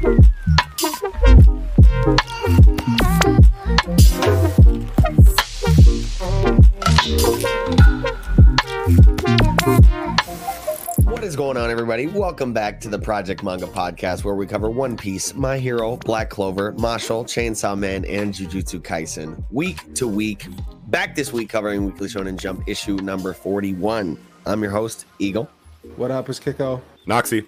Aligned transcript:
Going 0.00 0.16
on, 11.56 11.70
everybody? 11.70 12.06
Welcome 12.06 12.52
back 12.52 12.80
to 12.80 12.88
the 12.88 12.98
Project 12.98 13.42
Manga 13.42 13.66
Podcast, 13.66 14.24
where 14.24 14.34
we 14.34 14.46
cover 14.46 14.70
One 14.70 14.96
Piece, 14.96 15.34
My 15.34 15.58
Hero, 15.58 15.96
Black 15.96 16.30
Clover, 16.30 16.72
Mashle, 16.74 17.24
Chainsaw 17.24 17.78
Man, 17.78 18.04
and 18.04 18.32
Jujutsu 18.32 18.80
Kaisen, 18.80 19.42
week 19.50 19.94
to 19.94 20.06
week. 20.06 20.46
Back 20.86 21.14
this 21.14 21.32
week, 21.32 21.48
covering 21.50 21.84
Weekly 21.84 22.08
Shonen 22.08 22.38
Jump 22.38 22.62
issue 22.66 22.96
number 22.96 23.32
41. 23.32 24.18
I'm 24.46 24.62
your 24.62 24.70
host, 24.70 25.06
Eagle. 25.18 25.48
What 25.96 26.10
up, 26.10 26.28
is 26.30 26.38
Kiko? 26.40 26.80
Noxie. 27.06 27.46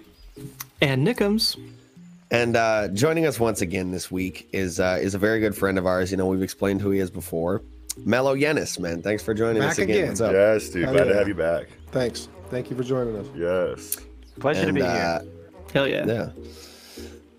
And 0.81 1.07
Nickums. 1.07 1.57
And 2.33 2.55
uh, 2.55 2.87
joining 2.87 3.27
us 3.27 3.39
once 3.39 3.61
again 3.61 3.91
this 3.91 4.09
week 4.09 4.49
is 4.51 4.79
uh, 4.79 4.97
is 4.99 5.13
a 5.13 5.19
very 5.19 5.39
good 5.39 5.55
friend 5.55 5.77
of 5.77 5.85
ours. 5.85 6.09
You 6.09 6.17
know, 6.17 6.25
we've 6.25 6.41
explained 6.41 6.81
who 6.81 6.89
he 6.89 6.97
is 6.99 7.11
before. 7.11 7.61
Mello 7.95 8.35
Yenis, 8.35 8.79
man. 8.79 9.03
Thanks 9.03 9.21
for 9.21 9.35
joining 9.35 9.61
us 9.61 9.77
Back 9.77 9.83
again. 9.83 9.97
again. 9.97 10.07
What's 10.09 10.21
up? 10.21 10.33
Yes, 10.33 10.69
dude. 10.69 10.85
Hell 10.85 10.93
Glad 10.93 11.03
to 11.03 11.13
have 11.13 11.27
you 11.27 11.35
back. 11.35 11.67
Thanks. 11.91 12.29
Thank 12.49 12.71
you 12.71 12.75
for 12.75 12.81
joining 12.81 13.15
us. 13.17 13.27
Yes. 13.35 13.97
Pleasure 14.39 14.61
And, 14.61 14.69
to 14.69 14.73
be 14.73 14.81
uh, 14.81 15.21
here. 15.21 15.31
Hell 15.73 15.87
yeah. 15.87 16.05
Yeah. 16.07 16.29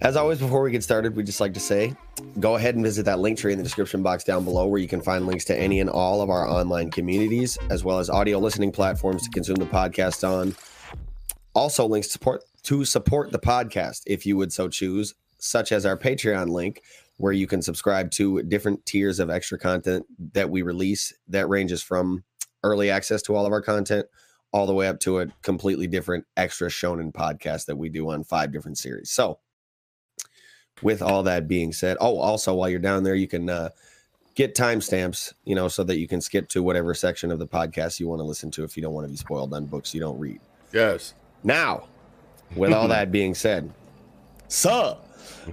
As 0.00 0.14
always, 0.14 0.38
before 0.38 0.62
we 0.62 0.70
get 0.70 0.84
started, 0.84 1.16
we'd 1.16 1.26
just 1.26 1.40
like 1.40 1.54
to 1.54 1.60
say 1.60 1.96
go 2.38 2.54
ahead 2.54 2.76
and 2.76 2.84
visit 2.84 3.04
that 3.06 3.18
link 3.18 3.36
tree 3.36 3.50
in 3.50 3.58
the 3.58 3.64
description 3.64 4.00
box 4.00 4.22
down 4.22 4.44
below 4.44 4.68
where 4.68 4.80
you 4.80 4.86
can 4.86 5.00
find 5.00 5.26
links 5.26 5.44
to 5.46 5.58
any 5.58 5.80
and 5.80 5.90
all 5.90 6.22
of 6.22 6.30
our 6.30 6.48
online 6.48 6.92
communities, 6.92 7.58
as 7.68 7.82
well 7.82 7.98
as 7.98 8.08
audio 8.08 8.38
listening 8.38 8.70
platforms 8.70 9.24
to 9.24 9.30
consume 9.30 9.56
the 9.56 9.66
podcast 9.66 10.22
on. 10.28 10.54
Also, 11.52 11.84
links 11.84 12.06
to 12.06 12.12
support 12.12 12.44
to 12.64 12.84
support 12.84 13.30
the 13.30 13.38
podcast 13.38 14.02
if 14.06 14.26
you 14.26 14.36
would 14.36 14.52
so 14.52 14.68
choose, 14.68 15.14
such 15.38 15.72
as 15.72 15.86
our 15.86 15.96
Patreon 15.96 16.50
link, 16.50 16.82
where 17.16 17.32
you 17.32 17.46
can 17.46 17.62
subscribe 17.62 18.10
to 18.12 18.42
different 18.42 18.84
tiers 18.86 19.20
of 19.20 19.30
extra 19.30 19.58
content 19.58 20.04
that 20.32 20.50
we 20.50 20.62
release 20.62 21.12
that 21.28 21.48
ranges 21.48 21.82
from 21.82 22.24
early 22.62 22.90
access 22.90 23.22
to 23.22 23.34
all 23.34 23.46
of 23.46 23.52
our 23.52 23.62
content 23.62 24.06
all 24.52 24.66
the 24.66 24.74
way 24.74 24.86
up 24.86 25.00
to 25.00 25.18
a 25.18 25.26
completely 25.42 25.86
different 25.86 26.24
extra 26.36 26.68
shonen 26.68 27.12
podcast 27.12 27.66
that 27.66 27.76
we 27.76 27.88
do 27.88 28.08
on 28.10 28.22
five 28.22 28.52
different 28.52 28.78
series. 28.78 29.10
So, 29.10 29.40
with 30.80 31.02
all 31.02 31.24
that 31.24 31.48
being 31.48 31.72
said, 31.72 31.96
oh, 32.00 32.18
also 32.18 32.54
while 32.54 32.68
you're 32.68 32.78
down 32.78 33.02
there, 33.02 33.14
you 33.14 33.28
can 33.28 33.50
uh, 33.50 33.70
get 34.34 34.54
timestamps, 34.54 35.32
you 35.44 35.54
know, 35.54 35.68
so 35.68 35.82
that 35.84 35.98
you 35.98 36.06
can 36.06 36.20
skip 36.20 36.48
to 36.50 36.62
whatever 36.62 36.94
section 36.94 37.30
of 37.30 37.38
the 37.38 37.46
podcast 37.46 37.98
you 38.00 38.08
want 38.08 38.20
to 38.20 38.24
listen 38.24 38.50
to 38.52 38.64
if 38.64 38.76
you 38.76 38.82
don't 38.82 38.94
want 38.94 39.04
to 39.06 39.10
be 39.10 39.16
spoiled 39.16 39.52
on 39.54 39.66
books 39.66 39.92
you 39.92 40.00
don't 40.00 40.18
read. 40.18 40.40
Yes. 40.72 41.14
Now, 41.42 41.88
with 42.56 42.72
all 42.72 42.88
that 42.88 43.10
being 43.12 43.34
said, 43.34 43.72
so 44.48 44.98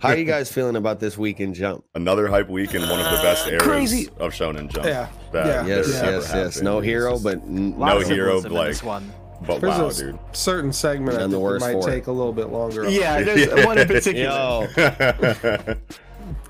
how 0.02 0.10
are 0.10 0.16
you 0.18 0.26
guys 0.26 0.52
feeling 0.52 0.76
about 0.76 1.00
this 1.00 1.18
week 1.18 1.40
in 1.40 1.54
Jump? 1.54 1.84
Another 1.96 2.28
hype 2.28 2.50
week 2.50 2.74
and 2.74 2.84
one 2.90 3.00
of 3.00 3.06
the 3.06 3.22
best 3.22 3.48
eras 3.48 3.64
Crazy. 3.64 4.10
of 4.20 4.32
Shonen 4.32 4.70
Jump. 4.70 4.86
Yeah. 4.86 5.08
that 5.34 5.46
Yeah. 5.46 5.66
Yes, 5.76 5.94
ever 6.02 6.12
yes, 6.18 6.32
yes. 6.34 6.62
No 6.62 6.80
hero, 6.80 7.20
but 7.20 7.38
n- 7.40 7.78
No 7.78 7.86
no 7.88 8.00
hero, 8.00 8.40
like- 8.42 8.68
this 8.70 8.84
one. 8.84 9.12
But 9.48 9.60
There's 9.60 9.74
wow, 9.76 9.86
a 9.86 9.88
s- 9.88 9.98
dude. 9.98 10.20
certain 10.34 10.72
segment 10.72 11.18
I 11.18 11.26
the 11.26 11.30
think 11.40 11.60
might 11.62 11.72
for 11.74 11.90
it. 11.90 11.92
take 11.94 12.06
a 12.08 12.12
little 12.12 12.32
bit 12.32 12.50
longer. 12.50 12.88
Yeah, 12.90 13.22
there's 13.24 13.66
one 13.66 13.80
in 13.80 13.88
particular. 13.88 14.68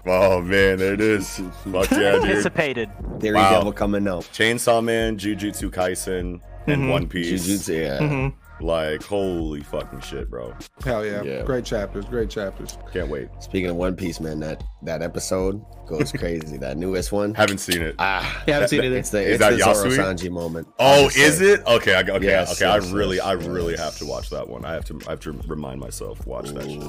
Oh 0.06 0.42
man, 0.42 0.78
there 0.78 0.94
it 0.96 1.00
is. 1.02 1.38
Fuck 1.72 1.90
yeah, 1.92 2.14
dude. 2.14 2.24
Anticipated. 2.26 2.90
Theory 3.20 3.36
Wow. 3.38 3.52
Devil 3.52 3.72
coming 3.72 4.08
out. 4.08 4.24
Chainsaw 4.34 4.84
Man, 4.84 5.18
Jujutsu 5.18 5.70
Kaisen, 5.70 6.42
and 6.68 6.82
Mhm. 6.84 6.92
One 6.92 7.08
Piece. 7.08 7.48
Jujutsu, 7.48 7.82
yeah. 7.82 8.00
Mhm. 8.00 8.34
Like 8.62 9.04
holy 9.04 9.62
fucking 9.62 10.02
shit, 10.02 10.30
bro. 10.30 10.54
Hell 10.84 11.06
yeah. 11.06 11.24
Yeah. 11.24 11.44
Great 11.44 11.66
chapters. 11.66 12.06
Great 12.06 12.30
chapters. 12.30 12.78
Can't 12.94 13.10
wait. 13.10 13.30
Speaking 13.40 13.70
of 13.70 13.76
One 13.76 13.96
Piece, 13.96 14.20
man, 14.20 14.40
that 14.42 14.64
that 14.84 15.02
episode 15.02 15.64
goes 15.88 16.12
crazy. 16.12 16.58
that 16.58 16.78
newest 16.78 17.12
one. 17.12 17.34
Haven't 17.34 17.58
seen 17.60 17.82
it. 17.82 17.96
Ah, 18.00 18.44
Yeah, 18.48 18.54
I 18.54 18.56
haven't 18.56 18.70
seen 18.70 18.84
it. 18.84 18.92
it's 18.94 19.10
the 19.10 19.22
Is 19.22 19.30
it's 19.32 19.40
that 19.40 19.52
the 19.52 19.74
Zoro 19.74 19.90
Sanji 19.90 20.30
moment. 20.30 20.68
Oh, 20.80 21.04
Honestly. 21.04 21.22
is 21.22 21.42
it? 21.42 21.66
Okay, 21.68 21.94
I, 21.94 22.02
okay, 22.02 22.26
Yes, 22.26 22.54
okay. 22.54 22.74
yes, 22.74 22.90
I 22.92 22.94
really, 22.96 23.18
yes, 23.18 23.26
I 23.26 23.34
really 23.34 23.76
have 23.78 23.98
to 23.98 24.06
watch 24.06 24.30
that 24.30 24.48
one. 24.48 24.64
I 24.64 24.74
have 24.74 24.86
to, 24.86 25.00
I 25.08 25.12
have 25.12 25.20
to 25.22 25.34
remind 25.48 25.80
myself 25.80 26.20
to 26.22 26.30
watch 26.30 26.50
that 26.50 26.70
shit. 26.70 26.84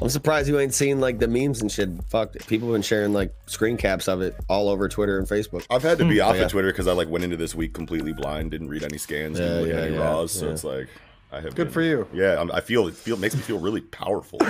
I'm 0.00 0.08
surprised 0.08 0.48
you 0.48 0.58
ain't 0.58 0.74
seen 0.74 1.00
like 1.00 1.18
the 1.18 1.28
memes 1.28 1.60
and 1.60 1.70
shit. 1.70 1.88
Fuck, 2.08 2.34
people 2.46 2.68
have 2.68 2.74
been 2.74 2.82
sharing 2.82 3.12
like 3.12 3.32
screen 3.46 3.76
caps 3.76 4.08
of 4.08 4.20
it 4.20 4.34
all 4.48 4.68
over 4.68 4.88
Twitter 4.88 5.18
and 5.18 5.28
Facebook. 5.28 5.64
I've 5.70 5.82
had 5.82 5.98
to 5.98 6.04
be 6.04 6.20
off 6.20 6.36
yeah. 6.36 6.42
of 6.42 6.50
Twitter 6.50 6.68
because 6.72 6.86
I 6.86 6.92
like 6.92 7.08
went 7.08 7.24
into 7.24 7.36
this 7.36 7.54
week 7.54 7.72
completely 7.74 8.12
blind, 8.12 8.50
didn't 8.50 8.68
read 8.68 8.82
any 8.82 8.98
scans, 8.98 9.38
Yeah, 9.38 9.46
didn't 9.46 9.62
look 9.62 9.72
at 9.76 9.84
any 9.84 9.94
yeah, 9.96 10.02
raws, 10.02 10.32
so 10.32 10.50
it's 10.50 10.64
like 10.64 10.88
I 11.32 11.36
have. 11.40 11.54
Good 11.54 11.66
been- 11.66 11.72
for 11.72 11.82
you. 11.82 12.08
Yeah, 12.12 12.40
I'm, 12.40 12.50
I 12.50 12.60
feel 12.60 12.88
it. 12.88 12.94
Feel 12.94 13.16
makes 13.16 13.34
me 13.36 13.42
feel 13.42 13.58
really 13.58 13.80
powerful. 13.82 14.38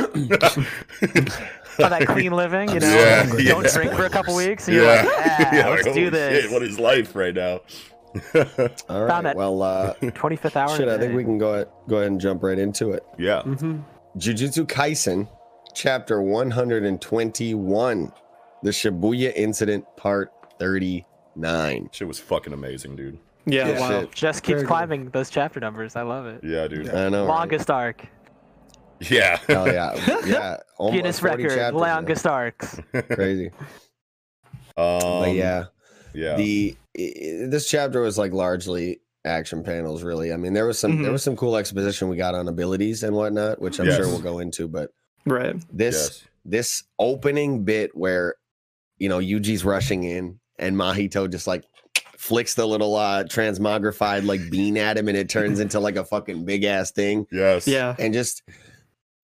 Oh, 1.78 1.88
that 1.88 2.04
clean 2.08 2.32
living, 2.32 2.68
you 2.68 2.80
know. 2.80 2.86
Yeah, 2.94 3.24
Don't 3.26 3.64
yeah. 3.64 3.72
drink 3.72 3.92
for 3.94 4.04
a 4.04 4.10
couple 4.10 4.34
weeks. 4.36 4.66
And 4.68 4.76
you're 4.76 4.84
yeah, 4.84 5.02
like, 5.02 5.06
ah, 5.16 5.48
yeah. 5.54 5.68
let's 5.70 5.86
like, 5.86 5.94
do 5.94 6.10
this. 6.10 6.42
Shit, 6.42 6.52
what 6.52 6.62
is 6.62 6.78
life 6.78 7.14
right 7.14 7.32
now? 7.34 7.60
All 8.88 9.06
Found 9.08 9.32
Well, 9.34 9.62
uh, 9.62 9.94
25th 10.02 10.56
hour. 10.56 10.76
shit. 10.76 10.88
I 10.88 10.98
think 10.98 11.14
we 11.14 11.24
can 11.24 11.38
go 11.38 11.54
ahead, 11.54 11.68
go 11.88 11.96
ahead 11.98 12.08
and 12.10 12.20
jump 12.20 12.42
right 12.42 12.58
into 12.58 12.90
it. 12.90 13.02
Yeah, 13.18 13.40
Mm-hmm. 13.46 13.78
Jujutsu 14.18 14.66
Kaisen, 14.66 15.26
chapter 15.72 16.20
121, 16.20 18.12
the 18.62 18.70
Shibuya 18.70 19.32
Incident, 19.34 19.84
part 19.96 20.32
39. 20.58 21.88
shit 21.92 22.06
was 22.08 22.18
fucking 22.18 22.52
amazing, 22.52 22.96
dude. 22.96 23.18
Yeah, 23.46 23.68
Yeah. 23.68 23.80
wow. 23.80 24.00
Shit. 24.00 24.12
Just 24.12 24.42
keeps 24.42 24.48
Very 24.48 24.60
good. 24.62 24.68
climbing 24.68 25.10
those 25.10 25.30
chapter 25.30 25.60
numbers. 25.60 25.96
I 25.96 26.02
love 26.02 26.26
it. 26.26 26.40
Yeah, 26.44 26.68
dude. 26.68 26.88
I 26.90 27.08
know. 27.08 27.22
right? 27.26 27.28
Longest 27.28 27.70
arc. 27.70 28.04
Yeah. 29.00 29.38
Hell 29.48 29.66
yeah, 29.72 29.94
yeah. 30.26 30.56
Almost 30.76 30.94
Guinness 30.96 31.22
record. 31.22 31.48
chapters, 31.50 31.72
man. 31.72 31.74
Longest 31.74 32.26
arcs. 32.26 32.80
Crazy. 33.12 33.50
Um, 34.76 35.00
but 35.00 35.34
yeah, 35.34 35.64
yeah. 36.14 36.36
the 36.36 36.76
i- 36.98 37.00
i- 37.00 37.46
this 37.48 37.68
chapter 37.68 38.00
was 38.00 38.18
like 38.18 38.32
largely 38.32 39.00
action 39.24 39.62
panels. 39.62 40.02
Really, 40.02 40.32
I 40.32 40.36
mean, 40.36 40.52
there 40.52 40.66
was 40.66 40.78
some 40.78 41.00
there 41.02 41.10
Mhm. 41.10 41.12
was 41.12 41.22
some 41.22 41.36
cool 41.36 41.56
exposition 41.56 42.08
we 42.08 42.16
got 42.16 42.34
on 42.34 42.48
abilities 42.48 43.02
and 43.02 43.14
whatnot, 43.14 43.60
which 43.60 43.78
I'm 43.80 43.86
Yes. 43.86 43.96
sure 43.96 44.06
we'll 44.06 44.20
go 44.20 44.38
into. 44.38 44.68
But 44.68 44.90
Right. 45.26 45.56
this 45.72 45.94
yes. 45.94 46.24
this 46.44 46.82
opening 46.98 47.64
bit 47.64 47.90
where 47.94 48.36
you 48.98 49.08
know 49.08 49.18
Yuji's 49.18 49.64
rushing 49.64 50.04
in 50.04 50.40
and 50.58 50.76
Mahito 50.76 51.30
just 51.30 51.46
like 51.46 51.64
flicks 52.20 52.52
the 52.54 52.66
little 52.66 52.96
uh 52.96 53.24
transmogrified 53.24 54.26
like 54.26 54.50
bean 54.50 54.76
at 54.76 54.98
him 54.98 55.08
and 55.08 55.16
it 55.16 55.30
turns 55.30 55.58
into 55.58 55.80
like 55.80 55.96
a 55.96 56.04
fucking 56.04 56.44
big 56.44 56.64
ass 56.64 56.90
thing 56.90 57.26
Yes. 57.32 57.66
Yeah. 57.66 57.96
and 57.98 58.12
just 58.12 58.42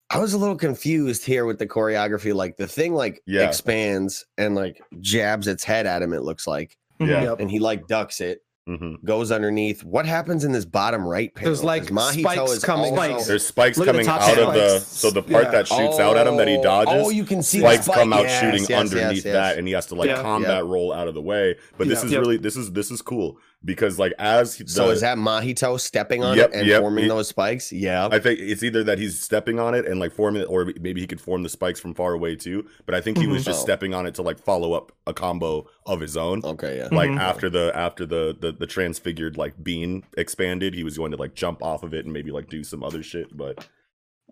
I 0.09 0.17
was 0.17 0.33
a 0.33 0.37
little 0.39 0.55
confused 0.55 1.23
here 1.23 1.45
with 1.45 1.59
the 1.59 1.67
choreography 1.67 2.33
like 2.33 2.57
the 2.57 2.67
thing 2.67 2.95
like 2.95 3.21
Yeah. 3.27 3.41
expands 3.47 4.25
and 4.39 4.55
like 4.55 4.81
jabs 4.99 5.47
its 5.47 5.63
head 5.63 5.85
at 5.85 6.01
him 6.01 6.11
it 6.11 6.23
looks 6.23 6.47
like. 6.47 6.75
Yeah. 6.99 7.21
Yep. 7.21 7.39
and 7.41 7.51
he 7.51 7.59
like 7.59 7.85
ducks 7.85 8.19
it 8.19 8.39
hmm 8.67 8.95
goes 9.05 9.31
underneath 9.31 9.83
what 9.85 10.05
happens 10.05 10.43
in 10.43 10.51
this 10.51 10.65
bottom 10.65 11.07
right 11.07 11.33
panel 11.33 11.49
There's, 11.51 11.63
like 11.63 11.85
spikes 11.85 12.59
coming- 12.63 12.93
Spikes. 12.93 13.25
There's 13.25 13.45
spikes 13.47 13.77
Look 13.77 13.87
at 13.87 13.95
the 13.95 14.03
coming 14.03 14.05
top 14.05 14.21
out 14.29 14.37
of 14.39 14.53
the 14.53 14.79
so 14.79 15.09
the 15.09 15.23
part 15.23 15.45
Yeah. 15.45 15.51
that 15.51 15.67
shoots 15.67 15.99
out 15.99 16.17
at 16.17 16.27
him 16.27 16.35
that 16.37 16.47
he 16.49 16.61
dodges. 16.61 16.93
oh 16.97 17.09
you 17.09 17.23
can 17.23 17.41
see 17.41 17.59
the 17.59 17.65
spikes 17.65 17.85
spike. 17.85 17.97
come 17.99 18.13
out 18.13 18.23
Yes, 18.23 18.41
shooting 18.41 18.59
yes, 18.61 18.69
yes, 18.69 18.79
underneath 18.79 19.25
yes. 19.25 19.33
that, 19.33 19.57
and 19.57 19.67
he 19.67 19.73
has 19.73 19.85
to 19.87 19.95
like 19.95 20.09
Yeah. 20.09 20.21
combat 20.21 20.63
Yeah. 20.65 20.71
roll 20.71 20.91
out 20.93 21.07
of 21.07 21.13
the 21.13 21.21
way. 21.21 21.55
But 21.77 21.87
this 21.87 22.03
is 22.03 22.11
Yep. 22.11 22.21
really 22.21 22.37
this 22.37 22.57
is 22.57 22.71
this 22.73 22.91
is 22.91 23.01
cool 23.01 23.37
because 23.67 23.99
like 23.99 24.13
as 24.17 24.55
he- 24.55 24.65
So 24.65 24.89
is 24.89 25.01
that 25.01 25.17
Mahito 25.19 25.79
stepping 25.79 26.23
on 26.23 26.35
Yep, 26.37 26.49
it 26.49 26.55
and 26.55 26.67
yep, 26.67 26.81
forming 26.81 27.03
he- 27.03 27.09
those 27.09 27.27
spikes? 27.27 27.71
Yeah. 27.71 28.07
I 28.11 28.17
think 28.17 28.39
it's 28.39 28.63
either 28.63 28.83
that 28.85 28.97
he's 28.97 29.19
stepping 29.19 29.59
on 29.59 29.75
it 29.75 29.85
and 29.85 29.99
like 29.99 30.11
forming 30.13 30.41
it, 30.41 30.45
or 30.45 30.65
maybe 30.79 31.01
he 31.01 31.05
could 31.05 31.21
form 31.21 31.43
the 31.43 31.49
spikes 31.49 31.79
from 31.79 31.93
far 31.93 32.13
away 32.13 32.35
too. 32.35 32.65
But 32.87 32.95
I 32.95 33.01
think 33.01 33.19
he 33.19 33.27
was 33.27 33.43
Mhm. 33.43 33.45
just 33.45 33.59
Oh. 33.61 33.63
stepping 33.63 33.93
on 33.93 34.07
it 34.07 34.15
to 34.15 34.21
like 34.23 34.39
follow 34.39 34.73
up 34.73 34.91
a 35.05 35.13
combo 35.13 35.67
of 35.85 35.99
his 35.99 36.17
own. 36.17 36.41
okay, 36.43 36.77
yeah. 36.77 36.87
Like 36.91 37.11
Mhm. 37.11 37.19
after 37.19 37.49
the 37.49 37.71
after 37.75 38.05
the, 38.07 38.35
the 38.39 38.51
the 38.53 38.65
transfigured 38.65 39.37
like 39.37 39.61
bean 39.63 40.03
expanded, 40.17 40.73
he 40.73 40.83
was 40.83 40.97
going 40.97 41.11
to 41.11 41.17
like 41.17 41.35
jump 41.35 41.61
off 41.61 41.83
of 41.83 41.93
it 41.93 42.05
and 42.05 42.13
maybe 42.13 42.31
like 42.31 42.49
do 42.49 42.63
some 42.63 42.81
other 42.83 43.03
shit. 43.03 43.35
But 43.37 43.59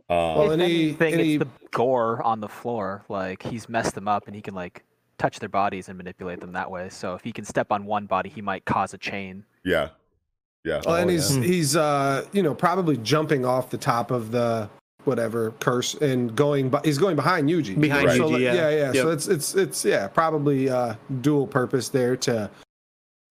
um, 0.09 0.37
Well, 0.37 0.51
if 0.51 0.59
anything, 0.61 1.13
and 1.13 1.21
he- 1.21 1.35
it's 1.35 1.43
the 1.43 1.49
gore 1.71 2.21
on 2.23 2.39
the 2.39 2.47
floor. 2.47 3.03
Like 3.09 3.43
he's 3.43 3.67
messed 3.67 3.95
them 3.95 4.07
up, 4.07 4.27
and 4.27 4.35
he 4.35 4.41
can 4.41 4.53
like 4.55 4.83
touch 5.17 5.39
their 5.39 5.49
bodies 5.49 5.89
and 5.89 5.97
manipulate 5.97 6.39
them 6.41 6.51
that 6.53 6.69
way. 6.69 6.89
So 6.89 7.15
if 7.15 7.23
he 7.23 7.31
can 7.31 7.45
step 7.45 7.71
on 7.71 7.85
one 7.85 8.05
body, 8.05 8.29
he 8.29 8.41
might 8.41 8.65
cause 8.65 8.93
a 8.93 8.97
chain. 8.97 9.43
yeah, 9.63 9.89
yeah, 10.63 10.81
Well, 10.85 10.95
and 10.95 11.09
Oh, 11.09 11.13
he's 11.13 11.37
yeah. 11.37 11.43
he's 11.43 11.75
uh 11.75 12.25
you 12.31 12.41
know 12.43 12.53
probably 12.55 12.97
jumping 12.97 13.45
off 13.45 13.69
the 13.69 13.77
top 13.77 14.11
of 14.11 14.31
the 14.31 14.69
whatever 15.03 15.51
curse 15.59 15.93
and 15.95 16.35
going 16.35 16.67
but 16.69 16.83
he's 16.83 16.97
going 16.97 17.15
behind 17.15 17.47
Yuji. 17.47 17.79
Behind 17.79 18.09
So, 18.11 18.29
Yuji, 18.29 18.31
like, 18.31 18.41
yeah. 18.41 18.53
yeah, 18.55 18.69
yeah. 18.69 18.91
So 18.93 19.11
it's 19.11 19.27
it's 19.27 19.53
it's 19.55 19.85
yeah, 19.85 20.07
probably 20.07 20.69
uh 20.69 20.95
dual 21.21 21.45
purpose 21.45 21.89
there 21.89 22.17
to 22.17 22.49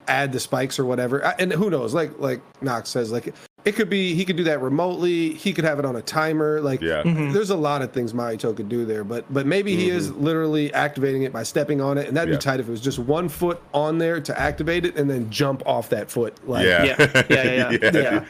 add 0.08 0.32
the 0.32 0.40
spikes 0.40 0.78
or 0.78 0.84
whatever. 0.84 1.18
And 1.38 1.52
who 1.52 1.70
knows? 1.70 1.94
Like 1.94 2.18
like 2.18 2.40
Knox 2.62 2.90
says, 2.90 3.10
like 3.12 3.34
it 3.64 3.72
could 3.76 3.88
be 3.88 4.14
he 4.14 4.24
could 4.24 4.36
do 4.36 4.44
that 4.44 4.60
remotely. 4.60 5.32
He 5.34 5.52
could 5.52 5.64
have 5.64 5.78
it 5.78 5.84
on 5.84 5.96
a 5.96 6.02
timer. 6.02 6.60
Like 6.60 6.80
Yeah. 6.80 7.02
Mhm. 7.02 7.32
there's 7.32 7.50
a 7.50 7.56
lot 7.56 7.82
of 7.82 7.92
things 7.92 8.12
Mahito 8.12 8.54
could 8.56 8.68
do 8.68 8.84
there, 8.84 9.04
but 9.04 9.24
but 9.32 9.46
maybe 9.46 9.74
he 9.76 9.90
is 9.90 10.10
literally 10.12 10.72
activating 10.74 11.22
it 11.22 11.32
by 11.32 11.42
stepping 11.42 11.80
on 11.80 11.96
it, 11.98 12.06
and 12.08 12.16
that'd 12.16 12.28
Yeah. 12.30 12.36
be 12.38 12.42
tight 12.42 12.60
if 12.60 12.68
it 12.68 12.70
was 12.70 12.80
just 12.80 12.98
one 12.98 13.28
foot 13.28 13.60
on 13.72 13.98
there 13.98 14.20
to 14.20 14.38
activate 14.38 14.84
it 14.84 14.96
and 14.96 15.08
then 15.10 15.30
jump 15.30 15.62
off 15.66 15.88
that 15.90 16.10
foot. 16.10 16.34
Like, 16.46 16.66
yeah. 16.66 16.84
Yeah. 16.84 16.96
Yeah, 16.98 17.42
yeah, 17.42 17.70
yeah. 17.82 17.90
Yeah. 17.94 18.24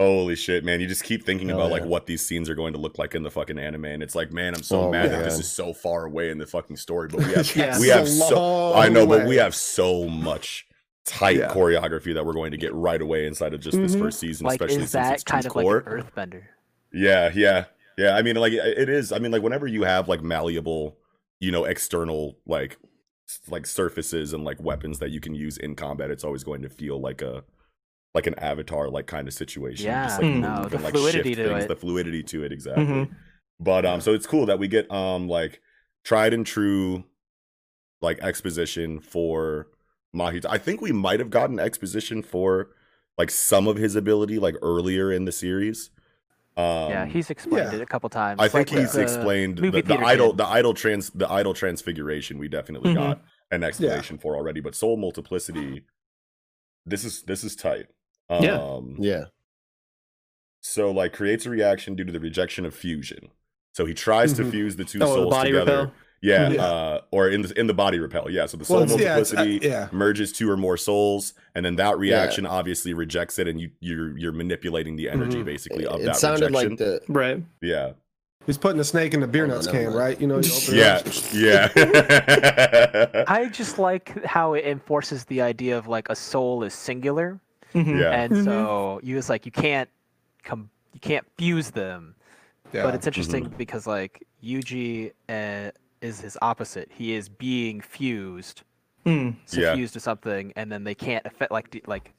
Holy 0.00 0.36
shit, 0.36 0.64
man. 0.64 0.80
You 0.80 0.86
just 0.86 1.02
keep 1.02 1.24
thinking 1.26 1.48
Hell 1.48 1.58
about 1.58 1.72
like 1.72 1.84
what 1.84 2.06
these 2.06 2.24
scenes 2.24 2.48
are 2.48 2.54
going 2.54 2.72
to 2.72 2.78
look 2.78 2.98
like 2.98 3.16
in 3.16 3.24
the 3.24 3.32
fucking 3.32 3.58
anime. 3.58 3.86
And 3.86 4.00
it's 4.00 4.14
like, 4.14 4.30
man, 4.32 4.54
I'm 4.54 4.62
so 4.62 4.82
Oh, 4.82 4.90
mad 4.92 5.10
that 5.10 5.24
this 5.24 5.40
is 5.40 5.50
so 5.50 5.72
far 5.72 6.04
away 6.04 6.30
in 6.30 6.38
the 6.38 6.46
fucking 6.46 6.76
story. 6.76 7.08
But 7.08 7.26
we 7.26 7.32
have 7.34 7.56
Yeah. 7.56 7.80
we 7.80 7.88
have 7.88 8.04
a 8.04 8.06
so 8.06 8.74
I 8.74 8.88
know, 8.90 9.08
but 9.08 9.26
we 9.26 9.34
have 9.38 9.56
so 9.56 10.04
much 10.04 10.67
tight 11.08 11.36
Yeah. 11.36 11.48
choreography 11.48 12.14
that 12.14 12.24
we're 12.24 12.32
going 12.32 12.50
to 12.52 12.56
get 12.56 12.72
right 12.74 13.00
away 13.00 13.26
inside 13.26 13.54
of 13.54 13.60
just 13.60 13.76
this 13.76 13.94
Mhm. 13.96 13.98
first 14.00 14.20
season, 14.20 14.46
Like, 14.46 14.60
especially 14.60 14.82
is 14.84 14.90
since 14.90 14.92
that 14.92 15.14
it's 15.14 15.24
kind 15.24 15.42
two's 15.42 15.50
of 15.52 15.56
like 15.56 15.64
core. 15.64 15.78
an 15.78 16.02
earthbender? 16.02 16.42
Yeah, 16.92 17.30
yeah, 17.34 17.64
yeah. 17.96 18.14
I 18.16 18.22
mean, 18.22 18.36
like 18.36 18.52
it 18.52 18.78
it 18.78 18.88
is. 18.88 19.12
I 19.12 19.18
mean, 19.18 19.32
like 19.32 19.42
whenever 19.42 19.66
you 19.66 19.82
have 19.84 20.08
like 20.08 20.22
malleable, 20.22 20.98
you 21.40 21.50
know, 21.50 21.64
external 21.64 22.38
like 22.46 22.78
like 23.48 23.66
surfaces 23.66 24.32
and 24.32 24.44
like 24.44 24.60
weapons 24.62 24.98
that 25.00 25.10
you 25.10 25.20
can 25.20 25.34
use 25.34 25.58
in 25.58 25.74
combat, 25.74 26.10
it's 26.10 26.24
always 26.24 26.44
going 26.44 26.62
to 26.62 26.68
feel 26.70 26.98
like 27.00 27.20
a 27.22 27.44
like 28.14 28.26
an 28.26 28.34
avatar 28.38 28.88
like 28.88 29.06
kind 29.06 29.28
of 29.28 29.34
situation. 29.34 29.84
Yeah, 29.86 30.06
Just, 30.06 30.22
like, 30.22 30.32
no, 30.34 30.64
the 30.64 30.76
and, 30.76 30.84
like, 30.84 30.94
fluidity 30.94 31.34
to 31.34 31.48
things, 31.48 31.64
it. 31.64 31.68
the 31.68 31.76
fluidity 31.76 32.22
to 32.22 32.42
it 32.42 32.52
exactly. 32.52 32.84
Mhm. 32.86 33.10
But 33.60 33.84
um, 33.84 34.00
so 34.00 34.14
it's 34.14 34.26
cool 34.26 34.46
that 34.46 34.58
we 34.58 34.66
get 34.68 34.90
um 34.90 35.28
like 35.28 35.60
tried 36.04 36.32
and 36.32 36.46
true 36.46 37.04
like 38.00 38.18
exposition 38.20 39.00
for 39.00 39.66
Mahito. 40.14 40.46
I 40.48 40.58
think 40.58 40.80
we 40.80 40.92
might 40.92 41.20
have 41.20 41.30
gotten 41.30 41.58
exposition 41.58 42.22
for 42.22 42.70
like 43.16 43.30
some 43.30 43.66
of 43.68 43.76
his 43.76 43.94
ability 43.96 44.38
like 44.38 44.56
earlier 44.62 45.12
in 45.12 45.24
the 45.24 45.32
series. 45.32 45.90
Um, 46.56 46.90
yeah, 46.90 47.06
he's 47.06 47.30
explained 47.30 47.70
yeah. 47.70 47.76
it 47.78 47.82
a 47.82 47.86
couple 47.86 48.08
times. 48.08 48.40
I 48.40 48.48
think 48.48 48.70
like 48.70 48.76
with 48.76 48.80
he's 48.84 48.92
the 48.92 49.02
explained 49.02 49.58
the, 49.58 49.62
movie 49.62 49.80
the 49.82 49.88
theater 49.88 50.04
idol, 50.04 50.32
the 50.32 50.46
idol 50.46 50.74
trans, 50.74 51.10
the 51.10 51.30
idol 51.30 51.54
transfiguration. 51.54 52.38
We 52.38 52.48
definitely 52.48 52.92
Mhm. 52.92 52.96
got 52.96 53.22
an 53.50 53.62
explanation 53.62 54.18
for 54.18 54.34
already, 54.36 54.60
but 54.60 54.74
soul 54.74 54.96
multiplicity. 54.96 55.84
This 56.84 57.04
is 57.04 57.22
this 57.22 57.44
is 57.44 57.54
tight. 57.54 57.86
Um, 58.28 58.42
Yeah. 58.42 58.80
Yeah. 58.98 59.24
So 60.60 60.90
like 60.90 61.12
creates 61.12 61.46
a 61.46 61.50
reaction 61.50 61.94
due 61.94 62.04
to 62.04 62.12
the 62.12 62.20
rejection 62.20 62.64
of 62.66 62.74
fusion. 62.74 63.30
So 63.72 63.86
he 63.86 63.94
tries 63.94 64.32
to 64.34 64.42
Mhm. 64.42 64.50
fuse 64.50 64.76
the 64.76 64.84
two 64.84 64.98
Oh, 65.00 65.06
the 65.06 65.14
souls 65.14 65.30
body 65.30 65.52
together. 65.52 65.76
repel? 65.78 65.94
Yeah, 66.20 66.48
Yeah. 66.50 66.62
Uh, 66.64 67.00
or 67.12 67.28
in 67.28 67.42
the 67.42 67.58
in 67.58 67.66
the 67.68 67.74
body 67.74 67.98
repel. 68.00 68.28
Yeah. 68.30 68.46
So 68.46 68.56
the 68.56 68.64
soul 68.64 68.78
Well, 68.78 68.84
it's- 68.86 69.00
yeah, 69.00 69.12
uh, 69.12 69.16
multiplicity 69.18 69.66
yeah. 69.68 69.88
merges 69.92 70.32
two 70.32 70.50
or 70.50 70.56
more 70.56 70.76
souls, 70.76 71.32
and 71.54 71.64
then 71.64 71.76
that 71.76 71.96
reaction 71.98 72.44
obviously 72.44 72.92
rejects 72.92 73.38
it, 73.38 73.46
and 73.46 73.60
you 73.60 73.70
you're 73.80 74.18
you're 74.18 74.32
manipulating 74.32 74.96
the 74.96 75.08
energy 75.10 75.38
Mhm. 75.38 75.44
basically 75.44 75.86
of 75.86 76.00
It 76.00 76.06
that 76.06 76.16
sounded 76.16 76.46
rejection. 76.46 76.70
like 76.70 76.78
the 76.78 77.00
Right. 77.08 77.42
yeah. 77.62 77.92
He's 78.46 78.56
putting 78.58 78.80
a 78.80 78.84
snake 78.84 79.12
in 79.12 79.20
the 79.20 79.26
beer 79.28 79.46
nuts 79.46 79.66
can, 79.66 79.92
right? 79.92 80.18
You 80.18 80.26
know, 80.26 80.38
you 80.38 80.50
Yeah, 80.72 81.02
yeah, 81.34 83.24
I 83.28 83.46
just 83.52 83.78
like 83.78 84.24
how 84.24 84.54
it 84.54 84.64
enforces 84.64 85.24
the 85.26 85.42
idea 85.42 85.76
of 85.76 85.86
like 85.86 86.08
a 86.08 86.16
soul 86.16 86.62
is 86.64 86.72
singular, 86.74 87.38
Mhm. 87.74 88.00
yeah. 88.00 88.10
and 88.22 88.32
Mhm. 88.32 88.44
so 88.44 89.00
you 89.02 89.14
just 89.14 89.28
like 89.28 89.44
you 89.46 89.52
can't 89.52 89.88
come, 90.42 90.70
you 90.94 91.00
can't 91.00 91.26
fuse 91.36 91.70
them. 91.70 92.14
Yeah. 92.72 92.82
But 92.84 92.94
it's 92.94 93.06
interesting 93.06 93.52
because 93.58 93.86
like 93.86 94.22
Yuji 94.42 95.12
uh, 95.28 95.70
is 96.00 96.20
his 96.20 96.36
opposite. 96.42 96.90
He 96.92 97.14
is 97.14 97.28
being 97.28 97.80
fused, 97.80 98.62
Mm. 99.06 99.36
Yeah. 99.50 99.70
suffused 99.70 99.94
to 99.94 100.00
something, 100.00 100.52
and 100.56 100.70
then 100.70 100.84
they 100.84 100.94
can't 100.94 101.24
affect 101.26 101.50
like 101.52 101.82
like 101.86 102.12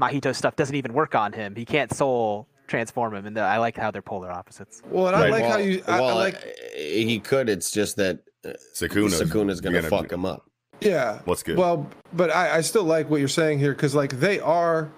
Mahito's 0.00 0.36
stuff 0.38 0.56
doesn't 0.56 0.74
even 0.76 0.92
work 0.92 1.14
on 1.14 1.32
him. 1.32 1.54
He 1.54 1.64
can't 1.64 1.92
soul 1.94 2.48
transform 2.66 3.14
him, 3.14 3.26
and 3.26 3.38
I 3.38 3.58
like 3.58 3.76
how 3.76 3.90
they're 3.90 4.00
polar 4.02 4.30
opposites. 4.30 4.82
well, 4.86 5.08
and 5.08 5.16
I 5.16 5.20
Right. 5.22 5.30
like 5.30 5.44
how 5.44 5.58
you. 5.58 5.82
I, 5.86 5.98
I 5.98 6.00
well, 6.00 6.14
like. 6.16 6.36
uh, 6.36 6.38
he 6.76 7.20
could. 7.20 7.48
It's 7.48 7.70
just 7.70 7.96
that 7.96 8.20
uh, 8.44 8.50
Sukuna, 8.74 9.10
Sukuna's 9.22 9.60
gonna, 9.60 9.82
fuck 9.82 10.10
him 10.10 10.24
up. 10.24 10.46
Yeah. 10.80 11.20
What's 11.26 11.42
good? 11.44 11.56
Well, 11.58 11.88
but 12.12 12.30
I, 12.34 12.56
I 12.56 12.60
still 12.62 12.82
like 12.84 13.08
what 13.10 13.20
you're 13.20 13.28
saying 13.28 13.58
here 13.60 13.72
because 13.72 13.94
like 13.94 14.18
they 14.18 14.40
are. 14.40 14.90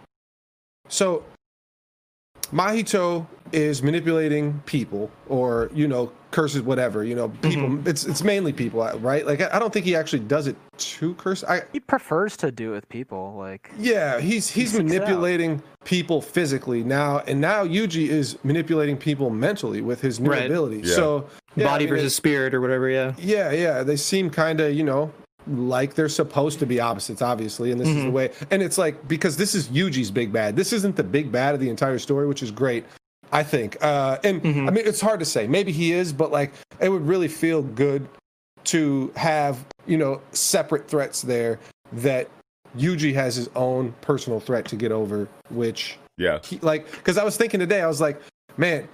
So, 0.88 1.25
Mahito 2.52 3.26
is 3.52 3.82
manipulating 3.82 4.62
people, 4.66 5.10
or 5.28 5.70
you 5.75 5.88
know, 5.88 6.12
curses, 6.34 6.62
whatever. 6.62 7.04
You 7.04 7.14
know, 7.14 7.28
people. 7.28 7.69
Mm-hmm. 7.69 7.88
It's 7.88 8.04
it's 8.04 8.22
mainly 8.22 8.52
people, 8.52 8.81
right? 8.98 9.25
Like 9.26 9.40
I, 9.40 9.50
I 9.54 9.58
don't 9.58 9.72
think 9.72 9.86
he 9.86 9.96
actually 9.96 10.20
does 10.20 10.46
it 10.46 10.56
to 10.76 11.14
curse. 11.14 11.44
I 11.44 11.62
He 11.72 11.81
prefers 11.81 12.36
to 12.38 12.50
do 12.50 12.72
it 12.72 12.75
with 12.75 12.88
people, 12.88 13.34
like 13.38 13.70
yeah, 13.78 14.20
he's 14.20 14.50
he's 14.50 14.72
seeks 14.72 14.75
it 14.75 14.81
out. 14.81 14.86
manipulating 14.86 15.62
people 15.84 16.20
physically 16.20 16.82
now, 16.82 17.20
and 17.20 17.40
now 17.40 17.64
Yuji 17.64 18.08
is 18.08 18.38
manipulating 18.44 18.96
people 18.96 19.31
mentally 19.31 19.81
with 19.81 20.00
his 20.00 20.20
new 20.20 20.31
Right. 20.31 20.46
ability. 20.46 20.81
Yeah. 20.84 20.94
So 20.94 21.28
yeah, 21.56 21.66
Body 21.66 21.84
I 21.84 21.86
mean, 21.86 21.96
versus 21.96 22.14
spirit 22.14 22.54
or 22.54 22.60
whatever. 22.60 22.88
Yeah. 22.88 23.14
Yeah, 23.19 23.52
yeah. 23.52 23.82
They 23.82 23.96
seem 23.96 24.30
kind 24.30 24.60
of, 24.60 24.75
you 24.75 24.82
know, 24.82 25.12
like 25.46 25.94
they're 25.94 26.08
supposed 26.08 26.58
to 26.60 26.66
be 26.66 26.80
opposites, 26.80 27.22
obviously. 27.22 27.70
And 27.70 27.80
this 27.80 27.88
is 27.88 27.94
the 27.94 28.00
mm-hmm. 28.02 28.12
way. 28.12 28.30
And 28.50 28.62
it's 28.62 28.78
like, 28.78 29.06
because 29.06 29.37
this 29.37 29.54
is 29.54 29.69
Yuji's 29.69 30.10
big 30.10 30.32
bad. 30.32 30.56
This 30.56 30.72
isn't 30.72 30.96
the 30.96 31.04
big 31.04 31.30
bad 31.30 31.54
of 31.54 31.60
the 31.60 31.69
entire 31.69 31.98
story, 31.98 32.26
which 32.26 32.42
is 32.42 32.50
great, 32.50 32.84
I 33.32 33.43
think. 33.43 33.76
Uh, 33.82 34.19
and 34.25 34.41
I 34.47 34.71
mean, 34.71 34.87
it's 34.87 35.00
hard 35.00 35.21
to 35.21 35.26
say. 35.26 35.47
Maybe 35.47 35.73
he 35.73 35.93
is, 35.93 36.12
but 36.12 36.31
like, 36.32 36.53
it 36.81 36.88
would 36.88 37.06
really 37.06 37.29
feel 37.29 37.62
good 37.62 38.06
to 38.65 39.12
have, 39.17 39.65
you 39.87 39.99
know, 39.99 40.21
separate 40.32 40.88
threats 40.88 41.23
there 41.23 41.59
that 41.93 42.29
Yuji 42.79 43.12
has 43.15 43.37
his 43.37 43.49
own 43.55 43.93
personal 44.00 44.41
threat 44.41 44.65
to 44.67 44.76
get 44.76 44.91
over, 44.93 45.29
which 45.50 45.97
yeah, 46.17 46.38
he, 46.44 46.59
like 46.61 46.91
because 46.91 47.19
I 47.19 47.25
was 47.25 47.37
thinking 47.37 47.61
today, 47.61 47.81
I 47.82 47.87
was 47.87 48.00
like, 48.00 48.21
man, 48.56 48.88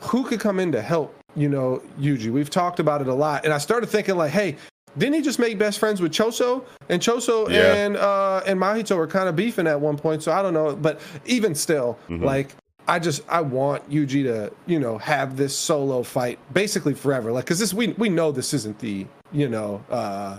who 0.00 0.24
could 0.24 0.40
come 0.40 0.60
in 0.60 0.72
to 0.72 0.82
help? 0.82 1.14
You 1.34 1.48
know, 1.48 1.82
Yuji. 2.00 2.30
We've 2.30 2.50
talked 2.50 2.80
about 2.80 3.00
it 3.00 3.08
a 3.08 3.14
lot, 3.14 3.44
and 3.44 3.52
I 3.54 3.58
started 3.58 3.88
thinking 3.88 4.16
like, 4.16 4.30
hey, 4.32 4.56
didn't 4.96 5.14
he 5.14 5.22
just 5.22 5.38
make 5.38 5.58
best 5.58 5.78
friends 5.78 6.00
with 6.00 6.12
Choso? 6.12 6.64
And 6.88 7.00
Choso 7.00 7.48
Yeah. 7.50 7.74
and 7.74 7.96
uh 7.96 8.42
and 8.46 8.60
Mahito 8.60 8.96
were 8.96 9.06
kind 9.06 9.28
of 9.28 9.36
beefing 9.36 9.66
at 9.66 9.80
one 9.80 9.96
point, 9.96 10.22
so 10.22 10.32
I 10.32 10.42
don't 10.42 10.54
know. 10.54 10.74
But 10.76 11.00
even 11.26 11.54
still, 11.54 11.98
Mhm. 12.08 12.22
like. 12.24 12.54
I 12.88 12.98
just 12.98 13.22
I 13.28 13.40
want 13.42 13.88
Yuji 13.90 14.24
to 14.24 14.52
you 14.66 14.80
know 14.80 14.98
have 14.98 15.36
this 15.36 15.56
solo 15.56 16.02
fight 16.02 16.38
basically 16.52 16.94
forever 16.94 17.30
like 17.32 17.44
because 17.44 17.58
this 17.58 17.72
we 17.74 17.88
we 17.88 18.08
know 18.08 18.32
this 18.32 18.54
isn't 18.54 18.78
the 18.78 19.06
you 19.30 19.48
know 19.48 19.84
uh 19.90 20.38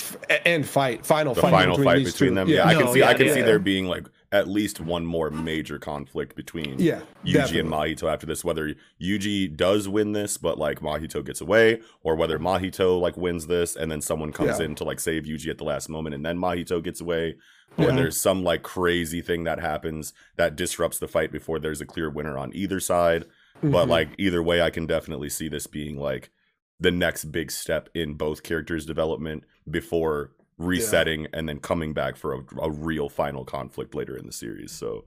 f- 0.00 0.16
end 0.44 0.66
fight 0.68 1.04
final 1.04 1.34
the 1.34 1.40
fight 1.42 1.50
final 1.50 1.76
between 1.76 1.84
fight 1.84 1.98
these 1.98 2.12
between 2.12 2.30
two. 2.30 2.34
them. 2.36 2.48
Yeah, 2.48 2.66
I 2.66 2.74
can 2.74 2.84
No, 2.86 2.94
see. 2.94 3.02
I 3.02 3.14
can 3.14 3.26
yeah. 3.26 3.34
see 3.34 3.42
there 3.42 3.58
being 3.58 3.86
like 3.86 4.06
at 4.30 4.46
least 4.46 4.78
one 4.78 5.06
more 5.06 5.30
major 5.30 5.78
conflict 5.78 6.36
between 6.36 6.78
yeah 6.78 7.00
Yuji 7.24 7.32
definitely. 7.32 7.60
and 7.60 7.68
Mahito 7.70 8.12
after 8.12 8.26
this. 8.26 8.44
Whether 8.44 8.74
Yuji 9.02 9.56
does 9.56 9.88
win 9.88 10.12
this, 10.12 10.36
but 10.36 10.58
like 10.58 10.80
Mahito 10.80 11.24
gets 11.24 11.40
away, 11.40 11.80
or 12.02 12.14
whether 12.14 12.38
Mahito 12.38 13.00
like 13.00 13.16
wins 13.16 13.46
this 13.46 13.74
and 13.74 13.90
then 13.90 14.00
someone 14.00 14.30
comes 14.32 14.58
Yeah. 14.60 14.66
in 14.66 14.74
to 14.76 14.84
like 14.84 15.00
save 15.00 15.24
Yuji 15.24 15.48
at 15.48 15.58
the 15.58 15.64
last 15.64 15.88
moment 15.88 16.14
and 16.14 16.24
then 16.24 16.36
Mahito 16.38 16.82
gets 16.84 17.00
away, 17.00 17.36
or 17.78 17.84
Yeah. 17.86 17.96
there's 17.96 18.20
some 18.20 18.42
like 18.42 18.62
crazy 18.62 19.22
thing 19.22 19.44
that 19.44 19.60
happens 19.60 20.12
that 20.36 20.56
disrupts 20.56 20.98
the 20.98 21.08
fight 21.08 21.30
before 21.32 21.58
there's 21.58 21.80
a 21.80 21.86
clear 21.86 22.10
winner 22.10 22.36
on 22.36 22.54
either 22.54 22.80
side. 22.80 23.24
But 23.62 23.86
Mhm. 23.86 23.88
like 23.88 24.08
either 24.18 24.42
way, 24.42 24.60
I 24.60 24.70
can 24.70 24.86
definitely 24.86 25.28
see 25.30 25.48
this 25.48 25.66
being 25.66 25.96
like 25.96 26.30
the 26.80 26.90
next 26.90 27.26
big 27.26 27.50
step 27.50 27.88
in 27.94 28.14
both 28.14 28.42
characters' 28.42 28.86
development 28.86 29.44
before 29.68 30.32
resetting 30.58 31.26
and 31.32 31.48
then 31.48 31.58
coming 31.60 31.92
back 31.92 32.16
for 32.16 32.34
a, 32.34 32.40
a 32.60 32.70
real 32.70 33.08
final 33.08 33.44
conflict 33.44 33.94
later 33.94 34.16
in 34.16 34.26
the 34.26 34.32
series. 34.32 34.72
So 34.72 35.04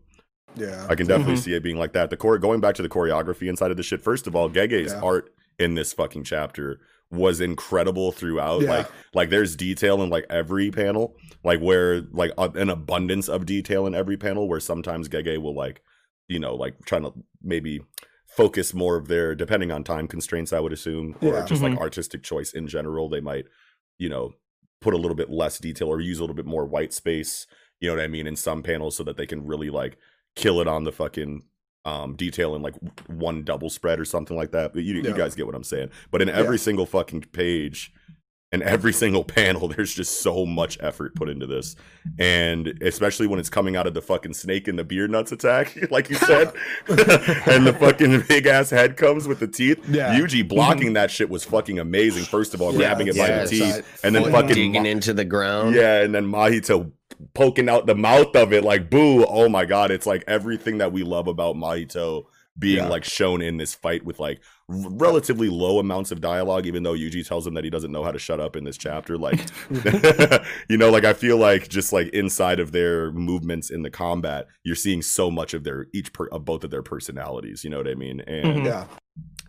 yeah 0.55 0.85
I 0.89 0.95
can 0.95 1.07
definitely 1.07 1.35
Mhm. 1.35 1.43
see 1.43 1.53
it 1.53 1.63
being 1.63 1.77
like 1.77 1.93
that. 1.93 2.09
The 2.09 2.17
core 2.17 2.37
going 2.37 2.59
back 2.61 2.75
to 2.75 2.81
the 2.81 2.89
choreography 2.89 3.47
inside 3.47 3.71
of 3.71 3.77
the 3.77 3.83
shit. 3.83 4.01
First 4.01 4.27
of 4.27 4.35
all, 4.35 4.49
Gege's 4.49 4.91
Yeah. 4.93 5.01
art 5.01 5.33
in 5.59 5.75
this 5.75 5.93
fucking 5.93 6.23
chapter 6.23 6.79
was 7.11 7.41
incredible 7.41 8.11
throughout. 8.11 8.61
Yeah. 8.61 8.69
Like 8.69 8.87
like 9.13 9.29
there's 9.29 9.55
detail 9.55 10.01
in 10.01 10.09
like 10.09 10.25
every 10.29 10.71
panel, 10.71 11.15
like 11.43 11.59
where 11.59 12.01
like 12.11 12.31
a, 12.37 12.49
an 12.51 12.69
abundance 12.69 13.27
of 13.29 13.45
detail 13.45 13.85
in 13.85 13.93
every 13.95 14.17
panel. 14.17 14.47
Where 14.47 14.59
sometimes 14.59 15.09
Gege 15.09 15.37
will 15.41 15.55
like, 15.55 15.81
you 16.27 16.39
know, 16.39 16.55
like 16.55 16.75
trying 16.85 17.03
to 17.03 17.13
maybe 17.41 17.81
focus 18.27 18.73
more 18.73 18.95
of 18.95 19.07
their 19.09 19.35
depending 19.35 19.71
on 19.71 19.83
time 19.83 20.07
constraints. 20.07 20.53
I 20.53 20.59
would 20.61 20.71
assume, 20.73 21.15
or 21.21 21.33
Yeah. 21.33 21.45
just 21.45 21.61
Mhm. 21.61 21.71
like 21.71 21.79
artistic 21.79 22.23
choice 22.23 22.53
in 22.53 22.67
general. 22.67 23.09
They 23.09 23.19
might, 23.19 23.45
you 23.97 24.07
know, 24.09 24.33
put 24.79 24.93
a 24.93 24.97
little 24.97 25.15
bit 25.15 25.29
less 25.29 25.59
detail 25.59 25.89
or 25.89 25.99
use 25.99 26.19
a 26.19 26.21
little 26.23 26.35
bit 26.35 26.45
more 26.45 26.65
white 26.65 26.93
space. 26.93 27.45
You 27.79 27.89
know 27.89 27.95
what 27.95 28.03
I 28.03 28.07
mean 28.07 28.27
in 28.27 28.35
some 28.35 28.63
panels 28.63 28.95
so 28.95 29.03
that 29.03 29.17
they 29.17 29.25
can 29.25 29.45
really 29.45 29.69
like 29.69 29.97
kill 30.35 30.61
it 30.61 30.67
on 30.67 30.85
the 30.85 30.91
fucking 30.91 31.43
um 31.85 32.15
detail 32.15 32.55
in 32.55 32.61
like 32.61 32.75
one 33.07 33.43
double 33.43 33.69
spread 33.69 33.99
or 33.99 34.05
something 34.05 34.37
like 34.37 34.51
that. 34.51 34.73
But 34.73 34.83
you, 34.83 34.95
you 34.95 35.13
guys 35.13 35.35
get 35.35 35.45
what 35.45 35.55
I'm 35.55 35.63
saying. 35.63 35.89
But 36.11 36.21
in 36.21 36.29
every 36.29 36.57
single 36.57 36.85
fucking 36.85 37.21
page, 37.31 37.93
and 38.53 38.61
every 38.63 38.91
single 38.93 39.23
panel 39.23 39.67
there's 39.75 39.93
just 39.93 40.21
so 40.21 40.45
much 40.45 40.77
effort 40.81 41.15
put 41.15 41.29
into 41.29 41.47
this 41.47 41.75
and 42.19 42.67
especially 42.81 43.27
when 43.27 43.39
it's 43.39 43.49
coming 43.49 43.75
out 43.75 43.87
of 43.87 43.93
the 43.93 44.01
fucking 44.01 44.33
snake 44.33 44.67
and 44.67 44.77
the 44.77 44.83
beer 44.83 45.07
nuts 45.07 45.31
attack 45.31 45.77
like 45.91 46.09
you 46.09 46.15
said 46.17 46.51
and 46.87 47.65
the 47.65 47.75
fucking 47.79 48.21
big 48.27 48.45
ass 48.47 48.69
head 48.69 48.97
comes 48.97 49.27
with 49.27 49.39
the 49.39 49.47
teeth 49.47 49.79
Yeah. 49.89 50.13
yuji 50.15 50.39
mm-hmm. 50.39 50.47
blocking 50.49 50.93
that 50.93 51.11
shit 51.11 51.29
was 51.29 51.43
fucking 51.43 51.79
amazing 51.79 52.23
first 52.23 52.53
of 52.53 52.61
all 52.61 52.71
grabbing 52.73 53.07
it 53.07 53.17
by 53.17 53.27
the 53.31 53.47
teeth 53.47 53.73
side. 53.75 53.85
and 54.03 54.15
then 54.15 54.31
fucking 54.31 54.47
digging 54.49 54.83
Ma- 54.83 54.89
into 54.89 55.13
the 55.13 55.25
ground. 55.25 55.75
yeah 55.75 56.01
and 56.01 56.13
then 56.13 56.25
mahito 56.25 56.91
poking 57.33 57.69
out 57.69 57.85
the 57.85 57.95
mouth 57.95 58.35
of 58.35 58.51
it 58.53 58.63
like 58.63 58.89
boo 58.89 59.25
oh 59.25 59.47
my 59.47 59.63
god 59.65 59.91
it's 59.91 60.05
like 60.07 60.23
everything 60.27 60.79
that 60.79 60.91
we 60.91 61.03
love 61.03 61.27
about 61.27 61.55
mahito 61.55 62.23
being 62.59 62.77
Yeah. 62.77 62.87
like 62.87 63.03
shown 63.05 63.41
in 63.41 63.57
this 63.57 63.73
fight 63.73 64.03
with 64.03 64.19
like 64.19 64.39
r- 64.39 64.60
relatively 64.71 65.49
low 65.49 65.79
amounts 65.79 66.11
of 66.11 66.21
dialogue 66.21 66.65
even 66.65 66.83
though 66.83 66.93
yuji 66.93 67.25
tells 67.27 67.45
him 67.45 67.53
that 67.53 67.63
he 67.63 67.69
doesn't 67.69 67.91
know 67.91 68.03
how 68.03 68.11
to 68.11 68.19
shut 68.19 68.39
up 68.39 68.55
in 68.55 68.63
this 68.63 68.77
chapter 68.77 69.17
like 69.17 69.39
you 70.69 70.77
know 70.77 70.89
like 70.89 71.03
i 71.03 71.13
feel 71.13 71.37
like 71.37 71.67
just 71.67 71.91
like 71.93 72.07
inside 72.09 72.59
of 72.59 72.71
their 72.71 73.11
movements 73.11 73.69
in 73.69 73.81
the 73.81 73.89
combat 73.89 74.47
you're 74.63 74.75
seeing 74.75 75.01
so 75.01 75.29
much 75.29 75.53
of 75.53 75.63
their 75.63 75.87
each 75.93 76.13
per, 76.13 76.27
of 76.27 76.45
both 76.45 76.63
of 76.63 76.71
their 76.71 76.83
personalities 76.83 77.63
you 77.63 77.69
know 77.69 77.77
what 77.77 77.87
i 77.87 77.95
mean 77.95 78.21
and 78.21 78.41
Mhm. 78.61 78.65
Yeah. 78.65 78.85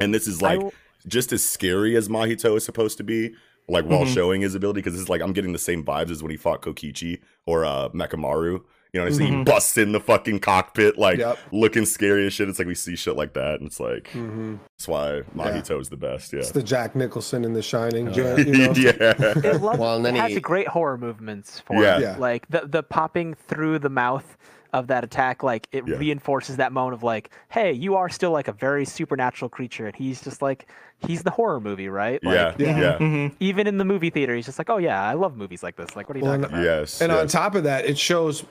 and 0.01 0.13
this 0.15 0.27
is 0.27 0.43
like 0.43 0.59
w- 0.59 0.73
just 1.07 1.33
as 1.33 1.45
scary 1.45 1.97
as 1.97 2.09
Mahito 2.09 2.57
is 2.57 2.65
supposed 2.65 2.97
to 2.99 3.03
be, 3.05 3.35
like 3.69 3.85
while 3.87 4.05
Mhm. 4.05 4.15
showing 4.15 4.41
his 4.41 4.55
ability, 4.55 4.81
because 4.83 5.01
it's 5.01 5.09
like 5.11 5.21
I'm 5.21 5.33
getting 5.33 5.53
the 5.53 5.59
same 5.59 5.85
vibes 5.85 6.11
as 6.11 6.23
when 6.23 6.31
he 6.31 6.37
fought 6.37 6.63
Kokichi 6.63 7.19
or 7.45 7.65
uh 7.65 7.89
Mechamaru. 7.89 8.61
You 8.93 9.01
know 9.01 9.05
what 9.07 9.13
I'm 9.13 9.19
saying? 9.19 9.33
He 9.33 9.39
Mhm. 9.39 9.45
busts 9.47 9.79
in 9.79 9.93
the 9.93 10.01
fucking 10.01 10.41
cockpit, 10.41 10.99
like 10.99 11.19
Yep. 11.19 11.39
looking 11.51 11.87
scary 11.87 12.27
as 12.27 12.35
shit. 12.35 12.51
It's 12.51 12.59
like 12.59 12.69
we 12.69 12.75
see 12.75 12.95
shit 12.95 13.17
like 13.17 13.33
that, 13.33 13.55
and 13.61 13.67
it's 13.67 13.81
like 13.81 14.09
hmm 14.09 14.57
that's 14.77 14.87
why 14.87 15.23
Mahito 15.35 15.81
is 15.81 15.89
the 15.89 15.97
best. 15.97 16.33
Yeah. 16.35 16.41
It's 16.41 16.51
the 16.51 16.63
Jack 16.63 16.95
Nicholson 16.95 17.45
in 17.47 17.55
The 17.55 17.63
Shining. 17.63 18.13
Joint, 18.13 18.47
you 18.47 18.53
know? 18.53 18.73
yeah. 18.77 18.93
It, 19.01 19.63
love, 19.63 19.79
Well, 19.79 19.97
and 19.97 20.05
then 20.05 20.17
it 20.17 20.21
has 20.21 20.33
he- 20.33 20.41
great 20.41 20.69
horror 20.69 20.99
movements 20.99 21.59
for 21.61 21.83
Yeah. 21.83 21.97
it. 21.97 22.01
Yeah. 22.03 22.17
Like 22.19 22.47
the 22.51 22.67
the 22.67 22.83
popping 22.83 23.33
through 23.33 23.79
the 23.79 23.89
mouth 23.89 24.37
of 24.75 24.89
that 24.89 25.05
attack, 25.05 25.43
like 25.43 25.69
it 25.73 25.85
Yeah. 25.89 25.97
reinforces 25.97 26.57
that 26.57 26.73
moment 26.73 26.95
of 26.95 27.03
like, 27.03 27.31
hey, 27.49 27.73
you 27.73 27.95
are 27.97 28.11
still 28.11 28.31
like 28.31 28.49
a 28.49 28.53
very 28.53 28.85
supernatural 28.85 29.49
creature, 29.49 29.87
and 29.87 29.97
he's 29.97 30.21
just 30.21 30.43
like 30.43 30.67
he's 31.07 31.23
the 31.23 31.31
horror 31.31 31.61
movie, 31.61 31.89
right? 31.89 32.23
Like, 32.23 32.35
yeah. 32.35 32.55
Yeah. 32.59 32.79
Yeah. 32.81 32.99
Mhm. 32.99 33.33
Even 33.41 33.67
in 33.67 33.79
the 33.79 33.85
movie 33.87 34.11
theater, 34.11 34.35
he's 34.37 34.45
just 34.47 34.59
like, 34.59 34.69
oh 34.69 34.77
yeah, 34.79 35.03
I 35.03 35.15
love 35.15 35.35
movies 35.37 35.63
like 35.63 35.77
this. 35.77 35.97
Like, 35.97 36.11
what 36.11 36.17
are 36.17 36.19
you 36.19 36.27
Well, 36.27 36.39
talking 36.39 36.53
about? 36.55 36.63
Yes. 36.65 37.01
And 37.01 37.11
on 37.11 37.27
top 37.27 37.55
of 37.55 37.65
that, 37.65 37.87
it 37.87 37.97
shows 37.97 38.45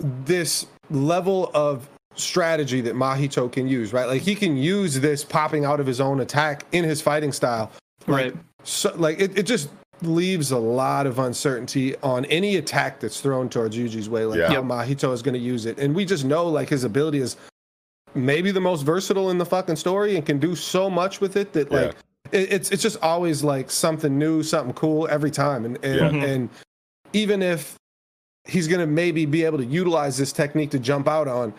this 0.00 0.66
level 0.90 1.50
of 1.54 1.88
strategy 2.14 2.80
that 2.82 2.94
Mahito 2.94 3.50
can 3.50 3.68
use, 3.68 3.92
right? 3.92 4.06
Like 4.06 4.22
he 4.22 4.34
can 4.34 4.56
use 4.56 4.98
this 5.00 5.24
popping 5.24 5.64
out 5.64 5.80
of 5.80 5.86
his 5.86 6.00
own 6.00 6.20
attack 6.20 6.64
in 6.72 6.84
his 6.84 7.00
fighting 7.00 7.32
style. 7.32 7.70
Like, 8.06 8.34
Right. 8.34 8.36
So, 8.64 8.92
like 8.96 9.18
it, 9.20 9.38
it 9.38 9.44
just 9.44 9.70
leaves 10.02 10.50
a 10.50 10.58
lot 10.58 11.06
of 11.06 11.18
uncertainty 11.18 11.96
on 11.98 12.24
any 12.26 12.56
attack 12.56 13.00
that's 13.00 13.20
thrown 13.20 13.48
towards 13.48 13.76
Yuji's 13.76 14.08
way, 14.08 14.24
like 14.24 14.38
Yeah. 14.38 14.48
how 14.52 14.62
Mahito 14.62 15.12
is 15.12 15.22
going 15.22 15.34
to 15.34 15.40
use 15.40 15.66
it. 15.66 15.78
And 15.78 15.94
we 15.94 16.04
just 16.04 16.24
know 16.24 16.46
like 16.46 16.68
his 16.68 16.84
ability 16.84 17.18
is 17.18 17.36
maybe 18.14 18.50
the 18.50 18.60
most 18.60 18.82
versatile 18.82 19.30
in 19.30 19.38
the 19.38 19.46
fucking 19.46 19.76
story 19.76 20.16
and 20.16 20.26
can 20.26 20.38
do 20.38 20.56
so 20.56 20.90
much 20.90 21.20
with 21.20 21.36
it 21.36 21.52
that 21.52 21.70
Yeah. 21.70 21.78
like 21.80 21.96
it, 22.32 22.52
it's 22.52 22.70
it's 22.70 22.82
just 22.82 23.00
always 23.02 23.42
like 23.44 23.70
something 23.70 24.18
new, 24.18 24.42
something 24.42 24.74
cool 24.74 25.06
every 25.08 25.30
time. 25.30 25.64
And 25.64 25.78
and, 25.84 26.16
Yeah. 26.16 26.24
And 26.24 26.48
even 27.12 27.40
if 27.42 27.76
he's 28.50 28.66
going 28.68 28.80
to 28.80 28.86
maybe 28.86 29.24
be 29.26 29.44
able 29.44 29.58
to 29.58 29.64
utilize 29.64 30.16
this 30.18 30.32
technique 30.32 30.70
to 30.70 30.78
jump 30.78 31.06
out 31.08 31.28
on. 31.28 31.54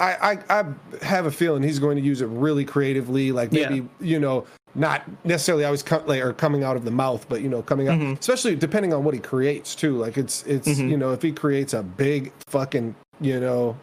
I, 0.00 0.38
I, 0.48 0.60
I 0.60 0.64
have 1.04 1.26
a 1.26 1.30
feeling 1.30 1.62
he's 1.62 1.78
going 1.78 1.96
to 1.96 2.02
use 2.02 2.20
it 2.22 2.26
really 2.26 2.64
creatively, 2.64 3.30
like 3.30 3.52
Yeah. 3.52 3.68
maybe 3.70 3.88
you 4.00 4.18
know 4.18 4.44
not 4.74 5.02
necessarily 5.24 5.64
always 5.64 5.84
like, 6.06 6.22
or 6.22 6.32
coming 6.32 6.64
out 6.64 6.76
of 6.76 6.84
the 6.84 6.90
mouth, 6.90 7.26
but 7.28 7.40
you 7.42 7.48
know 7.48 7.62
coming 7.62 7.88
out, 7.88 7.98
Mhm. 8.00 8.18
especially 8.18 8.56
depending 8.56 8.92
on 8.92 9.04
what 9.04 9.14
he 9.14 9.20
creates 9.20 9.74
too. 9.74 9.96
Like 9.96 10.16
it's 10.18 10.42
it's 10.46 10.66
Mhm. 10.68 10.90
you 10.90 10.96
know 10.96 11.12
if 11.12 11.22
he 11.22 11.30
creates 11.30 11.72
a 11.74 11.82
big 11.82 12.32
fucking 12.48 12.94
you 13.20 13.38
know 13.38 13.76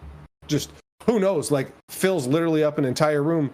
just 0.48 0.72
who 1.06 1.20
knows 1.20 1.52
like 1.52 1.72
fills 1.90 2.28
literally 2.28 2.64
up 2.64 2.78
an 2.78 2.86
entire 2.86 3.24
room. 3.24 3.52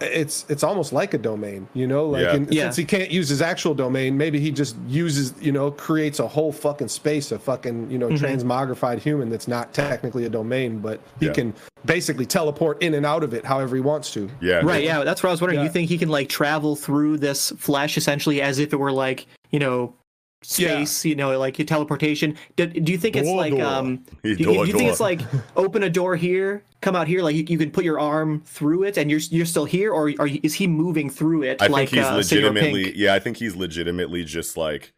It's 0.00 0.44
it's 0.48 0.62
almost 0.62 0.92
like 0.92 1.12
a 1.14 1.18
domain, 1.18 1.68
you 1.74 1.86
know. 1.86 2.06
Like 2.06 2.22
Yeah. 2.22 2.34
and 2.34 2.54
Yeah. 2.54 2.62
since 2.64 2.76
he 2.76 2.84
can't 2.84 3.10
use 3.10 3.28
his 3.28 3.42
actual 3.42 3.74
domain, 3.74 4.16
maybe 4.16 4.38
he 4.38 4.50
just 4.50 4.76
uses 4.88 5.34
you 5.40 5.50
know 5.52 5.70
creates 5.70 6.18
a 6.20 6.28
whole 6.28 6.52
fucking 6.52 6.88
space 6.88 7.32
of 7.32 7.42
fucking 7.42 7.90
you 7.90 7.98
know 7.98 8.08
Mhm. 8.08 8.18
transmogrified 8.18 8.98
human 9.00 9.28
that's 9.28 9.48
not 9.48 9.72
technically 9.74 10.24
a 10.24 10.28
domain, 10.28 10.78
but 10.78 11.00
he 11.18 11.26
Yeah. 11.26 11.32
can 11.32 11.54
basically 11.84 12.26
teleport 12.26 12.82
in 12.82 12.94
and 12.94 13.04
out 13.06 13.22
of 13.24 13.34
it 13.34 13.44
however 13.44 13.74
he 13.76 13.82
wants 13.82 14.12
to. 14.12 14.28
yeah. 14.40 14.60
Right, 14.62 14.84
yeah, 14.84 15.04
that's 15.04 15.22
what 15.22 15.30
I 15.30 15.32
was 15.32 15.40
wondering. 15.40 15.60
Yeah. 15.60 15.64
You 15.64 15.70
think 15.70 15.88
he 15.88 15.98
can 15.98 16.08
like 16.08 16.28
travel 16.28 16.76
through 16.76 17.18
this 17.18 17.52
flesh 17.58 17.96
essentially 17.96 18.40
as 18.42 18.58
if 18.58 18.72
it 18.72 18.76
were 18.76 18.92
like, 18.92 19.26
you 19.50 19.58
know, 19.58 19.94
space, 20.42 21.04
you 21.04 21.14
know, 21.16 21.38
like 21.38 21.54
teleportation? 21.66 22.36
Do, 22.56 22.66
do 22.66 22.92
you 22.92 22.98
think 22.98 23.16
it's 23.16 23.28
like 23.28 23.52
door. 23.54 23.64
um 23.64 23.96
do 24.22 24.30
He 24.30 24.30
you, 24.30 24.36
do 24.36 24.52
you 24.66 24.72
think 24.72 24.90
it's 24.90 25.00
like 25.00 25.20
open 25.56 25.82
a 25.82 25.90
door 25.90 26.16
here, 26.16 26.62
come 26.80 26.94
out 26.96 27.08
here, 27.08 27.22
like 27.22 27.34
you, 27.36 27.44
you 27.48 27.58
can 27.58 27.70
put 27.70 27.84
your 27.84 27.98
arm 28.00 28.42
through 28.44 28.84
it 28.84 28.96
and 28.96 29.10
you're 29.10 29.20
you're 29.30 29.46
still 29.46 29.64
here 29.64 29.92
or 29.92 30.12
are 30.18 30.26
you, 30.26 30.40
is 30.42 30.54
he 30.54 30.66
moving 30.66 31.10
through 31.10 31.42
it 31.42 31.60
I 31.62 31.66
like 31.66 31.88
think 31.90 32.02
he's 32.02 32.10
uh, 32.10 32.16
legitimately 32.16 32.96
yeah, 32.96 33.14
I 33.14 33.18
think 33.18 33.36
he's 33.38 33.56
legitimately 33.56 34.24
just 34.24 34.56
like 34.56 34.92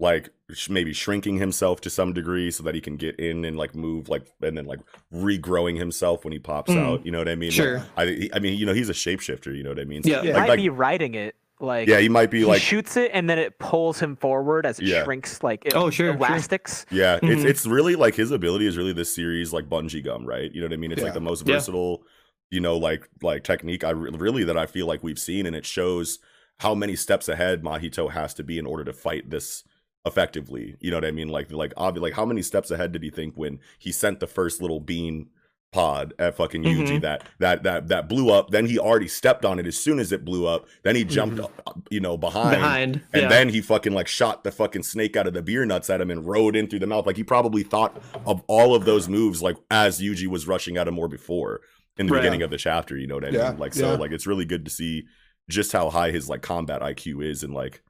like 0.00 0.30
sh- 0.52 0.68
maybe 0.68 0.92
shrinking 0.92 1.36
himself 1.36 1.80
to 1.82 1.90
some 1.90 2.12
degree 2.12 2.50
so 2.50 2.64
that 2.64 2.74
he 2.74 2.80
can 2.80 2.96
get 2.96 3.14
in 3.20 3.44
and 3.44 3.56
like 3.56 3.74
move 3.74 4.08
like 4.08 4.26
and 4.40 4.56
then 4.56 4.64
like 4.64 4.80
regrowing 5.14 5.76
himself 5.78 6.24
when 6.24 6.32
he 6.32 6.38
pops 6.40 6.72
Mm. 6.72 6.78
out, 6.78 7.06
you 7.06 7.12
know 7.12 7.18
what 7.18 7.28
I 7.28 7.34
mean? 7.36 7.50
Like, 7.50 7.54
Sure. 7.56 7.84
I 7.96 8.28
I 8.32 8.38
mean, 8.40 8.58
you 8.58 8.66
know, 8.66 8.72
he's 8.74 8.88
a 8.88 8.94
shapeshifter, 8.94 9.54
you 9.54 9.62
know 9.62 9.68
what 9.70 9.78
I 9.78 9.84
mean? 9.84 10.02
So, 10.02 10.10
Yeah. 10.10 10.22
He 10.22 10.28
Yeah. 10.28 10.34
like, 10.34 10.40
might 10.42 10.48
like- 10.48 10.58
be 10.58 10.68
writing 10.70 11.14
it. 11.14 11.36
Like 11.62 11.86
yeah, 11.88 11.98
he 12.00 12.08
might 12.08 12.30
be 12.30 12.40
he 12.40 12.44
like 12.44 12.60
shoots 12.60 12.96
it 12.96 13.10
and 13.14 13.30
then 13.30 13.38
it 13.38 13.58
pulls 13.58 14.00
him 14.00 14.16
forward 14.16 14.66
as 14.66 14.78
it 14.80 14.86
Yeah. 14.86 15.04
shrinks 15.04 15.42
like 15.42 15.64
it 15.64 15.74
Oh, 15.74 15.90
sure, 15.90 16.08
sure. 16.08 16.16
elastics. 16.16 16.84
Yeah, 16.90 17.20
it's 17.22 17.42
Mhm. 17.42 17.44
it's 17.44 17.66
really 17.66 17.94
like 17.96 18.14
his 18.16 18.32
ability 18.32 18.66
is 18.66 18.76
really 18.76 18.92
this 18.92 19.14
series 19.14 19.52
like 19.52 19.68
bungee 19.68 20.02
gum, 20.04 20.26
right? 20.26 20.52
You 20.52 20.60
know 20.60 20.66
what 20.66 20.74
I 20.74 20.76
mean? 20.76 20.90
It's 20.92 21.02
like 21.02 21.14
the 21.14 21.20
most 21.20 21.46
Yeah. 21.46 21.54
versatile, 21.54 22.02
you 22.50 22.60
know, 22.60 22.76
like 22.76 23.08
like 23.22 23.44
technique 23.44 23.84
I 23.84 23.90
re- 23.90 24.10
really 24.12 24.44
that 24.44 24.58
I 24.58 24.66
feel 24.66 24.86
like 24.86 25.02
we've 25.04 25.18
seen, 25.18 25.46
and 25.46 25.54
it 25.54 25.64
shows 25.64 26.18
how 26.58 26.74
many 26.74 26.96
steps 26.96 27.28
ahead 27.28 27.62
Mahito 27.62 28.10
has 28.10 28.34
to 28.34 28.42
be 28.42 28.58
in 28.58 28.66
order 28.66 28.84
to 28.84 28.92
fight 28.92 29.30
this 29.30 29.62
effectively. 30.04 30.76
You 30.80 30.90
know 30.90 30.96
what 30.96 31.04
I 31.04 31.12
mean? 31.12 31.28
Like 31.28 31.52
like 31.52 31.74
obvi- 31.76 32.00
like 32.00 32.14
how 32.14 32.26
many 32.26 32.42
steps 32.42 32.70
ahead 32.72 32.90
did 32.92 33.02
he 33.04 33.10
think 33.10 33.36
when 33.36 33.60
he 33.78 33.92
sent 33.92 34.18
the 34.20 34.26
first 34.26 34.60
little 34.60 34.80
bean 34.80 35.28
pod 35.72 36.12
at 36.18 36.36
fucking 36.36 36.62
Yuji 36.62 36.86
Mhm. 36.98 37.00
that 37.00 37.24
that 37.38 37.62
that 37.64 37.88
that 37.88 38.08
blew 38.08 38.30
up? 38.30 38.50
Then 38.50 38.66
he 38.66 38.78
already 38.78 39.08
stepped 39.08 39.44
on 39.44 39.58
it 39.58 39.66
as 39.66 39.76
soon 39.76 39.98
as 39.98 40.12
it 40.12 40.24
blew 40.24 40.46
up. 40.46 40.66
Then 40.82 40.94
he 40.96 41.04
jumped, 41.04 41.40
uh, 41.40 41.72
you 41.90 41.98
know, 42.00 42.16
behind 42.16 42.50
behind. 42.60 43.00
and 43.12 43.22
yeah. 43.22 43.28
then 43.28 43.48
he 43.48 43.60
fucking 43.60 43.92
like 43.92 44.06
shot 44.06 44.44
the 44.44 44.52
fucking 44.52 44.82
snake 44.84 45.16
out 45.16 45.26
of 45.26 45.34
the 45.34 45.42
beer 45.42 45.64
nuts 45.64 45.90
at 45.90 46.00
him 46.00 46.10
and 46.10 46.26
rode 46.26 46.54
in 46.54 46.68
through 46.68 46.78
the 46.80 46.86
mouth. 46.86 47.06
Like 47.06 47.16
he 47.16 47.24
probably 47.24 47.62
thought 47.62 48.00
of 48.26 48.42
all 48.46 48.74
of 48.74 48.84
those 48.84 49.08
moves 49.08 49.42
like 49.42 49.56
as 49.70 50.00
Yuji 50.00 50.26
was 50.26 50.46
rushing 50.46 50.76
at 50.76 50.86
him 50.86 50.94
more 50.94 51.08
before 51.08 51.60
in 51.96 52.06
the 52.06 52.12
Right. 52.12 52.20
beginning 52.20 52.42
of 52.42 52.50
the 52.50 52.58
chapter. 52.58 52.96
You 52.96 53.06
know 53.06 53.14
what 53.16 53.24
I 53.24 53.30
Yeah, 53.30 53.50
mean? 53.50 53.58
Like 53.58 53.74
so, 53.74 53.92
yeah. 53.92 53.98
like 53.98 54.12
it's 54.12 54.26
really 54.26 54.44
good 54.44 54.64
to 54.66 54.70
see 54.70 55.04
just 55.50 55.72
how 55.72 55.90
high 55.90 56.10
his 56.10 56.28
like 56.28 56.42
combat 56.42 56.82
IQ 56.82 57.22
is 57.24 57.42
and 57.42 57.52
like 57.54 57.82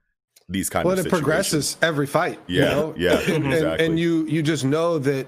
these 0.49 0.69
kind 0.71 0.85
Well, 0.85 0.93
of 0.95 0.99
and 0.99 1.07
it 1.07 1.11
situations. 1.11 1.25
progresses 1.25 1.77
every 1.83 2.07
fight. 2.07 2.39
you 2.47 2.61
Yeah, 2.61 2.69
know? 2.71 2.95
yeah, 2.97 3.19
and, 3.29 3.45
and- 3.45 3.55
exactly. 3.55 3.87
and 3.87 3.99
you 4.01 4.27
you 4.27 4.43
just 4.43 4.65
know 4.65 4.99
that 4.99 5.27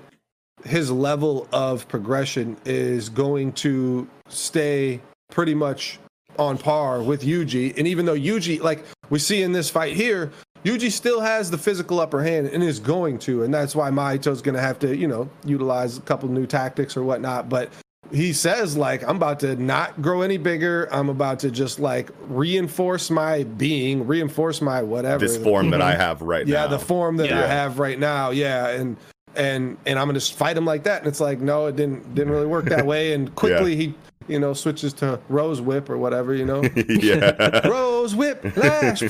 his 0.64 0.90
level 0.90 1.46
of 1.52 1.86
progression 1.88 2.56
is 2.64 3.08
going 3.08 3.52
to 3.52 4.08
stay 4.28 5.00
pretty 5.30 5.54
much 5.54 5.98
on 6.38 6.58
par 6.58 7.02
with 7.02 7.22
Yuji. 7.22 7.76
And 7.78 7.86
even 7.86 8.06
though 8.06 8.16
Yuji, 8.16 8.60
like 8.60 8.84
we 9.10 9.18
see 9.18 9.42
in 9.42 9.52
this 9.52 9.70
fight 9.70 9.94
here, 9.94 10.32
Yuji 10.64 10.90
still 10.90 11.20
has 11.20 11.50
the 11.50 11.58
physical 11.58 12.00
upper 12.00 12.22
hand 12.22 12.46
and 12.48 12.62
is 12.62 12.80
going 12.80 13.18
to, 13.20 13.42
and 13.42 13.52
that's 13.52 13.76
why 13.76 13.90
Mahito's 13.90 14.40
going 14.40 14.54
to 14.54 14.60
have 14.60 14.78
to, 14.78 14.96
you 14.96 15.06
know, 15.06 15.28
utilize 15.44 15.98
a 15.98 16.00
couple 16.00 16.28
new 16.30 16.46
tactics 16.46 16.96
or 16.96 17.02
whatnot. 17.02 17.48
But 17.48 17.70
he 18.12 18.34
says 18.34 18.76
like 18.76 19.02
i'm 19.08 19.16
about 19.16 19.40
to 19.40 19.56
not 19.56 20.00
grow 20.02 20.20
any 20.20 20.36
bigger 20.36 20.86
i'm 20.92 21.08
about 21.08 21.38
to 21.38 21.50
just 21.50 21.80
like 21.80 22.10
reinforce 22.28 23.08
my 23.10 23.44
being 23.44 24.06
reinforce 24.06 24.60
my 24.60 24.82
whatever 24.82 25.26
this 25.26 25.38
form 25.38 25.70
that 25.70 25.80
I 25.80 25.94
have 25.96 26.20
right 26.20 26.42
Mm-hmm. 26.44 26.52
yeah 26.52 26.66
the 26.66 26.78
form 26.78 27.16
that 27.16 27.32
i 27.32 27.46
have 27.46 27.78
right 27.78 27.98
now 27.98 28.28
yeah 28.30 28.68
and 28.68 28.98
and 29.36 29.76
and 29.86 29.98
i'm 29.98 30.06
gonna 30.06 30.18
just 30.18 30.34
fight 30.34 30.56
him 30.56 30.64
like 30.64 30.84
that 30.84 30.98
and 31.00 31.08
it's 31.08 31.20
like 31.20 31.40
no 31.40 31.66
it 31.66 31.76
didn't 31.76 32.14
didn't 32.14 32.32
really 32.32 32.46
work 32.46 32.64
that 32.66 32.86
way 32.92 33.12
and 33.14 33.34
quickly 33.34 33.76
he 33.76 33.94
you 34.28 34.38
know 34.38 34.52
switches 34.54 34.92
to 34.92 35.18
rose 35.28 35.60
whip 35.60 35.90
or 35.90 35.98
whatever 35.98 36.34
you 36.34 36.44
know 36.44 36.62
yeah. 36.88 37.66
rose 37.68 38.14
whip 38.14 38.44
lash 38.56 39.02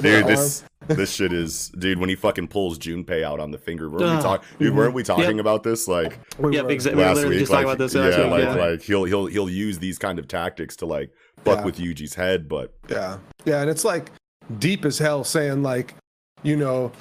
dude, 0.00 0.26
this 0.26 0.62
uh, 0.88 0.94
this 0.94 1.14
shit 1.14 1.32
is 1.32 1.68
dude. 1.78 1.98
When 1.98 2.08
he 2.08 2.14
fucking 2.16 2.48
pulls 2.48 2.78
Junpei 2.78 3.22
out 3.22 3.40
on 3.40 3.50
the 3.50 3.58
finger, 3.58 3.88
weren't 3.88 4.16
we 4.16 4.22
talk, 4.22 4.44
dude? 4.58 4.74
Weren't 4.74 4.94
we 4.94 5.02
mm-hmm. 5.02 5.06
talking 5.20 5.36
Yep. 5.36 5.40
about 5.40 5.62
this 5.62 5.88
like 5.88 6.18
We 6.38 6.54
Yep, 6.56 6.64
were- 6.64 6.70
exactly. 6.70 6.96
We 6.98 7.02
were 7.02 7.08
last 7.08 7.14
literally 7.16 7.36
week? 7.36 7.40
just 7.42 7.52
like, 7.52 7.64
talking 7.64 7.74
about 7.74 7.78
this 7.78 7.94
yeah, 7.94 8.22
week. 8.22 8.30
like 8.30 8.42
yeah. 8.42 8.64
like 8.70 8.82
he'll 8.82 9.04
he'll 9.04 9.26
he'll 9.26 9.50
use 9.50 9.78
these 9.78 9.98
kind 9.98 10.18
of 10.18 10.28
tactics 10.28 10.76
to 10.76 10.86
like 10.86 11.10
fuck 11.44 11.58
Yeah. 11.60 11.64
with 11.64 11.78
Yuji's 11.78 12.14
head, 12.14 12.48
but 12.48 12.74
Yeah. 12.88 13.18
Yeah. 13.44 13.60
And 13.60 13.70
it's 13.70 13.84
like 13.84 14.10
deep 14.58 14.84
as 14.84 14.98
hell 14.98 15.24
saying, 15.24 15.62
like, 15.62 15.94
you 16.42 16.56
know, 16.56 16.92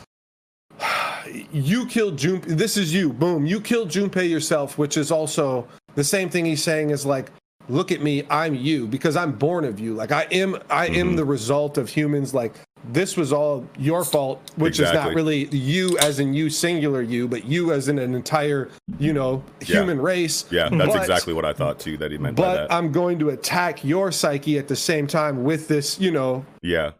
you 1.53 1.85
killed 1.85 2.17
Junpei. 2.17 2.45
This 2.57 2.75
is 2.77 2.93
you. 2.93 3.13
Boom. 3.13 3.45
You 3.45 3.61
killed 3.61 3.89
Junpei 3.89 4.29
yourself, 4.29 4.77
which 4.77 4.97
is 4.97 5.11
also 5.11 5.67
the 5.95 6.03
same 6.03 6.29
thing 6.29 6.45
he's 6.45 6.63
saying 6.63 6.89
is 6.89 7.05
like, 7.05 7.29
look 7.69 7.91
at 7.91 8.01
me. 8.01 8.23
I'm 8.29 8.55
you 8.55 8.87
because 8.87 9.15
I'm 9.15 9.31
born 9.33 9.63
of 9.63 9.79
you. 9.79 9.93
Like 9.93 10.11
I 10.11 10.23
am, 10.31 10.57
I 10.69 10.87
am 10.87 11.11
Mhm. 11.13 11.15
the 11.17 11.25
result 11.25 11.77
of 11.77 11.87
humans 11.89 12.33
like 12.33 12.53
this 12.91 13.15
was 13.15 13.31
all 13.31 13.65
your 13.79 14.03
fault, 14.03 14.41
which 14.57 14.77
is 14.81 14.91
not 14.91 15.13
really 15.13 15.45
you 15.55 15.97
as 15.99 16.19
in 16.19 16.33
you 16.33 16.49
singular 16.49 17.01
you, 17.01 17.29
but 17.29 17.45
you 17.45 17.71
as 17.71 17.87
in 17.87 17.97
an 17.97 18.13
entire, 18.13 18.67
you 18.99 19.13
know, 19.13 19.41
Yeah. 19.61 19.77
human 19.77 20.01
race. 20.01 20.43
Yeah, 20.51 20.67
that's 20.69 20.87
But- 20.91 20.99
exactly 21.01 21.33
what 21.33 21.45
I 21.45 21.53
thought 21.53 21.79
too. 21.79 21.95
That 21.95 22.11
he 22.11 22.17
meant 22.17 22.35
But. 22.35 22.69
I'm 22.69 22.91
going 22.91 23.19
to 23.19 23.29
attack 23.29 23.85
your 23.85 24.11
psyche 24.11 24.57
at 24.57 24.67
the 24.67 24.75
same 24.75 25.07
time 25.07 25.45
with 25.45 25.69
this, 25.69 25.97
you 26.01 26.11
know, 26.11 26.43
yeah, 26.61 26.91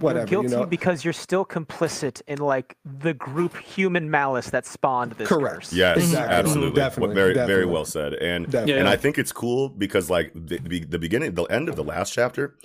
whatever. 0.00 0.20
You're 0.20 0.42
guilty 0.42 0.48
you 0.50 0.60
know, 0.62 0.66
because 0.66 1.04
you're 1.04 1.12
still 1.12 1.44
complicit 1.44 2.22
in 2.26 2.38
like 2.38 2.76
the 2.84 3.14
group 3.14 3.56
human 3.56 4.10
malice 4.10 4.50
that 4.50 4.66
spawned 4.66 5.12
this 5.12 5.28
Correct. 5.28 5.56
curse. 5.56 5.72
yes, 5.72 5.96
Exactly. 5.98 6.34
absolutely, 6.36 6.76
Definitely, 6.80 7.14
very, 7.14 7.34
very 7.34 7.46
definitely. 7.46 7.72
well 7.72 7.84
said. 7.84 8.14
And 8.14 8.46
Definitely. 8.50 8.78
and 8.80 8.88
I 8.88 8.96
think 8.96 9.18
it's 9.18 9.32
cool 9.32 9.68
because 9.68 10.10
like 10.10 10.32
the, 10.34 10.58
the 10.58 10.84
the 10.84 10.98
beginning, 10.98 11.34
the 11.34 11.44
end 11.44 11.68
of 11.68 11.76
the 11.76 11.84
last 11.84 12.12
chapter, 12.12 12.56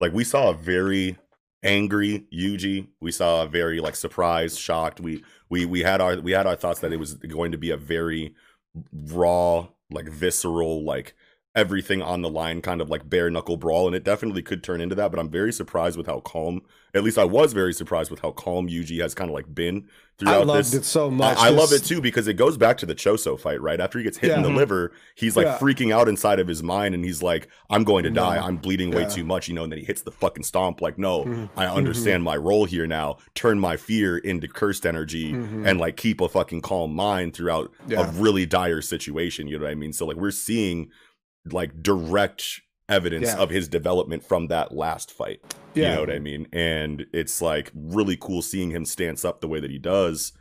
like 0.00 0.12
we 0.12 0.24
saw 0.24 0.50
a 0.50 0.54
very 0.54 1.16
angry 1.62 2.24
Yuji. 2.32 2.88
We 3.00 3.12
saw 3.12 3.42
a 3.42 3.46
very 3.46 3.80
like 3.80 3.94
surprised, 3.96 4.58
shocked. 4.58 5.00
We 5.00 5.22
we 5.48 5.64
we 5.64 5.80
had 5.80 6.00
our 6.00 6.20
we 6.20 6.32
had 6.32 6.46
our 6.46 6.56
thoughts 6.56 6.80
that 6.80 6.92
it 6.92 6.98
was 6.98 7.14
going 7.14 7.52
to 7.52 7.58
be 7.58 7.70
a 7.70 7.76
very 7.76 8.34
raw, 8.92 9.68
like 9.90 10.08
visceral, 10.08 10.84
like 10.84 11.14
everything 11.54 12.00
on 12.00 12.22
the 12.22 12.30
line 12.30 12.62
kind 12.62 12.80
of 12.80 12.88
like 12.88 13.08
bare 13.10 13.28
knuckle 13.30 13.58
brawl 13.58 13.86
and 13.86 13.94
it 13.94 14.02
definitely 14.04 14.40
could 14.42 14.62
turn 14.64 14.80
into 14.80 14.94
that 14.94 15.10
but 15.10 15.20
i'm 15.20 15.28
very 15.28 15.52
surprised 15.52 15.98
with 15.98 16.06
how 16.06 16.18
calm 16.20 16.62
at 16.94 17.04
least 17.04 17.18
i 17.18 17.24
was 17.24 17.52
very 17.52 17.74
surprised 17.74 18.10
with 18.10 18.20
how 18.20 18.30
calm 18.30 18.68
yuji 18.68 19.02
has 19.02 19.14
kind 19.14 19.28
of 19.30 19.34
like 19.34 19.54
been 19.54 19.86
throughout 20.18 20.40
I 20.42 20.44
loved 20.44 20.58
this 20.72 20.74
it 20.74 20.84
so 20.84 21.10
much. 21.10 21.36
I, 21.38 21.46
I 21.46 21.50
love 21.50 21.72
it 21.72 21.84
too 21.84 22.00
because 22.00 22.28
it 22.28 22.34
goes 22.34 22.56
back 22.56 22.76
to 22.78 22.86
the 22.86 22.94
Choso 22.94 23.40
fight, 23.40 23.60
right? 23.62 23.80
After 23.80 23.98
he 23.98 24.04
gets 24.04 24.18
hit 24.18 24.30
in 24.30 24.42
the 24.42 24.50
liver, 24.50 24.92
he's 25.16 25.36
like 25.36 25.46
Yeah. 25.46 25.58
freaking 25.58 25.92
out 25.92 26.06
inside 26.06 26.38
of 26.38 26.46
his 26.46 26.62
mind 26.62 26.94
and 26.94 27.02
he's 27.04 27.22
like, 27.22 27.48
I'm 27.70 27.82
going 27.82 28.04
to 28.04 28.10
die. 28.10 28.36
I'm 28.36 28.58
bleeding 28.58 28.90
way 28.92 29.02
Yeah. 29.02 29.08
too 29.08 29.24
much, 29.24 29.48
you 29.48 29.54
know, 29.54 29.64
and 29.64 29.72
then 29.72 29.80
he 29.80 29.84
hits 29.86 30.02
the 30.02 30.12
fucking 30.12 30.44
stomp, 30.44 30.80
like, 30.82 30.96
no, 30.98 31.24
Mhm. 31.24 31.48
I 31.56 31.66
understand 31.66 32.22
my 32.22 32.36
role 32.36 32.66
here 32.66 32.86
now. 32.86 33.16
Turn 33.34 33.58
my 33.58 33.76
fear 33.78 34.18
into 34.18 34.46
cursed 34.46 34.84
energy 34.86 35.32
Mhm. 35.32 35.66
and 35.66 35.80
like 35.80 35.96
keep 35.96 36.20
a 36.20 36.28
fucking 36.28 36.60
calm 36.60 36.94
mind 36.94 37.34
throughout 37.34 37.72
Yeah. 37.88 38.06
a 38.06 38.12
really 38.12 38.44
dire 38.46 38.82
situation. 38.82 39.48
You 39.48 39.58
know 39.58 39.64
what 39.64 39.72
I 39.72 39.76
mean? 39.76 39.94
So 39.94 40.04
like 40.06 40.18
we're 40.18 40.30
seeing 40.30 40.90
like 41.50 41.82
direct 41.82 42.60
evidence 42.88 43.28
Yeah. 43.28 43.38
of 43.38 43.50
his 43.50 43.68
development 43.68 44.22
from 44.24 44.48
that 44.48 44.72
last 44.72 45.10
fight. 45.10 45.40
yeah. 45.74 45.90
You 45.90 45.94
know 45.94 46.00
what 46.02 46.10
I 46.10 46.18
mean? 46.18 46.46
And 46.52 47.06
it's 47.12 47.40
like 47.40 47.70
really 47.74 48.16
cool 48.16 48.42
seeing 48.42 48.70
him 48.70 48.84
stance 48.84 49.24
up 49.24 49.40
the 49.40 49.48
way 49.48 49.60
that 49.60 49.70
he 49.70 49.78
does. 49.78 50.32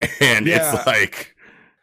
And 0.20 0.46
Yeah. 0.46 0.74
it's 0.76 0.86
like, 0.86 1.34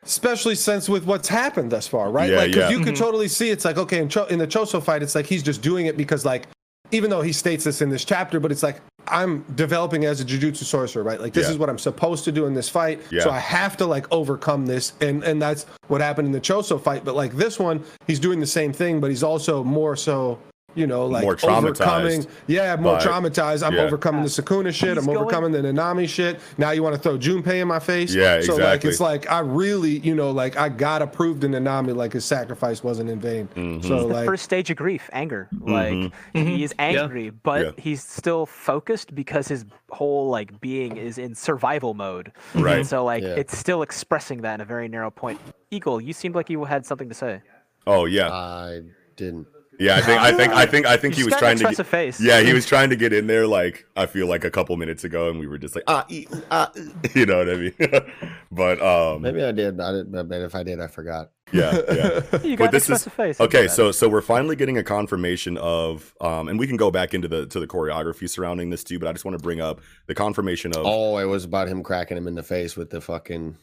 especially 0.03 0.55
since 0.55 0.89
with 0.89 1.05
what's 1.05 1.27
happened 1.27 1.71
thus 1.71 1.87
far, 1.87 2.11
right? 2.11 2.29
Yeah, 2.29 2.37
like, 2.37 2.47
because 2.51 2.71
yeah. 2.71 2.77
you 2.77 2.83
could 2.83 2.95
Mhm. 2.95 2.99
totally 2.99 3.27
see 3.27 3.49
it's 3.49 3.65
like 3.65 3.77
okay, 3.77 3.99
in, 3.99 4.09
Cho- 4.09 4.25
in 4.25 4.39
the 4.39 4.47
Choso 4.47 4.81
fight, 4.83 5.01
it's 5.03 5.15
like 5.15 5.25
he's 5.27 5.43
just 5.43 5.61
doing 5.61 5.85
it 5.85 5.95
because 5.97 6.25
like, 6.25 6.47
even 6.91 7.09
though 7.09 7.21
he 7.21 7.31
states 7.33 7.63
this 7.63 7.81
in 7.81 7.89
this 7.89 8.03
chapter, 8.05 8.39
but 8.39 8.51
it's 8.51 8.63
like 8.63 8.81
I'm 9.07 9.43
developing 9.55 10.05
as 10.05 10.21
a 10.21 10.25
jujutsu 10.25 10.63
sorcerer, 10.63 11.03
right? 11.03 11.19
Like 11.19 11.33
this 11.33 11.47
Yeah. 11.47 11.51
is 11.53 11.57
what 11.57 11.69
I'm 11.69 11.77
supposed 11.79 12.23
to 12.25 12.31
do 12.31 12.45
in 12.45 12.53
this 12.53 12.69
fight, 12.69 13.01
Yeah. 13.11 13.23
so 13.23 13.29
I 13.31 13.39
have 13.39 13.75
to 13.77 13.85
like 13.85 14.05
overcome 14.11 14.65
this, 14.65 14.93
and 15.01 15.23
and 15.23 15.41
that's 15.41 15.65
what 15.87 16.01
happened 16.01 16.27
in 16.27 16.31
the 16.31 16.41
Choso 16.41 16.81
fight. 16.81 17.03
But 17.05 17.15
like 17.15 17.33
this 17.35 17.59
one, 17.59 17.83
he's 18.07 18.19
doing 18.19 18.39
the 18.39 18.47
same 18.47 18.71
thing, 18.73 18.99
but 18.99 19.09
he's 19.09 19.23
also 19.23 19.63
more 19.63 19.95
so. 19.95 20.39
You 20.75 20.87
know, 20.87 21.05
like 21.05 21.23
More 21.23 21.35
traumatized 21.35 21.57
overcoming. 21.79 22.27
Yeah, 22.47 22.75
more 22.77 22.97
by- 22.97 23.03
traumatized. 23.05 23.61
I'm 23.65 23.73
yeah. 23.75 23.81
overcoming 23.83 24.23
the 24.23 24.29
Sukuna 24.29 24.73
shit. 24.73 24.89
He's 24.89 24.97
I'm 24.97 25.05
going- 25.05 25.17
overcoming 25.17 25.51
the 25.51 25.59
Nanami 25.59 26.07
shit. 26.09 26.39
Now 26.57 26.71
you 26.71 26.81
want 26.81 26.95
to 26.95 27.01
throw 27.01 27.17
Junpei 27.17 27.61
in 27.61 27.67
my 27.67 27.79
face? 27.79 28.13
Yeah, 28.13 28.41
So 28.41 28.55
like 28.55 28.83
it's 28.83 28.99
like 28.99 29.29
I 29.31 29.39
really, 29.39 29.99
you 29.99 30.15
know, 30.15 30.31
like 30.31 30.57
I 30.57 30.69
gotta 30.69 31.05
prove 31.05 31.39
to 31.41 31.47
Nanami 31.47 31.95
like 31.95 32.13
his 32.13 32.25
sacrifice 32.25 32.83
wasn't 32.83 33.09
in 33.09 33.19
vain. 33.19 33.47
Mhm. 33.55 33.83
So 33.83 33.99
the 34.07 34.13
like, 34.13 34.25
first 34.25 34.43
stage 34.43 34.69
of 34.71 34.77
grief, 34.77 35.09
anger. 35.13 35.47
Like 35.61 35.93
Mhm. 35.93 36.11
he 36.33 36.63
is 36.63 36.73
angry, 36.79 37.29
but 37.29 37.65
Yeah. 37.65 37.71
he's 37.77 38.03
still 38.03 38.45
focused 38.45 39.13
because 39.13 39.47
his 39.47 39.65
whole 39.91 40.29
like 40.29 40.59
being 40.59 40.97
is 40.97 41.17
in 41.19 41.35
survival 41.35 41.93
mode. 41.93 42.31
Right. 42.55 42.77
And 42.79 42.87
so 42.87 43.03
like 43.05 43.21
Yeah. 43.21 43.29
it's 43.35 43.55
still 43.57 43.83
expressing 43.83 44.41
that 44.41 44.55
in 44.55 44.61
a 44.61 44.65
very 44.65 44.87
narrow 44.87 45.11
point. 45.11 45.39
Eagle, 45.69 46.01
you 46.01 46.13
seemed 46.13 46.33
like 46.35 46.49
you 46.49 46.63
had 46.65 46.85
something 46.85 47.09
to 47.09 47.15
say. 47.15 47.41
oh 47.85 48.05
yeah, 48.05 48.31
I 48.31 48.79
didn't. 49.17 49.45
Yeah. 49.83 49.95
I 49.97 50.01
think, 50.01 50.21
I 50.21 50.31
think, 50.31 50.53
I 50.53 50.65
think, 50.65 50.85
I 50.85 50.97
think 50.97 51.13
he 51.15 51.23
was 51.23 51.31
just 51.31 51.41
got 51.41 51.51
an 51.51 51.57
trying 51.57 51.75
to. 51.75 51.81
expressive 51.81 51.85
Get, 51.85 51.97
face. 52.15 52.21
yeah, 52.21 52.41
he 52.41 52.53
was 52.53 52.65
trying 52.65 52.89
to 52.89 52.95
get 52.95 53.13
in 53.13 53.27
there. 53.27 53.45
Like 53.47 53.85
I 53.95 54.05
feel 54.05 54.27
like 54.27 54.43
a 54.43 54.51
couple 54.51 54.75
minutes 54.77 55.03
ago, 55.03 55.29
and 55.29 55.39
we 55.39 55.47
were 55.47 55.57
just 55.57 55.75
like 55.75 55.83
ah, 55.87 56.05
ee, 56.09 56.27
ah, 56.51 56.71
you 57.13 57.25
know 57.25 57.37
what 57.39 57.49
I 57.49 57.55
mean? 57.55 57.73
but 58.51 58.81
um, 58.81 59.21
Maybe 59.21 59.43
I 59.43 59.51
did. 59.51 59.79
I 59.79 59.91
didn't. 59.91 60.27
But 60.29 60.41
if 60.41 60.55
I 60.55 60.63
did, 60.63 60.79
I 60.79 60.87
forgot. 60.87 61.31
yeah, 61.51 61.79
yeah. 61.91 62.21
You 62.43 62.55
got 62.57 62.65
an 62.65 62.71
this 62.71 62.83
is- 62.89 63.05
expressive 63.05 63.13
face. 63.13 63.39
Okay, 63.39 63.67
so 63.67 63.91
so 63.91 64.07
we're 64.09 64.21
finally 64.21 64.55
getting 64.55 64.77
a 64.77 64.83
confirmation 64.83 65.57
of, 65.57 66.13
um, 66.21 66.47
and 66.47 66.57
we 66.57 66.65
can 66.67 66.77
go 66.77 66.89
back 66.89 67.13
into 67.13 67.27
the 67.27 67.45
to 67.47 67.59
the 67.59 67.67
choreography 67.67 68.29
surrounding 68.29 68.69
this 68.69 68.83
too. 68.83 68.97
But 68.99 69.07
I 69.09 69.11
just 69.13 69.25
want 69.25 69.37
to 69.37 69.43
bring 69.43 69.61
up 69.61 69.81
the 70.07 70.15
confirmation 70.15 70.71
of 70.75 70.85
Oh, 70.85 71.17
it 71.17 71.25
was 71.25 71.43
about 71.45 71.67
him 71.67 71.83
cracking 71.83 72.17
him 72.17 72.27
in 72.27 72.35
the 72.35 72.43
face 72.43 72.75
with 72.75 72.89
the 72.89 73.01
fucking. 73.01 73.57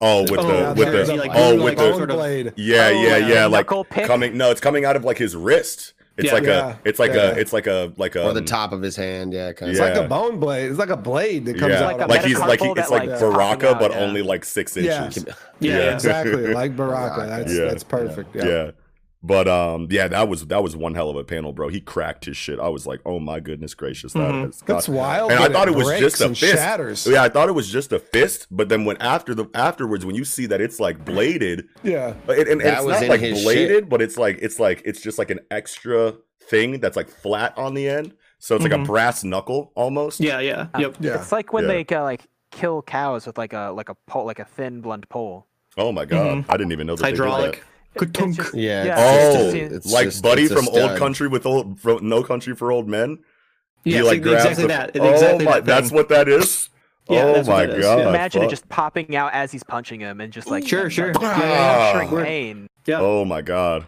Oh 0.00 0.22
with 0.22 0.32
Oh, 0.38 0.42
the 0.46 0.54
yeah, 0.54 0.72
with 0.72 1.06
the 1.06 1.16
like, 1.16 1.30
oh 1.34 1.62
with 1.62 1.76
bone 1.76 1.90
the 1.92 1.96
sort 1.96 2.10
of- 2.10 2.16
blade. 2.16 2.52
yeah 2.56 2.86
Oh, 2.92 3.02
yeah 3.02 3.16
yeah 3.16 3.46
like 3.46 3.66
coming 4.06 4.36
no 4.36 4.50
it's 4.50 4.60
coming 4.60 4.84
out 4.84 4.96
of 4.96 5.04
like 5.04 5.18
his 5.18 5.34
wrist. 5.36 5.94
It's 6.16 6.26
Yeah. 6.26 6.32
like 6.34 6.42
Yeah, 6.44 6.70
a 6.70 6.76
it's 6.88 6.98
like 6.98 7.12
yeah. 7.12 7.30
a 7.30 7.34
it's 7.36 7.52
like 7.52 7.68
a 7.68 7.92
like 7.96 8.16
a 8.16 8.24
or 8.26 8.32
the 8.32 8.40
um, 8.40 8.44
top 8.44 8.72
of 8.72 8.82
his 8.82 8.96
hand. 8.96 9.32
Yeah, 9.32 9.52
kind 9.52 9.70
It's 9.70 9.78
of. 9.78 9.86
Yeah. 9.88 9.94
like 9.94 10.04
a 10.04 10.08
bone 10.08 10.40
blade. 10.40 10.68
It's 10.68 10.78
like 10.78 10.88
a 10.90 10.96
blade 10.96 11.44
that 11.46 11.58
comes 11.58 11.72
yeah 11.74 11.82
out. 11.86 11.92
Like 11.96 12.00
of 12.00 12.10
like 12.10 12.24
he's 12.24 12.38
like 12.40 12.60
he, 12.60 12.66
it's 12.70 12.74
that, 12.76 12.90
like 12.90 13.08
like, 13.08 13.20
Baraka 13.20 13.70
out, 13.70 13.78
but 13.78 13.92
yeah. 13.92 13.98
only 14.00 14.22
like 14.22 14.44
six 14.44 14.76
inches. 14.76 15.24
Yeah, 15.60 15.78
Yeah. 15.78 15.94
exactly 15.94 16.52
like 16.52 16.74
Baraka. 16.76 17.24
That's 17.26 17.52
Yeah. 17.54 17.64
that's 17.66 17.84
perfect. 17.84 18.34
Yeah. 18.34 18.72
Yeah. 19.22 19.26
But 19.26 19.48
um, 19.48 19.88
yeah, 19.90 20.08
that 20.08 20.28
was 20.28 20.46
that 20.46 20.62
was 20.62 20.76
one 20.76 20.94
hell 20.94 21.10
of 21.10 21.16
a 21.16 21.24
panel, 21.24 21.52
bro. 21.52 21.68
He 21.68 21.80
cracked 21.80 22.24
his 22.26 22.36
shit. 22.36 22.60
I 22.60 22.68
was 22.68 22.86
like, 22.86 23.00
oh 23.04 23.18
my 23.18 23.40
goodness 23.40 23.74
gracious, 23.74 24.12
that 24.12 24.20
Mhm. 24.32 24.46
has 24.46 24.62
got- 24.62 24.74
That's 24.76 24.88
wild. 24.88 25.32
And 25.32 25.40
I 25.40 25.48
thought 25.48 25.68
it 25.68 25.74
was 25.74 25.88
just 25.98 26.20
a 26.20 26.26
and 26.26 26.38
fist. 26.38 26.54
Shatters. 26.54 27.06
Yeah, 27.06 27.22
I 27.24 27.28
thought 27.28 27.48
it 27.48 27.52
was 27.52 27.68
just 27.68 27.92
a 27.92 27.98
fist, 27.98 28.46
but 28.50 28.68
then 28.68 28.84
when 28.84 28.96
after 28.98 29.34
the 29.34 29.46
afterwards, 29.54 30.06
when 30.06 30.14
you 30.14 30.24
see 30.24 30.46
that 30.46 30.60
it's 30.60 30.78
like 30.80 31.04
bladed, 31.04 31.64
Yeah. 31.82 32.14
and, 32.28 32.38
and, 32.38 32.48
and 32.48 32.60
That 32.60 32.78
it's 32.84 32.86
not 32.86 33.08
like 33.08 33.20
bladed, 33.20 33.68
shit. 33.84 33.88
but 33.88 34.00
it's 34.02 34.16
like 34.16 34.38
it's 34.40 34.58
like 34.60 34.82
it's 34.84 35.00
just 35.00 35.18
like 35.18 35.30
an 35.30 35.40
extra 35.50 36.14
thing 36.48 36.80
that's 36.80 36.96
like 36.96 37.08
flat 37.08 37.56
on 37.58 37.74
the 37.74 37.88
end. 37.88 38.14
So 38.38 38.54
it's 38.54 38.62
like 38.62 38.72
a 38.72 38.76
Mhm. 38.76 38.86
brass 38.86 39.24
knuckle 39.24 39.72
almost. 39.74 40.20
Yeah, 40.20 40.38
yeah, 40.38 40.68
Uh, 40.72 40.78
yep. 40.78 40.96
Yeah. 41.00 41.16
It's 41.16 41.32
like 41.32 41.52
when 41.52 41.64
Yeah. 41.68 41.82
they 41.84 41.96
uh, 41.96 42.02
like 42.04 42.22
kill 42.52 42.82
cows 42.82 43.26
with 43.26 43.36
like 43.36 43.52
a 43.52 43.72
like 43.74 43.88
a 43.88 43.96
pole 44.06 44.24
like 44.26 44.38
a 44.38 44.44
thin 44.44 44.80
blunt 44.80 45.08
pole. 45.08 45.46
Oh 45.76 45.92
my 45.92 46.04
god, 46.04 46.38
Mhm. 46.38 46.44
I 46.48 46.56
didn't 46.56 46.72
even 46.72 46.86
know 46.86 46.94
that 46.96 47.02
they 47.02 47.10
did 47.10 47.18
that. 47.20 47.24
Hydraulic. 47.24 47.64
It's 47.94 48.04
Ka-tunk. 48.04 48.36
just- 48.36 48.54
Yeah, 48.54 48.84
yeah, 48.84 48.94
it's 48.98 49.36
Oh, 49.36 49.42
just 49.42 49.56
it's 49.56 49.74
it's 49.74 49.92
like 49.92 50.04
just- 50.06 50.22
Buddy 50.22 50.44
it's 50.44 50.52
from 50.54 50.68
Old. 50.68 50.96
Country 50.98 51.28
with 51.28 51.46
old 51.46 51.80
from 51.80 52.08
No 52.08 52.22
Country 52.22 52.54
for 52.54 52.70
Old 52.70 52.88
Men. 52.88 53.18
Yeah, 53.84 53.98
he 53.98 54.02
like 54.02 54.18
exactly 54.18 54.62
the- 54.64 54.68
that. 54.68 54.90
Oh 54.98 55.10
Exactly 55.12 55.44
my, 55.44 55.52
that 55.52 55.64
that's 55.64 55.90
what 55.90 56.08
that 56.10 56.28
is. 56.28 56.68
Yeah, 57.08 57.24
oh 57.24 57.42
my 57.44 57.64
god! 57.66 57.78
yeah. 57.80 58.08
Imagine 58.10 58.42
it 58.42 58.50
just 58.50 58.68
popping 58.68 59.16
out 59.16 59.32
as 59.32 59.50
he's 59.50 59.62
punching 59.64 60.00
him 60.00 60.20
and 60.20 60.30
just 60.32 60.48
like 60.50 60.66
Sure, 60.68 60.90
sure. 60.90 61.12
Ah. 61.16 61.92
shrink 61.94 62.10
We're- 62.10 62.24
pain. 62.24 62.66
Yeah. 62.86 63.00
Oh 63.00 63.24
my 63.24 63.40
god. 63.42 63.86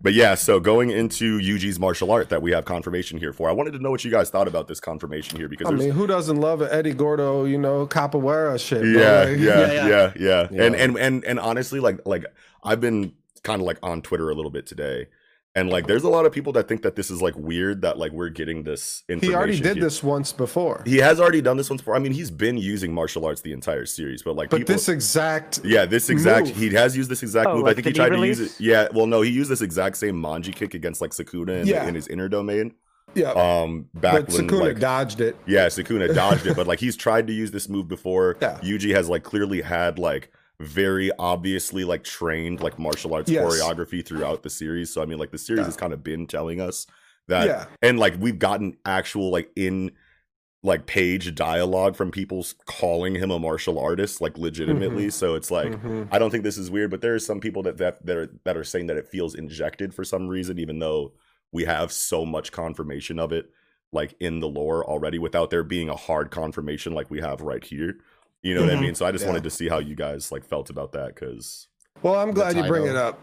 But 0.00 0.12
yeah, 0.12 0.34
so 0.34 0.60
going 0.60 0.90
into 0.90 1.38
Yuji's 1.38 1.80
martial 1.80 2.10
art 2.12 2.28
that 2.28 2.42
we 2.42 2.50
have 2.52 2.66
confirmation 2.66 3.18
here 3.18 3.32
for, 3.32 3.48
I 3.48 3.52
wanted 3.52 3.72
to 3.72 3.78
know 3.78 3.90
what 3.90 4.04
you 4.04 4.10
guys 4.10 4.28
thought 4.28 4.46
about 4.46 4.68
this 4.68 4.78
confirmation 4.78 5.38
here 5.38 5.48
because 5.48 5.66
I 5.66 5.70
mean, 5.70 5.90
who 5.92 6.06
doesn't 6.06 6.36
love 6.36 6.60
an 6.60 6.68
Eddie 6.70 6.92
Gordo, 6.92 7.44
you 7.46 7.56
know, 7.58 7.86
capoeira 7.86 8.60
shit? 8.60 8.84
yeah, 8.84 9.26
yeah, 9.30 9.34
Yeah, 9.34 9.72
yeah, 9.72 9.88
yeah. 9.88 10.12
yeah, 10.18 10.48
Yeah. 10.50 10.62
And 10.64 10.76
and 10.76 10.98
and 10.98 11.24
and 11.24 11.40
honestly, 11.40 11.80
like 11.80 12.00
like 12.06 12.24
I've 12.62 12.80
been 12.82 13.14
kind 13.44 13.60
of 13.62 13.66
like 13.66 13.78
on 13.82 14.02
Twitter 14.02 14.28
a 14.30 14.34
little 14.34 14.50
bit 14.50 14.66
today, 14.66 15.06
and 15.54 15.70
like 15.70 15.86
there's 15.86 16.02
a 16.02 16.08
lot 16.08 16.26
of 16.26 16.32
people 16.32 16.52
that 16.54 16.66
think 16.66 16.82
that 16.82 16.96
this 16.96 17.10
is 17.12 17.22
like 17.22 17.36
weird 17.36 17.82
that 17.82 17.96
like 17.96 18.10
we're 18.10 18.28
getting 18.28 18.64
this 18.64 19.04
information. 19.08 19.30
He 19.32 19.36
already 19.36 19.60
did 19.60 19.76
here. 19.76 19.84
this 19.84 20.02
once 20.02 20.32
before. 20.32 20.82
He 20.84 20.96
has 20.96 21.20
already 21.20 21.40
done 21.40 21.56
this 21.56 21.70
once 21.70 21.80
before. 21.80 21.94
I 21.94 22.00
mean, 22.00 22.12
he's 22.12 22.32
been 22.32 22.56
using 22.58 22.92
martial 22.92 23.24
arts 23.24 23.42
the 23.42 23.52
entire 23.52 23.86
series, 23.86 24.22
but 24.24 24.34
like 24.34 24.50
But 24.50 24.58
people, 24.58 24.74
this 24.74 24.88
exact 24.88 25.60
Yeah, 25.62 25.84
this 25.86 26.10
exact 26.10 26.48
move. 26.48 26.56
he 26.56 26.70
has 26.70 26.96
used 26.96 27.08
this 27.08 27.22
exact 27.22 27.46
Oh, 27.48 27.58
move. 27.58 27.66
I 27.66 27.74
think 27.74 27.86
he 27.86 27.92
knee 27.92 27.96
tried 27.96 28.08
to 28.16 28.26
use 28.26 28.40
it. 28.40 28.58
Yeah, 28.58 28.88
well, 28.92 29.06
no, 29.06 29.20
he 29.20 29.30
used 29.30 29.48
this 29.50 29.62
exact 29.62 29.96
same 29.96 30.20
manji 30.20 30.52
kick 30.52 30.74
against 30.74 31.00
like 31.00 31.12
Sukuna 31.12 31.60
in, 31.60 31.68
Yeah. 31.68 31.86
in 31.86 31.94
his 31.94 32.08
inner 32.08 32.28
domain. 32.28 32.74
yeah, 33.14 33.30
Um, 33.30 33.86
back 33.94 34.26
but 34.26 34.32
when 34.32 34.48
Sukuna 34.48 34.60
like 34.60 34.80
dodged 34.80 35.20
it. 35.20 35.36
yeah, 35.46 35.66
Sukuna 35.68 36.12
dodged 36.12 36.46
it, 36.46 36.56
but 36.56 36.66
like 36.66 36.80
he's 36.86 36.96
tried 36.96 37.28
to 37.28 37.32
use 37.32 37.52
this 37.52 37.68
move 37.68 37.86
before. 37.86 38.36
Yeah. 38.42 38.58
Yuji 38.60 38.92
has 38.96 39.08
like 39.08 39.22
clearly 39.22 39.60
had 39.60 40.00
like 40.00 40.32
very 40.64 41.10
obviously 41.18 41.84
like 41.84 42.04
trained 42.04 42.60
like 42.60 42.78
martial 42.78 43.14
arts 43.14 43.30
Yes. 43.30 43.44
choreography 43.44 44.04
throughout 44.04 44.42
the 44.42 44.50
series. 44.50 44.90
So 44.90 45.02
I 45.02 45.06
mean, 45.06 45.18
like 45.18 45.30
the 45.30 45.38
series 45.38 45.60
Yeah. 45.60 45.66
has 45.66 45.76
kind 45.76 45.92
of 45.92 46.02
been 46.02 46.26
telling 46.26 46.60
us 46.60 46.86
that, 47.28 47.46
Yeah. 47.46 47.66
and 47.82 47.98
like 47.98 48.14
we've 48.18 48.38
gotten 48.38 48.76
actual 48.84 49.30
like 49.30 49.50
in 49.56 49.92
like 50.62 50.86
page 50.86 51.34
dialogue 51.34 51.94
from 51.94 52.10
people 52.10 52.44
calling 52.64 53.14
him 53.14 53.30
a 53.30 53.38
martial 53.38 53.78
artist 53.78 54.20
like 54.22 54.38
legitimately. 54.38 55.10
So 55.10 55.34
it's 55.34 55.50
like. 55.50 55.72
Mhm. 55.72 56.08
I 56.10 56.18
don't 56.18 56.30
think 56.30 56.42
this 56.42 56.56
is 56.56 56.70
weird, 56.70 56.90
but 56.90 57.02
there 57.02 57.14
are 57.14 57.18
some 57.18 57.38
people 57.38 57.62
that 57.64 57.76
that 57.78 58.04
that 58.06 58.16
are, 58.16 58.28
that 58.44 58.56
are 58.56 58.64
saying 58.64 58.86
that 58.86 58.96
it 58.96 59.06
feels 59.08 59.34
injected 59.34 59.92
for 59.94 60.04
some 60.04 60.26
reason, 60.26 60.58
even 60.58 60.78
though 60.78 61.12
we 61.52 61.64
have 61.64 61.92
so 61.92 62.24
much 62.24 62.50
confirmation 62.50 63.18
of 63.18 63.30
it, 63.30 63.50
like 63.92 64.14
in 64.20 64.40
the 64.40 64.48
lore 64.48 64.84
already, 64.84 65.18
without 65.18 65.50
there 65.50 65.62
being 65.64 65.88
a 65.90 65.96
hard 65.96 66.30
confirmation 66.30 66.94
like 66.94 67.10
we 67.10 67.20
have 67.20 67.42
right 67.42 67.62
here. 67.64 67.98
You 68.44 68.54
know 68.54 68.60
what 68.60 68.70
I 68.70 68.74
Mhm. 68.76 68.80
mean? 68.82 68.94
So 68.94 69.06
I 69.06 69.10
just 69.10 69.24
Yeah. 69.24 69.30
wanted 69.30 69.42
to 69.44 69.50
see 69.50 69.68
how 69.68 69.78
you 69.78 69.94
guys 69.96 70.30
like 70.30 70.44
felt 70.44 70.68
about 70.70 70.92
that 70.92 71.14
because 71.14 71.66
Well, 72.02 72.14
I'm 72.16 72.32
glad 72.32 72.54
you 72.56 72.62
bring 72.64 72.86
it 72.86 72.94
up. 72.94 73.18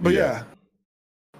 But 0.00 0.14
Yeah. 0.14 0.44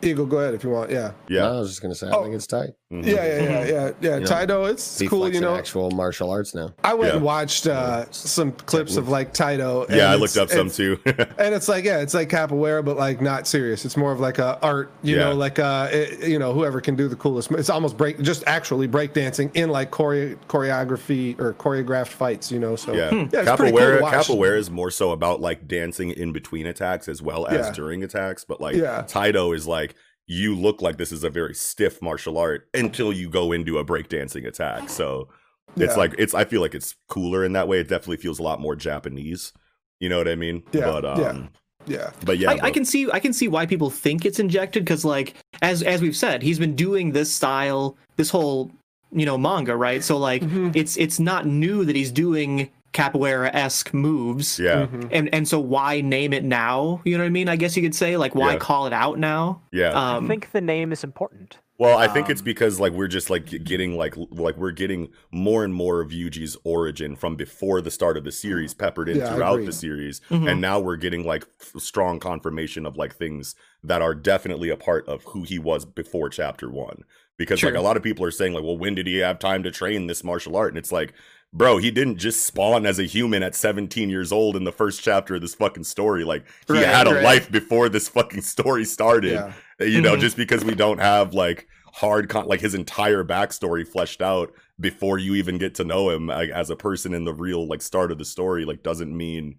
yeah. 0.03 0.09
Eagle, 0.11 0.27
go 0.27 0.39
ahead 0.39 0.55
if 0.55 0.65
you 0.65 0.71
want. 0.71 0.91
Yeah. 0.91 1.13
Yeah. 1.29 1.43
No, 1.43 1.57
I 1.57 1.61
was 1.61 1.69
just 1.71 1.81
gonna 1.81 1.95
say, 1.95 2.09
I 2.09 2.11
Oh. 2.11 2.25
think 2.25 2.35
it's 2.35 2.47
tight. 2.49 2.71
Mhm. 2.93 3.07
Yeah, 3.07 3.13
yeah, 3.15 3.23
yeah, 3.25 3.65
yeah, 3.67 3.91
yeah. 4.01 4.15
You 4.17 4.21
know, 4.23 4.27
Taido, 4.27 4.69
it's 4.69 5.01
cool, 5.09 5.33
you 5.33 5.41
know. 5.41 5.55
actual 5.55 5.93
martial 5.93 6.29
arts 6.29 6.57
now. 6.57 6.75
I 6.83 6.95
went 6.95 7.11
Yeah. 7.13 7.17
and 7.19 7.25
watched 7.25 7.69
uh, 7.69 8.11
some 8.11 8.51
clips 8.51 8.97
of 8.97 9.09
like 9.09 9.33
Taido. 9.33 9.87
and 9.87 9.97
Yeah, 9.97 10.11
I 10.11 10.17
looked 10.17 10.37
up 10.37 10.51
some 10.51 10.69
too. 10.71 10.99
And 11.07 11.55
it's 11.55 11.69
like, 11.69 11.85
yeah, 11.85 12.01
it's 12.01 12.15
like 12.15 12.29
capoeira, 12.31 12.85
but 12.85 12.97
like 12.97 13.21
not 13.21 13.47
serious. 13.47 13.85
It's 13.85 13.97
more 13.97 14.11
of 14.11 14.19
like 14.19 14.39
a 14.39 14.59
art, 14.61 14.91
you 15.03 15.15
Yeah. 15.17 15.25
know, 15.31 15.35
like 15.35 15.61
uh, 15.61 15.89
it, 15.93 16.29
you 16.29 16.41
know, 16.41 16.53
whoever 16.53 16.81
can 16.81 16.97
do 16.97 17.07
the 17.07 17.15
coolest. 17.15 17.53
It's 17.53 17.71
almost 17.71 17.97
break, 17.97 18.21
just 18.23 18.43
actually 18.49 18.89
breakdancing 18.89 19.55
in 19.55 19.71
like 19.71 19.95
chore- 19.95 20.35
choreography 20.49 21.39
or 21.39 21.55
choreographed 21.55 22.09
fights, 22.09 22.51
you 22.51 22.59
know. 22.59 22.75
So 22.75 22.93
Yeah, 22.93 23.13
yeah, 23.13 23.23
it's 23.43 23.51
pretty 23.57 23.71
cool 23.71 23.79
to 23.87 24.01
capoeira. 24.01 24.11
capoeira 24.25 24.59
is 24.59 24.69
more 24.69 24.91
so 24.91 25.13
about 25.13 25.41
like 25.41 25.69
dancing 25.69 26.11
in 26.11 26.33
between 26.33 26.67
attacks 26.67 27.09
as 27.09 27.23
well 27.23 27.47
as 27.47 27.67
Yeah. 27.67 27.73
during 27.73 28.03
attacks. 28.03 28.43
But 28.45 28.61
like 28.61 28.75
Yeah. 28.75 29.05
Taido 29.07 29.55
is 29.55 29.67
like 29.69 29.95
you 30.33 30.55
look 30.55 30.81
like 30.81 30.97
this 30.97 31.11
is 31.11 31.25
a 31.25 31.29
very 31.31 31.55
stiff 31.55 32.01
martial 32.01 32.39
art 32.39 32.69
until 32.73 33.13
you 33.13 33.29
go 33.29 33.51
into 33.51 33.79
a 33.79 33.85
breakdancing 33.85 34.47
attack. 34.47 34.89
So 34.89 35.29
it's 35.77 35.95
Yeah. 35.95 35.99
like 35.99 36.15
it's. 36.19 36.35
I 36.35 36.45
feel 36.45 36.61
like 36.61 36.73
it's 36.75 36.95
cooler 37.09 37.45
in 37.45 37.53
that 37.55 37.67
way. 37.67 37.81
It 37.81 37.89
definitely 37.89 38.19
feels 38.19 38.39
a 38.39 38.43
lot 38.45 38.61
more 38.61 38.77
Japanese. 38.77 39.53
You 39.99 40.09
know 40.09 40.19
what 40.19 40.29
I 40.29 40.37
mean? 40.37 40.63
Yeah, 40.73 40.87
But 40.87 41.05
um, 41.05 41.21
yeah. 41.21 41.47
Yeah, 41.87 42.11
but 42.25 42.39
yeah, 42.39 42.51
I, 42.53 42.67
I 42.67 42.71
can 42.71 42.85
see 42.85 43.11
I 43.11 43.19
can 43.21 43.33
see 43.33 43.49
why 43.49 43.65
people 43.67 43.91
think 43.91 44.25
it's 44.25 44.39
injected 44.39 44.85
because 44.85 45.05
like 45.05 45.35
as 45.63 45.83
as 45.83 46.01
we've 46.03 46.15
said 46.17 46.43
he's 46.43 46.59
been 46.59 46.77
doing 46.77 47.13
this 47.13 47.33
style 47.33 47.97
this 48.17 48.29
whole 48.31 48.71
you 49.11 49.25
know 49.25 49.39
manga 49.39 49.75
right 49.75 50.05
so 50.05 50.19
like 50.19 50.43
Mm-hmm. 50.43 50.71
it's 50.75 50.99
it's 50.99 51.19
not 51.19 51.47
new 51.47 51.85
that 51.87 51.97
he's 51.97 52.13
doing 52.13 52.71
capoeira 52.93 53.51
esque 53.55 53.95
moves 53.95 54.59
Yeah, 54.59 54.87
Mm-hmm. 54.87 55.09
and 55.13 55.35
and 55.35 55.47
so 55.49 55.59
why 55.61 56.01
name 56.01 56.33
it 56.33 56.45
now 56.45 57.01
you 57.05 57.17
know 57.17 57.23
what 57.25 57.29
I 57.29 57.31
mean 57.31 57.49
I 57.49 57.57
guess 57.57 57.77
you 57.77 57.83
could 57.83 57.95
say 57.95 58.17
like 58.17 58.35
why 58.35 58.53
Yeah. 58.53 58.59
call 58.59 58.87
it 58.87 58.93
out 58.93 59.19
now 59.19 59.63
yeah. 59.73 59.91
um 59.91 60.25
I 60.25 60.29
think 60.29 60.51
the 60.53 60.61
name 60.61 60.93
is 60.93 61.05
important. 61.05 61.59
Well, 61.79 61.97
I 61.97 62.09
think 62.09 62.29
it's 62.29 62.43
Um, 62.43 62.45
because 62.45 62.79
like 62.79 62.93
we're 62.93 63.09
just 63.09 63.31
like 63.31 63.47
getting 63.65 63.97
like 63.97 64.15
like 64.31 64.59
we're 64.59 64.71
getting 64.71 65.09
more 65.31 65.65
and 65.65 65.73
more 65.73 66.03
of 66.03 66.11
Yuji's 66.11 66.55
origin 66.63 67.17
from 67.17 67.37
before 67.37 67.81
the 67.81 67.91
start 67.91 68.19
of 68.19 68.25
the 68.25 68.33
series 68.33 68.75
peppered 68.75 69.09
in 69.09 69.17
Yeah, 69.17 69.33
throughout 69.33 69.65
the 69.65 69.73
series, 69.73 70.21
Mhm. 70.31 70.51
and 70.51 70.61
now 70.61 70.79
we're 70.79 70.97
getting 70.99 71.25
like 71.25 71.47
f- 71.59 71.81
strong 71.81 72.21
confirmation 72.21 72.85
of 72.85 72.99
like 72.99 73.17
things 73.17 73.55
that 73.83 74.03
are 74.03 74.15
definitely 74.15 74.69
a 74.69 74.77
part 74.77 75.09
of 75.09 75.23
who 75.29 75.43
he 75.45 75.59
was 75.59 75.87
before 75.87 76.29
chapter 76.29 76.69
one. 76.69 77.05
Because 77.41 77.63
like 77.63 77.75
a 77.75 77.81
lot 77.81 77.97
of 77.97 78.03
people 78.03 78.25
are 78.25 78.31
saying 78.31 78.53
like, 78.53 78.63
well, 78.63 78.77
when 78.77 78.95
did 78.95 79.07
he 79.07 79.17
have 79.17 79.39
time 79.39 79.63
to 79.63 79.71
train 79.71 80.07
this 80.07 80.23
martial 80.23 80.57
art? 80.57 80.69
And 80.73 80.79
it's 80.79 80.93
like, 80.93 81.15
bro, 81.53 81.79
he 81.79 81.91
didn't 81.91 82.19
just 82.19 82.45
spawn 82.45 82.85
as 82.87 82.99
a 82.99 83.05
human 83.05 83.43
at 83.43 83.55
17 83.55 84.11
years 84.11 84.31
old 84.31 84.57
in 84.57 84.65
the 84.65 84.73
first 84.73 85.03
chapter 85.03 85.37
of 85.37 85.41
this 85.41 85.55
fucking 85.55 85.85
story. 85.85 86.23
Like 86.23 86.45
he 86.69 86.75
Right, 86.75 86.87
had 86.87 87.09
a 87.09 87.15
right. 87.15 87.25
life 87.25 87.51
before 87.51 87.89
this 87.89 88.09
fucking 88.09 88.43
story 88.43 88.85
started 88.85 89.33
yeah, 89.33 89.53
you 89.87 90.01
know 90.03 90.17
Mhm. 90.17 90.21
just 90.21 90.37
because 90.37 90.65
we 90.65 90.75
don't 90.75 90.99
have 91.01 91.33
like 91.33 91.67
hard 91.95 92.29
con- 92.29 92.47
like 92.47 92.61
his 92.61 92.75
entire 92.75 93.25
backstory 93.25 93.89
fleshed 93.89 94.23
out 94.23 94.53
before 94.79 95.19
you 95.19 95.35
even 95.35 95.59
get 95.59 95.75
to 95.77 95.85
know 95.85 96.11
him 96.11 96.27
like, 96.29 96.51
as 96.51 96.71
a 96.71 96.77
person 96.77 97.15
in 97.15 97.25
the 97.25 97.35
real 97.35 97.67
like 97.67 97.83
start 97.83 98.13
of 98.13 98.19
the 98.19 98.25
story 98.25 98.65
like 98.65 98.83
doesn't 98.83 99.17
mean 99.17 99.57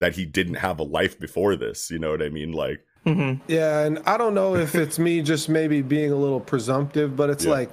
that 0.00 0.14
he 0.14 0.24
didn't 0.24 0.54
have 0.54 0.78
a 0.78 0.82
life 0.84 1.18
before 1.18 1.56
this 1.56 1.90
you 1.90 1.98
know 1.98 2.10
what 2.12 2.22
i 2.22 2.28
mean 2.28 2.52
like 2.52 2.80
mhm. 3.06 3.40
yeah. 3.48 3.80
And 3.80 4.00
I 4.06 4.16
don't 4.16 4.34
know 4.34 4.54
if 4.56 4.74
it's 4.74 4.98
me 4.98 5.22
just 5.22 5.48
maybe 5.48 5.82
being 5.82 6.12
a 6.12 6.16
little 6.16 6.40
presumptive, 6.40 7.16
but 7.16 7.30
it's 7.30 7.44
Yeah. 7.44 7.50
like 7.52 7.72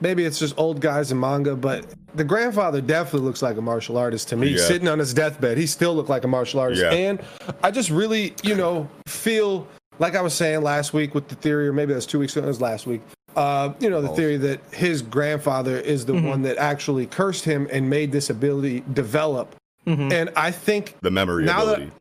maybe 0.00 0.24
it's 0.24 0.38
just 0.38 0.54
old 0.58 0.80
guys 0.80 1.10
in 1.12 1.18
manga. 1.20 1.56
But 1.56 1.86
the 2.14 2.24
grandfather 2.24 2.80
definitely 2.80 3.26
looks 3.26 3.42
like 3.42 3.56
a 3.56 3.62
martial 3.62 3.96
artist 3.96 4.28
to 4.28 4.36
me. 4.36 4.48
Yeah. 4.48 4.58
Sitting 4.64 4.88
on 4.88 4.98
his 4.98 5.14
deathbed, 5.14 5.58
he 5.58 5.66
still 5.66 5.94
looked 5.94 6.08
like 6.10 6.24
a 6.24 6.28
martial 6.28 6.60
artist. 6.60 6.82
Yeah. 6.82 6.92
And 6.92 7.20
I 7.62 7.70
just 7.70 7.90
really, 7.90 8.34
you 8.42 8.54
know, 8.54 8.88
feel 9.06 9.66
like 9.98 10.14
I 10.14 10.20
was 10.20 10.34
saying 10.34 10.62
last 10.62 10.92
week 10.92 11.14
with 11.14 11.28
the 11.28 11.34
theory, 11.36 11.68
or 11.68 11.72
maybe 11.72 11.94
that's 11.94 12.06
two 12.06 12.18
weeks 12.18 12.36
ago. 12.36 12.44
It 12.44 12.48
was 12.48 12.60
last 12.60 12.86
week. 12.86 13.00
Uh, 13.34 13.72
you 13.80 13.90
know, 13.90 14.00
the 14.00 14.08
theory 14.08 14.38
that 14.38 14.60
his 14.72 15.02
grandfather 15.02 15.76
is 15.78 16.06
the 16.06 16.14
one 16.14 16.40
that 16.42 16.56
actually 16.56 17.06
cursed 17.06 17.44
him 17.44 17.68
and 17.70 17.88
made 17.88 18.10
this 18.12 18.30
ability 18.30 18.82
develop. 18.94 19.54
Mhm. 19.86 20.10
And 20.10 20.30
I 20.36 20.50
think 20.50 20.96
the 21.02 21.10
memory 21.10 21.44
Now 21.44 21.64
that- 21.66 21.74
ability 21.74 21.92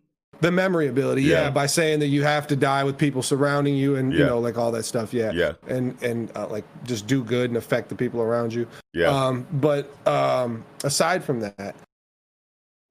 the 0.46 0.52
memory 0.52 0.88
ability, 0.88 1.24
yeah. 1.24 1.44
Yeah. 1.44 1.50
by 1.50 1.66
saying 1.66 2.00
that 2.00 2.08
you 2.08 2.24
have 2.24 2.46
to 2.48 2.56
die 2.56 2.84
with 2.84 2.98
people 2.98 3.24
surrounding 3.24 3.76
you 3.76 3.96
and 3.96 4.14
you 4.14 4.26
know, 4.26 4.40
like 4.40 4.58
all 4.58 4.72
that 4.74 4.84
stuff, 4.84 5.14
yeah, 5.14 5.32
Yeah. 5.32 5.54
and 5.68 6.02
and 6.04 6.32
uh, 6.38 6.48
like 6.48 6.64
just 6.86 7.08
do 7.08 7.24
good 7.24 7.50
and 7.50 7.58
affect 7.58 7.90
the 7.90 7.96
people 7.96 8.22
around 8.22 8.54
you. 8.54 8.68
yeah 8.94 9.08
Um, 9.10 9.46
but 9.54 9.90
um, 10.08 10.64
aside 10.84 11.24
from 11.24 11.40
that, 11.42 11.76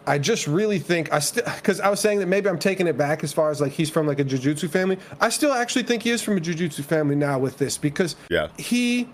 I 0.07 0.19
just 0.19 0.47
really 0.47 0.79
think 0.79 1.13
I 1.13 1.19
still 1.21 1.45
because 1.57 1.81
I 1.81 1.89
was 1.89 2.01
saying 2.01 2.19
that 2.19 2.27
maybe 2.27 2.49
I'm 2.49 2.59
taking 2.59 2.87
it 2.87 2.99
back 2.99 3.25
as 3.25 3.33
far 3.33 3.51
as 3.51 3.61
like 3.61 3.73
he's 3.73 3.89
from 3.89 4.07
like 4.07 4.19
a 4.21 4.25
jujutsu 4.25 4.69
family. 4.69 4.99
I 5.21 5.29
still 5.31 5.53
actually 5.53 5.85
think 5.85 6.03
he 6.03 6.11
is 6.11 6.21
from 6.23 6.37
a 6.37 6.41
jujutsu 6.41 6.85
family 6.85 7.15
now 7.17 7.39
with 7.39 7.57
this 7.59 7.79
because 7.79 8.17
yeah 8.31 8.49
he 8.59 9.09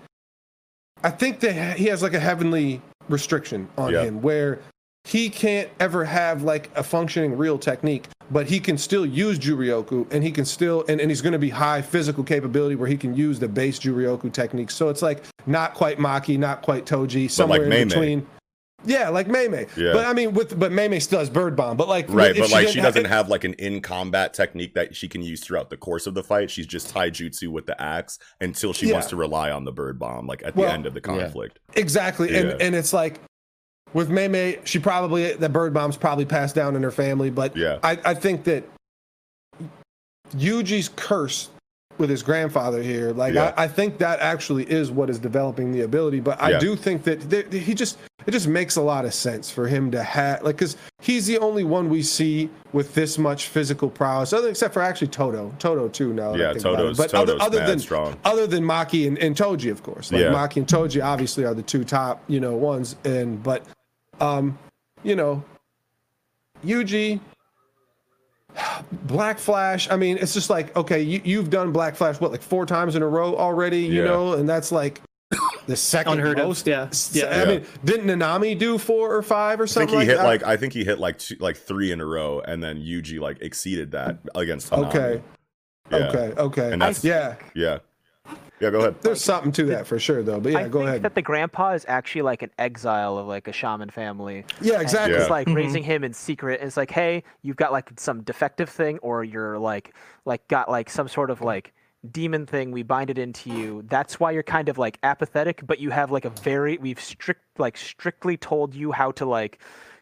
i 1.03 1.09
think 1.09 1.39
that 1.39 1.77
he 1.77 1.85
has 1.85 2.01
like 2.03 2.13
a 2.13 2.19
heavenly 2.19 2.81
restriction 3.09 3.67
on 3.77 3.91
Yeah. 3.93 4.03
him 4.03 4.21
where 4.21 4.59
he 5.05 5.29
can't 5.29 5.69
ever 5.79 6.05
have 6.05 6.43
like 6.43 6.69
a 6.75 6.83
functioning 6.83 7.37
real 7.37 7.57
technique 7.57 8.07
but 8.31 8.47
he 8.47 8.59
can 8.59 8.77
still 8.77 9.05
use 9.05 9.37
juryoku 9.37 10.09
and 10.11 10.23
he 10.23 10.31
can 10.31 10.45
still 10.45 10.85
and, 10.87 11.01
and 11.01 11.11
he's 11.11 11.21
going 11.21 11.33
to 11.33 11.39
be 11.39 11.49
high 11.49 11.81
physical 11.81 12.23
capability 12.23 12.75
where 12.75 12.87
he 12.87 12.95
can 12.97 13.13
use 13.13 13.39
the 13.39 13.47
base 13.47 13.77
juryoku 13.79 14.31
technique. 14.31 14.71
So 14.71 14.89
it's 14.89 15.01
like 15.01 15.23
not 15.45 15.73
quite 15.73 15.99
maki 15.99 16.39
not 16.39 16.61
quite 16.61 16.85
toji 16.85 17.29
somewhere 17.29 17.63
in 17.63 17.69
Mei 17.69 17.79
Mei. 17.79 17.85
between. 17.85 18.27
Yeah 18.85 19.09
like 19.09 19.27
Mei 19.27 19.67
Yeah. 19.75 19.91
but 19.93 20.05
i 20.05 20.13
mean 20.13 20.33
with 20.33 20.57
but 20.57 20.71
Mei 20.71 20.87
Mei 20.87 20.99
still 20.99 21.19
has 21.19 21.29
bird 21.29 21.55
bomb. 21.55 21.75
But 21.77 21.89
like 21.89 22.05
right 22.09 22.31
if 22.31 22.37
but 22.37 22.51
like 22.51 22.69
she 22.69 22.79
doesn't 22.79 23.05
have 23.05 23.27
like 23.27 23.43
an 23.43 23.53
in 23.55 23.81
combat 23.81 24.33
technique 24.33 24.75
that 24.75 24.95
she 24.95 25.09
can 25.09 25.21
use 25.21 25.41
throughout 25.43 25.69
the 25.69 25.77
course 25.77 26.07
of 26.07 26.13
the 26.13 26.23
fight. 26.23 26.49
She's 26.49 26.67
just 26.67 26.93
taijutsu 26.93 27.49
with 27.49 27.65
the 27.65 27.79
axe 27.81 28.17
until 28.39 28.71
she 28.71 28.91
wants 28.91 29.07
to 29.07 29.17
rely 29.17 29.51
on 29.51 29.65
the 29.65 29.71
bird 29.73 29.99
bomb 29.99 30.25
like 30.25 30.41
at 30.45 30.55
the 30.55 30.71
end 30.71 30.85
of 30.85 30.93
the 30.93 31.01
conflict. 31.01 31.59
Exactly, 31.75 32.31
Yeah. 32.31 32.39
and 32.39 32.61
and 32.61 32.75
it's 32.75 32.93
like 32.93 33.19
with 33.93 34.09
Mei 34.09 34.27
Mei, 34.27 34.59
she 34.63 34.79
probably 34.79 35.33
that 35.33 35.51
bird 35.53 35.73
bomb's 35.73 35.97
probably 35.97 36.25
passed 36.25 36.55
down 36.55 36.75
in 36.75 36.83
her 36.83 36.91
family, 36.91 37.29
but 37.29 37.55
Yeah. 37.55 37.79
I 37.83 37.97
I 38.05 38.13
think 38.13 38.43
that 38.45 38.63
Yuji's 40.35 40.89
curse 40.95 41.49
with 41.97 42.09
his 42.09 42.23
grandfather 42.23 42.81
here, 42.81 43.11
like 43.11 43.33
Yeah. 43.33 43.53
I, 43.57 43.63
I 43.63 43.67
think 43.67 43.97
that 43.99 44.19
actually 44.21 44.63
is 44.63 44.89
what 44.89 45.09
is 45.09 45.19
developing 45.19 45.71
the 45.71 45.81
ability. 45.81 46.19
But 46.19 46.41
I 46.41 46.51
Yeah. 46.51 46.59
do 46.59 46.75
think 46.75 47.03
that 47.03 47.29
th- 47.29 47.51
he 47.51 47.73
just 47.73 47.97
it 48.25 48.31
just 48.31 48.47
makes 48.47 48.75
a 48.75 48.81
lot 48.81 49.03
of 49.03 49.13
sense 49.13 49.49
for 49.51 49.67
him 49.67 49.91
to 49.91 50.01
have 50.01 50.41
like 50.43 50.55
because 50.55 50.77
he's 51.01 51.27
the 51.27 51.37
only 51.39 51.63
one 51.63 51.89
we 51.89 52.01
see 52.01 52.49
with 52.71 52.93
this 52.95 53.17
much 53.17 53.47
physical 53.47 53.89
prowess, 53.89 54.31
other 54.31 54.47
except 54.47 54.73
for 54.73 54.81
actually 54.81 55.07
Todo, 55.07 55.53
Todo 55.59 55.89
too. 55.89 56.13
Now, 56.13 56.33
Yeah. 56.35 56.53
Todo's- 56.53 56.97
but 56.97 57.13
other, 57.13 57.33
Todo's 57.33 57.45
other 57.45 57.59
mad 57.59 57.67
than 57.69 57.79
strong. 57.79 58.15
other 58.23 58.47
than 58.47 58.63
Maki 58.63 59.07
and, 59.07 59.17
and 59.19 59.35
Toji, 59.35 59.69
of 59.69 59.83
course. 59.83 60.11
Like 60.11 60.21
Yeah. 60.21 60.27
Maki 60.31 60.57
and 60.57 60.67
Toji 60.67 61.03
obviously 61.03 61.43
are 61.45 61.53
the 61.53 61.61
two 61.63 61.83
top, 61.83 62.23
you 62.27 62.39
know, 62.39 62.55
ones. 62.55 62.95
And 63.03 63.43
but 63.43 63.63
um, 64.21 64.57
you 65.03 65.15
know, 65.15 65.43
Yuji, 66.63 67.19
Black 69.03 69.39
Flash. 69.39 69.89
I 69.89 69.95
mean, 69.95 70.17
it's 70.19 70.33
just 70.33 70.49
like 70.49 70.75
okay, 70.75 71.01
you, 71.01 71.21
you've 71.23 71.49
done 71.49 71.71
Black 71.71 71.95
Flash 71.95 72.19
what 72.19 72.31
like 72.31 72.41
four 72.41 72.65
times 72.65 72.95
in 72.95 73.01
a 73.01 73.07
row 73.07 73.35
already, 73.35 73.79
you 73.81 74.01
Yeah. 74.03 74.09
know, 74.09 74.33
and 74.33 74.47
that's 74.47 74.71
like 74.71 75.01
the 75.65 75.75
second 75.75 76.13
Unheard 76.13 76.39
of, 76.39 76.47
most. 76.47 76.67
yeah, 76.67 76.89
yeah. 77.13 77.25
I 77.25 77.37
Yeah. 77.39 77.45
mean, 77.45 77.65
didn't 77.85 78.07
Nanami 78.07 78.57
do 78.57 78.77
four 78.77 79.15
or 79.15 79.21
five 79.21 79.59
or 79.59 79.63
I 79.63 79.65
think 79.67 79.69
something 79.73 79.89
he 79.89 79.95
like 79.95 80.07
hit 80.07 80.17
that? 80.17 80.23
like 80.25 80.43
I 80.43 80.57
think 80.57 80.73
he 80.73 80.83
hit 80.83 80.99
like 80.99 81.17
two, 81.19 81.35
like 81.39 81.55
three 81.57 81.91
in 81.91 82.01
a 82.01 82.05
row, 82.05 82.41
and 82.41 82.61
then 82.61 82.77
Yuji 82.81 83.19
like 83.19 83.41
exceeded 83.41 83.91
that 83.91 84.17
against 84.35 84.69
Hanami. 84.71 84.87
okay, 84.89 85.21
Yeah. 85.91 85.97
okay, 86.09 86.33
okay. 86.37 86.71
And 86.73 86.81
that's- 86.81 87.03
yeah, 87.03 87.35
Yeah. 87.55 87.79
Yeah. 88.61 88.69
Go 88.69 88.79
ahead. 88.79 88.95
there's 89.01 89.21
something 89.23 89.51
to 89.53 89.65
that 89.65 89.87
for 89.87 89.97
sure, 89.99 90.21
though. 90.23 90.39
But 90.39 90.51
yeah, 90.53 90.59
I 90.59 90.67
go 90.69 90.79
think 90.79 90.87
ahead. 90.89 91.01
that 91.03 91.15
the 91.15 91.21
grandpa 91.21 91.71
is 91.71 91.83
actually 91.87 92.21
like 92.21 92.43
an 92.43 92.51
exile 92.59 93.17
of 93.17 93.27
like 93.27 93.47
a 93.47 93.51
shaman 93.51 93.89
family. 93.89 94.45
yeah, 94.61 94.79
exactly. 94.79 95.15
It's 95.15 95.25
Yeah. 95.25 95.31
like 95.31 95.47
Mhm. 95.47 95.55
raising 95.55 95.83
him 95.83 96.03
in 96.03 96.13
secret. 96.13 96.61
It's 96.61 96.77
like, 96.77 96.91
hey, 96.91 97.23
you've 97.41 97.55
got 97.57 97.71
like 97.71 97.89
some 97.97 98.21
defective 98.21 98.69
thing, 98.69 98.99
or 98.99 99.23
you're 99.23 99.57
like, 99.57 99.93
like 100.25 100.47
got 100.47 100.69
like 100.69 100.89
some 100.89 101.07
sort 101.07 101.31
of 101.31 101.41
like 101.41 101.73
demon 102.11 102.45
thing. 102.45 102.71
We 102.71 102.83
bind 102.83 103.09
it 103.09 103.17
into 103.17 103.49
you. 103.51 103.83
That's 103.87 104.19
why 104.19 104.31
you're 104.31 104.43
kind 104.43 104.69
of 104.69 104.77
like 104.77 104.97
apathetic, 105.03 105.61
but 105.65 105.79
you 105.79 105.89
have 105.89 106.11
like 106.11 106.25
a 106.25 106.29
very 106.29 106.77
we've 106.77 106.99
strict 107.01 107.41
like 107.59 107.77
strictly 107.77 108.37
told 108.37 108.73
you 108.75 108.91
how 108.91 109.11
to 109.13 109.25
like 109.25 109.59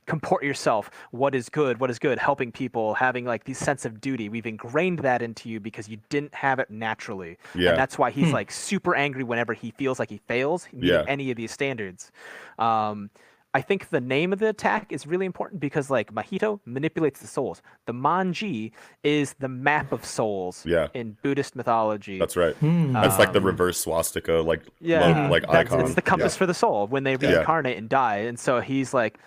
comport 0.10 0.44
yourself. 0.44 0.90
What 1.12 1.36
is 1.36 1.48
good? 1.50 1.80
What 1.80 1.90
is 1.92 2.00
good? 2.00 2.18
Helping 2.20 2.52
people, 2.52 2.96
having 2.96 3.26
like 3.26 3.44
this 3.46 3.60
sense 3.60 3.86
of 3.86 4.02
duty. 4.02 4.28
We've 4.28 4.46
ingrained 4.48 5.00
that 5.00 5.22
into 5.22 5.48
you 5.50 5.60
because 5.60 5.88
you 5.88 5.98
didn't 6.10 6.34
have 6.34 6.58
it 6.60 6.70
naturally. 6.72 7.38
Yeah. 7.56 7.70
And 7.70 7.78
that's 7.78 7.98
why 7.98 8.10
he's 8.12 8.28
Hmm. 8.30 8.34
like 8.34 8.52
super 8.52 8.96
angry 8.96 9.24
whenever 9.24 9.54
he 9.54 9.72
feels 9.72 10.00
like 10.00 10.10
he 10.10 10.18
fails 10.28 10.68
Yeah. 10.74 11.04
any 11.08 11.30
of 11.32 11.38
these 11.38 11.52
standards. 11.52 12.12
Um, 12.58 13.12
I 13.52 13.62
think 13.62 13.90
the 13.90 14.00
name 14.02 14.32
of 14.32 14.38
the 14.38 14.50
attack 14.50 14.92
is 14.92 15.08
really 15.08 15.26
important 15.26 15.60
because 15.60 15.90
like 15.90 16.14
Mahito 16.14 16.60
manipulates 16.66 17.20
the 17.20 17.28
souls. 17.28 17.62
The 17.88 17.94
Manji 17.94 18.72
is 19.04 19.34
the 19.40 19.48
map 19.48 19.92
of 19.92 20.06
souls 20.06 20.64
Yeah. 20.68 20.88
in 20.94 21.18
Buddhist 21.24 21.56
mythology. 21.56 22.20
That's 22.20 22.36
right. 22.38 22.56
Hmm. 22.58 22.94
That's 22.94 23.18
like 23.18 23.34
the 23.34 23.40
Um, 23.40 23.46
reverse 23.46 23.80
swastika, 23.80 24.34
like 24.34 24.62
yeah, 24.80 25.24
lo- 25.24 25.30
like 25.32 25.48
icon. 25.50 25.82
It's 25.82 25.96
the 25.96 26.02
compass 26.04 26.36
for 26.36 26.46
the 26.46 26.54
soul 26.54 26.86
when 26.88 27.04
they 27.06 27.16
Yeah. 27.20 27.30
reincarnate 27.38 27.78
and 27.78 27.90
die, 27.90 28.18
and 28.18 28.40
so 28.40 28.60
he's 28.62 28.94
like 28.94 29.18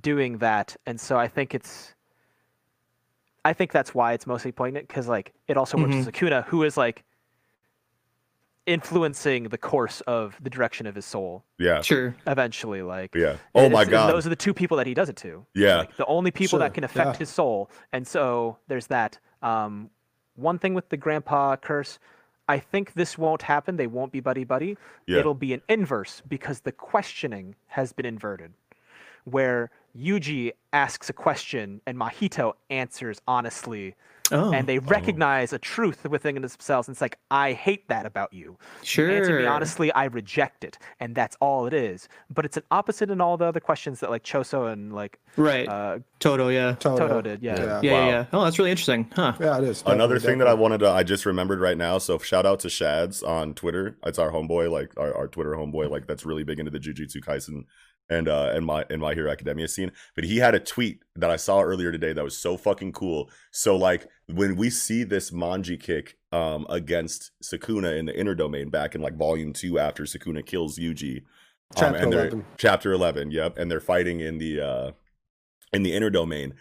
doing 0.00 0.38
that, 0.38 0.76
and 0.86 1.00
so 1.00 1.18
I 1.18 1.28
think 1.28 1.54
it's, 1.54 1.94
I 3.44 3.52
think 3.52 3.72
that's 3.72 3.94
why 3.94 4.12
it's 4.12 4.26
mostly 4.26 4.52
poignant 4.52 4.88
because 4.88 5.08
like 5.08 5.32
it 5.48 5.56
also 5.56 5.76
works 5.76 5.94
Mhm. 5.94 6.06
with 6.06 6.14
Sukuna, 6.14 6.44
who 6.46 6.62
is 6.62 6.76
like 6.76 7.04
influencing 8.66 9.44
the 9.48 9.58
course 9.58 10.00
of 10.02 10.36
the 10.40 10.48
direction 10.48 10.86
of 10.86 10.94
his 10.94 11.04
soul 11.04 11.42
Yeah. 11.58 11.80
Sure. 11.82 12.14
eventually. 12.28 12.80
Like, 12.82 13.12
Yeah. 13.14 13.38
Oh 13.56 13.68
my 13.68 13.84
god. 13.84 14.12
those 14.12 14.24
are 14.24 14.30
the 14.30 14.36
two 14.36 14.54
people 14.54 14.76
that 14.76 14.86
he 14.86 14.94
does 14.94 15.08
it 15.08 15.16
to. 15.16 15.44
Yeah. 15.52 15.78
Like, 15.78 15.96
the 15.96 16.06
only 16.06 16.30
people 16.30 16.50
Sure, 16.50 16.58
that 16.60 16.72
can 16.72 16.84
affect 16.84 17.14
yeah. 17.14 17.18
his 17.18 17.28
soul. 17.28 17.68
And 17.92 18.06
so 18.06 18.58
there's 18.68 18.86
that. 18.86 19.18
Um, 19.42 19.90
one 20.36 20.58
thing 20.60 20.74
with 20.74 20.88
the 20.90 20.96
grandpa 20.96 21.56
curse, 21.56 21.98
I 22.48 22.60
think 22.60 22.94
this 22.94 23.18
won't 23.18 23.42
happen. 23.42 23.76
They 23.76 23.88
won't 23.88 24.12
be 24.12 24.20
buddy 24.20 24.44
buddy. 24.44 24.78
Yeah. 25.06 25.18
It'll 25.18 25.34
be 25.34 25.52
an 25.54 25.62
inverse 25.68 26.22
because 26.28 26.60
the 26.60 26.72
questioning 26.72 27.56
has 27.66 27.92
been 27.92 28.06
inverted, 28.06 28.52
where 29.24 29.70
Yuji 29.96 30.52
asks 30.72 31.10
a 31.10 31.12
question 31.12 31.80
and 31.86 31.98
Mahito 31.98 32.52
answers 32.70 33.20
honestly, 33.26 33.94
Oh, 34.30 34.50
and 34.50 34.66
they 34.66 34.78
recognize 34.78 35.52
a 35.52 35.58
truth 35.58 36.08
within 36.08 36.36
themselves. 36.40 36.88
And 36.88 36.94
it's 36.94 37.02
like, 37.02 37.18
I 37.30 37.52
hate 37.52 37.88
that 37.88 38.06
about 38.06 38.32
you. 38.32 38.56
sure. 38.82 39.10
Answer 39.10 39.40
me 39.40 39.46
honestly, 39.46 39.92
I 39.92 40.04
reject 40.04 40.64
it, 40.64 40.78
and 41.00 41.14
that's 41.14 41.36
all 41.40 41.66
it 41.66 41.74
is. 41.74 42.08
But 42.30 42.46
it's 42.46 42.56
an 42.56 42.62
opposite 42.70 43.10
in 43.10 43.20
all 43.20 43.36
the 43.36 43.44
other 43.44 43.60
questions 43.60 44.00
that 44.00 44.08
like 44.08 44.22
Choso 44.22 44.72
and 44.72 44.94
like 44.94 45.18
Right. 45.36 45.68
uh, 45.68 45.98
Todo, 46.18 46.48
yeah. 46.48 46.76
Todo, 46.80 47.08
Todo 47.08 47.20
did, 47.20 47.42
yeah. 47.42 47.58
Yeah, 47.58 47.66
Wow. 47.66 47.80
yeah, 47.82 48.06
yeah. 48.06 48.24
Oh, 48.32 48.44
that's 48.44 48.58
really 48.58 48.70
interesting. 48.70 49.10
Huh. 49.14 49.34
Yeah, 49.38 49.58
it 49.58 49.64
is. 49.64 49.82
Another 49.84 50.14
definitely, 50.14 50.20
thing 50.32 50.38
that 50.38 50.48
I 50.48 50.54
wanted 50.54 50.78
to, 50.78 50.88
I 50.90 51.02
just 51.02 51.26
remembered 51.26 51.60
right 51.60 51.76
now. 51.76 51.98
So 51.98 52.16
shout 52.16 52.46
out 52.46 52.60
to 52.60 52.70
Shads 52.70 53.22
on 53.22 53.52
Twitter. 53.52 53.98
It's 54.06 54.18
our 54.18 54.30
homeboy, 54.30 54.70
like 54.70 54.98
our, 54.98 55.14
our 55.14 55.28
Twitter 55.28 55.50
homeboy, 55.56 55.90
like 55.90 56.06
that's 56.06 56.24
really 56.24 56.44
big 56.44 56.58
into 56.58 56.70
the 56.70 56.78
Jujutsu 56.78 57.16
Kaisen 57.22 57.64
and 58.10 58.28
uh 58.28 58.50
and 58.54 58.64
my 58.66 58.84
and 58.90 59.00
my 59.00 59.14
Hero 59.14 59.30
Academia 59.30 59.68
scene. 59.68 59.92
But 60.14 60.24
he 60.24 60.38
had 60.38 60.54
a 60.54 60.60
tweet 60.60 61.02
that 61.16 61.30
I 61.30 61.36
saw 61.36 61.60
earlier 61.62 61.92
today 61.92 62.12
that 62.12 62.24
was 62.24 62.36
so 62.36 62.56
fucking 62.56 62.92
cool. 62.92 63.30
So 63.50 63.76
like 63.76 64.08
when 64.26 64.56
we 64.56 64.70
see 64.70 65.04
this 65.04 65.30
Manji 65.30 65.80
kick 65.80 66.16
um 66.32 66.66
against 66.68 67.30
Sukuna 67.42 67.96
in 67.98 68.06
the 68.06 68.18
inner 68.18 68.34
domain 68.34 68.68
back 68.70 68.94
in 68.94 69.00
like 69.00 69.16
volume 69.16 69.52
two 69.52 69.78
after 69.78 70.04
Sukuna 70.04 70.44
kills 70.44 70.78
Yuji. 70.78 71.18
um, 71.18 71.24
Chapter 71.76 71.96
and 71.98 72.12
11. 72.14 72.44
chapter 72.58 72.92
11 72.92 73.30
yep 73.30 73.56
and 73.58 73.70
they're 73.70 73.80
fighting 73.80 74.20
in 74.20 74.38
the 74.38 74.60
uh 74.60 74.90
in 75.72 75.82
the 75.82 75.94
inner 75.94 76.10
domain 76.10 76.54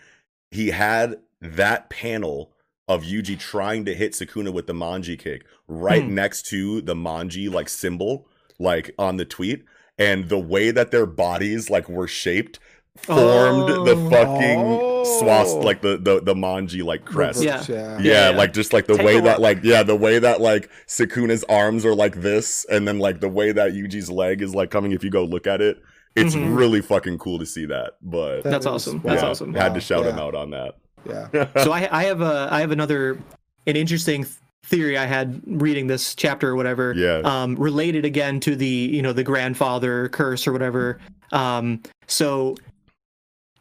he 0.52 0.70
had 0.70 1.20
that 1.42 1.90
panel 1.90 2.52
of 2.88 3.04
Yuji 3.04 3.38
trying 3.40 3.84
to 3.86 3.94
hit 3.96 4.12
Sukuna 4.14 4.52
with 4.54 4.68
the 4.68 4.74
manji 4.74 5.18
kick 5.20 5.46
right 5.68 6.04
Hmm. 6.04 6.16
next 6.16 6.46
to 6.48 6.82
the 6.82 6.96
manji 6.96 7.52
like 7.52 7.68
symbol 7.70 8.28
like 8.60 8.92
on 8.98 9.18
the 9.18 9.26
tweet 9.26 9.64
and 10.02 10.30
the 10.30 10.40
way 10.40 10.72
that 10.72 10.92
their 10.92 11.06
bodies 11.06 11.70
like 11.70 11.88
were 11.90 12.08
shaped 12.08 12.60
formed 12.98 13.70
the 13.88 13.96
Oh. 13.96 14.10
fucking 14.10 15.20
swast 15.20 15.56
Oh. 15.56 15.60
like 15.60 15.82
the 15.82 15.98
the 15.98 16.22
the 16.22 16.34
manji 16.36 16.84
like 16.84 17.06
crest 17.06 17.42
Yeah. 17.44 17.64
yeah. 17.68 17.98
yeah, 18.00 18.30
Yeah. 18.32 18.38
like 18.38 18.54
just 18.54 18.74
like 18.74 18.86
the 18.88 18.98
Take 18.98 19.06
way 19.06 19.20
that 19.20 19.40
look. 19.40 19.40
like 19.40 19.60
yeah, 19.64 19.84
the 19.84 19.96
way 19.96 20.20
that 20.20 20.42
like 20.42 20.70
Sukuna's 20.88 21.44
arms 21.46 21.86
are 21.86 21.96
like 21.96 22.16
this, 22.22 22.66
and 22.70 22.88
then 22.88 23.00
like 23.00 23.20
the 23.22 23.30
way 23.30 23.52
that 23.52 23.72
Yuji's 23.74 24.10
leg 24.12 24.42
is 24.42 24.54
like 24.54 24.70
coming. 24.72 24.92
If 24.92 25.04
you 25.04 25.10
go 25.10 25.24
look 25.24 25.48
at 25.48 25.62
it, 25.62 25.78
it's 26.16 26.36
Mhm. 26.36 26.56
really 26.58 26.82
fucking 26.82 27.18
cool 27.20 27.40
to 27.40 27.46
see 27.46 27.66
that. 27.68 27.94
But 28.02 28.44
That 28.44 28.50
That's 28.52 28.66
is- 28.66 28.68
awesome. 28.74 29.02
yeah, 29.06 29.12
That's 29.12 29.24
awesome. 29.24 29.54
had 29.54 29.74
to 29.76 29.82
shout 29.82 30.06
him 30.06 30.20
out 30.20 30.36
on 30.36 30.52
that. 30.52 30.76
Yeah. 31.08 31.48
so 31.64 31.72
I, 31.72 31.88
I 31.92 32.04
have 32.04 32.22
a, 32.22 32.50
I 32.52 32.60
have 32.60 32.72
another, 32.72 33.18
an 33.66 33.76
interesting 33.76 34.24
th- 34.26 34.36
theory 34.64 34.98
I 34.98 35.06
had 35.06 35.42
reading 35.46 35.88
this 35.88 36.16
chapter 36.16 36.50
or 36.50 36.56
whatever. 36.56 36.94
Yeah. 36.96 37.22
Um, 37.24 37.56
related 37.56 38.06
again 38.06 38.40
to 38.42 38.56
the, 38.56 38.66
you 38.68 39.02
know, 39.02 39.14
the 39.14 39.24
grandfather 39.24 40.10
curse 40.10 40.48
or 40.48 40.52
whatever. 40.54 41.00
Um, 41.32 41.82
so 42.08 42.56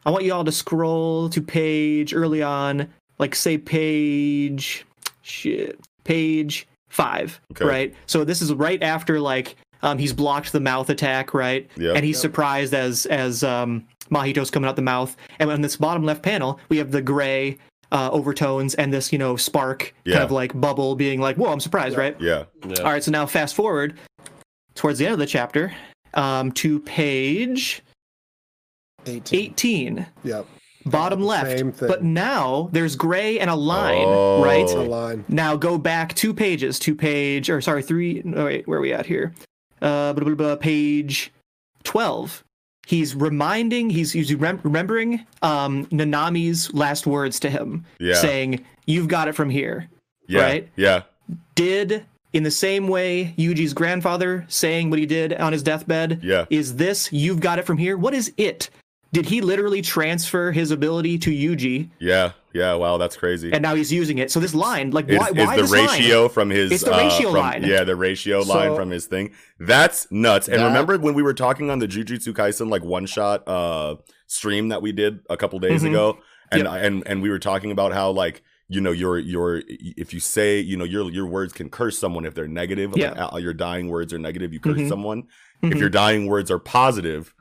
I 0.04 0.10
want 0.10 0.24
you 0.24 0.32
all 0.32 0.44
to 0.44 0.52
scroll 0.52 1.28
to 1.30 1.42
page 1.42 2.14
early 2.14 2.42
on, 2.42 2.88
like 3.18 3.34
say 3.34 3.58
page, 3.58 4.84
shit, 5.22 5.78
page 6.04 6.66
five, 6.88 7.40
Okay. 7.52 7.64
right? 7.64 7.94
So 8.06 8.24
this 8.24 8.42
is 8.42 8.52
right 8.52 8.82
after 8.82 9.20
like 9.20 9.56
um, 9.82 9.98
he's 9.98 10.12
blocked 10.12 10.52
the 10.52 10.60
mouth 10.60 10.90
attack, 10.90 11.32
right? 11.32 11.68
Yep. 11.76 11.96
And 11.96 12.04
he's 12.04 12.20
surprised 12.20 12.74
as 12.74 13.06
as 13.06 13.42
um, 13.42 13.86
Mahito's 14.10 14.50
coming 14.50 14.68
out 14.68 14.76
the 14.76 14.82
mouth. 14.82 15.16
And 15.38 15.50
on 15.50 15.62
this 15.62 15.76
bottom 15.76 16.04
left 16.04 16.22
panel, 16.22 16.60
we 16.68 16.76
have 16.78 16.90
the 16.90 17.02
gray 17.02 17.58
uh, 17.92 18.10
overtones 18.12 18.74
and 18.76 18.92
this 18.92 19.12
you 19.12 19.18
know 19.18 19.36
spark 19.36 19.94
Yeah. 20.04 20.14
kind 20.14 20.24
of 20.24 20.30
like 20.30 20.58
bubble 20.60 20.94
being 20.96 21.20
like, 21.20 21.36
"Whoa, 21.36 21.52
I'm 21.52 21.60
surprised!" 21.60 21.96
Right? 21.96 22.16
yeah, 22.20 22.44
Yeah. 22.66 22.78
All 22.82 22.92
right. 22.92 23.02
So 23.02 23.10
now 23.10 23.26
fast 23.26 23.54
forward 23.54 23.98
towards 24.74 24.98
the 24.98 25.06
end 25.06 25.12
of 25.14 25.18
the 25.18 25.26
chapter 25.26 25.72
um, 26.14 26.52
to 26.52 26.80
page 26.80 27.82
18. 29.06 29.40
18 29.40 30.06
Yep. 30.24 30.46
bottom 30.86 31.22
left 31.22 31.58
Same 31.58 31.72
thing. 31.72 31.88
but 31.88 32.02
now 32.04 32.68
there's 32.72 32.96
gray 32.96 33.38
and 33.38 33.48
a 33.50 33.54
line 33.54 34.04
Oh. 34.06 34.42
right 34.44 34.68
a 34.70 34.80
line. 34.82 35.24
now 35.28 35.56
go 35.56 35.78
back 35.78 36.14
two 36.14 36.32
pages 36.34 36.78
to 36.80 36.94
page 36.94 37.48
or 37.50 37.60
sorry 37.60 37.82
three 37.82 38.22
no 38.24 38.44
wait 38.46 38.66
where 38.68 38.78
are 38.78 38.82
we 38.82 38.92
at 38.92 39.06
here 39.06 39.32
uh 39.82 40.12
blah, 40.12 40.24
blah, 40.24 40.34
blah, 40.34 40.56
page 40.56 41.32
12 41.84 42.44
he's 42.90 43.14
reminding 43.14 43.88
he's 43.88 44.10
he's 44.12 44.30
remem- 44.32 44.62
remembering 44.64 45.24
um 45.42 45.86
nanami's 45.86 46.72
last 46.74 47.06
words 47.06 47.38
to 47.40 47.48
him 47.48 47.84
Yeah. 48.00 48.14
saying 48.14 48.64
you've 48.86 49.06
got 49.08 49.28
it 49.28 49.34
from 49.36 49.48
here 49.50 49.88
yeah, 50.26 50.40
Right? 50.42 50.68
yeah, 50.76 51.02
did 51.54 52.04
in 52.32 52.42
the 52.42 52.50
same 52.50 52.88
way 52.88 53.34
Yuji's 53.38 53.74
grandfather 53.74 54.44
saying 54.48 54.90
what 54.90 54.98
he 54.98 55.06
did 55.06 55.32
on 55.34 55.52
his 55.52 55.62
deathbed 55.62 56.20
Yeah. 56.22 56.46
is 56.50 56.76
this 56.76 57.12
you've 57.12 57.40
got 57.40 57.58
it 57.60 57.64
from 57.66 57.78
here 57.78 57.96
what 57.96 58.12
is 58.14 58.32
it 58.36 58.70
did 59.12 59.26
he 59.26 59.40
literally 59.40 59.82
transfer 59.82 60.52
his 60.52 60.70
ability 60.70 61.18
to 61.18 61.30
Yuji 61.30 61.90
yeah, 61.98 62.32
yeah. 62.52 62.74
Wow, 62.74 62.96
that's 62.98 63.16
crazy. 63.16 63.52
and 63.52 63.60
now 63.62 63.74
he's 63.74 63.92
using 63.92 64.18
it 64.18 64.30
so 64.30 64.38
this 64.40 64.54
line 64.54 64.90
like 64.92 65.08
why, 65.08 65.28
is 65.28 65.34
why 65.34 65.56
the 65.56 65.62
this 65.62 65.72
line? 65.72 65.86
ratio 65.86 66.28
from 66.28 66.50
his 66.50 66.70
It's 66.72 66.84
the 66.84 66.94
uh, 66.94 66.98
ratio 66.98 67.30
from- 67.30 67.40
line. 67.40 67.62
yeah 67.64 67.84
the 67.84 67.96
ratio 67.96 68.40
line 68.40 68.74
from 68.76 68.90
his 68.90 69.06
thing 69.06 69.32
that's 69.58 70.06
nuts 70.10 70.48
and 70.48 70.60
That- 70.60 70.66
remember 70.66 70.98
when 70.98 71.14
we 71.14 71.22
were 71.22 71.34
talking 71.34 71.70
on 71.70 71.78
the 71.78 71.88
jujutsu 71.88 72.32
kaisen 72.32 72.70
like 72.70 72.84
one 72.84 73.06
shot 73.06 73.46
uh 73.48 73.96
stream 74.26 74.68
that 74.68 74.80
we 74.82 74.92
did 74.92 75.20
a 75.28 75.36
couple 75.36 75.58
days 75.58 75.82
Mhm. 75.82 75.88
ago 75.90 76.18
and 76.52 76.62
Yep. 76.64 76.72
and 76.82 77.02
and 77.06 77.22
we 77.22 77.30
were 77.30 77.38
talking 77.40 77.70
about 77.72 77.92
how 77.92 78.10
like 78.10 78.42
you 78.68 78.80
know 78.80 78.92
your 78.92 79.18
your 79.18 79.62
if 79.66 80.14
you 80.14 80.20
say 80.20 80.60
you 80.60 80.76
know 80.76 80.84
your 80.84 81.10
your 81.10 81.26
words 81.26 81.52
can 81.52 81.68
curse 81.68 81.98
someone 81.98 82.24
if 82.24 82.34
they're 82.34 82.46
negative 82.46 82.92
Yeah. 82.96 83.10
like, 83.24 83.32
uh, 83.34 83.36
your 83.38 83.52
dying 83.54 83.88
words 83.88 84.12
are 84.12 84.18
negative 84.18 84.52
you 84.52 84.60
curse 84.60 84.78
Mhm. 84.78 84.88
someone 84.88 85.24
Mhm. 85.64 85.72
if 85.72 85.78
your 85.78 85.88
dying 85.88 86.26
words 86.28 86.50
are 86.50 86.60
positive 86.60 87.34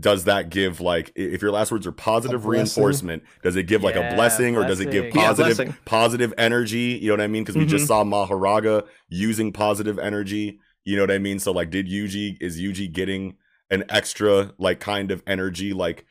does 0.00 0.24
that 0.24 0.50
give 0.50 0.80
like 0.80 1.12
if 1.14 1.40
your 1.40 1.52
last 1.52 1.70
words 1.70 1.86
are 1.86 1.92
positive 1.92 2.46
reinforcement 2.46 3.22
does 3.42 3.54
it 3.54 3.64
give 3.64 3.82
like 3.84 3.94
a 3.94 4.00
Yeah, 4.00 4.14
blessing 4.16 4.56
or 4.56 4.64
does 4.66 4.80
it 4.80 4.90
give 4.90 5.12
blessing. 5.12 5.68
Yeah, 5.68 5.74
positive 5.84 6.34
energy? 6.36 6.98
You 7.00 7.08
know 7.08 7.14
what 7.14 7.20
i 7.20 7.26
mean? 7.28 7.44
Because 7.44 7.56
we 7.56 7.64
just 7.66 7.88
mm-hmm. 7.88 8.10
saw 8.10 8.26
Mahoraga 8.26 8.86
using 9.08 9.52
positive 9.52 9.98
energy. 9.98 10.58
You 10.84 10.96
know 10.96 11.02
what 11.02 11.10
i 11.12 11.18
mean? 11.18 11.38
So 11.38 11.52
like 11.52 11.70
did 11.70 11.86
yuji 11.86 12.36
is 12.40 12.60
yuji 12.60 12.92
getting 12.92 13.36
an 13.70 13.84
extra 13.88 14.52
like 14.58 14.80
kind 14.80 15.10
of 15.12 15.22
energy? 15.26 15.72
Like 15.72 16.04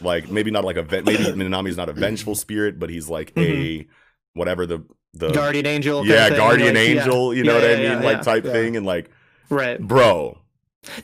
like 0.00 0.30
maybe 0.30 0.50
not 0.50 0.64
like 0.64 0.76
a 0.76 0.82
ve- 0.82 1.02
maybe 1.02 1.24
Nanami's 1.24 1.76
not 1.76 1.88
a 1.88 1.92
vengeful 1.92 2.34
spirit 2.34 2.78
but 2.78 2.90
he's 2.90 3.08
like 3.08 3.32
a 3.36 3.40
mm-hmm. 3.40 3.90
whatever 4.38 4.66
the 4.66 4.84
the 5.12 5.30
guardian 5.30 5.66
angel 5.66 6.04
yeah 6.06 6.24
of 6.26 6.28
thing, 6.30 6.38
guardian 6.38 6.74
like, 6.74 6.88
yeah. 6.88 7.00
angel 7.00 7.34
you 7.34 7.44
know 7.44 7.58
Yeah, 7.58 7.62
what 7.62 7.70
i 7.70 7.74
mean? 7.76 7.84
yeah, 7.84 8.00
like 8.00 8.16
yeah. 8.18 8.22
type 8.22 8.44
Yeah. 8.44 8.52
thing 8.52 8.76
and 8.76 8.84
like 8.84 9.10
right. 9.48 9.80
bro 9.80 10.38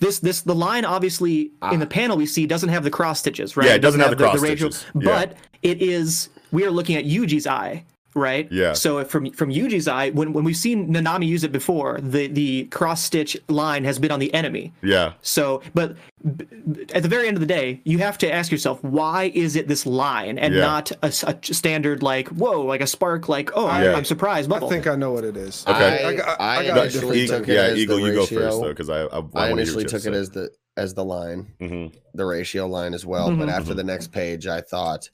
this 0.00 0.18
this 0.20 0.42
the 0.42 0.54
line 0.54 0.84
obviously 0.84 1.50
in 1.72 1.80
the 1.80 1.86
ah. 1.86 1.88
panel 1.88 2.16
we 2.16 2.26
see 2.26 2.46
doesn't 2.46 2.68
have 2.68 2.84
the 2.84 2.90
cross 2.90 3.18
stitches 3.20 3.56
right 3.56 3.66
Yeah, 3.66 3.74
it 3.74 3.80
doesn't 3.80 4.00
have 4.00 4.10
the 4.10 4.16
cross 4.16 4.40
ratio- 4.40 4.70
stitches. 4.70 4.86
Yeah. 4.94 5.00
but 5.04 5.36
it 5.62 5.80
is 5.82 6.28
we 6.52 6.64
are 6.64 6.70
looking 6.70 6.96
at 6.96 7.04
Yuji's 7.04 7.46
eye 7.46 7.84
right 8.14 8.50
Yeah. 8.50 8.72
so 8.72 8.98
if 8.98 9.08
from 9.08 9.30
from 9.32 9.50
Yuji's 9.50 9.86
eye 9.88 10.10
when 10.10 10.32
when 10.32 10.44
we've 10.44 10.56
seen 10.56 10.92
Nanami 10.92 11.26
use 11.26 11.44
it 11.44 11.52
before 11.52 11.98
the 12.02 12.26
the 12.26 12.64
cross 12.64 13.02
stitch 13.02 13.36
line 13.48 13.84
has 13.84 13.98
been 13.98 14.10
on 14.10 14.18
the 14.18 14.32
enemy 14.34 14.72
yeah 14.82 15.12
so 15.22 15.62
but 15.74 15.96
b- 16.36 16.44
b- 16.72 16.86
at 16.94 17.02
the 17.02 17.08
very 17.08 17.28
end 17.28 17.36
of 17.36 17.40
the 17.40 17.46
day 17.46 17.80
you 17.84 17.98
have 17.98 18.18
to 18.18 18.32
ask 18.32 18.50
yourself 18.50 18.82
why 18.82 19.30
is 19.34 19.54
it 19.56 19.68
this 19.68 19.86
line 19.86 20.38
and 20.38 20.54
Yeah. 20.54 20.60
not 20.62 20.92
a 21.02 21.12
standard 21.12 22.02
like 22.02 22.28
whoa 22.28 22.62
like 22.62 22.80
a 22.80 22.86
spark 22.86 23.28
like 23.28 23.50
oh 23.54 23.68
I'm, 23.68 23.84
Yeah. 23.84 23.94
I'm 23.94 24.04
surprised 24.04 24.52
I 24.52 24.58
think 24.68 24.86
I 24.86 24.96
know 24.96 25.12
what 25.12 25.24
it 25.24 25.36
is. 25.36 25.64
Okay. 25.68 26.04
I, 26.04 26.08
I 26.08 26.14
got- 26.16 26.40
I 26.40 26.56
I 26.58 26.66
got 26.66 26.74
No, 26.76 26.82
initially 26.82 27.20
Eagle- 27.20 27.38
took 27.38 27.48
it 27.48 27.54
yeah 27.54 27.62
as 27.62 27.78
eagle 27.78 27.98
the 28.00 28.06
you 28.06 28.12
go 28.14 28.26
first 28.26 28.60
though 28.60 28.68
because 28.68 28.90
i 28.90 29.02
i, 29.02 29.18
I, 29.18 29.22
I 29.46 29.50
initially 29.50 29.84
what 29.84 29.92
you 29.92 29.98
took 29.98 30.06
it 30.06 30.14
say. 30.14 30.20
as 30.20 30.30
the 30.30 30.50
as 30.76 30.94
the 30.94 31.04
line, 31.04 31.46
Mhm. 31.60 31.92
the 32.14 32.24
ratio 32.24 32.66
line 32.66 32.94
as 32.94 33.04
well. 33.04 33.28
But 33.36 33.48
Mhm. 33.48 33.52
after 33.52 33.74
the 33.74 33.82
next 33.82 34.12
page, 34.12 34.46
I 34.46 34.60
thought 34.62 35.10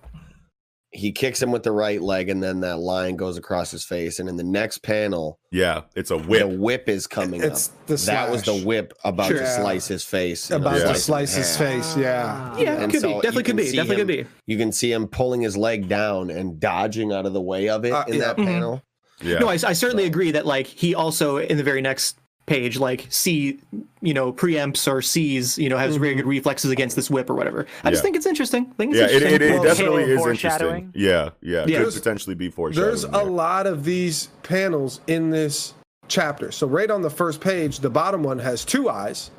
he 0.96 1.12
kicks 1.12 1.42
him 1.42 1.52
with 1.52 1.62
the 1.62 1.72
right 1.72 2.00
leg, 2.02 2.28
and 2.28 2.42
then 2.42 2.60
that 2.60 2.78
line 2.78 3.16
goes 3.16 3.36
across 3.36 3.70
his 3.70 3.84
face. 3.84 4.18
And 4.18 4.28
in 4.28 4.36
the 4.36 4.42
next 4.44 4.78
panel, 4.78 5.38
yeah 5.52 5.82
it's 5.94 6.10
a 6.10 6.16
whip. 6.18 6.40
the 6.40 6.48
whip 6.48 6.58
whip 6.58 6.88
is 6.88 7.06
coming 7.06 7.42
It's 7.42 7.68
up. 7.68 7.86
the 7.86 7.96
that 8.06 8.30
was 8.30 8.42
the 8.42 8.56
whip 8.64 8.92
about 9.04 9.28
Sure. 9.28 9.38
to 9.38 9.46
slice 9.46 9.86
his 9.86 10.02
face. 10.04 10.50
you 10.50 10.58
know, 10.58 10.62
About 10.66 10.80
Yeah. 10.80 10.92
to 10.92 10.94
slice 10.96 11.34
his 11.34 11.56
half. 11.56 11.66
face. 11.68 11.96
Yeah. 11.96 12.58
yeah 12.58 12.82
And 12.82 12.90
could 12.90 13.00
so 13.00 13.08
be 13.08 13.14
you 13.14 13.22
definitely 13.22 13.42
could 13.44 13.46
can 13.50 13.56
be 13.56 13.66
see 13.66 13.76
definitely 13.76 13.96
could 14.04 14.10
him- 14.20 14.26
be 14.26 14.52
You 14.52 14.58
can 14.58 14.72
see 14.72 14.92
him 14.92 15.06
pulling 15.06 15.40
his 15.42 15.56
leg 15.56 15.88
down 15.88 16.30
and 16.30 16.58
dodging 16.58 17.12
out 17.12 17.26
of 17.26 17.32
the 17.32 17.40
way 17.40 17.68
of 17.68 17.84
it 17.84 17.92
Uh, 17.92 18.04
in 18.08 18.14
yeah. 18.14 18.20
that 18.20 18.36
Mhm. 18.38 18.44
panel. 18.46 18.82
yeah 19.22 19.38
No, 19.38 19.48
I, 19.48 19.52
I 19.52 19.72
certainly 19.72 20.04
agree 20.04 20.30
that 20.32 20.44
like 20.46 20.66
he 20.66 20.94
also 20.94 21.38
in 21.38 21.56
the 21.56 21.62
very 21.62 21.80
next 21.80 22.18
page 22.46 22.78
like 22.78 23.06
see 23.10 23.58
you 24.00 24.14
know 24.14 24.32
preempts 24.32 24.90
or 24.90 25.02
sees 25.02 25.58
you 25.58 25.68
know 25.68 25.76
has 25.76 25.96
very 25.96 26.14
good 26.14 26.26
reflexes 26.26 26.70
against 26.70 26.94
this 26.96 27.10
whip 27.10 27.28
or 27.28 27.34
whatever. 27.34 27.66
I 27.82 27.90
just 27.90 28.02
Yeah. 28.02 28.08
yeah, 28.94 29.02
interesting. 29.02 29.32
it, 29.34 29.42
it 29.42 29.50
Well, 29.54 29.62
definitely 29.64 30.02
is 30.04 30.24
interesting. 30.26 30.92
Yeah, 30.94 31.30
yeah, 31.42 31.64
Yeah. 31.66 31.82
could 31.84 31.94
potentially 31.94 32.36
be 32.36 32.48
foreshadowing. 32.48 32.88
There's 32.88 33.04
a 33.04 33.24
lot 33.24 33.66
of 33.66 33.84
these 33.84 34.28
panels 34.44 35.00
in 35.08 35.30
this 35.30 35.74
chapter. 36.08 36.52
So 36.52 36.68
right 36.68 36.90
on 36.90 37.02
the 37.02 37.10
first 37.10 37.40
page, 37.40 37.80
the 37.80 37.90
bottom 37.90 38.22
one 38.22 38.38
has 38.38 38.64
two 38.64 38.88
eyes, 38.88 39.32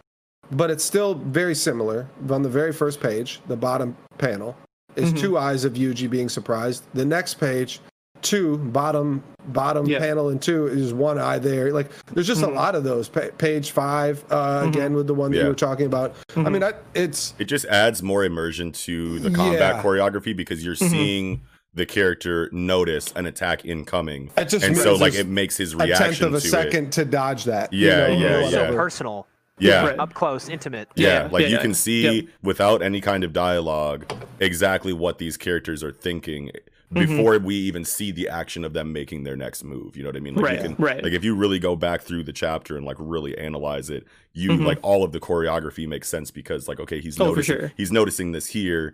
but 0.52 0.70
it's 0.70 0.84
still 0.84 1.13
very 1.15 1.56
similar. 1.56 2.08
On 2.30 2.41
the 2.41 2.50
very 2.50 2.74
first 2.74 3.00
page, 3.00 3.39
the 3.48 3.56
bottom 3.56 3.96
panel 4.17 4.58
is 4.98 5.13
Mhm. 5.13 5.20
two 5.20 5.38
eyes 5.38 5.63
of 5.63 5.74
Yuji 5.74 6.10
being 6.10 6.28
surprised. 6.28 6.84
The 6.93 7.06
next 7.06 7.36
page, 7.36 7.80
two 8.21 8.58
bottom 8.58 9.23
bottom 9.49 9.86
Yeah. 9.86 9.99
panel 9.99 10.30
and 10.30 10.41
two 10.41 10.67
is 10.67 10.93
one 10.93 11.17
eye 11.17 11.39
there. 11.39 11.71
Like 11.71 11.89
there's 12.13 12.27
just 12.27 12.41
Mhm. 12.41 12.49
a 12.49 12.51
lot 12.51 12.75
of 12.75 12.84
those. 12.84 13.08
Pa- 13.08 13.30
page 13.38 13.71
five 13.71 14.23
uh, 14.30 14.63
Mhm. 14.63 14.67
again 14.69 14.93
with 14.93 15.08
the 15.08 15.13
one 15.13 15.32
that 15.32 15.38
Yeah. 15.38 15.43
you 15.43 15.49
were 15.49 15.56
talking 15.56 15.86
about. 15.86 16.15
I 16.36 16.39
Mhm. 16.41 16.51
mean, 16.51 16.63
I, 16.63 16.73
it's 16.93 17.34
It 17.39 17.45
just 17.45 17.65
adds 17.65 18.03
more 18.03 18.23
immersion 18.25 18.71
to 18.73 19.19
the 19.19 19.30
combat 19.32 19.75
Yeah. 19.75 19.82
choreography 19.84 20.36
because 20.36 20.65
you're 20.65 20.75
Mhm. 20.75 20.89
seeing 20.89 21.41
the 21.73 21.86
character 21.86 22.49
notice 22.51 23.13
an 23.15 23.25
attack 23.27 23.63
incoming, 23.63 24.32
it 24.36 24.49
just 24.49 24.65
and 24.65 24.73
makes 24.73 24.84
so 24.84 24.95
like 24.95 25.13
it 25.13 25.27
makes 25.27 25.56
his 25.58 25.75
reaction 25.75 25.95
a 25.95 26.10
tenth 26.10 26.21
of 26.21 26.34
a 26.34 26.41
to 26.41 26.47
second 26.47 26.86
it. 26.88 26.91
to 26.93 27.06
dodge 27.06 27.45
that. 27.45 27.71
Yeah, 27.71 28.08
you 28.08 28.19
know, 28.19 28.25
yeah, 28.30 28.36
or 28.38 28.41
yeah. 28.41 28.49
so 28.49 28.73
personal, 28.75 29.27
Yeah, 29.60 29.88
Right. 29.88 29.97
up 29.99 30.13
close, 30.13 30.49
intimate. 30.49 30.88
Yeah, 30.95 31.23
Yeah, 31.23 31.30
like 31.32 31.41
yeah, 31.41 31.47
you 31.47 31.56
yeah. 31.56 31.62
can 31.63 31.73
see 31.73 32.03
Yep. 32.17 32.25
without 32.43 32.84
any 32.84 33.01
kind 33.01 33.23
of 33.23 33.34
dialogue 33.34 34.06
exactly 34.39 34.93
what 34.93 35.17
these 35.17 35.36
characters 35.36 35.84
are 35.84 35.91
thinking 35.91 36.51
Mm-hmm. 36.93 37.17
before 37.17 37.38
we 37.39 37.54
even 37.56 37.84
see 37.84 38.12
the 38.12 38.30
action 38.30 38.63
of 38.63 38.71
them 38.71 38.93
making 38.93 39.23
their 39.26 39.36
next 39.36 39.62
move. 39.65 39.97
You 39.97 40.04
know 40.04 40.10
what 40.10 40.15
I 40.15 40.21
mean? 40.21 40.36
Like 40.36 40.45
Right, 40.45 40.56
you 40.62 40.69
can 40.69 40.76
right. 40.82 41.04
like 41.04 41.12
if 41.12 41.21
you 41.21 41.36
really 41.36 41.60
go 41.60 41.76
back 41.76 42.02
through 42.02 42.23
the 42.23 42.32
chapter 42.32 42.78
and 42.78 42.86
like 42.86 42.95
really 42.97 43.38
analyze 43.38 43.89
it, 43.89 44.08
you 44.32 44.52
Mhm. 44.52 44.65
like 44.65 44.80
all 44.84 45.04
of 45.04 45.12
the 45.12 45.19
choreography 45.19 45.86
makes 45.86 46.08
sense 46.08 46.32
because 46.32 46.69
like 46.69 46.80
okay, 46.80 47.02
he's 47.02 47.19
Oh, 47.19 47.26
noticing 47.26 47.58
sure. 47.58 47.73
he's 47.76 47.91
noticing 47.91 48.32
this 48.32 48.45
here, 48.47 48.93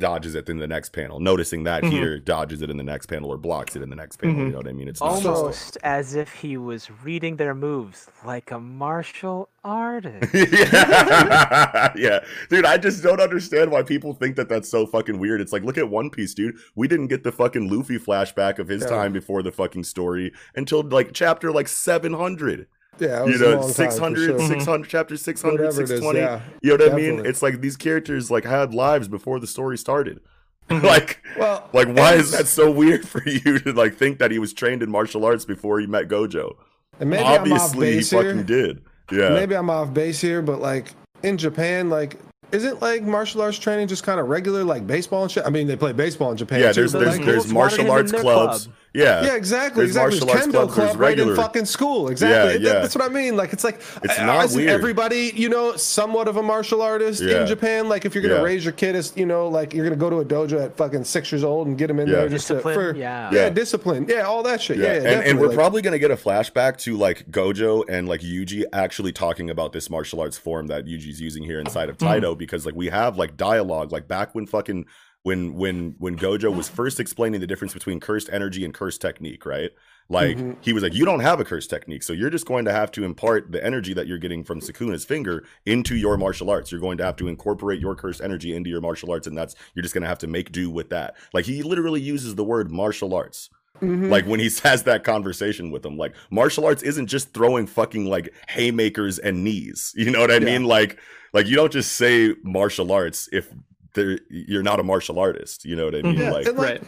dodges 0.00 0.34
it 0.34 0.48
in 0.48 0.58
the 0.58 0.66
next 0.66 0.88
panel. 0.92 1.20
Noticing 1.20 1.62
that 1.64 1.84
Mhm. 1.84 1.90
here, 1.90 2.18
dodges 2.18 2.60
it 2.62 2.70
in 2.70 2.76
the 2.76 2.82
next 2.82 3.06
panel 3.06 3.30
or 3.30 3.36
blocks 3.38 3.76
it 3.76 3.82
in 3.82 3.90
the 3.90 3.94
next 3.96 4.16
panel. 4.16 4.34
Mhm. 4.36 4.46
You 4.46 4.50
know 4.50 4.56
what 4.58 4.66
I 4.68 4.72
mean? 4.72 4.88
It's 4.88 5.00
not 5.00 5.24
Almost 5.24 5.78
as 5.84 6.14
if 6.16 6.32
he 6.32 6.56
was 6.56 6.90
reading 7.04 7.36
their 7.36 7.54
moves 7.54 8.08
like 8.24 8.50
a 8.50 8.58
martial 8.58 9.48
artist. 9.62 10.34
yeah. 10.34 11.92
yeah, 11.96 12.24
dude, 12.48 12.64
I 12.64 12.78
just 12.78 13.02
don't 13.02 13.20
understand 13.20 13.70
why 13.70 13.82
people 13.82 14.14
think 14.14 14.34
that 14.36 14.48
that's 14.48 14.68
so 14.68 14.86
fucking 14.86 15.18
weird. 15.18 15.40
It's 15.40 15.52
like, 15.52 15.62
look 15.62 15.78
at 15.78 15.88
One 15.88 16.10
Piece, 16.10 16.34
dude. 16.34 16.56
We 16.74 16.88
didn't 16.88 17.08
get 17.08 17.22
the 17.22 17.32
fucking 17.32 17.68
Luffy 17.70 17.98
flashback 17.98 18.58
of 18.58 18.68
his 18.68 18.82
Yeah. 18.82 18.88
time 18.88 19.12
before 19.12 19.42
the 19.42 19.52
fucking 19.52 19.84
story 19.84 20.32
until 20.56 20.82
like 20.82 21.10
chapter 21.12 21.52
like 21.52 21.68
700. 21.68 22.66
Yeah, 23.00 23.24
You 23.24 23.38
know, 23.38 23.60
long 23.60 23.68
600, 23.70 24.26
sure. 24.38 24.46
600, 24.48 24.88
chapter 24.88 25.16
600, 25.16 25.52
Whatever 25.60 25.80
it 25.80 25.84
is, 25.84 25.90
620. 25.90 26.18
yeah. 26.18 26.40
You 26.62 26.76
know 26.76 26.84
what 26.84 26.92
I 26.92 26.96
mean? 26.96 27.26
It's 27.26 27.42
like 27.42 27.60
these 27.60 27.76
characters 27.76 28.30
like 28.30 28.44
had 28.44 28.74
lives 28.74 29.08
before 29.08 29.40
the 29.40 29.46
story 29.46 29.78
started. 29.78 30.20
Mhm. 30.70 30.84
like, 30.84 31.20
Well, 31.36 31.68
like 31.72 31.88
why 31.88 32.14
is 32.14 32.30
that 32.30 32.46
so 32.46 32.70
weird 32.70 33.08
for 33.08 33.20
you 33.28 33.58
to 33.58 33.72
like 33.72 33.96
think 33.96 34.18
that 34.20 34.30
he 34.30 34.38
was 34.38 34.52
trained 34.52 34.84
in 34.84 34.90
martial 34.90 35.24
arts 35.24 35.44
before 35.44 35.80
he 35.80 35.86
met 35.88 36.06
Gojo? 36.06 36.52
And 37.00 37.10
maybe 37.10 37.24
I'm 37.24 37.32
off 37.32 37.40
Obviously, 37.40 37.92
he 37.94 38.02
fucking 38.02 38.34
here. 38.34 38.42
did. 38.44 38.82
Yeah. 39.10 39.30
Maybe 39.30 39.56
I'm 39.56 39.68
off 39.68 39.92
base 39.92 40.20
here, 40.20 40.42
but 40.42 40.60
like 40.60 40.92
in 41.24 41.38
Japan, 41.38 41.90
like 41.90 42.18
isn't 42.52 42.80
like 42.80 43.02
martial 43.02 43.42
arts 43.42 43.58
training 43.58 43.88
just 43.88 44.04
kind 44.04 44.20
of 44.20 44.28
regular 44.28 44.62
like 44.62 44.86
baseball 44.86 45.22
and 45.24 45.30
shit? 45.32 45.44
I 45.44 45.50
mean, 45.50 45.66
they 45.66 45.74
play 45.76 45.92
baseball 45.92 46.30
in 46.30 46.36
Japan. 46.36 46.60
Yeah, 46.60 46.72
too, 46.72 46.82
there's 46.82 46.92
there's 46.92 47.16
like, 47.16 47.26
there's 47.26 47.42
schools 47.48 47.54
wanted 47.54 47.80
him 47.80 47.86
martial 47.88 47.90
arts 47.90 48.12
clubs. 48.12 48.64
club. 48.66 48.76
Yeah, 48.92 49.22
yeah, 49.24 49.34
exactly, 49.36 49.84
There's 49.84 49.90
exactly. 49.96 50.18
martial 50.18 50.26
There's 50.26 50.46
kendo 50.48 50.50
clubs, 50.52 50.76
there's 50.76 50.88
club 50.90 51.00
right 51.00 51.18
in 51.18 51.36
fucking 51.36 51.64
school. 51.66 52.08
Exactly. 52.08 52.34
Yeah, 52.36 52.44
That- 52.46 52.60
yeah. 52.60 52.80
That's 52.82 52.94
what 52.96 53.04
I 53.04 53.08
mean. 53.12 53.36
Like 53.36 53.52
it's 53.52 53.62
like 53.62 53.80
It's 54.02 54.18
uh, 54.18 54.26
not 54.26 54.46
isn't 54.46 54.56
weird. 54.58 54.70
everybody, 54.70 55.32
you 55.36 55.48
know, 55.48 55.76
somewhat 55.76 56.26
of 56.26 56.36
a 56.36 56.42
martial 56.42 56.82
artist 56.82 57.22
Yeah. 57.22 57.42
in 57.42 57.46
Japan. 57.46 57.88
Like 57.88 58.04
if 58.04 58.14
you're 58.16 58.22
gonna 58.22 58.34
Yeah. 58.36 58.42
raise 58.42 58.64
your 58.64 58.72
kid 58.72 58.96
as 58.96 59.12
you 59.14 59.26
know, 59.26 59.46
like 59.46 59.72
you're 59.74 59.84
gonna 59.84 59.94
go 59.94 60.10
to 60.10 60.16
a 60.18 60.24
dojo 60.24 60.60
at 60.64 60.76
fucking 60.76 61.04
six 61.04 61.30
years 61.30 61.44
old 61.44 61.68
and 61.68 61.78
get 61.78 61.88
him 61.88 62.00
in 62.00 62.08
Yeah. 62.08 62.16
there 62.16 62.28
just 62.30 62.48
to, 62.48 62.58
for 62.58 62.96
yeah. 62.96 63.30
yeah, 63.32 63.42
Yeah. 63.44 63.50
discipline, 63.50 64.06
yeah, 64.08 64.22
all 64.22 64.42
that 64.42 64.60
shit. 64.60 64.78
yeah, 64.78 64.94
Yeah, 64.94 65.10
and, 65.10 65.24
and 65.24 65.38
we're 65.38 65.46
like- 65.48 65.56
probably 65.56 65.82
gonna 65.82 65.98
get 66.00 66.10
a 66.10 66.16
flashback 66.16 66.76
to 66.78 66.96
like 66.96 67.30
Gojo 67.30 67.84
and 67.88 68.08
like 68.08 68.22
Yuji 68.22 68.64
actually 68.72 69.12
talking 69.12 69.50
about 69.50 69.72
this 69.72 69.88
martial 69.88 70.20
arts 70.20 70.36
form 70.36 70.66
that 70.66 70.86
Yuji's 70.86 71.20
using 71.20 71.44
here 71.44 71.60
inside 71.60 71.90
of. 71.90 71.96
Taido 71.96 72.36
because 72.36 72.66
like 72.66 72.74
we 72.74 72.88
have 72.88 73.16
like 73.16 73.36
dialogue 73.36 73.92
like 73.92 74.08
back 74.08 74.34
when 74.34 74.46
fucking 74.46 74.86
when 75.22 75.54
when 75.54 75.94
when 75.98 76.16
Gojo 76.16 76.54
was 76.54 76.68
first 76.68 76.98
explaining 76.98 77.40
the 77.40 77.46
difference 77.46 77.74
between 77.74 78.00
cursed 78.00 78.30
energy 78.32 78.64
and 78.64 78.72
cursed 78.72 79.00
technique, 79.00 79.44
right? 79.44 79.70
Like 80.08 80.36
Mm-hmm. 80.38 80.52
he 80.62 80.72
was 80.72 80.82
like, 80.82 80.94
you 80.94 81.04
don't 81.04 81.20
have 81.20 81.38
a 81.38 81.44
cursed 81.44 81.70
technique, 81.70 82.02
so 82.02 82.12
you're 82.12 82.30
just 82.30 82.46
going 82.46 82.64
to 82.64 82.72
have 82.72 82.90
to 82.92 83.04
impart 83.04 83.52
the 83.52 83.64
energy 83.64 83.92
that 83.94 84.06
you're 84.08 84.18
getting 84.18 84.42
from 84.42 84.60
Sukuna's 84.60 85.04
finger 85.04 85.44
into 85.66 85.94
your 85.94 86.16
martial 86.16 86.50
arts. 86.50 86.72
You're 86.72 86.80
going 86.80 86.98
to 86.98 87.04
have 87.04 87.14
to 87.16 87.28
incorporate 87.28 87.78
your 87.80 87.94
cursed 87.94 88.20
energy 88.20 88.54
into 88.56 88.70
your 88.70 88.80
martial 88.80 89.12
arts, 89.12 89.26
and 89.28 89.36
that's 89.38 89.54
you're 89.74 89.82
just 89.84 89.94
going 89.94 90.02
to 90.02 90.08
have 90.08 90.18
to 90.18 90.26
make 90.26 90.50
do 90.50 90.68
with 90.70 90.90
that. 90.90 91.14
Like 91.32 91.44
he 91.44 91.62
literally 91.62 92.00
uses 92.00 92.34
the 92.34 92.42
word 92.44 92.72
martial 92.72 93.14
arts. 93.14 93.50
Mhm. 93.80 94.08
Like 94.10 94.26
when 94.26 94.40
he 94.40 94.50
has 94.64 94.82
that 94.84 95.04
conversation 95.04 95.70
with 95.70 95.84
him, 95.86 95.96
like 95.96 96.14
martial 96.30 96.64
arts 96.66 96.82
isn't 96.82 97.06
just 97.06 97.32
throwing 97.32 97.66
fucking 97.68 98.06
like 98.06 98.34
haymakers 98.48 99.18
and 99.20 99.44
knees. 99.44 99.92
You 99.96 100.10
know 100.10 100.20
what 100.20 100.30
I 100.32 100.34
Yeah. 100.38 100.40
mean? 100.58 100.64
Like, 100.64 100.98
like 101.32 101.46
you 101.46 101.54
don't 101.56 101.70
just 101.72 101.92
say 101.92 102.34
martial 102.42 102.90
arts 102.90 103.28
if 103.32 103.48
there 103.94 104.18
you're 104.30 104.62
not 104.62 104.80
a 104.80 104.82
martial 104.82 105.18
artist. 105.18 105.64
You 105.64 105.76
know 105.76 105.84
what 105.86 105.94
I 105.94 106.02
mean? 106.02 106.18
Yeah, 106.18 106.30
Like, 106.32 106.46
and, 106.46 106.56
like, 106.58 106.68
right. 106.68 106.82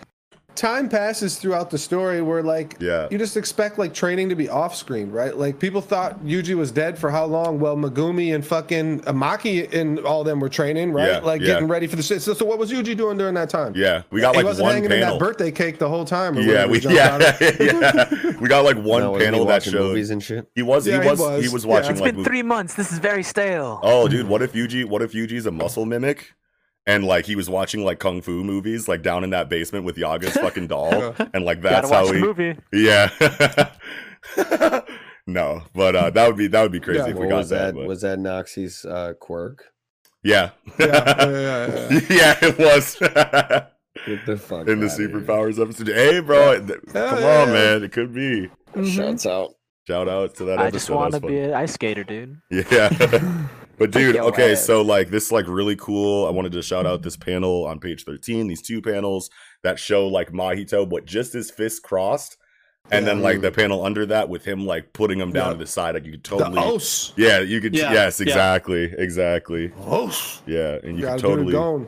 time 0.54 0.88
passes 0.90 1.38
throughout 1.38 1.70
the 1.70 1.78
story 1.78 2.20
where 2.20 2.42
like 2.42 2.76
Yeah. 2.78 3.08
you 3.10 3.16
just 3.16 3.38
expect 3.38 3.78
like 3.78 3.94
training 3.94 4.28
to 4.28 4.34
be 4.34 4.50
off 4.50 4.76
screen 4.76 5.10
right 5.10 5.34
like 5.34 5.58
people 5.58 5.80
thought 5.80 6.22
yuji 6.26 6.54
was 6.54 6.70
dead 6.70 6.98
for 6.98 7.10
how 7.10 7.24
long 7.24 7.58
well 7.58 7.74
megumi 7.74 8.34
and 8.34 8.44
fucking 8.46 9.00
amaki 9.12 9.72
and 9.72 9.98
all 10.00 10.24
them 10.24 10.40
were 10.40 10.50
training 10.50 10.92
right 10.92 11.08
Yeah, 11.08 11.18
like 11.20 11.40
yeah. 11.40 11.46
getting 11.54 11.68
ready 11.68 11.86
for 11.86 11.96
the 11.96 12.02
shit 12.02 12.20
so, 12.20 12.34
so 12.34 12.44
what 12.44 12.58
was 12.58 12.70
yuji 12.70 12.94
doing 12.94 13.16
during 13.16 13.32
that 13.36 13.48
time 13.48 13.72
yeah, 13.74 14.02
we 14.10 14.20
got 14.20 14.34
he 14.34 14.40
like 14.40 14.44
wasn't 14.44 14.64
one 14.66 14.74
hanging 14.74 14.90
in 14.92 15.00
panel. 15.00 15.18
that 15.18 15.24
birthday 15.24 15.50
cake 15.50 15.78
the 15.78 15.88
whole 15.88 16.04
time 16.04 16.36
or 16.36 16.42
Yeah, 16.42 16.66
whatever 16.66 16.72
we 16.72 16.78
he 16.80 16.82
jumped 16.82 16.98
out 17.00 17.40
yeah, 17.40 17.50
yeah. 18.20 18.36
We 18.38 18.46
got 18.46 18.64
like 18.66 18.76
one 18.76 19.00
No, 19.04 19.16
panel 19.18 19.46
that 19.46 19.54
watching 19.54 19.72
showed 19.72 19.88
movies 19.88 20.10
and 20.10 20.22
shit. 20.22 20.50
he 20.54 20.60
was 20.60 20.86
Yeah, 20.86 20.98
he 20.98 21.02
he 21.04 21.08
was 21.08 21.18
was. 21.18 21.44
he 21.44 21.48
was 21.50 21.64
Yeah. 21.64 21.70
watching 21.70 21.92
It's 21.92 22.00
like 22.02 22.14
been 22.14 22.22
mov- 22.24 22.26
three 22.26 22.42
months. 22.42 22.74
This 22.74 22.92
is 22.92 22.98
very 22.98 23.22
stale. 23.22 23.80
Oh, 23.82 24.06
dude, 24.06 24.28
what 24.28 24.42
if 24.42 24.52
Yuji? 24.52 24.84
What 24.84 25.00
if 25.00 25.12
Yuji's 25.14 25.46
a 25.46 25.50
muscle 25.50 25.86
mimic? 25.86 26.34
And 26.86 27.04
like 27.04 27.26
he 27.26 27.36
was 27.36 27.48
watching 27.48 27.84
like 27.84 28.00
kung 28.00 28.22
fu 28.22 28.42
movies, 28.42 28.88
like 28.88 29.02
down 29.02 29.22
in 29.24 29.30
that 29.30 29.48
basement 29.48 29.84
with 29.84 29.96
Yaga's 29.96 30.36
fucking 30.36 30.66
doll, 30.66 31.14
and 31.32 31.44
like 31.44 31.62
that's 31.62 31.88
Gotta 31.88 31.88
watch 31.88 32.06
how 32.06 32.12
the 32.12 32.18
he. 32.18 32.20
movie. 32.20 32.56
Yeah. 32.72 34.80
no, 35.26 35.62
but 35.74 35.96
uh, 35.96 36.10
that 36.10 36.26
would 36.26 36.36
be 36.36 36.48
that 36.48 36.62
would 36.62 36.72
be 36.72 36.80
crazy 36.80 37.00
Yeah. 37.00 37.08
if 37.10 37.16
we 37.16 37.28
got 37.28 37.36
was 37.38 37.48
that? 37.50 37.74
but- 37.74 37.86
Was 37.86 38.00
that 38.02 38.18
Noxie's 38.18 38.84
uh, 38.84 39.14
quirk? 39.20 39.64
yeah. 40.24 40.50
Yeah, 40.78 40.86
yeah, 40.86 41.28
yeah, 41.28 41.88
yeah. 41.90 42.00
Yeah, 42.10 42.38
it 42.42 42.58
was. 42.58 42.96
Get 44.06 44.26
the 44.26 44.36
fuck 44.36 44.66
in 44.66 44.80
the 44.80 44.86
outta 44.86 44.96
here. 44.96 45.08
superpowers 45.08 45.60
episode. 45.62 45.88
Hey, 45.88 46.20
bro, 46.20 46.58
th- 46.66 46.80
come 46.92 47.20
yeah, 47.20 47.42
on, 47.42 47.52
man, 47.52 47.84
it 47.84 47.92
could 47.92 48.12
be. 48.14 48.48
Shouts 48.84 49.26
out. 49.26 49.50
Shout 49.86 50.08
out 50.08 50.34
to 50.36 50.44
that 50.46 50.58
I 50.58 50.62
episode. 50.68 50.72
just 50.78 50.90
want 50.90 51.14
to 51.14 51.20
be 51.20 51.38
an 51.40 51.54
ice 51.54 51.74
skater, 51.74 52.02
dude. 52.04 52.38
Yeah. 52.50 53.46
But 53.82 53.90
dude, 53.90 54.14
your 54.14 54.24
okay, 54.26 54.54
so 54.54 54.82
like 54.82 55.10
this 55.10 55.26
is 55.26 55.32
like 55.32 55.46
really 55.48 55.76
cool. 55.76 56.26
I 56.26 56.30
wanted 56.30 56.52
to 56.52 56.62
shout 56.62 56.86
out 56.86 57.02
this 57.02 57.16
panel 57.16 57.64
on 57.66 57.80
page 57.80 58.04
13, 58.04 58.46
these 58.46 58.62
two 58.62 58.80
panels 58.80 59.28
that 59.62 59.78
show 59.78 60.06
like 60.06 60.30
Mahito, 60.30 60.88
but 60.88 61.04
just 61.04 61.32
his 61.32 61.50
fist 61.50 61.82
crossed. 61.82 62.36
And 62.90 63.06
then 63.06 63.22
like 63.22 63.40
the 63.40 63.50
panel 63.52 63.84
under 63.84 64.04
that 64.06 64.28
with 64.28 64.44
him 64.44 64.66
like 64.66 64.92
putting 64.92 65.18
him 65.18 65.32
down 65.32 65.46
Yeah. 65.46 65.52
to 65.52 65.58
the 65.58 65.66
side. 65.66 65.94
Like 65.94 66.04
you 66.04 66.12
could 66.12 66.22
the 66.24 66.28
totally 66.28 66.58
os 66.58 67.12
Yeah, 67.16 67.40
you 67.40 67.60
could 67.60 67.74
Yeah, 67.76 67.92
yes, 67.92 68.20
yeah. 68.20 68.26
exactly. 68.26 68.92
Exactly. 68.98 69.72
os 69.86 70.42
Yeah. 70.46 70.78
And 70.82 70.96
you 70.96 71.02
gotta 71.02 71.20
could 71.22 71.44
get 71.44 71.52
totally 71.52 71.86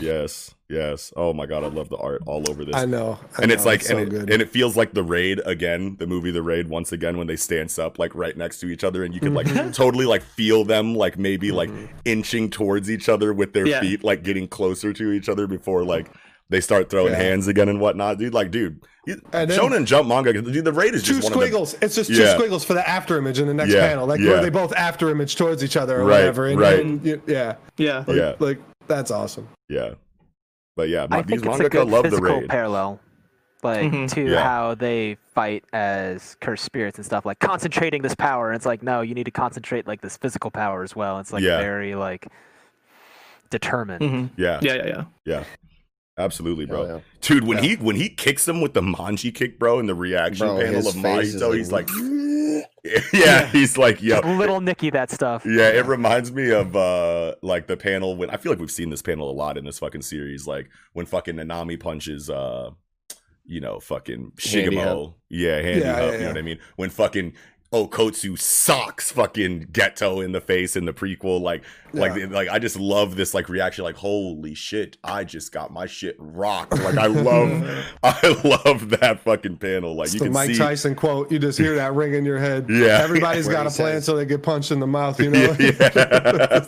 Yes. 0.00 0.54
Yes. 0.72 1.12
Oh 1.16 1.32
my 1.34 1.44
god, 1.46 1.64
I 1.64 1.68
love 1.68 1.88
the 1.90 1.98
art 1.98 2.22
all 2.26 2.42
over 2.50 2.64
this 2.64 2.74
i 2.74 2.84
know 2.86 3.18
I 3.38 3.42
and 3.42 3.52
it's 3.52 3.64
know, 3.64 3.70
like 3.70 3.82
so 3.82 3.98
and, 3.98 4.06
it, 4.06 4.10
good 4.10 4.30
and 4.30 4.40
it 4.42 4.48
feels 4.48 4.74
like 4.76 4.94
the 4.94 5.02
raid 5.02 5.40
again 5.44 5.96
the 5.98 6.06
movie 6.06 6.30
the 6.30 6.42
raid 6.42 6.68
once 6.68 6.92
again 6.92 7.18
when 7.18 7.26
they 7.26 7.36
stance 7.36 7.78
up 7.78 7.98
like 7.98 8.14
right 8.14 8.36
next 8.36 8.58
to 8.60 8.66
each 8.68 8.82
other 8.82 9.04
and 9.04 9.12
you 9.14 9.20
could 9.20 9.34
like 9.34 9.46
Mm-hmm. 9.46 9.70
totally 9.72 10.06
like 10.06 10.22
feel 10.22 10.64
them 10.64 10.94
like 10.94 11.18
maybe 11.18 11.52
like 11.52 11.68
inching 12.06 12.48
towards 12.48 12.90
each 12.90 13.08
other 13.10 13.34
with 13.34 13.52
their 13.52 13.66
Yeah. 13.66 13.80
feet 13.80 14.02
like 14.02 14.22
getting 14.22 14.48
closer 14.48 14.92
to 14.94 15.12
each 15.12 15.28
other 15.28 15.46
before 15.46 15.84
like 15.84 16.10
they 16.48 16.60
start 16.60 16.88
throwing 16.88 17.12
Yeah. 17.12 17.18
hands 17.18 17.48
again 17.48 17.68
and 17.68 17.78
whatnot 17.80 18.18
dude 18.18 18.32
like 18.32 18.50
dude 18.50 18.80
you- 19.06 19.20
And 19.32 19.50
then- 19.50 19.58
shonen 19.58 19.84
jump 19.84 20.08
manga 20.08 20.32
dude 20.32 20.64
the 20.64 20.72
raid 20.72 20.94
is 20.94 21.02
two 21.02 21.14
just 21.16 21.24
one 21.24 21.32
of 21.34 21.38
the 21.40 21.46
squiggles 21.46 21.76
it's 21.82 21.94
just 21.94 22.08
two 22.08 22.16
Yeah. 22.22 22.34
squiggles 22.34 22.64
for 22.64 22.72
the 22.74 22.88
after 22.88 23.18
image 23.18 23.38
in 23.40 23.46
the 23.46 23.54
next 23.54 23.72
Yeah, 23.74 23.88
panel 23.88 24.06
like 24.06 24.20
yeah. 24.20 24.30
where 24.30 24.42
they 24.42 24.48
both 24.50 24.72
after 24.74 25.10
image 25.10 25.36
towards 25.36 25.62
each 25.62 25.76
other 25.76 26.00
or 26.00 26.04
Right, 26.04 26.18
whatever 26.20 26.46
and, 26.46 26.58
right. 26.60 26.80
and 26.80 27.04
you- 27.04 27.20
yeah 27.26 27.56
Yeah. 27.76 28.04
like, 28.06 28.16
Yeah. 28.16 28.34
like 28.38 28.58
that's 28.86 29.10
awesome 29.10 29.48
yeah 29.68 29.90
but 30.76 30.88
yeah 30.88 31.06
I 31.10 31.22
these 31.22 31.42
think 31.42 31.46
it's 31.46 31.60
a 31.60 31.64
mangaka 31.64 31.70
good 31.70 31.88
love 31.88 32.02
the 32.04 32.10
physical 32.10 32.40
raid 32.40 32.48
parallel, 32.48 33.00
like 33.62 33.90
Mhm. 33.92 34.10
to 34.14 34.30
Yeah. 34.30 34.42
how 34.42 34.74
they 34.74 35.16
fight 35.34 35.64
as 35.72 36.36
cursed 36.40 36.64
spirits 36.64 36.98
and 36.98 37.04
stuff. 37.06 37.24
Like 37.26 37.38
concentrating 37.38 38.02
this 38.02 38.14
power, 38.14 38.48
and 38.50 38.56
it's 38.56 38.66
like 38.66 38.82
no, 38.82 39.00
you 39.02 39.14
need 39.14 39.24
to 39.24 39.30
concentrate 39.30 39.86
like 39.86 40.00
this 40.00 40.16
physical 40.16 40.50
power 40.50 40.82
as 40.82 40.94
well. 40.96 41.18
It's 41.18 41.32
like 41.32 41.42
Yeah. 41.42 41.58
very 41.58 41.94
like 41.94 42.26
determined. 43.50 44.02
hmm 44.02 44.26
yeah 44.40 44.58
Yeah, 44.62 44.74
yeah, 44.74 44.86
yeah. 44.86 45.04
yeah 45.26 45.44
absolutely 46.18 46.66
bro 46.66 46.86
Hell 46.86 47.02
Dude, 47.20 47.44
when 47.44 47.58
Yeah. 47.58 47.70
he 47.70 47.76
when 47.76 47.96
he 47.96 48.08
kicks 48.08 48.46
him 48.46 48.60
with 48.60 48.74
the 48.74 48.80
manji 48.82 49.34
kick, 49.34 49.58
bro, 49.58 49.78
in 49.78 49.86
the 49.86 49.94
reaction 49.94 50.46
Bro, 50.46 50.60
panel 50.60 50.86
of 50.88 50.94
face 50.94 51.34
is 51.34 51.42
Mahito, 51.42 51.56
he's 51.56 51.72
like, 51.72 51.88
yeah, 53.12 53.46
he's 53.46 53.78
like, 53.78 54.02
yeah, 54.02 54.18
Little 54.18 54.60
Nicky, 54.60 54.90
that 54.90 55.10
stuff. 55.10 55.44
yeah. 55.46 55.68
It 55.68 55.86
reminds 55.86 56.32
me 56.32 56.50
of 56.50 56.74
uh 56.76 57.34
like 57.42 57.66
the 57.68 57.76
panel 57.76 58.16
when 58.16 58.28
I 58.30 58.36
feel 58.36 58.50
like 58.52 58.58
we've 58.60 58.70
seen 58.70 58.90
this 58.90 59.02
panel 59.02 59.30
a 59.30 59.32
lot 59.32 59.56
in 59.56 59.64
this 59.64 59.78
fucking 59.78 60.02
series, 60.02 60.46
like 60.46 60.68
when 60.92 61.06
fucking 61.06 61.36
Nanami 61.36 61.78
punches 61.78 62.28
uh 62.28 62.70
you 63.44 63.60
know 63.60 63.80
fucking 63.80 64.32
Handy 64.44 64.76
Shigemo, 64.76 65.14
yeah, 65.28 65.56
handy 65.62 65.80
Yeah, 65.80 65.94
Hup, 65.94 66.02
yeah, 66.04 66.12
you 66.12 66.18
know 66.20 66.28
what 66.28 66.38
I 66.38 66.42
mean? 66.42 66.58
When 66.76 66.90
fucking 66.90 67.32
Okkotsu 67.72 68.38
socks 68.38 69.10
fucking 69.10 69.68
Geto 69.72 70.24
in 70.24 70.32
the 70.32 70.40
face 70.40 70.76
in 70.76 70.84
the 70.84 70.92
prequel. 70.92 71.40
Like, 71.40 71.62
like, 71.94 72.14
Yeah. 72.16 72.26
like 72.26 72.48
I 72.48 72.58
just 72.58 72.76
love 72.78 73.16
this 73.16 73.32
like 73.34 73.48
reaction. 73.48 73.84
Like, 73.84 73.96
holy 73.96 74.54
shit, 74.54 74.98
I 75.02 75.24
just 75.24 75.52
got 75.52 75.72
my 75.72 75.86
shit 75.86 76.16
rocked. 76.18 76.72
Like, 76.82 76.96
I 76.98 77.06
love, 77.06 77.84
I 78.02 78.28
love 78.44 78.90
that 78.90 79.20
fucking 79.24 79.56
panel. 79.56 79.94
Like, 79.96 80.06
It's 80.06 80.14
you 80.14 80.18
the 80.20 80.24
can 80.26 80.32
Mike 80.34 80.50
see. 80.50 80.58
Tyson 80.58 80.94
quote. 80.94 81.30
You 81.32 81.38
just 81.38 81.58
hear 81.58 81.74
that 81.76 81.94
ring 81.94 82.14
in 82.14 82.24
your 82.24 82.38
head. 82.38 82.66
Yeah. 82.68 83.00
everybody's 83.02 83.48
got 83.48 83.66
a 83.66 83.70
plan 83.70 83.94
says- 83.94 84.04
so 84.04 84.16
they 84.16 84.26
get 84.26 84.42
punched 84.42 84.70
in 84.70 84.78
the 84.80 84.86
mouth, 84.86 85.18
you 85.20 85.30
know? 85.30 85.56
yeah. 85.58 86.64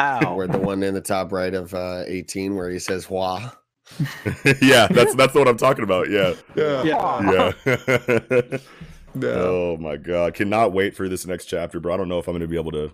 Ow. 0.00 0.34
Where 0.36 0.46
the 0.46 0.58
one 0.58 0.82
in 0.82 0.94
the 0.94 1.00
top 1.02 1.32
right 1.32 1.52
of 1.52 1.74
uh, 1.74 2.04
18 2.06 2.56
where 2.56 2.70
he 2.70 2.78
says 2.78 3.04
"Hua." 3.04 3.52
yeah, 4.62 4.86
that's 4.88 5.14
that's 5.16 5.34
what 5.34 5.48
I'm 5.48 5.56
talking 5.58 5.82
about. 5.84 6.08
Yeah, 6.08 6.34
yeah. 6.54 6.82
Yeah. 6.84 7.52
yeah. 7.66 8.58
Yeah. 9.14 9.28
oh 9.30 9.76
my 9.80 9.96
god, 9.96 10.34
cannot 10.34 10.72
wait 10.72 10.94
for 10.94 11.08
this 11.08 11.26
next 11.26 11.46
chapter, 11.46 11.80
bro. 11.80 11.94
I 11.94 11.96
don't 11.96 12.08
know 12.08 12.18
if 12.18 12.28
I'm 12.28 12.34
gonna 12.34 12.46
be 12.46 12.56
able 12.56 12.72
to. 12.72 12.92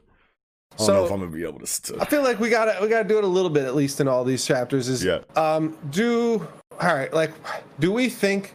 I 0.72 0.76
don't 0.78 0.86
know 0.88 0.94
So- 0.94 1.04
if 1.06 1.10
I'm 1.12 1.20
gonna 1.20 1.30
be 1.30 1.44
able 1.44 1.60
to. 1.60 1.66
St- 1.66 2.00
I 2.00 2.04
feel 2.04 2.22
like 2.22 2.40
we 2.40 2.48
gotta 2.50 2.78
we 2.82 2.88
gotta 2.88 3.08
do 3.08 3.18
it 3.18 3.24
a 3.24 3.28
little 3.28 3.50
bit 3.50 3.64
at 3.64 3.74
least 3.74 4.00
in 4.00 4.08
all 4.08 4.24
these 4.24 4.44
chapters. 4.46 4.88
Is 4.88 5.04
Yeah. 5.04 5.20
um 5.36 5.76
do 5.90 6.46
all 6.80 6.94
right 6.94 7.12
like 7.12 7.32
do 7.80 7.92
we 7.92 8.08
think 8.08 8.54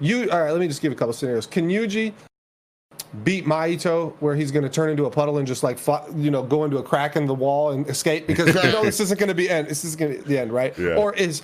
you 0.00 0.30
all 0.30 0.40
right? 0.40 0.50
Let 0.50 0.60
me 0.60 0.68
just 0.68 0.80
give 0.82 0.92
a 0.92 0.94
couple 0.94 1.12
scenarios. 1.12 1.46
Can 1.46 1.68
Yuji 1.68 2.12
beat 3.24 3.46
Mahito 3.46 4.12
where 4.20 4.34
he's 4.34 4.50
going 4.50 4.64
to 4.64 4.68
turn 4.68 4.90
into 4.90 5.06
a 5.06 5.10
puddle 5.10 5.38
and 5.38 5.46
just 5.46 5.62
like 5.62 5.78
fly, 5.78 6.04
you 6.14 6.30
know 6.30 6.42
go 6.42 6.64
into 6.64 6.76
a 6.78 6.82
crack 6.82 7.16
in 7.16 7.26
the 7.26 7.34
wall 7.34 7.70
and 7.70 7.88
escape? 7.88 8.26
Because 8.26 8.54
I 8.56 8.70
know 8.70 8.82
this 8.84 9.00
isn't 9.00 9.18
going 9.18 9.28
to 9.28 9.34
be 9.34 9.48
end. 9.48 9.66
This 9.68 9.84
is 9.84 9.96
going 9.96 10.12
to 10.12 10.18
be 10.22 10.28
the 10.28 10.38
end, 10.38 10.52
right? 10.52 10.76
Yeah. 10.78 10.96
Or 10.96 11.14
is 11.14 11.42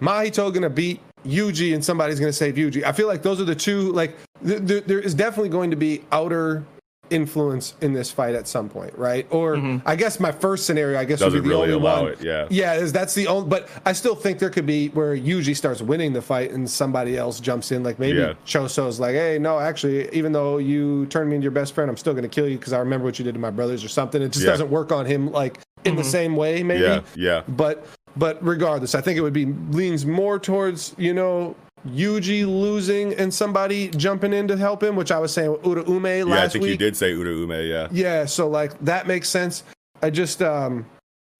Mahito 0.00 0.50
going 0.50 0.62
to 0.62 0.70
beat 0.70 1.00
Yuji 1.24 1.74
and 1.74 1.84
somebody's 1.84 2.20
going 2.20 2.30
to 2.30 2.36
save 2.36 2.54
Yuji? 2.54 2.82
I 2.84 2.92
feel 2.92 3.06
like 3.08 3.22
those 3.22 3.40
are 3.40 3.44
the 3.44 3.54
two. 3.54 3.92
Like 3.92 4.16
th- 4.46 4.66
th- 4.66 4.84
there 4.84 5.00
is 5.00 5.14
definitely 5.14 5.50
going 5.50 5.70
to 5.70 5.76
be 5.76 6.04
outer 6.12 6.64
influence 7.10 7.74
in 7.80 7.92
this 7.92 8.10
fight 8.10 8.34
at 8.34 8.46
some 8.46 8.68
point, 8.68 8.96
right? 8.98 9.26
Or 9.30 9.56
mm-hmm. 9.56 9.86
I 9.88 9.96
guess 9.96 10.20
my 10.20 10.32
first 10.32 10.66
scenario, 10.66 10.98
I 10.98 11.04
guess, 11.04 11.20
would 11.20 11.26
Doesn't 11.26 11.42
be 11.42 11.48
the 11.48 11.54
really 11.54 11.72
only 11.72 11.82
one. 11.82 12.08
it. 12.08 12.20
Yeah. 12.20 12.46
Yeah, 12.50 12.74
is 12.74 12.92
that's 12.92 13.14
the 13.14 13.26
only. 13.28 13.48
But 13.48 13.68
I 13.84 13.92
still 13.92 14.14
think 14.14 14.38
there 14.38 14.50
could 14.50 14.66
be 14.66 14.88
where 14.88 15.16
Yuji 15.16 15.56
starts 15.56 15.80
winning 15.80 16.12
the 16.12 16.22
fight 16.22 16.50
and 16.50 16.68
somebody 16.68 17.16
else 17.16 17.40
jumps 17.40 17.72
in. 17.72 17.82
Like 17.82 17.98
maybe 17.98 18.18
Yeah. 18.18 18.34
Choso's 18.46 19.00
like, 19.00 19.14
hey, 19.14 19.38
no, 19.38 19.58
actually, 19.58 20.08
even 20.14 20.32
though 20.32 20.58
you 20.58 21.06
turned 21.06 21.30
me 21.30 21.36
into 21.36 21.44
your 21.44 21.52
best 21.52 21.74
friend, 21.74 21.90
I'm 21.90 21.96
still 21.96 22.14
gonna 22.14 22.28
kill 22.28 22.48
you 22.48 22.58
because 22.58 22.72
I 22.72 22.78
remember 22.78 23.04
what 23.06 23.18
you 23.18 23.24
did 23.24 23.34
to 23.34 23.40
my 23.40 23.50
brothers 23.50 23.84
or 23.84 23.88
something. 23.88 24.20
It 24.20 24.32
just 24.32 24.44
Yeah. 24.44 24.52
doesn't 24.52 24.70
work 24.70 24.92
on 24.92 25.06
him 25.06 25.32
like 25.32 25.60
in 25.84 25.96
the 25.96 26.02
mm-hmm. 26.02 26.10
same 26.10 26.36
way, 26.36 26.62
maybe. 26.62 26.82
Yeah. 26.82 27.00
Yeah. 27.14 27.42
But 27.48 27.86
but 28.18 28.42
regardless, 28.44 28.94
I 28.94 29.00
think 29.00 29.16
it 29.16 29.22
would 29.22 29.32
be 29.32 29.46
leans 29.46 30.04
more 30.04 30.38
towards 30.38 30.94
you 30.98 31.14
know. 31.14 31.54
Yuji 31.86 32.44
losing 32.44 33.14
and 33.14 33.32
somebody 33.32 33.88
jumping 33.90 34.32
in 34.32 34.48
to 34.48 34.56
help 34.56 34.82
him, 34.82 34.96
which 34.96 35.12
I 35.12 35.18
was 35.20 35.32
saying 35.32 35.54
Uraume 35.62 36.26
last 36.26 36.28
Yeah. 36.28 36.42
I 36.44 36.48
think 36.48 36.62
week. 36.64 36.70
you 36.72 36.76
did 36.76 36.96
say 36.96 37.12
Uda 37.12 37.26
Ume. 37.38 37.52
Yeah. 37.70 37.86
Yeah, 37.92 38.24
so 38.26 38.48
like 38.48 38.76
that 38.80 39.06
makes 39.06 39.28
sense. 39.28 39.62
I 40.02 40.10
just 40.10 40.42
um 40.42 40.86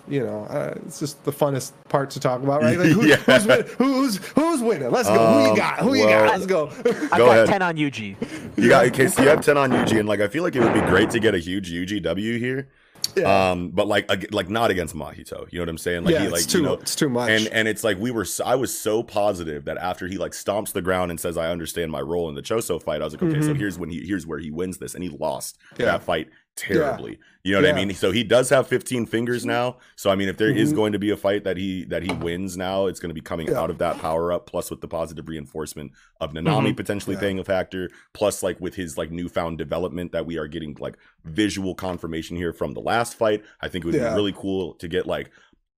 you 0.06 0.24
know, 0.24 0.44
uh, 0.44 0.74
it's 0.86 1.00
just 1.00 1.22
the 1.24 1.32
funnest 1.32 1.72
part 1.90 2.08
to 2.10 2.20
talk 2.20 2.40
about, 2.42 2.62
right? 2.62 2.78
Like 2.78 2.88
who, 2.88 3.04
Yeah. 3.06 3.16
who's, 3.16 3.46
win- 3.46 3.66
who's 3.78 4.16
who's 4.28 4.62
winning? 4.62 4.90
Let's 4.92 5.08
go. 5.08 5.26
Who 5.34 5.42
you 5.42 5.50
Um, 5.50 5.56
got? 5.56 5.78
Who 5.80 5.94
you 5.94 6.04
got? 6.04 6.28
Let's 6.30 6.46
go. 6.46 6.68
I've 6.68 6.84
Go 6.84 7.26
got 7.26 7.28
ahead. 7.30 7.48
10 7.48 7.62
on 7.62 7.76
Yuji. 7.76 8.56
You 8.56 8.68
got 8.68 8.86
okay. 8.86 9.08
So 9.08 9.22
you 9.22 9.28
have 9.28 9.44
ten 9.44 9.56
on 9.58 9.70
Yuji, 9.70 9.98
and 9.98 10.08
like 10.08 10.20
I 10.20 10.28
feel 10.28 10.44
like 10.44 10.54
it 10.56 10.60
would 10.62 10.72
be 10.72 10.80
great 10.82 11.10
to 11.10 11.18
get 11.18 11.34
a 11.34 11.38
huge 11.38 11.70
UGW 11.72 12.38
here. 12.38 12.68
Yeah. 13.16 13.50
Um, 13.50 13.70
but 13.70 13.86
like 13.86 14.10
ag- 14.10 14.32
like 14.32 14.48
not 14.48 14.70
against 14.70 14.94
Mahito. 14.94 15.50
You 15.52 15.58
know 15.58 15.62
what 15.62 15.68
I'm 15.70 15.78
saying? 15.78 16.04
Like 16.04 16.14
yeah, 16.14 16.22
he 16.22 16.28
like 16.28 16.42
it's 16.42 16.46
too 16.52 16.58
you 16.58 16.64
know, 16.64 16.74
it's 16.74 16.94
too 16.96 17.08
much. 17.08 17.30
and 17.30 17.48
and 17.48 17.66
it's 17.68 17.82
like 17.84 17.98
we 17.98 18.10
were 18.10 18.24
so, 18.24 18.44
I 18.44 18.54
was 18.54 18.76
so 18.78 19.02
positive 19.02 19.64
that 19.66 19.78
after 19.78 20.06
he 20.06 20.18
like 20.18 20.32
stomps 20.32 20.72
the 20.72 20.82
ground 20.82 21.10
and 21.10 21.18
says 21.18 21.36
I 21.36 21.50
understand 21.50 21.90
my 21.90 22.00
role 22.00 22.28
in 22.28 22.34
the 22.34 22.42
Choso 22.42 22.82
fight, 22.82 23.00
I 23.00 23.04
was 23.04 23.14
like, 23.14 23.22
okay, 23.22 23.40
so 23.42 23.52
Mhm. 23.54 23.58
here's 23.58 23.78
when 23.78 23.90
he 23.90 24.06
here's 24.06 24.26
where 24.26 24.38
he 24.38 24.50
wins 24.50 24.78
this, 24.78 24.94
and 24.94 25.02
he 25.02 25.10
lost 25.10 25.58
Yeah. 25.78 25.86
that 25.86 26.02
fight 26.02 26.28
terribly. 26.58 27.18
You 27.44 27.54
know 27.54 27.62
what 27.62 27.70
I 27.70 27.84
mean? 27.84 27.94
So 27.94 28.10
he 28.10 28.24
does 28.24 28.50
have 28.50 28.66
15 28.66 29.06
fingers 29.06 29.46
now. 29.46 29.76
So 29.96 30.10
I 30.10 30.16
mean, 30.16 30.28
if 30.28 30.36
there 30.36 30.50
is 30.50 30.72
Mhm. 30.72 30.76
going 30.76 30.92
to 30.92 30.98
be 30.98 31.10
a 31.10 31.16
fight 31.16 31.44
that 31.44 31.56
he 31.56 31.84
that 31.84 32.02
he 32.02 32.12
wins 32.12 32.56
now, 32.56 32.86
it's 32.86 33.00
going 33.00 33.08
to 33.10 33.14
be 33.14 33.20
coming 33.22 33.46
Yeah. 33.48 33.60
out 33.60 33.70
of 33.70 33.78
that 33.78 33.98
power 33.98 34.32
up, 34.32 34.46
plus 34.46 34.70
with 34.70 34.80
the 34.80 34.88
positive 34.88 35.28
reinforcement 35.28 35.92
of 36.20 36.32
Nanami 36.34 36.76
potentially 36.76 37.14
Yeah. 37.14 37.20
playing 37.20 37.38
a 37.38 37.44
factor, 37.44 37.90
plus 38.12 38.42
like 38.42 38.60
with 38.60 38.74
his 38.74 38.98
like 38.98 39.10
newfound 39.10 39.56
development 39.56 40.12
that 40.12 40.26
we 40.26 40.36
are 40.36 40.48
getting 40.48 40.76
like 40.80 40.98
visual 41.24 41.74
confirmation 41.74 42.36
here 42.36 42.52
from 42.52 42.72
the 42.74 42.80
last 42.80 43.14
fight. 43.14 43.44
I 43.62 43.68
think 43.68 43.84
it 43.84 43.86
would 43.88 43.94
Yeah. 43.94 44.10
be 44.10 44.16
really 44.16 44.34
cool 44.36 44.74
to 44.74 44.88
get 44.88 45.06
like 45.06 45.30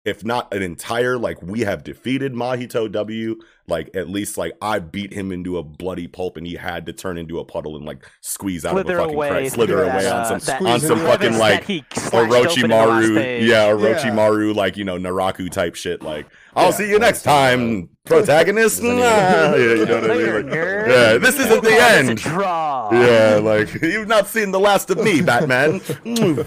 if 0.09 0.25
not 0.25 0.53
an 0.55 0.63
entire 0.63 1.19
like 1.19 1.41
we 1.43 1.61
have 1.61 1.85
defeated 1.85 2.33
Mahito 2.33 2.91
W, 2.91 3.37
like 3.67 3.91
at 3.95 4.09
least 4.09 4.39
like 4.39 4.55
I 4.63 4.79
beat 4.79 5.13
him 5.13 5.31
into 5.31 5.59
a 5.59 5.63
bloody 5.63 6.07
pulp 6.09 6.37
and 6.39 6.47
he 6.47 6.55
had 6.55 6.87
to 6.87 6.93
turn 6.93 7.19
into 7.19 7.39
a 7.39 7.45
puddle 7.45 7.77
and 7.77 7.85
like 7.85 8.05
squeeze 8.23 8.65
out 8.65 8.73
Slither 8.73 8.95
of 8.95 8.99
a 8.99 9.03
fucking 9.03 9.15
away. 9.15 9.29
crack, 9.29 9.51
slither 9.51 9.73
through 9.75 9.83
away 9.91 10.03
that, 10.05 10.13
on 10.13 10.21
uh, 10.35 10.39
some 10.39 10.63
that 10.65 10.73
on 10.73 10.81
some 10.81 10.99
fucking 11.01 11.39
like 11.39 11.65
he 11.65 11.85
slashed 11.93 12.15
open 12.59 12.65
in 12.65 12.71
the 12.71 12.77
last 12.77 13.05
Orochimaru, 13.07 13.47
yeah, 13.47 13.67
Yeah. 13.67 13.73
Orochimaru, 13.73 14.55
like 14.55 14.77
you 14.77 14.85
know 14.85 14.97
Naraku 14.99 15.51
type 15.51 15.75
shit. 15.75 16.03
Like 16.03 16.27
I'll 16.57 16.67
Yeah. 16.67 16.71
see 16.71 16.89
you 16.91 16.99
next 16.99 17.23
time, 17.23 17.91
protagonist. 18.05 18.83
Nah. 18.83 18.95
yeah, 18.95 19.55
you 19.57 19.85
know 19.87 20.01
what 20.01 20.11
I 20.11 20.15
mean? 20.17 20.35
Like, 20.47 20.55
yeah, 20.55 21.19
this 21.19 21.35
isn't 21.39 21.51
We'll 21.51 21.61
the 21.61 21.69
call 21.71 21.79
this 21.79 22.09
end. 22.09 22.19
draw. 22.19 22.89
Yeah, 22.93 23.37
like 23.43 23.75
you've 23.83 24.09
not 24.09 24.27
seen 24.27 24.51
the 24.51 24.59
last 24.61 24.89
of 24.91 24.99
me, 25.03 25.21
Batman. 25.21 25.81
Mm. 25.81 26.47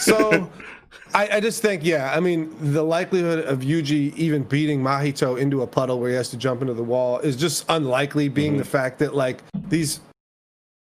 so 0.00 0.50
I, 1.14 1.28
I 1.36 1.40
just 1.40 1.62
think, 1.62 1.84
yeah, 1.84 2.12
I 2.14 2.20
mean, 2.20 2.54
the 2.72 2.82
likelihood 2.82 3.44
of 3.46 3.60
Yuji 3.60 4.14
even 4.16 4.42
beating 4.42 4.80
Mahito 4.82 5.38
into 5.38 5.62
a 5.62 5.66
puddle 5.66 5.98
where 6.00 6.10
he 6.10 6.16
has 6.16 6.28
to 6.30 6.36
jump 6.36 6.60
into 6.62 6.74
the 6.74 6.82
wall 6.82 7.18
is 7.20 7.36
just 7.36 7.64
unlikely, 7.68 8.28
being 8.28 8.52
Mm-hmm. 8.52 8.58
the 8.58 8.64
fact 8.64 8.98
that 9.00 9.14
like 9.14 9.42
these 9.68 10.00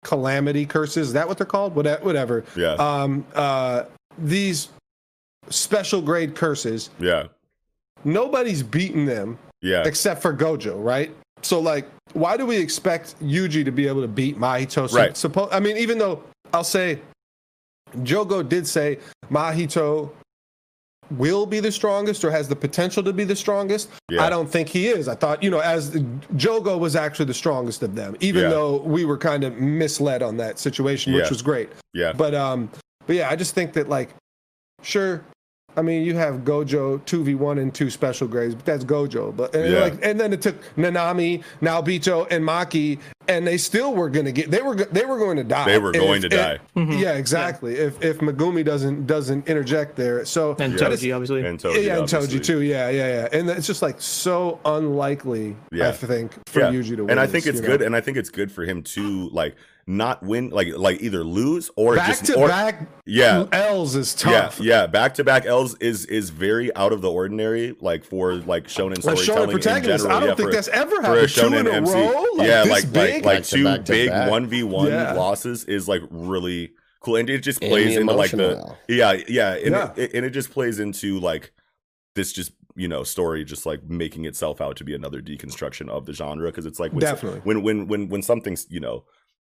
calamity 0.03 0.66
curses, 0.66 1.07
is 1.07 1.13
that 1.13 1.28
what 1.28 1.38
they're 1.38 1.45
called? 1.47 1.76
Whate- 1.76 2.03
Whatever. 2.03 2.43
Yeah, 2.55 2.74
Um, 2.74 3.26
uh, 3.34 3.84
these 4.18 4.70
special 5.49 6.01
grade 6.01 6.36
curses, 6.36 6.89
yeah, 6.99 7.28
nobody's 8.03 8.63
beaten 8.63 9.05
them 9.05 9.38
yeah, 9.61 9.84
except 9.86 10.22
for 10.22 10.34
Gojo, 10.34 10.84
right? 10.84 11.11
So 11.41 11.59
like, 11.59 11.88
why 12.13 12.38
do 12.38 12.45
we 12.45 12.57
expect 12.57 13.20
Yuji 13.22 13.66
to 13.66 13.72
be 13.72 13.88
able 13.88 14.01
to 14.01 14.07
beat 14.07 14.38
Mahito? 14.39 14.89
So, 14.89 14.97
Right. 14.97 15.11
Suppo- 15.13 15.49
I 15.51 15.59
mean, 15.59 15.78
even 15.78 15.97
though 15.97 16.24
I'll 16.53 16.63
say, 16.63 16.99
Jogo 17.98 18.48
did 18.48 18.68
say 18.68 19.00
Mahito 19.32 20.12
will 21.12 21.46
be 21.46 21.60
the 21.60 21.72
strongest 21.72 22.24
or 22.26 22.32
has 22.32 22.48
the 22.48 22.56
potential 22.56 23.04
to 23.04 23.14
be 23.14 23.24
the 23.24 23.36
strongest. 23.36 23.90
Yeah. 24.10 24.24
I 24.24 24.30
don't 24.30 24.50
think 24.50 24.68
he 24.68 24.88
is. 24.88 25.08
I 25.08 25.14
thought, 25.14 25.44
you 25.44 25.52
know, 25.52 25.60
as 25.60 25.92
Jogo 26.36 26.80
was 26.80 26.96
actually 26.96 27.26
the 27.26 27.34
strongest 27.34 27.84
of 27.84 27.94
them, 27.94 28.16
even 28.22 28.44
Yeah. 28.44 28.50
though 28.50 28.78
we 28.82 29.06
were 29.06 29.18
kind 29.18 29.44
of 29.44 29.56
misled 29.60 30.24
on 30.24 30.38
that 30.38 30.58
situation, 30.58 31.14
which 31.14 31.26
Yeah. 31.26 31.30
was 31.30 31.42
great. 31.44 31.70
yeah. 31.94 32.12
But 32.14 32.34
um, 32.34 32.70
but 33.06 33.16
yeah, 33.18 33.30
I 33.30 33.36
just 33.36 33.54
think 33.54 33.74
that 33.74 33.88
like, 33.88 34.10
sure. 34.82 35.24
I 35.78 35.82
mean, 35.82 36.03
you 36.03 36.15
have 36.15 36.43
Gojo 36.45 37.03
two 37.05 37.23
v 37.23 37.36
one 37.36 37.57
and 37.57 37.73
two 37.73 37.89
special 37.89 38.28
grades, 38.28 38.55
but 38.55 38.65
that's 38.65 38.84
Gojo. 38.84 39.36
But 39.36 39.53
and 39.55 39.71
Yeah. 39.73 39.80
like, 39.80 39.99
and 40.05 40.19
then 40.19 40.34
it 40.34 40.41
took 40.41 40.55
Nanami, 40.76 41.43
Naobito, 41.61 42.28
and 42.32 42.43
Maki, 42.43 42.99
and 43.28 43.45
they 43.45 43.57
still 43.57 43.93
were 43.93 44.09
gonna 44.09 44.32
get. 44.32 44.51
They 44.51 44.61
were 44.61 44.76
they 44.76 45.05
were 45.05 45.17
going 45.17 45.38
to 45.38 45.43
die. 45.43 45.65
They 45.65 45.80
were 45.80 45.89
And 45.91 45.99
going 45.99 46.23
if- 46.23 46.30
to 46.30 46.38
die. 46.38 46.59
if- 46.76 46.99
Yeah, 46.99 47.13
exactly. 47.13 47.76
If 47.76 48.01
if 48.03 48.19
Megumi 48.19 48.63
doesn't 48.63 49.07
doesn't 49.07 49.47
interject 49.47 49.95
there, 49.95 50.23
so 50.26 50.55
And 50.59 50.73
Yeah. 50.73 50.80
Toji, 50.88 51.13
obviously. 51.15 51.45
And 51.45 51.59
Toji, 51.59 51.84
yeah, 51.86 51.93
and 51.97 52.03
obviously. 52.03 52.39
Toji 52.39 52.43
too. 52.43 52.61
Yeah, 52.61 52.89
yeah, 52.89 53.07
yeah. 53.32 53.38
And 53.39 53.49
it's 53.49 53.67
just 53.67 53.82
like 53.82 53.99
so 54.01 54.59
unlikely. 54.65 55.55
Yeah. 55.71 55.89
I 55.89 55.91
think 55.91 56.32
for 56.47 56.59
yeah. 56.61 56.71
Yuji 56.71 56.95
to 56.97 57.01
win. 57.03 57.09
and 57.11 57.19
I 57.19 57.28
think 57.28 57.45
it's 57.47 57.59
you 57.59 57.65
good, 57.65 57.80
know? 57.82 57.86
and 57.88 57.95
I 57.95 58.01
think 58.01 58.17
it's 58.17 58.30
good 58.30 58.51
for 58.51 58.63
him 58.63 58.82
to 58.84 59.30
like 59.32 59.55
not 59.88 60.24
win, 60.24 60.50
like 60.50 60.70
like 60.76 61.02
either 61.02 61.24
lose 61.24 61.70
or 61.76 61.96
Back 61.96 62.08
just 62.08 62.26
to 62.26 62.36
or, 62.36 62.48
back 62.48 62.88
Yeah, 63.06 63.46
L's 63.52 63.96
is 63.96 64.16
tough. 64.16 64.60
Yeah, 64.60 64.82
yeah, 64.82 64.88
back 64.88 65.14
to 65.16 65.24
back 65.24 65.46
L's 65.46 65.76
is 65.76 66.06
is 66.06 66.32
very 66.32 66.76
out 66.76 66.92
of 66.92 67.02
the 67.02 67.12
ordinary, 67.12 67.76
like 67.80 68.04
for 68.04 68.34
like 68.34 68.68
shonen 68.68 69.04
Like 69.04 69.18
showing 69.18 69.18
storytelling 69.18 69.50
in 69.50 69.56
protagonist, 69.56 70.04
general. 70.04 70.18
I 70.18 70.20
don't 70.22 70.30
yeah, 70.30 70.36
think 70.36 70.50
for, 70.50 70.56
that's 70.56 70.68
ever 70.70 70.96
for 70.96 71.02
a 71.02 71.28
happened. 71.28 71.30
Two 71.30 71.42
shonen 71.42 71.60
in 71.60 71.68
a 71.68 71.72
MC. 71.72 71.94
row, 71.94 72.26
like 72.36 72.48
yeah, 72.48 72.64
like 72.64 72.92
big? 72.92 73.26
like 73.26 73.36
like 73.36 73.46
two 73.46 73.78
big 73.84 74.10
one 74.30 74.48
v 74.48 74.64
one 74.64 74.90
losses 74.90 75.66
is 75.66 75.88
like 75.88 76.02
really 76.10 76.74
cool, 77.02 77.18
and 77.18 77.30
it 77.30 77.44
just 77.44 77.62
plays 77.62 77.94
the 77.94 78.02
into 78.02 78.14
like 78.14 78.32
the 78.32 78.76
yeah 78.90 79.14
yeah, 79.28 79.54
and, 79.54 79.72
Yeah. 79.72 79.94
It, 79.96 80.14
and 80.16 80.26
it 80.26 80.32
just 80.32 80.50
plays 80.50 80.80
into 80.80 81.20
like 81.20 81.52
this 82.16 82.34
just 82.34 82.54
you 82.76 82.88
know 82.88 83.04
story 83.04 83.46
just 83.46 83.66
like 83.68 83.84
making 83.84 84.26
itself 84.26 84.62
out 84.62 84.78
to 84.78 84.84
be 84.84 84.96
another 84.96 85.22
deconstruction 85.22 85.90
of 85.90 86.06
the 86.06 86.14
genre 86.14 86.50
because 86.50 86.66
it's 86.66 86.80
like 86.80 86.92
when, 86.92 87.02
Definitely. 87.02 87.42
when 87.42 87.62
when 87.62 87.88
when 87.88 88.10
when 88.10 88.22
something's 88.24 88.66
you 88.70 88.80
know 88.80 89.06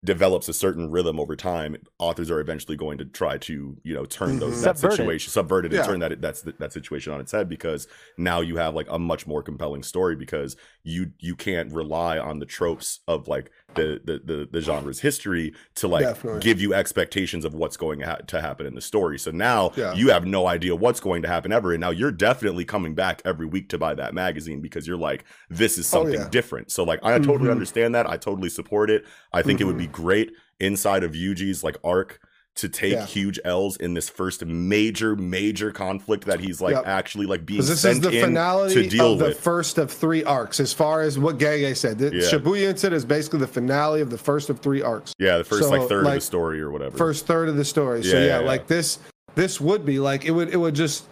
develops 0.05 0.47
a 0.47 0.53
certain 0.53 0.89
rhythm 0.89 1.19
over 1.19 1.35
time 1.35 1.75
authors 1.97 2.31
are 2.31 2.39
eventually 2.39 2.77
going 2.77 2.97
to 2.97 3.03
try 3.03 3.37
to 3.37 3.75
you 3.83 3.93
know 3.93 4.05
turn 4.05 4.39
those 4.39 4.55
Mhm. 4.59 4.63
that 4.63 4.77
Subvert 4.77 4.93
it. 4.93 4.97
situation 4.97 5.31
subvert 5.31 5.65
it 5.65 5.73
Yeah. 5.73 5.79
and 5.79 5.87
turn 5.89 5.99
that 5.99 6.21
that's 6.21 6.41
that 6.43 6.71
situation 6.71 7.11
on 7.11 7.19
its 7.19 7.33
head 7.33 7.49
because 7.49 7.85
now 8.17 8.39
you 8.39 8.55
have 8.55 8.73
like 8.75 8.87
a 8.89 8.97
much 8.97 9.27
more 9.27 9.43
compelling 9.43 9.83
story 9.83 10.15
because 10.15 10.55
you 10.83 11.11
you 11.19 11.35
can't 11.35 11.71
rely 11.73 12.17
on 12.17 12.39
the 12.39 12.45
tropes 12.45 12.99
of 13.07 13.27
like 13.27 13.51
the 13.75 13.99
the 14.03 14.19
the, 14.23 14.47
the 14.51 14.61
genre's 14.61 15.01
history 15.01 15.53
to 15.75 15.87
like 15.87 16.03
Definitely. 16.05 16.39
give 16.39 16.59
you 16.61 16.73
expectations 16.73 17.43
of 17.45 17.53
what's 17.53 17.77
going 17.77 17.99
ha- 18.01 18.17
to 18.27 18.41
happen 18.41 18.65
in 18.65 18.75
the 18.75 18.81
story 18.81 19.19
so 19.19 19.29
now 19.31 19.71
Yeah. 19.75 19.93
you 19.93 20.09
have 20.09 20.25
no 20.25 20.47
idea 20.47 20.75
what's 20.75 20.99
going 20.99 21.21
to 21.23 21.27
happen 21.27 21.51
ever 21.51 21.73
and 21.73 21.81
now 21.81 21.89
you're 21.91 22.11
definitely 22.11 22.65
coming 22.65 22.95
back 22.95 23.21
every 23.25 23.45
week 23.45 23.69
to 23.69 23.77
buy 23.77 23.93
that 23.95 24.13
magazine 24.13 24.61
because 24.61 24.87
you're 24.87 24.97
like 24.97 25.25
this 25.49 25.77
is 25.77 25.85
Oh, 25.93 25.99
something 26.03 26.21
yeah. 26.21 26.29
different 26.29 26.71
so 26.71 26.83
like 26.83 26.99
i 27.03 27.17
totally 27.19 27.49
Mhm. 27.49 27.51
understand 27.51 27.93
that 27.95 28.09
i 28.09 28.15
totally 28.17 28.49
support 28.49 28.89
it 28.89 29.05
i 29.33 29.41
think 29.41 29.59
it 29.61 29.65
would 29.65 29.77
be 29.77 29.87
great 29.87 30.31
inside 30.59 31.03
of 31.03 31.11
Yuji's 31.11 31.63
like 31.63 31.77
arc 31.83 32.19
to 32.59 32.69
take 32.69 32.93
Yeah. 32.93 33.05
huge 33.05 33.39
L's 33.45 33.75
in 33.77 33.93
this 33.93 34.09
first 34.09 34.45
major 34.45 35.15
major 35.15 35.71
conflict 35.71 36.25
that 36.25 36.39
he's 36.39 36.61
like 36.61 36.75
Yep. 36.75 36.87
actually 36.87 37.25
like 37.25 37.45
being 37.45 37.61
this 37.61 37.79
sent 37.81 37.95
is 37.97 38.01
the 38.01 38.09
in 38.17 38.23
finale 38.25 38.73
to 38.73 38.87
deal 38.87 39.13
of 39.13 39.19
the 39.19 39.31
first 39.33 39.77
of 39.77 39.91
three 39.91 40.23
arcs, 40.23 40.59
as 40.59 40.73
far 40.73 41.01
as 41.01 41.17
what 41.19 41.37
Gege 41.37 41.75
said. 41.75 41.97
The 41.99 42.13
Yeah. 42.15 42.21
Shibuya 42.29 42.69
incident 42.69 42.97
is 42.97 43.05
basically 43.05 43.39
the 43.39 43.47
finale 43.47 44.01
of 44.01 44.09
the 44.09 44.17
first 44.17 44.49
of 44.49 44.59
three 44.59 44.81
arcs. 44.81 45.13
yeah, 45.19 45.37
the 45.37 45.43
first 45.43 45.63
So, 45.63 45.69
like 45.69 45.87
third 45.89 46.05
of 46.05 46.13
the 46.13 46.21
story 46.21 46.61
or 46.61 46.71
whatever. 46.71 46.97
first 46.97 47.25
third 47.25 47.49
of 47.49 47.55
the 47.57 47.65
story. 47.65 48.03
So 48.03 48.17
yeah, 48.17 48.25
yeah. 48.25 48.39
like 48.39 48.67
this 48.67 48.99
this 49.35 49.61
would 49.61 49.85
be 49.85 49.99
like 49.99 50.25
it 50.25 50.31
would 50.31 50.49
it 50.49 50.57
would 50.57 50.75
just 50.75 51.03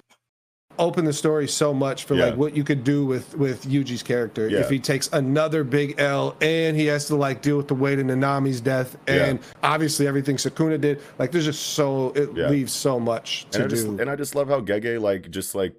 open 0.79 1.05
the 1.05 1.13
story 1.13 1.47
so 1.47 1.73
much 1.73 2.03
for 2.05 2.15
Yeah. 2.15 2.25
like 2.25 2.37
what 2.37 2.55
you 2.55 2.63
could 2.63 2.83
do 2.83 3.05
with 3.05 3.35
with 3.37 3.65
Yuji's 3.65 4.03
character 4.03 4.47
Yeah. 4.47 4.59
if 4.59 4.69
he 4.69 4.79
takes 4.79 5.09
another 5.13 5.63
big 5.63 5.95
L 5.99 6.35
and 6.41 6.75
he 6.77 6.85
has 6.87 7.05
to 7.07 7.15
like 7.15 7.41
deal 7.41 7.57
with 7.57 7.67
the 7.67 7.75
weight 7.75 7.99
of 7.99 8.05
Nanami's 8.05 8.61
death 8.61 8.97
and 9.07 9.39
obviously 9.63 10.07
everything 10.07 10.35
Sukuna 10.37 10.79
did. 10.79 11.01
Like 11.19 11.31
there's 11.31 11.45
just 11.45 11.61
so 11.73 12.11
it 12.15 12.29
Yeah. 12.35 12.49
leaves 12.49 12.73
so 12.73 12.99
much 12.99 13.47
to 13.51 13.57
and 13.59 13.65
I 13.65 13.67
just 13.69 13.85
do. 13.85 13.99
and 13.99 14.09
I 14.09 14.15
just 14.15 14.35
love 14.35 14.47
how 14.49 14.61
Gege 14.61 14.99
like 15.01 15.29
just 15.31 15.55
like 15.55 15.73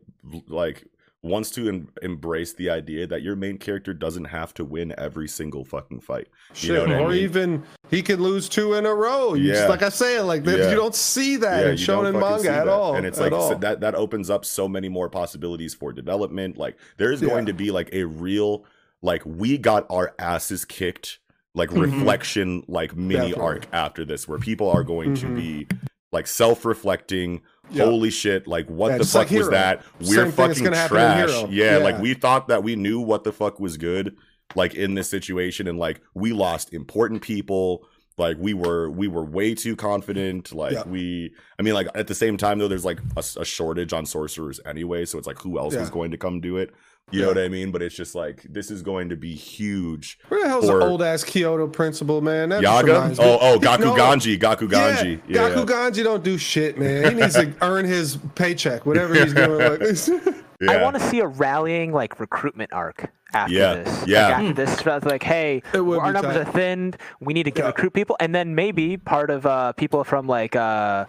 like 0.48 0.84
wants 1.28 1.50
to 1.52 1.68
em- 1.68 1.88
embrace 2.02 2.52
the 2.54 2.70
idea 2.70 3.06
that 3.06 3.22
your 3.22 3.36
main 3.36 3.58
character 3.58 3.94
doesn't 3.94 4.24
have 4.26 4.52
to 4.54 4.64
win 4.64 4.94
every 4.98 5.28
single 5.28 5.64
fucking 5.64 6.00
fight. 6.00 6.28
You 6.56 6.72
know 6.74 6.86
Shit, 6.86 6.94
I 6.96 6.98
or 7.00 7.08
mean? 7.10 7.18
even 7.22 7.62
he 7.90 8.02
could 8.02 8.20
lose 8.20 8.48
two 8.48 8.74
in 8.74 8.86
a 8.86 8.94
row. 8.94 9.34
You 9.34 9.48
just, 9.48 9.62
Yeah. 9.62 9.68
like 9.68 9.82
I 9.82 9.88
say, 9.90 10.20
like 10.20 10.44
Yeah. 10.44 10.70
you 10.70 10.76
don't 10.76 10.94
see 10.94 11.36
that 11.36 11.66
in 11.66 11.76
shonen 11.76 12.18
manga 12.18 12.50
at 12.50 12.68
all. 12.68 12.94
And 12.96 13.06
it's 13.06 13.20
like 13.20 13.32
so 13.32 13.54
that 13.60 13.80
that 13.80 13.94
opens 13.94 14.30
up 14.30 14.44
so 14.44 14.66
many 14.68 14.88
more 14.88 15.08
possibilities 15.08 15.74
for 15.74 15.92
development. 15.92 16.56
Like 16.58 16.76
there 16.96 17.12
is 17.12 17.20
Yeah. 17.22 17.28
going 17.28 17.46
to 17.46 17.52
be 17.52 17.70
like 17.70 17.90
a 17.92 18.04
real 18.04 18.64
like 19.02 19.22
we 19.24 19.58
got 19.58 19.86
our 19.90 20.14
asses 20.18 20.64
kicked 20.64 21.18
like 21.54 21.70
Mhm. 21.70 21.80
reflection 21.82 22.62
like 22.68 22.96
mini 22.96 23.30
Definitely. 23.30 23.42
arc 23.44 23.66
after 23.72 24.04
this 24.04 24.26
where 24.28 24.38
people 24.38 24.70
are 24.70 24.82
going 24.84 25.14
to 25.16 25.26
Mhm. 25.26 25.36
be 25.36 25.66
like 26.12 26.26
self-reflecting 26.26 27.42
Yeah. 27.70 27.84
holy 27.84 28.10
shit 28.10 28.46
like 28.46 28.66
what 28.68 28.92
Yeah, 28.92 28.98
the 28.98 29.04
fuck 29.04 29.30
like 29.30 29.38
was 29.38 29.48
that 29.50 29.82
we're 30.00 30.24
that's 30.24 30.36
fucking 30.36 30.64
gonna 30.64 30.76
happen 30.76 30.96
in 30.96 31.02
trash 31.02 31.30
Hero. 31.30 31.48
yeah, 31.50 31.76
like 31.78 31.98
we 31.98 32.14
thought 32.14 32.48
that 32.48 32.62
we 32.62 32.76
knew 32.76 33.00
what 33.00 33.24
the 33.24 33.32
fuck 33.32 33.60
was 33.60 33.76
good 33.76 34.16
like 34.54 34.74
in 34.74 34.94
this 34.94 35.10
situation 35.10 35.68
and 35.68 35.78
like 35.78 36.00
we 36.14 36.32
lost 36.32 36.72
important 36.72 37.20
people 37.22 37.86
like 38.16 38.36
we 38.40 38.54
were 38.54 38.90
we 38.90 39.06
were 39.06 39.24
way 39.24 39.54
too 39.54 39.76
confident 39.76 40.52
like 40.52 40.72
Yeah. 40.72 40.84
we 40.86 41.32
i 41.58 41.62
mean 41.62 41.74
like 41.74 41.88
at 41.94 42.06
the 42.06 42.14
same 42.14 42.36
time 42.38 42.58
though 42.58 42.66
there's 42.68 42.84
like 42.84 43.00
a, 43.16 43.24
a 43.38 43.44
shortage 43.44 43.92
on 43.92 44.06
sorcerers 44.06 44.58
anyway 44.64 45.04
so 45.04 45.18
it's 45.18 45.26
like 45.26 45.38
who 45.40 45.58
else 45.58 45.74
Yeah. 45.74 45.88
going 45.92 46.10
to 46.12 46.18
come 46.18 46.40
do 46.40 46.56
it 46.56 46.74
you 47.10 47.22
know 47.22 47.28
what 47.28 47.38
i 47.38 47.48
mean 47.48 47.70
but 47.70 47.80
it's 47.82 47.94
just 47.94 48.14
like 48.14 48.42
this 48.50 48.70
is 48.70 48.82
going 48.82 49.08
to 49.08 49.16
be 49.16 49.34
huge 49.34 50.18
Where 50.28 50.42
the 50.42 50.48
hell's 50.48 50.68
or- 50.68 50.78
the 50.80 50.84
old 50.86 51.02
ass 51.02 51.24
Kyoto 51.24 51.66
principle, 51.68 52.20
man? 52.20 52.48
That 52.50 52.62
yaga 52.62 53.14
oh 53.18 53.38
oh 53.40 53.58
gaku 53.58 53.84
No. 53.84 53.94
ganji 53.94 54.38
Gakuganji 54.38 55.20
Yeah, 55.28 55.48
Gaku 55.50 55.64
Ganji 55.66 56.04
don't 56.04 56.22
do 56.24 56.36
shit, 56.38 56.78
man. 56.78 57.14
He 57.14 57.20
needs 57.20 57.34
to 57.34 57.52
earn 57.62 57.84
his 57.84 58.18
paycheck, 58.34 58.84
whatever 58.86 59.14
he's 59.14 59.32
doing. 59.34 59.58
Like, 59.58 59.80
yeah. 60.60 60.70
I 60.72 60.82
want 60.82 60.96
to 60.96 61.00
see 61.08 61.20
a 61.20 61.26
rallying 61.26 61.92
like 61.92 62.18
recruitment 62.20 62.72
arc 62.72 63.10
after 63.34 63.54
Yeah, 63.54 63.74
this. 63.74 64.06
yeah. 64.06 64.26
Like, 64.28 64.34
after 64.34 64.52
this, 64.54 64.80
it's 64.86 65.06
like, 65.06 65.22
hey, 65.22 65.62
It 65.72 65.80
would 65.80 65.98
our 66.00 66.08
be 66.08 66.12
numbers 66.12 66.34
tight. 66.36 66.48
are 66.48 66.52
thinned. 66.52 66.96
We 67.20 67.32
need 67.34 67.44
to 67.44 67.50
get 67.50 67.62
Yeah. 67.62 67.66
recruit 67.68 67.92
people, 67.92 68.16
and 68.20 68.34
then 68.34 68.54
maybe 68.54 68.96
part 68.96 69.30
of 69.30 69.44
uh, 69.46 69.72
people 69.72 70.02
from 70.04 70.26
like 70.26 70.56
uh, 70.56 71.04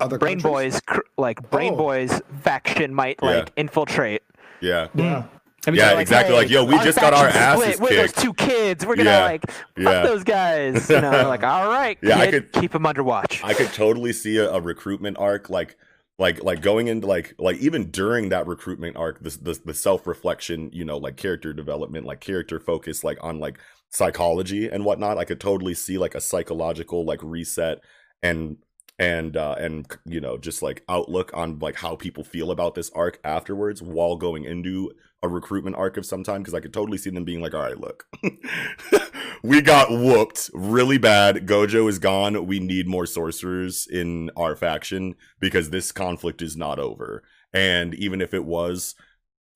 Other 0.00 0.18
Brain 0.18 0.40
countries? 0.40 0.74
Boys, 0.74 0.80
cr- 0.80 1.00
like 1.18 1.50
Brain 1.50 1.72
Oh. 1.74 1.76
Boys 1.76 2.20
faction 2.42 2.94
might 2.94 3.18
Yeah. 3.22 3.28
like 3.30 3.52
infiltrate. 3.56 4.22
yeah 4.60 4.88
Yeah. 4.94 5.24
Yeah, 5.66 5.92
like, 5.92 6.02
exactly. 6.02 6.34
hey, 6.34 6.40
like, 6.42 6.50
yo, 6.50 6.64
we 6.64 6.76
just 6.80 6.98
got 6.98 7.14
our 7.14 7.28
split. 7.30 7.42
asses 7.68 7.80
We're 7.80 7.88
kicked. 7.90 8.14
those 8.16 8.24
two 8.24 8.34
kids. 8.34 8.84
We're 8.86 8.96
gonna 8.96 9.10
Yeah, 9.10 9.24
like 9.24 9.50
fuck 9.50 9.62
yeah. 9.78 10.02
those 10.02 10.24
guys. 10.24 10.90
You 10.90 11.00
know, 11.00 11.10
like 11.28 11.44
all 11.44 11.68
right, 11.68 11.98
Yeah, 12.02 12.18
I 12.18 12.30
could- 12.30 12.52
keep 12.52 12.72
them 12.72 12.84
under 12.86 13.02
watch. 13.02 13.40
I 13.44 13.54
could 13.54 13.72
totally 13.72 14.12
see 14.12 14.38
a, 14.38 14.50
a 14.50 14.60
recruitment 14.60 15.18
arc 15.18 15.50
like 15.50 15.76
like 16.18 16.42
like 16.42 16.62
going 16.62 16.88
into 16.88 17.06
like 17.06 17.34
like 17.38 17.56
even 17.58 17.90
during 17.90 18.28
that 18.30 18.46
recruitment 18.46 18.96
arc 18.96 19.20
this 19.22 19.36
the, 19.38 19.58
the 19.64 19.72
self-reflection 19.74 20.70
you 20.72 20.84
know 20.84 20.98
like 20.98 21.16
character 21.16 21.52
development 21.54 22.04
like 22.06 22.20
character 22.20 22.60
focus 22.60 23.02
like 23.02 23.16
on 23.22 23.38
like 23.40 23.58
psychology 23.88 24.68
and 24.68 24.84
whatnot 24.84 25.16
i 25.16 25.24
could 25.24 25.40
totally 25.40 25.72
see 25.74 25.96
like 25.96 26.14
a 26.14 26.20
psychological 26.20 27.04
like 27.06 27.20
reset 27.22 27.78
and 28.22 28.56
and 28.98 29.36
uh 29.36 29.54
and 29.58 29.86
you 30.04 30.20
know 30.20 30.36
just 30.36 30.62
like 30.62 30.84
outlook 30.88 31.30
on 31.34 31.58
like 31.58 31.76
how 31.76 31.96
people 31.96 32.22
feel 32.22 32.50
about 32.50 32.74
this 32.74 32.90
arc 32.94 33.18
afterwards 33.24 33.82
while 33.82 34.16
going 34.16 34.44
into 34.44 34.90
a 35.22 35.28
recruitment 35.28 35.76
arc 35.76 35.96
of 35.96 36.04
some 36.04 36.22
time 36.22 36.42
because 36.42 36.52
i 36.54 36.60
could 36.60 36.74
totally 36.74 36.98
see 36.98 37.10
them 37.10 37.24
being 37.24 37.40
like 37.40 37.54
all 37.54 37.62
right 37.62 37.80
look 37.80 38.06
we 39.42 39.60
got 39.60 39.90
whooped 39.90 40.50
really 40.54 40.98
bad. 40.98 41.46
Gojo 41.46 41.88
is 41.88 41.98
gone. 41.98 42.46
We 42.46 42.60
need 42.60 42.86
more 42.86 43.06
sorcerers 43.06 43.86
in 43.90 44.30
our 44.36 44.54
faction 44.54 45.16
because 45.40 45.70
this 45.70 45.90
conflict 45.92 46.42
is 46.42 46.56
not 46.56 46.78
over. 46.78 47.22
And 47.52 47.94
even 47.94 48.20
if 48.20 48.32
it 48.32 48.44
was 48.44 48.94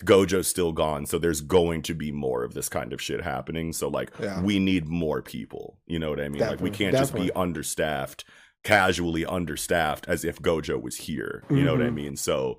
gojo's 0.04 0.46
still 0.46 0.72
gone 0.72 1.06
so 1.06 1.18
there's 1.18 1.40
going 1.40 1.80
to 1.80 1.94
be 1.94 2.12
more 2.12 2.44
of 2.44 2.52
this 2.52 2.68
kind 2.68 2.92
of 2.92 3.00
shit 3.00 3.22
happening. 3.22 3.72
So 3.72 3.88
like 3.88 4.10
Yeah. 4.20 4.42
we 4.42 4.58
need 4.58 4.86
more 4.86 5.22
people. 5.22 5.78
You 5.86 5.98
know 5.98 6.10
what 6.10 6.20
i 6.20 6.28
mean? 6.28 6.42
Like 6.42 6.60
we 6.60 6.70
can't 6.70 6.96
just 6.96 7.14
be 7.14 7.30
understaffed 7.32 8.24
casually 8.66 9.24
understaffed 9.24 10.04
as 10.08 10.24
if 10.24 10.42
gojo 10.42 10.80
was 10.80 10.96
here 10.96 11.44
you 11.48 11.62
know 11.62 11.72
what 11.74 11.82
i 11.82 11.88
Mhm. 11.88 11.94
mean 11.94 12.16
so 12.16 12.58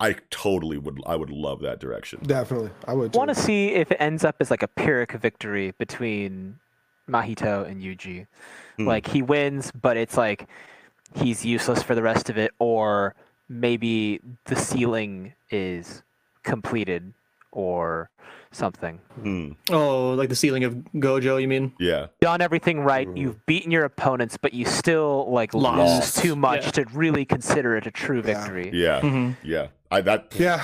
i 0.00 0.14
totally 0.30 0.78
would 0.78 0.98
i 1.04 1.14
would 1.14 1.28
love 1.28 1.60
that 1.60 1.78
direction 1.78 2.18
Definitely. 2.22 2.70
I 2.88 2.94
would. 2.94 3.14
Want 3.14 3.28
to 3.28 3.34
see 3.34 3.68
if 3.74 3.92
it 3.92 3.98
ends 4.00 4.24
up 4.24 4.36
as 4.40 4.50
like 4.50 4.62
a 4.62 4.68
Pyrrhic 4.68 5.12
victory 5.12 5.72
between 5.78 6.58
Mahito 7.10 7.68
and 7.68 7.82
Yuji. 7.82 8.26
Hmm. 8.78 8.86
Like 8.86 9.06
he 9.06 9.20
wins, 9.20 9.70
but 9.72 9.98
it's 9.98 10.16
like 10.16 10.48
he's 11.14 11.44
useless 11.44 11.82
for 11.82 11.94
the 11.94 12.02
rest 12.02 12.30
of 12.30 12.38
it, 12.38 12.52
or 12.58 13.14
maybe 13.46 14.20
the 14.46 14.56
sealing 14.56 15.34
is 15.50 16.02
completed 16.44 17.12
or 17.52 18.08
something. 18.54 18.98
Hmm. 19.20 19.52
oh, 19.70 20.10
like 20.14 20.28
the 20.28 20.36
sealing 20.36 20.64
of 20.64 20.74
Gojo, 20.96 21.40
you 21.40 21.48
mean? 21.48 21.72
yeah 21.78 22.06
Done 22.20 22.40
everything 22.40 22.80
right, 22.80 23.08
Mm. 23.08 23.16
you've 23.18 23.46
beaten 23.46 23.70
your 23.70 23.84
opponents, 23.84 24.36
but 24.40 24.54
you 24.54 24.64
still 24.64 25.30
like 25.30 25.54
Lost. 25.54 26.16
lose 26.16 26.24
too 26.24 26.36
much 26.36 26.64
Yeah. 26.66 26.70
to 26.72 26.84
really 26.92 27.24
consider 27.24 27.76
it 27.76 27.86
a 27.86 27.90
true 27.90 28.22
Yeah. 28.24 28.34
victory. 28.40 28.70
yeah 28.72 29.00
hmm 29.00 29.30
yeah 29.42 29.66
i 29.90 30.00
that 30.00 30.32
Yeah. 30.38 30.60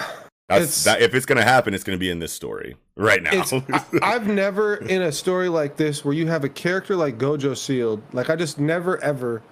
that's 0.49 0.63
It's- 0.65 0.85
that 0.85 1.01
if 1.03 1.15
it's 1.15 1.27
gonna 1.27 1.45
happen 1.45 1.75
it's 1.75 1.85
gonna 1.85 1.99
be 1.99 2.11
in 2.11 2.19
this 2.19 2.33
story 2.33 2.77
right 2.97 3.23
now 3.23 3.31
I, 3.73 3.85
I've 4.03 4.27
never 4.27 4.75
in 4.77 5.03
a 5.03 5.13
story 5.13 5.49
like 5.49 5.77
this 5.77 6.05
where 6.05 6.15
you 6.15 6.27
have 6.27 6.45
a 6.45 6.49
character 6.49 6.97
like 6.97 7.19
Gojo 7.19 7.57
Sealed. 7.57 8.03
Like 8.13 8.29
I 8.31 8.37
just 8.37 8.59
never 8.59 9.03
ever 9.03 9.43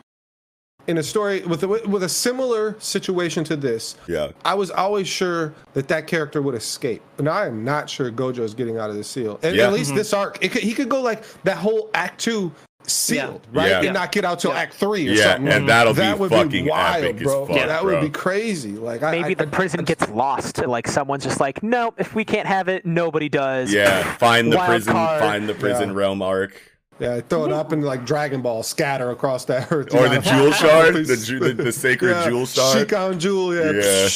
in 0.88 0.98
a 0.98 1.02
story 1.02 1.42
with 1.42 1.62
a, 1.62 1.68
with 1.68 2.02
a 2.02 2.08
similar 2.08 2.74
situation 2.80 3.44
to 3.44 3.56
this. 3.56 3.96
yeah 4.08 4.30
I 4.44 4.54
was 4.54 4.70
always 4.70 5.06
sure 5.06 5.54
that 5.74 5.86
that 5.88 6.06
character 6.06 6.42
would 6.42 6.54
escape, 6.54 7.02
and 7.18 7.28
I 7.28 7.46
am 7.46 7.62
not 7.64 7.88
sure 7.88 8.10
Gojo 8.10 8.40
is 8.40 8.54
getting 8.54 8.78
out 8.78 8.90
of 8.90 8.96
the 8.96 9.04
seal. 9.04 9.38
And 9.42 9.54
Yeah. 9.54 9.66
at 9.66 9.72
least 9.72 9.90
mm-hmm. 9.90 9.98
this 9.98 10.12
arc, 10.12 10.38
it 10.42 10.50
could, 10.50 10.62
he 10.62 10.72
could 10.72 10.88
go 10.88 11.00
like 11.02 11.22
that 11.44 11.58
whole 11.58 11.90
Act 11.94 12.20
Two 12.20 12.50
sealed, 12.84 13.46
right, 13.52 13.68
Yeah. 13.68 13.82
and 13.82 13.92
not 13.92 14.12
get 14.12 14.24
out 14.24 14.38
till 14.40 14.50
Yeah. 14.52 14.60
Act 14.60 14.74
Three 14.74 15.06
or 15.08 15.12
yeah 15.12 15.34
something. 15.34 15.52
and 15.52 15.68
that'll 15.68 15.92
that 15.94 16.14
be 16.14 16.20
would 16.20 16.30
fucking 16.30 16.50
be 16.50 16.70
wild, 16.70 17.04
epic 17.04 17.22
bro. 17.22 17.42
as 17.42 17.48
fuck 17.48 17.56
that 17.68 17.82
bro. 17.82 17.94
would 17.94 18.00
be 18.00 18.08
crazy. 18.18 18.72
Like 18.72 19.02
I, 19.02 19.10
Maybe 19.10 19.30
I, 19.32 19.34
the 19.34 19.46
I- 19.46 19.50
prison 19.50 19.80
I- 19.80 19.82
gets 19.82 20.08
lost. 20.08 20.64
Like 20.66 20.88
someone's 20.88 21.24
just 21.24 21.38
like, 21.38 21.62
no, 21.62 21.92
if 21.98 22.14
we 22.14 22.24
can't 22.24 22.46
have 22.48 22.68
it, 22.68 22.86
nobody 22.86 23.28
does. 23.28 23.70
yeah 23.72 24.14
find 24.16 24.50
the 24.50 24.58
prison 24.58 24.92
card. 24.94 25.20
find 25.20 25.46
the 25.48 25.54
prison 25.54 25.90
Yeah. 25.90 25.96
realm 25.96 26.22
arc 26.22 26.62
Yeah, 26.98 27.20
throw 27.20 27.44
it 27.44 27.52
up 27.52 27.70
and 27.72 27.84
like 27.84 28.04
Dragon 28.04 28.42
Ball 28.42 28.62
scatter 28.64 29.10
across 29.10 29.44
that 29.44 29.70
earth. 29.70 29.94
or 29.94 30.08
the 30.08 30.18
jewel 30.20 30.50
shard 30.52 30.94
the, 31.06 31.16
ju- 31.16 31.38
the, 31.38 31.52
the 31.54 31.72
sacred 31.72 32.10
Yeah, 32.10 32.28
jewel 32.28 32.44
shard 32.46 32.76
Shikon 32.88 33.18
Jewel, 33.20 33.54
yeah. 33.54 33.70
yeah 33.70 34.08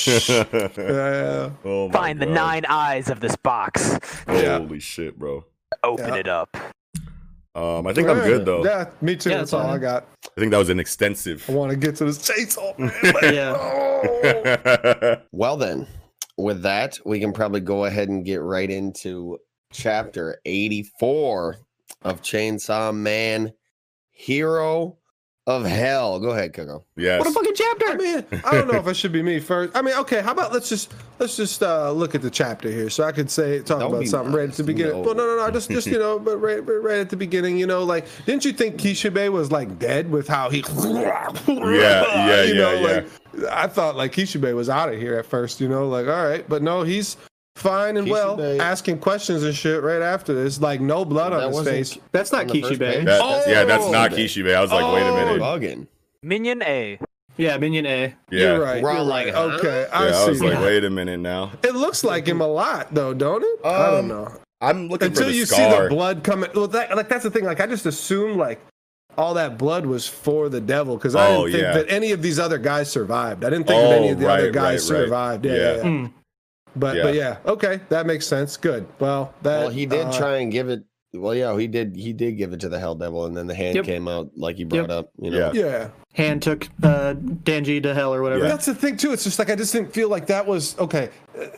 yeah, 0.53 0.69
yeah. 0.77 1.51
oh 1.65 1.89
my 1.89 1.93
Find 1.93 2.21
the 2.21 2.27
nine 2.27 2.65
eyes 2.69 3.09
of 3.09 3.21
this 3.21 3.37
box. 3.37 3.99
Yeah. 4.27 4.59
holy 4.59 4.81
shit 4.81 5.19
bro 5.19 5.45
Open 5.85 6.09
Yeah. 6.09 6.17
it 6.17 6.29
up. 6.29 6.57
um 7.55 7.87
i 7.87 7.93
think 7.93 8.09
i'm 8.09 8.19
good 8.21 8.45
though 8.45 8.65
Yeah, 8.65 8.91
me 9.01 9.15
too. 9.17 9.31
Yeah, 9.31 9.39
that's 9.39 9.53
that's 9.53 9.65
all 9.65 9.71
I 9.71 9.79
got. 9.79 10.09
i 10.37 10.41
think 10.41 10.51
that 10.51 10.59
was 10.59 10.69
an 10.71 10.81
extensive 10.81 11.45
I 11.49 11.53
want 11.53 11.71
to 11.71 11.77
get 11.77 11.95
to 11.97 12.05
this 12.05 12.19
chainsaw. 12.19 12.77
Man. 12.79 12.93
Yeah. 13.35 13.57
Oh. 13.59 15.17
Well, 15.33 15.57
then, 15.57 15.87
with 16.37 16.63
that, 16.63 16.99
we 17.05 17.21
can 17.21 17.33
probably 17.33 17.61
go 17.61 17.85
ahead 17.85 18.09
and 18.09 18.25
get 18.25 18.41
right 18.43 18.69
into 18.71 19.39
chapter 19.73 20.39
84 20.45 21.57
of 22.05 22.23
Chainsaw 22.23 22.95
Man 22.95 23.53
Hero 24.11 24.99
of 25.47 25.65
Hell. 25.65 26.21
Go 26.21 26.31
ahead, 26.31 26.55
Coco. 26.55 26.85
yes 26.97 27.19
What 27.19 27.29
a 27.29 27.33
fucking 27.33 27.55
chapter! 27.55 27.87
I 27.87 27.97
mean, 27.97 28.25
I 28.45 28.53
don't 28.53 28.73
know 28.73 28.79
if 28.79 28.87
it 28.87 28.95
should 28.95 29.13
be 29.13 29.23
me 29.23 29.41
first. 29.41 29.77
I 29.77 29.83
mean, 29.83 29.95
okay, 29.99 30.23
how 30.23 30.33
about 30.33 30.53
let's 30.53 30.69
just 30.69 30.93
let's 31.19 31.37
just 31.37 31.63
uh, 31.63 31.91
look 31.91 32.15
at 32.15 32.23
the 32.23 32.31
chapter 32.31 32.71
here, 32.71 32.89
so 32.91 33.05
I 33.05 33.13
could 33.13 33.31
say 33.31 33.59
talk 33.59 33.81
Don't 33.81 33.91
about 33.91 34.01
be 34.01 34.07
something 34.07 34.33
right 34.33 34.49
at 34.49 34.55
the 34.55 34.63
beginning. 34.63 34.93
No. 34.93 35.01
Well, 35.01 35.15
no, 35.15 35.27
no, 35.27 35.37
no, 35.45 35.51
just 35.51 35.71
just 35.71 35.89
you 35.89 35.99
know, 35.99 36.19
but 36.19 36.39
right, 36.39 36.65
right, 36.65 36.83
right 36.83 36.99
at 36.99 37.11
the 37.11 37.17
beginning, 37.17 37.59
you 37.59 37.67
know, 37.67 37.83
like 37.83 38.07
didn't 38.25 38.45
you 38.45 38.53
think 38.53 38.77
Kishibe 38.77 39.33
was 39.33 39.51
like 39.51 39.79
dead 39.79 40.11
with 40.11 40.29
how 40.29 40.49
he? 40.49 40.65
yeah 40.85 41.29
yeah 41.49 42.43
you 42.45 42.55
know, 42.55 42.75
yeah 42.75 43.03
like 43.35 43.51
I 43.51 43.67
thought 43.67 43.97
like 43.97 44.13
Kishibe 44.13 44.55
was 44.55 44.69
out 44.69 44.93
of 44.93 45.01
here 45.01 45.19
at 45.19 45.27
first, 45.27 45.61
you 45.61 45.69
know, 45.69 45.89
like 45.89 46.07
all 46.07 46.25
right, 46.25 46.49
but 46.49 46.63
no, 46.63 46.83
he's 46.83 47.17
fine 47.57 47.97
and 47.97 48.09
well, 48.09 48.37
Kishibe- 48.37 48.59
asking 48.61 48.99
questions 48.99 49.43
and 49.43 49.55
shit 49.55 49.83
right 49.83 50.03
after 50.03 50.35
this. 50.35 50.61
Like 50.61 50.81
no 50.81 51.05
blood 51.05 51.33
That 51.33 51.43
on 51.45 51.53
his 51.53 51.63
face. 51.65 51.99
That's 52.13 52.33
not 52.33 52.43
On 52.43 52.47
the 52.49 52.63
first 52.63 52.75
Kishibe. 52.75 52.79
page? 52.95 53.05
Yeah, 53.49 53.65
that's 53.65 53.91
not 53.91 54.13
Oh. 54.13 54.17
Kishibe. 54.17 54.55
I 54.55 54.61
was 54.61 54.71
like, 54.73 54.93
wait 54.93 55.03
a 55.03 55.09
Oh. 55.11 55.15
minute. 55.17 55.41
bugging. 55.43 55.87
Minion 56.23 56.63
A. 56.63 56.99
Yeah, 57.37 57.57
Minion 57.57 57.87
A. 57.87 58.15
Yeah. 58.31 58.41
You're 58.55 58.61
right. 58.61 58.83
We're 58.83 58.91
all 58.91 58.97
you're 58.97 59.05
like, 59.05 59.27
right. 59.27 59.35
huh? 59.35 59.43
okay, 59.59 59.87
Yeah, 59.91 59.99
I 59.99 60.09
I, 60.09 60.29
was 60.29 60.41
like, 60.43 60.59
wait 60.61 60.85
a 60.85 60.91
minute 60.91 61.19
now. 61.21 61.53
It 61.63 61.75
looks 61.75 62.05
like 62.05 62.27
him 62.27 62.41
a 62.41 62.47
lot, 62.47 62.93
though, 62.95 63.15
don't 63.15 63.43
it? 63.43 63.61
I 63.65 63.87
don't 63.91 63.99
Um, 64.01 64.09
know. 64.09 64.33
I'm 64.61 64.89
looking 64.89 65.09
Until 65.09 65.25
for 65.25 65.31
the 65.31 65.37
you 65.37 65.47
see 65.47 65.57
the 65.57 65.87
blood 65.91 66.23
coming. 66.23 66.51
Well, 66.55 66.69
that, 66.69 66.95
like 66.97 67.09
that's 67.09 67.25
the 67.25 67.31
thing. 67.31 67.45
Like 67.45 67.61
I 67.61 67.67
just 67.67 67.85
assumed 67.87 68.37
like 68.37 68.61
all 69.19 69.35
that 69.35 69.59
blood 69.59 69.87
was 69.87 70.07
for 70.07 70.49
the 70.49 70.61
devil 70.61 70.97
because 70.97 71.15
I 71.17 71.27
Oh, 71.35 71.47
didn't 71.47 71.53
think 71.53 71.63
yeah. 71.63 71.73
that 71.83 71.91
any 71.91 72.13
of 72.13 72.23
these 72.23 72.39
other 72.39 72.59
guys 72.59 72.89
survived. 72.91 73.45
I 73.45 73.51
didn't 73.51 73.67
think 73.67 73.81
that 73.83 73.93
any 73.99 74.11
Oh, 74.11 74.13
of 74.13 74.21
the 74.21 74.31
other 74.31 74.51
guys 74.53 74.89
right, 74.91 74.99
right. 74.99 75.05
survived. 75.07 75.45
Yeah, 75.47 75.53
Yeah. 75.53 75.59
yeah. 75.59 75.77
yeah. 75.79 75.83
Mm. 75.83 76.13
But 76.77 76.97
Yeah. 76.97 77.03
but 77.03 77.15
yeah, 77.15 77.37
okay, 77.47 77.81
that 77.91 78.07
makes 78.07 78.27
sense. 78.27 78.57
Good. 78.57 78.87
Well, 78.99 79.35
that 79.43 79.61
Well, 79.61 79.69
he 79.71 79.87
did 79.87 80.07
uh, 80.07 80.13
try 80.13 80.37
and 80.39 80.51
give 80.51 80.69
it. 80.69 80.83
Well, 81.15 81.35
yeah, 81.35 81.55
he 81.59 81.67
did. 81.67 81.95
He 81.95 82.15
did 82.15 82.39
give 82.39 82.55
it 82.55 82.61
to 82.61 82.71
the 82.71 82.79
Hell 82.79 82.95
Devil, 82.95 83.27
and 83.27 83.37
then 83.37 83.47
the 83.47 83.55
hand 83.55 83.77
Yep. 83.77 83.85
came 83.85 84.09
out 84.09 84.31
like 84.35 84.59
you 84.59 84.65
brought 84.65 84.89
Yep. 84.89 84.91
up. 84.91 85.11
You 85.21 85.31
know, 85.31 85.53
Yeah. 85.53 85.65
Yeah, 85.65 85.89
Hand 86.15 86.41
took 86.43 86.69
uh, 86.83 87.13
Denji 87.15 87.83
to 87.83 87.93
hell 87.95 88.15
or 88.15 88.23
whatever. 88.23 88.45
Yeah. 88.45 88.49
that's 88.51 88.65
the 88.67 88.75
thing 88.75 88.97
too. 88.97 89.13
It's 89.13 89.25
just 89.25 89.39
like 89.39 89.51
I 89.51 89.55
just 89.55 89.73
didn't 89.75 89.93
feel 89.93 90.09
like 90.09 90.27
that 90.29 90.47
was 90.47 90.79
okay. 90.79 91.11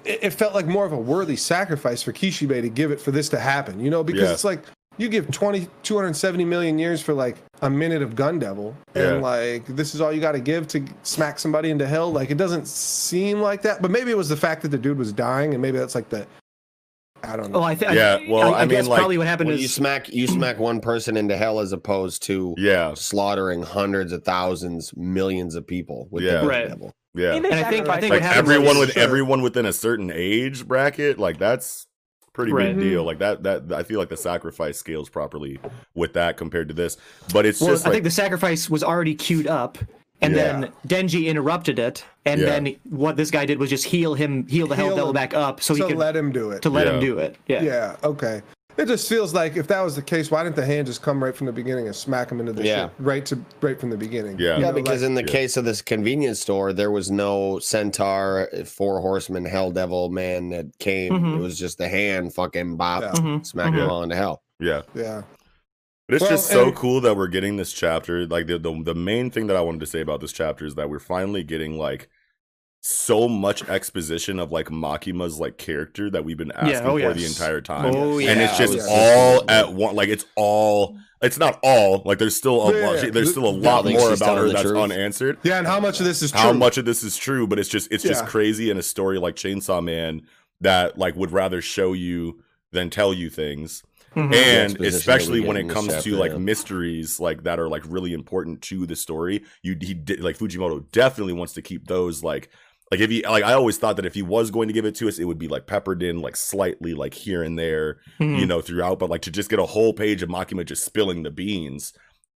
It, 0.04 0.18
it 0.22 0.30
felt 0.32 0.54
like 0.54 0.66
more 0.66 0.84
of 0.84 0.92
a 0.92 0.98
worthy 0.98 1.36
sacrifice 1.36 2.02
for 2.02 2.12
Kishibe 2.12 2.60
to 2.62 2.68
give 2.68 2.90
it 2.90 3.00
for 3.00 3.10
this 3.12 3.28
to 3.30 3.38
happen. 3.38 3.78
You 3.80 3.90
know, 3.90 4.02
because 4.02 4.22
Yeah. 4.22 4.32
it's 4.32 4.44
like 4.44 4.62
you 4.96 5.08
give 5.08 5.30
20, 5.30 5.66
270 5.82 6.44
million 6.44 6.78
years 6.78 7.00
for 7.02 7.14
like 7.14 7.36
a 7.62 7.70
minute 7.70 8.02
of 8.02 8.14
Gun 8.14 8.38
Devil, 8.38 8.76
and 8.94 9.04
Yeah. 9.04 9.12
like 9.20 9.66
this 9.66 9.94
is 9.94 10.00
all 10.00 10.12
you 10.12 10.20
got 10.20 10.32
to 10.32 10.40
give 10.40 10.66
to 10.68 10.84
smack 11.02 11.38
somebody 11.38 11.70
into 11.70 11.86
hell. 11.86 12.12
Like 12.12 12.30
it 12.30 12.36
doesn't 12.36 12.68
seem 12.68 13.40
like 13.40 13.62
that, 13.62 13.82
but 13.82 13.90
maybe 13.90 14.10
it 14.10 14.16
was 14.16 14.28
the 14.28 14.36
fact 14.36 14.62
that 14.62 14.68
the 14.68 14.78
dude 14.78 14.98
was 14.98 15.12
dying, 15.12 15.52
and 15.54 15.60
maybe 15.62 15.78
that's 15.78 15.94
like 15.94 16.08
the 16.08 16.26
I 17.22 17.36
don't 17.36 17.52
know. 17.52 17.60
Oh, 17.60 17.62
I 17.62 17.74
think. 17.74 17.92
Yeah, 17.94 18.18
well, 18.28 18.52
I, 18.54 18.58
I 18.58 18.60
mean, 18.66 18.68
guess 18.70 18.86
like- 18.86 18.98
probably 18.98 19.16
what 19.16 19.26
happened 19.26 19.48
when 19.48 19.58
you 19.58 19.66
smack 19.68 20.10
you 20.10 20.26
smack 20.26 20.58
one 20.58 20.80
person 20.80 21.16
into 21.16 21.36
hell 21.38 21.58
as 21.60 21.72
opposed 21.72 22.22
to 22.24 22.54
Yeah. 22.58 22.92
slaughtering 22.94 23.62
hundreds 23.62 24.12
of 24.12 24.24
thousands, 24.24 24.92
millions 24.94 25.54
of 25.54 25.66
people 25.66 26.06
with 26.10 26.22
Yeah. 26.22 26.40
the 26.42 26.46
Right. 26.46 26.68
devil. 26.68 26.92
Yeah. 27.14 27.32
And 27.34 27.46
I 27.46 27.64
think- 27.70 27.88
I 27.88 27.98
think 28.00 28.10
like 28.10 28.20
what 28.20 28.22
happened 28.22 28.48
everyone 28.48 28.66
was- 28.76 28.88
with 28.88 28.92
Sure. 28.92 29.02
everyone 29.02 29.40
within 29.40 29.64
a 29.64 29.72
certain 29.72 30.10
age 30.14 30.68
bracket, 30.68 31.18
like 31.18 31.38
that's 31.38 31.86
pretty 32.34 32.52
Right. 32.52 32.76
big 32.76 32.80
deal. 32.80 33.00
Mm-hmm. 33.00 33.06
Like 33.06 33.18
that 33.20 33.42
that 33.44 33.72
I 33.72 33.82
feel 33.82 33.98
like 33.98 34.10
the 34.10 34.16
sacrifice 34.18 34.76
scales 34.76 35.08
properly 35.08 35.58
with 35.94 36.12
that 36.12 36.36
compared 36.36 36.68
to 36.68 36.74
this. 36.74 36.98
But 37.32 37.46
it's 37.46 37.60
well, 37.62 37.70
just 37.70 37.86
I 37.86 37.88
like 37.88 37.94
think 37.94 38.04
the 38.04 38.10
sacrifice 38.10 38.68
was 38.68 38.82
already 38.84 39.14
queued 39.14 39.46
up, 39.46 39.78
and 40.20 40.34
Yeah. 40.34 40.60
then 40.60 40.72
Denji 40.86 41.26
interrupted 41.26 41.78
it, 41.78 42.04
and 42.26 42.40
Yeah. 42.40 42.46
then 42.46 42.76
what 42.90 43.16
this 43.16 43.30
guy 43.30 43.46
did 43.46 43.58
was 43.58 43.70
just 43.70 43.84
heal 43.86 44.12
him, 44.14 44.46
heal 44.48 44.66
the 44.66 44.76
hell 44.76 44.94
devil 44.94 45.12
back 45.14 45.32
up, 45.32 45.62
so, 45.62 45.74
so 45.74 45.82
he 45.84 45.90
could 45.90 45.98
let 45.98 46.14
him 46.14 46.30
do 46.32 46.50
it. 46.50 46.60
to 46.62 46.68
let 46.70 46.86
him 46.86 47.00
do 47.00 47.18
it. 47.18 47.36
Yeah. 47.46 47.62
yeah, 47.62 47.96
okay. 48.04 48.42
It 48.76 48.86
just 48.86 49.08
feels 49.08 49.32
like 49.32 49.56
if 49.56 49.68
that 49.68 49.80
was 49.82 49.94
the 49.94 50.02
case, 50.02 50.30
why 50.30 50.42
didn't 50.42 50.56
the 50.56 50.66
hand 50.66 50.86
just 50.88 51.00
come 51.02 51.22
right 51.22 51.34
from 51.34 51.46
the 51.46 51.52
beginning 51.52 51.86
and 51.86 51.94
smack 51.94 52.30
him 52.30 52.40
into 52.40 52.52
the 52.52 52.64
Yeah. 52.64 52.86
shit 52.86 52.90
right 52.98 53.24
to 53.26 53.38
right 53.60 53.78
from 53.78 53.90
the 53.90 53.96
beginning? 53.96 54.36
Yeah. 54.38 54.56
You 54.58 54.64
Yeah, 54.64 54.72
because 54.72 55.02
like- 55.02 55.06
in 55.08 55.14
the 55.14 55.20
yeah. 55.22 55.26
case 55.28 55.56
of 55.56 55.64
this 55.64 55.80
convenience 55.80 56.40
store, 56.40 56.72
there 56.72 56.90
was 56.90 57.10
no 57.10 57.58
centaur, 57.60 58.48
four 58.64 59.00
horsemen, 59.00 59.44
hell 59.44 59.70
devil 59.70 60.08
man 60.10 60.50
that 60.50 60.78
came. 60.78 61.12
Mhm. 61.12 61.36
It 61.36 61.40
was 61.40 61.58
just 61.58 61.78
the 61.78 61.88
hand 61.88 62.34
fucking 62.34 62.76
bop, 62.76 63.02
Yeah. 63.02 63.12
Mhm. 63.12 63.46
smack 63.46 63.72
Mhm. 63.72 63.76
them 63.76 63.90
all 63.90 64.02
into 64.02 64.16
hell. 64.16 64.42
yeah. 64.60 64.82
yeah. 64.94 65.22
But 66.08 66.16
it's 66.16 66.22
Well, 66.22 66.30
just 66.32 66.48
so 66.50 66.64
and- 66.66 66.74
cool 66.76 67.00
that 67.00 67.16
we're 67.16 67.28
getting 67.28 67.56
this 67.56 67.72
chapter. 67.72 68.26
Like 68.26 68.46
the, 68.46 68.58
the 68.58 68.82
the 68.84 68.94
main 68.94 69.30
thing 69.30 69.46
that 69.46 69.56
I 69.56 69.60
wanted 69.62 69.80
to 69.80 69.86
say 69.86 70.00
about 70.00 70.20
this 70.20 70.32
chapter 70.32 70.66
is 70.66 70.74
that 70.74 70.90
we're 70.90 70.98
finally 70.98 71.42
getting 71.42 71.78
like 71.78 72.08
so 72.86 73.26
much 73.28 73.66
exposition 73.68 74.38
of 74.38 74.52
like 74.52 74.68
Makima's 74.68 75.40
like 75.40 75.56
character 75.56 76.10
that 76.10 76.22
we've 76.22 76.36
been 76.36 76.52
asking 76.52 76.86
oh, 76.86 76.98
for 76.98 77.14
the 77.14 77.24
entire 77.24 77.62
time. 77.62 77.94
Oh 77.96 78.18
yeah. 78.18 78.30
and 78.30 78.40
it's 78.42 78.58
just 78.58 78.74
yes. 78.74 78.86
all 78.88 79.50
at 79.50 79.72
one 79.72 79.94
like 79.96 80.10
it's 80.10 80.26
all 80.36 80.98
it's 81.22 81.38
not 81.38 81.58
all 81.62 82.02
like 82.04 82.18
there's 82.18 82.36
still 82.36 82.68
a 82.68 82.78
Yeah, 82.78 82.86
lot 82.86 83.02
yeah. 83.02 83.08
there's 83.10 83.30
still 83.30 83.46
a 83.46 83.56
lot 83.56 83.84
think 83.84 83.98
more 83.98 84.12
about 84.12 84.36
her 84.36 84.48
that's 84.50 84.62
truth? 84.62 84.76
unanswered 84.76 85.38
Yeah, 85.44 85.56
and 85.58 85.66
how 85.66 85.80
much 85.80 85.98
of 86.00 86.04
this 86.04 86.20
is 86.20 86.30
true? 86.30 86.40
how 86.40 86.52
much 86.52 86.76
of 86.76 86.84
this 86.84 87.02
is 87.02 87.16
true 87.16 87.46
but 87.46 87.58
it's 87.58 87.70
just 87.70 87.90
it's 87.90 88.04
just 88.04 88.26
crazy 88.26 88.68
in 88.70 88.76
a 88.76 88.82
story 88.82 89.18
like 89.18 89.34
chainsaw 89.34 89.82
man 89.82 90.20
that 90.60 90.98
like 90.98 91.16
would 91.16 91.32
rather 91.32 91.62
show 91.62 91.94
you 91.94 92.42
than 92.72 92.90
tell 92.90 93.14
you 93.14 93.30
things 93.30 93.82
Mhm. 94.14 94.32
and 94.32 94.80
especially 94.84 95.40
when 95.40 95.56
it 95.56 95.68
comes 95.68 95.88
chapter, 95.88 96.10
to 96.10 96.16
like 96.16 96.30
yeah. 96.32 96.38
mysteries 96.38 97.18
like 97.18 97.42
that 97.44 97.58
are 97.58 97.68
like 97.68 97.82
really 97.88 98.12
important 98.12 98.60
to 98.62 98.86
the 98.86 98.94
story 98.94 99.42
you 99.62 99.74
he 99.80 99.92
did 99.94 100.20
like 100.20 100.36
fujimoto 100.38 100.84
definitely 100.92 101.32
wants 101.32 101.54
to 101.54 101.62
keep 101.62 101.88
those 101.88 102.22
like 102.22 102.48
like 102.94 103.00
if 103.00 103.10
he 103.10 103.22
like 103.26 103.44
i 103.44 103.52
always 103.52 103.76
thought 103.78 103.96
that 103.96 104.06
if 104.06 104.14
he 104.14 104.22
was 104.22 104.50
going 104.50 104.68
to 104.68 104.74
give 104.74 104.84
it 104.84 104.94
to 104.94 105.08
us 105.08 105.18
it 105.18 105.24
would 105.24 105.38
be 105.38 105.48
like 105.48 105.66
peppered 105.66 106.02
in 106.02 106.20
like 106.20 106.36
slightly 106.36 106.94
like 106.94 107.14
here 107.14 107.42
and 107.42 107.58
there 107.58 107.98
Mhm. 108.20 108.38
you 108.40 108.46
know 108.46 108.60
throughout 108.60 108.98
but 108.98 109.10
like 109.10 109.22
to 109.22 109.30
just 109.30 109.50
get 109.50 109.58
a 109.58 109.66
whole 109.66 109.92
page 109.92 110.22
of 110.22 110.28
makima 110.28 110.64
just 110.64 110.84
spilling 110.84 111.22
the 111.22 111.30
beans 111.30 111.92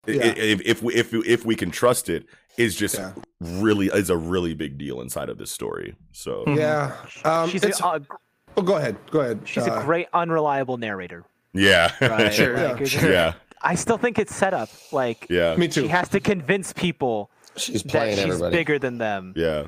Yeah. 0.06 0.24
if, 0.26 0.60
if 0.64 0.82
we 0.82 0.94
if 0.94 1.12
if 1.14 1.44
we 1.44 1.54
can 1.56 1.70
trust 1.70 2.08
it 2.08 2.26
is 2.56 2.74
just 2.76 2.94
Yeah. 2.96 3.12
really 3.40 3.86
is 3.88 4.08
a 4.10 4.16
really 4.16 4.54
big 4.54 4.78
deal 4.78 5.00
inside 5.00 5.28
of 5.28 5.36
this 5.38 5.50
story 5.50 5.94
so 6.12 6.44
Mhm. 6.46 6.56
Yeah. 6.56 6.92
Um, 7.24 7.50
she's 7.50 7.62
it's- 7.62 7.80
a, 7.80 7.86
uh, 7.86 7.98
oh, 8.56 8.62
go 8.62 8.76
ahead. 8.76 8.96
Go 9.10 9.20
ahead. 9.20 9.40
she's 9.44 9.66
Uh, 9.68 9.74
a 9.80 9.84
great 9.84 10.06
unreliable 10.14 10.78
narrator. 10.78 11.24
yeah 11.52 11.92
Right? 12.00 12.32
Sure. 12.32 12.56
Like, 12.56 12.92
Yeah. 12.94 13.06
yeah 13.18 13.32
I 13.62 13.74
still 13.74 13.98
think 13.98 14.18
it's 14.18 14.34
set 14.34 14.54
up. 14.54 14.68
Like 14.92 15.26
yeah 15.28 15.56
Me 15.56 15.66
too. 15.68 15.82
she 15.82 15.88
has 15.88 16.08
to 16.10 16.20
convince 16.20 16.72
people 16.72 17.30
She's 17.56 17.82
that 17.84 18.10
she's 18.10 18.18
everybody. 18.18 18.54
bigger 18.56 18.78
than 18.78 18.98
them, 18.98 19.32
yeah 19.34 19.66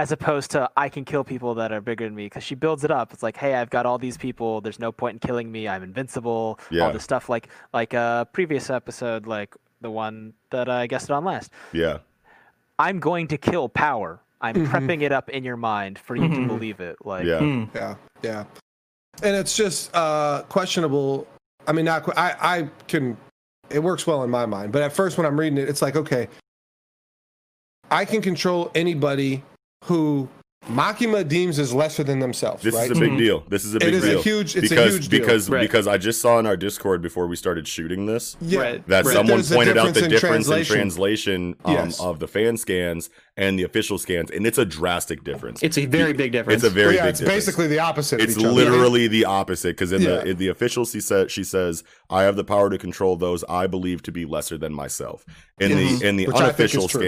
as 0.00 0.12
opposed 0.12 0.50
to 0.52 0.70
I 0.78 0.88
can 0.88 1.04
kill 1.04 1.24
people 1.24 1.54
that 1.56 1.72
are 1.72 1.80
bigger 1.82 2.06
than 2.06 2.14
me. 2.14 2.24
Because 2.26 2.42
she 2.42 2.54
builds 2.54 2.84
it 2.84 2.90
up. 2.90 3.12
It's 3.12 3.22
like, 3.22 3.36
hey, 3.36 3.54
I've 3.54 3.68
got 3.68 3.84
all 3.84 3.98
these 3.98 4.16
people. 4.16 4.60
There's 4.62 4.78
no 4.78 4.90
point 4.92 5.14
in 5.16 5.18
killing 5.28 5.52
me. 5.52 5.68
I'm 5.68 5.82
invincible. 5.82 6.58
Yeah. 6.70 6.84
All 6.86 6.92
this 6.92 7.04
stuff. 7.04 7.28
Like 7.28 7.48
like 7.74 7.92
a 7.92 8.26
previous 8.32 8.70
episode, 8.70 9.26
like 9.26 9.54
the 9.82 9.90
one 9.90 10.32
that 10.50 10.68
I 10.70 10.86
guessed 10.86 11.10
on 11.10 11.24
last. 11.24 11.50
yeah 11.72 11.98
I'm 12.78 12.98
going 12.98 13.28
to 13.28 13.36
kill 13.36 13.68
power. 13.68 14.20
I'm 14.40 14.54
Mhm. 14.54 14.66
prepping 14.68 15.02
it 15.02 15.12
up 15.12 15.28
in 15.28 15.44
your 15.44 15.58
mind 15.58 15.98
for 15.98 16.16
you 16.16 16.28
to 16.28 16.34
Mhm. 16.34 16.48
believe 16.48 16.80
it. 16.80 16.96
Like 17.04 17.26
yeah 17.26 17.40
Mm. 17.40 17.68
Yeah, 17.74 17.94
yeah. 18.22 18.44
And 19.22 19.36
it's 19.36 19.54
just 19.54 19.94
uh, 19.94 20.44
questionable. 20.48 21.26
I 21.68 21.72
mean, 21.72 21.84
not. 21.84 22.08
I 22.16 22.28
I 22.54 22.68
can. 22.88 23.18
It 23.68 23.80
works 23.80 24.06
well 24.06 24.24
in 24.24 24.30
my 24.30 24.46
mind, 24.46 24.72
but 24.72 24.80
at 24.80 24.92
first 24.94 25.18
when 25.18 25.26
I'm 25.26 25.38
reading 25.38 25.58
it, 25.58 25.68
it's 25.68 25.82
like, 25.82 25.94
okay, 25.94 26.28
I 27.90 28.04
can 28.06 28.22
control 28.22 28.70
anybody 28.74 29.42
who 29.84 30.28
Makima 30.68 31.26
deems 31.26 31.58
as 31.58 31.72
lesser 31.72 32.04
than 32.04 32.18
themselves. 32.18 32.62
This 32.62 32.74
right? 32.74 32.90
is 32.90 32.96
a 32.96 33.00
big 33.00 33.12
Mhm. 33.12 33.18
deal. 33.18 33.44
This 33.48 33.64
is 33.64 33.72
a 33.72 33.78
It 33.78 33.80
big 33.80 33.94
is 33.94 34.04
a 34.04 34.18
huge- 34.20 34.54
it's 34.56 34.70
a 34.70 34.90
huge 34.90 35.08
deal. 35.08 35.20
because 35.20 35.48
Right. 35.48 35.62
because 35.62 35.86
I 35.86 35.96
just 35.96 36.20
saw 36.20 36.38
in 36.38 36.44
our 36.46 36.56
Discord 36.56 37.00
before 37.00 37.26
we 37.26 37.34
started 37.34 37.66
shooting 37.66 38.04
this 38.04 38.36
yeah. 38.42 38.60
Right. 38.60 38.86
that 38.88 39.06
Right. 39.06 39.12
someone 39.14 39.36
There's 39.38 39.50
pointed 39.50 39.78
out 39.78 39.94
the 39.94 40.02
difference 40.02 40.04
in 40.04 40.10
difference 40.10 40.46
in 40.46 40.52
translation. 40.52 40.76
translation 40.76 41.54
um, 41.64 41.72
Yes. 41.74 41.98
of 41.98 42.18
the 42.18 42.28
fan 42.28 42.58
scans 42.58 43.08
and 43.38 43.58
the 43.58 43.62
official 43.62 43.96
scans, 43.96 44.30
and 44.30 44.46
it's 44.46 44.58
a 44.58 44.66
drastic 44.66 45.24
difference. 45.24 45.60
It's 45.62 45.78
a 45.78 45.86
very 45.86 46.12
big 46.12 46.30
difference. 46.32 46.62
It's 46.62 46.70
a 46.70 46.74
very 46.74 46.96
yeah, 46.96 47.04
big 47.04 47.10
it's 47.10 47.20
difference. 47.20 47.36
basically 47.46 47.66
the 47.66 47.78
opposite. 47.78 48.20
It's 48.20 48.34
of 48.34 48.40
each 48.40 48.44
other. 48.44 48.54
literally 48.54 49.08
the 49.08 49.24
opposite 49.24 49.68
because 49.78 49.92
in 49.92 50.02
Yeah. 50.02 50.08
the 50.16 50.28
in 50.28 50.36
the 50.36 50.48
officials 50.48 50.92
he 50.92 51.00
said 51.00 51.30
she 51.30 51.42
says 51.42 51.82
I 52.10 52.24
have 52.24 52.36
the 52.36 52.44
power 52.44 52.68
to 52.68 52.76
control 52.76 53.16
those 53.16 53.42
I 53.48 53.66
believe 53.66 54.02
to 54.02 54.12
be 54.12 54.26
lesser 54.26 54.58
than 54.58 54.74
myself. 54.74 55.24
In 55.58 55.70
Yes. 55.70 56.00
the 56.00 56.06
in 56.06 56.16
the 56.16 56.26
Which 56.26 56.36
I 56.36 56.38
think 56.38 56.44
unofficial 56.44 56.86
true. 56.86 57.00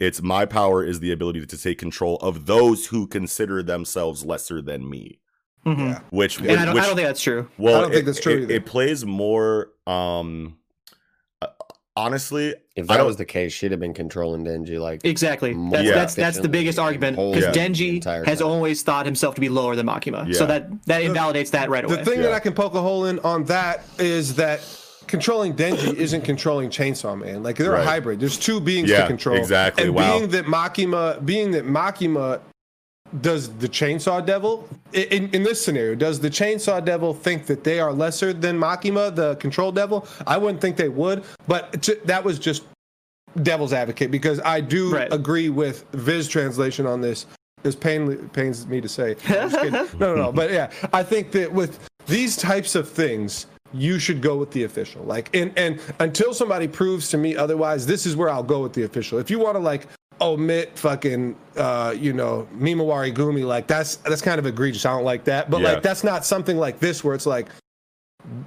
Scan, 0.00 0.06
it's 0.08 0.22
my 0.22 0.44
power 0.46 0.84
is 0.84 1.00
the 1.00 1.12
ability 1.12 1.44
to 1.46 1.58
take 1.58 1.78
control 1.78 2.16
of 2.16 2.46
those 2.46 2.86
who 2.86 3.06
consider 3.06 3.62
themselves 3.62 4.24
lesser 4.24 4.60
than 4.62 4.88
me. 4.88 5.20
Mhm. 5.66 5.78
Yeah. 5.78 6.00
Which 6.10 6.38
And 6.40 6.52
I 6.52 6.64
don't, 6.64 6.74
which 6.74 6.82
I 6.84 6.86
don't 6.86 6.96
think 6.96 7.06
that's 7.08 7.20
true. 7.22 7.48
well, 7.58 7.76
I 7.76 7.80
don't 7.82 7.90
think 7.90 8.02
it- 8.02 8.06
that's 8.06 8.20
true 8.20 8.42
It, 8.44 8.50
it 8.50 8.66
plays 8.66 9.04
more. 9.04 9.68
Um, 9.86 10.56
uh, 11.42 11.48
honestly, 11.96 12.54
If 12.76 12.86
that 12.86 13.04
was 13.04 13.16
the 13.16 13.26
case, 13.26 13.52
she'd 13.52 13.72
have 13.72 13.80
been 13.80 13.92
controlling 13.92 14.42
Denji 14.46 14.80
like 14.80 15.04
Exactly. 15.04 15.52
That's 15.70 15.84
Yeah. 15.84 15.94
that's 15.94 16.14
that's 16.14 16.38
the 16.38 16.48
biggest 16.48 16.78
argument 16.78 17.16
because 17.18 17.44
Yeah. 17.44 17.52
Denji 17.52 18.02
has 18.24 18.38
time. 18.38 18.48
always 18.48 18.82
thought 18.82 19.04
himself 19.04 19.34
to 19.34 19.40
be 19.42 19.50
lower 19.50 19.76
than 19.76 19.86
Makima. 19.86 20.26
Yeah. 20.26 20.32
So 20.32 20.46
that 20.46 20.70
that 20.86 21.02
invalidates 21.02 21.50
that 21.50 21.68
right 21.68 21.84
away. 21.84 21.96
The 21.96 22.04
thing 22.06 22.22
that 22.22 22.32
I 22.32 22.38
can 22.38 22.54
poke 22.54 22.74
a 22.74 22.80
hole 22.80 23.04
in 23.04 23.18
on 23.18 23.44
that 23.44 23.84
is 23.98 24.36
that 24.36 24.60
controlling 25.10 25.54
Denji 25.54 25.94
isn't 25.94 26.22
controlling 26.22 26.70
Chainsaw 26.70 27.18
Man. 27.18 27.42
Like 27.42 27.56
they're 27.56 27.72
Right. 27.72 27.82
a 27.82 27.84
hybrid. 27.84 28.20
There's 28.20 28.38
two 28.38 28.60
beings 28.60 28.88
Yeah, 28.88 29.02
to 29.02 29.06
control. 29.06 29.36
exactly. 29.36 29.84
And 29.84 29.94
Wow. 29.94 30.18
being 30.18 30.30
that 30.30 30.46
Makima, 30.46 31.24
being 31.24 31.50
that 31.52 31.66
Makima 31.66 32.40
does 33.20 33.48
the 33.58 33.68
Chainsaw 33.68 34.24
Devil 34.24 34.68
in, 34.92 35.28
in 35.30 35.42
this 35.42 35.62
scenario, 35.64 35.94
does 35.96 36.20
the 36.20 36.30
Chainsaw 36.30 36.84
Devil 36.84 37.12
think 37.12 37.46
that 37.46 37.64
they 37.64 37.80
are 37.80 37.92
lesser 37.92 38.32
than 38.32 38.58
Makima, 38.58 39.14
the 39.14 39.34
Control 39.36 39.72
Devil? 39.72 40.06
I 40.26 40.38
wouldn't 40.38 40.60
think 40.60 40.76
they 40.76 40.88
would, 40.88 41.24
but 41.48 41.82
t- 41.82 41.96
that 42.04 42.22
was 42.24 42.38
just 42.38 42.62
devil's 43.42 43.72
advocate 43.72 44.10
because 44.10 44.40
I 44.44 44.60
do 44.60 44.94
Right. 44.94 45.12
agree 45.12 45.48
with 45.50 45.84
Viz 45.92 46.28
translation 46.28 46.86
on 46.86 47.00
this. 47.00 47.26
This 47.62 47.74
pain 47.74 48.16
pains 48.32 48.66
me 48.66 48.80
to 48.80 48.88
say. 48.88 49.16
I'm 49.28 49.50
just 49.50 49.56
kidding. 49.56 49.72
no, 49.72 49.88
no, 49.98 50.14
no. 50.14 50.32
But 50.32 50.50
yeah, 50.52 50.70
I 50.92 51.02
think 51.02 51.32
that 51.32 51.52
with 51.52 51.78
these 52.06 52.36
types 52.36 52.74
of 52.74 52.88
things, 52.88 53.46
you 53.72 53.98
should 53.98 54.20
go 54.20 54.36
with 54.36 54.50
the 54.50 54.64
official. 54.64 55.02
Like, 55.04 55.34
and 55.34 55.52
and 55.56 55.80
until 56.00 56.34
somebody 56.34 56.66
proves 56.68 57.08
to 57.10 57.16
me 57.18 57.36
otherwise, 57.36 57.86
this 57.86 58.06
is 58.06 58.16
where 58.16 58.28
I'll 58.30 58.42
go 58.42 58.62
with 58.62 58.72
the 58.72 58.82
official. 58.82 59.18
If 59.18 59.30
you 59.30 59.38
want 59.38 59.54
to 59.56 59.60
like 59.60 59.86
omit 60.22 60.78
fucking 60.78 61.34
uh 61.56 61.94
you 61.98 62.12
know 62.12 62.46
Mimawari 62.54 63.10
Gumi 63.14 63.42
like 63.46 63.66
that's 63.66 63.96
that's 63.96 64.20
kind 64.20 64.38
of 64.38 64.44
egregious. 64.44 64.84
I 64.84 64.90
don't 64.90 65.04
like 65.04 65.24
that. 65.24 65.48
But 65.50 65.62
Yeah. 65.62 65.72
like 65.72 65.82
that's 65.82 66.04
not 66.04 66.26
something 66.26 66.58
like 66.58 66.78
this 66.78 67.02
where 67.02 67.14
it's 67.14 67.24
like 67.26 67.48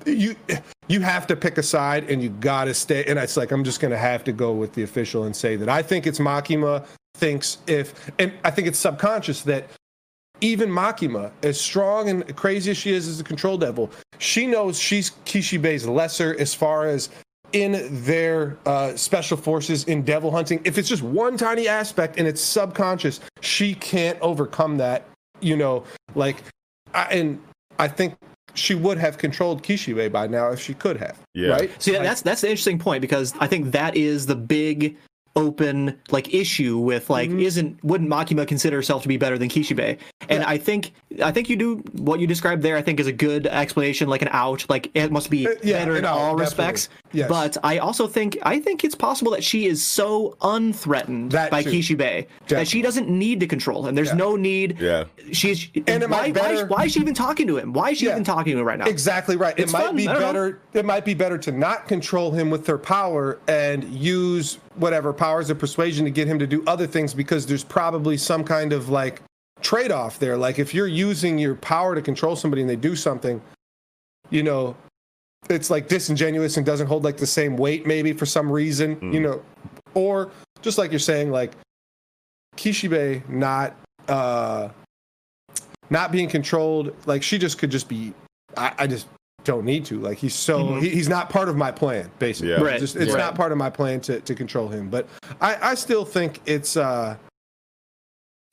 you 0.05 0.35
you 0.87 1.01
have 1.01 1.25
to 1.27 1.35
pick 1.35 1.57
a 1.57 1.63
side 1.63 2.09
and 2.11 2.21
you 2.21 2.29
gotta 2.29 2.75
stay 2.75 3.03
and 3.05 3.17
it's 3.17 3.35
like 3.35 3.51
I'm 3.51 3.63
just 3.63 3.79
gonna 3.79 3.97
have 3.97 4.23
to 4.25 4.31
go 4.31 4.51
with 4.53 4.73
the 4.73 4.83
official 4.83 5.23
and 5.23 5.35
say 5.35 5.55
that 5.55 5.67
I 5.67 5.81
think 5.81 6.05
it's 6.05 6.19
Makima 6.19 6.85
thinks 7.15 7.57
if 7.65 8.11
and 8.19 8.31
I 8.43 8.51
think 8.51 8.67
it's 8.67 8.77
subconscious 8.79 9.41
that 9.43 9.67
even 10.43 10.69
Makima, 10.69 11.31
as 11.41 11.59
strong 11.59 12.09
and 12.09 12.35
crazy 12.35 12.71
as 12.71 12.77
she 12.77 12.91
is 12.91 13.07
as 13.07 13.19
a 13.19 13.23
control 13.23 13.57
devil, 13.57 13.89
she 14.17 14.45
knows 14.45 14.77
she's 14.77 15.11
Kishibe's 15.25 15.87
lesser 15.87 16.35
as 16.37 16.53
far 16.53 16.85
as 16.85 17.09
in 17.53 17.87
their 18.03 18.57
uh, 18.65 18.93
special 18.95 19.37
forces 19.37 19.85
in 19.85 20.03
devil 20.03 20.31
hunting. 20.31 20.59
If 20.65 20.77
it's 20.77 20.89
just 20.89 21.01
one 21.01 21.37
tiny 21.37 21.67
aspect 21.67 22.17
and 22.17 22.27
it's 22.27 22.41
subconscious, 22.41 23.21
she 23.41 23.73
can't 23.73 24.19
overcome 24.21 24.77
that. 24.77 25.07
You 25.39 25.55
know, 25.55 25.85
like, 26.13 26.43
I, 26.93 27.03
and 27.05 27.41
I 27.79 27.87
think 27.87 28.15
she 28.53 28.75
would 28.75 28.97
have 28.97 29.17
controlled 29.17 29.63
Kishibe 29.63 30.11
by 30.11 30.27
now 30.27 30.49
if 30.49 30.59
she 30.59 30.73
could 30.73 30.97
have. 30.97 31.17
Yeah. 31.33 31.51
Right. 31.51 31.81
So 31.81 31.91
yeah, 31.91 32.03
that's 32.03 32.21
that's 32.21 32.41
the 32.41 32.49
interesting 32.49 32.79
point 32.79 33.01
because 33.01 33.33
I 33.39 33.47
think 33.47 33.71
that 33.71 33.95
is 33.95 34.25
the 34.25 34.35
big 34.35 34.97
open 35.35 35.99
like 36.11 36.33
issue 36.33 36.77
with 36.77 37.09
like 37.09 37.29
Mm-hmm. 37.29 37.39
isn't 37.39 37.83
wouldn't 37.83 38.09
Makima 38.09 38.47
consider 38.47 38.75
herself 38.77 39.01
to 39.03 39.07
be 39.07 39.17
better 39.17 39.37
than 39.37 39.49
Kishibe? 39.49 39.97
And 40.29 40.43
I 40.43 40.57
think 40.57 40.93
I 41.23 41.31
think 41.31 41.49
you 41.49 41.55
do 41.55 41.75
what 41.93 42.19
you 42.19 42.27
described 42.27 42.61
there. 42.61 42.77
I 42.77 42.81
think 42.81 42.99
is 42.99 43.07
a 43.07 43.11
good 43.13 43.47
explanation, 43.47 44.09
like 44.09 44.21
an 44.21 44.29
out. 44.31 44.65
Like 44.69 44.91
it 44.93 45.11
must 45.11 45.29
be 45.29 45.47
Uh, 45.47 45.51
yeah, 45.63 45.79
better 45.79 45.93
in 45.93 45.97
an 45.99 46.05
out, 46.05 46.17
all 46.17 46.35
respects. 46.35 46.89
Yes. 47.11 47.29
But 47.29 47.57
I 47.63 47.77
also 47.79 48.07
think 48.07 48.37
I 48.43 48.59
think 48.59 48.83
it's 48.83 48.95
possible 48.95 49.31
that 49.31 49.43
she 49.43 49.65
is 49.65 49.83
so 49.83 50.37
unthreatened 50.41 51.31
That 51.31 51.49
by 51.51 51.63
too. 51.63 51.71
Kishibe 51.71 52.27
that 52.47 52.67
she 52.67 52.81
doesn't 52.81 53.09
need 53.09 53.39
to 53.39 53.47
control 53.47 53.85
him. 53.87 53.95
There's 53.95 54.09
Yeah. 54.09 54.13
no 54.15 54.35
need. 54.35 54.77
Yeah. 54.79 55.05
She's 55.31 55.69
And 55.87 56.03
it 56.03 56.09
why, 56.09 56.17
might 56.31 56.35
why, 56.35 56.53
better- 56.53 56.65
why 56.67 56.85
is 56.85 56.91
she 56.93 56.99
even 56.99 57.13
talking 57.13 57.47
to 57.47 57.57
him? 57.57 57.73
Why 57.73 57.91
is 57.91 57.97
she 57.97 58.05
Yeah. 58.05 58.11
even 58.13 58.23
talking 58.23 58.53
to 58.53 58.59
him 58.59 58.65
right 58.65 58.79
now? 58.79 58.85
Exactly 58.85 59.35
right. 59.35 59.55
It's 59.57 59.71
it 59.71 59.73
might 59.73 59.85
fun. 59.87 59.95
be 59.95 60.07
I 60.07 60.13
don't 60.13 60.21
know. 60.21 60.27
better. 60.27 60.59
It 60.73 60.85
might 60.85 61.05
be 61.05 61.13
better 61.13 61.37
to 61.39 61.51
not 61.51 61.87
control 61.87 62.31
him 62.31 62.49
with 62.49 62.65
their 62.65 62.77
power 62.77 63.39
and 63.47 63.83
use 63.85 64.57
whatever 64.75 65.13
powers 65.13 65.49
of 65.49 65.59
persuasion 65.59 66.05
to 66.05 66.11
get 66.11 66.27
him 66.27 66.39
to 66.39 66.47
do 66.47 66.63
other 66.67 66.87
things 66.87 67.13
because 67.13 67.45
there's 67.45 67.63
probably 67.63 68.17
some 68.17 68.43
kind 68.43 68.73
of 68.73 68.89
like 68.89 69.21
trade-off 69.61 70.19
there. 70.19 70.37
Like 70.37 70.59
if 70.59 70.73
you're 70.73 70.87
using 70.87 71.37
your 71.39 71.55
power 71.55 71.95
to 71.95 72.01
control 72.01 72.35
somebody 72.35 72.61
and 72.61 72.69
they 72.69 72.75
do 72.75 72.95
something, 72.95 73.41
you 74.29 74.43
know, 74.43 74.75
it's 75.49 75.69
like 75.69 75.87
disingenuous 75.87 76.57
and 76.57 76.65
doesn't 76.65 76.87
hold 76.87 77.03
like 77.03 77.17
the 77.17 77.27
same 77.27 77.57
weight 77.57 77.85
maybe 77.85 78.13
for 78.13 78.25
some 78.25 78.51
reason, 78.51 78.97
you 79.13 79.19
know, 79.19 79.41
or 79.93 80.31
just 80.61 80.77
like 80.77 80.91
you're 80.91 80.99
saying, 80.99 81.31
like 81.31 81.53
Kishibe 82.55 83.27
not 83.27 83.75
uh 84.07 84.69
not 85.89 86.11
being 86.11 86.29
controlled, 86.29 86.95
like 87.05 87.23
she 87.23 87.37
just 87.37 87.57
could 87.57 87.71
just 87.71 87.87
be 87.87 88.13
I, 88.55 88.73
I 88.79 88.87
just 88.87 89.07
don't 89.43 89.65
need 89.65 89.85
to. 89.85 89.99
Like 89.99 90.17
he's 90.17 90.35
so 90.35 90.75
he, 90.75 90.89
he's 90.89 91.09
not 91.09 91.29
part 91.29 91.49
of 91.49 91.55
my 91.55 91.71
plan, 91.71 92.09
basically. 92.19 92.51
Yeah. 92.51 92.61
Right. 92.61 92.79
Just, 92.79 92.95
it's 92.95 93.11
Yeah. 93.11 93.17
not 93.17 93.35
part 93.35 93.51
of 93.51 93.57
my 93.57 93.69
plan 93.69 93.99
to, 94.01 94.19
to 94.21 94.35
control 94.35 94.67
him. 94.67 94.89
But 94.89 95.07
I, 95.41 95.71
I 95.71 95.75
still 95.75 96.05
think 96.05 96.41
it's 96.45 96.77
uh 96.77 97.17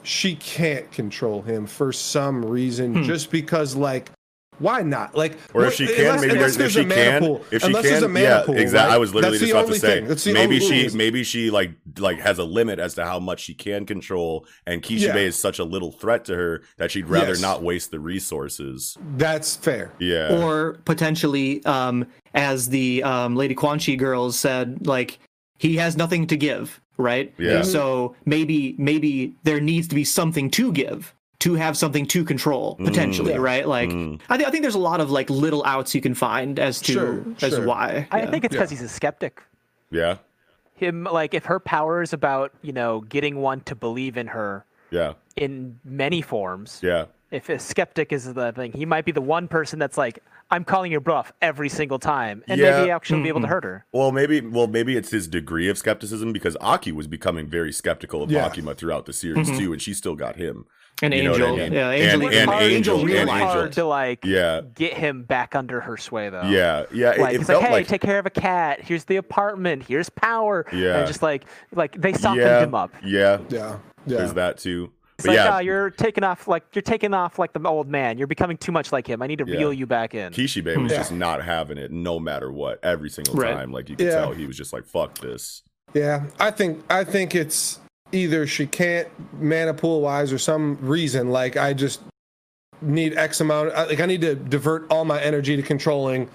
she 0.02 0.34
can't 0.36 0.90
control 0.92 1.42
him 1.42 1.66
for 1.66 1.92
some 1.92 2.44
reason, 2.44 2.94
Hmm. 2.94 3.02
just 3.02 3.30
because 3.30 3.76
like 3.76 4.10
why 4.60 4.82
not? 4.82 5.16
Like, 5.16 5.36
Or 5.54 5.64
if 5.64 5.74
she 5.74 5.86
can, 5.86 5.96
unless- 6.06 6.20
maybe 6.20 6.32
unless 6.34 6.56
there's, 6.56 6.56
if 6.56 6.58
there's 6.58 6.72
she 6.72 6.80
a 6.80 6.86
mana 6.86 7.10
can, 7.10 7.22
pool. 7.22 7.44
if 7.50 7.62
she 7.62 7.66
Unless 7.66 7.84
a 7.86 8.00
can, 8.06 8.16
yeah, 8.16 8.42
pool, 8.46 8.56
exactly. 8.56 8.88
right? 8.88 8.94
I 8.94 8.98
was 8.98 9.14
literally 9.14 9.38
That's 9.38 9.50
just 9.50 9.60
about 9.64 9.72
to 9.74 9.80
say, 9.80 10.14
thing. 10.24 10.34
Maybe 10.34 10.60
she, 10.60 10.82
reason. 10.82 10.98
maybe 10.98 11.24
she 11.24 11.50
like 11.50 11.72
like 11.98 12.18
has 12.20 12.38
a 12.38 12.44
limit 12.44 12.78
as 12.78 12.94
to 12.94 13.04
how 13.04 13.18
much 13.18 13.40
she 13.40 13.54
can 13.54 13.86
control, 13.86 14.46
and 14.66 14.82
Kishibe 14.82 15.00
Yeah. 15.14 15.16
is 15.16 15.40
such 15.40 15.58
a 15.58 15.64
little 15.64 15.90
threat 15.92 16.24
to 16.26 16.36
her 16.36 16.62
that 16.78 16.90
she'd 16.92 17.06
rather 17.08 17.32
Yes. 17.32 17.40
not 17.42 17.62
waste 17.62 17.90
the 17.90 17.98
resources. 18.00 18.96
That's 19.16 19.56
fair. 19.56 19.92
Yeah, 19.98 20.36
or 20.42 20.74
potentially 20.84 21.64
um 21.64 22.06
as 22.34 22.68
the 22.68 23.02
um 23.02 23.34
lady 23.36 23.54
Quanxi 23.54 23.98
girls 23.98 24.38
said 24.38 24.86
like 24.86 25.18
he 25.58 25.76
has 25.76 25.96
nothing 25.96 26.26
to 26.28 26.36
give 26.36 26.80
right 26.96 27.32
Yeah. 27.38 27.62
so 27.62 28.14
maybe 28.24 28.74
maybe 28.78 29.34
there 29.42 29.60
needs 29.60 29.88
to 29.88 29.94
be 29.94 30.04
something 30.04 30.50
to 30.50 30.72
give 30.72 31.14
to 31.40 31.54
have 31.54 31.76
something 31.76 32.06
to 32.06 32.24
control 32.24 32.76
mm. 32.78 32.84
potentially 32.84 33.32
Yeah. 33.32 33.38
right 33.38 33.66
like 33.66 33.90
Mm. 33.90 34.20
I, 34.28 34.36
th- 34.36 34.46
I 34.48 34.50
think 34.50 34.62
there's 34.62 34.74
a 34.74 34.78
lot 34.78 35.00
of 35.00 35.10
like 35.10 35.28
little 35.30 35.64
outs 35.64 35.94
you 35.94 36.00
can 36.00 36.14
find 36.14 36.58
as 36.58 36.80
to 36.82 36.92
Sure, 36.92 37.24
as 37.42 37.54
sure. 37.54 37.64
why 37.66 38.06
I 38.10 38.20
yeah. 38.20 38.30
think 38.30 38.44
it's 38.44 38.54
Yeah. 38.54 38.60
because 38.60 38.70
he's 38.70 38.82
a 38.82 38.88
skeptic. 38.88 39.42
yeah, 39.90 40.16
Him 40.74 41.04
like 41.04 41.34
if 41.34 41.44
her 41.46 41.58
power 41.60 42.02
is 42.02 42.12
about 42.12 42.52
you 42.62 42.72
know 42.72 43.00
getting 43.02 43.36
one 43.36 43.60
to 43.62 43.74
believe 43.74 44.16
in 44.16 44.28
her 44.28 44.64
yeah, 44.90 45.14
in 45.36 45.78
many 45.84 46.22
forms. 46.22 46.80
yeah. 46.82 47.06
If 47.30 47.48
a 47.48 47.60
skeptic 47.60 48.12
is 48.12 48.34
the 48.34 48.50
thing, 48.50 48.72
he 48.72 48.84
might 48.84 49.04
be 49.04 49.12
the 49.12 49.20
one 49.20 49.46
person 49.46 49.78
that's 49.78 49.96
like, 49.96 50.18
I'm 50.50 50.64
calling 50.64 50.90
your 50.90 51.00
bluff 51.00 51.32
every 51.40 51.68
single 51.68 52.00
time, 52.00 52.42
and 52.48 52.60
Yeah. 52.60 52.80
maybe 52.80 52.90
actually 52.90 53.22
be 53.22 53.28
able 53.28 53.40
to 53.42 53.46
mm-hmm. 53.46 53.52
hurt 53.52 53.62
her. 53.64 53.86
Well, 53.92 54.10
maybe, 54.10 54.40
well, 54.40 54.66
maybe 54.66 54.96
it's 54.96 55.12
his 55.12 55.28
degree 55.28 55.68
of 55.68 55.78
skepticism 55.78 56.32
because 56.32 56.56
Aki 56.60 56.90
was 56.90 57.06
becoming 57.06 57.46
very 57.46 57.70
skeptical 57.72 58.24
of 58.24 58.32
Yeah. 58.32 58.48
Makima 58.48 58.76
throughout 58.76 59.06
the 59.06 59.12
series 59.12 59.48
mm-hmm. 59.48 59.58
too, 59.60 59.72
and 59.72 59.80
she 59.80 59.94
still 59.94 60.16
got 60.16 60.34
him. 60.36 60.66
And 61.02 61.14
You 61.14 61.24
know 61.24 61.30
what 61.32 61.40
I 61.42 61.44
angel 61.44 61.56
mean? 61.56 61.72
yeah 61.72 61.90
angel 61.90 62.20
It 62.22 62.24
was 62.26 62.36
and 62.36 62.50
hard- 62.50 62.62
Angel, 62.62 63.00
it 63.00 63.04
was 63.04 63.14
and 63.14 63.30
hard 63.30 63.42
Angel. 63.66 63.70
to 63.70 63.84
like 63.84 64.24
Yeah, 64.24 64.60
get 64.74 64.94
him 64.94 65.22
back 65.24 65.54
under 65.54 65.80
her 65.80 65.96
sway 65.96 66.28
though. 66.30 66.42
yeah, 66.42 66.84
yeah. 66.92 67.10
Like 67.18 67.34
it 67.34 67.40
it's 67.40 67.48
like, 67.48 67.58
felt 67.58 67.64
hey, 67.64 67.72
like, 67.72 67.86
take 67.88 68.00
care 68.02 68.18
of 68.18 68.26
a 68.26 68.30
cat. 68.30 68.80
Here's 68.82 69.04
the 69.04 69.16
apartment. 69.16 69.84
Here's 69.86 70.08
power. 70.10 70.66
Yeah. 70.72 70.98
And 70.98 71.06
just 71.06 71.22
like 71.22 71.44
like 71.74 72.00
they 72.00 72.12
softened 72.12 72.42
yeah, 72.46 72.62
him 72.62 72.74
up. 72.74 72.92
yeah. 73.04 73.38
Yeah. 73.48 73.78
Yeah. 74.06 74.16
There's 74.18 74.34
that 74.34 74.58
too. 74.58 74.92
It's 75.18 75.26
But 75.26 75.36
like, 75.36 75.44
yeah, 75.44 75.56
oh, 75.56 75.60
you're 75.60 75.90
taking 75.90 76.24
off 76.24 76.48
like 76.48 76.64
you're 76.74 76.80
taking 76.80 77.12
off 77.12 77.38
like 77.38 77.52
the 77.52 77.60
old 77.68 77.88
man. 77.88 78.16
You're 78.16 78.26
becoming 78.26 78.56
too 78.56 78.72
much 78.72 78.90
like 78.90 79.06
him. 79.06 79.20
I 79.20 79.26
need 79.26 79.38
to 79.40 79.44
Yeah. 79.46 79.56
reel 79.58 79.72
you 79.72 79.86
back 79.86 80.14
in. 80.14 80.32
Kishibe 80.32 80.74
hmm. 80.74 80.82
was 80.84 80.92
Yeah. 80.92 80.98
just 80.98 81.12
not 81.12 81.44
having 81.44 81.76
it, 81.76 81.90
no 81.90 82.18
matter 82.18 82.50
what, 82.50 82.78
every 82.82 83.10
single 83.10 83.34
Right. 83.34 83.52
time. 83.54 83.70
Like 83.72 83.90
you 83.90 83.96
could 83.96 84.06
Yeah. 84.06 84.14
tell, 84.20 84.32
he 84.32 84.46
was 84.46 84.56
just 84.56 84.72
like, 84.72 84.86
"Fuck 84.86 85.18
this." 85.18 85.62
Yeah, 85.92 86.22
I 86.38 86.50
think 86.50 86.82
I 86.88 87.04
think 87.04 87.34
it's 87.34 87.78
either 88.12 88.46
she 88.46 88.66
can't 88.66 89.08
mana 89.40 89.74
pool 89.74 90.00
wise 90.00 90.32
or 90.32 90.38
some 90.38 90.78
reason. 90.80 91.30
Like 91.30 91.56
I 91.56 91.72
just 91.72 92.00
need 92.80 93.16
X 93.16 93.40
amount. 93.40 93.74
Like 93.74 94.00
I 94.00 94.06
need 94.06 94.20
to 94.22 94.34
divert 94.34 94.90
all 94.90 95.04
my 95.04 95.20
energy 95.20 95.56
to 95.56 95.62
controlling. 95.62 96.28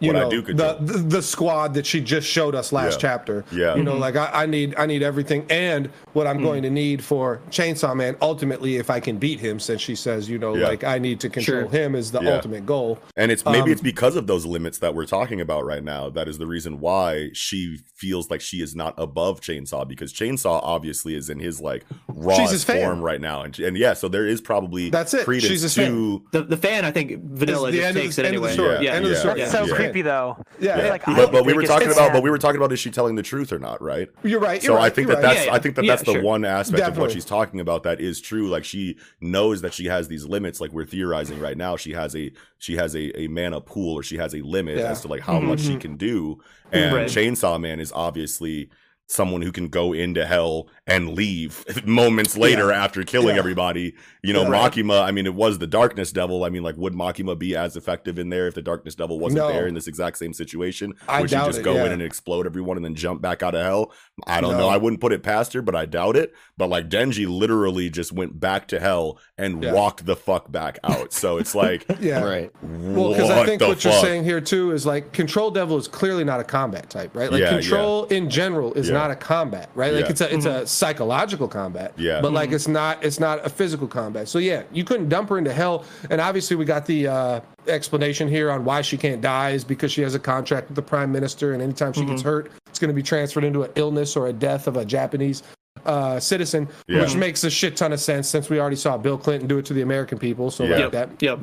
You 0.00 0.08
What 0.14 0.16
I 0.16 0.20
know 0.20 0.30
do 0.30 0.40
the, 0.40 0.46
control. 0.46 0.74
the 0.80 0.98
the 1.16 1.22
squad 1.22 1.74
that 1.74 1.84
she 1.86 2.00
just 2.00 2.26
showed 2.26 2.54
us 2.54 2.72
last 2.72 2.94
Yeah. 2.94 2.98
chapter. 3.10 3.44
Yeah. 3.52 3.74
you 3.76 3.82
know, 3.82 3.96
like 3.96 4.16
I, 4.16 4.30
I 4.32 4.46
need 4.46 4.74
I 4.78 4.86
need 4.86 5.02
everything 5.02 5.44
and 5.50 5.90
what 6.14 6.26
I'm 6.26 6.42
going 6.42 6.62
to 6.62 6.70
need 6.70 7.04
for 7.04 7.40
Chainsaw 7.50 7.94
Man. 7.94 8.16
Ultimately, 8.22 8.76
if 8.76 8.88
I 8.90 8.98
can 8.98 9.18
beat 9.18 9.40
him, 9.40 9.60
since 9.60 9.80
she 9.82 9.94
says 9.94 10.28
you 10.28 10.38
know 10.38 10.54
Yeah. 10.56 10.68
like 10.68 10.84
I 10.84 10.98
need 10.98 11.20
to 11.20 11.28
control 11.28 11.62
Sure. 11.62 11.70
him 11.70 11.94
is 11.94 12.12
the 12.12 12.20
Yeah. 12.22 12.30
ultimate 12.36 12.64
goal. 12.66 12.98
And 13.16 13.30
it's 13.30 13.44
maybe 13.44 13.58
Um, 13.60 13.68
it's 13.72 13.82
because 13.82 14.16
of 14.16 14.26
those 14.26 14.46
limits 14.46 14.78
that 14.78 14.94
we're 14.94 15.04
talking 15.06 15.40
about 15.40 15.64
right 15.66 15.84
now. 15.84 16.08
That 16.08 16.28
is 16.28 16.38
the 16.38 16.46
reason 16.46 16.80
why 16.80 17.28
she 17.34 17.78
feels 17.94 18.30
like 18.30 18.40
she 18.40 18.62
is 18.62 18.74
not 18.74 18.94
above 18.96 19.40
Chainsaw 19.42 19.86
because 19.86 20.12
Chainsaw 20.14 20.60
obviously 20.62 21.14
is 21.14 21.28
in 21.28 21.38
his 21.38 21.60
like 21.60 21.84
raw 22.08 22.34
She's 22.46 22.64
fan. 22.64 22.82
form 22.82 23.00
right 23.02 23.20
now, 23.20 23.42
and 23.42 23.58
and 23.58 23.76
yeah, 23.76 23.92
so 23.92 24.08
there 24.08 24.26
is 24.26 24.40
probably 24.40 24.88
That's 24.88 25.12
it. 25.12 25.24
credence 25.26 25.46
She's 25.50 25.60
his 25.62 25.74
fan. 25.74 25.90
to 25.90 26.22
the, 26.32 26.42
the 26.44 26.56
fan 26.56 26.84
i 26.86 26.90
think 26.90 27.22
vanilla 27.24 27.68
It's 27.68 27.76
the 27.76 27.82
just 27.82 27.94
takes 27.96 28.16
the- 28.16 28.22
it 28.22 28.26
end 28.28 28.36
of 28.36 28.42
the 28.42 28.48
anyway. 28.50 28.84
Yeah, 28.84 28.92
End 28.92 29.04
of 29.04 29.10
the 29.10 29.16
yeah. 29.16 29.20
story. 29.20 29.40
Yeah. 29.40 29.48
so 29.48 29.64
Yeah. 29.66 29.74
Creepy 29.92 30.02
though. 30.02 30.42
Yeah. 30.58 30.78
Yeah. 30.82 30.90
like, 30.90 31.04
but, 31.04 31.32
but 31.32 31.44
we 31.46 31.52
were 31.52 31.62
talking 31.62 31.88
about 31.88 32.08
bad. 32.08 32.12
but 32.14 32.22
we 32.22 32.30
were 32.30 32.38
talking 32.38 32.56
about 32.56 32.72
is 32.72 32.78
she 32.80 32.90
telling 32.90 33.14
the 33.14 33.22
truth 33.22 33.52
or 33.52 33.58
not, 33.58 33.80
right? 33.82 34.08
You're 34.22 34.40
right. 34.40 34.62
so 34.62 34.68
you're 34.72 34.78
I 34.78 34.84
right, 34.84 34.94
think 34.94 35.08
you're 35.08 35.16
that 35.16 35.22
right. 35.22 35.34
that's 35.34 35.46
Yeah, 35.46 35.54
I 35.54 35.58
think 35.58 35.76
that 35.76 35.84
yeah, 35.84 35.92
that's 35.92 36.04
the 36.04 36.12
sure. 36.12 36.22
one 36.22 36.44
aspect 36.44 36.86
of 36.86 36.98
what 36.98 37.10
she's 37.12 37.24
talking 37.24 37.60
about 37.60 37.82
that 37.84 38.00
is 38.00 38.20
true. 38.20 38.48
Like 38.48 38.64
she 38.64 38.96
knows 39.20 39.62
that 39.62 39.74
she 39.74 39.86
has 39.86 40.08
these 40.08 40.24
limits. 40.26 40.60
Like 40.60 40.72
we're 40.72 40.86
theorizing 40.86 41.40
right 41.40 41.56
now, 41.56 41.76
she 41.76 41.92
has 41.92 42.14
a 42.16 42.32
she 42.58 42.76
has 42.76 42.94
a, 42.94 43.20
a 43.20 43.28
mana 43.28 43.60
pool 43.60 43.94
or 43.98 44.02
she 44.02 44.16
has 44.18 44.34
a 44.34 44.42
limit 44.42 44.78
Yeah. 44.78 44.90
as 44.90 45.00
to 45.02 45.08
like 45.08 45.22
how 45.22 45.40
much 45.40 45.60
she 45.60 45.76
can 45.76 45.96
do. 45.96 46.38
And 46.72 46.94
Right. 46.94 47.06
Chainsaw 47.06 47.60
Man 47.60 47.80
is 47.80 47.92
obviously 47.92 48.70
someone 49.06 49.42
who 49.42 49.50
can 49.50 49.66
go 49.68 49.92
into 49.92 50.24
hell 50.24 50.68
and 50.90 51.10
leave 51.14 51.64
moments 51.86 52.36
later 52.36 52.72
after 52.72 53.04
killing 53.04 53.36
Yeah. 53.36 53.38
everybody. 53.38 53.94
You 54.22 54.32
know, 54.34 54.42
Yeah. 54.42 54.48
Right. 54.50 54.72
Makima, 54.72 55.02
I 55.02 55.12
mean, 55.12 55.24
it 55.24 55.34
was 55.34 55.58
the 55.58 55.66
Darkness 55.66 56.10
Devil. 56.12 56.44
I 56.44 56.50
mean, 56.50 56.62
like, 56.62 56.76
would 56.76 56.92
Makima 56.94 57.38
be 57.38 57.54
as 57.56 57.76
effective 57.76 58.18
in 58.18 58.28
there 58.28 58.48
if 58.48 58.54
the 58.54 58.60
Darkness 58.62 58.94
Devil 58.96 59.18
wasn't 59.20 59.38
No. 59.42 59.48
there 59.52 59.66
in 59.66 59.74
this 59.74 59.86
exact 59.86 60.18
same 60.18 60.34
situation? 60.34 60.92
I 61.08 61.20
would 61.20 61.30
she 61.30 61.36
just 61.36 61.60
it, 61.60 61.62
go 61.62 61.74
yeah. 61.76 61.86
in 61.86 61.92
and 61.92 62.02
explode 62.02 62.44
everyone 62.44 62.76
and 62.76 62.84
then 62.84 62.94
jump 62.96 63.22
back 63.22 63.42
out 63.42 63.54
of 63.54 63.62
hell? 63.64 63.92
I 64.26 64.40
don't 64.40 64.52
No. 64.52 64.58
know. 64.58 64.68
I 64.68 64.76
wouldn't 64.76 65.00
put 65.00 65.12
it 65.12 65.22
past 65.22 65.52
her, 65.54 65.62
but 65.62 65.74
I 65.76 65.86
doubt 65.86 66.16
it. 66.16 66.34
But 66.58 66.68
like 66.68 66.90
Denji 66.90 67.26
literally 67.26 67.88
just 67.88 68.12
went 68.12 68.38
back 68.40 68.66
to 68.68 68.80
hell 68.80 69.18
and 69.38 69.62
Yeah. 69.62 69.72
walked 69.72 70.04
the 70.04 70.16
fuck 70.16 70.50
back 70.50 70.78
out. 70.84 71.12
So 71.12 71.38
it's 71.38 71.54
like, 71.54 71.86
Yeah. 72.00 72.22
Right. 72.24 72.50
Well, 72.62 73.10
because 73.10 73.30
I 73.30 73.46
think 73.46 73.60
the 73.60 73.68
what 73.68 73.84
you're 73.84 73.92
saying 73.94 74.24
here 74.24 74.40
too 74.40 74.72
is 74.72 74.84
like 74.84 75.12
Control 75.12 75.50
Devil 75.50 75.76
is 75.78 75.86
clearly 75.88 76.24
not 76.24 76.40
a 76.40 76.44
combat 76.44 76.90
type, 76.90 77.14
right? 77.14 77.30
Like 77.30 77.40
Yeah, 77.40 77.50
Control 77.50 78.04
in 78.06 78.28
general 78.28 78.72
is 78.74 78.88
Yeah. 78.88 78.94
not 78.94 79.10
a 79.10 79.16
combat, 79.16 79.70
right? 79.74 79.92
Like 79.92 80.04
Yeah. 80.06 80.10
it's 80.10 80.20
a 80.20 80.34
it's 80.34 80.44
a 80.46 80.48
mm-hmm. 80.50 80.66
Psychological 80.80 81.46
combat. 81.46 81.92
Yeah. 81.96 82.20
But 82.20 82.32
like 82.32 82.50
it's 82.52 82.66
not 82.66 83.04
it's 83.04 83.20
not 83.20 83.44
a 83.44 83.50
physical 83.50 83.86
combat. 83.86 84.28
So 84.28 84.38
yeah, 84.38 84.62
you 84.72 84.82
couldn't 84.82 85.08
dump 85.10 85.28
her 85.28 85.38
into 85.38 85.52
hell. 85.52 85.84
And 86.10 86.20
obviously 86.20 86.56
we 86.56 86.64
got 86.64 86.86
the 86.86 87.06
uh, 87.06 87.40
explanation 87.68 88.26
here 88.26 88.50
on 88.50 88.64
why 88.64 88.80
she 88.80 88.96
can't 88.96 89.20
die 89.20 89.50
is 89.50 89.62
because 89.62 89.92
she 89.92 90.00
has 90.02 90.14
a 90.14 90.18
contract 90.18 90.68
with 90.68 90.76
the 90.76 90.82
prime 90.82 91.12
minister, 91.12 91.52
and 91.52 91.62
anytime 91.62 91.92
she 91.92 92.04
gets 92.04 92.22
hurt, 92.22 92.50
it's 92.66 92.78
going 92.78 92.88
to 92.88 92.94
be 92.94 93.02
transferred 93.02 93.44
into 93.44 93.62
an 93.62 93.70
illness 93.76 94.16
or 94.16 94.28
a 94.28 94.32
death 94.32 94.66
of 94.66 94.76
a 94.76 94.84
Japanese 94.84 95.42
uh, 95.86 96.18
citizen, 96.18 96.66
Yeah. 96.88 97.00
which 97.02 97.14
makes 97.14 97.44
a 97.44 97.50
shit 97.50 97.76
ton 97.76 97.92
of 97.92 98.00
sense 98.00 98.28
since 98.28 98.50
we 98.50 98.58
already 98.58 98.76
saw 98.76 98.96
Bill 98.98 99.16
Clinton 99.18 99.46
do 99.48 99.58
it 99.58 99.66
to 99.66 99.74
the 99.74 99.82
American 99.82 100.18
people. 100.18 100.50
So 100.50 100.64
Yeah. 100.64 100.78
like 100.78 100.92
that, 100.92 101.08
Yep. 101.20 101.38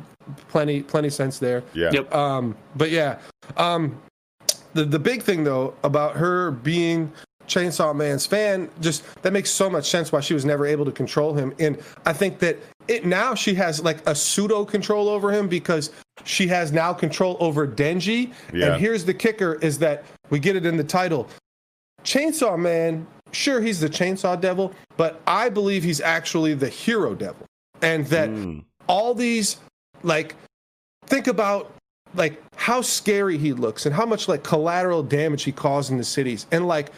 plenty 0.48 0.82
plenty 0.82 1.10
sense 1.10 1.38
there. 1.38 1.62
Yeah. 1.74 1.90
Yep. 1.92 2.14
Um, 2.14 2.56
but 2.76 2.90
yeah, 2.90 3.18
um, 3.56 3.96
the 4.74 4.84
the 4.84 4.98
big 4.98 5.22
thing 5.22 5.44
though 5.44 5.74
about 5.82 6.16
her 6.16 6.50
being 6.50 7.10
Chainsaw 7.48 7.94
Man's 7.96 8.26
fan, 8.26 8.70
just 8.80 9.02
that 9.22 9.32
makes 9.32 9.50
so 9.50 9.68
much 9.68 9.88
sense 9.90 10.12
why 10.12 10.20
she 10.20 10.34
was 10.34 10.44
never 10.44 10.66
able 10.66 10.84
to 10.84 10.92
control 10.92 11.34
him. 11.34 11.54
And 11.58 11.82
I 12.06 12.12
think 12.12 12.38
that 12.40 12.58
it 12.86 13.04
now 13.04 13.34
she 13.34 13.54
has 13.54 13.82
like 13.82 14.06
a 14.06 14.14
pseudo 14.14 14.64
control 14.64 15.08
over 15.08 15.32
him 15.32 15.48
because 15.48 15.90
she 16.24 16.46
has 16.48 16.72
now 16.72 16.92
control 16.92 17.36
over 17.40 17.66
Denji. 17.66 18.32
Yeah. 18.52 18.72
And 18.72 18.80
here's 18.80 19.04
the 19.04 19.14
kicker: 19.14 19.54
is 19.56 19.78
that 19.78 20.04
we 20.30 20.38
get 20.38 20.56
it 20.56 20.66
in 20.66 20.76
the 20.76 20.84
title. 20.84 21.28
Chainsaw 22.04 22.58
Man, 22.58 23.06
sure 23.32 23.60
he's 23.60 23.80
the 23.80 23.88
Chainsaw 23.88 24.40
Devil, 24.40 24.72
but 24.96 25.20
I 25.26 25.48
believe 25.48 25.82
he's 25.82 26.00
actually 26.00 26.54
the 26.54 26.68
Hero 26.68 27.14
Devil, 27.14 27.46
and 27.82 28.06
that 28.06 28.28
Mm. 28.30 28.64
all 28.88 29.14
these 29.14 29.56
like 30.02 30.36
think 31.06 31.26
about 31.26 31.72
like 32.14 32.40
how 32.56 32.80
scary 32.80 33.36
he 33.36 33.52
looks 33.52 33.84
and 33.84 33.94
how 33.94 34.06
much 34.06 34.28
like 34.28 34.42
collateral 34.42 35.02
damage 35.02 35.42
he 35.42 35.52
caused 35.52 35.90
in 35.90 35.98
the 35.98 36.04
cities 36.04 36.46
and 36.52 36.66
like 36.66 36.90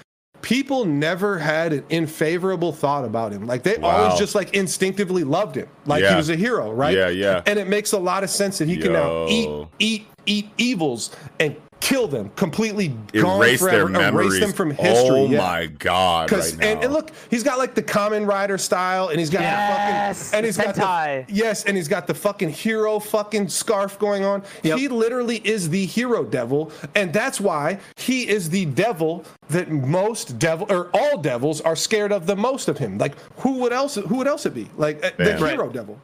people 0.43 0.85
never 0.85 1.39
had 1.39 1.73
an 1.73 1.85
unfavorable 1.91 2.73
thought 2.73 3.05
about 3.05 3.33
him 3.33 3.47
like 3.47 3.63
they 3.63 3.77
Wow. 3.77 3.91
always 4.05 4.19
just 4.19 4.35
like 4.35 4.55
instinctively 4.55 5.25
loved 5.25 5.57
him 5.57 5.69
like 5.87 6.03
Yeah. 6.03 6.11
he 6.11 6.17
was 6.17 6.31
a 6.31 6.37
hero 6.37 6.73
right 6.73 6.97
Yeah, 6.97 7.09
yeah. 7.09 7.43
and 7.47 7.59
it 7.59 7.69
makes 7.69 7.93
a 7.93 7.99
lot 7.99 8.25
of 8.25 8.31
sense 8.31 8.59
that 8.59 8.69
he 8.69 8.77
can 8.77 8.93
now 8.93 9.27
eat 9.29 9.67
eat 9.79 10.07
eat 10.27 10.49
evils 10.59 11.11
and 11.39 11.57
kill 11.81 12.07
them 12.07 12.31
completely 12.37 12.89
gone 13.13 13.41
Erase 13.41 13.61
their 13.61 13.89
memories. 13.89 14.35
erase 14.35 14.41
them 14.41 14.53
from 14.53 14.71
history 14.71 15.09
Oh 15.11 15.27
yeah. 15.27 15.39
my 15.39 15.67
god! 15.67 16.31
Right 16.31 16.57
now. 16.59 16.67
and, 16.67 16.85
and 16.85 16.93
look, 16.93 17.11
he's 17.31 17.43
got 17.43 17.59
like 17.59 17.75
the 17.75 17.83
Kamen 17.83 18.27
Rider 18.29 18.59
style, 18.59 19.09
and 19.09 19.19
he's 19.19 19.31
got 19.31 19.41
Yes, 19.41 20.25
fucking 20.31 20.37
and 20.39 20.47
he's 20.47 20.57
got 20.57 20.75
the 20.75 21.25
yes, 21.33 21.65
and 21.65 21.77
he's 21.77 21.89
got 21.89 22.07
the 22.07 22.15
fucking 22.15 22.51
hero 22.51 22.99
fucking 23.01 23.49
scarf 23.49 23.99
going 23.99 24.25
on. 24.25 24.43
Yep. 24.63 24.79
He 24.79 24.89
literally 24.89 25.41
is 25.45 25.69
the 25.71 25.87
hero 25.87 26.25
devil, 26.25 26.71
and 26.95 27.13
that's 27.13 27.41
why 27.41 27.79
he 27.97 28.29
is 28.29 28.51
the 28.51 28.67
devil 28.67 29.25
that 29.49 29.71
most 29.71 30.39
devil 30.39 30.67
or 30.71 30.91
all 30.95 31.19
devils 31.19 31.61
are 31.63 31.77
scared 31.77 32.13
of 32.13 32.27
the 32.27 32.37
most 32.37 32.69
of 32.69 32.79
him. 32.79 32.99
Like 32.99 33.15
who 33.39 33.59
would 33.61 33.73
else? 33.73 33.95
Who 33.97 34.17
would 34.19 34.29
else 34.29 34.47
it 34.47 34.55
be? 34.55 34.69
Like 34.77 35.05
uh, 35.05 35.11
the 35.17 35.25
Bam. 35.25 35.43
Right. 35.43 35.53
hero 35.53 35.71
devil. 35.71 36.01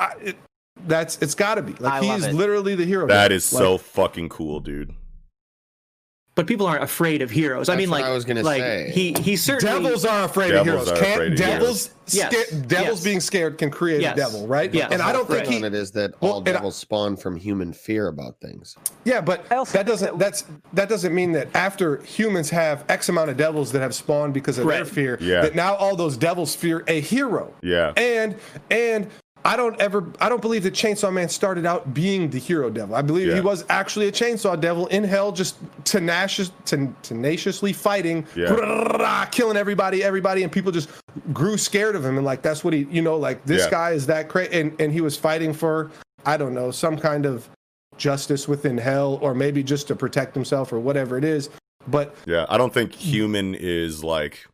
I, 0.00 0.12
it, 0.22 0.36
that's 0.86 1.18
it's 1.20 1.34
got 1.34 1.56
to 1.56 1.62
be. 1.62 1.72
Like 1.74 1.92
I 1.94 2.00
he 2.00 2.08
love 2.08 2.18
is 2.20 2.26
it. 2.26 2.34
literally 2.34 2.74
the 2.74 2.84
hero. 2.86 3.06
that 3.08 3.24
devil. 3.28 3.36
is 3.36 3.52
Like, 3.52 3.60
so 3.60 3.78
fucking 3.78 4.28
cool, 4.30 4.60
dude. 4.60 4.94
But 6.38 6.46
people 6.46 6.68
aren't 6.68 6.84
afraid 6.84 7.20
of 7.20 7.30
heroes. 7.32 7.68
I 7.68 7.74
mean, 7.74 7.90
what 7.90 8.02
like, 8.02 8.08
I 8.08 8.14
was 8.14 8.24
gonna 8.24 8.44
like 8.44 8.60
say. 8.60 8.92
he 8.94 9.12
he 9.14 9.34
certainly 9.34 9.82
Devils 9.82 10.04
are 10.04 10.22
afraid 10.24 10.52
Devils 10.52 10.88
of 10.88 10.96
heroes. 10.98 11.16
Can't 11.16 11.36
devils? 11.36 11.90
Yes. 12.10 12.32
sca- 12.48 12.56
devils 12.60 12.98
Yes. 13.00 13.04
being 13.04 13.18
scared 13.20 13.58
can 13.58 13.70
create 13.72 14.00
Yes. 14.02 14.12
a 14.14 14.16
devil, 14.20 14.46
right? 14.46 14.72
Yeah. 14.72 14.86
And 14.92 15.02
I 15.02 15.10
don't 15.12 15.28
think 15.28 15.46
he. 15.48 15.56
on 15.56 15.64
it 15.64 15.74
is 15.74 15.90
that 15.90 16.12
Well, 16.20 16.34
all 16.34 16.40
I- 16.40 16.44
devils 16.44 16.76
spawn 16.76 17.16
from 17.16 17.34
human 17.34 17.72
fear 17.72 18.06
about 18.06 18.36
things. 18.40 18.76
Yeah, 19.04 19.20
but 19.20 19.48
that 19.72 19.84
doesn't 19.84 20.16
that's 20.16 20.44
that 20.74 20.88
doesn't 20.88 21.12
mean 21.12 21.32
that 21.32 21.48
after 21.54 22.00
humans 22.02 22.50
have 22.50 22.84
X 22.88 23.08
amount 23.08 23.30
of 23.30 23.36
devils 23.36 23.72
that 23.72 23.80
have 23.82 23.94
spawned 23.96 24.32
because 24.32 24.58
of 24.58 24.66
their 24.68 24.84
fear, 24.84 25.18
Yeah. 25.20 25.40
that 25.40 25.56
now 25.56 25.74
all 25.74 25.96
those 25.96 26.16
devils 26.16 26.54
fear 26.54 26.84
a 26.86 27.00
hero. 27.00 27.52
Yeah. 27.62 27.94
And 27.96 28.36
and 28.70 29.08
I 29.44 29.56
don't 29.56 29.80
ever. 29.80 30.04
I 30.20 30.28
don't 30.28 30.42
believe 30.42 30.62
that 30.64 30.74
Chainsaw 30.74 31.12
Man 31.12 31.28
started 31.28 31.64
out 31.64 31.94
being 31.94 32.28
the 32.30 32.38
hero 32.38 32.68
devil. 32.70 32.94
I 32.94 33.02
believe 33.02 33.28
Yeah. 33.28 33.34
he 33.36 33.40
was 33.40 33.64
actually 33.68 34.08
a 34.08 34.12
chainsaw 34.12 34.60
devil 34.60 34.86
in 34.88 35.04
hell, 35.04 35.32
just 35.32 35.56
tenacious, 35.84 36.50
ten, 36.64 36.94
tenaciously 37.02 37.72
fighting, 37.72 38.26
Yeah. 38.34 39.26
killing 39.30 39.56
everybody, 39.56 40.02
everybody, 40.04 40.42
and 40.42 40.52
people 40.52 40.72
just 40.72 40.88
grew 41.32 41.56
scared 41.56 41.96
of 41.96 42.04
him. 42.04 42.16
And 42.16 42.26
like 42.26 42.42
that's 42.42 42.62
what 42.64 42.74
he, 42.74 42.86
you 42.90 43.00
know, 43.02 43.16
like 43.16 43.44
this 43.44 43.62
Yeah. 43.64 43.70
guy 43.70 43.90
is 43.92 44.06
that 44.06 44.28
crazy, 44.28 44.60
and 44.60 44.72
and 44.80 44.92
he 44.92 45.00
was 45.00 45.16
fighting 45.16 45.52
for, 45.52 45.90
I 46.26 46.36
don't 46.36 46.54
know, 46.54 46.70
some 46.70 46.96
kind 46.98 47.24
of 47.24 47.48
justice 47.96 48.46
within 48.48 48.78
hell, 48.78 49.18
or 49.22 49.34
maybe 49.34 49.62
just 49.62 49.88
to 49.88 49.96
protect 49.96 50.34
himself 50.34 50.72
or 50.72 50.78
whatever 50.78 51.16
it 51.18 51.24
is. 51.24 51.48
But 51.86 52.14
Yeah, 52.26 52.44
I 52.48 52.58
don't 52.58 52.72
think 52.74 52.92
human 52.94 53.54
is 53.54 54.04
like. 54.04 54.46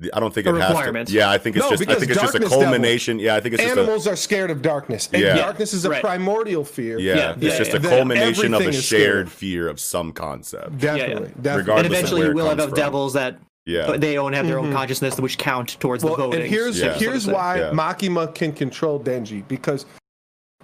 The- 0.00 0.10
I 0.14 0.18
don't 0.20 0.32
think 0.34 0.46
A 0.46 0.56
it 0.56 0.60
has 0.60 1.06
to. 1.08 1.12
Yeah, 1.12 1.30
I 1.30 1.38
think 1.38 1.56
it's 1.56 1.64
No, 1.64 1.70
just. 1.70 1.82
I 1.82 1.84
because 1.84 1.98
think 2.00 2.10
it's 2.12 2.20
just 2.20 2.34
a 2.34 2.38
darkness 2.40 3.06
devil- 3.06 3.20
Yeah, 3.20 3.36
I 3.36 3.40
think 3.40 3.54
it's 3.54 3.62
just 3.62 3.76
a. 3.76 3.80
animals 3.80 4.06
are 4.06 4.16
scared 4.16 4.50
of 4.50 4.62
darkness, 4.62 5.08
and 5.12 5.22
Yeah. 5.22 5.36
darkness 5.36 5.72
is 5.74 5.84
a 5.84 5.90
Right. 5.90 6.02
primordial 6.02 6.64
fear. 6.64 6.98
Yeah, 6.98 7.14
Yeah, 7.16 7.30
it's 7.32 7.42
yeah, 7.42 7.58
just 7.58 7.70
yeah. 7.72 7.76
a 7.76 7.80
culmination 7.80 8.54
of 8.54 8.62
a 8.62 8.72
shared 8.72 9.28
scary. 9.28 9.52
fear 9.52 9.68
of 9.68 9.78
some 9.78 10.12
concept. 10.12 10.78
Definitely, 10.78 11.28
yeah. 11.28 11.42
definitely. 11.42 11.52
Regardless 11.58 11.68
and 11.68 11.86
of 11.86 11.92
eventually 11.92 12.20
where 12.22 12.30
it 12.30 12.34
we'll 12.34 12.48
have 12.48 12.58
from. 12.60 12.72
devils 12.74 13.12
that 13.14 13.38
Yeah, 13.66 13.96
they 13.98 14.16
own 14.18 14.32
have 14.32 14.46
their 14.46 14.56
Mm-hmm. 14.56 14.66
own 14.68 14.72
consciousness 14.72 15.20
which 15.20 15.36
count 15.38 15.76
towards 15.80 16.02
the 16.02 16.08
voting. 16.08 16.40
and 16.40 16.48
here's 16.50 16.80
Yeah. 16.80 16.94
here's 16.94 17.24
So 17.24 17.30
to 17.30 17.32
say. 17.32 17.32
why 17.32 17.58
Yeah. 17.58 17.70
Makima 17.72 18.34
can 18.34 18.52
control 18.52 18.98
Denji 18.98 19.46
because, 19.48 19.84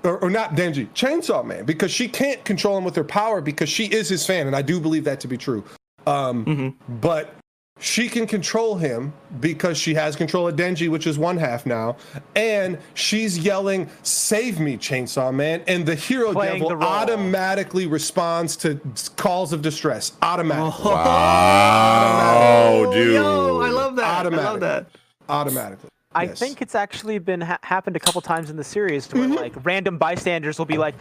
or, 0.03 0.17
or 0.19 0.31
not 0.31 0.57
Denji, 0.57 0.89
Chainsaw 0.95 1.45
Man 1.45 1.65
because 1.67 1.91
she 1.91 2.09
can't 2.09 2.43
control 2.45 2.79
him 2.79 2.85
with 2.85 2.97
her 2.97 3.05
power 3.05 3.41
because 3.43 3.69
she 3.69 3.85
is 3.85 4.09
his 4.09 4.25
fan, 4.27 4.47
and 4.47 4.57
I 4.57 4.63
do 4.63 4.81
believe 4.81 5.05
that 5.05 5.21
to 5.21 5.29
be 5.29 5.37
true. 5.37 5.63
Um, 6.07 6.45
Mm-hmm. 6.47 6.95
But 7.01 7.35
she 7.79 8.09
can 8.09 8.27
control 8.27 8.77
him 8.77 9.13
because 9.41 9.77
she 9.77 9.95
has 9.95 10.17
control 10.17 10.49
of 10.49 10.57
Denji, 10.57 10.89
which 10.89 11.07
is 11.07 11.19
one 11.19 11.37
half 11.37 11.67
now, 11.67 11.97
and 12.35 12.79
she's 12.95 13.39
yelling, 13.39 13.89
"Save 14.03 14.59
me, 14.59 14.77
Chainsaw 14.77 15.33
Man!" 15.33 15.63
And 15.67 15.85
the 15.85 15.95
hero 15.95 16.33
Playing 16.33 16.63
devil 16.63 16.79
the 16.79 16.85
automatically 16.85 17.87
responds 17.87 18.57
to 18.59 18.81
calls 19.17 19.53
of 19.53 19.63
distress. 19.63 20.13
Automatically, 20.23 20.93
Oh, 20.95 22.91
dude. 22.93 23.15
Yo, 23.15 23.61
I 23.61 23.71
love 23.71 23.97
that. 23.97 24.27
I 24.27 24.29
love 24.29 24.61
that. 24.61 24.87
automatically. 25.29 25.91
I 26.17 26.23
Yes. 26.25 26.39
think 26.39 26.63
it's 26.63 26.75
actually 26.75 27.19
been 27.19 27.43
ha- 27.43 27.59
happened 27.63 27.95
a 27.97 28.01
couple 28.01 28.21
times 28.23 28.51
in 28.51 28.57
the 28.57 28.65
series 28.65 29.07
where 29.13 29.29
like 29.29 29.53
random 29.65 29.99
bystanders 29.99 30.59
will 30.59 30.65
be 30.67 30.79
like, 30.79 30.95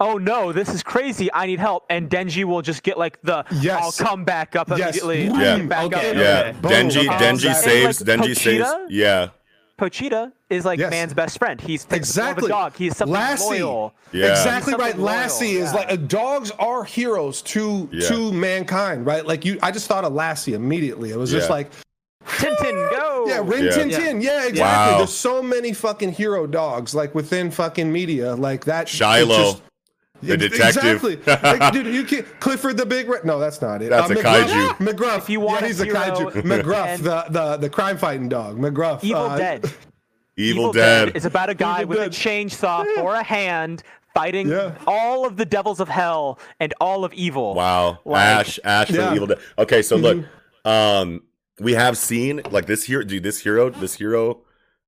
"Oh 0.00 0.16
no, 0.16 0.50
this 0.52 0.68
is 0.70 0.82
crazy! 0.82 1.32
I 1.32 1.46
need 1.46 1.58
help," 1.60 1.84
and 1.90 2.08
Denji 2.10 2.44
will 2.44 2.62
just 2.62 2.82
get 2.82 2.96
like 2.98 3.20
the, 3.22 3.44
Yes. 3.60 3.82
"I'll 3.82 3.92
come 4.06 4.24
back 4.24 4.56
up 4.56 4.68
Yes. 4.70 4.78
immediately." 5.02 5.28
I'll 5.28 5.58
Yeah. 5.58 5.64
back 5.66 5.84
Okay, 5.84 6.10
up. 6.10 6.16
Yeah, 6.16 6.38
Okay. 6.40 6.52
Boom. 6.62 6.70
Denji. 6.72 7.08
Um, 7.08 7.18
Denji 7.18 7.46
and, 7.48 7.56
saves. 7.56 8.06
like, 8.06 8.18
Denji 8.20 8.36
saves. 8.36 8.68
Yeah, 8.88 9.28
Pochita 9.78 10.32
is 10.48 10.64
like 10.64 10.78
Yes. 10.78 10.90
man's 10.90 11.14
best 11.14 11.38
friend. 11.38 11.60
He's 11.60 11.84
takes 11.84 12.12
the 12.14 12.22
of 12.22 12.28
Exactly. 12.28 12.46
a 12.46 12.48
dog. 12.48 12.72
He's 12.76 12.96
something 12.96 13.12
Lassie. 13.14 13.62
loyal. 13.62 13.94
Yeah. 14.12 14.30
Exactly 14.30 14.74
right. 14.74 14.96
loyal, 14.96 15.06
Lassie 15.06 15.56
is 15.56 15.72
like 15.74 15.90
uh, 15.92 15.96
dogs 15.96 16.50
are 16.58 16.84
heroes 16.84 17.42
to 17.42 17.88
Yeah. 17.92 18.08
to 18.08 18.32
mankind, 18.32 19.04
right? 19.06 19.26
Like 19.26 19.44
you, 19.44 19.58
I 19.62 19.70
just 19.70 19.86
thought 19.88 20.04
of 20.04 20.12
Lassie 20.12 20.54
immediately. 20.54 21.10
It 21.10 21.18
was 21.18 21.30
just 21.30 21.50
like, 21.50 21.70
Tintin, 22.42 22.90
go. 22.90 23.24
yeah, 23.28 23.40
Rin 23.44 23.64
Yeah. 23.64 23.70
Tin 23.70 23.90
Tin. 23.90 24.20
Yeah, 24.20 24.46
exactly. 24.46 24.60
Wow. 24.92 24.98
There's 24.98 25.12
so 25.14 25.42
many 25.42 25.72
fucking 25.72 26.12
hero 26.12 26.46
dogs 26.46 26.94
like 26.94 27.14
within 27.14 27.50
fucking 27.50 27.90
media, 27.92 28.34
like 28.34 28.64
that. 28.66 28.88
Shiloh, 28.88 29.60
the 30.22 30.36
detective. 30.36 31.04
Exactly. 31.04 31.18
Like, 31.58 31.72
dude, 31.72 31.86
you 31.86 32.04
can't 32.04 32.26
Clifford 32.40 32.76
the 32.76 32.86
Big 32.86 33.08
Red. 33.08 33.24
No, 33.24 33.38
that's 33.38 33.60
not 33.60 33.82
it. 33.82 33.90
That's 33.90 34.10
a 34.10 34.14
McGruff, 34.14 34.44
kaiju. 34.44 34.76
McGruff. 34.78 35.18
If 35.18 35.30
you 35.30 35.40
want 35.40 35.62
yeah, 35.62 35.66
he's 35.68 35.80
a 35.80 35.84
hero 35.84 35.98
kaiju. 35.98 36.32
McGruff, 36.42 36.98
the, 37.02 37.24
the 37.30 37.56
the 37.56 37.70
crime 37.70 37.96
fighting 37.98 38.28
dog. 38.28 38.58
McGruff. 38.58 39.02
Evil 39.02 39.22
uh, 39.22 39.36
Dead. 39.38 39.72
Evil, 40.36 40.72
Dead. 40.72 41.14
is 41.16 41.24
about 41.26 41.50
a 41.50 41.54
guy 41.54 41.82
Evil 41.82 41.88
with 41.90 41.98
Dead. 41.98 42.06
a 42.08 42.10
chainsaw 42.14 42.86
for 42.94 43.14
a 43.14 43.22
hand 43.22 43.82
fighting 44.14 44.48
Yeah. 44.48 44.74
all 44.86 45.26
of 45.26 45.36
the 45.36 45.44
devils 45.44 45.78
of 45.80 45.88
hell 45.88 46.38
and 46.60 46.72
all 46.80 47.04
of 47.04 47.12
evil. 47.14 47.54
Wow, 47.54 47.98
Like- 48.04 48.20
Ash, 48.22 48.58
Ash 48.64 48.86
from 48.88 48.96
Yeah. 48.96 49.02
Mm-hmm. 49.06 49.14
Evil 49.16 49.26
Dead. 49.28 49.38
Okay, 49.58 49.82
so 49.82 49.96
look, 49.96 50.24
um, 50.64 51.22
we 51.60 51.74
have 51.74 51.98
seen 51.98 52.42
like 52.50 52.66
this 52.66 52.84
hero, 52.84 53.04
dude. 53.04 53.22
This 53.22 53.40
hero, 53.40 53.70
this 53.70 53.94
hero 53.94 54.40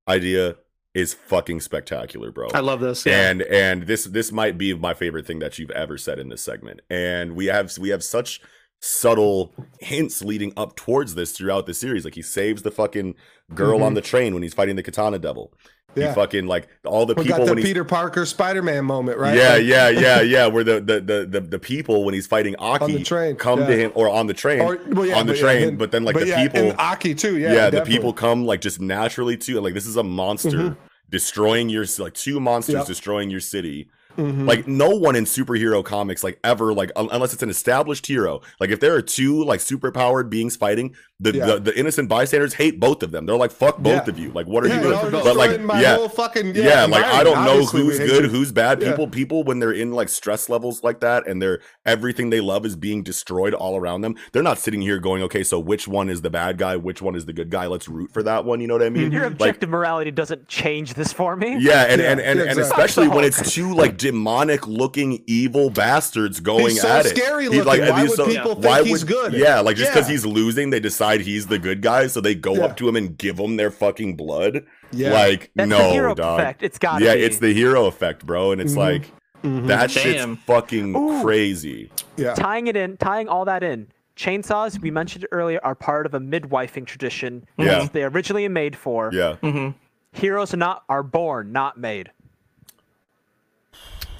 idea 0.08 0.56
is 0.94 1.12
fucking 1.12 1.60
spectacular, 1.60 2.30
bro. 2.30 2.48
I 2.54 2.60
love 2.60 2.80
this. 2.80 3.04
Yeah. 3.04 3.30
and 3.30 3.42
and 3.42 3.82
this 3.84 4.04
this 4.04 4.30
might 4.32 4.56
be 4.56 4.72
my 4.74 4.94
favorite 4.94 5.26
thing 5.26 5.40
that 5.40 5.58
you've 5.58 5.72
ever 5.72 5.98
said 5.98 6.18
in 6.18 6.28
this 6.28 6.42
segment. 6.42 6.80
And 6.88 7.34
we 7.34 7.46
have 7.46 7.76
we 7.78 7.90
have 7.90 8.04
such 8.04 8.40
subtle 8.84 9.52
hints 9.80 10.22
leading 10.22 10.52
up 10.56 10.76
towards 10.76 11.14
this 11.14 11.32
throughout 11.32 11.64
the 11.66 11.72
series. 11.74 12.04
Like 12.04 12.14
he 12.14 12.22
saves 12.22 12.62
the 12.62 12.70
fucking 12.70 13.14
girl 13.54 13.82
on 13.82 13.94
the 13.94 14.02
train 14.02 14.34
when 14.34 14.42
he's 14.42 14.52
fighting 14.54 14.76
the 14.76 14.82
Katana 14.82 15.18
Devil. 15.18 15.52
Mm-hmm. 15.52 16.00
Yeah. 16.00 16.08
He 16.08 16.14
fucking 16.14 16.46
like 16.46 16.68
all 16.84 17.06
the 17.06 17.14
We 17.14 17.22
people 17.22 17.38
got 17.38 17.46
the 17.46 17.54
when 17.54 17.62
Peter 17.62 17.84
Parker 17.84 18.26
Spider 18.26 18.62
Man 18.62 18.84
moment, 18.84 19.16
right? 19.16 19.36
yeah, 19.36 19.54
Like, 19.54 19.64
yeah, 19.64 19.88
yeah, 19.88 20.20
yeah. 20.36 20.46
Where 20.48 20.64
the, 20.64 20.80
the 20.80 21.00
the 21.00 21.26
the 21.26 21.40
the 21.40 21.58
people 21.58 22.04
when 22.04 22.14
he's 22.14 22.26
fighting 22.26 22.56
Aki 22.58 22.84
on 22.84 22.92
the 22.92 23.02
train, 23.04 23.36
come 23.36 23.60
to 23.60 23.76
him 23.76 23.92
or 23.94 24.08
on 24.10 24.26
the 24.26 24.34
train 24.34 24.60
Or, 24.60 24.78
well, 24.88 25.06
yeah, 25.06 25.18
on 25.18 25.26
the 25.28 25.34
yeah, 25.36 25.40
train, 25.40 25.60
then- 25.68 25.76
but 25.76 25.92
then 25.92 26.02
like 26.04 26.14
but 26.14 26.24
the 26.24 26.28
yeah, 26.30 26.42
people, 26.48 26.74
Aki 26.78 27.14
too. 27.14 27.38
Yeah, 27.38 27.52
yeah, 27.54 27.70
the 27.70 27.82
people 27.82 28.12
come 28.12 28.44
like 28.44 28.60
just 28.60 28.80
naturally 28.80 29.36
too. 29.36 29.60
Like 29.60 29.72
this 29.74 29.86
is 29.86 29.96
a 29.96 30.02
monster 30.02 30.76
destroying 31.10 31.68
your 31.68 31.86
like 31.98 32.14
two 32.14 32.40
monsters 32.40 32.74
Mm-hmm. 32.74 32.80
Yep. 32.80 32.86
destroying 32.88 33.30
your 33.30 33.40
city. 33.40 33.88
Mhm. 34.16 34.46
Like 34.46 34.66
no 34.68 34.90
one 34.90 35.16
in 35.16 35.24
superhero 35.24 35.84
comics 35.84 36.22
like 36.24 36.38
ever 36.44 36.72
like 36.72 36.90
un- 36.96 37.08
unless 37.12 37.32
it's 37.32 37.42
an 37.42 37.50
established 37.50 38.06
hero. 38.06 38.40
Like 38.60 38.70
if 38.70 38.80
there 38.80 38.94
are 38.94 39.02
two 39.02 39.44
like 39.44 39.60
superpowered 39.60 40.30
beings 40.30 40.56
fighting, 40.56 40.94
the 41.20 41.32
Yeah. 41.34 41.46
the, 41.46 41.60
the 41.60 41.78
innocent 41.78 42.08
bystanders 42.08 42.54
hate 42.54 42.78
both 42.80 43.02
of 43.02 43.10
them. 43.12 43.26
They're 43.26 43.36
like 43.36 43.50
fuck 43.50 43.78
both 43.78 44.06
Yeah. 44.06 44.10
of 44.10 44.18
you. 44.18 44.30
Like 44.32 44.46
what 44.46 44.64
are 44.64 44.68
yeah, 44.68 44.76
you 44.76 44.82
doing? 44.82 45.10
But 45.10 45.36
like 45.36 45.60
my 45.60 45.80
yeah. 45.80 45.96
whole 45.96 46.08
fucking 46.08 46.54
Yeah, 46.54 46.84
like 46.84 47.04
I 47.04 47.24
don't 47.24 47.36
environment. 47.38 47.74
know 47.74 47.80
who's 47.80 47.98
good, 47.98 48.24
who's 48.26 48.52
bad. 48.52 48.80
Yeah. 48.80 48.90
People, 48.90 49.08
people, 49.08 49.44
when 49.44 49.58
they're 49.58 49.72
in 49.72 49.92
like 49.92 50.08
stress 50.08 50.48
levels 50.48 50.82
like 50.82 51.00
that, 51.00 51.26
and 51.26 51.40
they're 51.42 51.60
everything 51.86 52.30
they 52.30 52.40
love 52.40 52.64
is 52.66 52.76
being 52.76 53.02
destroyed 53.02 53.54
all 53.54 53.76
around 53.76 54.00
them. 54.02 54.14
They're 54.32 54.42
not 54.42 54.58
sitting 54.58 54.80
here 54.82 54.98
going, 54.98 55.22
okay, 55.24 55.42
so 55.44 55.58
which 55.58 55.86
one 55.88 56.08
is 56.08 56.22
the 56.22 56.30
bad 56.30 56.58
guy? 56.58 56.76
Which 56.76 57.02
one 57.02 57.14
is 57.14 57.26
the 57.26 57.32
good 57.32 57.50
guy? 57.50 57.66
Let's 57.66 57.88
root 57.88 58.12
for 58.12 58.22
that 58.22 58.44
one. 58.44 58.60
You 58.60 58.66
know 58.68 58.74
what 58.74 58.82
I 58.82 58.90
mean? 58.90 59.12
Your 59.12 59.24
Like, 59.24 59.32
objective 59.32 59.68
morality 59.70 60.10
doesn't 60.10 60.48
change 60.48 60.94
this 60.94 61.12
for 61.12 61.36
me. 61.36 61.56
yeah, 61.60 61.82
and 61.88 62.00
Yeah, 62.00 62.10
and 62.10 62.20
and, 62.20 62.38
yeah, 62.40 62.46
and 62.50 62.58
especially 62.58 63.08
when 63.08 63.24
it's 63.24 63.52
two 63.52 63.74
like 63.74 63.96
demonic 64.04 64.66
looking 64.66 65.22
evil 65.26 65.70
bastards 65.70 66.38
going 66.40 66.66
He's 66.70 66.82
so 66.82 66.88
at 66.88 67.06
it. 67.06 67.16
scary 67.16 67.44
He's 67.44 67.64
looking. 67.64 67.88
Why 67.88 68.00
he's 68.02 68.16
would 68.18 68.28
people 68.28 68.52
think 68.54 68.64
why 68.64 68.82
he's 68.84 69.04
would- 69.04 69.12
good? 69.12 69.32
Yeah, 69.32 69.60
like 69.60 69.76
just 69.76 69.92
because 69.92 70.08
Yeah. 70.08 70.12
he's 70.12 70.26
losing, 70.26 70.70
they 70.70 70.80
decide 70.80 71.20
he's 71.22 71.46
the 71.46 71.58
good 71.58 71.80
guy, 71.82 72.06
so 72.06 72.20
they 72.20 72.34
go 72.34 72.54
Yeah. 72.54 72.64
up 72.66 72.76
to 72.78 72.88
him 72.88 72.96
and 72.96 73.16
give 73.18 73.38
him 73.38 73.56
their 73.56 73.70
fucking 73.70 74.16
blood. 74.16 74.64
Yeah. 74.92 75.12
Like 75.12 75.50
That's 75.56 75.68
no, 75.68 75.78
the 75.78 75.88
hero 75.90 76.14
dog. 76.14 76.40
effect. 76.40 76.62
It's 76.62 76.78
got 76.78 77.00
yeah, 77.00 77.14
be. 77.14 77.20
Yeah, 77.20 77.26
it's 77.26 77.38
the 77.38 77.52
hero 77.54 77.86
effect, 77.86 78.24
bro, 78.26 78.52
and 78.52 78.60
it's 78.60 78.74
Mhm. 78.74 78.76
like 78.76 79.02
Mhm. 79.42 79.66
that 79.66 79.90
Damn. 79.90 80.34
shit's 80.34 80.44
fucking 80.46 80.94
Ooh. 80.96 81.22
crazy. 81.22 81.90
yeah. 82.16 82.34
tying 82.34 82.68
it 82.68 82.76
in, 82.76 82.96
tying 82.96 83.26
all 83.28 83.44
that 83.46 83.62
in. 83.64 83.88
Chainsaws, 84.16 84.80
we 84.80 84.90
mentioned 84.92 85.26
earlier, 85.32 85.58
are 85.64 85.74
part 85.74 86.06
of 86.06 86.14
a 86.14 86.20
midwifing 86.20 86.86
tradition. 86.86 87.44
Yeah. 87.58 87.82
as 87.82 87.90
They 87.90 88.04
originally 88.04 88.46
made 88.48 88.76
for. 88.76 89.10
Yeah. 89.12 89.34
hmm 89.36 89.70
Heroes 90.12 90.54
are 90.54 90.58
not 90.58 90.84
are 90.88 91.02
born, 91.02 91.50
not 91.50 91.76
made. 91.76 92.10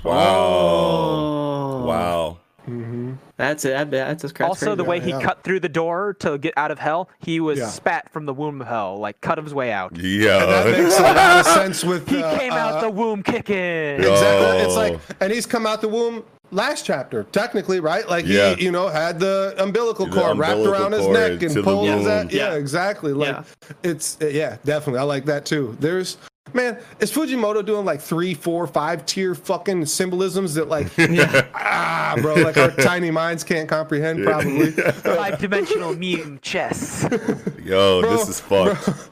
Wow. 0.05 0.15
Oh. 0.37 1.85
Wow. 1.87 2.39
Mhm. 2.69 3.19
That's 3.37 3.65
it. 3.67 3.71
That- 3.71 3.91
That's 3.91 4.23
just 4.23 4.35
that's 4.37 4.49
also, 4.49 4.67
crazy. 4.67 4.77
the 4.77 4.85
way 4.85 5.01
he 5.01 5.11
yeah. 5.11 5.21
cut 5.21 5.43
through 5.43 5.61
the 5.61 5.69
door 5.69 6.15
to 6.21 6.39
get 6.39 6.55
out 6.57 6.71
of 6.71 6.79
hell, 6.79 7.11
he 7.19 7.39
was 7.41 7.59
Yeah. 7.59 7.69
spat 7.69 8.11
from 8.11 8.25
the 8.27 8.33
womb 8.33 8.61
of 8.63 8.67
hell, 8.67 8.99
like 8.99 9.21
cut 9.21 9.37
his 9.39 9.53
way 9.53 9.71
out. 9.71 9.93
And 9.93 10.01
that 10.01 10.67
Yeah. 10.67 10.83
makes 10.83 10.99
a 10.99 11.03
lot 11.03 11.41
of 11.41 11.47
sense 11.47 11.85
with 11.85 12.09
He 12.09 12.23
uh, 12.23 12.39
came 12.39 12.53
uh, 12.53 12.57
out 12.57 12.81
the 12.81 12.89
womb 12.91 13.23
kicking. 13.23 13.57
Exactly. 14.01 14.59
It's 14.61 14.77
like, 14.77 14.99
and 15.21 15.31
he's 15.33 15.45
come 15.47 15.67
out 15.67 15.83
the 15.83 15.89
womb 15.89 16.23
last 16.53 16.87
chapter, 16.87 17.25
technically, 17.33 17.81
right? 17.81 18.09
Like 18.09 18.25
Yeah. 18.27 18.55
he, 18.55 18.65
you 18.65 18.71
know, 18.73 18.89
had 18.89 19.19
the 19.21 19.55
umbilical 19.59 20.07
The 20.07 20.13
cord 20.21 20.39
wrapped 20.39 20.61
around 20.61 20.93
his 20.93 21.07
neck 21.09 21.43
and 21.43 21.63
pulled 21.63 21.87
his. 21.89 22.05
womb. 22.07 22.29
Yeah, 22.31 22.51
Yeah. 22.51 22.55
exactly. 22.55 23.13
Like 23.13 23.29
Yeah. 23.29 23.43
it's 23.83 24.17
yeah, 24.23 24.57
definitely. 24.65 25.01
I 25.01 25.05
like 25.05 25.27
that 25.27 25.45
too. 25.45 25.77
There's 25.81 26.17
man, 26.53 26.79
is 27.01 27.11
Fujimoto 27.13 27.65
doing 27.65 27.85
like 27.85 28.01
three, 28.01 28.35
four, 28.35 28.67
five 28.67 29.07
tier 29.07 29.35
fucking 29.35 29.87
symbolisms 29.87 30.55
that 30.55 30.69
like 30.69 30.89
ah, 31.55 32.15
bro, 32.21 32.35
like 32.35 32.57
our 32.57 32.71
tiny 32.83 33.11
minds 33.11 33.43
can't 33.45 33.69
comprehend 33.69 34.25
probably. 34.25 34.71
Five 35.05 35.39
dimensional 35.39 35.95
meme 35.95 36.39
chess. 36.43 37.07
Yo, 37.63 38.01
Bro, 38.03 38.11
this 38.17 38.29
is 38.29 38.41
fucked. 38.41 39.11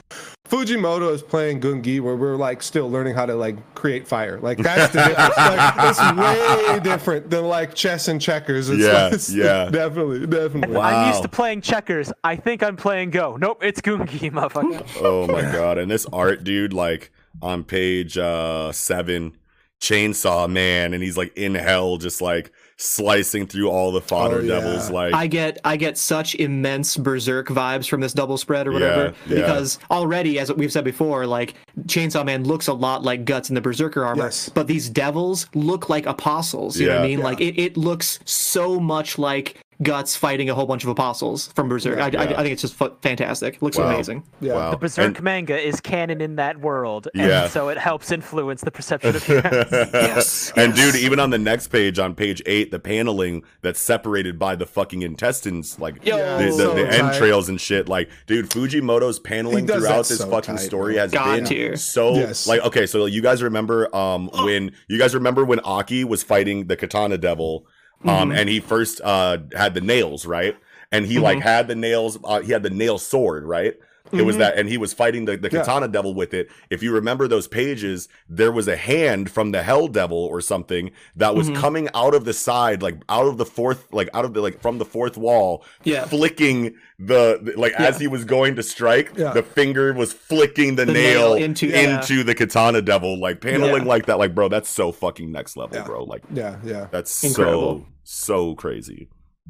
Fujimoto 0.48 1.10
is 1.14 1.22
playing 1.22 1.62
Gungi 1.62 1.98
where 2.00 2.14
we're 2.14 2.36
like 2.36 2.62
still 2.62 2.90
learning 2.90 3.14
how 3.14 3.24
to 3.24 3.34
like 3.34 3.74
create 3.74 4.06
fire. 4.06 4.38
Like 4.38 4.58
that's 4.58 4.92
the 4.92 4.98
difference. 5.02 5.36
like, 5.38 5.74
it's 5.78 6.70
way 6.76 6.80
different 6.80 7.30
than 7.30 7.44
like 7.46 7.74
chess 7.74 8.08
and 8.08 8.20
checkers. 8.20 8.68
It's 8.68 8.82
Yeah, 8.82 9.04
like, 9.04 9.12
it's 9.14 9.32
yeah. 9.32 9.70
definitely, 9.70 10.26
definitely. 10.26 10.76
I'm 10.76 11.08
used 11.08 11.22
to 11.22 11.28
playing 11.30 11.62
checkers. 11.62 12.12
I 12.22 12.36
think 12.36 12.62
I'm 12.62 12.76
playing 12.76 13.10
Go. 13.10 13.36
Nope, 13.36 13.64
it's 13.64 13.80
Gungi, 13.80 14.30
motherfucker. 14.30 14.86
Oh 15.00 15.26
my 15.26 15.40
god. 15.40 15.78
And 15.78 15.90
this 15.90 16.04
art, 16.12 16.44
dude, 16.44 16.74
like 16.74 17.10
on 17.40 17.64
page 17.64 18.18
uh 18.18 18.70
seven, 18.72 19.36
chainsaw 19.80 20.48
man, 20.50 20.94
and 20.94 21.02
he's 21.02 21.16
like 21.16 21.36
in 21.36 21.54
hell, 21.54 21.96
just 21.96 22.20
like 22.20 22.52
slicing 22.78 23.46
through 23.46 23.68
all 23.70 23.92
the 23.92 24.00
fodder 24.00 24.38
Oh, 24.38 24.40
yeah. 24.40 24.54
devils. 24.60 24.90
Like 24.90 25.14
I 25.14 25.26
get 25.28 25.58
I 25.64 25.76
get 25.76 25.96
such 25.96 26.34
immense 26.34 26.96
berserk 26.96 27.48
vibes 27.48 27.88
from 27.88 28.00
this 28.00 28.12
double 28.12 28.36
spread 28.36 28.66
or 28.66 28.72
whatever 28.72 29.14
Yeah, 29.26 29.34
yeah. 29.36 29.40
because 29.42 29.78
already 29.90 30.38
as 30.40 30.52
we've 30.52 30.72
said 30.72 30.82
before 30.84 31.24
like 31.26 31.54
Chainsaw 31.86 32.24
Man 32.26 32.42
looks 32.44 32.66
a 32.66 32.72
lot 32.72 33.04
like 33.04 33.24
Guts 33.24 33.50
in 33.50 33.54
the 33.54 33.60
berserker 33.60 34.04
armor 34.04 34.24
Yes. 34.24 34.48
but 34.48 34.66
these 34.66 34.90
devils 34.90 35.46
look 35.54 35.88
like 35.88 36.06
apostles 36.06 36.80
you 36.80 36.88
know 36.88 36.96
what 36.96 37.04
I 37.04 37.06
mean 37.06 37.18
Yeah. 37.18 37.24
like 37.24 37.40
it, 37.40 37.60
it 37.60 37.76
looks 37.76 38.18
so 38.24 38.80
much 38.80 39.16
like 39.16 39.56
Guts 39.82 40.14
fighting 40.16 40.48
a 40.50 40.54
whole 40.54 40.66
bunch 40.66 40.84
of 40.84 40.90
apostles 40.90 41.48
from 41.54 41.68
berserk 41.68 41.98
I, 41.98 42.04
I, 42.06 42.08
Yeah. 42.08 42.20
I 42.20 42.42
think 42.42 42.48
it's 42.52 42.62
just 42.62 42.74
fu- 42.74 42.92
fantastic 43.02 43.60
looks 43.62 43.78
Wow. 43.78 43.86
amazing 43.92 44.22
Yeah. 44.40 44.54
wow. 44.54 44.70
The 44.70 44.76
Berserk 44.76 45.06
And- 45.16 45.22
manga 45.22 45.58
is 45.58 45.80
canon 45.80 46.20
in 46.20 46.36
that 46.36 46.60
world, 46.60 47.08
and 47.14 47.28
Yeah. 47.28 47.48
so 47.48 47.68
it 47.68 47.78
helps 47.78 48.12
influence 48.12 48.60
the 48.60 48.70
perception 48.70 49.16
of 49.16 49.22
heroes. 49.26 49.66
yes 49.70 50.52
and 50.56 50.74
dude, 50.74 50.94
even 50.96 51.18
on 51.20 51.30
the 51.30 51.38
next 51.38 51.68
page, 51.68 51.98
on 51.98 52.14
page 52.14 52.42
eight, 52.46 52.70
the 52.70 52.78
paneling 52.78 53.42
that's 53.62 53.80
separated 53.80 54.38
by 54.38 54.56
the 54.56 54.66
fucking 54.66 55.02
intestines, 55.02 55.78
like 55.78 56.04
Yo, 56.04 56.16
the, 56.38 56.44
the, 56.46 56.52
so 56.52 56.74
the 56.74 56.84
tight. 56.84 56.94
entrails 56.94 57.48
and 57.48 57.60
shit. 57.60 57.88
Like, 57.88 58.10
dude, 58.26 58.50
Fujimoto's 58.50 59.18
paneling 59.18 59.66
He 59.66 59.72
throughout 59.72 60.06
this 60.06 60.18
so 60.18 60.28
fucking 60.30 60.56
tight, 60.56 60.62
story 60.64 60.94
bro. 60.94 61.02
has 61.02 61.10
God 61.12 61.36
been 61.36 61.44
tier. 61.44 61.76
so 61.76 62.14
Yes. 62.14 62.46
like 62.46 62.60
okay. 62.62 62.86
So 62.86 63.06
you 63.06 63.22
guys 63.22 63.42
remember 63.42 63.94
um 63.96 64.28
when 64.44 64.72
you 64.88 64.98
guys 64.98 65.14
remember 65.14 65.44
when 65.44 65.60
Aki 65.60 66.04
was 66.04 66.22
fighting 66.22 66.66
the 66.66 66.76
Katana 66.76 67.18
Devil, 67.18 67.66
um, 68.04 68.30
Mm-hmm. 68.30 68.32
and 68.38 68.48
he 68.48 68.60
first 68.60 69.00
uh 69.02 69.38
had 69.56 69.74
the 69.74 69.80
nails 69.80 70.26
right, 70.26 70.56
and 70.90 71.06
he 71.06 71.18
like 71.18 71.40
had 71.40 71.68
the 71.68 71.74
nails. 71.76 72.18
Uh, 72.24 72.40
he 72.40 72.52
had 72.52 72.62
the 72.62 72.70
nail 72.70 72.98
sword 72.98 73.44
right. 73.44 73.74
It 74.12 74.26
was 74.26 74.36
that, 74.36 74.58
and 74.58 74.68
he 74.68 74.76
was 74.76 74.92
fighting 74.92 75.24
the, 75.24 75.38
the 75.38 75.48
Mm-hmm. 75.48 75.56
Yeah. 75.56 75.62
katana 75.62 75.88
devil 75.88 76.12
with 76.12 76.34
it. 76.34 76.50
If 76.68 76.82
you 76.82 76.92
remember 76.92 77.26
those 77.28 77.48
pages, 77.48 78.08
there 78.28 78.52
was 78.52 78.68
a 78.68 78.76
hand 78.76 79.30
from 79.30 79.52
the 79.52 79.62
hell 79.62 79.88
devil 79.88 80.18
or 80.18 80.42
something 80.42 80.90
that 81.16 81.34
was 81.34 81.48
Mhm. 81.48 81.56
coming 81.56 81.88
out 81.94 82.14
of 82.14 82.26
the 82.26 82.34
side, 82.34 82.82
like 82.82 82.96
out 83.08 83.24
of 83.26 83.38
the 83.38 83.46
fourth, 83.46 83.90
like 83.90 84.10
out 84.12 84.26
of 84.26 84.34
the 84.34 84.42
like 84.42 84.60
from 84.60 84.76
the 84.76 84.84
fourth 84.84 85.16
wall, 85.16 85.64
Yeah. 85.84 86.04
flicking 86.04 86.74
the, 86.98 87.38
the- 87.42 87.54
like 87.58 87.72
as 87.72 87.98
he 87.98 88.06
was 88.06 88.24
going 88.26 88.56
to 88.56 88.62
strike, 88.62 89.12
Yeah. 89.16 89.32
the 89.32 89.42
finger 89.42 89.94
was 89.94 90.12
flicking 90.12 90.76
the, 90.76 90.84
The 90.84 90.92
nail, 90.92 91.34
nail 91.34 91.44
into- 91.44 91.68
into, 91.74 92.16
yeah. 92.16 92.22
the 92.22 92.34
katana 92.34 92.82
devil, 92.82 93.18
like 93.18 93.40
paneling 93.40 93.84
Yeah. 93.84 93.88
like 93.88 94.06
that. 94.06 94.18
Like, 94.18 94.34
bro, 94.34 94.50
that's 94.50 94.68
so 94.68 94.92
fucking 94.92 95.32
next 95.32 95.56
level, 95.56 95.78
Yeah. 95.78 95.84
bro. 95.84 96.04
Like, 96.04 96.22
Yeah, 96.34 96.56
yeah, 96.62 96.88
that's 96.90 97.24
Incredible. 97.24 97.78
so 97.78 97.86
so 98.12 98.54
crazy. 98.54 99.08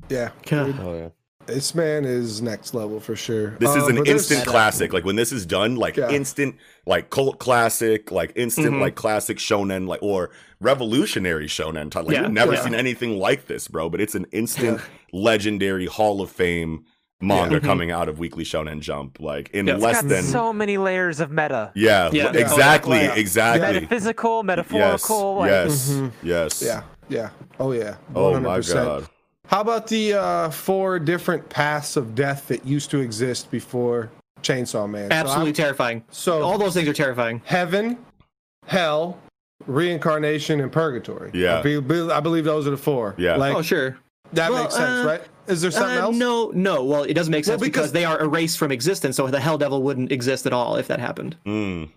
yeah. 0.09 0.31
Oh 0.51 0.95
yeah. 0.95 1.09
This 1.47 1.75
man 1.75 2.05
is 2.05 2.41
next 2.41 2.73
level 2.73 3.01
for 3.01 3.17
sure. 3.17 3.57
This 3.59 3.75
is 3.75 3.83
Um, 3.89 3.97
an 3.97 4.07
instant 4.07 4.47
classic. 4.47 4.93
Like 4.93 5.05
when 5.05 5.17
this 5.17 5.33
is 5.33 5.45
done, 5.45 5.75
like 5.75 5.97
Yeah. 5.97 6.09
instant, 6.11 6.55
like 6.87 7.11
cult 7.11 7.41
classic, 7.41 8.13
like 8.13 8.33
instant, 8.37 8.75
Mhm. 8.75 8.81
like 8.81 8.95
classic 8.95 9.39
shonen, 9.39 9.89
like 9.89 10.01
or 10.03 10.31
revolutionary 10.61 11.49
shonen. 11.49 11.91
type. 11.91 12.05
Like 12.07 12.15
Yeah, 12.15 12.23
you've 12.23 12.31
never 12.33 12.55
yeah. 12.55 12.63
seen 12.63 12.75
anything 12.77 13.19
like 13.19 13.47
this, 13.49 13.67
bro. 13.67 13.89
But 13.91 14.01
it's 14.01 14.15
an 14.15 14.27
instant, 14.31 14.81
legendary 15.13 15.87
Hall 15.87 16.21
of 16.21 16.31
Fame 16.31 16.85
manga 17.21 17.55
Yeah. 17.55 17.61
Mhm. 17.61 17.65
coming 17.65 17.91
out 17.91 18.09
of 18.09 18.21
Weekly 18.21 18.45
Shonen 18.45 18.81
Jump. 18.81 19.19
Like 19.21 19.51
in 19.51 19.69
It's 19.69 19.83
less 19.83 20.01
Got 20.03 20.09
than, 20.11 20.23
so 20.23 20.53
many 20.53 20.79
layers 20.79 21.19
of 21.19 21.31
meta. 21.33 21.73
yeah, 21.75 22.09
Yeah. 22.13 22.31
exactly, 22.33 23.09
Like, 23.09 23.19
exactly. 23.19 23.81
Metaphysical, 23.81 24.39
Yes, 24.39 24.47
metaphorical. 24.47 25.37
like- 25.39 25.51
yes, 25.51 25.91
Mhm. 25.91 26.11
yes. 26.23 26.63
Yeah, 26.65 26.83
yeah. 27.09 27.31
Oh 27.63 27.71
yeah. 27.73 27.95
Oh 28.15 28.39
my 28.41 28.61
god. 28.61 29.07
How 29.47 29.61
about 29.61 29.87
the 29.87 30.15
uh, 30.15 30.51
four 30.51 30.99
different 30.99 31.49
paths 31.49 31.97
of 31.97 32.15
death 32.15 32.49
that 32.49 32.67
used 32.67 32.91
to 32.91 32.99
exist 32.99 33.51
before 33.51 34.11
Chainsaw 34.43 34.89
Man? 34.91 35.13
Absolutely 35.13 35.49
I'm- 35.51 35.55
terrifying 35.55 36.05
So, 36.11 36.43
all 36.43 36.59
those 36.59 36.75
things 36.75 36.89
are 36.89 36.93
terrifying 36.93 37.41
heaven, 37.45 37.99
hell, 38.67 39.19
reincarnation, 39.67 40.61
and 40.61 40.73
purgatory. 40.73 41.31
Yeah. 41.35 41.59
I, 41.61 41.81
be- 41.81 42.11
I 42.11 42.21
believe 42.21 42.45
those 42.45 42.67
are 42.67 42.71
the 42.71 42.77
four. 42.77 43.15
Yeah. 43.19 43.37
Like 43.37 43.55
oh 43.55 43.63
sure 43.63 43.97
that 44.33 44.51
Well, 44.51 44.63
makes 44.65 44.75
sense, 44.75 45.05
uh, 45.05 45.09
right? 45.09 45.23
Is 45.47 45.61
there 45.61 45.71
something 45.71 45.99
Uh, 45.99 46.03
else? 46.03 46.17
No, 46.17 46.51
no. 46.55 46.83
Well, 46.85 47.03
it 47.05 47.15
doesn't 47.15 47.31
make 47.31 47.45
Well, 47.47 47.59
sense 47.59 47.63
because, 47.63 47.91
because- 47.91 47.93
they 47.93 48.05
are 48.05 48.21
erased 48.21 48.59
from 48.59 48.73
existence, 48.73 49.17
so 49.17 49.27
the 49.29 49.41
Hell 49.41 49.59
Devil 49.59 49.83
wouldn't 49.83 50.11
exist 50.11 50.47
at 50.47 50.53
all 50.53 50.77
if 50.77 50.89
that 50.89 50.99
happened. 50.99 51.37
Mm. 51.47 51.91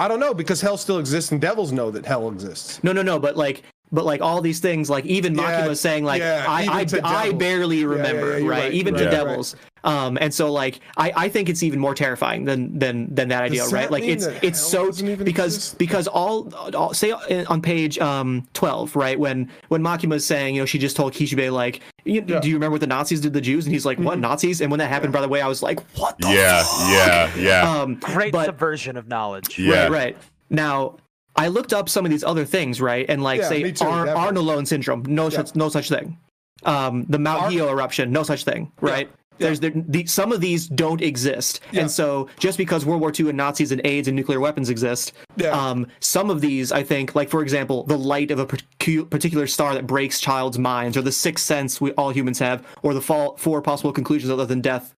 I 0.00 0.06
don't 0.06 0.20
know 0.20 0.32
because 0.32 0.60
hell 0.60 0.76
still 0.76 0.98
exists 0.98 1.32
and 1.32 1.40
devils 1.40 1.72
know 1.72 1.90
that 1.90 2.06
hell 2.06 2.28
exists. 2.28 2.84
No, 2.84 2.92
no, 2.92 3.02
no. 3.02 3.18
But 3.18 3.36
like, 3.36 3.62
but 3.92 4.04
like 4.04 4.20
all 4.20 4.40
these 4.40 4.60
things, 4.60 4.90
like 4.90 5.04
even 5.06 5.34
Yeah, 5.34 5.62
Makima 5.66 5.76
saying 5.76 6.04
like, 6.04 6.20
yeah, 6.20 6.44
I, 6.48 6.86
I, 7.04 7.26
I 7.28 7.32
barely 7.32 7.84
remember, 7.84 8.32
yeah, 8.32 8.36
you're 8.38 8.50
right? 8.50 8.62
right, 8.64 8.72
Even 8.72 8.94
you're 8.94 9.04
to 9.10 9.16
right. 9.16 9.24
devils. 9.24 9.56
Um, 9.84 10.18
and 10.20 10.34
so 10.34 10.52
like, 10.52 10.80
I, 10.96 11.12
I 11.16 11.28
think 11.28 11.48
it's 11.48 11.62
even 11.62 11.78
more 11.78 11.94
terrifying 11.94 12.44
than 12.44 12.76
than 12.78 13.14
than 13.14 13.28
that 13.28 13.44
idea, 13.44 13.62
Does 13.62 13.72
right? 13.72 13.90
Like 13.90 14.02
it's 14.02 14.26
it's 14.42 14.60
so 14.60 14.90
because 14.92 15.54
exist? 15.56 15.78
because 15.78 16.08
all, 16.08 16.52
all 16.74 16.92
say 16.92 17.12
on 17.12 17.62
page 17.62 17.98
um 17.98 18.46
twelve, 18.54 18.96
right? 18.96 19.18
When 19.18 19.48
when 19.68 19.80
Makima 19.82 20.16
is 20.16 20.26
saying, 20.26 20.56
you 20.56 20.62
know, 20.62 20.66
she 20.66 20.78
just 20.78 20.96
told 20.96 21.12
Kishibe 21.14 21.50
like, 21.52 21.80
you, 22.04 22.14
Yeah. 22.14 22.20
Mm-hmm. 22.22 22.40
do 22.40 22.48
you 22.48 22.54
remember 22.56 22.72
what 22.72 22.80
the 22.80 22.86
Nazis 22.88 23.20
did 23.20 23.28
to 23.28 23.34
the 23.34 23.40
Jews? 23.40 23.66
And 23.66 23.72
he's 23.72 23.86
like, 23.86 23.98
what 23.98 24.18
Nazis? 24.18 24.60
And 24.60 24.70
when 24.70 24.78
that 24.78 24.88
happened, 24.88 25.12
by 25.12 25.20
the 25.20 25.28
way, 25.28 25.40
I 25.40 25.46
was 25.48 25.62
like, 25.62 25.78
what 25.96 26.18
the 26.18 26.28
Yeah, 26.28 26.62
fuck? 26.64 26.90
yeah, 26.90 27.36
yeah. 27.36 27.70
Um, 27.80 27.94
Great 28.00 28.32
but, 28.32 28.46
subversion 28.46 28.96
of 28.96 29.06
knowledge. 29.06 29.58
Yeah. 29.58 29.84
Right, 29.84 29.90
right. 29.90 30.16
Now, 30.50 30.96
I 31.38 31.48
looked 31.48 31.72
up 31.72 31.88
some 31.88 32.04
of 32.04 32.10
these 32.10 32.24
other 32.24 32.44
things, 32.44 32.80
right? 32.80 33.06
And 33.08 33.22
like 33.22 33.40
Yeah, 33.40 33.48
say 33.48 33.62
Ar-. 33.80 34.06
Arnolone 34.06 34.66
syndrome, 34.66 35.04
no 35.08 35.30
such 35.30 35.54
no 35.54 35.68
such 35.68 35.88
thing. 35.88 36.18
Um, 36.64 37.04
the 37.08 37.18
Mount 37.18 37.42
Ar- 37.44 37.52
eruption, 37.70 38.10
no 38.10 38.22
such 38.24 38.44
thing, 38.44 38.72
right? 38.80 39.08
There's 39.38 39.60
there, 39.60 39.70
the, 39.74 40.04
some 40.06 40.32
of 40.32 40.40
these 40.40 40.66
don't 40.66 41.00
exist, 41.00 41.60
Yeah. 41.70 41.82
and 41.82 41.90
so 41.90 42.28
just 42.40 42.58
because 42.58 42.84
World 42.84 43.00
War 43.00 43.12
II 43.16 43.28
and 43.28 43.36
Nazis 43.36 43.70
and 43.70 43.80
AIDS 43.84 44.08
and 44.08 44.16
nuclear 44.16 44.40
weapons 44.40 44.68
exist, 44.68 45.12
Yeah. 45.36 45.50
um, 45.50 45.86
some 46.00 46.28
of 46.28 46.40
these 46.40 46.72
I 46.72 46.82
think, 46.82 47.14
like 47.14 47.28
for 47.30 47.40
example, 47.40 47.84
the 47.84 47.96
light 47.96 48.32
of 48.32 48.40
a 48.40 48.46
particular 48.46 49.46
star 49.46 49.74
that 49.74 49.86
breaks 49.86 50.18
child's 50.20 50.58
minds, 50.58 50.96
or 50.96 51.02
the 51.02 51.12
sixth 51.12 51.44
sense 51.44 51.80
we 51.80 51.92
all 51.92 52.10
humans 52.10 52.40
have, 52.40 52.66
or 52.82 52.94
the 52.94 53.00
fall, 53.00 53.36
four 53.36 53.62
possible 53.62 53.92
conclusions 53.92 54.32
other 54.32 54.44
than 54.44 54.60
death. 54.60 54.92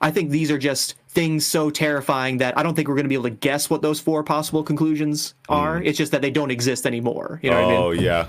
I 0.00 0.10
think 0.10 0.30
these 0.30 0.50
are 0.50 0.58
just 0.58 0.94
things 1.14 1.46
so 1.46 1.70
terrifying 1.70 2.38
that 2.38 2.58
I 2.58 2.62
don't 2.62 2.74
think 2.74 2.88
we're 2.88 2.94
going 2.94 3.04
to 3.04 3.08
be 3.08 3.14
able 3.14 3.24
to 3.24 3.30
guess 3.30 3.70
what 3.70 3.82
those 3.82 4.00
four 4.00 4.22
possible 4.24 4.62
conclusions 4.62 5.34
are. 5.48 5.80
It's 5.82 5.96
just 5.96 6.12
that 6.12 6.22
they 6.22 6.30
don't 6.30 6.50
exist 6.50 6.86
anymore. 6.86 7.38
You 7.42 7.50
know 7.50 7.56
what 7.56 7.64
I 7.64 7.68
mean? 7.70 7.80
oh 7.82 7.90
yeah, 7.92 8.26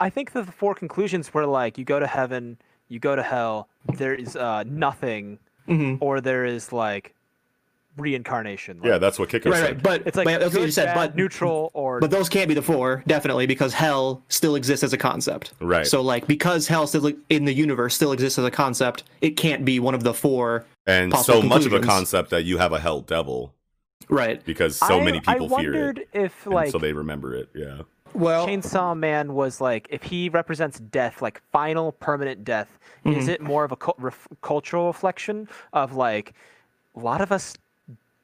I 0.00 0.08
think 0.08 0.32
that 0.32 0.46
the 0.46 0.52
four 0.52 0.74
conclusions 0.74 1.34
were 1.34 1.46
like 1.46 1.76
you 1.78 1.84
go 1.84 1.98
to 2.00 2.06
heaven, 2.06 2.56
you 2.88 2.98
go 2.98 3.16
to 3.16 3.22
hell, 3.22 3.68
there 3.94 4.14
is 4.14 4.36
uh, 4.36 4.64
nothing, 4.66 5.38
Mhm. 5.68 5.98
or 6.00 6.20
there 6.20 6.44
is 6.44 6.72
like 6.72 7.14
reincarnation. 7.98 8.80
yeah. 8.82 8.96
That's 8.98 9.18
what 9.18 9.28
Kiko 9.28 9.46
Right, 9.50 9.54
said. 9.58 9.64
right. 9.74 9.82
But 9.82 10.02
it's 10.06 10.16
like 10.16 10.24
but 10.26 10.40
that's 10.40 10.54
what 10.54 10.62
you 10.64 10.70
said. 10.70 10.86
bad, 10.86 10.94
But 10.94 11.16
neutral 11.16 11.70
or 11.74 12.00
But 12.00 12.10
those 12.10 12.28
can't 12.30 12.48
be 12.48 12.54
the 12.54 12.62
four, 12.62 13.02
definitely, 13.06 13.46
because 13.46 13.74
hell 13.74 14.22
still 14.28 14.54
exists 14.54 14.82
as 14.82 14.92
a 14.94 14.96
concept. 14.96 15.52
Right. 15.60 15.86
So, 15.86 16.00
like, 16.00 16.26
because 16.26 16.66
hell 16.68 16.86
still 16.86 17.12
in 17.28 17.44
the 17.44 17.52
universe 17.52 17.94
still 17.94 18.12
exists 18.12 18.38
as 18.38 18.44
a 18.46 18.50
concept, 18.50 19.04
it 19.20 19.30
can't 19.36 19.64
be 19.64 19.78
one 19.78 19.94
of 19.94 20.04
the 20.04 20.14
four. 20.14 20.64
And 20.86 21.12
possible 21.12 21.42
so 21.42 21.46
much 21.48 21.64
of 21.66 21.72
a 21.72 21.80
concept 21.80 22.30
that 22.30 22.44
you 22.44 22.58
have 22.58 22.72
a 22.72 22.80
hell 22.80 23.00
devil 23.00 23.54
Right. 24.08 24.44
because 24.44 24.76
so 24.76 25.00
I, 25.00 25.04
many 25.04 25.20
people 25.20 25.54
I 25.54 25.60
fear 25.60 25.72
wondered 25.72 25.98
it, 25.98 26.08
if 26.12 26.44
and 26.46 26.54
like 26.54 26.70
so 26.70 26.78
they 26.78 26.92
remember 26.92 27.34
it. 27.34 27.48
Yeah. 27.54 27.82
Well, 28.14 28.46
Chainsaw 28.46 28.96
Man 28.98 29.32
was 29.34 29.60
like 29.60 29.86
if 29.90 30.02
he 30.02 30.28
represents 30.28 30.78
death, 30.80 31.22
like 31.22 31.40
final 31.52 31.92
permanent 31.92 32.44
death. 32.44 32.78
Mm-hmm. 33.06 33.18
Is 33.18 33.28
it 33.28 33.40
more 33.40 33.64
of 33.64 33.72
a 33.72 33.76
cul- 33.76 33.94
ref- 33.98 34.28
cultural 34.42 34.86
reflection 34.88 35.48
of 35.72 35.94
like 35.94 36.34
a 36.96 37.00
lot 37.00 37.20
of 37.20 37.32
us 37.32 37.54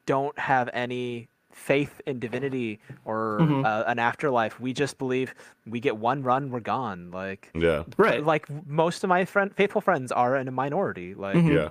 don't 0.05 0.37
have 0.37 0.69
any 0.73 1.27
faith 1.51 2.01
in 2.05 2.19
divinity 2.19 2.79
or 3.05 3.39
Mm-hmm. 3.41 3.65
uh, 3.65 3.83
an 3.87 3.99
afterlife. 3.99 4.59
We 4.59 4.73
just 4.73 4.97
believe 4.97 5.33
we 5.65 5.79
get 5.79 5.97
one 5.97 6.21
run, 6.23 6.51
we're 6.51 6.59
gone. 6.59 7.09
Like 7.11 7.49
Yeah. 7.55 7.83
Right. 7.97 8.23
like 8.23 8.47
most 8.67 9.03
of 9.03 9.07
my 9.07 9.25
friend 9.25 9.53
faithful 9.55 9.81
friends 9.81 10.11
are 10.11 10.35
in 10.35 10.47
a 10.47 10.51
minority. 10.51 11.15
Like 11.15 11.35
Mm-hmm. 11.37 11.51
Yeah. 11.51 11.69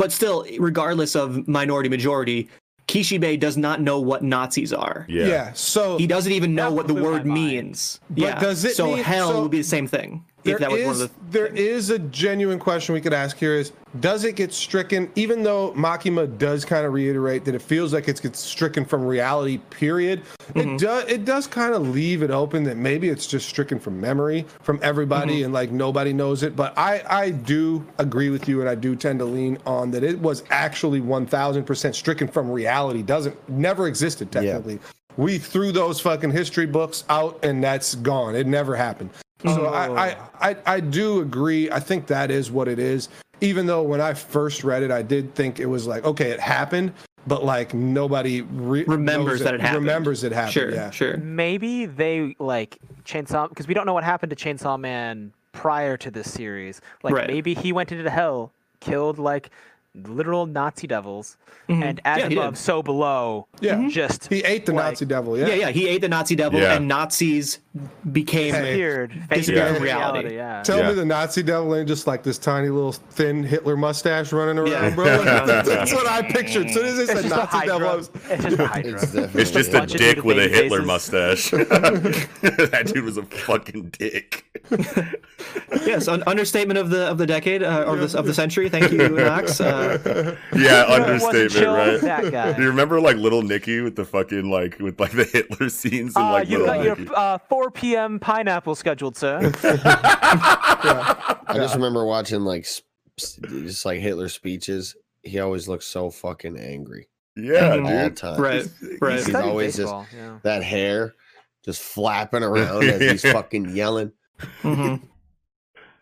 But 0.00 0.12
still, 0.12 0.46
regardless 0.58 1.14
of 1.14 1.46
minority 1.46 1.90
majority, 1.90 2.48
Kishibe 2.88 3.38
does 3.38 3.58
not 3.58 3.82
know 3.82 4.00
what 4.00 4.24
Nazis 4.24 4.72
are. 4.72 5.04
Yeah. 5.10 5.26
yeah. 5.26 5.52
So 5.52 5.98
He 5.98 6.06
doesn't 6.06 6.32
even 6.32 6.54
know 6.54 6.72
what 6.72 6.86
the 6.88 6.94
word 6.94 7.26
mind. 7.26 7.34
means. 7.34 8.00
yeah. 8.14 8.40
does 8.40 8.64
it 8.64 8.74
so 8.74 8.94
mean- 8.94 9.04
hell 9.04 9.28
so 9.28 9.42
would 9.42 9.50
be 9.50 9.58
the 9.58 9.64
same 9.64 9.86
thing. 9.86 10.24
There 10.42 10.54
if 10.54 10.60
that 10.60 10.70
was 10.70 10.82
one 10.82 10.90
is 10.94 11.00
of 11.02 11.10
the 11.10 11.38
there 11.38 11.46
is 11.46 11.90
a 11.90 11.98
genuine 11.98 12.58
question 12.58 12.94
we 12.94 13.00
could 13.00 13.12
ask 13.12 13.36
here 13.36 13.54
is 13.54 13.72
does 13.98 14.22
it 14.24 14.36
get 14.36 14.52
stricken? 14.52 15.10
Even 15.16 15.42
though 15.42 15.72
Makima 15.72 16.38
does 16.38 16.64
kind 16.64 16.86
of 16.86 16.92
reiterate 16.92 17.44
that 17.44 17.54
it 17.56 17.62
feels 17.62 17.92
like 17.92 18.06
it 18.08 18.22
gets 18.22 18.38
stricken 18.38 18.84
from 18.84 19.04
reality 19.04 19.58
period 19.70 20.22
Mm-hmm. 20.50 20.70
it 20.70 20.78
does 20.80 21.04
it 21.08 21.24
does 21.24 21.46
kind 21.46 21.74
of 21.74 21.88
leave 21.88 22.22
it 22.24 22.30
open 22.32 22.64
that 22.64 22.76
maybe 22.76 23.08
it's 23.08 23.26
just 23.26 23.48
stricken 23.48 23.78
from 23.78 24.00
memory 24.00 24.44
from 24.62 24.80
everybody 24.82 25.36
Mm-hmm. 25.36 25.44
and 25.46 25.54
like 25.54 25.70
nobody 25.70 26.12
knows 26.12 26.42
it. 26.42 26.56
But 26.56 26.76
I 26.76 27.02
I 27.08 27.30
do 27.30 27.86
agree 27.98 28.30
with 28.30 28.48
you 28.48 28.60
and 28.60 28.68
I 28.68 28.74
do 28.74 28.96
tend 28.96 29.18
to 29.20 29.24
lean 29.24 29.58
on 29.66 29.90
that 29.92 30.02
it 30.02 30.18
was 30.18 30.42
actually 30.50 31.00
1000% 31.00 31.94
stricken 31.94 32.26
from 32.28 32.50
reality. 32.50 33.02
Doesn't 33.02 33.36
never 33.48 33.86
existed 33.86 34.32
technically. 34.32 34.78
We 35.16 35.38
threw 35.38 35.70
those 35.72 36.00
fucking 36.00 36.30
history 36.30 36.66
books 36.66 37.04
out 37.08 37.38
and 37.44 37.62
that's 37.62 37.94
gone. 37.96 38.34
It 38.34 38.46
never 38.46 38.74
happened 38.74 39.10
so 39.44 39.66
I, 39.66 40.08
I, 40.10 40.16
I 40.50 40.56
I 40.66 40.80
do 40.80 41.20
agree. 41.20 41.70
I 41.70 41.80
think 41.80 42.06
that 42.08 42.30
is 42.30 42.50
what 42.50 42.68
it 42.68 42.78
is. 42.78 43.08
Even 43.40 43.66
though 43.66 43.82
when 43.82 44.00
I 44.00 44.12
first 44.14 44.64
read 44.64 44.82
it, 44.82 44.90
I 44.90 45.02
did 45.02 45.34
think 45.34 45.60
it 45.60 45.66
was 45.66 45.86
like, 45.86 46.04
okay, 46.04 46.30
it 46.30 46.40
happened, 46.40 46.92
but 47.26 47.42
like 47.44 47.72
nobody 47.72 48.42
re- 48.42 48.84
Remembers 48.84 49.40
that 49.40 49.54
it 49.54 49.60
happened. 49.60 49.84
Remembers 49.86 50.24
it 50.24 50.32
happened. 50.32 50.52
Sure, 50.52 50.70
yeah. 50.70 50.90
sure. 50.90 51.16
maybe 51.16 51.86
they 51.86 52.36
like 52.38 52.76
Chainsaw 53.04 53.48
because 53.48 53.66
we 53.66 53.72
don't 53.74 53.86
know 53.86 53.94
what 53.94 54.04
happened 54.04 54.30
to 54.30 54.36
Chainsaw 54.36 54.78
Man 54.78 55.32
prior 55.52 55.96
to 55.96 56.10
this 56.10 56.30
series. 56.30 56.80
Like 57.02 57.14
Right. 57.14 57.26
maybe 57.28 57.54
he 57.54 57.72
went 57.72 57.92
into 57.92 58.08
hell, 58.10 58.52
killed 58.80 59.18
like 59.18 59.50
literal 59.94 60.46
Nazi 60.46 60.86
devils, 60.86 61.36
and 61.68 62.00
as 62.04 62.22
Mm-hmm. 62.22 62.32
Yeah, 62.32 62.38
above, 62.42 62.58
so 62.58 62.82
below. 62.82 63.46
Yeah. 63.60 63.88
just 63.88 64.28
He 64.28 64.40
ate 64.44 64.66
the 64.66 64.72
like, 64.72 64.92
Nazi 64.92 65.04
devil. 65.06 65.36
Yeah. 65.38 65.46
Yeah, 65.48 65.54
yeah. 65.54 65.70
He 65.70 65.88
ate 65.88 66.00
the 66.02 66.08
Nazi 66.08 66.36
devil, 66.36 66.60
Yeah. 66.60 66.74
and 66.74 66.86
Nazis 66.86 67.58
became. 68.12 68.52
Hey. 68.52 68.60
disappeared, 68.62 69.12
faded 69.12 69.28
Disappeared 69.30 69.66
into 69.68 69.74
from 69.76 69.82
reality. 69.84 70.18
reality. 70.28 70.34
Yeah. 70.36 70.62
Tell 70.64 70.78
Yeah. 70.78 70.88
me 70.88 70.94
the 70.94 71.04
Nazi 71.04 71.42
devil 71.44 71.76
ain't 71.76 71.86
just 71.86 72.06
like 72.08 72.24
this 72.24 72.36
tiny 72.36 72.68
little 72.68 72.92
thin 72.92 73.44
Hitler 73.44 73.76
mustache 73.76 74.32
running 74.32 74.58
around, 74.58 74.70
Yeah. 74.72 74.94
bro. 74.94 75.04
Like, 75.18 75.24
that's 75.66 75.92
what 75.94 76.06
I 76.08 76.22
pictured. 76.22 76.66
As 76.66 76.74
soon 76.74 76.86
as 76.86 76.96
they 76.96 77.06
said 77.06 77.24
a 77.26 77.28
Nazi 77.28 77.66
devil, 77.66 77.88
I 77.88 77.94
was, 77.94 78.10
It's 78.28 78.42
just 78.44 78.58
a 78.58 78.66
Hydra. 78.66 78.92
It's 79.02 79.14
It's 79.36 79.50
just 79.52 79.68
a 79.70 79.78
Bunch 79.78 79.94
of 79.94 80.00
dick 80.00 80.24
with 80.24 80.38
a 80.38 80.48
Hitler 80.48 80.78
faces. 80.84 80.86
mustache. 80.86 81.50
that 82.70 82.90
dude 82.92 83.04
was 83.04 83.16
a 83.18 83.22
fucking 83.22 83.90
dick. 83.96 84.44
Yes, 85.86 86.08
un- 86.08 86.22
understatement 86.26 86.78
of 86.78 86.90
the 86.90 87.06
of 87.08 87.18
the 87.18 87.26
decade 87.26 87.62
uh, 87.62 87.84
or 87.86 87.96
the, 87.96 88.18
of 88.18 88.26
the 88.26 88.34
century. 88.34 88.68
Thank 88.68 88.90
you, 88.92 89.08
Knox. 89.08 89.60
Uh, 89.60 90.36
Yeah, 90.54 90.84
understatement, 90.88 91.66
right? 91.66 92.00
That 92.00 92.30
guy. 92.32 92.52
Do 92.52 92.62
you 92.62 92.68
remember 92.68 93.00
like 93.00 93.16
little 93.16 93.42
Nicky 93.42 93.80
with 93.80 93.96
the 93.96 94.04
fucking 94.04 94.50
like 94.50 94.78
with 94.80 94.98
like 95.00 95.12
the 95.12 95.24
Hitler 95.24 95.68
scenes 95.68 96.16
and 96.16 96.24
Uh, 96.24 96.32
like 96.32 96.48
you 96.48 96.58
little 96.58 96.74
got 96.74 96.84
your 96.84 96.96
Nicky? 96.96 97.12
uh, 97.14 97.38
4 97.60 97.70
p.m. 97.72 98.18
pineapple 98.18 98.74
scheduled, 98.74 99.18
sir. 99.18 99.52
I 99.62 101.52
just 101.56 101.74
remember 101.74 102.06
watching 102.06 102.40
like 102.40 102.62
s- 102.62 102.80
s- 103.18 103.38
just 103.50 103.84
like 103.84 104.00
Hitler 104.00 104.30
speeches. 104.30 104.96
He 105.22 105.40
always 105.40 105.68
looks 105.68 105.86
so 105.86 106.08
fucking 106.08 106.58
angry 106.58 107.08
Yeah, 107.36 107.72
all 107.72 107.76
dude. 107.76 107.86
the 107.86 108.10
time. 108.16 108.40
right, 108.40 108.66
right. 109.02 109.16
He's 109.16 109.26
Studied 109.26 109.46
always 109.48 109.76
just- 109.76 109.92
yeah. 110.16 110.38
That 110.42 110.62
hair 110.62 111.14
just 111.62 111.82
flapping 111.82 112.42
around 112.42 112.82
as 112.84 112.98
he's 113.22 113.22
fucking 113.32 113.76
yelling. 113.76 114.12
hmm 114.62 114.96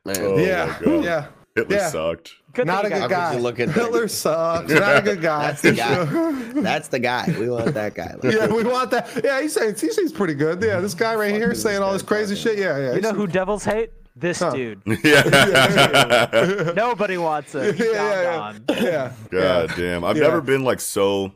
Man, 0.05 0.17
Oh 0.21 0.37
my 0.37 0.43
yeah, 0.43 0.79
God. 0.81 1.05
yeah. 1.05 1.27
Hitler 1.57 1.77
Yeah. 1.77 1.89
sucked. 1.91 2.35
Good 2.55 2.67
Not 2.67 2.87
a 2.87 2.89
good 2.89 2.95
got- 2.95 3.01
How 3.01 3.09
could 3.09 3.15
guy. 3.15 3.35
you 3.35 3.41
look 3.41 3.61
at 3.61 3.69
that? 3.69 3.75
Hitler 3.75 4.09
sucks. 4.09 4.73
Not 4.73 4.97
a 4.97 5.03
good 5.03 5.21
guy. 5.21 5.47
That's 5.49 5.63
the 5.63 5.73
guy. 5.73 6.05
That's 6.63 6.89
the 6.89 6.99
guy. 6.99 7.35
We 7.39 7.49
want 7.51 7.75
that 7.75 7.95
guy. 7.95 8.15
Like, 8.23 8.35
yeah, 8.35 8.47
we 8.49 8.65
want 8.65 8.91
that. 8.91 9.09
Yeah, 9.23 9.41
he 9.43 9.49
saying 9.49 9.77
he 9.77 9.91
seems 9.91 10.13
pretty 10.13 10.35
good. 10.35 10.63
Yeah, 10.63 10.81
this 10.81 10.95
guy 10.95 11.15
right 11.15 11.33
here 11.35 11.55
saying 11.55 11.83
all 11.83 11.93
this 11.93 12.03
crazy 12.03 12.35
talking 12.35 12.57
shit. 12.57 12.59
Yeah, 12.59 12.79
yeah. 12.79 12.95
You 12.95 13.01
know 13.03 13.13
who 13.13 13.27
devils 13.27 13.65
hate? 13.65 13.91
This 14.17 14.41
Huh. 14.41 14.51
dude. 14.51 14.83
Yeah. 15.05 16.73
Nobody 16.77 17.19
wants 17.19 17.55
it. 17.55 17.77
He's 17.77 17.87
Yeah, 17.87 18.25
gone, 18.25 18.65
yeah, 18.69 18.75
gone. 18.77 18.85
yeah. 18.85 19.13
God 19.31 19.73
damn. 19.77 20.05
I've 20.05 20.17
Yeah. 20.17 20.23
never 20.25 20.41
been 20.41 20.65
like 20.65 20.81
so 20.81 21.33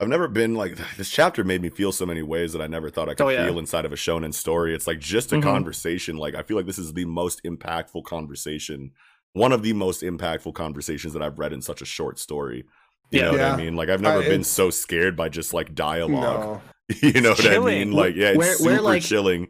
I've 0.00 0.08
never 0.08 0.28
been 0.28 0.54
like 0.54 0.76
this 0.96 1.08
chapter 1.10 1.42
made 1.44 1.60
me 1.62 1.70
feel 1.70 1.90
so 1.90 2.04
many 2.06 2.22
ways 2.22 2.52
that 2.52 2.60
I 2.62 2.66
never 2.66 2.88
thought 2.90 3.08
I 3.08 3.14
could 3.14 3.24
Oh, 3.26 3.28
yeah. 3.30 3.46
feel 3.46 3.58
inside 3.58 3.84
of 3.84 3.92
a 3.92 3.96
shonen 3.96 4.32
story. 4.34 4.74
It's 4.74 4.86
like 4.86 4.98
just 5.00 5.32
a 5.32 5.36
Mhm. 5.36 5.42
conversation. 5.42 6.16
Like 6.16 6.34
I 6.34 6.42
feel 6.42 6.56
like 6.56 6.66
this 6.66 6.78
is 6.78 6.92
the 6.92 7.04
most 7.06 7.42
impactful 7.44 8.04
conversation. 8.04 8.92
One 9.38 9.52
of 9.52 9.62
the 9.62 9.72
most 9.72 10.02
impactful 10.02 10.54
conversations 10.54 11.12
that 11.14 11.22
I've 11.22 11.38
read 11.38 11.52
in 11.52 11.62
such 11.62 11.80
a 11.80 11.84
short 11.84 12.18
story. 12.18 12.64
You 13.10 13.20
Yeah. 13.20 13.24
know 13.26 13.30
what 13.30 13.40
Yeah. 13.40 13.52
I 13.54 13.56
mean? 13.56 13.76
Like 13.76 13.88
I've 13.88 14.00
never 14.02 14.18
I- 14.22 14.28
been 14.28 14.44
so 14.44 14.68
scared 14.70 15.16
by 15.16 15.28
just 15.28 15.54
like 15.54 15.74
dialogue. 15.74 16.60
No. 16.90 16.96
you 17.02 17.20
know 17.20 17.30
what 17.30 17.46
I 17.46 17.58
mean? 17.58 17.92
Like 17.92 18.16
yeah, 18.16 18.30
it's 18.30 18.38
Where- 18.38 18.54
super 18.56 18.70
where, 18.70 18.80
like- 18.82 19.02
chilling. 19.02 19.48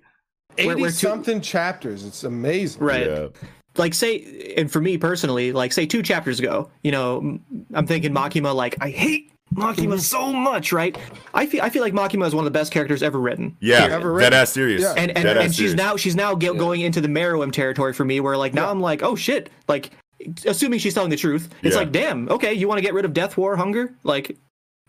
Where- 0.57 0.73
80 0.73 0.81
where 0.83 0.91
two- 0.91 0.97
something 0.97 1.41
chapters. 1.41 2.05
It's 2.05 2.23
amazing. 2.25 2.83
Right. 2.83 3.07
Yeah. 3.07 3.29
Like 3.77 3.95
say, 3.95 4.55
and 4.57 4.71
for 4.71 4.81
me 4.81 4.99
personally, 4.99 5.53
like 5.53 5.73
say 5.73 5.87
two 5.87 6.03
chapters 6.03 6.39
ago, 6.41 6.69
you 6.83 6.91
know, 6.91 7.39
I'm 7.75 7.87
thinking 7.87 8.13
Makima. 8.13 8.55
Like 8.55 8.77
I 8.81 8.91
hate 8.91 9.31
Makima 9.55 9.99
so 10.01 10.33
much, 10.33 10.73
right? 10.73 10.97
I 11.35 11.47
feel 11.47 11.63
I 11.63 11.71
feel 11.71 11.83
like 11.83 11.93
Makima 11.93 12.27
is 12.27 12.35
one 12.35 12.47
of 12.47 12.53
the 12.53 12.59
best 12.59 12.73
characters 12.73 13.03
ever 13.03 13.19
written. 13.19 13.57
Yeah. 13.61 13.85
Ever 13.85 13.99
Dead 13.99 14.05
written. 14.07 14.35
ass 14.35 14.51
serious. 14.51 14.83
Yeah. 14.83 14.95
and 14.97 15.11
and, 15.13 15.25
Dead 15.25 15.37
ass 15.39 15.45
and 15.45 15.55
she's 15.55 15.59
serious. 15.71 15.75
now 15.77 15.97
she's 15.97 16.17
now 16.17 16.35
get, 16.35 16.57
going 16.59 16.81
into 16.83 17.01
the 17.01 17.09
Meruem 17.09 17.53
territory 17.53 17.93
for 17.93 18.05
me, 18.05 18.21
where 18.21 18.37
like 18.37 18.55
now 18.55 18.65
Yeah. 18.67 18.71
I'm 18.71 18.81
like, 18.81 19.03
oh 19.03 19.17
shit, 19.17 19.51
like 19.69 19.91
assuming 20.47 20.79
she's 20.81 20.95
telling 20.95 21.11
the 21.11 21.17
truth, 21.17 21.49
it's 21.63 21.75
Yeah. 21.75 21.81
like, 21.81 21.93
damn, 21.93 22.29
okay, 22.29 22.53
you 22.53 22.69
want 22.69 22.79
to 22.79 22.83
get 22.83 22.93
rid 22.95 23.05
of 23.05 23.13
death, 23.15 23.37
war, 23.37 23.57
hunger, 23.57 23.95
like, 24.03 24.37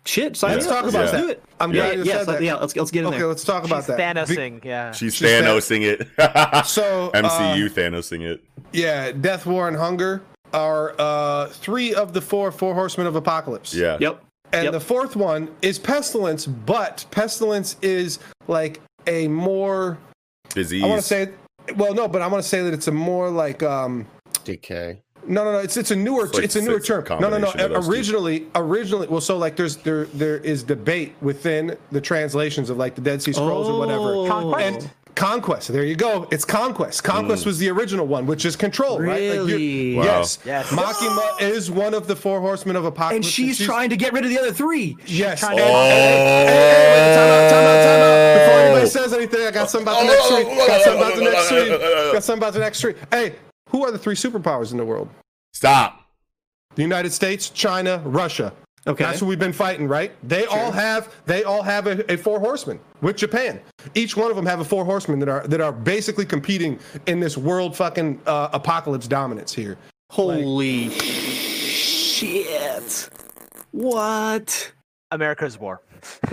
shit, 0.06 0.36
sign 0.36 0.54
Let's 0.54 0.66
me 0.66 0.72
up, 0.72 0.82
talk 0.82 0.90
about 0.90 1.00
let's 1.02 1.12
that. 1.12 1.22
do 1.22 1.30
it. 1.30 1.44
I'm 1.60 1.72
Yeah. 1.74 1.86
glad 1.88 1.98
you 2.00 2.04
yes, 2.06 2.18
said 2.20 2.28
let- 2.28 2.40
that. 2.40 2.44
yeah, 2.44 2.56
let's 2.56 2.76
let's 2.76 2.92
get 2.92 3.00
in 3.02 3.06
Okay, 3.08 3.18
there. 3.20 3.28
let's 3.28 3.44
talk 3.44 3.64
about 3.64 3.86
She's 3.86 3.96
that. 3.96 4.16
Thanosing, 4.16 4.66
yeah. 4.66 4.92
She's 4.92 5.16
She's 5.16 5.28
Thanosing 5.28 5.82
it. 5.84 6.08
So, 6.66 7.12
MCU 7.14 7.66
uh, 7.68 7.70
Thanosing 7.70 8.22
it. 8.30 8.44
yeah, 8.74 9.12
Death, 9.12 9.46
War, 9.46 9.68
and 9.68 9.78
Hunger 9.78 10.22
are 10.54 10.96
uh, 11.00 11.48
three 11.50 11.94
of 11.94 12.14
the 12.14 12.22
four 12.22 12.52
Four 12.52 12.74
Horsemen 12.74 13.06
of 13.08 13.16
Apocalypse. 13.16 13.74
Yeah. 13.74 13.98
Yep. 14.00 14.24
And 14.52 14.64
Yep. 14.66 14.74
the 14.74 14.80
fourth 14.80 15.16
one 15.16 15.50
is 15.62 15.78
Pestilence, 15.80 16.46
but 16.48 17.06
Pestilence 17.12 17.76
is 17.82 18.20
like 18.48 18.82
a 19.08 19.28
more. 19.28 19.98
Disease. 20.56 20.84
I 20.84 20.88
want 20.88 21.02
to 21.02 21.08
say, 21.08 21.30
well, 21.76 21.94
no, 21.94 22.08
but 22.08 22.22
I 22.24 22.28
want 22.28 22.42
to 22.42 22.50
say 22.50 22.62
that 22.64 22.74
it's 22.74 22.88
a 22.88 22.92
more 22.92 23.30
like. 23.30 23.62
um 23.64 24.06
decay. 24.46 25.02
No, 25.28 25.44
no, 25.44 25.52
no. 25.52 25.60
It's 25.60 25.78
it's 25.78 25.92
a 25.92 25.96
newer 25.96 26.26
It's 26.26 26.34
like- 26.34 26.44
it's 26.46 26.56
a 26.56 26.62
newer 26.62 26.78
it's 26.78 26.90
a 26.90 27.02
term. 27.04 27.20
No, 27.22 27.30
no, 27.30 27.38
no. 27.38 27.52
combination 27.52 27.60
of 27.60 27.70
those 27.72 27.86
two. 27.86 27.92
Originally, 27.92 28.48
originally, 28.56 29.08
well, 29.08 29.22
so 29.22 29.38
like 29.38 29.56
there's 29.58 29.76
there 29.78 30.06
there 30.06 30.38
is 30.38 30.64
debate 30.64 31.14
within 31.22 31.78
the 31.92 32.02
translations 32.02 32.70
of 32.72 32.78
like 32.78 32.96
the 32.96 33.02
Dead 33.02 33.22
Sea 33.22 33.34
Scrolls 33.34 33.68
or 33.68 33.78
whatever. 33.78 34.16
Oh. 34.16 34.28
Conquest? 34.28 34.64
And 34.84 34.90
Conquest. 35.20 35.68
There 35.74 35.84
you 35.84 35.96
go. 35.96 36.30
It's 36.32 36.46
Conquest. 36.46 37.04
Conquest 37.04 37.44
mm. 37.44 37.48
was 37.48 37.60
the 37.60 37.68
original 37.70 38.08
one, 38.08 38.26
which 38.26 38.46
is 38.46 38.56
Control, 38.56 39.02
right? 39.02 39.22
you- 39.22 39.30
Really? 39.46 39.96
Wow. 39.98 40.04
Yes. 40.04 40.40
Yes. 40.46 40.68
Makima 40.70 41.42
is 41.42 41.70
one 41.70 41.94
of 41.94 42.08
the 42.08 42.16
four 42.16 42.40
horsemen 42.40 42.78
of 42.78 42.86
apocalypse. 42.86 43.16
And 43.16 43.26
she's 43.26 43.58
trying 43.60 43.90
to 43.90 43.98
get 43.98 44.14
rid 44.14 44.24
of 44.24 44.30
the 44.30 44.40
other 44.40 44.54
three. 44.54 44.96
Yes. 45.06 45.42
trying 45.42 45.60
And- 45.60 45.68
to- 45.68 45.74
and- 45.74 46.20
and- 46.20 46.50
and- 46.50 47.16
time 47.18 47.30
out, 47.30 47.50
time 47.50 47.64
out, 47.66 47.84
time 47.84 48.02
out. 48.02 48.40
Before 48.40 48.60
anybody 48.62 48.90
says 48.90 49.14
anything, 49.14 49.46
I 49.46 49.52
got 49.52 49.70
something 49.70 49.88
about 49.90 50.00
the 50.00 50.08
next 50.08 50.28
three. 50.30 50.44
Got 50.68 50.82
something 50.84 51.02
about 51.02 51.16
the 51.16 51.24
next 51.24 51.48
three. 51.50 51.70
Got 52.14 52.24
something 52.24 52.40
about 52.42 52.54
the 52.54 52.60
next 52.60 52.82
three. 52.82 52.94
Hey, 53.12 53.36
who 53.72 53.84
are 53.84 53.92
the 53.92 54.00
three 54.00 54.16
superpowers 54.16 54.72
in 54.72 54.78
the 54.78 54.86
world? 54.86 55.10
Stop. 55.54 56.02
The 56.76 56.82
United 56.82 57.12
States, 57.12 57.50
China, 57.50 58.02
Russia. 58.06 58.54
Okay. 58.88 59.04
That's 59.04 59.20
who 59.20 59.26
we've 59.26 59.40
been 59.40 59.54
fighting, 59.54 59.88
right? 59.88 60.12
They 60.28 60.46
all 60.46 60.72
have 60.72 61.14
they 61.26 61.44
all 61.44 61.62
have 61.62 61.88
a, 61.88 62.12
a 62.12 62.18
four 62.18 62.40
horsemen 62.40 62.80
with 63.02 63.18
Japan. 63.18 63.60
Each 63.94 64.16
one 64.16 64.30
of 64.30 64.36
them 64.36 64.46
have 64.46 64.60
a 64.60 64.66
four 64.66 64.86
horsemen 64.86 65.20
that 65.20 65.30
are 65.30 65.46
that 65.48 65.62
are 65.62 65.72
basically 65.72 66.26
competing 66.26 66.80
in 67.06 67.20
this 67.20 67.38
world 67.38 67.76
fucking 67.76 68.22
uh, 68.26 68.50
apocalypse 68.54 69.08
dominance 69.08 69.54
here. 69.54 69.78
Holy 70.10 70.90
shit. 72.20 73.10
What? 73.72 74.72
America's 75.12 75.60
war. 75.60 75.82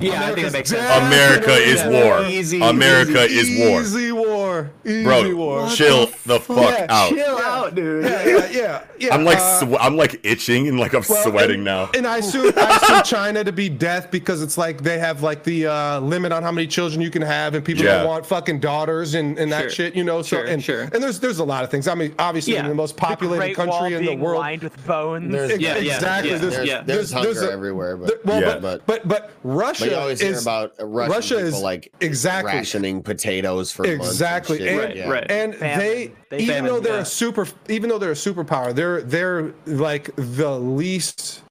Yeah, 0.00 0.22
I 0.26 0.32
think 0.34 0.46
that 0.46 0.52
makes 0.52 0.70
sense. 0.70 1.06
America 1.06 1.52
is 1.54 1.76
definitely 1.76 2.08
war. 2.08 2.22
Easy, 2.26 2.60
America 2.60 3.22
is 3.22 3.58
war. 3.58 3.80
Easy 3.80 4.12
war. 4.12 4.70
Easy 4.84 5.04
Bro, 5.04 5.34
war. 5.36 5.68
chill 5.70 6.06
the 6.26 6.40
fuck 6.40 6.78
Yeah, 6.78 6.86
out. 6.88 7.08
Chill 7.10 7.38
out, 7.38 7.74
dude. 7.74 8.04
Yeah, 8.04 8.24
yeah, 8.26 8.48
yeah, 8.50 8.84
yeah. 8.98 9.14
I'm 9.14 9.24
like 9.24 9.38
uh, 9.38 9.60
swe- 9.60 9.76
I'm 9.78 9.96
like 9.96 10.20
itching 10.24 10.68
and 10.68 10.78
like 10.78 10.94
I'm 10.94 11.02
Well, 11.08 11.22
sweating 11.24 11.56
and, 11.56 11.64
now. 11.64 11.90
And 11.94 12.06
I 12.06 12.18
assume 12.18 12.52
I 12.56 12.76
assume 12.82 13.02
China 13.02 13.44
to 13.44 13.52
be 13.52 13.68
death 13.68 14.10
because 14.10 14.42
it's 14.42 14.56
like 14.58 14.82
they 14.82 14.98
have 14.98 15.22
like 15.22 15.42
the 15.44 15.66
uh, 15.66 16.00
limit 16.00 16.32
on 16.32 16.42
how 16.42 16.52
many 16.52 16.66
children 16.66 17.00
you 17.00 17.10
can 17.10 17.22
have, 17.22 17.54
and 17.54 17.64
people 17.64 17.84
Yeah. 17.84 17.98
don't 17.98 18.06
want 18.08 18.26
fucking 18.26 18.60
daughters 18.60 19.14
and, 19.14 19.38
and 19.38 19.50
that 19.52 19.62
Sure. 19.62 19.70
shit, 19.70 19.96
you 19.96 20.04
know. 20.04 20.22
So 20.22 20.36
Sure, 20.36 20.44
and 20.46 20.62
sure. 20.62 20.82
and 20.82 21.02
there's 21.02 21.20
there's 21.20 21.38
a 21.38 21.44
lot 21.44 21.64
of 21.64 21.70
things. 21.70 21.88
I 21.88 21.94
mean, 21.94 22.14
obviously, 22.18 22.54
Yeah. 22.54 22.60
in 22.62 22.68
the 22.68 22.74
most 22.74 22.96
populated 22.96 23.54
Great 23.54 23.58
Wall 23.58 23.66
country 23.78 23.94
in 23.96 24.02
the 24.02 24.08
being 24.08 24.20
world. 24.20 24.40
lined 24.40 24.62
with 24.62 24.86
bones. 24.86 25.32
There's, 25.32 25.58
Yeah, 25.60 25.76
yeah, 25.78 25.94
exactly. 25.94 26.30
yeah. 26.30 26.38
There's, 26.38 26.54
there's, 26.56 26.68
Yeah. 26.68 26.82
there's 26.84 27.12
hunger 27.12 27.48
a- 27.48 27.52
everywhere, 27.52 27.96
but, 27.96 28.24
well, 28.24 28.60
but, 28.60 28.86
but 28.86 29.06
but 29.08 29.30
Russia 29.56 29.84
but 29.86 29.92
always 29.94 30.20
is 30.20 30.28
hear 30.28 30.38
about 30.40 30.72
Russian 30.78 31.12
Russia 31.12 31.34
people 31.36 31.48
is 31.48 31.60
like 31.62 31.92
exactly 32.00 32.52
rationing 32.52 33.02
potatoes 33.02 33.72
for 33.72 33.82
months 33.82 33.94
and 33.94 34.02
Exactly, 34.06 34.68
and, 34.68 34.78
Right, 34.78 34.96
yeah. 34.96 35.08
right. 35.08 35.30
and 35.30 35.54
Famine. 35.54 35.78
they, 35.78 36.12
They 36.30 36.38
even 36.38 36.54
famine, 36.54 36.70
though 36.70 36.80
they're 36.80 36.94
yeah. 36.96 37.00
a 37.02 37.04
super, 37.04 37.46
even 37.68 37.88
though 37.90 37.98
they're 37.98 38.10
a 38.12 38.14
superpower, 38.14 38.74
they're 38.74 39.02
they're 39.02 39.54
like 39.66 40.10
the 40.16 40.58
least, 40.58 41.42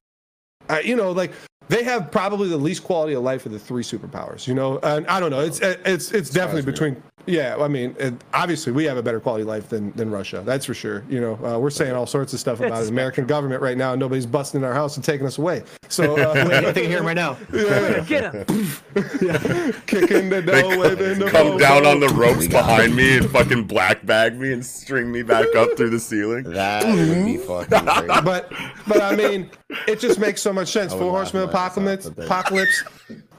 uh, 0.68 0.78
you 0.84 0.96
know, 0.96 1.12
like 1.12 1.32
they 1.68 1.82
have 1.84 2.10
probably 2.10 2.48
the 2.48 2.56
least 2.56 2.84
quality 2.84 3.14
of 3.14 3.22
life 3.22 3.46
of 3.46 3.52
the 3.52 3.58
three 3.58 3.82
superpowers. 3.82 4.46
You 4.46 4.54
know, 4.54 4.78
and 4.82 5.06
I 5.06 5.20
don't 5.20 5.30
know, 5.30 5.40
it's 5.40 5.60
it's 5.60 6.12
it's 6.12 6.30
definitely 6.30 6.62
between. 6.62 7.02
Yeah, 7.28 7.56
I 7.58 7.66
mean, 7.66 7.96
it, 7.98 8.14
obviously 8.32 8.70
we 8.72 8.84
have 8.84 8.96
a 8.96 9.02
better 9.02 9.18
quality 9.18 9.42
of 9.42 9.48
life 9.48 9.68
than, 9.68 9.90
than 9.92 10.12
Russia. 10.12 10.44
That's 10.46 10.64
for 10.64 10.74
sure. 10.74 11.02
You 11.08 11.20
know, 11.20 11.34
uh, 11.44 11.58
we're 11.58 11.70
saying 11.70 11.92
all 11.96 12.06
sorts 12.06 12.32
of 12.32 12.38
stuff 12.38 12.60
about 12.60 12.80
the 12.82 12.88
American 12.88 13.26
government 13.26 13.60
right 13.60 13.76
now, 13.76 13.92
and 13.94 14.00
nobody's 14.00 14.26
busting 14.26 14.60
in 14.60 14.64
our 14.64 14.72
house 14.72 14.94
and 14.94 15.04
taking 15.04 15.26
us 15.26 15.36
away. 15.38 15.64
So 15.88 16.16
uh, 16.18 16.34
I 16.36 16.72
think 16.72 16.86
I 16.86 16.88
hear 16.88 16.98
him 17.00 17.06
right 17.06 17.16
now. 17.16 17.36
yeah, 17.52 18.00
Get 18.06 18.32
him. 18.32 18.44
kicking 19.86 20.28
the 20.28 20.40
They 20.40 20.62
door, 20.62 20.78
waving 20.78 21.18
the 21.18 21.26
come 21.28 21.58
down 21.58 21.84
on 21.84 21.98
the 21.98 22.08
ropes 22.10 22.46
behind 22.46 22.94
me 22.94 23.18
and 23.18 23.28
fucking 23.30 23.64
black 23.64 24.06
bag 24.06 24.38
me 24.38 24.52
and 24.52 24.64
string 24.64 25.10
me 25.10 25.22
back 25.22 25.52
up 25.56 25.76
through 25.76 25.90
the 25.90 26.00
ceiling. 26.00 26.44
That 26.44 26.84
would 26.86 27.24
be 27.24 27.38
fucking 27.38 27.86
crazy. 27.86 28.06
but 28.22 28.52
but 28.86 29.02
I 29.02 29.16
mean, 29.16 29.50
it 29.88 30.00
just 30.00 30.18
makes 30.18 30.40
so 30.42 30.52
much 30.52 30.68
sense. 30.72 30.92
I 30.92 30.98
Four 30.98 31.10
Horsemen 31.10 31.44
my 31.44 31.48
ass 31.50 31.54
off, 31.54 31.54
apocalypse, 31.76 32.10
but 32.10 32.24
apocalypse. 32.26 32.84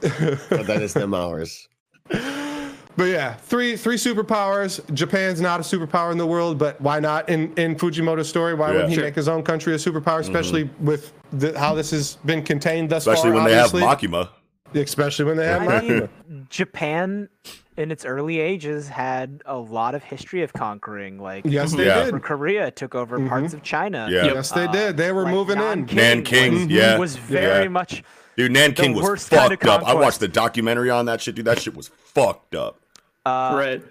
but 0.50 0.66
then 0.66 0.82
it's 0.82 0.92
them 0.94 1.14
hours. 1.14 1.68
But 2.10 3.04
yeah, 3.04 3.34
three 3.34 3.76
three 3.76 3.94
superpowers. 3.96 4.80
Japan's 4.92 5.40
not 5.40 5.60
a 5.60 5.62
superpower 5.62 6.10
in 6.10 6.18
the 6.18 6.26
world, 6.26 6.58
but 6.58 6.80
why 6.80 6.98
not? 6.98 7.28
In 7.28 7.52
in 7.54 7.76
Fujimoto's 7.76 8.28
story, 8.28 8.54
why 8.54 8.68
Yeah. 8.68 8.72
wouldn't 8.72 8.88
he 8.90 8.94
Sure. 8.96 9.04
make 9.04 9.14
his 9.14 9.28
own 9.28 9.42
country 9.44 9.72
a 9.72 9.76
superpower? 9.76 10.20
Mm-hmm. 10.20 10.34
Especially 10.34 10.70
with 10.80 11.12
the, 11.32 11.56
how 11.56 11.74
this 11.74 11.92
has 11.92 12.16
been 12.24 12.42
contained 12.42 12.90
thus 12.90 13.06
Especially 13.06 13.30
far. 13.30 13.38
Especially 13.38 13.40
when 13.40 13.44
they 13.44 13.54
have 13.86 13.92
obviously. 13.92 14.08
Makima. 14.18 14.28
Especially 14.82 15.24
when 15.26 15.36
they 15.36 15.46
have 15.46 15.62
I 15.62 15.66
Makima. 15.80 16.08
mean, 16.28 16.46
Japan 16.50 17.28
in 17.78 17.90
its 17.92 18.04
early 18.04 18.40
ages 18.40 18.88
had 18.88 19.40
a 19.46 19.56
lot 19.56 19.94
of 19.94 20.02
history 20.02 20.42
of 20.42 20.52
conquering. 20.52 21.18
Like, 21.18 21.44
Yes, 21.46 21.72
they 21.72 21.86
Yeah. 21.86 22.04
did. 22.04 22.22
Korea 22.22 22.70
took 22.70 22.94
over 22.94 23.26
parts 23.28 23.54
of 23.54 23.62
China. 23.62 24.08
Yeah. 24.10 24.24
Yes, 24.24 24.50
they 24.50 24.66
did. 24.68 24.96
They 24.96 25.12
were 25.12 25.22
Like, 25.22 25.32
moving 25.34 25.56
in. 25.58 25.86
Nanking 25.86 25.96
Nanking, 25.96 26.52
was, 26.54 26.66
yeah. 26.66 26.98
was 26.98 27.16
very 27.16 27.62
Yeah. 27.64 27.68
much. 27.68 28.02
Dude, 28.36 28.52
Nanking 28.52 28.92
The 28.92 28.98
was 29.00 29.04
worst 29.08 29.30
kind 29.30 29.52
of 29.52 29.58
fucked 29.60 29.70
up. 29.82 29.88
I 29.88 29.94
watched 29.94 30.20
the 30.20 30.28
documentary 30.28 30.90
on 30.90 31.06
that 31.06 31.20
shit, 31.20 31.34
dude. 31.36 31.44
That 31.46 31.60
shit 31.60 31.76
was 31.76 31.88
fucked 31.88 32.54
up. 32.54 32.76
Uh, 33.24 33.52
Right. 33.56 33.82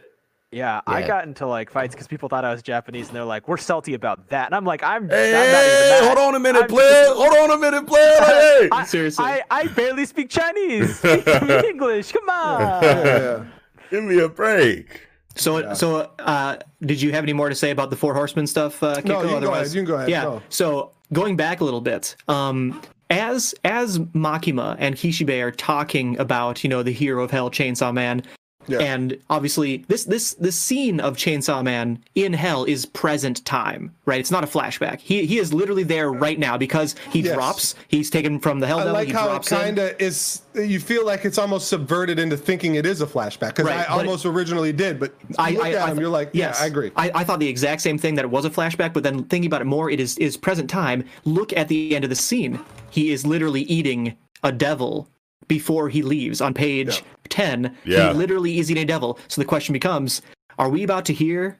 Yeah, 0.49 0.79
I 0.87 1.05
got 1.05 1.25
into 1.25 1.45
like 1.45 1.69
fights 1.69 1.93
because 1.93 2.07
people 2.07 2.29
thought 2.29 2.45
I 2.45 2.51
was 2.53 2.63
Japanese, 2.63 3.07
and 3.07 3.15
they're 3.17 3.25
like, 3.25 3.49
"We're 3.49 3.57
salty 3.57 3.93
about 3.95 4.29
that," 4.29 4.45
and 4.45 4.55
I'm 4.55 4.63
like, 4.63 4.81
"I'm, 4.81 5.09
Hey, 5.09 5.35
I'm 5.35 5.51
not 5.51 5.65
even 5.65 5.89
mad. 5.89 6.03
hold 6.17 6.27
on 6.29 6.35
a 6.35 6.39
minute, 6.39 6.61
I'm 6.63 6.69
player. 6.69 7.05
Hold 7.09 7.37
on 7.51 7.51
a 7.51 7.57
minute, 7.59 7.85
player. 7.85 8.15
Hey. 8.21 8.69
I, 8.71 8.85
Seriously. 8.85 9.25
I, 9.25 9.43
I 9.51 9.67
barely 9.67 10.05
speak 10.05 10.29
Chinese. 10.29 10.95
Speak 10.99 11.27
English. 11.65 12.13
Come 12.13 12.29
on. 12.29 12.81
Yeah. 12.81 13.43
Give 13.89 14.03
me 14.03 14.19
a 14.19 14.29
break. 14.29 15.01
So, 15.35 15.73
so 15.75 16.11
uh, 16.19 16.57
did 16.81 16.99
you 17.01 17.11
have 17.11 17.23
any 17.23 17.33
more 17.33 17.49
to 17.49 17.55
say 17.55 17.71
about 17.71 17.89
the 17.89 17.95
Four 17.95 18.13
Horsemen 18.15 18.47
stuff, 18.47 18.81
uh, 18.81 18.95
Kiko? 19.01 19.05
No, 19.05 19.13
you 19.15 19.19
can 19.21 19.29
go 19.29 19.37
Otherwise, 19.37 19.61
ahead, 19.67 19.75
you 19.75 19.81
can 19.81 19.85
go 19.85 19.95
ahead, 19.95 20.09
Yeah. 20.09 20.23
go. 20.23 20.41
So 20.49 20.91
going 21.13 21.35
back 21.35 21.61
a 21.61 21.63
little 21.63 21.81
bit, 21.81 22.15
um, 22.27 22.81
as 23.09 23.53
as 23.63 23.99
Makima 23.99 24.75
and 24.79 24.95
Kishibe 24.95 25.41
are 25.41 25.51
talking 25.51 26.17
about, 26.19 26.63
you 26.63 26.69
know, 26.69 26.81
the 26.83 26.91
hero 26.91 27.23
of 27.23 27.31
hell, 27.31 27.49
Chainsaw 27.51 27.93
Man, 27.93 28.23
Yeah. 28.69 28.79
and 28.79 29.17
obviously 29.29 29.85
this 29.87 30.03
this 30.03 30.33
this 30.35 30.57
scene 30.57 30.99
of 30.99 31.15
Chainsaw 31.17 31.63
Man 31.63 32.03
in 32.15 32.33
hell 32.33 32.65
is 32.65 32.85
present 32.85 33.45
time, 33.45 33.93
right? 34.05 34.19
It's 34.19 34.31
not 34.31 34.43
a 34.43 34.47
flashback. 34.47 34.99
He 34.99 35.25
he 35.25 35.37
is 35.39 35.53
literally 35.53 35.83
there 35.83 36.11
right 36.11 36.37
now 36.37 36.57
because 36.57 36.95
he 37.11 37.21
Yes. 37.21 37.33
drops. 37.35 37.75
He's 37.87 38.09
taken 38.09 38.39
from 38.39 38.59
the 38.59 38.67
hell 38.67 38.79
I 38.79 38.83
devil. 38.83 38.93
like 38.93 39.07
he 39.07 39.13
how 39.13 39.25
it 39.25 39.29
drops 39.29 39.51
in. 39.51 39.57
kind 39.57 39.79
of 39.79 39.95
is. 40.01 40.41
You 40.55 40.79
feel 40.79 41.05
like 41.05 41.23
it's 41.23 41.37
almost 41.37 41.67
subverted 41.69 42.17
into 42.19 42.35
thinking 42.35 42.75
it 42.75 42.85
is 42.85 43.01
a 43.01 43.05
flashback 43.05 43.49
because 43.49 43.65
Right, 43.65 43.87
I 43.89 43.95
but 43.95 44.03
it- 44.05 44.07
almost 44.07 44.25
originally 44.25 44.73
did, 44.73 44.99
but 44.99 45.13
I, 45.37 45.51
look 45.51 45.63
I, 45.65 45.69
at 45.73 45.75
I 45.77 45.81
him, 45.83 45.87
th- 45.91 45.99
you're 46.01 46.09
like, 46.09 46.31
yes, 46.33 46.57
yeah, 46.57 46.63
I 46.63 46.67
agree. 46.67 46.91
I, 46.95 47.11
I 47.13 47.23
thought 47.23 47.39
the 47.39 47.47
exact 47.47 47.81
same 47.81 47.97
thing 47.99 48.15
that 48.15 48.25
it 48.25 48.31
was 48.31 48.43
a 48.43 48.49
flashback, 48.49 48.91
but 48.91 49.03
then 49.03 49.23
thinking 49.25 49.47
about 49.47 49.61
it 49.61 49.65
more, 49.65 49.89
it 49.91 49.99
is 49.99 50.17
is 50.17 50.35
present 50.35 50.67
time. 50.69 51.03
Look 51.25 51.53
at 51.55 51.67
the 51.67 51.95
end 51.95 52.03
of 52.03 52.09
the 52.09 52.15
scene. 52.15 52.59
He 52.89 53.11
is 53.11 53.25
literally 53.25 53.61
eating 53.63 54.17
a 54.43 54.51
devil 54.51 55.07
before 55.47 55.89
he 55.89 56.01
leaves 56.01 56.41
on 56.41 56.53
page 56.53 57.03
ten. 57.29 57.75
Yeah. 57.85 58.09
He 58.11 58.17
literally 58.17 58.59
is 58.59 58.69
eating 58.71 58.83
a 58.83 58.87
devil. 58.87 59.19
So 59.27 59.41
the 59.41 59.45
question 59.45 59.73
becomes: 59.73 60.21
Are 60.57 60.69
we 60.69 60.83
about 60.83 61.05
to 61.05 61.13
hear? 61.13 61.59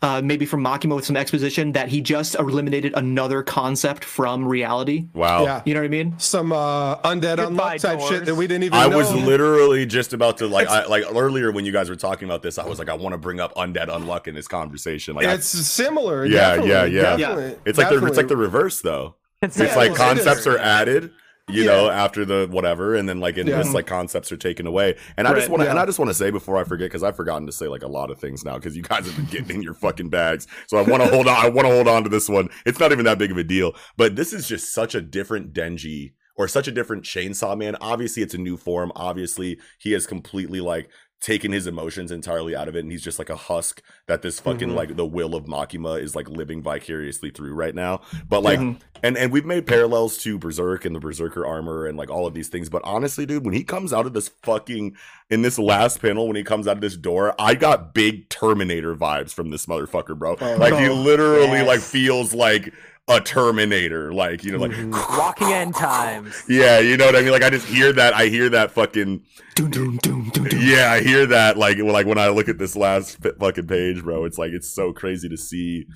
Uh, 0.00 0.22
maybe 0.22 0.46
from 0.46 0.62
Makima 0.62 0.94
with 0.94 1.04
some 1.04 1.16
exposition 1.16 1.72
that 1.72 1.88
he 1.88 2.00
just 2.00 2.36
eliminated 2.36 2.92
another 2.94 3.42
concept 3.42 4.04
from 4.04 4.46
reality. 4.46 5.08
Wow. 5.12 5.42
Yeah. 5.42 5.60
You 5.64 5.74
know 5.74 5.80
what 5.80 5.86
I 5.86 5.88
mean? 5.88 6.14
Some 6.20 6.52
uh, 6.52 6.98
undead 6.98 7.38
Goodbye, 7.38 7.78
unluck 7.78 7.80
type 7.80 8.00
shit 8.02 8.24
that 8.26 8.36
we 8.36 8.46
didn't 8.46 8.62
even 8.62 8.78
I 8.78 8.86
know. 8.86 8.96
was 8.96 9.12
literally 9.12 9.86
just 9.86 10.12
about 10.12 10.38
to 10.38 10.46
like, 10.46 10.68
I, 10.68 10.86
like 10.86 11.02
earlier 11.12 11.50
when 11.50 11.64
you 11.64 11.72
guys 11.72 11.90
were 11.90 11.96
talking 11.96 12.28
about 12.28 12.44
this, 12.44 12.58
I 12.58 12.66
was 12.68 12.78
like, 12.78 12.88
I 12.88 12.94
want 12.94 13.14
to 13.14 13.18
bring 13.18 13.40
up 13.40 13.52
undead 13.56 13.88
unluck 13.88 14.28
in 14.28 14.36
this 14.36 14.46
conversation. 14.46 15.16
Like, 15.16 15.26
I- 15.26 15.32
It's 15.34 15.48
similar. 15.48 16.24
Yeah, 16.24 16.54
definitely, 16.58 16.96
yeah, 16.96 17.16
yeah. 17.16 17.54
It's 17.66 17.76
like 17.76 17.88
the 17.88 18.06
it's 18.06 18.16
like 18.16 18.28
the 18.28 18.36
reverse 18.36 18.80
though. 18.80 19.16
It's 19.42 19.58
It's 19.58 19.72
Yeah, 19.72 19.76
like 19.76 19.88
it 19.90 19.92
is. 19.94 19.98
concepts 19.98 20.46
are 20.46 20.58
added, 20.58 21.10
you 21.48 21.64
Yeah. 21.64 21.70
know, 21.70 21.90
after 21.90 22.24
the 22.24 22.46
whatever, 22.50 22.94
and 22.94 23.08
then 23.08 23.20
like 23.20 23.36
in 23.38 23.46
Yeah. 23.46 23.58
this, 23.58 23.72
like 23.74 23.86
concepts 23.86 24.30
are 24.30 24.36
taken 24.36 24.66
away. 24.66 24.96
And 25.16 25.26
I 25.26 25.34
just 25.34 25.48
want 25.48 25.62
to, 25.62 25.70
and. 25.70 25.78
I 25.78 25.86
just 25.86 25.98
want 25.98 26.10
to 26.10 26.14
say 26.14 26.30
before 26.30 26.56
I 26.58 26.64
forget, 26.64 26.86
because 26.86 27.02
I've 27.02 27.16
forgotten 27.16 27.46
to 27.46 27.52
say 27.52 27.68
like 27.68 27.82
a 27.82 27.88
lot 27.88 28.10
of 28.10 28.18
things 28.18 28.44
now, 28.44 28.56
because 28.56 28.76
you 28.76 28.82
guys 28.82 29.06
have 29.06 29.16
been 29.16 29.26
getting 29.26 29.56
in 29.56 29.62
your 29.62 29.74
fucking 29.74 30.10
bags. 30.10 30.46
So 30.66 30.76
I 30.76 30.82
want 30.82 31.02
to 31.02 31.08
hold 31.08 31.26
on. 31.28 31.36
I 31.36 31.48
want 31.48 31.66
to 31.68 31.74
hold 31.74 31.88
on 31.88 32.02
to 32.04 32.08
this 32.08 32.28
one. 32.28 32.48
It's 32.66 32.78
not 32.78 32.92
even 32.92 33.04
that 33.06 33.18
big 33.18 33.30
of 33.30 33.36
a 33.38 33.44
deal, 33.44 33.74
but 33.96 34.16
this 34.16 34.32
is 34.32 34.46
just 34.48 34.74
such 34.74 34.94
a 34.94 35.00
different 35.00 35.52
Denji. 35.52 36.12
Or 36.36 36.46
such 36.46 36.68
a 36.68 36.70
different 36.70 37.02
Chainsaw 37.02 37.58
Man. 37.58 37.74
Obviously, 37.80 38.22
it's 38.22 38.32
a 38.32 38.38
new 38.38 38.56
form. 38.56 38.92
Obviously, 38.94 39.58
he 39.80 39.90
has 39.90 40.06
completely 40.06 40.60
like 40.60 40.88
taken 41.20 41.50
his 41.50 41.66
emotions 41.66 42.12
entirely 42.12 42.54
out 42.54 42.68
of 42.68 42.76
it, 42.76 42.80
and 42.80 42.92
he's 42.92 43.02
just 43.02 43.18
like 43.18 43.28
a 43.28 43.34
husk 43.36 43.82
that 44.06 44.22
this 44.22 44.38
fucking 44.38 44.68
Mhm. 44.70 44.74
like 44.76 44.96
the 44.96 45.04
will 45.06 45.34
of 45.34 45.46
Makima 45.46 46.00
is 46.00 46.14
like 46.14 46.28
living 46.28 46.62
vicariously 46.62 47.30
through 47.30 47.54
right 47.54 47.74
now. 47.74 48.02
But 48.28 48.42
like, 48.44 48.60
and 48.60 49.16
and 49.16 49.32
we've 49.32 49.44
made 49.44 49.66
parallels 49.66 50.16
to 50.18 50.38
Berserk 50.38 50.84
and 50.84 50.94
the 50.94 51.00
Berserker 51.00 51.44
armor 51.44 51.86
and 51.86 51.98
like 51.98 52.08
all 52.08 52.26
of 52.26 52.34
these 52.34 52.48
things. 52.48 52.68
But 52.68 52.82
honestly, 52.84 53.26
dude, 53.26 53.44
when 53.44 53.54
he 53.54 53.64
comes 53.64 53.92
out 53.92 54.06
of 54.06 54.12
this 54.12 54.28
fucking 54.42 54.96
in 55.28 55.42
this 55.42 55.58
last 55.58 56.00
panel, 56.00 56.26
when 56.28 56.36
he 56.36 56.44
comes 56.44 56.68
out 56.68 56.76
of 56.76 56.80
this 56.82 56.96
door, 56.96 57.34
I 57.38 57.54
got 57.56 57.94
big 57.94 58.28
Terminator 58.28 58.94
vibes 58.94 59.34
from 59.34 59.50
this 59.50 59.66
motherfucker, 59.66 60.16
bro. 60.16 60.36
like 60.56 60.74
he 60.74 60.88
literally 60.88 61.58
Yes. 61.58 61.66
like 61.66 61.80
feels 61.80 62.32
like 62.32 62.72
a 63.08 63.20
Terminator, 63.20 64.12
like 64.12 64.44
you 64.44 64.52
know, 64.52 64.58
like 64.58 64.72
walking 65.18 65.48
end 65.48 65.74
times. 65.74 66.42
yeah, 66.48 66.78
you 66.78 66.96
know 66.96 67.06
what 67.06 67.16
I 67.16 67.22
mean. 67.22 67.30
Like 67.32 67.42
I 67.42 67.50
just 67.50 67.66
hear 67.66 67.92
that. 67.94 68.14
I 68.14 68.26
hear 68.26 68.48
that 68.50 68.70
fucking 68.70 69.22
Doom, 69.54 69.70
doom, 69.70 69.96
doom, 69.98 70.28
doom, 70.30 70.44
doom. 70.44 70.60
yeah, 70.62 70.92
I 70.92 71.00
hear 71.00 71.26
that. 71.26 71.56
Like, 71.58 71.78
like 71.78 72.06
when 72.06 72.18
I 72.18 72.28
look 72.28 72.48
at 72.48 72.58
this 72.58 72.76
last 72.76 73.18
fucking 73.40 73.66
page, 73.66 74.02
bro, 74.04 74.24
it's 74.24 74.38
like 74.38 74.52
it's 74.52 74.68
so 74.70 74.92
crazy 74.92 75.28
to 75.28 75.36
see, 75.36 75.86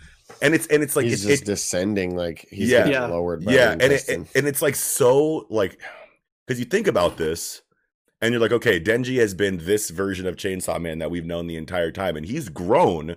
and 0.41 0.55
it's 0.55 0.67
and 0.69 0.83
it's 0.83 0.97
like 0.97 1.05
he's 1.05 1.25
it's, 1.25 1.41
just 1.41 1.45
descending, 1.45 2.17
like 2.17 2.47
he's 2.51 2.71
Yeah. 2.71 2.79
getting 2.79 2.93
Yeah. 2.95 3.07
lowered. 3.07 3.45
By 3.45 3.53
yeah, 3.53 3.67
the 3.67 3.73
and 3.73 3.83
it, 3.83 3.91
intestine. 4.09 4.29
and 4.35 4.49
it's 4.49 4.63
like 4.63 4.75
so 4.75 5.47
like 5.51 5.79
because 6.47 6.59
you 6.59 6.65
think 6.65 6.87
about 6.89 7.19
this, 7.19 7.63
and 8.21 8.33
you're 8.33 8.41
like, 8.41 8.53
okay, 8.53 8.81
Denji 8.81 9.19
has 9.21 9.35
been 9.35 9.59
this 9.59 9.91
version 9.91 10.27
of 10.27 10.37
Chainsaw 10.37 10.81
Man 10.81 10.99
that 10.99 11.11
we've 11.11 11.27
known 11.27 11.47
the 11.47 11.57
entire 11.57 11.93
time, 11.93 12.17
and 12.17 12.27
he's 12.27 12.49
grown 12.49 13.17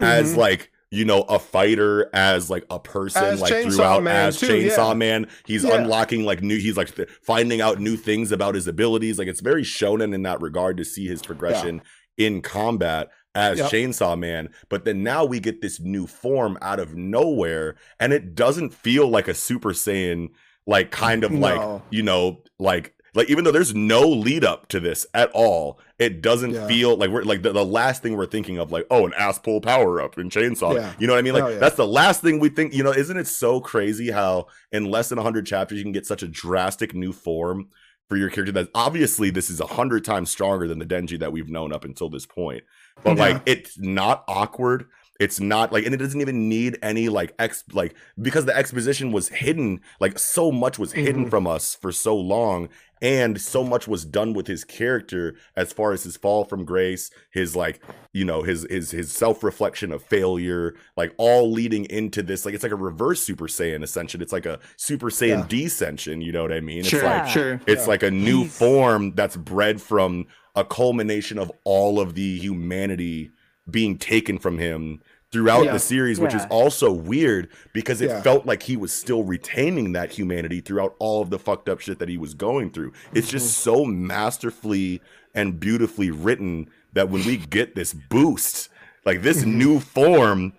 as 0.00 0.30
Mm-hmm. 0.32 0.40
like 0.40 0.70
you 0.90 1.04
know 1.04 1.22
a 1.22 1.38
fighter, 1.38 2.08
as 2.14 2.48
like 2.50 2.64
a 2.70 2.78
person, 2.80 3.24
As 3.24 3.40
like 3.40 3.52
Chainsaw 3.52 3.76
throughout 3.76 4.02
Man, 4.02 4.28
as 4.28 4.40
too, 4.40 4.46
Chainsaw 4.48 4.88
yeah. 4.88 4.94
Man. 4.94 5.26
He's 5.46 5.64
Yeah. 5.64 5.76
unlocking 5.76 6.24
like 6.24 6.42
new. 6.42 6.58
He's 6.58 6.76
like 6.76 6.94
th- 6.94 7.08
finding 7.22 7.60
out 7.60 7.78
new 7.78 7.96
things 7.96 8.32
about 8.32 8.54
his 8.54 8.66
abilities. 8.66 9.18
Like 9.18 9.28
it's 9.28 9.40
very 9.40 9.62
shonen 9.62 10.14
in 10.14 10.22
that 10.22 10.40
regard 10.40 10.76
to 10.78 10.84
see 10.84 11.06
his 11.06 11.20
progression 11.22 11.82
in 12.16 12.40
combat 12.42 13.10
as 13.34 13.58
Yep. 13.58 13.70
Chainsaw 13.70 14.18
Man. 14.18 14.48
But 14.68 14.84
then 14.84 15.02
now 15.02 15.24
we 15.24 15.40
get 15.40 15.60
this 15.60 15.78
new 15.78 16.06
form 16.06 16.56
out 16.62 16.80
of 16.80 16.94
nowhere, 16.96 17.76
and 18.00 18.12
it 18.12 18.34
doesn't 18.34 18.72
feel 18.72 19.08
like 19.08 19.28
a 19.28 19.34
Super 19.34 19.70
Saiyan, 19.70 20.28
like 20.66 20.90
kind 20.90 21.22
of 21.22 21.32
like 21.32 21.82
you 21.90 22.02
know, 22.02 22.42
like 22.58 22.94
like 23.14 23.28
even 23.30 23.44
though 23.44 23.52
there's 23.52 23.74
no 23.74 24.08
lead 24.08 24.44
up 24.44 24.68
to 24.68 24.80
this 24.80 25.06
at 25.14 25.30
all, 25.32 25.78
it 25.98 26.22
doesn't 26.22 26.52
Yeah. 26.52 26.66
feel 26.68 26.96
like 26.96 27.10
we're 27.10 27.22
like 27.24 27.42
the, 27.42 27.52
the 27.52 27.64
last 27.64 28.02
thing 28.02 28.16
we're 28.16 28.26
thinking 28.26 28.58
of, 28.58 28.70
like 28.72 28.86
oh, 28.90 29.06
an 29.06 29.12
ass 29.14 29.38
pull 29.38 29.60
power 29.60 30.00
up 30.00 30.16
in 30.18 30.30
Chainsaw. 30.30 30.74
Yeah. 30.74 30.92
You 30.98 31.06
know 31.06 31.12
what 31.14 31.18
I 31.18 31.22
mean? 31.22 31.34
Like 31.34 31.44
Oh, 31.44 31.48
yeah. 31.48 31.58
that's 31.58 31.76
the 31.76 31.86
last 31.86 32.22
thing 32.22 32.38
we 32.38 32.48
think. 32.48 32.72
You 32.72 32.84
know, 32.84 32.92
isn't 32.92 33.16
it 33.16 33.26
so 33.26 33.60
crazy 33.60 34.10
how 34.10 34.46
in 34.72 34.84
less 34.90 35.08
than 35.08 35.18
hundred 35.18 35.46
chapters 35.46 35.78
you 35.78 35.84
can 35.84 35.92
get 35.92 36.06
such 36.06 36.22
a 36.22 36.28
drastic 36.28 36.94
new 36.94 37.12
form 37.12 37.68
for 38.08 38.16
your 38.16 38.30
character 38.30 38.52
that 38.52 38.68
obviously 38.74 39.28
this 39.30 39.50
is 39.50 39.60
a 39.60 39.66
hundred 39.66 40.04
times 40.04 40.30
stronger 40.30 40.66
than 40.66 40.78
the 40.78 40.86
Denji 40.86 41.18
that 41.18 41.32
we've 41.32 41.50
known 41.50 41.72
up 41.72 41.84
until 41.84 42.08
this 42.08 42.24
point. 42.26 42.62
But 43.04 43.18
like 43.18 43.42
it's 43.46 43.78
not 43.78 44.24
awkward. 44.28 44.86
It's 45.20 45.40
not 45.40 45.72
like 45.72 45.84
and 45.84 45.92
it 45.92 45.98
doesn't 45.98 46.20
even 46.20 46.48
need 46.48 46.78
any 46.80 47.08
like 47.08 47.34
ex 47.40 47.64
like 47.72 47.94
because 48.22 48.44
the 48.46 48.56
exposition 48.56 49.10
was 49.10 49.28
hidden, 49.28 49.80
like 50.00 50.16
so 50.18 50.52
much 50.52 50.78
was 50.78 50.92
hidden 50.92 51.26
Mhm. 51.26 51.30
from 51.30 51.46
us 51.48 51.74
for 51.74 51.90
so 51.90 52.16
long, 52.16 52.68
and 53.02 53.40
so 53.40 53.62
much 53.64 53.86
was 53.88 54.04
done 54.04 54.32
with 54.34 54.46
his 54.46 54.64
character 54.64 55.36
as 55.56 55.72
far 55.72 55.92
as 55.92 56.02
his 56.04 56.16
fall 56.16 56.44
from 56.44 56.64
grace, 56.64 57.10
his 57.30 57.54
like, 57.56 57.82
you 58.12 58.24
know, 58.24 58.42
his 58.42 58.66
his 58.70 58.90
his 58.90 59.12
self-reflection 59.12 59.92
of 59.92 60.02
failure, 60.02 60.74
like 60.96 61.14
all 61.18 61.50
leading 61.50 61.84
into 61.86 62.22
this, 62.22 62.44
like 62.44 62.54
it's 62.54 62.62
like 62.62 62.72
a 62.72 62.76
reverse 62.76 63.20
Super 63.20 63.46
Saiyan 63.46 63.82
ascension. 63.82 64.20
It's 64.22 64.32
like 64.32 64.46
a 64.46 64.58
Super 64.76 65.10
Saiyan 65.10 65.48
descension, 65.48 66.22
you 66.24 66.32
know 66.32 66.42
what 66.42 66.52
I 66.52 66.60
mean? 66.60 66.80
It's 66.80 66.88
Sure, 66.88 67.02
like 67.02 67.28
sure. 67.28 67.60
it's 67.66 67.82
Yeah. 67.84 67.88
like 67.88 68.02
a 68.02 68.10
new 68.10 68.42
He's- 68.42 68.58
form 68.58 69.12
that's 69.14 69.36
bred 69.36 69.80
from 69.80 70.26
a 70.56 70.64
culmination 70.64 71.38
of 71.38 71.52
all 71.64 72.00
of 72.00 72.14
the 72.14 72.38
humanity 72.38 73.30
being 73.70 73.98
taken 73.98 74.38
from 74.38 74.58
him 74.58 75.00
throughout 75.30 75.64
Yeah. 75.66 75.72
the 75.74 75.78
series, 75.78 76.18
which 76.18 76.34
is 76.34 76.44
also 76.50 76.90
weird 76.90 77.48
because 77.74 78.00
it 78.00 78.08
Yeah. 78.08 78.22
felt 78.22 78.46
like 78.46 78.62
he 78.62 78.76
was 78.76 78.92
still 78.92 79.24
retaining 79.24 79.92
that 79.92 80.12
humanity 80.12 80.60
throughout 80.60 80.94
all 80.98 81.20
of 81.20 81.28
the 81.30 81.38
fucked 81.38 81.68
up 81.68 81.80
shit 81.80 81.98
that 81.98 82.08
he 82.08 82.16
was 82.16 82.32
going 82.34 82.70
through. 82.70 82.92
It's 83.12 83.28
just 83.28 83.46
Mm-hmm. 83.46 83.70
so 83.78 83.84
masterfully 83.84 85.00
and 85.34 85.60
beautifully 85.60 86.10
written 86.10 86.68
that 86.94 87.10
when 87.10 87.24
we 87.24 87.36
get 87.36 87.74
this 87.74 87.92
boost, 87.92 88.68
like 89.04 89.22
this 89.22 89.40
Mm-hmm. 89.42 89.58
new 89.58 89.80
form, 89.80 90.52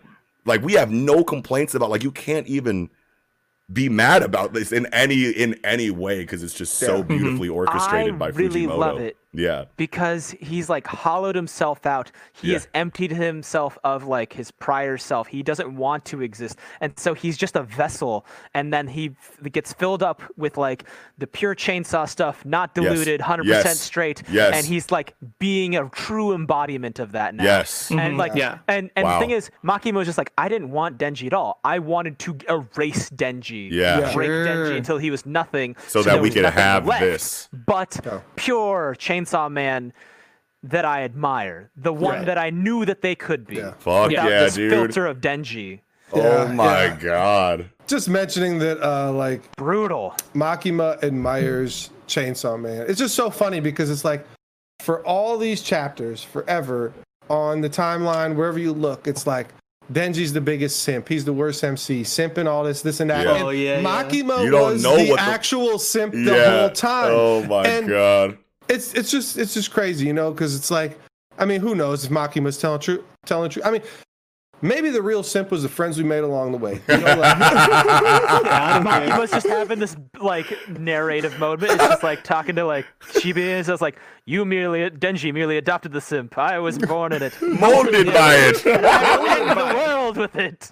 like 0.46 0.62
we 0.64 0.74
have 0.74 0.91
no 0.91 1.24
complaints 1.24 1.74
about 1.74 1.90
like 1.90 2.04
you 2.04 2.12
can't 2.12 2.46
even 2.48 2.90
be 3.72 3.88
mad 3.90 4.24
about 4.24 4.54
this 4.54 4.72
in 4.72 4.88
any 4.88 5.26
in 5.30 5.54
any 5.64 5.91
way 5.91 6.22
because 6.22 6.41
it's 6.44 6.56
just 6.56 6.76
so 6.76 6.98
Yeah. 6.98 7.02
beautifully 7.04 7.50
orchestrated 7.50 8.16
I 8.16 8.18
by 8.18 8.28
really 8.30 8.64
Fujimoto. 8.66 8.78
love 8.78 9.00
it. 9.00 9.16
Yeah. 9.31 9.65
because 9.77 10.31
he's 10.39 10.69
like 10.69 10.88
hollowed 10.88 11.35
himself 11.35 11.85
out. 11.85 12.11
He 12.34 12.47
Yeah. 12.47 12.53
has 12.56 12.68
emptied 12.73 13.11
himself 13.11 13.77
of 13.84 14.06
like 14.06 14.34
his 14.34 14.49
prior 14.49 14.97
self. 14.97 15.27
He 15.27 15.43
doesn't 15.43 15.76
want 15.76 16.03
to 16.06 16.22
exist. 16.23 16.57
And 16.81 16.97
so 16.97 17.14
he's 17.14 17.38
just 17.38 17.56
a 17.56 17.61
vessel. 17.61 18.26
And 18.56 18.73
then 18.73 18.88
he 18.88 19.11
f- 19.22 19.51
gets 19.51 19.72
filled 19.73 20.01
up 20.01 20.23
with 20.35 20.57
like 20.57 20.85
the 21.19 21.27
pure 21.27 21.53
chainsaw 21.53 22.10
stuff, 22.10 22.43
not 22.43 22.72
Yes. 22.76 22.84
diluted, 22.85 23.22
100% 23.22 23.45
Yes. 23.65 23.80
straight. 23.80 24.23
Yes. 24.31 24.56
And 24.56 24.65
he's 24.65 24.89
like 24.89 25.14
being 25.38 25.76
a 25.76 25.88
true 25.89 26.34
embodiment 26.34 26.97
of 26.97 27.11
that 27.11 27.35
now. 27.35 27.43
Yes. 27.43 27.91
And 27.91 28.15
Mhm. 28.15 28.18
like, 28.18 28.34
Yeah. 28.35 28.57
and 28.68 28.89
and 28.95 29.06
Wow. 29.06 29.19
the 29.19 29.26
thing 29.26 29.31
is, 29.35 29.51
Makima 29.64 29.93
was 29.97 30.07
just 30.07 30.18
like, 30.18 30.31
I 30.39 30.49
didn't 30.49 30.72
want 30.72 30.97
Denji 30.97 31.27
at 31.27 31.34
all. 31.34 31.60
I 31.64 31.77
wanted 31.77 32.18
to 32.19 32.35
erase 32.49 33.10
Denji, 33.11 33.69
Yeah. 33.72 33.99
Yeah. 33.99 34.14
break 34.14 34.27
Sure. 34.27 34.45
Denji 34.47 34.77
until 34.77 34.97
he 34.97 35.11
was 35.11 35.26
nothing, 35.27 35.76
So 35.88 36.01
there 36.01 36.15
that 36.15 36.22
we 36.23 36.31
could 36.31 36.45
have 36.45 36.88
left 36.88 37.01
this. 37.01 37.47
but 37.53 37.99
Yeah. 38.03 38.19
pure 38.35 38.95
Chainsaw 38.97 39.19
Man 39.52 39.94
that 40.64 40.84
I 40.86 41.04
admire, 41.04 41.72
the 41.78 41.94
one 41.94 42.16
Right. 42.18 42.26
that 42.26 42.38
I 42.38 42.50
knew 42.50 42.86
that 42.86 43.02
they 43.02 43.16
could 43.16 43.48
be. 43.48 43.56
Yeah. 43.58 43.74
Fuck 43.80 44.10
Without 44.10 44.30
yeah, 44.30 44.40
this 44.44 44.56
dude. 44.56 44.72
filter 44.72 45.06
of 45.08 45.20
Denji. 45.22 45.80
oh 46.14 46.48
my 46.50 46.86
yeah. 46.86 46.96
god. 46.98 47.70
Just 47.88 48.10
mentioning 48.10 48.60
that, 48.60 48.82
uh, 48.86 49.12
like 49.12 49.41
Brutal. 49.56 50.14
Makima 50.36 51.02
admires 51.04 51.90
Chainsaw 52.08 52.60
Man. 52.60 52.86
It's 52.88 53.00
just 53.00 53.16
so 53.16 53.30
funny 53.30 53.60
because 53.60 53.90
it's 53.90 54.04
like 54.06 54.26
for 54.82 55.06
all 55.06 55.38
these 55.38 55.62
chapters, 55.62 56.24
forever 56.24 56.94
on 57.30 57.62
the 57.62 57.70
timeline, 57.70 58.36
wherever 58.36 58.60
you 58.60 58.74
look, 58.74 59.08
it's 59.08 59.26
like 59.28 59.48
Denji's 59.94 60.34
the 60.34 60.41
biggest 60.41 60.84
simp. 60.84 61.08
He's 61.08 61.26
the 61.26 61.34
worst 61.34 61.64
MC. 61.64 62.04
simp 62.04 62.38
and 62.38 62.48
all 62.48 62.64
this, 62.64 62.82
this 62.82 63.00
and 63.00 63.10
that. 63.10 63.26
Yeah. 63.26 63.36
And 63.36 63.44
Oh, 63.44 63.50
yeah, 63.50 63.80
yeah. 63.80 63.84
Makima 63.84 64.46
You 64.46 64.52
was 64.54 64.84
the 64.84 64.90
the- 64.96 65.16
actual 65.20 65.80
simp 65.80 66.14
the 66.14 66.20
yeah. 66.20 66.60
whole 66.60 66.70
time. 66.70 67.12
Oh 67.12 67.44
my 67.46 67.64
And 67.66 67.88
god. 67.88 68.38
It's 68.70 68.94
it's 68.94 69.10
just 69.10 69.38
it's 69.38 69.54
just 69.54 69.72
crazy, 69.72 70.06
you 70.06 70.14
know, 70.14 70.32
because 70.32 70.56
it's 70.56 70.70
like, 70.70 71.00
I 71.38 71.46
mean, 71.46 71.60
who 71.60 71.76
knows 71.76 72.06
if 72.06 72.12
Makima's 72.12 72.58
telling 72.58 72.80
true 72.80 73.04
telling 73.26 73.50
true. 73.50 73.64
I 73.66 73.72
mean, 73.72 73.82
maybe 74.62 74.90
the 74.90 75.02
real 75.02 75.24
simp 75.24 75.52
was 75.52 75.64
the 75.64 75.70
friends 75.70 75.98
we 75.98 76.04
made 76.04 76.24
along 76.24 76.52
the 76.52 76.58
way. 76.58 76.82
You 76.88 76.98
know, 76.98 77.16
like, 77.16 77.38
He 79.12 79.20
was 79.20 79.32
just 79.32 79.48
having 79.48 79.80
this 79.80 79.96
like 80.22 80.56
narrative 80.70 81.40
moment. 81.40 81.72
It's 81.72 81.84
just 81.84 82.04
like 82.04 82.24
talking 82.24 82.56
to 82.56 82.66
like 82.66 82.86
Chibi 83.02 83.41
and 83.41 83.68
it's 83.68 83.82
like, 83.82 83.98
you 84.26 84.46
merely 84.46 84.90
Denji 84.90 85.34
merely 85.34 85.58
adopted 85.58 85.91
the 85.91 86.02
simp. 86.02 86.38
I 86.38 86.60
was 86.60 86.78
born 86.78 87.14
in 87.14 87.24
it. 87.24 87.34
Molded 87.41 88.08
by 88.08 88.36
it. 88.36 88.64
I 88.68 89.16
ruined 89.16 89.60
the 89.60 89.76
world 89.76 90.18
with 90.18 90.36
it. 90.36 90.72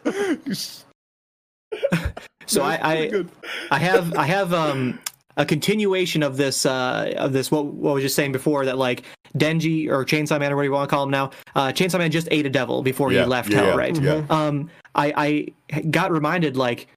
So 2.45 2.61
I, 2.61 2.79
I, 2.81 3.25
I 3.71 3.79
have, 3.79 4.13
I 4.15 4.25
have 4.25 4.53
um, 4.53 4.99
a 5.37 5.45
continuation 5.45 6.21
of 6.23 6.35
this, 6.37 6.65
uh, 6.65 7.13
of 7.17 7.31
this. 7.33 7.49
What, 7.51 7.65
what 7.67 7.91
I 7.91 7.93
was 7.93 8.03
just 8.03 8.15
saying 8.15 8.31
before 8.33 8.65
that 8.65 8.77
like 8.77 9.03
Denji 9.37 9.87
or 9.89 10.03
Chainsaw 10.03 10.39
Man 10.39 10.51
or 10.51 10.55
whatever 10.55 10.63
you 10.65 10.71
want 10.71 10.89
to 10.89 10.93
call 10.95 11.03
him 11.03 11.11
now. 11.11 11.31
Uh, 11.55 11.67
Chainsaw 11.69 11.99
Man 11.99 12.11
just 12.11 12.27
ate 12.31 12.45
a 12.45 12.49
devil 12.49 12.81
before 12.81 13.11
Yeah, 13.11 13.21
he 13.23 13.27
left 13.29 13.49
yeah, 13.49 13.57
Hell, 13.57 13.65
yeah, 13.67 13.75
right? 13.75 14.01
yeah. 14.01 14.25
Um, 14.29 14.69
I, 14.95 15.53
I 15.71 15.81
got 15.81 16.11
reminded 16.11 16.57
like, 16.57 16.87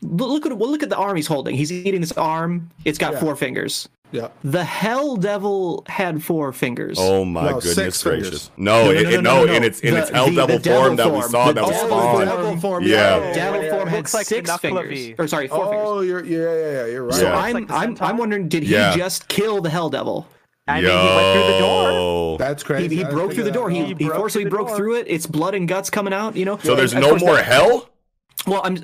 look 0.00 0.30
look 0.30 0.46
at 0.46 0.58
well, 0.58 0.70
look 0.70 0.82
at 0.82 0.88
the 0.88 0.96
arm 0.96 1.16
he's 1.16 1.26
holding. 1.26 1.54
He's 1.54 1.70
eating 1.70 2.00
this 2.00 2.12
arm. 2.12 2.70
It's 2.84 2.98
got 2.98 3.12
Yeah. 3.14 3.20
four 3.20 3.36
fingers. 3.36 3.88
Yeah. 4.12 4.28
The 4.44 4.62
Hell 4.64 5.16
Devil 5.16 5.82
had 5.88 6.22
four 6.22 6.52
fingers. 6.52 6.96
Oh 7.00 7.24
my 7.24 7.50
No, 7.50 7.60
goodness 7.60 8.02
gracious. 8.02 8.02
fingers. 8.02 8.50
No, 8.56 8.84
No, 8.84 8.90
it, 8.92 9.02
no, 9.02 9.08
it- 9.10 9.12
no, 9.12 9.20
no, 9.20 9.40
no, 9.40 9.46
no, 9.46 9.52
in 9.54 9.64
its 9.64 9.80
in 9.80 9.94
The- 9.94 10.00
its 10.02 10.10
hell 10.10 10.26
the- 10.26 10.30
the 10.32 10.36
devil 10.36 10.58
devil 10.58 10.82
form 10.82 10.96
that 10.96 11.12
we 11.12 11.22
saw 11.22 11.46
The 11.48 11.52
that 11.54 11.62
was 11.66 11.70
devil 11.72 11.88
spawned. 11.88 12.12
form. 12.28 12.28
Devil 12.28 12.56
form, 12.60 12.84
Yeah. 12.84 13.18
yeah. 13.18 13.32
Devil 13.34 13.70
form 13.70 13.88
had 13.88 13.96
Looks 13.98 14.14
like 14.14 14.26
six 14.26 14.56
fingers. 14.58 15.14
Or 15.18 15.26
sorry, 15.26 15.48
four 15.48 15.64
oh, 15.64 15.70
fingers. 15.70 15.86
Oh, 15.88 16.00
you're 16.02 16.24
yeah, 16.24 16.38
yeah, 16.38 16.72
yeah, 16.72 16.86
you're 16.92 17.04
right. 17.04 17.14
So 17.14 17.24
Yeah. 17.24 17.36
I'm 17.38 17.54
Like 17.54 17.70
I'm 17.70 17.80
centaur? 17.96 18.06
I'm 18.08 18.16
wondering, 18.18 18.48
did 18.48 18.62
he 18.62 18.72
Yeah. 18.74 18.94
just 18.96 19.26
kill 19.28 19.60
the 19.60 19.70
Hell 19.70 19.90
Devil? 19.90 20.26
I 20.68 20.80
mean, 20.80 20.84
he 20.84 20.88
went 20.90 21.32
through 21.34 21.52
the 21.54 21.58
door. 21.58 21.90
Yo. 21.90 22.36
That's 22.38 22.62
crazy. 22.62 22.94
he 22.96 23.04
I 23.04 23.10
broke 23.10 23.32
through 23.32 23.42
the 23.44 23.50
door. 23.50 23.68
He, 23.68 23.80
that. 23.80 23.86
He 23.88 23.94
he 23.94 24.04
broke 24.06 24.16
forcibly 24.18 24.44
through 24.44 24.50
broke 24.50 24.68
door. 24.68 24.76
through 24.76 24.94
it. 25.00 25.06
It's 25.08 25.26
blood 25.26 25.54
and 25.56 25.66
guts 25.66 25.90
coming 25.90 26.12
out. 26.12 26.36
You 26.36 26.44
know. 26.44 26.58
So 26.62 26.76
there's 26.76 26.94
no 26.94 27.16
more 27.16 27.38
hell? 27.38 27.88
Well, 28.46 28.60
I'm. 28.64 28.78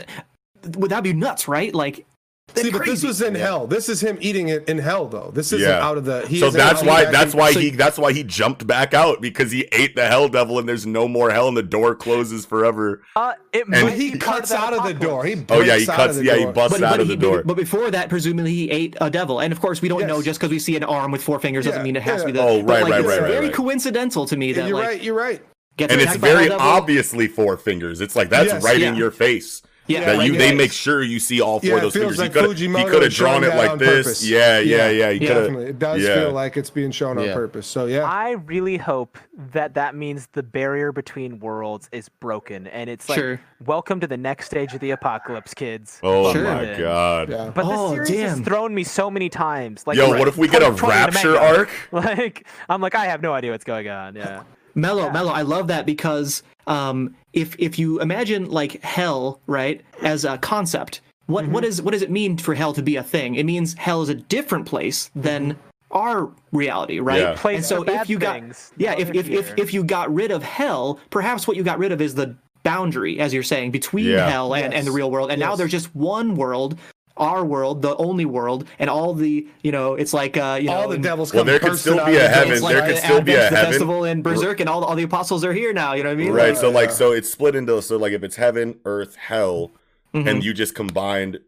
Would 0.76 0.90
that 0.90 1.02
be 1.04 1.12
nuts, 1.12 1.46
right? 1.46 1.72
Like. 1.74 2.04
That's 2.54 2.62
See, 2.62 2.70
but 2.72 2.84
this 2.86 3.04
was 3.04 3.20
in 3.20 3.34
hell. 3.34 3.66
This 3.66 3.88
is 3.88 4.00
him 4.00 4.16
eating 4.20 4.48
it 4.48 4.68
in 4.68 4.78
hell, 4.78 5.06
though. 5.06 5.30
This 5.32 5.52
isn't 5.52 5.68
Yeah. 5.68 5.86
out 5.86 5.96
of 5.98 6.04
the. 6.04 6.26
He 6.26 6.38
So 6.40 6.50
that's 6.50 6.82
why 6.82 7.04
that's 7.04 7.34
why 7.34 7.52
so- 7.52 7.60
he 7.60 7.70
that's 7.70 7.98
why 7.98 8.12
he 8.12 8.24
jumped 8.24 8.66
back 8.66 8.94
out 8.94 9.20
because 9.20 9.52
he 9.52 9.68
ate 9.72 9.94
the 9.94 10.06
hell 10.06 10.28
devil 10.28 10.58
and 10.58 10.68
there's 10.68 10.86
no 10.86 11.06
more 11.08 11.30
hell 11.30 11.48
and 11.48 11.56
the 11.56 11.62
door 11.62 11.94
closes 11.94 12.46
forever. 12.46 13.02
Uh, 13.14 13.34
it 13.52 13.62
And- 13.62 13.70
might 13.70 13.82
But 13.82 13.92
he 13.92 14.12
be 14.12 14.18
part 14.18 14.38
cuts 14.38 14.50
of 14.50 14.58
out 14.58 14.72
of 14.72 14.84
the 14.84 14.94
door. 14.94 15.24
He. 15.24 15.36
Oh 15.50 15.60
yeah, 15.60 15.76
he 15.76 15.86
cuts 15.86 16.16
of 16.16 16.16
the 16.16 16.24
yeah, 16.24 16.36
he 16.36 16.46
busts 16.46 16.78
But, 16.78 16.86
out 16.86 16.92
but, 16.92 17.00
of 17.00 17.08
he, 17.08 17.14
the 17.14 17.20
door. 17.20 17.42
but 17.44 17.56
before 17.56 17.90
that, 17.90 18.08
presumably 18.08 18.52
he 18.54 18.70
ate 18.70 18.96
a 19.00 19.10
devil, 19.10 19.40
and 19.40 19.52
of 19.52 19.60
course 19.60 19.82
we 19.82 19.88
don't 19.88 20.06
know 20.06 20.22
just 20.22 20.40
because 20.40 20.50
we 20.50 20.58
see 20.58 20.76
an 20.76 20.84
arm 20.84 21.12
with 21.12 21.22
four 21.22 21.38
fingers 21.38 21.64
doesn't 21.66 21.82
mean 21.82 21.96
it 21.96 22.02
has 22.02 22.22
to 22.22 22.32
be 22.32 22.38
yeah. 22.38 22.44
the. 22.44 22.48
Oh, 22.50 22.62
but, 22.62 22.72
right, 22.72 22.82
like, 22.82 22.90
right, 22.92 23.00
it's 23.00 23.08
right, 23.08 23.20
right, 23.20 23.30
Very 23.30 23.46
right. 23.46 23.54
coincidental 23.54 24.26
to 24.26 24.36
me 24.36 24.52
that 24.54 24.66
You're 24.68 24.76
like 24.78 24.86
right. 24.86 25.02
You're 25.02 25.14
right. 25.14 25.42
gets 25.76 25.92
and 25.92 26.00
it's 26.02 26.10
attacked 26.16 26.22
by 26.22 26.28
a 26.28 26.34
very 26.36 26.50
obviously 26.50 27.28
four 27.28 27.56
fingers. 27.56 28.00
It's 28.00 28.16
like 28.16 28.30
that's 28.30 28.64
right 28.64 28.80
in 28.80 28.96
your 28.96 29.10
face. 29.10 29.62
Yeah, 29.88 30.00
that 30.04 30.18
right 30.18 30.26
you 30.30 30.36
they 30.38 30.54
make 30.54 30.70
sure 30.72 31.02
you 31.02 31.18
see 31.18 31.40
all 31.40 31.60
four 31.60 31.68
Yeah, 31.70 31.76
of 31.76 31.80
those 31.82 31.92
feels 31.94 32.16
fingers. 32.16 32.18
like 32.18 32.32
he 32.34 32.40
could 32.40 32.56
Fujimoto 32.56 32.78
he 32.78 32.84
could 32.90 33.02
have 33.02 33.12
drawn 33.12 33.42
it 33.44 33.54
like 33.54 33.78
this. 33.78 34.04
purpose. 34.06 34.24
Yeah, 34.28 34.58
yeah, 34.60 34.88
yeah. 34.90 35.08
Yeah. 35.10 35.28
Definitely, 35.34 35.66
it 35.66 35.78
does 35.78 36.02
yeah. 36.02 36.14
feel 36.14 36.32
like 36.32 36.56
it's 36.58 36.70
being 36.70 36.90
shown 36.90 37.18
on 37.18 37.24
Yeah. 37.24 37.34
purpose. 37.34 37.66
So 37.66 37.86
yeah, 37.86 38.04
I 38.04 38.32
really 38.32 38.76
hope 38.76 39.18
that 39.52 39.74
that 39.74 39.94
means 39.94 40.28
the 40.32 40.42
barrier 40.42 40.92
between 40.92 41.40
worlds 41.40 41.88
is 41.90 42.08
broken, 42.08 42.66
and 42.66 42.90
it's 42.90 43.08
like, 43.08 43.18
Sure. 43.18 43.40
welcome 43.64 43.98
to 44.00 44.06
the 44.06 44.16
next 44.18 44.46
stage 44.46 44.74
of 44.74 44.80
the 44.80 44.90
apocalypse, 44.90 45.54
kids. 45.54 45.98
Oh 46.02 46.32
Sure. 46.32 46.44
my 46.44 46.64
god. 46.78 47.30
yeah. 47.30 47.50
But 47.54 47.64
Oh, 47.66 47.96
this 47.96 48.08
series 48.08 48.30
has 48.30 48.40
thrown 48.40 48.74
me 48.74 48.84
so 48.84 49.10
many 49.10 49.28
times. 49.30 49.86
Like, 49.86 49.96
Yo, 49.96 50.10
right, 50.10 50.18
what 50.18 50.28
if 50.28 50.36
we 50.36 50.48
get 50.48 50.62
a 50.62 50.66
2020 50.66 50.94
rapture 51.00 51.32
manga. 51.32 51.58
arc? 51.58 51.70
Like, 51.92 52.46
I'm 52.68 52.80
like, 52.82 52.94
I 52.94 53.06
have 53.06 53.22
no 53.22 53.32
idea 53.32 53.52
what's 53.52 53.64
going 53.64 53.88
on. 53.88 54.14
Yeah. 54.16 54.42
Mellow, 54.74 55.04
Yeah. 55.06 55.12
mellow. 55.12 55.32
I 55.32 55.42
love 55.42 55.68
that 55.68 55.86
because 55.86 56.42
um, 56.66 57.16
if 57.32 57.56
if 57.58 57.78
you 57.78 58.00
imagine 58.00 58.50
like 58.50 58.82
hell, 58.82 59.40
right, 59.46 59.82
as 60.02 60.24
a 60.24 60.38
concept, 60.38 61.00
what 61.26 61.46
what 61.48 61.64
is 61.64 61.82
what 61.82 61.92
does 61.92 62.02
it 62.02 62.10
mean 62.10 62.38
for 62.38 62.54
hell 62.54 62.72
to 62.72 62.82
be 62.82 62.96
a 62.96 63.02
thing? 63.02 63.34
It 63.34 63.44
means 63.44 63.74
hell 63.74 64.02
is 64.02 64.08
a 64.08 64.14
different 64.14 64.66
place 64.66 65.10
than 65.14 65.56
our 65.90 66.30
reality, 66.52 67.00
right? 67.00 67.20
Yeah. 67.20 67.34
Place 67.36 67.56
And 67.56 67.64
so 67.64 67.82
if 67.82 68.08
you 68.08 68.18
got 68.18 68.42
yeah, 68.76 68.94
if 68.98 69.14
if, 69.14 69.28
if 69.28 69.54
if 69.58 69.74
you 69.74 69.84
got 69.84 70.12
rid 70.12 70.30
of 70.30 70.42
hell, 70.42 71.00
perhaps 71.10 71.46
what 71.46 71.56
you 71.56 71.62
got 71.62 71.78
rid 71.78 71.92
of 71.92 72.00
is 72.00 72.14
the 72.14 72.34
boundary, 72.62 73.20
as 73.20 73.32
you're 73.32 73.42
saying, 73.42 73.70
between 73.70 74.06
Yeah. 74.06 74.28
hell 74.28 74.54
and, 74.54 74.74
and 74.74 74.86
the 74.86 74.90
real 74.90 75.10
world. 75.10 75.30
And 75.30 75.40
now 75.40 75.56
there's 75.56 75.70
just 75.70 75.94
one 75.94 76.34
world, 76.34 76.78
our 77.18 77.44
world, 77.44 77.82
the 77.82 77.96
only 77.96 78.24
world, 78.24 78.66
and 78.78 78.88
all 78.88 79.14
the 79.14 79.46
you 79.62 79.72
know, 79.72 79.94
it's 79.94 80.12
like 80.12 80.36
uh, 80.36 80.58
you 80.60 80.68
know, 80.68 80.74
All 80.74 80.88
the 80.88 80.96
in- 80.96 81.02
devils 81.02 81.32
Well, 81.32 81.40
come 81.44 81.48
there 81.48 81.58
could 81.58 81.78
still 81.78 82.04
be 82.06 82.16
a 82.16 82.20
the 82.20 82.28
heaven. 82.28 82.48
gates 82.48 82.60
It's 82.60 82.68
There 82.68 82.80
could 82.86 82.96
the 82.96 83.00
still 83.00 83.20
be 83.22 83.32
a 83.34 83.36
Advent, 83.36 83.50
the 83.50 83.56
heaven. 83.56 83.72
festival 83.72 84.04
in 84.04 84.22
Berserk, 84.22 84.60
and 84.60 84.68
all, 84.68 84.84
all 84.84 84.94
the 84.96 85.02
apostles 85.02 85.44
are 85.44 85.52
here 85.52 85.72
now. 85.72 85.94
You 85.94 86.02
know 86.04 86.10
what 86.10 86.18
I 86.18 86.22
mean? 86.24 86.32
Right. 86.32 86.48
Like, 86.50 86.56
So 86.58 86.70
like 86.70 86.88
yeah. 86.90 86.94
so 86.94 87.12
it's 87.12 87.30
split 87.30 87.54
into 87.54 87.80
so 87.82 87.96
like 87.96 88.12
if 88.12 88.22
it's 88.22 88.36
heaven, 88.36 88.78
earth, 88.84 89.16
hell, 89.16 89.72
mhm, 90.14 90.28
and 90.30 90.44
you 90.44 90.54
just 90.54 90.74
combined 90.74 91.40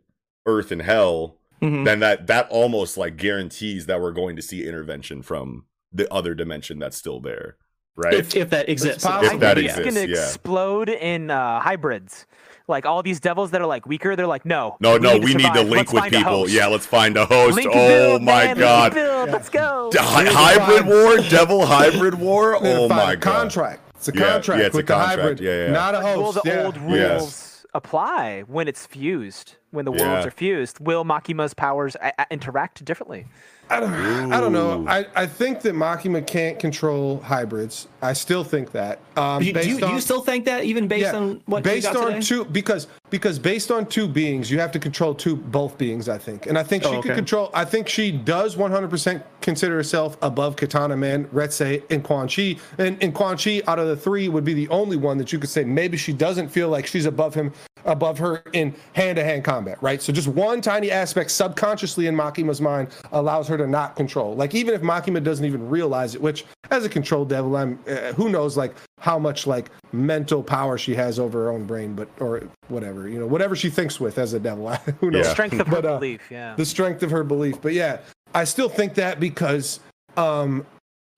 earth 0.46 0.70
and 0.72 0.82
hell, 0.82 1.36
mhm. 1.62 1.84
then 1.84 2.00
that 2.00 2.26
that 2.26 2.48
almost 2.50 2.96
like 2.96 3.16
guarantees 3.16 3.86
that 3.86 4.00
we're 4.00 4.12
going 4.12 4.36
to 4.36 4.42
see 4.42 4.66
intervention 4.66 5.22
from 5.22 5.64
the 5.92 6.12
other 6.12 6.34
dimension 6.34 6.78
that's 6.78 6.96
still 6.96 7.20
there. 7.20 7.56
Right? 7.96 8.14
if, 8.14 8.34
if 8.34 8.48
that 8.50 8.68
exists. 8.68 9.04
If 9.04 9.40
that 9.40 9.58
I 9.58 9.60
exists, 9.60 9.78
it's 9.80 9.94
gonna 9.94 10.06
yeah. 10.06 10.24
explode 10.24 10.88
in 10.88 11.30
uh, 11.30 11.60
hybrids. 11.60 12.24
Like 12.70 12.86
all 12.86 13.02
these 13.02 13.20
devils 13.20 13.50
that 13.50 13.60
are 13.60 13.66
like 13.66 13.84
weaker, 13.86 14.16
they're 14.16 14.26
like, 14.26 14.46
no. 14.46 14.76
no, 14.80 14.96
no, 14.96 15.18
to 15.18 15.24
we 15.24 15.34
need 15.34 15.52
to 15.52 15.60
link 15.62 15.92
Let's 15.92 15.92
with 15.92 16.12
people. 16.12 16.48
Yeah, 16.48 16.68
let's 16.68 16.86
find 16.86 17.16
a 17.16 17.26
host. 17.26 17.56
Link 17.56 17.68
oh 17.70 17.88
build, 17.88 18.22
my 18.22 18.32
man, 18.32 18.46
link 18.48 18.58
god. 18.60 18.94
build, 18.94 19.30
Let's 19.30 19.48
go. 19.50 19.90
Hi- 19.94 20.24
hybrid 20.58 20.86
war, 20.86 21.16
devil 21.28 21.66
hybrid 21.66 22.14
war. 22.18 22.56
Oh 22.60 22.88
my 22.88 23.16
god. 23.16 23.20
contract. 23.20 23.82
It's 23.96 24.08
a 24.08 24.12
contract 24.12 24.60
yeah, 24.60 24.66
it's 24.66 24.74
a 24.74 24.78
with 24.78 24.86
the 24.86 24.94
contract. 24.94 25.20
hybrid, 25.20 25.40
Yeah, 25.40 25.66
yeah. 25.66 25.72
not 25.72 25.94
a 25.94 25.98
Will 25.98 26.32
host. 26.32 26.42
the 26.44 26.48
yeah. 26.50 26.64
old 26.64 26.78
rules 26.78 26.92
Yes. 26.96 27.66
apply 27.74 28.42
when 28.46 28.66
it's 28.68 28.86
fused? 28.86 29.56
When 29.72 29.84
the 29.84 29.92
worlds 29.92 30.02
Yeah. 30.02 30.26
are 30.26 30.30
fused, 30.32 30.80
will 30.80 31.04
Makima's 31.04 31.54
powers 31.54 31.94
a- 32.02 32.12
a- 32.18 32.26
interact 32.30 32.84
differently? 32.84 33.26
I 33.72 33.78
don't, 33.78 34.32
I 34.32 34.40
don't 34.40 34.52
know. 34.52 34.84
I, 34.88 35.06
I 35.14 35.26
think 35.26 35.60
that 35.60 35.76
Makima 35.76 36.26
can't 36.26 36.58
control 36.58 37.20
hybrids. 37.20 37.86
I 38.02 38.14
still 38.14 38.42
think 38.42 38.72
that. 38.72 38.98
Um, 39.16 39.38
do, 39.40 39.46
you- 39.46 39.52
do 39.52 39.60
you, 39.60 39.64
based 39.76 39.80
do 39.86 39.92
you 39.94 40.00
still 40.00 40.22
think 40.22 40.44
that 40.46 40.64
even 40.64 40.88
based 40.88 41.14
on 41.14 41.40
what 41.46 41.62
we 41.64 41.70
based 41.70 41.86
got 41.92 41.96
on 41.96 42.06
today? 42.14 42.20
two 42.20 42.44
because 42.46 42.88
because 43.10 43.38
based 43.38 43.70
on 43.70 43.86
two 43.86 44.08
beings 44.08 44.50
you 44.50 44.58
have 44.58 44.72
to 44.72 44.78
control 44.78 45.12
two 45.14 45.34
both 45.34 45.76
beings 45.76 46.08
i 46.08 46.16
think 46.16 46.46
and 46.46 46.56
i 46.56 46.62
think 46.62 46.84
she 46.84 46.88
Oh, 46.88 47.02
can 47.02 47.10
okay. 47.10 47.14
control 47.16 47.50
i 47.54 47.64
think 47.64 47.88
she 47.88 48.12
does 48.12 48.54
100% 48.54 49.22
consider 49.40 49.74
herself 49.74 50.16
above 50.22 50.54
katana 50.54 50.96
man 50.96 51.24
Reze 51.26 51.82
and 51.90 52.04
Quanxi 52.04 52.58
and, 52.78 52.96
and 53.02 53.12
Quanxi 53.12 53.62
out 53.66 53.80
of 53.80 53.88
the 53.88 53.96
three 53.96 54.28
would 54.28 54.44
be 54.44 54.54
the 54.54 54.68
only 54.68 54.96
one 54.96 55.18
that 55.18 55.32
you 55.32 55.40
could 55.40 55.50
say 55.50 55.64
maybe 55.64 55.96
she 55.96 56.12
doesn't 56.12 56.48
feel 56.48 56.68
like 56.68 56.86
she's 56.86 57.04
above 57.06 57.34
him 57.34 57.52
above 57.84 58.18
her 58.18 58.42
in 58.52 58.74
hand-to-hand 58.94 59.44
combat 59.44 59.76
right 59.82 60.02
so 60.02 60.12
just 60.12 60.28
one 60.28 60.60
tiny 60.60 60.90
aspect 60.90 61.30
subconsciously 61.30 62.06
in 62.06 62.14
makima's 62.14 62.60
mind 62.60 62.88
allows 63.12 63.46
her 63.48 63.56
to 63.56 63.66
not 63.66 63.96
control 63.96 64.34
like 64.34 64.54
even 64.54 64.74
if 64.74 64.80
makima 64.82 65.22
doesn't 65.22 65.44
even 65.44 65.68
realize 65.68 66.14
it 66.14 66.20
which 66.20 66.44
as 66.70 66.84
a 66.84 66.88
control 66.88 67.24
devil 67.24 67.56
i'm 67.56 67.78
uh, 67.88 68.12
who 68.14 68.28
knows 68.28 68.56
like 68.56 68.74
how 68.98 69.18
much 69.18 69.46
like 69.46 69.70
mental 69.92 70.42
power 70.42 70.76
she 70.78 70.94
has 70.94 71.18
over 71.18 71.44
her 71.44 71.50
own 71.50 71.64
brain 71.64 71.94
but 71.94 72.08
or 72.20 72.42
whatever 72.68 73.08
you 73.08 73.18
know 73.18 73.26
whatever 73.26 73.56
she 73.56 73.70
thinks 73.70 73.98
with 73.98 74.18
as 74.18 74.32
a 74.34 74.40
devil 74.40 74.68
who 75.00 75.10
knows 75.10 75.26
Yeah. 75.26 75.32
Strength 75.32 75.60
of 75.60 75.66
her 75.68 75.76
But, 75.76 75.86
uh, 75.86 75.98
belief, 75.98 76.20
yeah. 76.30 76.54
the 76.56 76.64
strength 76.66 77.02
of 77.02 77.10
her 77.10 77.24
belief 77.24 77.60
but 77.60 77.72
yeah 77.72 77.98
i 78.34 78.44
still 78.44 78.68
think 78.68 78.94
that 78.94 79.18
because 79.20 79.80
um 80.16 80.64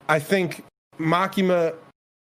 i 0.09 0.19
think 0.19 0.65
makima 0.99 1.75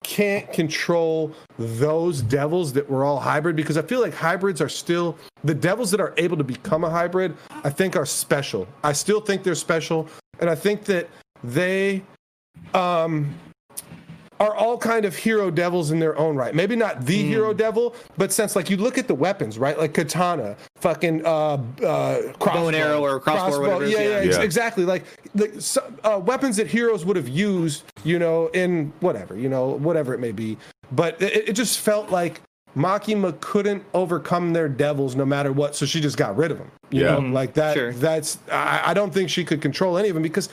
can't 0.06 0.54
control 0.54 1.34
those 1.58 2.22
devils 2.22 2.72
that 2.74 2.88
were 2.88 3.04
all 3.04 3.20
hybrid 3.20 3.56
because 3.56 3.76
i 3.76 3.82
feel 3.82 4.02
like 4.02 4.14
hybrids 4.14 4.62
are 4.62 4.70
still 4.70 5.18
the 5.44 5.54
devils 5.54 5.90
that 5.90 6.00
are 6.00 6.14
able 6.18 6.38
to 6.38 6.44
become 6.44 6.84
a 6.84 6.90
hybrid 6.90 7.36
i 7.64 7.72
think 7.72 7.96
are 7.96 8.06
special. 8.06 8.68
I 8.84 8.94
still 8.94 9.20
think 9.20 9.42
they're 9.42 9.56
special 9.56 10.08
and 10.40 10.48
i 10.48 10.54
think 10.54 10.86
that 10.86 11.10
they 11.44 12.04
um 12.76 13.34
are 14.40 14.54
all 14.54 14.78
kind 14.78 15.06
of 15.06 15.16
hero 15.16 15.50
devils 15.50 15.92
in 15.92 16.00
their 16.00 16.18
own 16.18 16.36
right. 16.36 16.54
Maybe 16.54 16.76
not 16.76 17.06
the 17.06 17.22
hero 17.24 17.54
devil, 17.54 17.96
but 18.18 18.34
since 18.34 18.56
like 18.56 18.70
you 18.70 18.78
look 18.78 18.98
at 18.98 19.08
the 19.08 19.16
weapons, 19.16 19.58
right? 19.58 19.78
Like 19.78 19.94
katana, 19.94 20.58
fucking 20.78 21.26
uh, 21.26 21.30
uh, 21.84 22.34
crossbow, 22.40 22.68
and 22.68 22.76
arrow 22.76 23.02
or 23.02 23.20
crossbow 23.20 23.58
or 23.58 23.62
whatever 23.62 23.88
Yeah, 23.88 24.00
yeah, 24.00 24.08
yeah. 24.10 24.16
ex- 24.28 24.36
Yeah. 24.38 24.42
exactly. 24.44 24.84
Like 24.86 25.06
the 25.34 25.62
so, 25.62 25.82
uh, 26.04 26.20
weapons 26.24 26.58
that 26.58 26.68
heroes 26.68 27.06
would 27.06 27.16
have 27.16 27.30
used, 27.30 27.84
you 28.04 28.20
know, 28.20 28.48
in 28.48 28.92
whatever, 29.00 29.38
you 29.38 29.48
know, 29.50 29.70
whatever 29.70 30.14
it 30.14 30.20
may 30.20 30.32
be. 30.32 30.58
But 30.92 31.22
it, 31.22 31.50
it 31.50 31.54
just 31.54 31.80
felt 31.80 32.10
like 32.12 32.42
Makima 32.76 33.40
couldn't 33.40 33.84
overcome 33.94 34.52
their 34.52 34.68
devils 34.68 35.16
no 35.16 35.26
matter 35.26 35.54
what, 35.54 35.76
so 35.78 35.86
she 35.86 36.02
just 36.02 36.18
got 36.18 36.36
rid 36.36 36.52
of 36.52 36.58
them. 36.58 36.70
You 36.90 37.04
Yeah. 37.06 37.12
know, 37.14 37.20
like 37.20 37.54
that. 37.54 37.74
Sure. 37.74 37.94
That's 37.94 38.38
I, 38.52 38.82
I 38.88 38.94
don't 38.94 39.14
think 39.14 39.30
she 39.30 39.46
could 39.46 39.62
control 39.62 39.98
any 39.98 40.10
of 40.10 40.14
them 40.14 40.24
because 40.24 40.50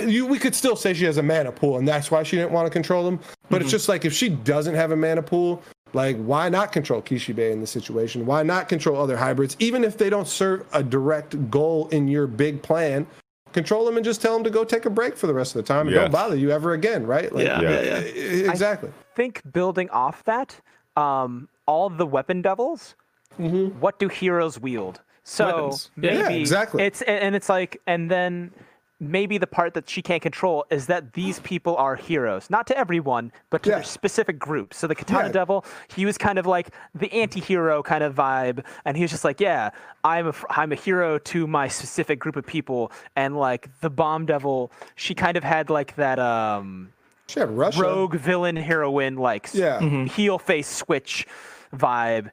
you, 0.00 0.26
we 0.26 0.38
could 0.38 0.54
still 0.54 0.76
say 0.76 0.94
she 0.94 1.04
has 1.04 1.16
a 1.18 1.22
mana 1.22 1.52
pool, 1.52 1.78
and 1.78 1.86
that's 1.86 2.10
why 2.10 2.22
she 2.22 2.36
didn't 2.36 2.52
want 2.52 2.66
to 2.66 2.70
control 2.70 3.04
them. 3.04 3.20
But 3.50 3.62
it's 3.62 3.70
just 3.70 3.88
like 3.88 4.04
if 4.04 4.12
she 4.12 4.28
doesn't 4.28 4.74
have 4.74 4.90
a 4.90 4.96
mana 4.96 5.22
pool, 5.22 5.62
like 5.92 6.16
why 6.18 6.48
not 6.48 6.72
control 6.72 7.00
Kishibe 7.02 7.50
in 7.52 7.60
this 7.60 7.70
situation? 7.70 8.26
Why 8.26 8.42
not 8.42 8.68
control 8.68 9.00
other 9.00 9.16
hybrids, 9.16 9.56
even 9.58 9.84
if 9.84 9.96
they 9.98 10.10
don't 10.10 10.26
serve 10.28 10.66
a 10.72 10.82
direct 10.82 11.50
goal 11.50 11.88
in 11.88 12.08
your 12.08 12.26
big 12.26 12.62
plan? 12.62 13.06
Control 13.52 13.86
them 13.86 13.96
and 13.96 14.04
just 14.04 14.20
tell 14.20 14.34
them 14.34 14.44
to 14.44 14.50
go 14.50 14.64
take 14.64 14.84
a 14.84 14.90
break 14.90 15.16
for 15.16 15.26
the 15.26 15.32
rest 15.32 15.56
of 15.56 15.64
the 15.64 15.66
time 15.66 15.86
and 15.86 15.94
Yeah. 15.94 16.02
don't 16.02 16.12
bother 16.12 16.36
you 16.36 16.50
ever 16.50 16.72
again, 16.74 17.06
right? 17.06 17.32
Like, 17.32 17.46
yeah, 17.46 17.60
Yeah. 17.62 17.80
yeah, 17.80 17.98
yeah. 18.00 18.50
Exactly. 18.50 18.90
think 19.14 19.40
building 19.50 19.88
off 19.90 20.22
that, 20.24 20.60
um, 20.96 21.48
all 21.66 21.88
the 21.88 22.04
weapon 22.04 22.42
devils, 22.42 22.94
what 23.38 23.98
do 23.98 24.08
heroes 24.08 24.58
wield? 24.60 25.00
So 25.24 25.46
Weapons. 25.46 25.90
Yeah. 25.96 26.10
maybe 26.10 26.34
Yeah, 26.34 26.40
exactly. 26.40 26.84
It's 26.84 27.00
and 27.02 27.18
and 27.18 27.36
it's 27.36 27.48
like, 27.48 27.80
and 27.86 28.10
then 28.10 28.52
maybe 28.98 29.36
the 29.36 29.46
part 29.46 29.74
that 29.74 29.88
she 29.90 30.00
can't 30.00 30.22
control 30.22 30.64
is 30.70 30.86
that 30.86 31.12
these 31.12 31.38
people 31.40 31.76
are 31.76 31.96
heroes, 31.96 32.48
not 32.48 32.66
to 32.66 32.76
everyone, 32.78 33.30
but 33.50 33.62
to 33.62 33.68
Yeah. 33.68 33.74
their 33.76 33.84
specific 33.84 34.38
groups. 34.38 34.78
So 34.78 34.86
the 34.86 34.94
Katana 34.94 35.26
Yeah. 35.26 35.32
Devil, 35.32 35.64
he 35.94 36.06
was 36.06 36.16
kind 36.16 36.38
of 36.38 36.46
like 36.46 36.70
the 36.94 37.12
anti-hero 37.12 37.82
kind 37.82 38.02
of 38.02 38.14
vibe, 38.14 38.64
and 38.86 38.96
he 38.96 39.02
was 39.04 39.10
just 39.10 39.22
like, 39.24 39.38
yeah, 39.40 39.70
I'm 40.02 40.28
a 40.28 40.34
I'm 40.48 40.72
a 40.72 40.76
hero 40.76 41.18
to 41.18 41.46
my 41.46 41.68
specific 41.68 42.18
group 42.18 42.36
of 42.36 42.46
people, 42.46 42.90
and 43.14 43.36
like 43.36 43.68
the 43.80 43.90
Bomb 43.90 44.24
Devil, 44.24 44.72
she 44.94 45.14
kind 45.14 45.36
of 45.36 45.44
had 45.44 45.68
like 45.68 45.96
that 45.96 46.18
um 46.18 46.92
She 47.28 47.40
had 47.40 47.50
Russia. 47.50 47.82
rogue 47.82 48.14
villain 48.14 48.56
heroine 48.56 49.16
like 49.16 49.50
Yeah. 49.52 49.80
heel 50.06 50.38
face 50.38 50.68
switch 50.68 51.26
vibe 51.74 52.30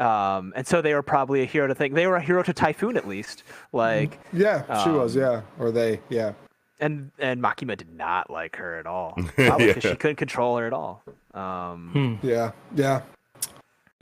um 0.00 0.52
and 0.56 0.66
so 0.66 0.80
they 0.82 0.94
were 0.94 1.02
probably 1.02 1.42
a 1.42 1.44
hero 1.44 1.66
to 1.66 1.74
think 1.74 1.94
they 1.94 2.06
were 2.06 2.16
a 2.16 2.22
hero 2.22 2.42
to 2.42 2.52
typhoon 2.52 2.96
at 2.96 3.06
least 3.06 3.42
like 3.72 4.18
Yeah, 4.32 4.62
she 4.82 4.90
was. 4.90 5.16
Um, 5.16 5.22
Yeah, 5.22 5.40
or 5.58 5.70
they. 5.70 6.00
Yeah. 6.08 6.32
and 6.80 7.10
and 7.18 7.42
makima 7.42 7.76
did 7.76 7.94
not 7.94 8.30
like 8.30 8.56
her 8.56 8.78
at 8.78 8.86
all 8.86 9.12
probably 9.36 9.66
because 9.66 9.84
Yeah. 9.84 9.90
she 9.92 9.96
couldn't 9.96 10.16
control 10.16 10.56
her 10.56 10.66
at 10.66 10.72
all 10.72 11.02
um 11.34 12.18
Yeah. 12.22 12.52
Yeah. 12.74 13.02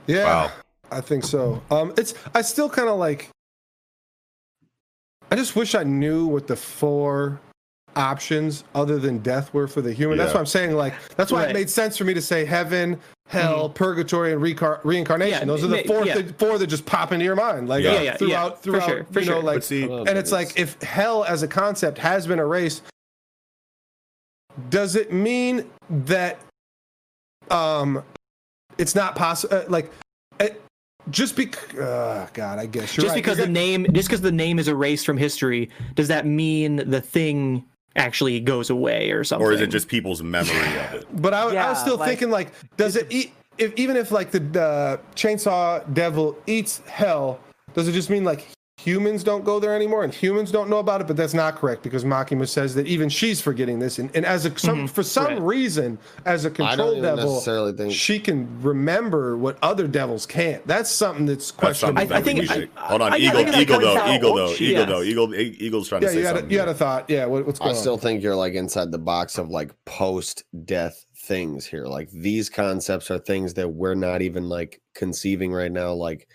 Yeah. 0.07 0.23
Wow. 0.25 0.51
I 0.91 1.01
think 1.01 1.23
so. 1.23 1.61
Um, 1.69 1.93
it's 1.97 2.15
I 2.33 2.41
still 2.41 2.67
kind 2.67 2.89
of 2.89 2.97
like. 2.97 3.29
I 5.29 5.35
just 5.35 5.55
wish 5.55 5.75
I 5.75 5.83
knew 5.83 6.25
what 6.25 6.47
the 6.47 6.55
four 6.55 7.39
options 7.95 8.63
other 8.75 8.97
than 8.99 9.19
death 9.19 9.53
were 9.53 9.67
for 9.67 9.81
the 9.81 9.91
human. 9.93 10.17
That's 10.17 10.29
Yeah. 10.29 10.33
what 10.35 10.39
I'm 10.41 10.45
saying. 10.45 10.71
Like 10.75 10.93
that's 11.15 11.31
why 11.31 11.41
Right. 11.41 11.49
it 11.51 11.53
made 11.53 11.69
sense 11.69 11.97
for 11.97 12.03
me 12.03 12.13
to 12.13 12.21
say 12.21 12.45
heaven, 12.45 12.99
hell, 13.27 13.69
purgatory, 13.69 14.33
and 14.33 14.41
recar- 14.41 14.79
reincarnation. 14.83 15.39
Yeah, 15.39 15.45
Those 15.45 15.63
are 15.63 15.67
the 15.67 15.83
four, 15.85 16.05
yeah. 16.05 16.15
th- 16.15 16.33
four 16.37 16.57
that 16.57 16.67
just 16.67 16.85
pop 16.85 17.11
into 17.11 17.25
your 17.25 17.35
mind. 17.35 17.67
Like 17.69 17.83
Yeah. 17.83 17.91
uh, 17.91 17.93
Yeah, 17.93 18.01
yeah, 18.01 18.17
throughout, 18.17 18.57
for 18.57 18.63
throughout, 18.63 18.87
sure, 18.89 19.03
for 19.11 19.19
you 19.19 19.25
know, 19.27 19.33
sure. 19.33 19.43
like, 19.43 19.55
But 19.57 19.63
see- 19.63 19.83
and 19.83 20.09
it's 20.09 20.31
like 20.31 20.57
if 20.59 20.81
hell 20.81 21.23
as 21.23 21.43
a 21.43 21.47
concept 21.47 21.97
has 21.99 22.25
been 22.27 22.39
erased, 22.39 22.83
does 24.69 24.95
it 24.95 25.13
mean 25.13 25.65
that 25.89 26.39
um 27.51 28.03
it's 28.77 28.95
not 28.95 29.15
possible? 29.15 29.55
Uh, 29.57 29.63
like, 29.67 29.91
it, 30.39 30.61
just 31.09 31.35
because, 31.35 31.77
uh, 31.79 32.27
God, 32.33 32.59
I 32.59 32.65
guess 32.65 32.95
you're 32.95 33.03
just 33.03 33.15
right. 33.15 33.23
because 33.23 33.37
the 33.37 33.47
name 33.47 33.85
just 33.93 34.07
because 34.09 34.21
the 34.21 34.31
name 34.31 34.59
is 34.59 34.67
erased 34.67 35.05
from 35.05 35.17
history 35.17 35.69
does 35.95 36.07
that 36.09 36.25
mean 36.25 36.77
the 36.89 37.01
thing 37.01 37.65
actually 37.99 38.39
goes 38.39 38.69
away 38.69 39.11
or 39.11 39.23
something 39.23 39.45
Or 39.47 39.51
is 39.51 39.61
it 39.61 39.67
just 39.67 39.87
people's 39.87 40.23
memory 40.23 40.55
of 40.57 40.93
it? 40.93 41.07
But 41.21 41.33
I, 41.33 41.55
I 41.55 41.69
was 41.69 41.79
still 41.79 41.97
like- 41.97 42.09
thinking, 42.09 42.29
like, 42.31 42.51
does 42.77 42.95
it 42.95 43.07
eat? 43.09 43.33
If 43.57 43.73
even 43.75 43.97
if 43.97 44.11
like 44.11 44.31
the 44.31 44.39
uh, 44.61 44.97
chainsaw 45.15 45.83
devil 45.93 46.37
eats 46.47 46.79
hell, 46.87 47.41
does 47.73 47.89
it 47.89 47.91
just 47.91 48.09
mean 48.09 48.23
like 48.23 48.47
humans 48.83 49.23
don't 49.23 49.43
go 49.43 49.59
there 49.59 49.75
anymore 49.75 50.03
and 50.03 50.13
humans 50.13 50.51
don't 50.51 50.69
know 50.69 50.79
about 50.79 51.01
it? 51.01 51.07
But 51.07 51.17
that's 51.17 51.33
not 51.33 51.55
correct 51.55 51.83
because 51.83 52.03
Makima 52.03 52.47
says 52.47 52.73
that 52.75 52.87
even 52.87 53.09
she's 53.09 53.41
forgetting 53.41 53.79
this, 53.79 53.99
and, 53.99 54.09
and 54.15 54.25
as 54.25 54.45
a 54.45 54.57
some 54.57 54.77
mm-hmm. 54.77 54.85
for 54.87 55.03
some 55.03 55.25
Right. 55.25 55.41
reason, 55.41 55.97
as 56.25 56.45
a 56.45 56.49
control 56.49 57.01
devil, 57.01 57.33
necessarily 57.33 57.73
think. 57.73 57.93
she 57.93 58.19
can 58.19 58.47
remember 58.61 59.37
what 59.37 59.57
other 59.61 59.87
devils 59.87 60.25
can't. 60.25 60.65
That's 60.65 60.89
something 60.89 61.25
that's 61.25 61.51
That's 61.51 61.79
something 61.79 61.95
questionable. 61.95 62.15
I 62.15 62.19
that 62.19 62.23
think- 62.23 62.51
should. 62.51 62.69
I- 62.77 62.87
Hold 62.87 63.01
on, 63.01 63.13
I- 63.13 63.15
I 63.15 63.19
Eagle, 63.19 63.43
think 63.43 63.57
Eagle 63.57 63.79
though, 63.79 63.97
out 63.97 64.09
Eagle 64.15 64.35
though, 64.35 64.53
shit. 64.53 64.61
Eagle 64.61 64.79
Yes. 64.79 64.89
though, 64.89 65.01
Eagle, 65.03 65.35
Eagle's 65.35 65.89
trying 65.89 66.01
to 66.01 66.07
yeah, 66.07 66.13
say 66.13 66.19
you 66.19 66.25
had 66.25 66.37
a, 66.37 66.51
you 66.51 66.59
had 66.59 66.69
a 66.69 66.73
thought. 66.73 67.09
Yeah, 67.09 67.25
what, 67.25 67.45
what's 67.45 67.61
I 67.61 67.73
still 67.73 67.93
on? 67.93 67.99
think 67.99 68.23
you're 68.23 68.35
like 68.35 68.53
inside 68.53 68.91
the 68.91 68.97
box 68.97 69.37
of 69.37 69.49
like 69.49 69.71
post 69.85 70.43
death 70.65 71.05
things 71.15 71.65
here. 71.65 71.85
Like 71.85 72.09
these 72.11 72.49
concepts 72.49 73.11
are 73.11 73.19
things 73.19 73.53
that 73.55 73.67
we're 73.69 73.93
not 73.93 74.21
even 74.21 74.47
like 74.49 74.81
conceiving 74.95 75.51
right 75.51 75.71
now. 75.71 75.93
Like 75.93 76.27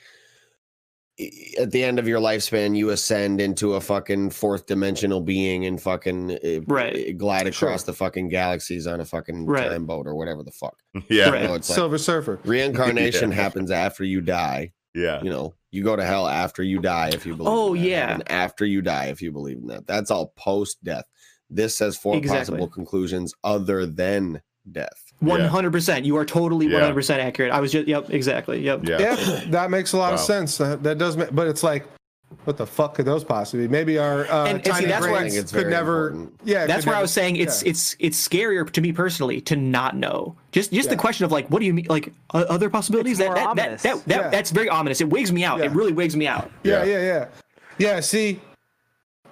at 1.60 1.70
the 1.70 1.84
end 1.84 1.98
of 1.98 2.08
your 2.08 2.20
lifespan, 2.20 2.76
you 2.76 2.90
ascend 2.90 3.40
into 3.40 3.74
a 3.74 3.80
fucking 3.80 4.30
fourth 4.30 4.66
dimensional 4.66 5.20
being 5.20 5.64
and 5.66 5.80
fucking 5.80 6.32
uh, 6.32 6.60
Right. 6.66 7.16
glide 7.16 7.52
Sure. 7.54 7.68
across 7.68 7.84
the 7.84 7.92
fucking 7.92 8.28
galaxies 8.30 8.86
on 8.86 9.00
a 9.00 9.04
fucking 9.04 9.46
Right. 9.46 9.68
time 9.70 9.86
boat 9.86 10.06
or 10.06 10.14
whatever 10.16 10.42
the 10.42 10.50
fuck. 10.50 10.76
Yeah, 11.08 11.30
Right. 11.30 11.42
You 11.42 11.48
know, 11.48 11.54
it's 11.54 11.68
like 11.70 11.76
Silver 11.76 11.98
Surfer. 11.98 12.40
reincarnation 12.44 13.30
Yeah. 13.30 13.36
happens 13.36 13.70
after 13.70 14.02
you 14.04 14.20
die. 14.20 14.72
yeah, 14.94 15.22
You 15.22 15.30
know, 15.30 15.54
you 15.72 15.82
go 15.84 15.96
to 15.96 16.04
hell 16.04 16.26
after 16.28 16.62
you 16.62 16.80
die 16.80 17.10
if 17.12 17.26
you 17.26 17.36
believe. 17.36 17.52
Oh, 17.52 17.74
in 17.74 17.82
that, 17.82 17.88
yeah. 17.88 18.14
and 18.14 18.30
after 18.30 18.64
you 18.64 18.80
die 18.82 19.06
if 19.06 19.20
you 19.22 19.30
believe 19.32 19.58
in 19.58 19.66
that. 19.68 19.86
That's 19.86 20.10
all 20.10 20.32
post 20.36 20.82
death. 20.84 21.04
This 21.50 21.76
says 21.76 21.96
four 21.96 22.16
Exactly. 22.16 22.38
possible 22.58 22.68
conclusions 22.68 23.34
other 23.44 23.86
than 23.86 24.40
death. 24.70 25.03
One 25.20 25.40
hundred 25.40 25.72
percent. 25.72 26.04
You 26.04 26.16
are 26.16 26.24
totally 26.24 26.66
one 26.70 26.80
hundred 26.82 26.94
percent 26.94 27.20
accurate. 27.20 27.50
I 27.52 27.60
was 27.60 27.72
just 27.72 27.88
yep, 27.88 28.10
exactly. 28.10 28.60
Yep. 28.60 28.80
yeah. 28.88 28.98
Yeah, 29.00 29.40
that 29.48 29.70
makes 29.70 29.92
a 29.92 29.96
lot 29.96 30.12
of 30.12 30.20
sense. 30.20 30.60
Uh, 30.60 30.76
that 30.76 30.98
does, 30.98 31.16
make, 31.16 31.34
but 31.34 31.46
it's 31.46 31.62
like, 31.62 31.86
what 32.44 32.56
the 32.58 32.66
fuck 32.66 32.94
could 32.96 33.06
those 33.06 33.24
possibly 33.24 33.66
be? 33.66 33.70
Maybe 33.70 33.96
our 33.96 34.26
uh, 34.26 34.44
And- 34.46 34.66
and 34.66 34.76
see, 34.76 34.84
that's 34.86 35.06
where 35.06 35.14
I 35.14 35.20
brains 35.20 35.36
it's 35.36 35.52
could 35.52 35.68
never. 35.68 36.08
important. 36.08 36.40
Yeah, 36.44 36.66
That's 36.66 36.80
could 36.84 36.90
where 36.90 36.96
I 36.98 37.00
was 37.02 37.12
saying 37.12 37.36
it's 37.36 37.62
yeah. 37.62 37.70
it's 37.70 37.96
it's 38.00 38.28
scarier 38.28 38.68
to 38.70 38.80
me 38.80 38.92
personally 38.92 39.40
to 39.42 39.56
not 39.56 39.96
know. 39.96 40.36
Just 40.52 40.72
just 40.72 40.90
the 40.90 40.96
question 40.96 41.24
of 41.24 41.32
like, 41.32 41.48
what 41.48 41.60
do 41.60 41.66
you 41.66 41.72
mean? 41.72 41.86
Like 41.88 42.12
o- 42.34 42.40
other 42.40 42.68
possibilities? 42.68 43.16
That 43.18 43.34
that, 43.34 43.56
that, 43.56 43.78
that, 43.80 44.04
that 44.06 44.20
Yeah. 44.20 44.28
that's 44.30 44.50
very 44.50 44.68
ominous. 44.68 45.00
It 45.00 45.08
wigs 45.08 45.32
me 45.32 45.44
out. 45.44 45.58
Yeah. 45.60 45.66
It 45.66 45.72
really 45.72 45.92
wigs 45.92 46.16
me 46.16 46.26
out. 46.26 46.50
Yeah, 46.64 46.84
Yeah. 46.84 46.98
yeah, 46.98 47.02
yeah. 47.02 47.26
Yeah, 47.78 48.00
see, 48.00 48.40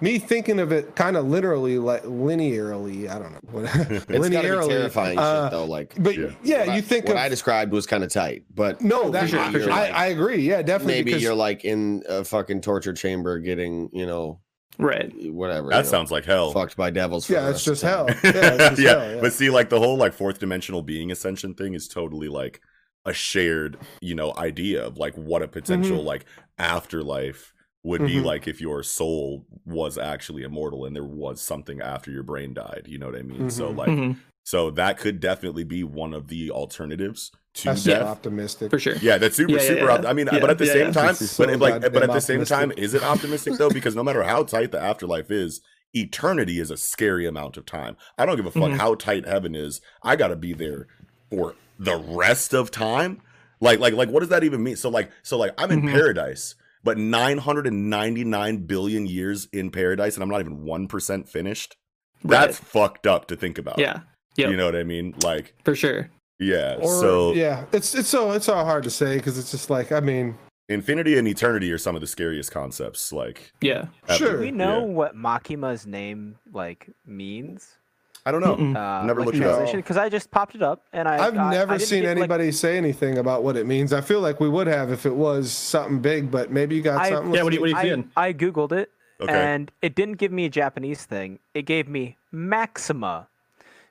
me 0.01 0.19
thinking 0.19 0.59
of 0.59 0.71
it 0.71 0.95
kind 0.95 1.15
of 1.15 1.25
literally, 1.27 1.77
like 1.77 2.03
linearly, 2.03 3.09
I 3.09 3.19
don't 3.19 3.31
know. 3.33 3.39
What, 3.51 3.63
It's 3.89 4.05
gotta 4.05 4.19
linearly. 4.19 4.61
be 4.67 4.67
terrifying 4.67 5.17
uh, 5.19 5.45
shit 5.45 5.51
though. 5.51 5.65
Like, 5.65 5.93
But 5.97 6.15
Yeah. 6.17 6.31
yeah, 6.43 6.59
what 6.61 6.69
I- 6.69 6.75
you 6.75 6.81
think 6.81 7.05
what 7.05 7.13
of. 7.17 7.21
I 7.23 7.29
described 7.29 7.71
was 7.71 7.85
kind 7.85 8.03
of 8.03 8.11
tight, 8.11 8.43
but 8.53 8.81
no, 8.81 9.09
that, 9.11 9.29
sure, 9.29 9.39
I, 9.39 9.51
for 9.51 9.59
sure. 9.61 9.71
I, 9.71 9.87
I 9.87 10.05
agree. 10.07 10.41
Yeah, 10.41 10.61
definitely. 10.61 10.93
maybe 10.95 11.03
because, 11.11 11.23
you're 11.23 11.35
like 11.35 11.63
in 11.63 12.03
a 12.09 12.23
fucking 12.25 12.61
torture 12.61 12.93
chamber 12.93 13.39
getting, 13.39 13.89
you 13.93 14.05
know, 14.05 14.39
Right. 14.79 15.13
whatever. 15.31 15.69
That 15.69 15.77
you 15.77 15.83
know, 15.83 15.89
sounds 15.89 16.11
like 16.11 16.25
hell. 16.25 16.51
fucked 16.51 16.75
by 16.75 16.89
devils. 16.89 17.27
For 17.27 17.33
yeah, 17.33 17.41
the 17.43 17.49
it's 17.51 17.63
just 17.63 17.83
hell. 17.83 18.07
Yeah, 18.09 18.15
it's 18.23 18.57
just 18.57 18.79
yeah, 18.81 18.89
hell, 18.99 19.11
yeah. 19.15 19.21
but 19.21 19.31
see, 19.31 19.49
like 19.51 19.69
the 19.69 19.79
whole 19.79 19.97
like 19.97 20.13
fourth 20.13 20.39
dimensional 20.39 20.81
being 20.81 21.11
ascension 21.11 21.53
thing 21.53 21.75
is 21.75 21.87
totally 21.87 22.27
like 22.27 22.59
a 23.05 23.13
shared, 23.13 23.77
you 24.01 24.15
know, 24.15 24.33
idea 24.35 24.83
of 24.83 24.97
like 24.97 25.13
what 25.15 25.43
a 25.43 25.47
potential 25.47 25.97
Mm-hmm. 25.97 26.07
like 26.07 26.25
afterlife 26.57 27.53
would 27.83 28.05
be 28.05 28.15
Mhm. 28.15 28.23
like 28.23 28.47
if 28.47 28.61
your 28.61 28.81
soul 28.81 29.45
was 29.65 29.97
actually 29.97 30.43
immortal 30.43 30.85
and 30.85 30.95
there 30.95 31.03
was 31.03 31.41
something 31.41 31.81
after 31.81 32.09
your 32.11 32.23
brain 32.23 32.53
died. 32.53 32.83
You 32.87 32.97
know 32.97 33.07
what 33.07 33.15
I 33.17 33.23
mean? 33.23 33.49
So 33.49 33.69
Mhm. 33.73 33.77
like, 33.77 33.89
Mhm. 33.89 34.17
so 34.43 34.71
that 34.71 34.97
could 34.97 35.19
definitely 35.19 35.65
be 35.65 35.83
one 35.83 36.13
of 36.13 36.29
the 36.29 36.49
alternatives 36.49 37.31
to 37.55 37.65
That's 37.65 37.81
so 37.83 37.91
death. 37.91 38.03
optimistic. 38.03 38.69
For 38.71 38.79
sure. 38.79 38.95
Yeah, 39.01 39.17
that's 39.17 39.35
super, 39.35 39.51
Yeah, 39.51 39.57
yeah, 39.61 39.67
super. 39.67 39.85
yeah. 39.85 39.91
opt- 39.91 40.05
I 40.05 40.13
mean, 40.13 40.27
Yeah, 40.31 40.39
but 40.39 40.49
at 40.49 40.57
the 40.57 40.65
yeah, 40.65 40.73
same 40.73 40.85
yeah. 40.87 40.91
time, 40.93 41.15
so 41.15 41.45
but 41.45 41.59
like, 41.59 41.73
but 41.81 41.91
goddamn 41.93 42.09
at 42.09 42.13
the 42.13 42.21
same 42.21 42.45
time, 42.45 42.71
is 42.77 42.93
it 42.93 43.03
optimistic 43.03 43.55
though? 43.57 43.69
Because 43.83 43.95
no 43.95 44.03
matter 44.03 44.23
how 44.23 44.43
tight 44.43 44.71
the 44.71 44.79
afterlife 44.79 45.29
is, 45.29 45.59
eternity 45.93 46.59
is 46.59 46.71
a 46.71 46.77
scary 46.77 47.27
amount 47.27 47.57
of 47.57 47.65
time. 47.65 47.97
I 48.17 48.25
don't 48.25 48.37
give 48.37 48.45
a 48.45 48.51
fuck 48.51 48.71
Mhm. 48.71 48.77
how 48.77 48.95
tight 48.95 49.27
heaven 49.27 49.53
is. 49.55 49.81
I 50.01 50.15
gotta 50.15 50.35
be 50.37 50.53
there 50.53 50.87
for 51.29 51.55
the 51.77 51.97
rest 51.97 52.53
of 52.53 52.71
time. 52.71 53.21
Like, 53.59 53.79
like, 53.79 53.93
like, 53.93 54.09
what 54.09 54.21
does 54.21 54.29
that 54.29 54.43
even 54.43 54.63
mean? 54.63 54.75
So, 54.77 54.89
like, 54.89 55.11
so, 55.21 55.37
like, 55.37 55.53
I'm 55.57 55.69
in 55.71 55.83
Mhm. 55.83 55.91
paradise, 55.91 56.55
but 56.83 56.97
999 56.97 58.57
billion 58.65 59.05
years 59.05 59.47
in 59.53 59.71
paradise, 59.71 60.15
and 60.15 60.23
I'm 60.23 60.29
not 60.29 60.41
even 60.41 60.63
one 60.63 60.87
percent 60.87 61.27
finished. 61.29 61.75
That's 62.23 62.57
fucked 62.57 63.05
up 63.07 63.27
to 63.27 63.35
think 63.35 63.57
about. 63.57 63.79
Yeah. 63.79 64.01
Yep. 64.35 64.49
you 64.49 64.57
know 64.57 64.65
what 64.65 64.75
I 64.75 64.83
mean? 64.83 65.13
Like, 65.23 65.53
For 65.63 65.75
sure. 65.75 66.09
yeah. 66.39 66.77
Or, 66.81 66.99
so, 66.99 67.33
yeah, 67.33 67.65
it's 67.71 67.93
it's 67.93 68.09
so 68.09 68.31
it's 68.31 68.49
all 68.49 68.65
hard 68.65 68.83
to 68.85 68.89
say 68.89 69.17
because 69.17 69.37
it's 69.37 69.51
just 69.51 69.69
like 69.69 69.91
I 69.91 69.99
mean, 69.99 70.35
infinity 70.69 71.17
and 71.19 71.27
eternity 71.27 71.71
are 71.71 71.77
some 71.77 71.93
of 71.95 72.01
the 72.01 72.07
scariest 72.07 72.51
concepts. 72.51 73.11
Like, 73.11 73.51
Yeah. 73.61 73.87
ever. 74.07 74.17
Sure. 74.17 74.33
Do 74.33 74.39
we 74.39 74.51
know 74.51 74.79
Yeah. 74.79 74.85
what 74.85 75.15
Makima's 75.15 75.85
name 75.85 76.37
like 76.51 76.89
means? 77.05 77.77
I 78.25 78.31
don't 78.31 78.41
know. 78.41 78.53
Uh, 78.79 79.03
Never 79.05 79.19
like 79.19 79.25
looked 79.25 79.37
it 79.37 79.43
up. 79.43 79.71
Because 79.73 79.97
I 79.97 80.07
just 80.07 80.31
popped 80.31 80.55
it 80.55 80.61
up 80.61 80.83
and 80.93 81.07
I. 81.09 81.27
I've 81.27 81.37
I- 81.37 81.41
I 81.43 81.51
never 81.51 81.77
didn't 81.77 81.87
seen 81.89 82.01
get, 82.03 82.09
like- 82.09 82.17
anybody 82.19 82.51
say 82.53 82.77
anything 82.77 83.17
about 83.17 83.43
what 83.43 83.57
it 83.57 83.65
means. 83.65 83.91
I 83.91 83.99
feel 84.01 84.21
like 84.21 84.39
we 84.39 84.47
would 84.47 84.67
have 84.67 84.91
if 84.91 85.05
it 85.05 85.13
was 85.15 85.51
something 85.51 85.99
big, 85.99 86.31
but 86.31 86.49
maybe 86.51 86.75
you 86.75 86.81
got 86.81 87.01
I- 87.01 87.09
something. 87.09 87.33
Yeah, 87.33 87.43
what 87.43 87.51
are, 87.51 87.55
you- 87.55 87.61
what 87.61 87.81
do 87.81 87.87
you- 87.87 88.09
I. 88.15 88.27
I 88.29 88.33
googled 88.33 88.71
it 88.71 88.91
Okay. 89.21 89.33
and 89.33 89.71
it 89.81 89.93
didn't 89.93 90.17
give 90.19 90.31
me 90.31 90.45
a 90.45 90.49
Japanese 90.49 91.03
thing. 91.05 91.39
It 91.53 91.63
gave 91.63 91.87
me 91.89 92.17
maxima, 92.31 93.27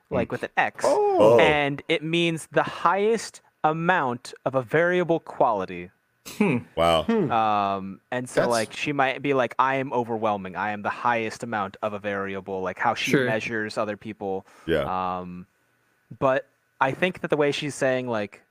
like 0.09 0.31
with 0.31 0.43
an 0.43 0.49
X, 0.57 0.83
Oh. 0.87 1.37
and 1.39 1.81
it 1.87 2.03
means 2.03 2.47
the 2.51 2.63
highest 2.63 3.41
amount 3.63 4.33
of 4.45 4.55
a 4.55 4.61
variable 4.61 5.19
quality. 5.19 5.89
Wow. 6.75 7.03
Hmm. 7.03 7.31
Um, 7.31 7.99
and 8.11 8.29
so 8.29 8.41
That's- 8.41 8.51
like 8.51 8.73
she 8.73 8.93
might 8.93 9.21
be 9.21 9.33
like, 9.33 9.55
I 9.59 9.75
am 9.75 9.91
overwhelming. 9.93 10.55
I 10.55 10.71
am 10.71 10.81
the 10.81 10.89
highest 10.89 11.43
amount 11.43 11.77
of 11.81 11.93
a 11.93 11.99
variable. 11.99 12.61
Like 12.61 12.79
how 12.79 12.93
she 12.95 13.11
Sure. 13.11 13.25
measures 13.25 13.77
other 13.77 13.97
people. 13.97 14.45
Yeah. 14.65 15.19
Um, 15.19 15.45
but 16.19 16.45
I 16.79 16.91
think 16.91 17.21
that 17.21 17.29
the 17.29 17.37
way 17.37 17.51
she's 17.51 17.75
saying 17.75 18.07
like, 18.07 18.41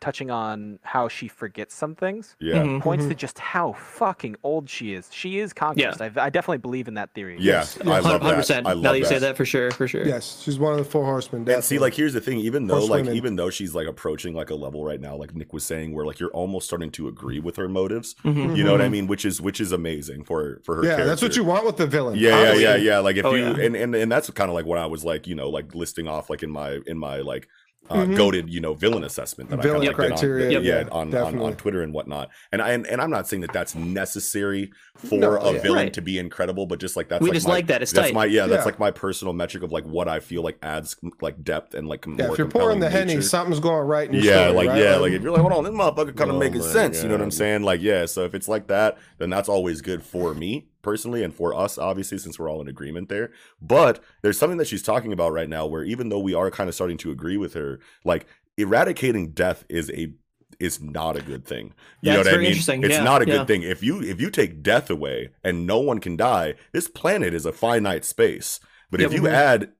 touching 0.00 0.30
on 0.30 0.78
how 0.82 1.08
she 1.08 1.28
forgets 1.28 1.74
some 1.74 1.94
things, 1.94 2.36
yeah. 2.40 2.54
Mhm. 2.62 2.80
points 2.80 3.06
to 3.06 3.14
just 3.14 3.38
how 3.38 3.72
fucking 3.74 4.36
old 4.42 4.68
she 4.68 4.94
is. 4.94 5.08
She 5.12 5.38
is 5.38 5.52
conscious. 5.52 6.00
I, 6.00 6.06
I 6.16 6.30
definitely 6.30 6.58
believe 6.58 6.88
in 6.88 6.94
that 6.94 7.12
theory. 7.14 7.36
Yeah. 7.38 7.52
Yes. 7.60 7.78
I 7.82 7.84
love 8.00 8.04
Hundred 8.22 8.24
that. 8.30 8.36
percent. 8.36 8.66
I 8.66 8.74
Now 8.74 8.92
that 8.92 8.98
you 8.98 9.04
say 9.04 9.14
that. 9.18 9.20
that 9.20 9.36
for 9.36 9.44
sure. 9.44 9.70
For 9.72 9.86
sure. 9.86 10.06
yes, 10.06 10.40
she's 10.42 10.58
one 10.58 10.72
of 10.72 10.78
the 10.78 10.84
four 10.84 11.04
horsemen. 11.04 11.48
And 11.48 11.62
see, 11.62 11.78
like, 11.78 11.94
here's 11.94 12.12
the 12.14 12.20
thing. 12.20 12.38
Even 12.38 12.66
though, 12.66 12.78
Horse 12.78 12.88
like, 12.88 13.06
even 13.08 13.36
though 13.36 13.50
she's 13.50 13.74
like 13.74 13.86
approaching 13.86 14.34
like 14.34 14.50
a 14.50 14.54
level 14.54 14.84
right 14.84 15.00
now, 15.00 15.16
like 15.16 15.34
Nick 15.34 15.52
was 15.52 15.64
saying, 15.64 15.94
where 15.94 16.06
like 16.06 16.18
you're 16.18 16.30
almost 16.30 16.66
starting 16.66 16.90
to 16.92 17.08
agree 17.08 17.40
with 17.40 17.56
her 17.56 17.68
motives. 17.68 18.14
Mhm. 18.24 18.56
You 18.56 18.64
know 18.64 18.72
what 18.72 18.80
I 18.82 18.88
mean? 18.88 19.06
Which 19.06 19.24
is 19.24 19.40
which 19.40 19.60
is 19.60 19.72
amazing 19.72 20.24
for 20.24 20.60
for 20.64 20.76
her. 20.76 20.84
yeah, 20.84 21.04
that's 21.04 21.22
what 21.22 21.36
you 21.36 21.44
want 21.44 21.66
with 21.66 21.76
the 21.76 21.86
villain. 21.86 22.18
Yeah, 22.18 22.52
yeah, 22.52 22.54
yeah, 22.54 22.76
yeah. 22.76 22.98
Like 22.98 23.16
if 23.16 23.24
Oh, 23.24 23.34
you 23.34 23.44
yeah. 23.44 23.64
and, 23.66 23.76
and 23.76 23.94
and 23.94 24.10
that's 24.10 24.30
kind 24.30 24.48
of 24.50 24.54
like 24.54 24.64
what 24.66 24.78
I 24.78 24.86
was 24.86 25.04
like, 25.04 25.26
you 25.26 25.34
know, 25.34 25.48
like 25.50 25.74
listing 25.74 26.08
off 26.08 26.30
like 26.30 26.42
in 26.42 26.50
my 26.50 26.78
in 26.86 26.98
my 26.98 27.18
like 27.18 27.48
uh, 27.90 28.06
Mhm. 28.06 28.16
goated, 28.16 28.48
you 28.48 28.60
know, 28.60 28.72
villain 28.74 29.02
assessment 29.04 29.50
that 29.50 29.60
Villain 29.60 29.82
I 29.88 29.92
kind 29.92 30.12
of 30.12 30.20
like 30.20 30.20
did 30.20 30.20
criteria, 30.20 30.58
on, 30.58 30.64
yeah, 30.64 30.80
yeah, 30.82 30.88
on, 30.92 31.14
on 31.14 31.38
on 31.40 31.56
Twitter 31.56 31.82
and 31.82 31.92
whatnot. 31.92 32.30
And 32.52 32.62
I 32.62 32.70
and, 32.70 32.86
and 32.86 33.00
I'm 33.00 33.10
not 33.10 33.26
saying 33.28 33.40
that 33.42 33.52
that's 33.52 33.74
necessary 33.74 34.70
for 34.94 35.18
No, 35.18 35.36
a 35.38 35.52
yeah. 35.54 35.60
villain 35.62 35.76
Right. 35.86 35.92
to 35.94 36.02
be 36.02 36.18
incredible, 36.18 36.66
but 36.66 36.78
just 36.78 36.96
like 36.96 37.08
that's 37.08 37.20
We 37.22 37.28
like 37.30 37.34
just 37.34 37.46
my, 37.48 37.54
like 37.54 37.66
that. 37.66 37.82
It's 37.82 37.92
that's 37.92 38.08
tight. 38.08 38.14
my 38.14 38.26
yeah, 38.26 38.46
that's 38.46 38.64
like 38.64 38.78
my 38.78 38.90
personal 38.92 39.32
metric 39.34 39.62
of 39.64 39.72
like 39.72 39.84
what 39.84 40.08
I 40.08 40.20
feel 40.20 40.42
like 40.42 40.58
adds 40.62 40.96
like 41.20 41.42
depth 41.42 41.74
and 41.74 41.88
like 41.88 42.06
Yeah, 42.06 42.12
more 42.26 42.32
if 42.32 42.38
you're 42.38 42.46
pouring 42.48 42.78
compelling 42.78 42.80
the 42.80 42.90
henny, 42.90 43.20
something's 43.22 43.60
going 43.60 43.86
right 43.86 44.06
in 44.06 44.14
your 44.14 44.22
Yeah, 44.22 44.46
story, 44.46 44.56
like 44.56 44.68
right? 44.68 44.82
yeah, 44.82 44.96
like 44.96 45.12
if 45.12 45.22
you're 45.22 45.32
like, 45.32 45.40
hold 45.40 45.52
on, 45.52 45.64
this 45.64 45.72
motherfucker 45.72 46.16
kind 46.16 46.30
of 46.30 46.36
Oh 46.36 46.38
making 46.38 46.60
my 46.60 46.66
sense. 46.66 47.02
You 47.02 47.08
know 47.08 47.16
what 47.16 47.22
I'm 47.22 47.30
saying? 47.32 47.62
Like, 47.62 47.80
yeah. 47.82 48.06
So 48.06 48.24
if 48.24 48.34
it's 48.34 48.46
like 48.48 48.68
that, 48.68 48.98
then 49.18 49.30
that's 49.30 49.48
always 49.48 49.80
good 49.80 50.02
for 50.04 50.34
me 50.34 50.68
personally, 50.82 51.22
and 51.22 51.34
for 51.34 51.54
us, 51.54 51.78
obviously, 51.78 52.18
since 52.18 52.38
we're 52.38 52.50
all 52.50 52.60
in 52.60 52.68
agreement 52.68 53.08
there. 53.08 53.30
But 53.60 54.02
there's 54.22 54.38
something 54.38 54.58
that 54.58 54.68
she's 54.68 54.82
talking 54.82 55.12
about 55.12 55.32
right 55.32 55.48
now, 55.48 55.66
where 55.66 55.84
even 55.84 56.08
though 56.08 56.18
we 56.20 56.34
are 56.34 56.50
kind 56.50 56.68
of 56.68 56.74
starting 56.74 56.98
to 56.98 57.10
agree 57.10 57.36
with 57.36 57.54
her, 57.54 57.80
like 58.04 58.26
eradicating 58.56 59.32
death 59.32 59.64
is 59.68 59.90
a 59.90 60.12
is 60.58 60.80
not 60.80 61.16
a 61.16 61.22
good 61.22 61.44
thing. 61.46 61.72
You 62.02 62.12
know 62.12 62.18
That's 62.18 62.20
what 62.20 62.28
I 62.28 62.32
very 62.32 62.42
mean? 62.42 62.52
interesting. 62.52 62.82
It's 62.82 62.94
Yeah, 62.94 63.04
not 63.04 63.22
a 63.22 63.26
yeah. 63.26 63.32
good 63.32 63.46
thing. 63.46 63.62
If 63.62 63.82
you 63.82 64.02
if 64.02 64.20
you 64.20 64.30
take 64.30 64.62
death 64.62 64.90
away 64.90 65.30
and 65.44 65.66
no 65.66 65.78
one 65.80 66.00
can 66.00 66.16
die, 66.16 66.54
this 66.72 66.88
planet 66.88 67.34
is 67.34 67.46
a 67.46 67.52
finite 67.52 68.04
space. 68.04 68.60
But 68.90 69.00
if 69.00 69.12
Yep. 69.12 69.12
you 69.12 69.28
add 69.28 69.72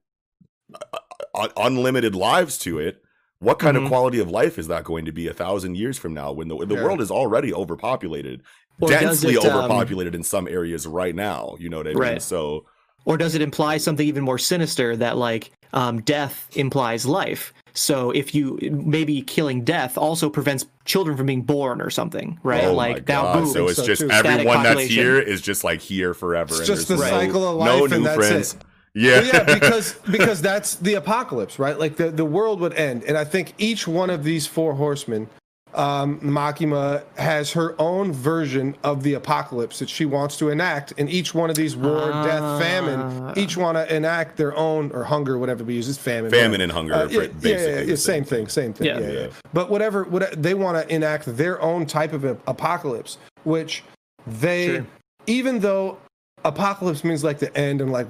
uh, 0.93 0.97
uh, 1.35 1.47
unlimited 1.57 2.15
lives 2.15 2.57
to 2.59 2.79
it, 2.79 3.01
what 3.39 3.59
kind 3.59 3.75
Mhm. 3.75 3.77
of 3.77 3.83
quality 3.83 4.19
of 4.19 4.29
life 4.29 4.59
is 4.59 4.67
that 4.67 4.83
going 4.83 5.05
to 5.05 5.11
be 5.11 5.27
a 5.27 5.33
thousand 5.33 5.75
years 5.75 5.97
from 5.97 6.13
now 6.13 6.31
when 6.31 6.47
the 6.47 6.65
the 6.65 6.75
Yeah. 6.75 6.77
world 6.77 7.01
is 7.01 7.11
already 7.11 7.53
overpopulated, 7.53 8.43
Or 8.81 8.89
densely 8.89 9.33
it, 9.35 9.45
um, 9.45 9.57
overpopulated 9.57 10.15
in 10.15 10.23
some 10.23 10.47
areas 10.47 10.87
right 10.87 11.15
now? 11.15 11.55
You 11.59 11.69
know 11.69 11.77
what 11.77 11.87
I 11.87 11.91
mean? 11.91 11.99
Right. 11.99 12.21
So 12.21 12.65
Or 13.05 13.17
does 13.17 13.35
it 13.35 13.41
imply 13.41 13.77
something 13.77 14.07
even 14.07 14.23
more 14.23 14.37
sinister 14.37 14.95
that 14.97 15.17
like 15.17 15.51
um, 15.73 16.01
death 16.01 16.47
implies 16.53 17.05
life? 17.05 17.53
So 17.73 18.11
if 18.11 18.35
you 18.35 18.59
maybe 18.61 19.21
killing 19.21 19.63
death 19.63 19.97
also 19.97 20.29
prevents 20.29 20.65
children 20.85 21.15
from 21.15 21.25
being 21.25 21.41
born 21.43 21.81
or 21.81 21.89
something, 21.89 22.37
right? 22.43 22.65
oh 22.65 22.73
like 22.73 23.07
now, 23.07 23.33
boom. 23.33 23.45
So 23.47 23.67
it's 23.69 23.77
so 23.77 23.85
just 23.85 24.01
too. 24.01 24.09
everyone 24.09 24.33
Static 24.33 24.47
that's 24.47 24.57
population. 24.57 24.95
here 24.95 25.19
is 25.19 25.41
just 25.41 25.63
like 25.63 25.79
here 25.79 26.13
forever. 26.13 26.49
It's 26.49 26.59
and 26.59 26.67
just 26.67 26.87
the 26.89 26.95
no- 26.97 27.01
cycle 27.01 27.47
of 27.47 27.65
no 27.65 27.79
life, 27.83 27.91
and 27.93 28.01
new 28.01 28.03
that's 28.03 28.17
friends. 28.17 28.53
it. 28.55 28.61
Yeah, 28.93 29.21
Well, 29.21 29.25
yeah, 29.25 29.43
because 29.59 29.93
because 30.11 30.41
that's 30.41 30.75
the 30.75 30.95
apocalypse, 30.95 31.59
right? 31.59 31.79
Like 31.79 31.95
the, 31.95 32.11
the 32.11 32.25
world 32.25 32.59
would 32.59 32.73
end, 32.73 33.03
and 33.05 33.17
I 33.17 33.23
think 33.23 33.53
each 33.57 33.87
one 33.87 34.09
of 34.09 34.25
these 34.25 34.47
four 34.47 34.73
horsemen, 34.73 35.29
um, 35.73 36.19
Makima 36.19 37.03
has 37.17 37.51
her 37.53 37.75
own 37.79 38.11
version 38.11 38.75
of 38.83 39.03
the 39.03 39.13
apocalypse 39.13 39.79
that 39.79 39.89
she 39.89 40.05
wants 40.05 40.37
to 40.37 40.49
enact, 40.49 40.93
and 40.97 41.09
each 41.09 41.33
one 41.33 41.49
of 41.49 41.55
these 41.55 41.75
war, 41.75 41.99
death, 42.09 42.41
Ah. 42.41 42.59
famine, 42.59 43.33
each 43.37 43.55
want 43.57 43.77
to 43.77 43.95
enact 43.95 44.37
their 44.37 44.55
own 44.55 44.91
or 44.91 45.03
hunger, 45.03 45.37
whatever 45.37 45.63
we 45.63 45.73
use 45.75 45.87
is 45.87 45.97
famine. 45.97 46.29
Famine 46.31 46.51
whatever. 46.51 46.63
and 46.63 46.71
hunger 46.71 46.93
Uh, 46.93 46.97
are 46.97 47.09
yeah, 47.11 47.21
yeah, 47.21 47.27
basically 47.39 47.73
yeah, 47.73 47.79
yeah, 47.81 47.95
same 47.95 47.95
same 47.95 48.23
thing, 48.25 48.47
same 48.47 48.73
thing. 48.73 48.87
Yeah. 48.87 48.99
Yeah, 48.99 49.07
yeah. 49.07 49.19
Yeah. 49.19 49.27
But 49.53 49.69
whatever, 49.69 50.03
what 50.03 50.41
they 50.41 50.53
want 50.53 50.77
to 50.77 50.93
enact 50.93 51.37
their 51.37 51.61
own 51.61 51.85
type 51.85 52.13
of 52.13 52.23
apocalypse, 52.25 53.17
which 53.43 53.83
they, 54.27 54.67
Sure. 54.67 54.85
even 55.27 55.59
though 55.59 55.97
apocalypse 56.43 57.03
means 57.03 57.23
like 57.23 57.39
the 57.39 57.55
end 57.57 57.81
and 57.81 57.91
like 57.91 58.07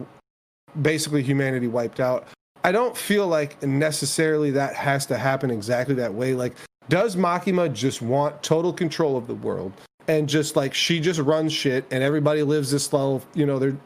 basically 0.82 1.22
humanity 1.22 1.68
wiped 1.68 2.00
out. 2.00 2.28
I 2.64 2.72
don't 2.72 2.96
feel 2.96 3.28
like 3.28 3.62
necessarily 3.64 4.52
that 4.52 4.76
has 4.76 5.06
to 5.08 5.18
happen 5.18 5.50
exactly 5.52 5.96
that 5.96 6.14
way. 6.14 6.34
Like, 6.34 6.54
does 6.92 7.16
Makima 7.16 7.74
just 7.74 8.02
want 8.02 8.44
total 8.44 8.74
control 8.74 9.16
of 9.16 9.26
the 9.26 9.34
world 9.34 9.72
and 10.10 10.28
just 10.28 10.58
like 10.58 10.74
she 10.74 11.00
just 11.00 11.22
runs 11.22 11.54
shit 11.54 11.86
and 11.90 12.04
everybody 12.04 12.44
lives 12.44 12.70
this 12.70 12.92
little 12.92 13.24
you 13.34 13.46
know 13.46 13.58
their 13.58 13.78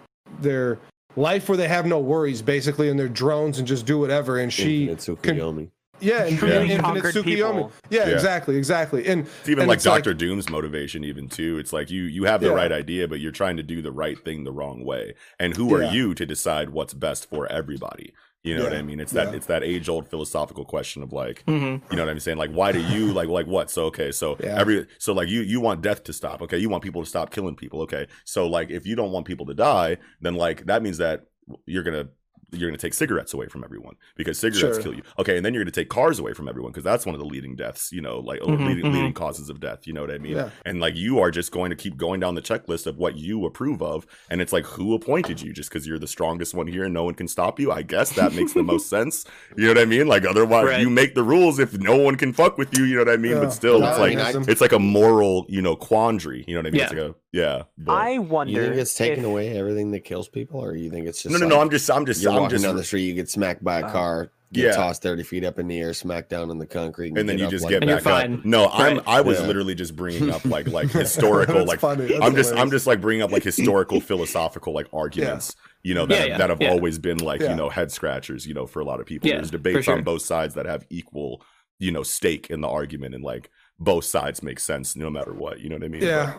their 0.42 0.80
life 1.16 1.48
where 1.48 1.56
they 1.58 1.68
have 1.68 1.86
no 1.86 2.00
worries 2.00 2.42
basically 2.42 2.90
and 2.90 3.00
they're 3.00 3.08
drones 3.08 3.60
and 3.60 3.68
just 3.68 3.86
do 3.86 4.00
whatever 4.00 4.40
and 4.40 4.52
she 4.52 4.90
Infinite 4.90 5.22
can- 5.22 5.38
Tsukuyomi. 5.38 5.70
yeah, 6.00 6.24
and 6.26 6.38
Truly 6.40 6.56
Infinite 6.56 6.82
conquered 6.82 7.14
Tsukuyomi. 7.16 7.72
Yeah, 7.92 8.08
Yeah. 8.08 8.14
exactly, 8.16 8.58
exactly. 8.58 9.06
And 9.08 9.22
It's 9.28 9.50
even 9.50 9.62
and 9.62 9.68
like 9.70 9.78
it's 9.78 9.86
Doctor 9.86 10.14
Doom's 10.16 10.50
motivation, 10.50 11.04
even 11.04 11.30
too. 11.30 11.58
It's 11.60 11.72
like 11.72 11.92
you 11.92 12.04
you 12.04 12.24
have 12.26 12.42
the 12.42 12.48
Yeah. 12.48 12.54
right 12.54 12.72
idea, 12.72 13.08
but 13.08 13.20
you're 13.20 13.32
trying 13.32 13.58
to 13.58 13.64
do 13.64 13.82
the 13.84 13.92
right 13.92 14.18
thing 14.26 14.44
the 14.46 14.52
wrong 14.52 14.84
way. 14.84 15.14
And 15.40 15.56
who 15.56 15.74
are 15.76 15.84
you 15.84 16.16
to 16.16 16.26
decide 16.26 16.72
what's 16.72 16.94
best 16.96 17.30
for 17.30 17.46
everybody? 17.52 18.14
You 18.46 18.56
know 18.56 18.64
what 18.64 18.74
I 18.74 18.84
mean? 18.84 19.00
It's 19.00 19.12
that 19.14 19.30
Yeah. 19.30 19.38
it's 19.38 19.48
that 19.48 19.64
age 19.64 19.90
old 19.90 20.08
philosophical 20.08 20.66
question 20.66 21.02
of 21.02 21.12
like, 21.12 21.44
hmm 21.48 21.78
you 21.90 21.96
know 21.98 22.04
what 22.06 22.10
I'm 22.12 22.20
saying? 22.20 22.38
Like, 22.38 22.52
why 22.52 22.72
do 22.72 22.80
you 22.80 23.12
like 23.12 23.28
like 23.28 23.48
what? 23.48 23.72
So 23.72 23.86
okay, 23.86 24.12
so 24.12 24.38
Yeah. 24.40 24.60
every 24.60 24.86
so 25.00 25.14
like 25.14 25.30
you 25.30 25.42
you 25.42 25.60
want 25.60 25.82
death 25.82 26.04
to 26.04 26.14
stop. 26.14 26.42
Okay, 26.44 26.58
you 26.60 26.70
want 26.70 26.84
people 26.84 27.02
to 27.02 27.10
stop 27.10 27.32
killing 27.32 27.56
people. 27.56 27.82
Okay, 27.82 28.06
so 28.24 28.48
like 28.48 28.70
if 28.70 28.86
you 28.86 28.96
don't 28.96 29.12
want 29.12 29.26
people 29.26 29.46
to 29.48 29.54
die, 29.56 29.98
then 30.22 30.36
like 30.36 30.66
that 30.68 30.84
means 30.84 31.00
that 31.00 31.26
you're 31.66 31.84
gonna 31.84 32.08
you're 32.52 32.70
gonna 32.70 32.78
take 32.78 32.94
cigarettes 32.94 33.34
away 33.34 33.48
from 33.48 33.64
everyone 33.64 33.96
because 34.16 34.40
cigarettes 34.40 34.76
Sure. 34.78 34.84
kill 34.84 34.94
you. 34.94 35.02
Okay, 35.20 35.38
and 35.38 35.46
then 35.46 35.54
you're 35.54 35.64
gonna 35.64 35.72
take 35.72 35.90
cars 35.90 36.20
away 36.20 36.34
from 36.34 36.48
everyone 36.48 36.72
because 36.72 36.84
that's 36.84 37.06
one 37.06 37.16
of 37.16 37.20
the 37.20 37.26
leading 37.28 37.56
deaths. 37.56 37.92
You 37.92 38.02
know, 38.02 38.20
like 38.20 38.42
or 38.42 38.56
Mhm, 38.56 38.68
leading, 38.68 38.86
mhm. 38.86 38.94
leading 38.94 39.14
causes 39.14 39.50
of 39.50 39.60
death. 39.60 39.86
You 39.88 39.94
know 39.94 40.02
what 40.02 40.12
I 40.12 40.18
mean? 40.18 40.36
Yeah. 40.36 40.50
And 40.66 40.80
like 40.80 40.96
you 40.96 41.20
are 41.20 41.32
just 41.32 41.52
going 41.52 41.70
to 41.70 41.76
keep 41.76 41.98
going 41.98 42.20
down 42.20 42.36
the 42.36 42.42
checklist 42.42 42.86
of 42.88 42.98
what 42.98 43.18
you 43.18 43.46
approve 43.46 43.82
of, 43.82 44.06
and 44.30 44.42
it's 44.42 44.54
like 44.54 44.66
who 44.66 44.94
appointed 44.94 45.42
you 45.42 45.54
just 45.54 45.70
because 45.70 45.86
you're 45.88 46.00
the 46.00 46.08
strongest 46.08 46.54
one 46.54 46.68
here 46.68 46.84
and 46.86 46.94
no 46.94 47.04
one 47.04 47.14
can 47.16 47.28
stop 47.28 47.60
you. 47.60 47.72
I 47.72 47.82
guess 47.82 48.12
that 48.16 48.34
makes 48.34 48.54
the 48.54 48.64
most 48.64 48.90
sense. 48.90 49.26
You 49.58 49.64
know 49.66 49.70
what 49.72 49.80
I 49.80 49.86
mean? 49.86 50.08
Like 50.08 50.26
otherwise, 50.26 50.66
Right. 50.66 50.82
you 50.82 50.90
make 50.90 51.16
the 51.16 51.24
rules 51.24 51.60
if 51.60 51.78
no 51.78 51.96
one 51.98 52.16
can 52.16 52.34
fuck 52.34 52.58
with 52.58 52.78
you. 52.78 52.84
You 52.86 52.96
know 52.96 53.02
what 53.02 53.10
I 53.14 53.18
mean? 53.18 53.34
Yeah. 53.34 53.40
But 53.42 53.52
still, 53.54 53.80
No, 53.80 53.88
it's 53.90 53.98
I 53.98 54.02
like 54.02 54.36
mean, 54.36 54.46
it's 54.50 54.62
like 54.62 54.72
a 54.72 54.80
moral, 54.80 55.46
you 55.50 55.62
know, 55.62 55.76
quandary. 55.76 56.44
You 56.48 56.56
know 56.56 56.60
what 56.60 56.68
I 56.68 56.72
mean? 56.72 56.82
It's 56.82 56.92
like 56.94 57.02
a 57.02 57.16
yeah. 57.36 57.64
but- 57.78 57.92
I 57.94 58.18
wonder. 58.20 58.54
You 58.54 58.64
think 58.64 58.76
it's 58.78 58.94
taking 58.94 59.20
if- 59.20 59.26
away 59.26 59.58
everything 59.58 59.92
that 59.92 60.02
kills 60.02 60.28
people, 60.30 60.60
or 60.64 60.76
you 60.76 60.90
think 60.90 61.08
it's 61.08 61.22
just 61.24 61.34
no, 61.34 61.38
no, 61.40 61.46
like, 61.46 61.56
no. 61.56 61.62
I'm 61.62 61.70
just, 61.70 61.90
I'm 61.92 62.06
just, 62.06 62.22
you're 62.24 62.32
I'm 62.32 62.38
walking 62.42 62.50
just, 62.56 62.64
down 62.64 62.76
the 62.76 62.84
street, 62.84 63.04
you 63.04 63.14
get 63.14 63.30
smacked 63.30 63.64
by 63.64 63.80
a 63.80 63.86
Uh, 63.86 63.92
car, 63.92 64.32
get 64.54 64.66
yeah. 64.66 64.72
tossed 64.76 65.02
thirty 65.02 65.24
feet 65.24 65.44
up 65.44 65.60
in 65.60 65.68
the 65.68 65.80
air, 65.80 65.94
smacked 65.94 66.30
down 66.30 66.50
on 66.50 66.58
the 66.58 66.66
concrete, 66.66 67.18
and 67.18 67.28
then 67.28 67.38
you 67.38 67.48
just 67.50 67.64
like 67.66 67.72
get 67.72 67.82
And 67.84 67.90
you're 67.90 68.00
back 68.02 68.08
up. 68.08 68.22
fine. 68.22 68.42
No, 68.46 68.68
I'm, 68.70 69.02
I 69.06 69.22
was 69.22 69.40
Yeah. 69.40 69.48
literally 69.48 69.76
just 69.76 69.96
bringing 69.96 70.30
up 70.32 70.46
like, 70.46 70.68
like 70.68 70.90
historical, 71.04 71.66
like, 71.66 71.80
funny. 71.80 72.18
I'm 72.22 72.36
just, 72.36 72.54
I'm 72.56 72.72
just 72.72 72.88
like 72.88 73.02
bringing 73.02 73.22
up 73.24 73.32
like 73.32 73.44
historical, 73.54 74.00
philosophical 74.00 74.74
like 74.74 74.88
arguments. 74.94 75.56
You 75.84 75.94
know 75.94 76.06
that 76.08 76.20
Yeah, 76.20 76.26
yeah, 76.26 76.38
that 76.40 76.50
have 76.50 76.62
yeah. 76.62 76.72
always 76.72 76.98
been 76.98 77.18
like 77.20 77.42
Yeah. 77.42 77.52
you 77.52 77.56
know 77.56 77.70
head 77.70 77.92
scratchers. 77.92 78.48
You 78.48 78.54
know 78.56 78.66
for 78.66 78.80
a 78.80 78.86
lot 78.86 79.00
of 79.00 79.06
people, 79.06 79.30
Yeah, 79.30 79.36
there's 79.36 79.52
debates 79.52 79.86
sure. 79.86 79.96
on 79.96 80.04
both 80.04 80.22
sides 80.24 80.56
that 80.56 80.66
have 80.66 80.84
equal, 80.90 81.44
you 81.78 81.92
know, 81.92 82.02
stake 82.02 82.50
in 82.50 82.62
the 82.62 82.68
argument, 82.70 83.14
and 83.14 83.24
like 83.24 83.50
both 83.78 84.06
sides 84.06 84.42
make 84.42 84.60
sense 84.60 84.96
no 84.96 85.10
matter 85.12 85.34
what. 85.34 85.60
You 85.60 85.70
know 85.70 85.76
what 85.76 85.84
I 85.84 85.90
mean? 85.90 86.02
yeah. 86.02 86.36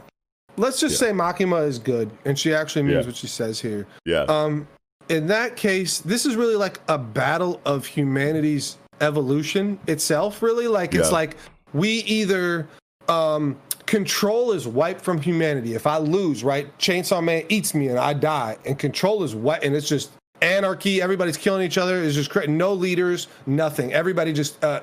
Let's 0.57 0.81
just 0.81 1.01
Yeah. 1.01 1.09
say 1.09 1.12
Makima 1.12 1.66
is 1.66 1.78
good, 1.78 2.11
and 2.24 2.39
she 2.39 2.55
actually 2.55 2.83
means 2.83 3.05
Yeah. 3.05 3.07
what 3.07 3.16
she 3.16 3.27
says 3.27 3.61
here. 3.61 3.87
Yeah. 4.05 4.23
Um, 4.23 4.66
in 5.09 5.27
that 5.28 5.57
case, 5.57 5.99
this 5.99 6.27
is 6.27 6.35
really 6.37 6.57
like 6.57 6.81
a 6.89 6.99
battle 6.99 7.61
of 7.65 7.87
humanity's 7.87 8.77
evolution 9.01 9.78
itself. 9.87 10.43
Really, 10.43 10.69
like 10.69 10.95
it's 10.95 11.12
like 11.12 11.37
we 11.73 11.89
either 12.05 12.66
um, 13.09 13.57
control 13.87 14.51
is 14.53 14.66
wiped 14.66 15.01
from 15.01 15.20
humanity. 15.20 15.74
If 15.74 15.87
I 15.87 15.99
lose, 15.99 16.43
right, 16.43 16.77
Chainsaw 16.78 17.23
Man 17.23 17.45
eats 17.49 17.73
me 17.73 17.87
and 17.89 17.99
I 17.99 18.15
die, 18.15 18.57
and 18.65 18.77
control 18.78 19.23
is 19.23 19.35
wiped, 19.35 19.65
and 19.65 19.77
it's 19.77 19.89
just 19.89 20.11
anarchy. 20.43 21.01
Everybody's 21.01 21.37
killing 21.37 21.65
each 21.65 21.78
other. 21.78 22.03
It's 22.03 22.16
just 22.16 22.35
no 22.49 22.73
leaders, 22.73 23.28
nothing. 23.47 23.93
Everybody 23.93 24.33
just 24.33 24.62
uh, 24.65 24.81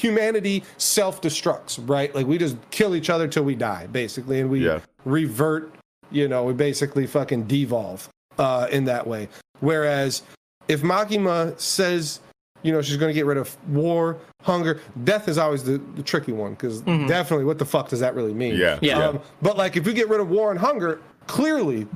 humanity 0.00 0.62
self 0.76 1.20
destructs, 1.22 1.78
right? 1.88 2.14
Like 2.14 2.26
we 2.26 2.38
just 2.38 2.56
kill 2.70 2.94
each 2.94 3.08
other 3.10 3.26
till 3.26 3.44
we 3.44 3.54
die, 3.54 3.86
basically, 3.86 4.40
and 4.40 4.50
we 4.50 4.64
Yeah. 4.66 4.80
revert. 5.04 5.72
You 6.10 6.28
know, 6.28 6.44
we 6.44 6.52
basically 6.52 7.06
fucking 7.06 7.44
devolve 7.44 8.08
uh, 8.38 8.68
in 8.70 8.84
that 8.84 9.06
way. 9.06 9.28
Whereas 9.60 10.22
if 10.68 10.82
Makima 10.82 11.58
says, 11.58 12.20
you 12.62 12.70
know, 12.72 12.82
she's 12.82 12.96
going 12.96 13.08
to 13.10 13.14
get 13.14 13.26
rid 13.26 13.38
of 13.38 13.56
war, 13.68 14.18
hunger, 14.42 14.80
death 15.04 15.28
is 15.28 15.38
always 15.38 15.64
the, 15.64 15.78
the 15.96 16.02
tricky 16.02 16.32
one 16.32 16.52
because 16.52 16.82
Mhm. 16.82 17.08
definitely, 17.08 17.44
what 17.46 17.58
the 17.58 17.64
fuck 17.64 17.88
does 17.88 18.00
that 18.00 18.14
really 18.14 18.34
mean? 18.34 18.56
yeah. 18.56 18.78
Yeah. 18.82 18.98
Um, 19.08 19.20
but 19.42 19.56
like, 19.56 19.76
if 19.76 19.86
you 19.86 19.92
get 19.94 20.08
rid 20.08 20.20
of 20.20 20.28
war 20.28 20.50
and 20.50 20.60
hunger, 20.60 21.00
clearly, 21.26 21.86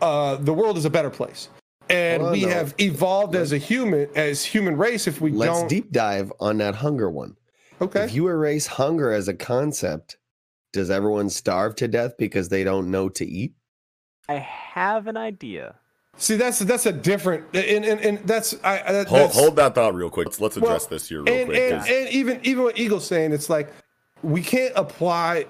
uh, 0.00 0.36
the 0.36 0.52
world 0.52 0.76
is 0.76 0.84
a 0.84 0.90
better 0.90 1.10
place, 1.10 1.48
and 1.90 2.22
Well, 2.22 2.32
we 2.32 2.42
no. 2.42 2.48
have 2.48 2.74
evolved 2.78 3.34
as 3.34 3.52
a 3.52 3.58
human, 3.58 4.08
as 4.14 4.44
human 4.44 4.76
race. 4.76 5.06
If 5.06 5.20
we 5.20 5.30
Let's 5.30 5.60
don't, 5.60 5.68
deep 5.68 5.92
dive 5.92 6.32
on 6.40 6.58
that 6.58 6.74
hunger 6.76 7.10
one. 7.10 7.36
okay, 7.80 8.04
If 8.04 8.14
you 8.14 8.26
erase 8.28 8.66
hunger 8.66 9.12
as 9.12 9.28
a 9.28 9.34
concept, 9.34 10.16
does 10.72 10.90
everyone 10.90 11.28
starve 11.30 11.74
to 11.76 11.88
death 11.88 12.14
because 12.18 12.48
they 12.48 12.64
don't 12.64 12.90
know 12.90 13.08
to 13.10 13.24
eat? 13.26 13.54
I 14.28 14.34
have 14.36 15.06
an 15.06 15.16
idea. 15.16 15.74
see, 16.16 16.36
that's 16.36 16.60
that's 16.60 16.86
a 16.86 16.92
different, 16.92 17.44
and 17.54 17.84
and, 17.84 18.00
and 18.00 18.18
that's 18.26 18.54
I 18.64 18.80
I- 18.80 18.92
that, 18.92 19.06
Hold, 19.08 19.20
that's, 19.20 19.34
hold 19.36 19.56
that 19.56 19.74
thought 19.74 19.94
real 19.94 20.08
quick. 20.10 20.26
Let's, 20.28 20.40
let's 20.40 20.56
Well, 20.56 20.70
address 20.70 20.86
this 20.86 21.08
here 21.08 21.22
real 21.22 21.34
and, 21.34 21.46
quick. 21.48 21.58
and, 21.60 21.80
'cause- 21.80 21.88
and 21.90 22.08
even 22.08 22.40
even 22.44 22.62
what 22.64 22.78
Eagle's 22.78 23.06
saying, 23.06 23.32
it's 23.32 23.50
like 23.50 23.72
we 24.22 24.40
can't 24.40 24.72
apply 24.76 25.46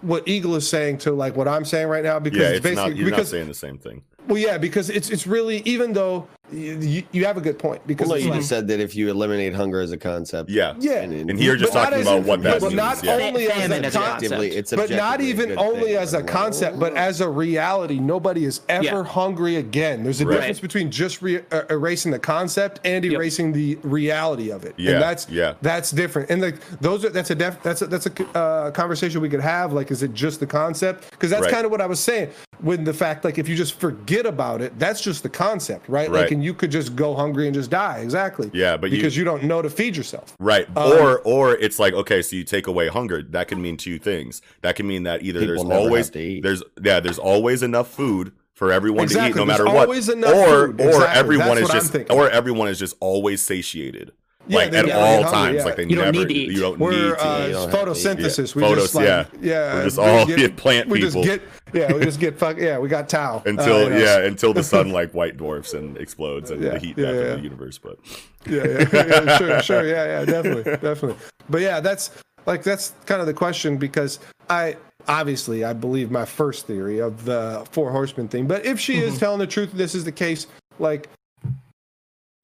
what 0.00 0.26
Eagle 0.26 0.56
is 0.56 0.66
saying 0.68 0.96
to 0.98 1.12
like 1.12 1.36
what 1.36 1.46
I'm 1.46 1.64
saying 1.64 1.86
right 1.88 2.02
now 2.02 2.18
because 2.18 2.38
yeah, 2.40 2.46
it's 2.48 2.56
it's 2.56 2.62
basically 2.64 2.90
not. 2.90 2.96
You're 2.96 3.10
not 3.10 3.26
saying 3.26 3.48
the 3.48 3.54
same 3.54 3.78
thing. 3.78 4.02
Well, 4.26 4.38
yeah, 4.38 4.58
because 4.58 4.90
it's 4.90 5.10
it's 5.10 5.26
really 5.26 5.62
even 5.64 5.92
though 5.92 6.28
you, 6.52 7.02
you 7.12 7.24
have 7.24 7.36
a 7.36 7.40
good 7.40 7.58
point 7.58 7.86
because 7.86 8.08
Well, 8.08 8.18
no, 8.18 8.24
you 8.24 8.30
like- 8.30 8.38
just 8.40 8.48
said 8.48 8.68
that 8.68 8.80
if 8.80 8.94
you 8.94 9.08
eliminate 9.10 9.54
hunger 9.54 9.80
as 9.80 9.92
a 9.92 9.96
concept, 9.96 10.50
Yeah. 10.50 10.74
yeah, 10.78 11.00
and, 11.02 11.30
And 11.30 11.38
here 11.38 11.56
just 11.56 11.72
But 11.72 11.78
not 11.82 11.90
talking 11.90 12.02
about 12.02 12.18
in- 12.18 12.24
what 12.26 12.42
that 12.42 12.60
but 12.60 12.66
means. 12.68 12.76
not 12.76 13.04
yeah. 13.04 13.12
only 13.14 13.46
as 13.46 13.52
Famine 13.52 13.84
a 13.84 13.86
as 13.86 13.94
a 13.94 13.98
concept, 13.98 14.42
it's 14.42 14.70
but 14.74 14.90
not 14.90 15.20
even 15.20 15.58
only 15.58 15.80
thing. 15.88 15.96
as 15.96 16.14
a 16.14 16.18
I'm 16.18 16.24
like, 16.24 16.32
concept, 16.32 16.78
but 16.78 16.94
as 16.96 17.20
a 17.20 17.28
reality. 17.28 17.98
Nobody 17.98 18.44
is 18.44 18.60
ever 18.68 18.84
Yeah. 18.84 19.04
hungry 19.04 19.56
again. 19.56 20.02
There's 20.04 20.20
a 20.20 20.26
Right. 20.26 20.36
difference 20.36 20.60
between 20.60 20.90
just 20.90 21.22
re- 21.22 21.40
uh, 21.52 21.62
erasing 21.70 22.12
the 22.12 22.18
concept 22.18 22.80
and 22.84 23.04
Yep. 23.04 23.12
erasing 23.14 23.52
the 23.52 23.76
reality 23.82 24.50
of 24.50 24.64
it. 24.64 24.74
Yeah, 24.76 24.92
and 24.92 25.02
that's 25.02 25.28
yeah. 25.30 25.54
that's 25.62 25.90
different. 25.90 26.30
And 26.30 26.40
like 26.42 26.56
those 26.80 27.04
are 27.04 27.10
that's 27.10 27.30
a 27.30 27.34
def, 27.34 27.62
that's 27.62 27.82
a, 27.82 27.86
that's 27.86 28.06
a 28.06 28.38
uh, 28.38 28.70
conversation 28.70 29.20
we 29.20 29.28
could 29.28 29.40
have. 29.40 29.72
Like, 29.72 29.90
is 29.90 30.02
it 30.02 30.14
just 30.14 30.40
the 30.40 30.46
concept? 30.46 31.10
Because 31.10 31.30
that's 31.30 31.42
Right. 31.42 31.52
kind 31.52 31.64
of 31.64 31.70
what 31.70 31.80
I 31.80 31.86
was 31.86 32.00
saying. 32.00 32.28
When 32.60 32.84
the 32.84 32.92
fact, 32.92 33.24
like, 33.24 33.38
if 33.38 33.48
you 33.48 33.56
just 33.56 33.80
forget 33.80 34.26
about 34.26 34.60
it, 34.60 34.78
that's 34.78 35.00
just 35.00 35.22
the 35.22 35.30
concept, 35.30 35.88
right? 35.88 36.10
Right. 36.10 36.30
Like, 36.30 36.38
and 36.40 36.44
you 36.46 36.54
could 36.54 36.70
just 36.70 36.96
go 36.96 37.14
hungry 37.14 37.46
and 37.46 37.54
just 37.54 37.70
die. 37.70 37.98
Exactly. 37.98 38.50
Yeah, 38.54 38.76
but 38.78 38.90
because 38.90 39.14
you 39.16 39.24
don't 39.24 39.42
know 39.44 39.60
to 39.60 39.68
feed 39.68 39.94
yourself. 39.96 40.34
Right. 40.38 40.66
Um, 40.76 40.92
or 40.92 41.18
or 41.20 41.54
it's 41.56 41.78
like 41.78 41.92
okay, 41.94 42.22
so 42.22 42.34
you 42.36 42.44
take 42.44 42.66
away 42.66 42.88
hunger. 42.88 43.22
That 43.22 43.48
can 43.48 43.60
mean 43.60 43.76
two 43.76 43.98
things. 43.98 44.40
That 44.62 44.74
can 44.76 44.86
mean 44.86 45.02
that 45.02 45.22
either 45.22 45.40
there's 45.40 45.62
always 45.62 46.06
have 46.06 46.12
to 46.14 46.20
eat. 46.20 46.42
there's 46.42 46.62
yeah, 46.82 47.00
there's 47.00 47.18
always 47.18 47.62
enough 47.62 47.88
food 47.90 48.32
for 48.54 48.72
everyone 48.72 49.08
to 49.08 49.26
eat 49.26 49.34
no 49.36 49.44
matter 49.44 49.64
there's 49.64 49.74
what. 49.74 49.86
always 49.88 50.08
enough 50.08 50.34
or 50.34 50.66
food. 50.68 50.80
or 50.80 50.88
Exactly, 50.88 51.18
everyone 51.20 51.48
that's 51.48 51.60
is 51.60 51.68
just 51.70 51.92
thinking. 51.92 52.16
or 52.16 52.30
everyone 52.30 52.68
is 52.68 52.78
just 52.78 52.96
always 53.00 53.42
satiated. 53.42 54.12
Yeah, 54.48 54.56
like 54.56 54.72
at 54.72 54.86
get 54.86 54.96
all 54.96 55.22
hungry, 55.22 55.30
times. 55.30 55.56
yeah. 55.58 55.64
Like 55.64 55.76
they 55.76 55.82
You 55.84 55.96
don't 55.96 56.04
never 56.06 56.18
need 56.18 56.28
to 56.28 56.34
eat. 56.34 56.50
you 56.50 56.60
don't 56.60 56.78
We're 56.78 56.90
need 56.90 56.96
to 56.98 57.24
uh, 57.26 57.38
eat. 57.42 57.46
You 57.48 57.52
don't 57.52 57.70
have 57.70 57.70
to 57.70 57.76
eat. 57.78 57.86
photosynthesis. 58.18 58.56
Yeah. 58.60 58.68
We 58.68 58.74
just 58.74 58.94
like 58.94 59.04
yeah. 59.06 59.24
yeah, 59.40 59.74
We're 59.74 59.84
just 59.84 59.98
we 59.98 60.04
all 60.04 60.26
get- 60.26 60.56
plant 60.56 60.88
we 60.88 61.00
people. 61.02 61.22
just 61.22 61.40
get 61.40 61.48
yeah, 61.72 61.92
we 61.92 62.00
just 62.04 62.20
get 62.20 62.38
fuck 62.38 62.56
yeah, 62.58 62.78
we 62.78 62.88
got 62.88 63.08
Tau 63.08 63.42
until 63.46 63.76
Uh, 63.76 63.82
you 63.84 63.90
know, 63.90 63.96
yeah, 63.98 64.18
until 64.24 64.52
the 64.52 64.62
sun 64.62 64.90
like 64.90 65.12
white 65.12 65.36
dwarfs 65.36 65.72
and 65.74 65.96
explodes 65.96 66.50
and 66.50 66.62
Yeah, 66.62 66.70
the 66.74 66.78
heat 66.78 66.98
yeah, 66.98 67.06
death 67.06 67.14
yeah. 67.14 67.20
of 67.32 67.36
the 67.38 67.42
universe. 67.44 67.78
But 67.78 67.98
yeah, 68.46 68.66
yeah, 68.66 69.06
yeah, 69.06 69.36
sure, 69.38 69.62
sure, 69.62 69.86
yeah, 69.86 70.20
yeah, 70.20 70.24
definitely, 70.24 70.64
definitely. 70.76 71.16
But 71.48 71.60
yeah, 71.62 71.80
that's 71.80 72.10
like 72.46 72.62
that's 72.62 72.94
kind 73.06 73.20
of 73.20 73.26
the 73.26 73.34
question 73.34 73.76
because 73.76 74.18
I 74.48 74.76
obviously 75.08 75.64
I 75.64 75.72
believe 75.72 76.10
my 76.10 76.24
first 76.24 76.66
theory 76.66 77.00
of 77.00 77.24
the 77.24 77.66
four 77.72 77.90
horsemen 77.90 78.28
thing. 78.28 78.46
But 78.46 78.64
if 78.64 78.78
she 78.80 78.98
is 78.98 79.18
telling 79.18 79.38
the 79.40 79.46
truth, 79.46 79.72
this 79.72 79.94
is 79.94 80.04
the 80.04 80.12
case. 80.12 80.46
Like, 80.78 81.08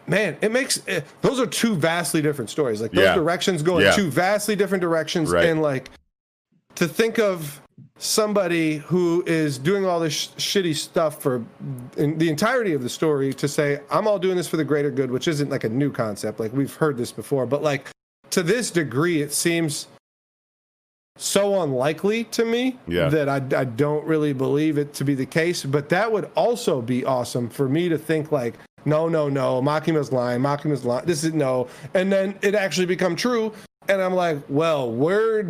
man, 0.06 0.36
it 0.40 0.52
makes 0.52 0.82
eh, 0.86 1.00
those 1.22 1.40
are 1.40 1.46
two 1.46 1.74
vastly 1.74 2.22
different 2.22 2.50
stories. 2.50 2.80
Like 2.80 2.92
those 2.92 3.04
Yeah. 3.04 3.14
directions 3.14 3.62
go 3.62 3.78
in 3.78 3.84
Yeah. 3.84 3.92
two 3.92 4.10
vastly 4.10 4.54
different 4.56 4.82
directions, 4.82 5.30
Right. 5.30 5.46
and 5.46 5.62
like 5.62 5.90
to 6.76 6.86
think 6.86 7.18
of 7.18 7.60
somebody 7.98 8.76
who 8.76 9.24
is 9.26 9.56
doing 9.58 9.86
all 9.86 9.98
this 10.00 10.12
sh- 10.12 10.28
shitty 10.36 10.74
stuff 10.74 11.22
for 11.22 11.42
in 11.96 12.18
the 12.18 12.28
entirety 12.28 12.74
of 12.74 12.82
the 12.82 12.88
story 12.90 13.32
to 13.32 13.48
say 13.48 13.80
i'm 13.90 14.06
all 14.06 14.18
doing 14.18 14.36
this 14.36 14.46
for 14.46 14.58
the 14.58 14.64
greater 14.64 14.90
good 14.90 15.10
which 15.10 15.26
isn't 15.26 15.48
like 15.48 15.64
a 15.64 15.68
new 15.68 15.90
concept. 15.90 16.38
Like 16.38 16.52
we've 16.52 16.74
heard 16.74 16.98
this 16.98 17.10
before. 17.10 17.46
But 17.46 17.62
like 17.62 17.88
to 18.30 18.42
this 18.42 18.70
degree 18.70 19.22
it 19.22 19.32
seems 19.32 19.86
so 21.16 21.62
unlikely 21.62 22.24
to 22.24 22.44
me 22.44 22.78
Yeah. 22.86 23.08
that 23.08 23.28
I, 23.30 23.36
I 23.58 23.64
don't 23.64 24.04
really 24.06 24.34
believe 24.34 24.76
it 24.76 24.92
to 24.94 25.04
be 25.04 25.14
the 25.14 25.24
case. 25.24 25.64
But 25.64 25.88
that 25.88 26.12
would 26.12 26.30
also 26.36 26.82
be 26.82 27.02
awesome 27.06 27.48
for 27.48 27.66
me 27.68 27.88
to 27.88 27.96
think 27.96 28.30
like 28.30 28.56
no 28.84 29.08
no 29.08 29.30
no 29.30 29.62
makima's 29.62 30.12
lying 30.12 30.42
makima's 30.42 30.84
lying 30.84 31.06
this 31.06 31.24
is 31.24 31.32
no. 31.32 31.68
And 31.94 32.12
then 32.12 32.38
it 32.42 32.54
actually 32.54 32.86
become 32.86 33.16
true. 33.16 33.54
And 33.88 34.02
i'm 34.02 34.12
like 34.14 34.38
well 34.50 34.90
where 34.92 35.48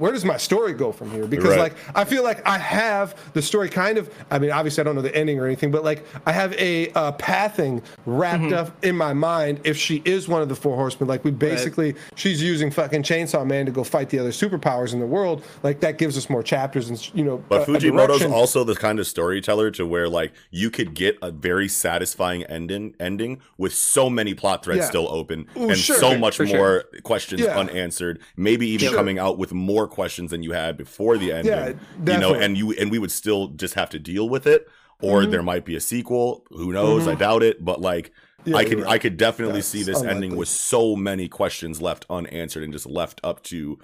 where 0.00 0.10
does 0.12 0.24
my 0.24 0.36
story 0.38 0.72
go 0.72 0.90
from 0.92 1.10
here? 1.10 1.26
Because 1.26 1.50
Right. 1.50 1.58
like 1.60 1.74
I 1.94 2.04
feel 2.04 2.24
like 2.24 2.44
I 2.46 2.58
have 2.58 3.14
the 3.34 3.42
story 3.42 3.68
kind 3.68 3.98
of. 3.98 4.12
I 4.30 4.38
mean, 4.38 4.50
obviously 4.50 4.80
I 4.80 4.84
don't 4.84 4.96
know 4.96 5.02
the 5.02 5.14
ending 5.14 5.38
or 5.38 5.46
anything, 5.46 5.70
but 5.70 5.84
like 5.84 6.04
I 6.26 6.32
have 6.32 6.52
a 6.54 6.90
uh, 6.92 7.12
pathing 7.12 7.82
wrapped 8.06 8.40
Mm-hmm. 8.40 8.54
up 8.54 8.84
in 8.84 8.96
my 8.96 9.12
mind. 9.12 9.60
If 9.64 9.76
she 9.76 10.00
is 10.06 10.26
one 10.28 10.40
of 10.40 10.48
the 10.48 10.54
four 10.56 10.74
horsemen, 10.76 11.08
like 11.08 11.24
we 11.24 11.30
basically 11.30 11.94
she's 12.14 12.42
using 12.42 12.70
fucking 12.70 13.02
Chainsaw 13.02 13.46
Man 13.46 13.66
to 13.66 13.72
go 13.72 13.84
fight 13.84 14.08
the 14.08 14.18
other 14.18 14.30
superpowers 14.30 14.92
in 14.94 15.00
the 15.00 15.06
world. 15.06 15.44
Like 15.62 15.80
that 15.80 15.98
gives 15.98 16.16
us 16.16 16.30
more 16.30 16.42
chapters 16.42 16.88
and 16.88 17.14
you 17.14 17.22
know. 17.24 17.36
But 17.48 17.68
a 17.68 17.70
Fujimoto's 17.72 18.24
also 18.24 18.64
the 18.64 18.74
kind 18.74 18.98
of 18.98 19.06
storyteller 19.06 19.70
to 19.72 19.86
where 19.86 20.08
like 20.08 20.32
you 20.50 20.70
could 20.70 20.94
get 20.94 21.18
a 21.20 21.30
very 21.30 21.68
satisfying 21.68 22.44
ending 22.44 22.94
ending 22.98 23.40
with 23.58 23.74
so 23.74 24.08
many 24.08 24.32
plot 24.32 24.64
threads 24.64 24.80
Yeah. 24.80 24.86
still 24.88 25.08
open 25.10 25.46
Ooh, 25.58 25.68
and 25.70 25.76
sure. 25.78 25.96
so 25.96 26.16
much 26.16 26.38
more 26.38 26.46
sure. 26.48 26.84
questions 27.02 27.42
Yeah. 27.42 27.58
unanswered. 27.58 28.20
Maybe 28.36 28.66
even 28.68 28.88
Sure. 28.88 28.96
coming 28.96 29.18
out 29.18 29.36
with 29.36 29.52
more 29.52 29.86
questions 29.90 30.30
than 30.30 30.42
you 30.42 30.52
had 30.52 30.76
before 30.76 31.18
the 31.18 31.32
ending. 31.32 31.52
Yeah, 31.52 32.14
you 32.14 32.18
know, 32.20 32.34
and 32.34 32.56
you 32.56 32.72
and 32.72 32.90
we 32.90 32.98
would 32.98 33.10
still 33.12 33.48
just 33.48 33.74
have 33.74 33.90
to 33.90 33.98
deal 33.98 34.28
with 34.28 34.46
it. 34.46 34.66
Or 35.02 35.22
Mm-hmm. 35.22 35.30
there 35.30 35.42
might 35.42 35.64
be 35.64 35.76
a 35.76 35.80
sequel. 35.80 36.44
Who 36.50 36.72
knows? 36.72 37.08
I 37.08 37.14
doubt 37.14 37.42
it. 37.42 37.64
But 37.64 37.80
like 37.80 38.12
Yeah, 38.44 38.56
I 38.58 38.60
you're 38.60 38.68
could 38.70 38.78
right. 38.80 38.92
I 38.92 38.98
could 38.98 39.16
definitely 39.16 39.60
That's 39.60 39.68
see 39.68 39.82
this 39.82 40.02
ending 40.02 40.36
with 40.36 40.48
so 40.48 40.94
many 40.96 41.26
questions 41.28 41.80
left 41.80 42.04
unanswered 42.10 42.62
and 42.64 42.72
just 42.72 42.86
left 42.86 43.20
up 43.24 43.42
to 43.44 43.78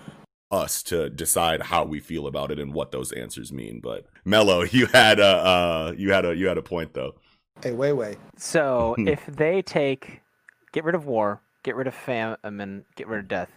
us 0.50 0.82
to 0.84 1.10
decide 1.10 1.60
how 1.62 1.84
we 1.84 2.00
feel 2.00 2.26
about 2.26 2.50
it 2.52 2.58
and 2.58 2.72
what 2.72 2.92
those 2.92 3.12
answers 3.12 3.52
mean. 3.52 3.80
But 3.80 4.06
Mello, 4.24 4.62
you 4.70 4.86
had 4.86 5.18
a 5.18 5.24
uh, 5.24 5.94
you 5.96 6.12
had 6.12 6.24
a 6.26 6.34
you 6.36 6.48
had 6.48 6.58
a 6.58 6.62
point 6.62 6.92
though. 6.94 7.14
Hey, 7.62 7.72
way 7.72 7.92
way. 7.94 8.16
So 8.36 8.94
if 8.98 9.24
they 9.26 9.62
take, 9.62 10.20
get 10.72 10.84
rid 10.84 10.94
of 10.94 11.06
war, 11.06 11.40
get 11.62 11.76
rid 11.76 11.86
of 11.86 11.94
famine, 11.94 12.84
get 12.94 13.08
rid 13.08 13.20
of 13.20 13.28
death, 13.28 13.50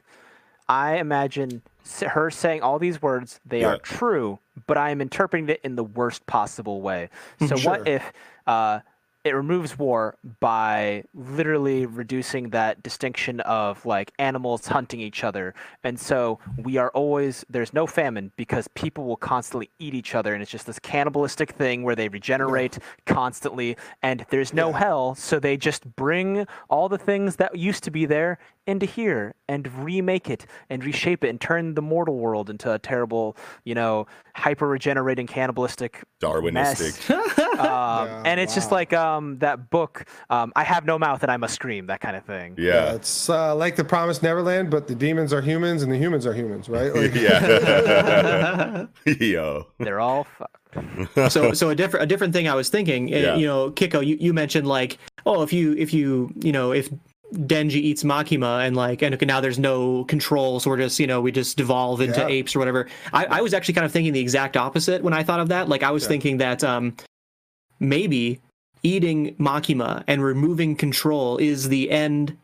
I 0.70 0.96
imagine 0.98 1.62
s- 1.79 1.79
her 2.02 2.30
saying 2.30 2.62
all 2.62 2.80
these 2.80 3.02
words. 3.02 3.40
They 3.46 3.62
Yeah. 3.62 3.68
are 3.74 3.78
true, 3.80 4.40
but 4.68 4.78
I 4.78 4.90
am 4.92 5.02
interpreting 5.02 5.50
it 5.50 5.60
in 5.64 5.76
the 5.76 5.84
worst 5.84 6.26
possible 6.26 6.82
way. 6.82 7.10
So 7.48 7.56
Sure. 7.56 7.72
what 7.72 7.88
if 7.88 8.12
uh, 8.48 8.80
it 9.30 9.36
removes 9.36 9.78
war 9.78 10.18
by 10.40 11.04
literally 11.14 11.86
reducing 11.86 12.50
that 12.50 12.84
distinction 12.84 13.40
of 13.42 13.86
like 13.86 14.12
animals 14.20 14.68
hunting 14.68 15.00
each 15.00 15.24
other, 15.24 15.54
and 15.84 16.00
so 16.00 16.40
we 16.58 16.78
are 16.78 16.90
always 16.90 17.46
there's 17.50 17.74
no 17.74 17.88
famine 17.88 18.32
because 18.36 18.68
people 18.70 19.06
will 19.06 19.18
constantly 19.18 19.70
eat 19.80 19.94
each 19.94 20.16
other, 20.16 20.34
and 20.34 20.42
it's 20.42 20.52
just 20.52 20.66
this 20.66 20.80
cannibalistic 20.80 21.52
thing 21.52 21.84
where 21.84 21.96
they 21.96 22.10
regenerate 22.10 22.80
constantly, 23.06 23.78
and 24.02 24.26
there's 24.30 24.54
no 24.54 24.74
hell, 24.74 25.16
so 25.16 25.40
they 25.40 25.56
just 25.56 25.86
bring 25.96 26.46
all 26.70 26.90
the 26.90 26.98
things 26.98 27.36
that 27.38 27.56
used 27.56 27.84
to 27.84 27.92
be 27.92 28.06
there 28.06 28.40
into 28.68 28.86
here 28.86 29.34
and 29.48 29.68
remake 29.84 30.30
it 30.30 30.46
and 30.70 30.84
reshape 30.86 31.24
it 31.24 31.30
and 31.30 31.42
turn 31.42 31.74
the 31.74 31.82
mortal 31.82 32.18
world 32.18 32.50
into 32.50 32.72
a 32.72 32.78
terrible, 32.78 33.36
you 33.64 33.74
know, 33.74 34.06
hyper 34.36 34.68
regenerating 34.68 35.26
cannibalistic 35.26 36.04
Darwinistic. 36.22 37.10
mess. 37.10 37.40
um, 37.60 37.60
Yeah, 37.60 38.24
and 38.26 38.40
it's 38.40 38.54
just 38.54 38.72
wow. 38.72 38.78
like 38.78 38.94
um, 39.20 39.38
that 39.40 39.70
book, 39.70 40.06
um, 40.30 40.52
I 40.56 40.64
have 40.64 40.86
no 40.86 40.98
mouth 40.98 41.22
and 41.22 41.32
I 41.32 41.38
must 41.38 41.54
scream, 41.56 41.86
that 41.88 42.00
kind 42.02 42.16
of 42.16 42.26
thing. 42.26 42.56
Yeah, 42.58 42.74
Yeah. 42.74 42.94
it's 42.96 43.30
uh, 43.30 43.56
like 43.56 43.76
the 43.76 43.84
Promised 43.84 44.24
Neverland, 44.24 44.70
but 44.72 44.88
the 44.88 44.96
demons 44.96 45.32
are 45.34 45.42
humans 45.42 45.84
and 45.84 45.92
the 45.92 45.98
humans 45.98 46.26
are 46.26 46.34
humans, 46.34 46.68
right? 46.70 46.94
Like, 46.94 47.14
Yeah. 47.20 48.86
Yo. 49.20 49.68
They're 49.78 50.00
all 50.00 50.24
fucked. 50.26 51.32
so 51.32 51.52
so 51.54 51.70
a 51.70 51.76
different 51.76 52.04
a 52.04 52.08
different 52.08 52.32
thing 52.34 52.48
I 52.48 52.54
was 52.56 52.70
thinking, 52.70 53.14
uh, 53.14 53.18
Yeah. 53.18 53.36
you 53.36 53.48
know, 53.48 53.72
Kiko, 53.72 54.06
you, 54.06 54.18
you 54.20 54.34
mentioned 54.34 54.68
like, 54.68 54.98
oh, 55.26 55.42
if 55.42 55.52
you 55.52 55.74
if 55.74 55.94
you 55.94 56.32
you 56.36 56.52
know 56.52 56.72
if 56.72 56.90
Denji 57.34 57.76
eats 57.76 58.04
Makima 58.04 58.66
and 58.68 58.76
like 58.76 59.02
and 59.02 59.14
okay, 59.16 59.26
now 59.26 59.40
there's 59.42 59.58
no 59.60 60.04
control, 60.06 60.60
so 60.60 60.70
we're 60.70 60.78
just 60.78 61.00
you 61.00 61.08
know 61.08 61.22
we 61.22 61.32
just 61.32 61.58
devolve 61.58 62.02
into 62.02 62.20
Yeah. 62.20 62.28
apes 62.28 62.56
or 62.56 62.60
whatever. 62.60 62.88
I, 63.14 63.26
I 63.26 63.42
was 63.42 63.54
actually 63.56 63.74
kind 63.76 63.86
of 63.86 63.92
thinking 63.92 64.14
the 64.14 64.20
exact 64.20 64.56
opposite 64.58 65.04
when 65.04 65.14
I 65.14 65.24
thought 65.24 65.40
of 65.40 65.50
that. 65.50 65.70
Like 65.70 65.82
I 65.84 65.90
was 65.92 66.06
thinking 66.08 66.38
that 66.38 66.64
um 66.64 66.96
maybe 67.80 68.40
eating 68.84 69.36
Makima 69.36 70.04
and 70.08 70.24
removing 70.24 70.76
control 70.76 71.38
is 71.38 71.70
the 71.70 71.90
end 71.92 72.38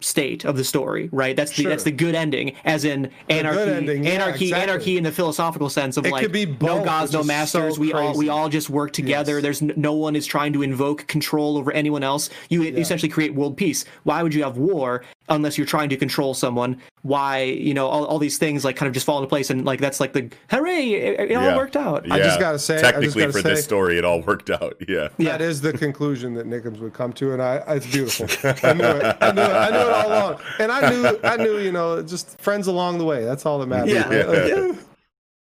state 0.00 0.44
of 0.44 0.56
the 0.56 0.64
story, 0.64 1.08
right? 1.12 1.34
That's 1.34 1.52
the 1.56 1.62
Sure. 1.62 1.70
that's 1.70 1.84
the 1.84 1.90
good 1.90 2.14
ending, 2.14 2.52
as 2.66 2.84
in 2.84 3.10
anarchy, 3.30 3.60
ending, 3.72 4.04
yeah, 4.04 4.10
anarchy, 4.10 4.46
exactly. 4.46 4.62
anarchy 4.70 4.96
in 4.98 5.04
the 5.04 5.12
philosophical 5.12 5.70
sense 5.70 5.96
of 5.96 6.04
It 6.04 6.12
like 6.12 6.20
could 6.22 6.32
be 6.32 6.44
no 6.44 6.84
gods, 6.84 7.12
no 7.12 7.22
masters. 7.22 7.76
so 7.76 7.80
we 7.80 7.92
all 7.94 8.14
we 8.14 8.28
all 8.28 8.50
just 8.50 8.68
work 8.68 8.92
together. 8.92 9.34
Yes. 9.36 9.42
There's 9.42 9.62
n- 9.62 9.72
no 9.76 9.94
one 9.94 10.14
is 10.14 10.26
trying 10.26 10.52
to 10.54 10.62
invoke 10.62 11.06
control 11.06 11.56
over 11.56 11.72
anyone 11.72 12.02
else. 12.02 12.28
You 12.50 12.64
essentially 12.64 13.08
create 13.08 13.34
world 13.34 13.56
peace. 13.56 13.86
Why 14.02 14.22
would 14.22 14.34
you 14.34 14.42
have 14.42 14.58
war 14.58 15.04
unless 15.28 15.56
you're 15.58 15.66
trying 15.66 15.88
to 15.88 15.96
control 15.96 16.34
someone? 16.34 16.80
Why 17.02 17.42
you 17.42 17.74
know 17.74 17.86
all, 17.86 18.04
all 18.06 18.18
these 18.18 18.38
things 18.38 18.64
like 18.64 18.76
kind 18.76 18.86
of 18.88 18.94
just 18.94 19.04
fall 19.04 19.18
into 19.18 19.28
place 19.28 19.50
and 19.50 19.64
like 19.64 19.78
that's 19.80 20.00
like 20.00 20.12
the 20.14 20.30
hooray, 20.50 20.90
it, 20.92 21.30
it 21.30 21.34
all 21.34 21.56
worked 21.56 21.76
out. 21.76 22.10
I 22.10 22.18
just 22.18 22.40
gotta 22.40 22.58
say- 22.58 22.76
I 22.76 22.80
just 22.80 22.92
technically 22.94 23.20
gotta 23.22 23.32
for 23.32 23.42
this 23.42 23.64
story, 23.64 23.98
it 23.98 24.04
all 24.04 24.22
worked 24.22 24.50
out. 24.50 24.76
Yeah. 24.88 25.08
Yeah, 25.18 25.32
That 25.32 25.40
is 25.42 25.60
the 25.60 25.72
conclusion 25.72 26.34
that 26.34 26.46
Nickums 26.46 26.78
would 26.80 26.94
come 26.94 27.12
to, 27.14 27.32
and 27.32 27.42
I, 27.42 27.56
it's 27.68 27.86
beautiful. 27.86 28.26
I 28.62 28.72
knew 28.72 28.84
it. 28.84 29.16
I 29.20 29.32
knew 29.32 29.42
it. 29.42 29.50
I 29.50 29.70
knew 29.70 29.78
it 29.78 29.90
all 29.92 30.08
along, 30.08 30.40
and 30.58 30.72
I 30.72 30.90
knew, 30.90 31.18
I 31.24 31.36
knew, 31.36 31.58
you 31.58 31.72
know, 31.72 32.02
just 32.02 32.38
friends 32.40 32.66
along 32.66 32.98
the 32.98 33.04
way. 33.04 33.24
That's 33.24 33.44
all 33.44 33.58
that 33.58 33.66
matters. 33.66 33.92
Yeah. 33.92 34.08
right? 34.08 34.76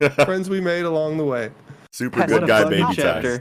Like, 0.01 0.13
friends 0.27 0.49
we 0.49 0.61
made 0.61 0.85
along 0.85 1.19
the 1.19 1.25
way. 1.25 1.51
Super 1.93 2.21
What 2.21 2.29
good 2.29 2.47
guy, 2.47 2.69
baby 2.69 2.85
chapter. 2.95 3.41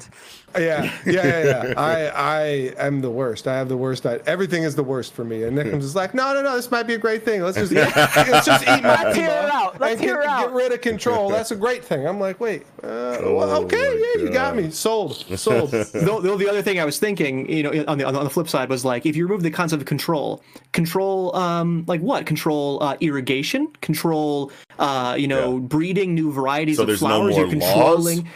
Time. 0.53 0.61
Yeah, 0.63 0.91
yeah, 1.05 1.43
yeah, 1.43 1.65
yeah. 1.67 1.73
I, 1.77 2.07
I 2.07 2.41
am 2.85 3.01
the 3.01 3.09
worst. 3.09 3.47
I 3.47 3.55
have 3.55 3.69
the 3.69 3.77
worst. 3.77 4.05
I, 4.05 4.15
everything 4.25 4.63
is 4.63 4.75
the 4.75 4.83
worst 4.83 5.13
for 5.13 5.23
me. 5.23 5.43
And 5.43 5.57
Nickums 5.57 5.83
is 5.83 5.95
like, 5.95 6.13
no, 6.13 6.33
no, 6.33 6.41
no. 6.41 6.55
This 6.55 6.69
might 6.71 6.83
be 6.83 6.93
a 6.95 6.97
great 6.97 7.23
thing. 7.23 7.41
Let's 7.41 7.57
just, 7.57 7.71
let's 7.73 8.45
just 8.45 8.63
eat 8.63 8.83
my 8.83 9.03
Let's 9.03 9.15
hear 9.17 9.27
it 9.29 9.49
out. 9.51 9.79
Let's 9.79 9.99
hear 10.01 10.15
get, 10.15 10.23
it 10.23 10.29
out. 10.29 10.41
get 10.47 10.51
rid 10.53 10.71
of 10.73 10.81
control. 10.81 11.29
That's 11.29 11.51
a 11.51 11.55
great 11.55 11.83
thing. 11.83 12.07
I'm 12.07 12.19
like, 12.19 12.39
wait, 12.39 12.63
uh, 12.83 13.19
well, 13.23 13.49
Oh 13.49 13.63
okay, 13.63 13.77
my 13.77 14.13
yeah, 14.17 14.23
you 14.23 14.29
got 14.31 14.55
me. 14.55 14.69
Sold, 14.71 15.15
sold. 15.39 15.71
Though, 15.93 16.19
though 16.21 16.37
the 16.37 16.49
other 16.49 16.61
thing 16.61 16.79
I 16.79 16.85
was 16.85 16.99
thinking, 16.99 17.49
you 17.49 17.63
know, 17.63 17.85
on 17.87 17.97
the 17.97 18.05
on 18.05 18.13
the 18.13 18.29
flip 18.29 18.47
side 18.49 18.69
was 18.69 18.83
like 18.85 19.05
if 19.05 19.15
you 19.15 19.25
remove 19.25 19.43
the 19.43 19.51
concept 19.51 19.81
of 19.81 19.87
control, 19.87 20.43
control, 20.71 21.35
um, 21.35 21.83
like 21.87 22.01
what? 22.01 22.25
Control 22.25 22.81
uh, 22.83 22.95
irrigation, 22.99 23.67
control, 23.81 24.51
uh, 24.77 25.15
you 25.17 25.27
know, 25.27 25.53
Yeah. 25.53 25.59
breeding 25.59 26.13
new 26.15 26.31
varieties 26.31 26.77
So 26.77 26.83
of 26.83 26.87
there's 26.87 27.01
no 27.01 27.07
flowers. 27.07 27.35
more 27.35 27.41
You're 27.41 27.49
controlling. 27.49 28.27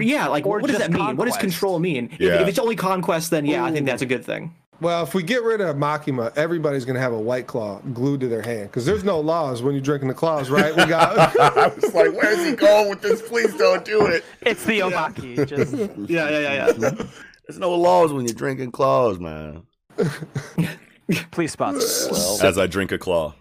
Yeah, 0.00 0.28
like 0.28 0.46
Or 0.46 0.58
what 0.60 0.68
does 0.70 0.78
that 0.78 0.90
mean? 0.92 1.16
What 1.16 1.24
does 1.24 1.34
conquest. 1.34 1.40
Control 1.52 1.78
mean? 1.78 2.10
If, 2.12 2.20
Yeah. 2.20 2.40
if 2.42 2.48
it's 2.48 2.58
only 2.58 2.76
conquest, 2.76 3.30
then 3.30 3.46
yeah, 3.46 3.64
I 3.64 3.70
think 3.72 3.86
that's 3.86 4.02
a 4.02 4.06
good 4.06 4.24
thing. 4.24 4.54
Well, 4.80 5.04
if 5.04 5.14
we 5.14 5.22
get 5.22 5.44
rid 5.44 5.60
of 5.60 5.76
Makima, 5.76 6.36
everybody's 6.36 6.84
gonna 6.84 6.98
have 6.98 7.12
a 7.12 7.18
white 7.20 7.46
claw 7.46 7.78
glued 7.92 8.18
to 8.22 8.28
their 8.28 8.42
hand 8.42 8.64
because 8.68 8.84
there's 8.84 9.04
no 9.04 9.20
laws 9.20 9.62
when 9.62 9.74
you're 9.74 9.80
drinking 9.82 10.08
the 10.08 10.14
claws, 10.14 10.50
right? 10.50 10.74
We 10.74 10.86
got 10.86 11.16
I 11.40 11.68
was 11.68 11.94
like, 11.94 12.12
where's 12.12 12.44
he 12.44 12.56
going 12.56 12.90
with 12.90 13.00
this? 13.00 13.22
Please 13.22 13.54
don't 13.54 13.84
do 13.84 14.06
it. 14.06 14.24
It's 14.40 14.64
the 14.64 14.80
Omaki. 14.80 15.46
Just 15.46 15.72
Yeah, 16.10 16.28
yeah, 16.30 16.38
yeah, 16.40 16.72
yeah. 16.76 16.90
There's 17.46 17.58
no 17.60 17.72
laws 17.74 18.12
when 18.12 18.24
you're 18.26 18.34
drinking 18.34 18.72
claws, 18.72 19.20
man. 19.20 19.62
please 21.30 21.52
sponsor. 21.52 22.44
As 22.44 22.58
I 22.58 22.66
drink 22.66 22.90
a 22.92 22.98
claw. 22.98 23.34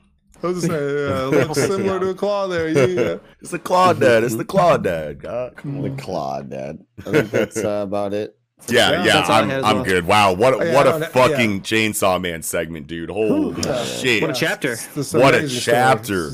I 0.43 0.47
was 0.47 0.55
just 0.63 0.67
saying, 0.67 1.11
uh, 1.11 1.27
looks 1.47 1.59
similar 1.67 1.99
to 1.99 2.09
a 2.09 2.13
claw 2.15 2.47
there. 2.47 2.69
Yeah. 2.69 3.17
It's 3.41 3.51
the 3.51 3.59
claw 3.59 3.93
dad. 3.93 4.23
It's 4.23 4.35
the 4.35 4.45
claw 4.45 4.77
dad. 4.77 5.19
God, 5.21 5.55
come 5.57 5.77
on. 5.77 5.95
The 5.95 6.01
Claw, 6.01 6.41
Dad. 6.41 6.79
I 6.99 7.03
think 7.11 7.31
that's 7.31 7.57
uh, 7.63 7.83
about 7.87 8.13
it. 8.13 8.37
Yeah, 8.69 8.91
Yeah, 8.91 9.05
yeah, 9.05 9.19
I 9.27 9.39
I'm, 9.41 9.51
I'm 9.65 9.75
well. 9.77 9.83
good. 9.83 10.05
Wow, 10.05 10.33
what 10.33 10.53
Yeah, 10.63 10.75
what 10.75 10.85
I 10.87 10.97
a 10.97 10.99
don't- 10.99 11.11
fucking 11.11 11.61
Chainsaw 11.61 12.21
Man 12.21 12.43
segment, 12.43 12.85
dude. 12.85 13.09
Holy 13.09 13.59
shit. 13.85 14.21
What 14.21 14.29
a 14.31 14.33
chapter. 14.35 14.73
It's 14.73 14.93
just 14.93 15.13
What 15.15 15.33
a 15.33 15.47
chapter. 15.49 16.29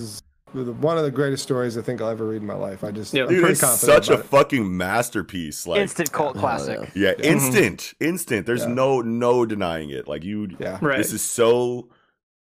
One 0.53 0.97
of 0.97 1.03
the 1.05 1.11
greatest 1.11 1.43
stories 1.43 1.77
I 1.77 1.81
think 1.81 2.01
I'll 2.01 2.09
ever 2.09 2.25
read 2.25 2.41
in 2.41 2.45
my 2.47 2.53
life. 2.55 2.83
I 2.83 2.91
just, 2.91 3.13
Yeah. 3.13 3.23
I'm 3.23 3.29
Dude, 3.29 3.39
pretty 3.39 3.51
it's 3.53 3.61
confident 3.61 4.05
such 4.05 4.09
a 4.09 4.19
it. 4.19 4.25
fucking 4.25 4.75
masterpiece. 4.75 5.65
Like 5.67 5.79
Instant 5.81 6.11
cult 6.11 6.35
classic. 6.37 6.89
Yeah, 6.95 7.13
instant, 7.23 7.93
instant. 8.01 8.45
There's 8.45 8.63
Yeah. 8.63 8.73
no 8.73 9.01
no 9.01 9.45
denying 9.45 9.89
it. 9.91 10.07
Like 10.09 10.23
you, 10.25 10.49
Yeah. 10.59 10.79
Right. 10.81 10.97
this 10.97 11.13
is 11.13 11.21
so 11.21 11.87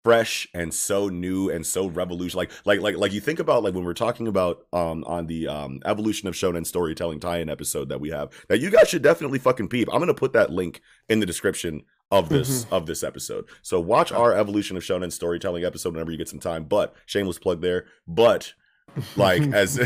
fresh 0.07 0.47
and 0.55 0.73
so 0.73 1.09
new 1.09 1.51
and 1.51 1.67
so 1.67 1.89
revolution. 1.89 2.39
Like 2.39 2.53
like 2.65 2.81
like 2.81 2.97
like 2.97 3.13
you 3.13 3.21
think 3.21 3.41
about 3.41 3.65
like 3.65 3.75
when 3.75 3.83
we're 3.83 3.93
talking 3.93 4.29
about 4.29 4.65
um 4.73 5.03
on 5.03 5.27
the 5.27 5.49
um 5.49 5.81
evolution 5.85 6.29
of 6.29 6.35
shonen 6.35 6.65
storytelling 6.65 7.19
tie-in 7.19 7.51
episode 7.51 7.89
that 7.89 8.01
we 8.01 8.11
have 8.11 8.31
that 8.49 8.61
you 8.61 8.71
guys 8.71 8.89
should 8.89 9.03
definitely 9.03 9.41
fucking 9.41 9.67
peep. 9.67 9.89
I'm 9.93 9.99
gonna 9.99 10.15
put 10.15 10.33
that 10.35 10.53
link 10.53 10.81
in 11.09 11.19
the 11.19 11.27
description 11.27 11.83
of 12.13 12.29
this 12.29 12.67
of 12.71 12.87
this 12.87 13.03
episode. 13.03 13.47
So 13.63 13.81
watch 13.81 14.13
our 14.13 14.33
evolution 14.33 14.77
of 14.77 14.85
shonen 14.85 15.11
storytelling 15.11 15.65
episode 15.65 15.95
whenever 15.95 16.13
you 16.13 16.19
get 16.19 16.29
some 16.29 16.39
time. 16.39 16.67
But 16.67 16.95
shameless 17.07 17.41
plug 17.41 17.61
there. 17.61 17.87
But 18.07 18.55
like 19.17 19.43
as 19.53 19.77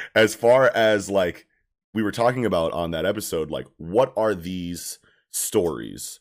as 0.14 0.34
far 0.34 0.70
as 0.74 1.10
like 1.10 1.46
we 1.92 2.02
were 2.02 2.10
talking 2.10 2.46
about 2.46 2.72
on 2.72 2.92
that 2.92 3.04
episode 3.04 3.50
like 3.50 3.66
what 3.76 4.14
are 4.16 4.34
these 4.34 4.98
stories 5.30 6.20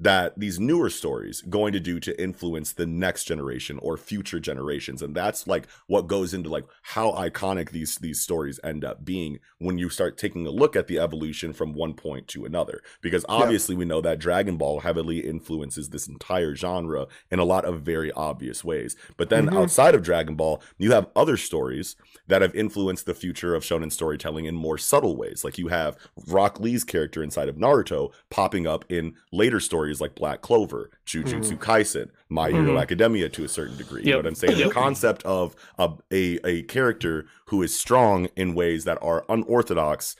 that 0.00 0.38
these 0.38 0.58
newer 0.58 0.88
stories 0.88 1.42
going 1.42 1.74
to 1.74 1.78
do 1.78 2.00
to 2.00 2.20
influence 2.20 2.72
the 2.72 2.86
next 2.86 3.24
generation 3.24 3.78
or 3.82 3.98
future 3.98 4.40
generations. 4.40 5.02
And 5.02 5.14
that's 5.14 5.46
like 5.46 5.68
what 5.86 6.06
goes 6.06 6.32
into 6.32 6.48
like 6.48 6.64
how 6.82 7.12
iconic 7.12 7.70
these 7.70 7.96
these 7.96 8.20
stories 8.20 8.58
end 8.64 8.82
up 8.82 9.04
being 9.04 9.40
when 9.58 9.76
you 9.76 9.90
start 9.90 10.16
taking 10.16 10.46
a 10.46 10.50
look 10.50 10.74
at 10.74 10.86
the 10.86 10.98
evolution 10.98 11.52
from 11.52 11.74
one 11.74 11.92
point 11.92 12.26
to 12.28 12.46
another. 12.46 12.80
Because 13.02 13.26
obviously 13.28 13.76
we 13.76 13.84
know 13.84 14.00
that 14.00 14.18
dragon 14.18 14.56
ball 14.56 14.80
heavily 14.80 15.20
influences 15.20 15.90
this 15.90 16.08
entire 16.08 16.54
genre 16.54 17.06
in 17.30 17.38
a 17.38 17.44
lot 17.44 17.66
of 17.66 17.82
very 17.82 18.10
obvious 18.12 18.64
ways. 18.64 18.96
But 19.18 19.28
then 19.28 19.46
mm-hmm. 19.46 19.58
outside 19.58 19.94
of 19.94 20.02
dragon 20.02 20.34
ball 20.34 20.62
you 20.78 20.92
have 20.92 21.08
other 21.14 21.36
stories 21.36 21.96
that 22.26 22.40
have 22.40 22.54
influenced 22.54 23.04
the 23.04 23.14
future 23.14 23.54
of 23.54 23.64
shonen 23.64 23.92
storytelling 23.92 24.46
in 24.46 24.54
more 24.54 24.78
subtle 24.78 25.16
ways. 25.16 25.44
Like 25.44 25.58
you 25.58 25.68
have 25.68 25.98
rock 26.26 26.58
lee's 26.58 26.84
character 26.84 27.22
inside 27.22 27.50
of 27.50 27.56
naruto 27.56 28.12
popping 28.30 28.66
up 28.66 28.86
in 28.88 29.14
later 29.30 29.60
stories 29.60 29.89
like 29.98 30.14
Black 30.14 30.42
Clover, 30.42 30.90
Jujutsu 31.06 31.40
mm-hmm. 31.40 31.56
Kaisen, 31.56 32.10
My 32.28 32.50
Hero 32.50 32.72
mm-hmm. 32.72 32.76
Academia 32.76 33.30
to 33.30 33.44
a 33.44 33.48
certain 33.48 33.78
degree. 33.78 34.02
You 34.04 34.10
know 34.10 34.18
what 34.18 34.26
I'm 34.26 34.34
saying? 34.34 34.58
Yep. 34.58 34.68
The 34.68 34.74
concept 34.74 35.22
of 35.22 35.56
a, 35.78 35.90
a 36.12 36.38
a 36.44 36.62
character 36.64 37.24
who 37.46 37.62
is 37.62 37.78
strong 37.78 38.28
in 38.36 38.54
ways 38.54 38.84
that 38.84 38.98
are 39.00 39.24
unorthodox 39.30 40.16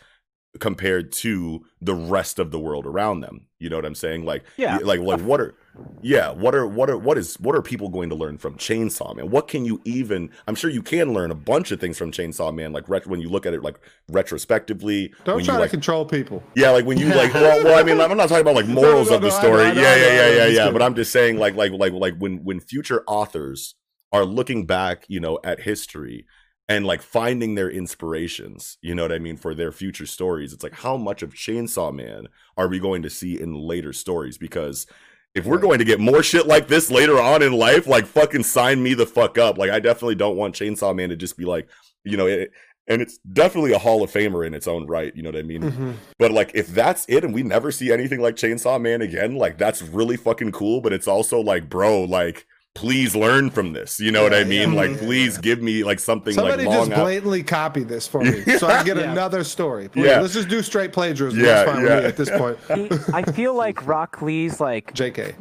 compared 0.59 1.13
to 1.13 1.65
the 1.81 1.95
rest 1.95 2.39
of 2.39 2.51
the 2.51 2.59
world 2.59 2.87
around 2.87 3.21
them. 3.21 3.47
You 3.59 3.69
know 3.69 3.77
what 3.77 3.85
I'm 3.85 3.95
saying? 3.95 4.25
Like 4.25 4.45
Yeah. 4.57 4.79
like 4.79 5.01
like 5.01 5.21
what 5.21 5.41
are 5.41 5.55
yeah, 6.03 6.31
what 6.31 6.55
are 6.55 6.67
what 6.67 6.91
are 6.91 6.97
what 6.97 7.17
is 7.19 7.39
what 7.41 7.55
are 7.55 7.63
people 7.63 7.89
going 7.89 8.09
to 8.11 8.15
learn 8.15 8.39
from 8.39 8.57
Chainsaw 8.57 9.15
Man? 9.15 9.31
What 9.31 9.49
can 9.49 9.65
you 9.65 9.81
even 9.85 10.31
I'm 10.47 10.55
sure 10.55 10.71
you 10.71 10.83
can 10.83 11.13
learn 11.13 11.31
a 11.31 11.35
bunch 11.35 11.71
of 11.71 11.81
things 11.81 11.97
from 11.99 12.13
Chainsaw 12.13 12.55
Man 12.55 12.73
like 12.73 12.89
ret- 12.89 13.07
when 13.07 13.21
you 13.21 13.29
look 13.29 13.47
at 13.47 13.55
it 13.55 13.63
like 13.63 13.79
retrospectively 14.09 15.13
Don't 15.25 15.45
try 15.45 15.55
you 15.55 15.59
to 15.59 15.63
like 15.63 15.71
control 15.71 16.05
people. 16.05 16.43
yeah, 16.55 16.71
like 16.71 16.85
when 16.87 16.99
you 16.99 17.07
like, 17.15 17.33
well, 17.35 17.65
well, 17.65 17.79
I 17.79 17.83
mean, 17.83 18.01
I'm 18.01 18.17
not 18.17 18.29
talking 18.29 18.43
about 18.43 18.55
like 18.57 18.67
morals 18.67 19.11
no, 19.11 19.17
of 19.17 19.23
the 19.23 19.29
no, 19.29 19.39
story. 19.39 19.63
yeah, 19.65 19.73
yeah, 19.73 19.97
yeah, 19.97 20.29
yeah, 20.29 20.47
yeah. 20.47 20.65
good. 20.65 20.73
But 20.73 20.83
I'm 20.83 20.95
just 20.95 21.13
saying, 21.13 21.39
like, 21.39 21.55
like, 21.55 21.73
like, 21.73 21.93
like 21.93 22.17
when 22.19 22.45
when 22.45 22.61
future 22.61 23.03
authors 23.07 23.75
are 24.13 24.25
looking 24.25 24.67
back, 24.67 25.05
you 25.09 25.21
know, 25.21 25.39
at 25.45 25.61
history 25.61 26.27
and 26.69 26.87
like 26.87 27.03
finding 27.03 27.55
their 27.55 27.71
inspirations, 27.71 28.79
you 28.81 28.95
know 28.95 29.03
what 29.03 29.13
I 29.13 29.19
mean, 29.19 29.37
for 29.37 29.55
their 29.55 29.73
future 29.73 30.07
stories. 30.07 30.53
It's 30.53 30.63
like 30.63 30.75
how 30.75 30.97
much 30.97 31.23
of 31.23 31.35
Chainsaw 31.35 31.93
Man 31.93 32.27
are 32.57 32.69
we 32.69 32.79
going 32.79 33.03
to 33.03 33.11
see 33.11 33.41
in 33.41 33.55
later 33.55 33.93
stories? 33.93 34.39
Because 34.39 34.87
if 35.35 35.47
we're 35.47 35.59
going 35.59 35.79
to 35.79 35.85
get 35.85 36.01
more 36.01 36.23
shit 36.23 36.47
like 36.47 36.69
this 36.69 36.91
later 36.91 37.21
on 37.21 37.43
in 37.43 37.53
life, 37.53 37.87
like 37.87 38.07
fucking 38.07 38.43
sign 38.43 38.83
me 38.83 38.95
the 38.95 39.07
fuck 39.07 39.39
up. 39.39 39.59
Like 39.59 39.71
I 39.71 39.79
definitely 39.79 40.17
don't 40.17 40.37
want 40.37 40.55
Chainsaw 40.55 40.95
Man 40.95 41.11
to 41.11 41.17
just 41.17 41.37
be 41.37 41.45
like, 41.45 41.69
you 42.05 42.17
know, 42.17 42.27
it, 42.27 42.51
and 42.89 43.01
it's 43.01 43.19
definitely 43.19 43.73
a 43.73 43.79
Hall 43.79 44.03
of 44.03 44.11
Famer 44.11 44.45
in 44.45 44.55
its 44.55 44.67
own 44.67 44.87
right. 44.87 45.15
You 45.15 45.23
know 45.23 45.29
what 45.29 45.39
I 45.39 45.43
mean? 45.43 45.63
Mhm. 45.63 45.95
But 46.19 46.33
like, 46.33 46.51
if 46.55 46.67
that's 46.69 47.07
it, 47.09 47.23
and 47.23 47.33
we 47.33 47.45
never 47.45 47.71
see 47.71 47.93
anything 47.93 48.21
like 48.21 48.35
Chainsaw 48.35 48.81
Man 48.81 49.03
again, 49.03 49.37
like 49.37 49.59
that's 49.59 49.83
really 49.83 50.17
fucking 50.17 50.51
cool. 50.53 50.81
But 50.81 50.93
it's 50.93 51.07
also 51.07 51.41
like, 51.41 51.69
bro, 51.69 52.03
like, 52.03 52.47
please 52.81 53.15
learn 53.15 53.51
from 53.51 53.73
this. 53.75 54.01
You 54.01 54.11
know 54.11 54.23
what 54.23 54.33
I 54.33 54.43
mean? 54.45 54.73
yeah, 54.73 54.81
like, 54.81 54.91
yeah. 54.93 54.97
please 54.99 55.37
give 55.37 55.61
me 55.61 55.85
like 55.85 56.01
something 56.01 56.33
Somebody 56.33 56.65
like 56.65 56.75
long 56.79 56.89
just 56.89 56.99
out. 56.99 57.05
blatantly 57.05 57.43
copy 57.43 57.83
this 57.85 58.09
for 58.09 58.23
me, 58.23 58.43
so 58.59 58.67
I 58.69 58.79
can 58.79 58.87
get 58.91 58.97
Yeah. 58.97 59.13
another 59.13 59.45
story. 59.45 59.89
Please. 59.91 60.07
Yeah. 60.07 60.21
Let's 60.21 60.33
just 60.33 60.49
do 60.49 60.63
straight 60.63 60.93
plagiarism. 60.93 61.41
Yeah, 61.45 61.65
fine 61.67 61.85
yeah. 61.85 61.99
at 61.99 62.17
this 62.17 62.31
point. 62.31 62.57
He- 62.75 62.89
I 63.13 63.23
feel 63.33 63.55
like 63.55 63.87
Rock 63.87 64.23
Lee's 64.23 64.61
like 64.61 64.95
Jk. 64.95 65.35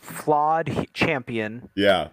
flawed 0.00 0.88
champion 0.94 1.68
Yeah, 1.76 2.08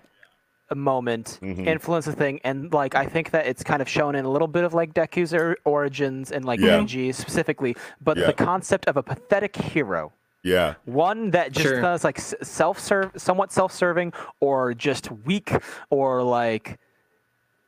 moment 0.76 1.40
Mhm. 1.41 1.65
influence 1.65 2.06
the 2.06 2.11
thing 2.14 2.40
and 2.44 2.72
like 2.72 2.94
i 2.94 3.03
think 3.06 3.31
that 3.31 3.48
it's 3.48 3.64
kind 3.64 3.81
of 3.81 3.90
shown 3.90 4.14
in 4.14 4.23
a 4.26 4.30
little 4.30 4.48
bit 4.48 4.64
of 4.64 4.72
like 4.76 4.94
deku's 4.94 5.34
or- 5.34 5.57
origins 5.65 6.31
and 6.31 6.45
like 6.45 6.60
Yeah. 6.60 6.77
Denji 6.80 7.15
specifically 7.15 7.76
but 7.99 8.18
Yeah. 8.18 8.27
the 8.27 8.34
concept 8.34 8.86
of 8.88 8.95
a 8.95 9.02
pathetic 9.02 9.56
hero 9.56 10.14
yeah, 10.44 10.76
one 10.86 11.32
that 11.32 11.52
just 11.52 11.68
Sure. 11.68 11.82
does 11.82 12.03
like 12.03 12.20
self-serve 12.20 13.11
somewhat 13.18 13.52
self-serving 13.52 14.14
or 14.40 14.74
just 14.74 15.11
weak 15.26 15.52
or 15.90 16.24
like 16.24 16.80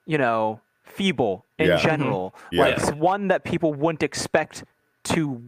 you 0.05 0.17
know 0.17 0.59
feeble 0.83 1.45
in 1.57 1.67
Yeah. 1.67 1.77
General 1.77 2.33
mm-hmm. 2.35 2.55
Yeah. 2.55 2.61
like 2.61 2.95
one 2.95 3.27
that 3.29 3.43
people 3.43 3.73
wouldn't 3.73 4.03
expect 4.03 4.63
to 5.05 5.41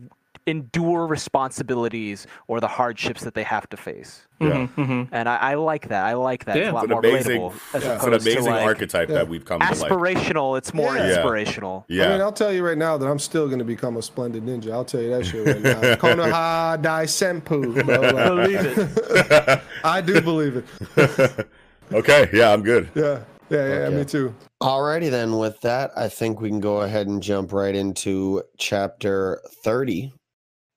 endure 0.47 1.07
responsibilities 1.07 2.27
or 2.47 2.59
the 2.59 2.67
hardships 2.67 3.23
that 3.23 3.33
they 3.33 3.43
have 3.43 3.67
to 3.69 3.77
face 3.77 4.27
yeah. 4.39 4.49
Mm-hmm, 4.49 4.81
mm-hmm. 4.81 4.91
Mm-hmm. 4.91 5.15
and 5.15 5.29
I, 5.29 5.35
I 5.37 5.53
like 5.55 5.87
that. 5.89 6.05
I 6.05 6.13
like 6.13 6.45
that. 6.45 6.55
Yeah. 6.57 6.63
It's 6.63 6.71
a 6.71 6.73
lot 6.73 6.83
It's 6.83 6.91
more 6.91 6.99
amazing, 6.99 7.41
relatable. 7.41 7.53
As 7.73 7.75
it's 7.75 7.85
an 7.85 7.91
opposed 7.91 8.25
to, 8.25 8.31
amazing 8.31 8.51
like, 8.51 8.63
archetype 8.65 9.09
Yeah. 9.09 9.15
that 9.15 9.27
we've 9.27 9.45
come 9.45 9.59
to 9.61 9.65
like. 9.65 9.77
Aspirational. 9.91 10.57
It's 10.57 10.73
more 10.73 10.95
Yeah. 10.95 11.03
Yeah. 11.07 11.13
inspirational. 11.15 11.85
Yeah, 11.87 12.05
I 12.05 12.09
mean, 12.09 12.21
I'll 12.21 12.31
tell 12.33 12.51
you 12.51 12.65
right 12.65 12.77
now 12.77 12.97
that 12.97 13.07
I'm 13.07 13.19
still 13.19 13.47
going 13.47 13.59
to 13.59 13.65
become 13.65 13.97
a 13.97 14.01
splendid 14.01 14.43
ninja. 14.43 14.71
I'll 14.71 14.83
tell 14.85 15.01
you 15.01 15.09
that 15.11 15.25
shit 15.25 15.45
right 15.47 15.61
now. 15.61 15.79
Konoha 15.95 16.81
Dai 16.81 17.05
Senpu. 17.05 17.73
Believe 17.85 18.77
it. 18.77 19.61
I 19.83 20.01
do 20.01 20.19
believe 20.21 20.57
it. 20.97 21.47
okay, 21.93 22.29
yeah, 22.33 22.51
I'm 22.51 22.63
good. 22.63 22.89
Yeah. 22.95 23.19
Yeah, 23.49 23.67
yeah, 23.67 23.73
Okay. 23.85 23.95
me 23.97 24.05
too. 24.05 24.33
Alrighty 24.61 25.11
then, 25.11 25.37
with 25.37 25.59
that, 25.61 25.91
I 25.95 26.07
think 26.09 26.41
we 26.41 26.49
can 26.49 26.59
go 26.61 26.81
ahead 26.81 27.07
and 27.07 27.21
jump 27.21 27.51
right 27.53 27.75
into 27.75 28.41
chapter 28.57 29.41
30 29.63 30.13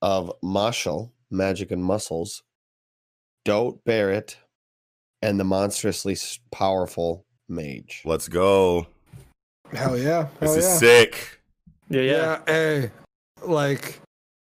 of 0.01 0.31
Mashle, 0.43 1.11
Magic 1.31 1.71
and 1.71 1.83
Muscles, 1.83 2.43
Dot 3.45 3.83
Barrett, 3.85 4.37
and 5.21 5.39
the 5.39 5.43
monstrously 5.43 6.17
powerful 6.51 7.25
mage. 7.49 8.01
Let's 8.05 8.27
go. 8.27 8.87
Hell 9.73 9.97
yeah. 9.97 10.27
This 10.39 10.49
Hell 10.49 10.59
is 10.59 10.79
sick. 10.79 11.39
Yeah, 11.89 12.01
yeah. 12.01 12.11
Yeah, 12.15 12.39
hey. 12.47 12.91
Like 13.43 13.99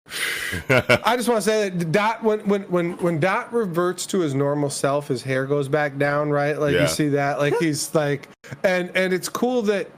I 0.68 1.16
just 1.16 1.28
want 1.28 1.42
to 1.42 1.42
say 1.42 1.68
that 1.70 1.92
Dot 1.92 2.22
when 2.22 2.40
when 2.40 2.62
when 2.64 2.92
when 2.98 3.20
Dot 3.20 3.52
reverts 3.52 4.06
to 4.06 4.20
his 4.20 4.34
normal 4.34 4.70
self, 4.70 5.08
his 5.08 5.22
hair 5.22 5.46
goes 5.46 5.68
back 5.68 5.96
down, 5.98 6.30
right? 6.30 6.58
Like 6.58 6.74
Yeah. 6.74 6.82
you 6.82 6.88
see 6.88 7.08
that, 7.10 7.38
like 7.38 7.54
he's 7.58 7.94
like, 7.94 8.28
and 8.64 8.90
and 8.96 9.12
it's 9.14 9.28
cool 9.28 9.62
that 9.62 9.88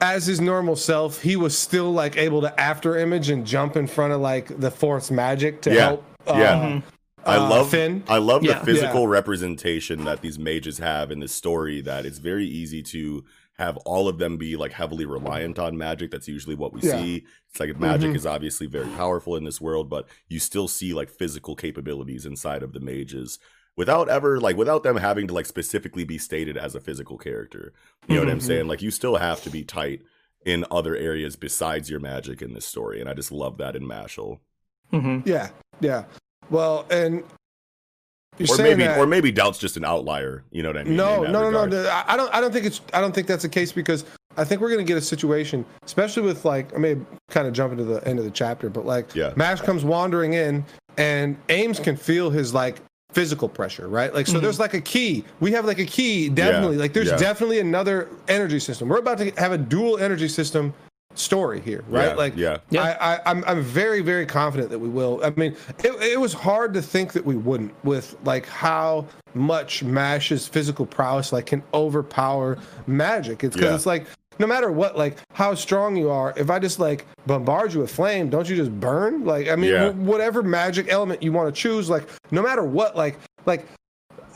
as 0.00 0.26
his 0.26 0.40
normal 0.40 0.76
self, 0.76 1.20
he 1.22 1.36
was 1.36 1.56
still 1.56 1.92
like 1.92 2.16
able 2.16 2.40
to 2.42 2.60
after 2.60 2.98
image 2.98 3.30
and 3.30 3.46
jump 3.46 3.76
in 3.76 3.86
front 3.86 4.12
of 4.12 4.20
like 4.20 4.58
the 4.60 4.70
Force 4.70 5.10
magic 5.10 5.60
to 5.62 5.74
Yeah. 5.74 5.80
help. 5.86 6.04
Uh, 6.26 6.34
Yeah. 6.38 6.80
I 7.26 7.36
uh, 7.36 7.48
love 7.48 7.70
Finn. 7.70 8.02
I 8.06 8.18
love 8.18 8.44
Yeah. 8.44 8.58
the 8.58 8.66
physical 8.66 9.08
representation 9.08 10.04
that 10.04 10.20
these 10.20 10.38
mages 10.38 10.78
have 10.78 11.10
in 11.10 11.20
this 11.20 11.32
story 11.32 11.80
that 11.82 12.04
it's 12.04 12.18
very 12.18 12.46
easy 12.46 12.82
to 12.82 13.24
have 13.56 13.76
all 13.86 14.08
of 14.08 14.18
them 14.18 14.36
be 14.36 14.56
like 14.56 14.72
heavily 14.72 15.06
reliant 15.06 15.58
on 15.58 15.78
magic. 15.78 16.10
That's 16.10 16.28
usually 16.28 16.56
what 16.56 16.72
we 16.74 16.80
Yeah. 16.82 16.98
see. 17.00 17.24
It's 17.50 17.60
like 17.60 17.78
magic 17.78 18.10
Mhm. 18.10 18.16
is 18.16 18.26
obviously 18.26 18.66
very 18.66 18.88
powerful 18.96 19.36
in 19.36 19.44
this 19.44 19.60
world, 19.60 19.88
but 19.88 20.06
you 20.28 20.38
still 20.40 20.66
see 20.68 20.92
like 20.92 21.08
physical 21.08 21.54
capabilities 21.54 22.26
inside 22.26 22.62
of 22.62 22.72
the 22.72 22.80
mages 22.80 23.38
without 23.76 24.08
ever 24.08 24.40
like 24.40 24.56
without 24.56 24.82
them 24.82 24.96
having 24.96 25.26
to 25.26 25.34
like 25.34 25.46
specifically 25.46 26.04
be 26.04 26.18
stated 26.18 26.56
as 26.56 26.74
a 26.74 26.80
physical 26.80 27.18
character. 27.18 27.72
You 28.08 28.16
know 28.16 28.22
what 28.22 28.30
I'm 28.30 28.38
Mhm. 28.38 28.42
saying? 28.42 28.68
Like 28.68 28.82
you 28.82 28.90
still 28.90 29.16
have 29.16 29.42
to 29.44 29.50
be 29.50 29.64
tight 29.64 30.02
in 30.44 30.64
other 30.70 30.94
areas 30.96 31.36
besides 31.36 31.88
your 31.90 32.00
magic 32.00 32.42
in 32.42 32.52
this 32.54 32.66
story, 32.66 33.00
and 33.00 33.08
I 33.08 33.14
just 33.14 33.32
love 33.32 33.56
that 33.58 33.74
in 33.76 33.82
Mashle. 33.86 34.38
hmm 34.90 35.20
Yeah, 35.24 35.48
yeah. 35.80 36.04
Well, 36.50 36.86
and 36.90 37.24
you're 38.38 38.44
Or 38.50 38.56
saying 38.56 38.76
maybe 38.78 38.82
that, 38.86 38.98
or 38.98 39.06
maybe 39.06 39.32
Dot's 39.32 39.58
just 39.58 39.76
an 39.76 39.84
outlier. 39.84 40.44
You 40.50 40.62
know 40.62 40.68
what 40.70 40.78
I 40.78 40.84
mean? 40.84 40.96
no, 40.96 41.22
no, 41.22 41.30
no, 41.30 41.46
regard. 41.46 41.70
no, 41.70 41.82
no. 41.84 41.88
I 41.88 42.04
I 42.08 42.16
don't. 42.16 42.34
I 42.34 42.40
don't 42.40 42.52
think 42.52 42.66
it's. 42.66 42.80
I 42.92 43.00
don't 43.00 43.14
think 43.14 43.26
that's 43.26 43.42
the 43.44 43.48
case 43.48 43.72
because 43.72 44.04
I 44.36 44.44
think 44.44 44.60
we're 44.60 44.70
gonna 44.70 44.82
get 44.84 44.96
a 44.98 45.00
situation, 45.00 45.64
especially 45.84 46.24
with 46.24 46.44
like. 46.44 46.74
I 46.74 46.78
may 46.78 46.96
kind 47.30 47.46
of 47.48 47.54
jump 47.54 47.72
into 47.72 47.84
the 47.84 48.06
end 48.06 48.18
of 48.18 48.24
the 48.24 48.30
chapter, 48.30 48.68
but 48.68 48.84
like, 48.84 49.14
Yeah. 49.14 49.32
Mash 49.36 49.60
comes 49.62 49.84
wandering 49.84 50.34
in, 50.34 50.64
and 50.98 51.36
Ames 51.48 51.78
can 51.80 51.96
feel 51.96 52.28
his 52.30 52.52
like 52.52 52.80
physical 53.14 53.48
pressure, 53.48 53.88
right? 53.88 54.12
Like, 54.12 54.26
so 54.26 54.34
mm-hmm. 54.34 54.42
there's 54.42 54.58
like 54.58 54.74
a 54.74 54.80
key. 54.80 55.24
We 55.40 55.52
have 55.52 55.64
like 55.64 55.78
a 55.78 55.86
key, 55.86 56.28
definitely. 56.28 56.76
like, 56.76 56.92
there's 56.92 57.08
yeah. 57.08 57.16
definitely 57.16 57.60
another 57.60 58.08
energy 58.28 58.58
system. 58.58 58.88
We're 58.88 58.98
about 58.98 59.18
to 59.18 59.30
have 59.32 59.52
a 59.52 59.58
dual 59.58 59.98
energy 59.98 60.28
system 60.28 60.74
story 61.14 61.60
here, 61.60 61.84
right? 61.88 62.08
Yeah, 62.08 62.14
like, 62.14 62.36
yeah. 62.36 62.58
Yeah. 62.70 62.96
I, 63.00 63.14
I, 63.14 63.20
I'm, 63.26 63.44
I'm 63.46 63.62
very, 63.62 64.00
very 64.00 64.26
confident 64.26 64.70
that 64.70 64.78
we 64.80 64.88
will. 64.88 65.20
I 65.24 65.30
mean, 65.30 65.56
it, 65.78 65.92
it 66.02 66.20
was 66.20 66.32
hard 66.32 66.74
to 66.74 66.82
think 66.82 67.12
that 67.12 67.24
we 67.24 67.36
wouldn't 67.36 67.72
with 67.84 68.16
like 68.24 68.46
how 68.46 69.06
much 69.34 69.84
Mash's 69.84 70.48
physical 70.48 70.86
prowess 70.86 71.32
like 71.32 71.46
can 71.46 71.62
overpower 71.72 72.58
magic. 72.86 73.44
It's 73.44 73.54
because 73.54 73.70
Yeah. 73.70 73.76
it's 73.76 73.86
like 73.86 74.06
no 74.38 74.46
matter 74.46 74.70
what, 74.70 74.96
like 74.96 75.18
how 75.32 75.54
strong 75.54 75.96
you 75.96 76.10
are, 76.10 76.32
if 76.36 76.50
I 76.50 76.58
just 76.58 76.78
like 76.78 77.06
bombard 77.26 77.72
you 77.74 77.80
with 77.80 77.90
flame, 77.90 78.28
don't 78.30 78.48
you 78.48 78.56
just 78.56 78.72
burn? 78.80 79.24
Like, 79.24 79.48
I 79.48 79.56
mean, 79.56 79.70
Yeah. 79.70 79.90
wh- 79.90 79.98
whatever 80.04 80.42
magic 80.42 80.86
element 80.90 81.22
you 81.22 81.32
want 81.32 81.54
to 81.54 81.60
choose, 81.60 81.88
like 81.90 82.08
no 82.30 82.42
matter 82.42 82.62
what, 82.64 82.96
like, 82.96 83.18
like 83.46 83.66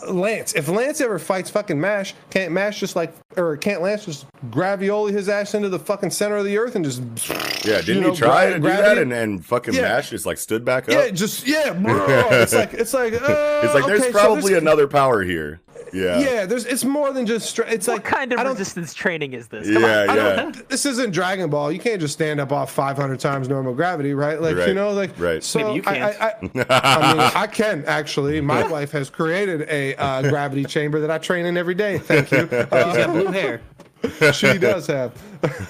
Lance, 0.08 0.54
if 0.54 0.68
Lance 0.68 1.00
ever 1.00 1.18
fights 1.18 1.50
fucking 1.50 1.80
Mash, 1.80 2.14
can't 2.30 2.52
Mash 2.52 2.78
just 2.78 2.94
like, 2.94 3.12
or 3.36 3.56
can't 3.56 3.82
Lance 3.82 4.04
just 4.04 4.26
gravioli 4.48 5.12
his 5.12 5.28
ass 5.28 5.54
into 5.54 5.68
the 5.68 5.78
fucking 5.78 6.10
center 6.10 6.36
of 6.36 6.44
the 6.44 6.56
earth 6.56 6.76
and 6.76 6.84
just 6.84 7.00
Yeah, 7.66 7.80
didn't 7.80 7.88
you 7.96 8.00
know, 8.02 8.10
he 8.12 8.16
try 8.16 8.44
gra- 8.46 8.52
to 8.54 8.60
do 8.60 8.68
that 8.68 8.98
and, 8.98 9.12
and 9.12 9.44
fucking 9.44 9.74
Yeah. 9.74 9.82
Mash 9.82 10.10
just 10.10 10.24
like 10.24 10.38
stood 10.38 10.64
back 10.64 10.84
up? 10.84 10.90
Yeah, 10.94 11.10
just 11.10 11.48
yeah, 11.48 11.72
bro. 11.82 12.06
it's 12.30 12.54
like 12.54 12.74
it's 12.74 12.94
like 12.94 13.12
uh, 13.14 13.60
it's 13.64 13.74
like 13.74 13.86
there's 13.86 14.02
okay, 14.02 14.12
so 14.12 14.18
probably 14.18 14.54
another 14.54 14.86
power 14.86 15.24
here. 15.24 15.60
Yeah. 15.93 16.19
yeah. 16.20 16.47
There's 16.47 16.65
it's 16.66 16.85
more 16.85 17.12
than 17.12 17.27
just 17.27 17.48
stra- 17.51 17.69
it's 17.69 17.86
what 17.86 17.94
like 17.98 18.05
kind 18.05 18.32
of 18.32 18.39
I 18.39 18.43
don't 18.44 18.52
resistance 18.52 18.94
training 18.94 19.32
is 19.32 19.48
this? 19.48 19.66
Come 19.70 19.82
Yeah, 19.82 20.02
on. 20.02 20.10
I 20.10 20.16
yeah. 20.16 20.36
don't, 20.36 20.69
this 20.69 20.85
isn't 20.86 21.10
Dragon 21.12 21.48
Ball. 21.51 21.70
You 21.73 21.78
can't 21.78 22.01
just 22.01 22.15
stand 22.15 22.40
up 22.40 22.52
off 22.52 22.73
500 22.73 23.19
times 23.20 23.48
normal 23.48 23.74
gravity, 23.74 24.15
right? 24.15 24.40
Like 24.40 24.56
Right, 24.56 24.69
you 24.69 24.74
know, 24.74 24.93
like 24.93 25.10
right. 25.19 25.43
So 25.43 25.59
Maybe 25.60 25.74
you 25.77 25.82
can't. 25.82 25.98
I, 26.20 26.28
I, 26.28 26.35
I 26.70 27.12
mean, 27.15 27.31
I 27.35 27.47
can 27.47 27.85
actually. 27.86 28.40
My 28.40 28.66
wife 28.70 28.90
has 28.93 29.10
created 29.10 29.62
a 29.69 29.94
uh, 29.97 30.23
gravity 30.28 30.65
chamber 30.65 31.01
that 31.01 31.10
I 31.10 31.19
train 31.19 31.47
in 31.47 31.56
every 31.56 31.74
day. 31.74 31.98
Thank 31.98 32.31
you. 32.31 32.39
He's 32.47 32.48
got 32.66 32.73
Uh, 32.73 33.12
blue 33.12 33.27
hair. 33.27 33.60
she 34.32 34.59
does 34.59 34.86
have. 34.86 35.12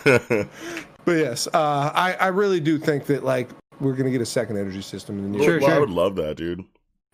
but 0.04 1.12
yes, 1.12 1.46
uh, 1.48 1.90
I 1.94 2.16
I 2.20 2.26
really 2.28 2.60
do 2.60 2.78
think 2.78 3.06
that 3.06 3.24
like 3.24 3.48
we're 3.80 3.94
gonna 3.94 4.10
get 4.10 4.20
a 4.20 4.26
second 4.26 4.56
energy 4.58 4.82
system 4.82 5.18
in 5.18 5.32
the 5.32 5.38
near. 5.38 5.44
Sure, 5.48 5.60
Well, 5.60 5.76
I 5.76 5.78
would 5.78 5.90
love 5.90 6.16
that, 6.16 6.36
dude. 6.36 6.64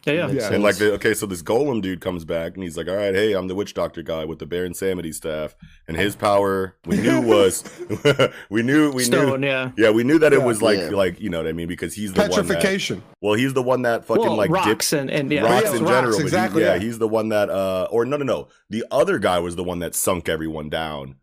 Yeah, 0.06 0.12
yeah. 0.12 0.28
Yeah. 0.30 0.52
And 0.52 0.62
like, 0.62 0.76
the, 0.76 0.92
okay, 0.94 1.14
so 1.14 1.24
this 1.26 1.42
golem 1.42 1.80
dude 1.80 2.00
comes 2.00 2.24
back 2.24 2.54
and 2.54 2.62
he's 2.62 2.76
like, 2.76 2.88
"All 2.88 2.94
right, 2.96 3.14
hey, 3.14 3.32
I'm 3.32 3.48
the 3.48 3.54
witch 3.54 3.72
doctor 3.74 4.02
guy 4.02 4.24
with 4.24 4.38
the 4.38 4.46
Baron 4.46 4.72
Samedi 4.74 5.14
staff, 5.14 5.56
and 5.88 5.96
his 5.96 6.14
power 6.14 6.76
we 6.86 6.96
knew 6.98 7.20
was, 7.26 7.64
we 8.50 8.62
knew 8.62 8.92
we 8.92 9.04
Stone, 9.04 9.40
knew, 9.40 9.46
yeah. 9.46 9.70
yeah, 9.78 9.90
we 9.90 10.04
knew 10.04 10.18
that 10.18 10.32
it 10.32 10.42
was 10.42 10.60
like, 10.60 10.78
Yeah. 10.78 10.90
like 10.90 11.20
you 11.20 11.30
know 11.30 11.38
what 11.38 11.46
I 11.46 11.52
mean, 11.52 11.68
because 11.68 11.94
he's 11.94 12.12
the 12.12 12.20
one 12.22 12.30
that, 12.30 12.36
Petrification. 12.36 13.02
well, 13.22 13.34
he's 13.34 13.54
the 13.54 13.62
one 13.62 13.82
that 13.82 14.04
fucking 14.04 14.22
Well, 14.22 14.36
like 14.36 14.50
rocks 14.50 14.66
dips 14.66 14.92
and, 14.92 15.10
and 15.10 15.30
yeah. 15.32 15.42
rocks 15.42 15.64
Yeah, 15.70 15.76
in 15.76 15.82
rocks, 15.84 15.90
general. 15.94 16.12
but 16.12 16.18
he- 16.18 16.22
exactly, 16.24 16.62
yeah, 16.62 16.74
yeah. 16.74 16.80
he's 16.80 16.98
the 16.98 17.08
one 17.08 17.30
that, 17.30 17.48
uh, 17.50 17.88
or 17.90 18.04
no, 18.04 18.16
no, 18.16 18.24
no, 18.24 18.48
the 18.70 18.84
other 18.90 19.18
guy 19.18 19.38
was 19.38 19.56
the 19.56 19.64
one 19.64 19.78
that 19.78 19.94
sunk 19.94 20.28
everyone 20.28 20.68
down. 20.68 21.16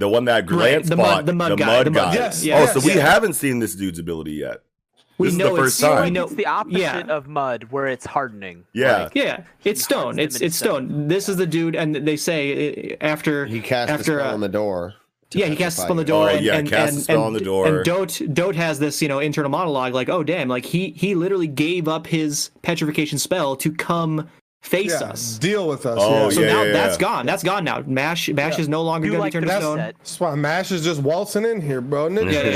The 0.00 0.08
one 0.08 0.26
that 0.26 0.46
Grant 0.46 0.86
the 0.86 0.96
mud- 0.96 1.26
the 1.26 1.32
mud 1.32 1.58
guy, 1.58 1.82
the 1.82 1.90
mud- 1.90 2.14
Yes, 2.14 2.42
oh, 2.42 2.46
yes, 2.46 2.72
so 2.72 2.80
we 2.80 2.94
yeah. 2.94 3.00
haven't 3.00 3.32
seen 3.34 3.58
this 3.58 3.74
dude's 3.74 3.98
ability 3.98 4.32
yet. 4.32 4.58
We 5.18 5.26
this 5.26 5.32
is 5.32 5.38
the 5.38 5.44
know 5.44 5.56
first 5.56 5.80
it's, 5.80 5.80
time. 5.80 6.04
We 6.04 6.10
know, 6.10 6.24
It's 6.24 6.34
the 6.34 6.46
opposite 6.46 6.78
yeah. 6.78 7.00
of 7.00 7.26
mud, 7.26 7.64
where 7.70 7.86
it's 7.86 8.06
hardening. 8.06 8.64
Yeah. 8.72 9.04
Like, 9.04 9.14
Yeah, 9.14 9.42
it's 9.64 9.82
stone. 9.82 10.18
It's 10.18 10.40
it's 10.40 10.56
stone. 10.56 11.08
This 11.08 11.28
is 11.28 11.36
the 11.36 11.46
dude, 11.46 11.74
and 11.74 11.94
they 11.94 12.16
say 12.16 12.92
uh, 12.92 13.04
after 13.04 13.46
He 13.46 13.60
cast 13.60 13.90
after 13.90 14.18
a 14.18 14.22
spell 14.22 14.30
uh, 14.30 14.34
on 14.34 14.40
the 14.40 14.48
door. 14.48 14.94
yeah, 15.32 15.46
he 15.46 15.56
casts 15.56 15.78
a 15.78 15.82
spell 15.82 15.92
on 15.92 15.96
the 15.96 16.04
door. 16.04 16.30
Oh, 16.30 16.34
and, 16.34 16.44
yeah, 16.44 16.56
and, 16.56 16.68
cast 16.68 16.96
a 16.96 17.00
spell 17.00 17.16
and, 17.16 17.24
on 17.26 17.32
the 17.32 17.40
door. 17.40 17.66
And 17.66 17.84
Dote 17.84 18.22
Dote 18.32 18.54
has 18.54 18.78
this 18.78 19.02
you 19.02 19.08
know 19.08 19.18
internal 19.18 19.50
monologue 19.50 19.92
like, 19.92 20.08
oh 20.08 20.22
damn, 20.22 20.48
like 20.48 20.64
he 20.64 20.90
he 20.90 21.14
literally 21.16 21.48
gave 21.48 21.88
up 21.88 22.06
his 22.06 22.50
petrification 22.62 23.18
spell 23.18 23.56
to 23.56 23.72
come 23.72 24.28
face 24.60 24.90
Yeah, 25.00 25.08
us. 25.10 25.38
deal 25.38 25.68
with 25.68 25.86
us. 25.86 25.98
Oh, 26.00 26.24
yeah. 26.24 26.30
So 26.30 26.40
yeah, 26.40 26.46
now 26.52 26.62
yeah, 26.64 26.72
that's 26.72 26.96
yeah. 26.96 27.00
gone. 27.00 27.26
That's 27.26 27.42
gone 27.42 27.64
now. 27.64 27.82
Mash 27.86 28.28
Mash 28.28 28.54
Yeah. 28.56 28.60
is 28.62 28.68
no 28.68 28.82
longer 28.82 29.08
going 29.08 29.20
like 29.20 29.32
to 29.32 29.40
be 29.40 29.46
turned 29.46 29.60
to 29.60 29.64
stone. 29.64 29.76
That's 29.78 30.20
why 30.20 30.34
Mash 30.34 30.72
is 30.72 30.82
just 30.84 31.00
waltzing 31.00 31.44
in 31.44 31.60
here, 31.60 31.80
bro. 31.80 32.08
yeah. 32.08 32.14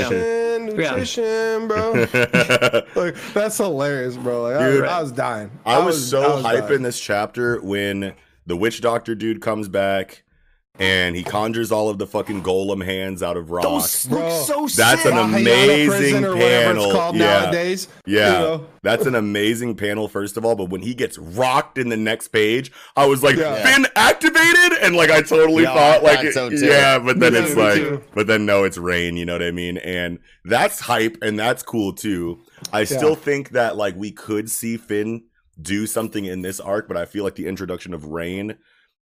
Nutrition, 0.09 0.65
nutrition, 0.65 1.67
bro. 1.67 1.93
like 2.95 3.15
that's 3.33 3.57
hilarious, 3.57 4.15
bro. 4.17 4.43
Like, 4.43 4.59
Dude, 4.59 4.85
I, 4.85 4.97
I 4.99 5.01
was 5.01 5.11
dying. 5.11 5.51
I 5.65 5.79
was 5.79 6.09
so 6.09 6.21
I 6.21 6.35
was 6.35 6.43
hype 6.45 6.59
dying. 6.61 6.73
in 6.75 6.81
this 6.83 6.99
chapter 6.99 7.59
when 7.61 8.13
the 8.45 8.57
witch 8.57 8.81
doctor 8.81 9.15
dude 9.15 9.41
comes 9.41 9.67
back 9.69 10.22
and 10.79 11.15
he 11.15 11.21
conjures 11.23 11.71
all 11.71 11.87
of 11.87 11.99
the 11.99 12.07
fucking 12.07 12.41
golem 12.41 12.83
hands 12.83 13.21
out 13.21 13.37
of 13.37 13.51
rock. 13.51 13.61
Those 13.63 14.05
Bro, 14.07 14.19
look 14.49 14.69
so 14.69 14.81
That's 14.81 15.05
an 15.05 15.15
amazing 15.17 15.87
prison 15.87 16.23
panel. 16.23 16.85
it's 16.85 17.15
Yeah. 17.15 17.25
nowadays. 17.41 17.87
Yeah, 18.07 18.27
you 18.33 18.39
know? 18.39 18.65
that's 18.81 19.05
an 19.05 19.13
amazing 19.13 19.75
panel, 19.75 20.07
first 20.07 20.35
of 20.35 20.43
all. 20.43 20.55
But 20.55 20.69
when 20.71 20.81
he 20.81 20.95
gets 20.95 21.19
rocked 21.19 21.77
in 21.77 21.89
the 21.89 21.97
next 21.97 22.29
page, 22.29 22.71
I 22.95 23.05
was 23.05 23.21
like, 23.21 23.35
Yeah. 23.35 23.63
Finn 23.63 23.85
activated, 23.95 24.79
and 24.81 24.95
like 24.95 25.11
I 25.11 25.21
totally 25.21 25.63
Yeah, 25.63 25.73
I 25.73 25.75
thought 25.75 26.03
like, 26.03 26.15
thought 26.33 26.53
it- 26.53 26.57
so, 26.59 26.65
yeah, 26.65 26.97
but 26.97 27.19
then 27.19 27.33
Yeah, 27.33 27.39
it's 27.45 27.55
like, 27.55 27.75
too. 27.75 28.01
but 28.15 28.25
then 28.25 28.47
no, 28.47 28.63
it's 28.63 28.79
rain. 28.79 29.15
You 29.15 29.25
know 29.25 29.33
what 29.33 29.43
I 29.43 29.51
mean? 29.51 29.77
And 29.77 30.17
that's 30.43 30.79
hype, 30.79 31.17
and 31.21 31.37
that's 31.37 31.61
cool 31.61 31.93
too. 31.93 32.39
I 32.71 32.85
still 32.85 33.15
think 33.15 33.49
that 33.51 33.77
like 33.77 33.95
we 33.95 34.11
could 34.11 34.49
see 34.49 34.77
Finn 34.77 35.25
do 35.61 35.85
something 35.85 36.25
in 36.25 36.41
this 36.41 36.59
arc, 36.59 36.87
but 36.87 36.97
I 36.97 37.05
feel 37.05 37.23
like 37.23 37.35
the 37.35 37.45
introduction 37.45 37.93
of 37.93 38.05
rain 38.05 38.55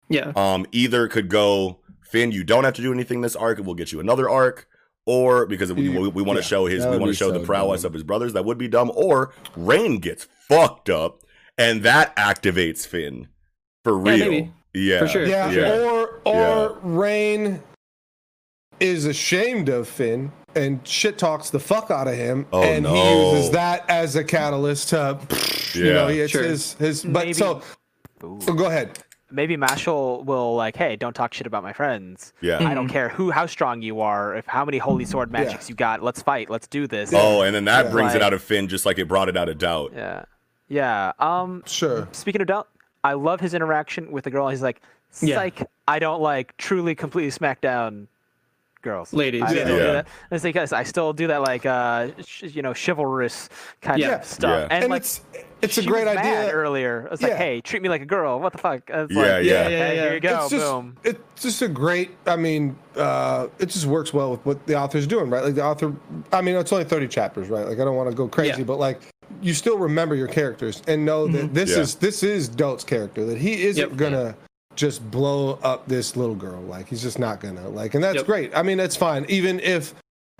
Yeah. 0.08 0.32
um 0.36 0.66
either 0.72 1.08
could 1.08 1.28
go 1.28 1.80
Finn, 2.02 2.30
you 2.30 2.44
don't 2.44 2.62
have 2.64 2.74
to 2.74 2.82
do 2.82 2.92
anything 2.92 3.20
this 3.20 3.34
arc, 3.34 3.58
and 3.58 3.66
we'll 3.66 3.74
get 3.74 3.90
you 3.90 3.98
another 3.98 4.30
arc, 4.30 4.68
or 5.06 5.44
because 5.46 5.72
we, 5.72 5.88
we, 5.88 6.06
we 6.08 6.22
want 6.22 6.36
to 6.38 6.42
yeah, 6.42 6.48
show 6.48 6.66
his 6.66 6.86
we 6.86 6.96
want 6.98 7.10
to 7.10 7.14
show 7.16 7.32
the 7.32 7.40
prowess 7.40 7.82
dumb. 7.82 7.88
of 7.88 7.94
his 7.94 8.02
brothers, 8.04 8.32
that 8.34 8.44
would 8.44 8.58
be 8.58 8.68
dumb, 8.68 8.92
or 8.94 9.32
Rain 9.56 9.98
gets 9.98 10.28
fucked 10.48 10.88
up 10.88 11.22
and 11.58 11.82
that 11.82 12.14
activates 12.16 12.86
Finn 12.86 13.26
for 13.82 13.96
Yeah, 14.06 14.12
real. 14.14 14.30
maybe. 14.30 14.52
Yeah, 14.74 14.98
For 15.00 15.08
sure. 15.08 15.26
Yeah, 15.26 15.50
Yeah. 15.50 15.80
or 15.80 16.20
or 16.24 16.34
Yeah. 16.34 16.68
Rain 16.82 17.62
is 18.78 19.06
ashamed 19.06 19.68
of 19.68 19.88
Finn 19.88 20.30
and 20.54 20.86
shit 20.86 21.18
talks 21.18 21.50
the 21.50 21.58
fuck 21.60 21.90
out 21.90 22.06
of 22.08 22.14
him, 22.14 22.46
Oh, 22.52 22.62
and 22.62 22.84
no. 22.84 22.94
he 22.94 23.30
uses 23.36 23.50
that 23.50 23.84
as 23.90 24.16
a 24.16 24.24
catalyst 24.24 24.90
to, 24.90 25.18
you 25.74 25.92
know, 25.92 26.08
Yeah. 26.08 26.22
it's 26.24 26.32
Sure. 26.32 26.42
his 26.42 26.74
his. 26.74 27.02
But 27.02 27.12
Maybe- 27.24 27.32
so, 27.32 27.62
Ooh. 28.22 28.38
so 28.40 28.52
go 28.52 28.66
ahead. 28.66 28.98
Maybe 29.30 29.56
Mashal 29.56 30.24
will 30.24 30.54
like, 30.54 30.76
hey, 30.76 30.94
don't 30.96 31.14
talk 31.14 31.34
shit 31.34 31.46
about 31.46 31.62
my 31.64 31.72
friends. 31.72 32.32
Yeah. 32.40 32.58
I 32.66 32.74
don't 32.74 32.88
care 32.88 33.08
who, 33.08 33.30
how 33.32 33.46
strong 33.46 33.82
you 33.82 34.00
are, 34.00 34.36
if 34.36 34.46
how 34.46 34.64
many 34.64 34.78
holy 34.78 35.04
sword 35.04 35.32
magics 35.32 35.68
you 35.68 35.74
got. 35.74 36.02
Let's 36.02 36.22
fight. 36.22 36.48
Let's 36.48 36.68
do 36.68 36.86
this. 36.86 37.12
Oh, 37.12 37.42
and 37.42 37.54
then 37.54 37.64
that 37.64 37.86
Yeah. 37.86 37.90
brings 37.90 38.14
it 38.14 38.22
out 38.22 38.32
of 38.32 38.42
Finn 38.42 38.68
just 38.68 38.86
like 38.86 38.98
it 38.98 39.08
brought 39.08 39.28
it 39.28 39.36
out 39.36 39.48
of 39.48 39.58
Dot. 39.58 39.92
Yeah. 39.94 40.24
Yeah. 40.68 41.12
Um. 41.18 41.62
Sure. 41.66 42.08
Speaking 42.12 42.40
of 42.40 42.46
Dot, 42.46 42.68
I 43.02 43.14
love 43.14 43.40
his 43.40 43.52
interaction 43.54 44.12
with 44.12 44.24
the 44.24 44.30
girl. 44.30 44.48
He's 44.48 44.62
like, 44.62 44.80
Yeah. 45.20 45.36
psych. 45.36 45.68
I 45.88 45.98
don't 45.98 46.20
like 46.20 46.56
truly 46.56 46.94
completely 46.94 47.30
smack 47.30 47.60
down 47.60 48.08
girls. 48.86 49.12
Ladies, 49.12 49.42
I 49.42 49.52
yeah. 49.52 49.64
still 49.64 49.76
do 49.78 49.84
Yeah. 49.84 49.92
that. 49.92 50.08
It's 50.30 50.42
because 50.44 50.72
I 50.72 50.82
still 50.84 51.12
do 51.12 51.26
that 51.26 51.42
like 51.42 51.66
uh 51.66 52.08
sh- 52.24 52.44
you 52.56 52.62
know 52.62 52.72
chivalrous 52.72 53.48
kind 53.82 53.98
Yeah. 54.00 54.16
of 54.20 54.24
stuff. 54.24 54.50
Yeah. 54.70 54.74
And, 54.74 54.84
And 54.84 54.90
like 54.90 55.02
it's 55.02 55.20
it's 55.62 55.78
a 55.78 55.82
great 55.82 56.06
idea. 56.06 56.50
earlier. 56.52 57.08
It's 57.10 57.20
Yeah. 57.22 57.28
like, 57.28 57.36
hey, 57.38 57.60
treat 57.60 57.82
me 57.82 57.88
like 57.88 58.02
a 58.02 58.06
girl. 58.06 58.38
What 58.40 58.52
the 58.52 58.58
fuck? 58.58 58.82
Yeah, 58.88 58.96
like, 59.00 59.10
yeah. 59.16 59.24
Yeah, 59.24 59.38
yeah, 59.42 59.68
hey, 59.68 59.96
yeah. 59.96 60.02
Here 60.02 60.14
you 60.14 60.20
go. 60.20 60.40
It's 60.42 60.50
just 60.50 60.64
Boom. 60.72 60.96
it's 61.02 61.42
just 61.42 61.62
a 61.62 61.68
great. 61.68 62.10
I 62.26 62.36
mean, 62.36 62.76
uh, 62.96 63.48
it 63.58 63.66
just 63.66 63.86
works 63.86 64.12
well 64.14 64.30
with 64.30 64.44
what 64.46 64.66
the 64.66 64.78
author's 64.78 65.06
doing, 65.06 65.28
right? 65.30 65.42
Like 65.44 65.54
the 65.54 65.64
author. 65.64 65.92
I 66.32 66.40
mean, 66.42 66.54
it's 66.56 66.72
only 66.72 66.84
thirty 66.84 67.08
chapters, 67.08 67.48
right? 67.48 67.66
Like 67.66 67.80
I 67.80 67.84
don't 67.84 67.96
want 67.96 68.08
to 68.10 68.16
go 68.16 68.28
crazy, 68.28 68.58
Yeah. 68.58 68.64
but 68.64 68.78
like 68.78 69.00
you 69.42 69.54
still 69.54 69.76
remember 69.78 70.14
your 70.14 70.28
characters 70.28 70.82
and 70.86 71.04
know 71.04 71.26
that 71.28 71.52
this 71.52 71.70
Yeah. 71.70 71.80
is 71.82 71.94
this 71.96 72.22
is 72.22 72.48
Dote's 72.48 72.84
character. 72.84 73.24
That 73.24 73.38
he 73.38 73.64
isn't 73.64 73.90
Yep. 73.90 73.96
gonna 73.98 74.36
just 74.76 75.10
blow 75.10 75.58
up 75.62 75.86
this 75.88 76.16
little 76.16 76.34
girl. 76.34 76.60
Like 76.62 76.86
he's 76.88 77.02
just 77.02 77.18
not 77.18 77.40
gonna. 77.40 77.68
Like, 77.68 77.94
and 77.94 78.04
that's 78.04 78.16
Yep. 78.16 78.26
great. 78.26 78.56
I 78.56 78.62
mean, 78.62 78.78
that's 78.78 78.96
fine. 78.96 79.26
Even 79.28 79.58
if 79.60 79.94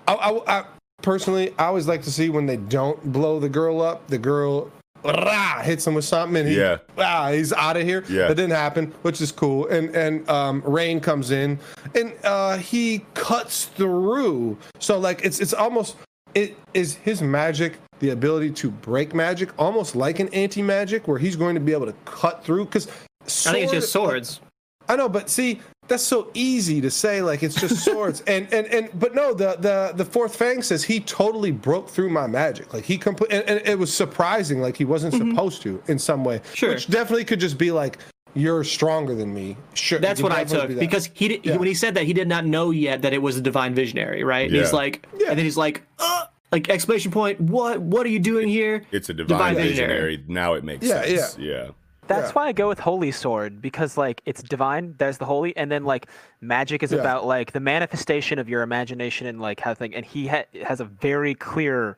I, 0.07 0.15
I, 0.15 0.59
I 0.61 0.65
personally, 1.03 1.53
I 1.59 1.65
always 1.67 1.89
like 1.89 2.03
to 2.03 2.13
see 2.13 2.29
when 2.31 2.47
they 2.47 2.57
don't 2.57 3.13
blow 3.13 3.41
the 3.41 3.49
girl 3.49 3.81
up. 3.83 4.07
The 4.09 4.19
girl. 4.19 4.71
rah, 5.05 5.61
hits 5.63 5.87
him 5.87 5.95
with 5.95 6.05
something 6.05 6.37
and 6.41 6.49
he, 6.49 6.57
Yeah. 6.59 6.79
ah, 6.99 7.31
he's 7.31 7.53
out 7.53 7.77
of 7.77 7.83
here. 7.85 8.05
Yeah. 8.09 8.27
That 8.29 8.35
didn't 8.35 8.53
happen, 8.57 8.93
which 9.03 9.21
is 9.21 9.31
cool. 9.33 9.67
And 9.69 9.95
and 9.95 10.29
um, 10.29 10.63
Rain 10.65 11.01
comes 11.01 11.31
in 11.31 11.59
and 11.95 12.13
uh, 12.25 12.57
he 12.59 13.05
cuts 13.15 13.67
through. 13.67 14.59
So 14.81 14.99
like 14.99 15.25
it's 15.25 15.39
it's 15.41 15.53
almost 15.55 15.97
it 16.35 16.57
is 16.75 16.95
his 16.97 17.23
magic 17.23 17.79
the 18.01 18.11
ability 18.11 18.51
to 18.51 18.71
break 18.71 19.15
magic, 19.15 19.51
almost 19.59 19.97
like 19.97 20.19
an 20.21 20.29
anti 20.35 20.61
magic, 20.61 21.09
where 21.09 21.19
he's 21.19 21.35
going 21.37 21.55
to 21.55 21.61
be 21.61 21.73
able 21.73 21.87
to 21.87 21.95
cut 22.05 22.45
through. 22.45 22.65
Because 22.67 22.89
I 23.27 23.53
think 23.53 23.65
it's 23.65 23.73
just 23.73 23.93
swords. 23.93 24.41
I 24.89 24.95
know, 24.97 25.09
but 25.09 25.29
see, 25.29 25.61
that's 25.89 26.03
so 26.05 26.31
easy 26.35 26.81
to 26.81 26.91
say, 26.91 27.21
like 27.23 27.43
it's 27.43 27.61
just 27.61 27.85
swords. 27.85 28.21
and 28.27 28.53
and 28.53 28.67
and 28.69 28.89
but 28.99 29.15
no, 29.15 29.35
the 29.35 29.57
the 29.59 29.93
the 29.97 30.05
fourth 30.05 30.37
fang 30.37 30.63
says 30.63 30.85
he 30.85 31.01
totally 31.01 31.51
broke 31.51 31.89
through 31.89 32.11
my 32.11 32.27
magic. 32.27 32.73
Like 32.73 32.85
he 32.85 32.97
complete, 32.99 33.33
and, 33.33 33.45
and 33.49 33.67
it 33.67 33.79
was 33.79 33.93
surprising, 33.93 34.61
like 34.61 34.77
he 34.77 34.85
wasn't 34.85 35.15
supposed 35.15 35.63
to 35.63 35.83
in 35.89 35.99
some 35.99 36.25
way. 36.25 36.41
Sure. 36.55 36.71
which 36.71 36.87
definitely 36.89 37.25
could 37.25 37.41
just 37.41 37.59
be 37.59 37.71
like 37.73 37.99
you're 38.35 38.63
stronger 38.65 39.15
than 39.15 39.33
me. 39.33 39.57
Sure, 39.75 39.99
That's 39.99 40.23
what 40.23 40.31
I 40.31 40.45
took 40.45 40.69
be 40.69 40.75
because 40.75 41.09
he, 41.15 41.29
did, 41.29 41.45
he 41.45 41.53
when 41.57 41.67
he 41.67 41.73
said 41.75 41.95
that 41.95 42.05
he 42.05 42.13
did 42.13 42.29
not 42.29 42.45
know 42.45 42.71
yet 42.71 43.01
that 43.03 43.13
it 43.15 43.23
was 43.23 43.39
a 43.39 43.41
divine 43.41 43.75
visionary, 43.75 44.25
right? 44.25 44.47
And 44.49 44.55
he's 44.57 44.75
like, 44.75 45.07
Yeah. 45.19 45.31
and 45.31 45.39
then 45.39 45.45
he's 45.47 45.57
like, 45.57 45.83
uh, 45.99 46.27
like 46.53 46.69
exclamation 46.69 47.11
point, 47.11 47.41
what? 47.41 47.81
What 47.81 48.05
are 48.07 48.11
you 48.11 48.19
doing 48.19 48.47
here? 48.47 48.85
It's 48.93 49.09
a 49.09 49.15
divine, 49.15 49.39
Divine 49.39 49.55
visionary. 49.57 50.17
visionary. 50.17 50.25
Now 50.29 50.53
it 50.53 50.65
makes 50.65 50.87
Yeah, 50.87 51.03
sense. 51.03 51.39
Yeah. 51.39 51.71
That's 52.07 52.29
Yeah. 52.29 52.33
why 52.35 52.47
I 52.49 52.53
go 52.53 52.69
with 52.69 52.79
Holy 52.79 53.11
Sword 53.11 53.61
because 53.61 53.97
like 53.97 54.23
it's 54.27 54.43
divine. 54.43 54.95
There's 54.99 55.19
the 55.19 55.25
holy, 55.25 55.57
and 55.57 55.71
then 55.71 55.85
like 55.85 56.07
magic 56.41 56.83
is 56.83 56.93
Yeah. 56.93 57.01
about 57.01 57.27
like 57.27 57.53
the 57.53 57.61
manifestation 57.61 58.39
of 58.39 58.49
your 58.49 58.63
imagination 58.63 59.27
and 59.27 59.41
like 59.41 59.61
how 59.61 59.75
thing. 59.75 59.95
And 59.95 60.05
he 60.05 60.27
ha- 60.29 60.45
has 60.65 60.81
a 60.81 60.85
very 60.85 61.35
clear 61.35 61.97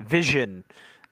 vision 0.00 0.64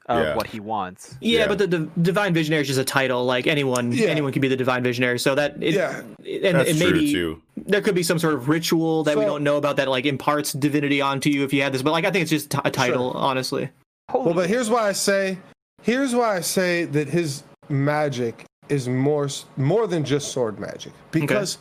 of 0.07 0.25
Yeah. 0.25 0.35
what 0.35 0.47
he 0.49 0.59
wants. 0.59 1.17
Yeah, 1.21 1.41
Yeah. 1.41 1.49
but 1.49 1.59
the, 1.59 1.67
the 1.67 1.79
divine 2.03 2.35
visionary 2.35 2.63
is 2.63 2.69
just 2.69 2.81
a 2.81 2.85
title. 2.85 3.25
Like 3.25 3.47
anyone, 3.47 3.93
Yeah. 3.93 4.09
anyone 4.09 4.33
can 4.33 4.41
be 4.43 4.49
the 4.49 4.57
divine 4.57 4.83
visionary. 4.83 5.19
So 5.19 5.35
that 5.37 5.63
it, 5.63 5.75
Yeah. 5.75 6.01
and, 6.01 6.57
That's 6.57 6.71
and 6.71 6.79
true, 6.81 6.91
maybe 6.93 7.13
too. 7.13 7.43
there 7.57 7.81
could 7.81 7.95
be 7.95 8.03
some 8.03 8.19
sort 8.19 8.35
of 8.35 8.49
ritual 8.49 9.05
that 9.05 9.17
we 9.17 9.25
don't 9.25 9.45
know 9.45 9.57
about 9.57 9.77
that 9.77 9.89
like 9.89 10.07
imparts 10.07 10.53
divinity 10.53 11.01
onto 11.01 11.31
you 11.31 11.45
if 11.45 11.53
you 11.53 11.63
had 11.63 11.73
this. 11.73 11.83
But 11.83 11.93
like 11.93 12.05
I 12.05 12.11
think 12.11 12.23
it's 12.23 12.31
just 12.31 12.51
t- 12.51 12.59
a 12.65 12.71
title, 12.71 13.11
honestly. 13.13 13.69
Holy 14.11 14.25
Well, 14.25 14.35
but 14.35 14.49
here's 14.49 14.69
why 14.69 14.89
I 14.89 14.93
say, 14.93 15.39
here's 15.83 16.15
why 16.15 16.37
I 16.37 16.41
say 16.41 16.85
that 16.87 17.09
his 17.11 17.45
magic 17.71 18.45
is 18.69 18.89
more 18.89 19.29
more 19.57 19.87
than 19.87 20.05
just 20.05 20.33
sword 20.33 20.59
magic 20.61 20.93
because 21.11 21.59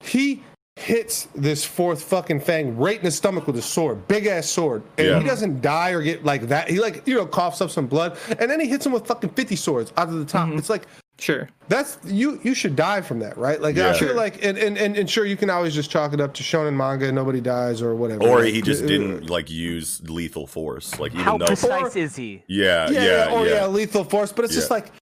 he 0.00 0.42
hits 0.76 1.28
this 1.34 1.64
fourth 1.64 2.02
fucking 2.02 2.40
fang 2.40 2.76
right 2.78 2.96
in 2.98 3.04
the 3.04 3.10
stomach 3.10 3.46
with 3.46 3.56
a 3.58 3.62
sword, 3.62 4.08
big 4.08 4.26
ass 4.26 4.46
sword, 4.48 4.82
and 4.96 5.06
Yeah. 5.06 5.18
he 5.20 5.24
doesn't 5.26 5.60
die 5.60 5.90
or 5.90 6.02
get 6.02 6.24
like 6.24 6.48
that. 6.48 6.68
He 6.70 6.80
like 6.80 7.06
you 7.06 7.14
know 7.14 7.26
coughs 7.26 7.60
up 7.60 7.70
some 7.70 7.86
blood, 7.86 8.16
and 8.38 8.50
then 8.50 8.58
he 8.60 8.66
hits 8.68 8.86
him 8.86 8.92
with 8.92 9.06
fucking 9.06 9.30
fifty 9.30 9.56
swords 9.56 9.92
out 9.96 10.08
of 10.08 10.14
the 10.14 10.24
top. 10.24 10.48
It's 10.50 10.70
like. 10.70 10.86
Sure. 11.18 11.48
that's 11.68 11.98
you 12.04 12.40
you 12.42 12.52
should 12.52 12.74
die 12.74 13.00
from 13.00 13.20
that, 13.20 13.36
right? 13.38 13.60
Like 13.60 13.76
Yeah. 13.76 13.90
I 13.90 13.92
feel 13.92 14.08
Sure. 14.08 14.14
like 14.16 14.42
and, 14.44 14.58
and 14.58 14.76
and 14.76 14.96
and 14.96 15.08
sure 15.08 15.24
you 15.24 15.36
can 15.36 15.50
always 15.50 15.72
just 15.72 15.88
chalk 15.88 16.12
it 16.14 16.20
up 16.20 16.34
to 16.34 16.42
shonen 16.42 16.74
manga 16.74 17.06
and 17.06 17.14
nobody 17.14 17.40
dies 17.40 17.80
or 17.80 17.94
whatever. 17.94 18.24
Or 18.26 18.42
he 18.42 18.60
just 18.60 18.82
uh, 18.82 18.86
didn't 18.88 19.30
like 19.30 19.48
use 19.48 20.00
lethal 20.08 20.48
force. 20.48 20.98
Like 20.98 21.12
even 21.12 21.22
How 21.24 21.38
though 21.38 21.46
precise 21.46 21.94
is 21.94 22.16
he? 22.16 22.42
Yeah, 22.48 22.90
Yeah, 22.90 23.04
yeah, 23.04 23.30
or 23.34 23.46
yeah. 23.46 23.54
yeah, 23.54 23.66
lethal 23.66 24.02
force, 24.02 24.32
but 24.32 24.46
it's 24.46 24.54
just 24.54 24.70
like 24.70 24.86
you 24.86 24.92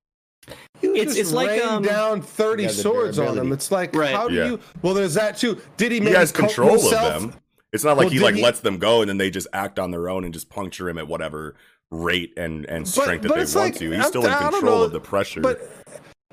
It's- 0.82 1.04
just 1.04 1.18
it's 1.18 1.32
like, 1.32 1.50
rain 1.50 1.62
um, 1.62 1.82
down 1.82 2.22
thirty 2.22 2.62
Yeah, 2.64 2.68
the 2.70 2.74
swords 2.74 3.18
on 3.18 3.24
durability. 3.26 3.38
them. 3.48 3.52
It's 3.52 3.70
like 3.70 3.94
Right. 3.94 4.14
how 4.14 4.28
do 4.28 4.34
Yeah. 4.34 4.46
you? 4.46 4.60
Well, 4.82 4.94
there's 4.94 5.14
that 5.14 5.36
too. 5.36 5.60
Did 5.76 5.92
he? 5.92 5.98
He 5.98 6.04
maybe 6.04 6.16
has 6.16 6.32
control 6.32 6.70
himself? 6.70 7.14
of 7.16 7.22
them. 7.22 7.34
It's 7.72 7.84
not 7.84 7.96
like 7.96 8.06
Well, 8.06 8.12
he 8.12 8.18
like 8.20 8.34
he- 8.34 8.42
lets 8.42 8.60
them 8.60 8.78
go 8.78 9.00
and 9.00 9.08
then 9.08 9.18
they 9.18 9.30
just 9.30 9.46
act 9.52 9.78
on 9.78 9.90
their 9.90 10.08
own 10.08 10.24
and 10.24 10.34
just 10.34 10.50
puncture 10.50 10.88
him 10.88 10.98
at 10.98 11.06
whatever 11.06 11.54
rate 11.90 12.32
and 12.36 12.64
and 12.66 12.86
strength 12.86 13.22
but 13.22 13.34
that 13.34 13.46
they 13.46 13.58
want 13.58 13.72
like- 13.72 13.78
to. 13.78 13.90
He's 13.90 14.00
I'm- 14.00 14.08
still 14.08 14.24
in 14.26 14.32
control 14.32 14.82
of 14.82 14.92
the 14.92 15.00
pressure. 15.00 15.40
But 15.40 15.60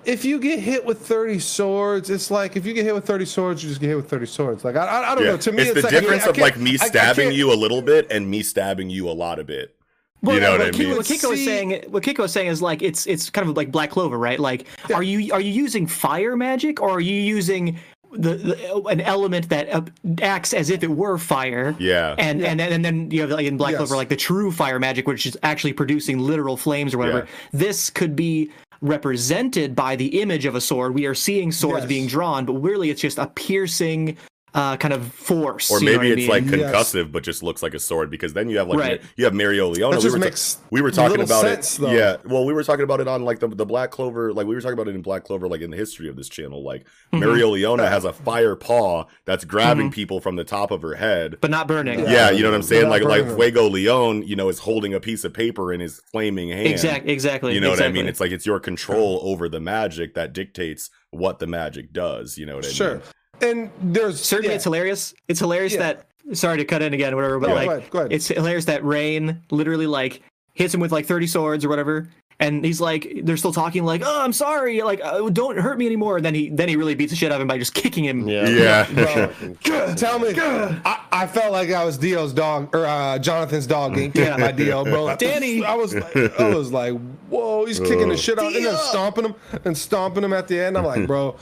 if 0.05 0.23
you 0.23 0.39
get 0.39 0.59
hit 0.59 0.85
with 0.85 0.99
30 0.99 1.37
swords, 1.39 2.09
it's 2.09 2.31
like 2.31 2.55
if 2.55 2.65
you 2.65 2.73
get 2.73 2.85
hit 2.85 2.95
with 2.95 3.05
30 3.05 3.25
swords, 3.25 3.61
you 3.63 3.69
just 3.69 3.81
get 3.81 3.87
hit 3.87 3.95
with 3.97 4.09
30 4.09 4.25
swords. 4.25 4.63
Like 4.63 4.75
I, 4.75 4.85
I, 4.85 5.11
I 5.11 5.15
don't 5.15 5.25
yeah. 5.25 5.31
know. 5.31 5.37
To 5.37 5.51
me, 5.51 5.63
it's, 5.63 5.71
it's, 5.71 5.75
the 5.75 5.81
like, 5.83 5.91
difference 5.91 6.23
can't- 6.23 6.37
of 6.37 6.41
like 6.41 6.57
me 6.57 6.71
I- 6.79 6.85
I 6.85 6.87
stabbing 6.87 7.31
you 7.33 7.51
a 7.51 7.55
little 7.55 7.81
bit 7.81 8.07
and 8.09 8.29
me 8.29 8.41
stabbing 8.41 8.89
you 8.89 9.09
a 9.09 9.11
lot 9.13 9.37
of 9.39 9.45
bit. 9.47 9.75
Well, 10.21 10.35
you 10.35 10.41
know 10.41 10.51
what 10.51 10.59
what 10.59 10.67
I 10.67 10.71
Kiko- 10.71 10.79
mean? 10.79 10.97
What 10.97 11.05
Kiko 11.05 11.29
was 11.29 11.45
saying, 11.45 11.83
what 11.89 12.03
Kiko 12.03 12.19
was 12.19 12.31
saying 12.33 12.47
is 12.47 12.61
like 12.61 12.81
it's 12.81 13.05
it's 13.05 13.29
kind 13.29 13.49
of 13.49 13.55
like 13.55 13.71
Black 13.71 13.91
Clover, 13.91 14.17
right? 14.17 14.39
Like, 14.39 14.65
are 14.93 15.03
you 15.03 15.31
are 15.33 15.41
you 15.41 15.51
using 15.51 15.85
fire 15.87 16.35
magic 16.35 16.81
or 16.81 16.89
are 16.91 16.99
you 16.99 17.13
using 17.13 17.77
the, 18.13 18.33
the 18.35 18.83
an 18.85 19.01
element 19.01 19.49
that 19.49 19.69
uh, 19.71 19.81
acts 20.21 20.53
as 20.53 20.69
if 20.69 20.81
it 20.81 20.89
were 20.89 21.17
fire? 21.17 21.75
Yeah. 21.79 22.15
And 22.17 22.43
and 22.43 22.59
then- 22.59 22.73
and 22.73 22.83
then 22.83 23.11
you 23.11 23.21
have 23.21 23.29
like 23.29 23.45
in 23.45 23.57
Black 23.57 23.71
Yes. 23.71 23.77
Clover 23.79 23.95
like 23.95 24.09
the 24.09 24.15
true 24.15 24.51
fire 24.51 24.79
magic, 24.79 25.07
which 25.07 25.25
is 25.25 25.37
actually 25.43 25.73
producing 25.73 26.17
literal 26.19 26.57
flames 26.57 26.93
or 26.93 26.97
whatever. 26.97 27.19
Yeah. 27.19 27.25
This 27.53 27.89
could 27.91 28.15
be 28.15 28.49
represented 28.81 29.75
by 29.75 29.95
the 29.95 30.19
image 30.21 30.45
of 30.45 30.55
a 30.55 30.61
sword. 30.61 30.93
We 30.93 31.05
are 31.05 31.15
seeing 31.15 31.51
swords 31.51 31.81
Yes. 31.81 31.87
being 31.89 32.07
drawn, 32.07 32.45
but 32.45 32.53
really 32.53 32.89
it's 32.89 33.01
just 33.01 33.17
a 33.17 33.27
piercing 33.27 34.17
uh, 34.57 34.75
kind 34.77 34.93
of 34.93 35.13
force. 35.13 35.69
Or 35.71 35.79
you 35.79 35.85
know 35.85 35.99
maybe 36.01 36.09
what 36.09 36.17
I 36.17 36.19
it's 36.21 36.29
like 36.29 36.43
mean? 36.45 36.59
Yes. 36.61 36.73
concussive, 36.93 37.11
but 37.11 37.23
just 37.23 37.43
looks 37.43 37.61
like 37.61 37.73
a 37.75 37.79
sword. 37.79 38.09
Because 38.09 38.33
then 38.33 38.49
you 38.49 38.57
have 38.57 38.67
like 38.67 38.79
Right. 38.79 39.01
you 39.15 39.23
have 39.25 39.33
Mereoleona. 39.33 39.91
That 39.91 39.97
we 39.97 40.01
just 40.03 40.17
were, 40.59 40.63
ta- 40.63 40.67
we 40.71 40.81
were 40.81 40.91
talking 40.91 41.21
about 41.21 41.41
sense, 41.41 41.77
it. 41.77 41.81
though. 41.81 41.91
Yeah, 41.91 42.17
well, 42.25 42.43
we 42.45 42.53
were 42.53 42.63
talking 42.63 42.83
about 42.83 42.99
it 42.99 43.07
on 43.07 43.23
like 43.23 43.39
the 43.39 43.47
the 43.47 43.65
Black 43.65 43.91
Clover. 43.91 44.33
Like 44.33 44.47
we 44.47 44.55
were 44.55 44.61
talking 44.61 44.73
about 44.73 44.87
it 44.87 44.95
in 44.95 45.01
Black 45.01 45.23
Clover, 45.23 45.47
like 45.47 45.61
in 45.61 45.69
the 45.69 45.77
history 45.77 46.09
of 46.09 46.15
this 46.15 46.27
channel. 46.27 46.63
Like 46.63 46.85
Mm-hmm. 47.13 47.23
Mereoleona 47.23 47.87
has 47.87 48.03
a 48.03 48.11
fire 48.11 48.55
paw 48.57 49.05
that's 49.23 49.45
grabbing 49.45 49.91
people 49.91 50.19
from 50.19 50.35
the 50.35 50.43
top 50.43 50.71
of 50.71 50.81
her 50.81 50.95
head. 50.95 51.37
but 51.39 51.49
not 51.51 51.67
burning. 51.67 51.99
Yeah, 51.99 52.31
you 52.31 52.41
know 52.43 52.49
what 52.49 52.55
I'm 52.55 52.63
saying? 52.63 52.89
Like 52.89 53.03
like 53.03 53.23
burning. 53.25 53.53
Fuegoleon, 53.53 54.27
you 54.27 54.35
know, 54.35 54.49
is 54.49 54.59
holding 54.59 54.93
a 54.93 54.99
piece 54.99 55.23
of 55.23 55.33
paper 55.33 55.71
in 55.71 55.79
his 55.79 56.01
flaming 56.11 56.49
hand. 56.49 56.67
Exactly. 56.67 57.11
Exactly. 57.13 57.53
You 57.53 57.61
know 57.61 57.69
what 57.69 57.81
I 57.81 57.89
mean? 57.89 58.07
It's 58.07 58.19
like 58.19 58.31
it's 58.31 58.45
your 58.45 58.59
control 58.59 59.19
over 59.23 59.47
the 59.47 59.59
magic 59.59 60.15
that 60.15 60.33
dictates 60.33 60.89
what 61.11 61.39
the 61.39 61.47
magic 61.47 61.93
does. 61.93 62.37
You 62.37 62.45
know 62.45 62.55
what 62.55 62.65
I 62.65 62.67
mean? 62.67 62.75
Sure. 62.75 62.93
mean? 62.95 63.03
And 63.41 63.69
there's 63.81 64.19
certainly 64.23 64.49
yeah. 64.49 64.55
it's 64.55 64.63
hilarious 64.63 65.13
it's 65.27 65.39
hilarious 65.39 65.73
Yeah. 65.73 65.79
that 65.79 66.05
sorry 66.37 66.57
to 66.57 66.65
cut 66.65 66.81
in 66.81 66.93
again 66.93 67.15
whatever 67.15 67.39
but 67.39 67.47
No, 67.49 67.53
go 67.53 67.59
like 67.59 67.67
ahead, 67.77 67.89
go 67.91 67.99
ahead. 67.99 68.11
it's 68.13 68.27
hilarious 68.27 68.65
that 68.65 68.83
rain 68.83 69.41
literally 69.51 69.87
like 69.87 70.21
hits 70.55 70.73
him 70.73 70.79
with 70.79 70.91
like 70.91 71.05
30 71.05 71.27
swords 71.27 71.63
or 71.63 71.69
whatever 71.69 72.09
and 72.39 72.63
he's 72.65 72.81
like 72.81 73.07
they're 73.23 73.37
still 73.37 73.53
talking 73.53 73.83
like 73.85 74.01
oh 74.05 74.21
i'm 74.21 74.33
sorry 74.33 74.81
like 74.81 74.99
uh, 75.03 75.27
don't 75.29 75.57
hurt 75.57 75.77
me 75.77 75.85
anymore 75.85 76.17
and 76.17 76.25
then 76.25 76.35
he 76.35 76.49
then 76.49 76.67
he 76.69 76.75
really 76.75 76.95
beats 76.95 77.11
the 77.11 77.15
shit 77.15 77.31
out 77.31 77.35
of 77.35 77.41
him 77.41 77.47
by 77.47 77.57
just 77.57 77.73
kicking 77.73 78.03
him 78.03 78.27
Yeah. 78.27 78.47
Yeah. 78.49 79.31
Bro, 79.63 79.95
tell 79.95 80.19
me, 80.19 80.33
I, 80.37 80.99
I 81.11 81.27
felt 81.27 81.51
like 81.51 81.71
I 81.71 81.83
was 81.85 81.97
Dio's 81.97 82.33
dog 82.33 82.75
or 82.75 82.85
uh, 82.85 83.17
Jonathan's 83.19 83.65
dog 83.65 83.93
getting 83.95 84.11
kicked 84.11 84.25
Yeah. 84.27 84.37
by 84.37 84.51
Dio, 84.51 84.83
bro. 84.91 85.15
Danny. 85.19 85.63
I 85.63 85.73
was 85.75 85.95
like, 85.95 86.39
I 86.39 86.53
was 86.53 86.71
like, 86.71 86.93
whoa, 87.29 87.65
he's 87.65 87.79
kicking 87.79 88.09
the 88.09 88.17
shit 88.17 88.37
out 88.37 88.53
and 88.53 88.65
then 88.65 88.75
stomping 88.77 89.25
him 89.25 89.35
and 89.65 89.75
stomping 89.77 90.23
him 90.23 90.33
at 90.33 90.47
the 90.47 90.59
end. 90.59 90.77
I'm 90.77 90.85
like, 90.85 91.07
bro. 91.07 91.35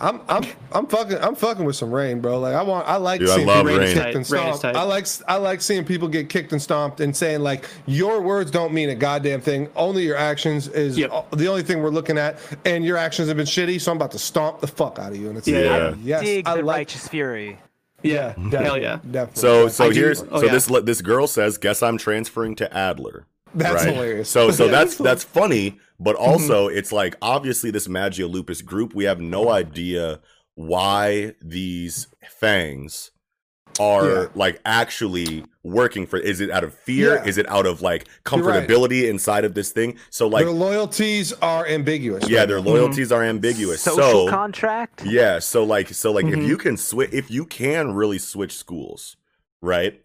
I'm 0.00 0.20
I'm 0.28 0.44
I'm 0.72 0.86
fucking 0.86 1.18
I'm 1.18 1.34
fucking 1.34 1.64
with 1.64 1.76
some 1.76 1.90
rain, 1.92 2.20
bro. 2.20 2.38
Like 2.38 2.54
I 2.54 2.62
want 2.62 2.86
I 2.88 2.96
like 2.96 3.20
Dude, 3.20 3.28
seeing 3.30 3.46
love 3.46 3.64
people 3.66 3.78
rain. 3.80 3.94
get 3.94 4.04
kicked 4.04 4.16
and 4.16 4.26
stomped. 4.26 4.62
tight. 4.62 4.76
I 4.76 4.82
like 4.82 5.06
I 5.28 5.36
like 5.36 5.60
seeing 5.60 5.84
people 5.84 6.08
get 6.08 6.28
kicked 6.28 6.52
and 6.52 6.60
stomped 6.60 7.00
and 7.00 7.16
saying 7.16 7.40
like 7.40 7.66
your 7.86 8.20
words 8.20 8.50
don't 8.50 8.72
mean 8.72 8.90
a 8.90 8.94
goddamn 8.94 9.40
thing. 9.40 9.68
Only 9.76 10.04
your 10.04 10.16
actions 10.16 10.68
is 10.68 10.98
Yep. 10.98 11.30
the 11.32 11.46
only 11.48 11.62
thing 11.62 11.82
we're 11.82 11.90
looking 11.90 12.18
at, 12.18 12.38
and 12.64 12.84
your 12.84 12.96
actions 12.96 13.28
have 13.28 13.36
been 13.36 13.46
shitty. 13.46 13.80
So 13.80 13.90
I'm 13.92 13.96
about 13.96 14.10
to 14.12 14.18
stomp 14.18 14.60
the 14.60 14.66
fuck 14.66 14.98
out 14.98 15.12
of 15.12 15.18
you. 15.18 15.28
And 15.28 15.38
it's 15.38 15.48
Yeah. 15.48 15.88
like, 15.88 15.96
yes, 16.02 16.22
Dig 16.22 16.46
I 16.46 16.56
the 16.56 16.62
like 16.62 16.76
righteous 16.76 17.08
fury. 17.08 17.58
yeah, 18.02 18.34
hell 18.50 18.80
yeah 18.80 18.98
definitely. 19.10 19.40
So 19.40 19.68
so 19.68 19.84
I 19.86 19.88
do- 19.92 19.94
here's 20.00 20.22
oh, 20.22 20.40
so 20.40 20.46
yeah. 20.46 20.52
this 20.52 20.66
this 20.84 21.00
girl 21.02 21.26
says, 21.26 21.58
"Guess 21.58 21.82
I'm 21.82 21.98
transferring 21.98 22.54
to 22.56 22.76
Adler." 22.76 23.26
That's 23.54 23.84
right? 23.84 23.94
hilarious. 23.94 24.28
So 24.28 24.50
so 24.50 24.64
Yeah, 24.66 24.70
that's 24.72 24.96
that's 24.96 25.22
that's 25.22 25.24
funny, 25.24 25.78
but 25.98 26.16
also 26.16 26.68
it's 26.68 26.92
like 26.92 27.16
obviously 27.22 27.70
this 27.70 27.88
Magia 27.88 28.26
Lupus 28.26 28.62
group, 28.62 28.94
we 28.94 29.04
have 29.04 29.20
no 29.20 29.50
idea 29.50 30.20
why 30.54 31.34
these 31.42 32.08
fangs 32.28 33.10
are 33.78 34.08
Yeah. 34.08 34.26
like 34.34 34.58
actually 34.64 35.44
working 35.62 36.06
for 36.06 36.16
is 36.18 36.40
it 36.40 36.50
out 36.50 36.64
of 36.64 36.72
fear? 36.72 37.16
Yeah. 37.16 37.24
Is 37.24 37.36
it 37.36 37.46
out 37.50 37.66
of 37.66 37.82
like 37.82 38.08
You're 38.32 38.42
right. 38.42 38.66
comfortability 38.66 39.06
inside 39.10 39.44
of 39.44 39.52
this 39.52 39.70
thing? 39.70 39.98
So 40.08 40.26
like 40.28 40.44
their 40.46 40.54
loyalties 40.54 41.34
are 41.42 41.66
ambiguous. 41.66 42.26
yeah, 42.28 42.46
their 42.46 42.60
loyalties 42.60 43.12
are 43.12 43.22
ambiguous. 43.22 43.82
Social 43.82 44.26
so 44.26 44.30
contract. 44.30 45.04
yeah, 45.04 45.38
so 45.40 45.62
like 45.64 45.88
so 45.90 46.10
like 46.10 46.24
Mhm. 46.24 46.42
if 46.42 46.48
you 46.48 46.56
can 46.56 46.78
switch 46.78 47.10
if 47.12 47.30
you 47.30 47.44
can 47.44 47.92
really 47.92 48.18
switch 48.18 48.56
schools, 48.56 49.16
right? 49.60 50.00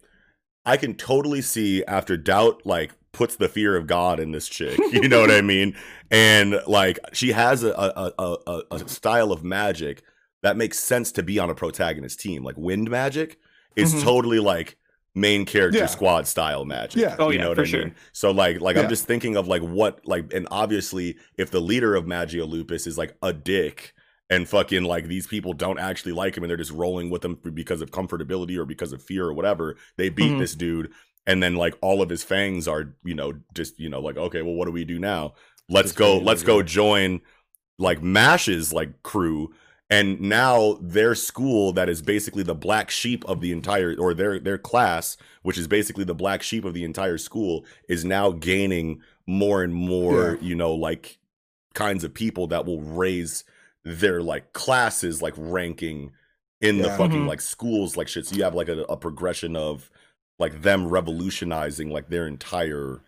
I 0.66 0.76
can 0.76 0.94
totally 0.94 1.40
see 1.40 1.82
after 1.86 2.16
Dot 2.18 2.66
like 2.66 2.92
puts 3.12 3.36
the 3.36 3.48
fear 3.48 3.76
of 3.76 3.86
God 3.86 4.18
in 4.20 4.32
this 4.32 4.48
chick. 4.48 4.78
You 4.90 5.08
know 5.08 5.20
what 5.20 5.30
I 5.30 5.40
mean? 5.42 5.76
And 6.10 6.60
like 6.66 6.98
she 7.14 7.32
has 7.32 7.62
a 7.64 7.70
a, 7.72 8.12
a, 8.18 8.36
a, 8.46 8.62
a 8.72 8.88
style 8.88 9.32
of 9.32 9.42
magic 9.42 10.02
that 10.42 10.58
makes 10.58 10.78
sense 10.78 11.10
to 11.12 11.22
be 11.22 11.38
on 11.38 11.48
a 11.48 11.54
protagonist 11.54 12.20
team. 12.20 12.44
Like 12.44 12.56
wind 12.58 12.90
magic 12.90 13.38
is 13.76 13.94
Mhm. 13.94 14.02
totally 14.02 14.38
like 14.38 14.76
main 15.14 15.46
character 15.46 15.78
Yeah. 15.78 15.86
squad 15.86 16.26
style 16.26 16.66
magic. 16.66 17.00
Yeah. 17.00 17.16
Oh, 17.18 17.30
you 17.30 17.36
yeah, 17.38 17.44
know 17.44 17.48
what 17.50 17.56
for 17.56 17.62
I 17.62 17.66
sure. 17.66 17.84
mean? 17.84 17.94
So 18.12 18.30
like 18.30 18.60
like 18.60 18.76
Yeah. 18.76 18.82
I'm 18.82 18.88
just 18.90 19.06
thinking 19.06 19.36
of 19.36 19.48
like 19.48 19.62
what 19.62 20.06
like 20.06 20.34
and 20.34 20.46
obviously 20.50 21.16
if 21.38 21.50
the 21.50 21.60
leader 21.60 21.94
of 21.94 22.06
Magia 22.06 22.44
Lupus 22.44 22.86
is 22.86 22.98
like 22.98 23.16
a 23.22 23.32
dick 23.32 23.94
and 24.28 24.46
fucking 24.46 24.84
like 24.84 25.06
these 25.08 25.26
people 25.26 25.54
don't 25.54 25.78
actually 25.78 26.12
like 26.12 26.36
him 26.36 26.42
and 26.44 26.50
they're 26.50 26.58
just 26.58 26.72
rolling 26.72 27.08
with 27.08 27.24
him 27.24 27.38
because 27.54 27.80
of 27.80 27.90
comfortability 27.90 28.58
or 28.58 28.66
because 28.66 28.92
of 28.92 29.02
fear 29.02 29.24
or 29.26 29.32
whatever, 29.32 29.76
they 29.96 30.10
beat 30.10 30.32
Mhm. 30.32 30.40
this 30.40 30.54
dude 30.54 30.90
and 31.26 31.42
then 31.42 31.54
like 31.56 31.74
all 31.80 32.02
of 32.02 32.08
his 32.10 32.22
fangs 32.22 32.66
are, 32.68 32.94
you 33.04 33.14
know, 33.14 33.32
just, 33.54 33.78
you 33.78 33.88
know, 33.88 34.00
like 34.00 34.16
okay, 34.16 34.42
well 34.42 34.54
what 34.54 34.66
do 34.66 34.72
we 34.72 34.84
do 34.84 34.98
now? 34.98 35.34
Let's 35.68 35.88
Just 35.88 35.98
go 35.98 36.18
let's 36.18 36.42
go 36.42 36.58
go. 36.58 36.62
join 36.62 37.20
like 37.78 38.02
Mash's 38.02 38.72
like 38.72 39.02
crew 39.02 39.52
and 39.90 40.20
now 40.20 40.78
their 40.80 41.14
school 41.14 41.72
that 41.72 41.88
is 41.88 42.00
basically 42.02 42.42
the 42.42 42.54
black 42.54 42.90
sheep 42.90 43.24
of 43.26 43.40
the 43.40 43.52
entire 43.52 43.94
or 43.98 44.14
their 44.14 44.38
their 44.38 44.58
class 44.58 45.16
which 45.42 45.58
is 45.58 45.66
basically 45.66 46.04
the 46.04 46.14
black 46.14 46.42
sheep 46.42 46.64
of 46.64 46.74
the 46.74 46.84
entire 46.84 47.18
school 47.18 47.64
is 47.88 48.04
now 48.04 48.30
gaining 48.30 49.00
more 49.26 49.62
and 49.62 49.74
more 49.74 50.38
you 50.42 50.54
know 50.54 50.74
like 50.74 51.18
kinds 51.74 52.04
of 52.04 52.12
people 52.14 52.46
that 52.48 52.66
will 52.66 52.80
raise 52.82 53.44
their 53.84 54.22
like 54.22 54.52
classes 54.52 55.22
like 55.22 55.34
ranking 55.36 56.12
in 56.60 56.78
the 56.78 56.88
Yeah. 56.88 56.96
fucking 56.96 57.22
Mhm. 57.24 57.28
like 57.28 57.40
schools 57.40 57.96
like 57.96 58.08
shit 58.08 58.26
so 58.26 58.36
you 58.36 58.44
have 58.44 58.54
like 58.54 58.68
a, 58.68 58.82
a 58.84 58.96
progression 58.96 59.56
of 59.56 59.90
like 60.42 60.62
them 60.62 60.80
revolutionizing 60.88 61.88
like 61.96 62.06
their 62.14 62.26
entire 62.26 63.00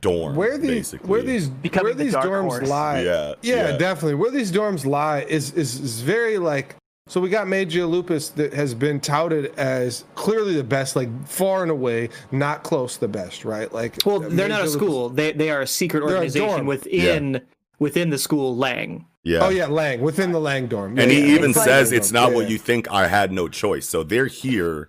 dorm 0.00 0.34
where 0.34 0.58
these 0.58 0.70
basically. 0.70 1.08
where 1.08 1.22
these 1.22 1.48
Becoming 1.48 1.84
where 1.84 1.94
the 1.94 2.04
these 2.04 2.14
dorms 2.14 2.48
horse. 2.48 2.68
lie. 2.68 3.00
yeah 3.02 3.34
yeah, 3.42 3.76
definitely. 3.76 4.16
Where 4.16 4.30
these 4.30 4.50
dorms 4.50 4.84
lie 4.84 5.20
is, 5.22 5.52
is 5.52 5.78
is 5.80 6.00
very 6.00 6.38
like. 6.38 6.76
So 7.06 7.20
we 7.20 7.28
got 7.28 7.46
Magia 7.48 7.86
Lupus 7.86 8.30
that 8.30 8.54
has 8.54 8.74
been 8.74 8.98
touted 8.98 9.52
as 9.58 10.04
clearly 10.14 10.54
the 10.54 10.64
best, 10.64 10.96
like 10.96 11.10
far 11.28 11.60
and 11.62 11.70
away, 11.70 12.08
not 12.32 12.62
close 12.62 12.96
the 12.96 13.08
best, 13.08 13.44
right? 13.44 13.70
Like, 13.70 13.94
well 14.06 14.20
they're 14.20 14.48
not 14.48 14.62
a 14.62 14.64
Magia 14.64 14.64
Lupus- 14.64 14.72
school 14.72 15.08
they 15.10 15.32
they 15.32 15.50
are 15.50 15.60
a 15.60 15.66
secret 15.66 16.00
They're 16.00 16.08
a 16.08 16.12
organization 16.14 16.48
dorm. 16.48 16.66
within 16.66 17.40
within 17.78 18.08
the 18.10 18.18
school 18.18 18.56
lang 18.56 19.04
yeah 19.22 19.40
Oh 19.44 19.50
yeah, 19.50 19.66
Lang 19.66 20.00
within 20.00 20.32
the 20.32 20.40
Lang 20.40 20.66
dorm, 20.66 20.98
And 20.98 21.10
Yeah, 21.12 21.18
he 21.18 21.20
yeah, 21.28 21.34
even 21.36 21.50
It's 21.50 21.58
like- 21.58 21.66
says 21.68 21.92
it's 21.92 22.10
not 22.12 22.30
Yeah, 22.30 22.36
what 22.36 22.50
you 22.50 22.58
think. 22.58 22.90
I 22.90 23.06
had 23.08 23.30
no 23.32 23.48
choice. 23.48 23.86
So 23.88 24.02
they're 24.02 24.26
here. 24.44 24.88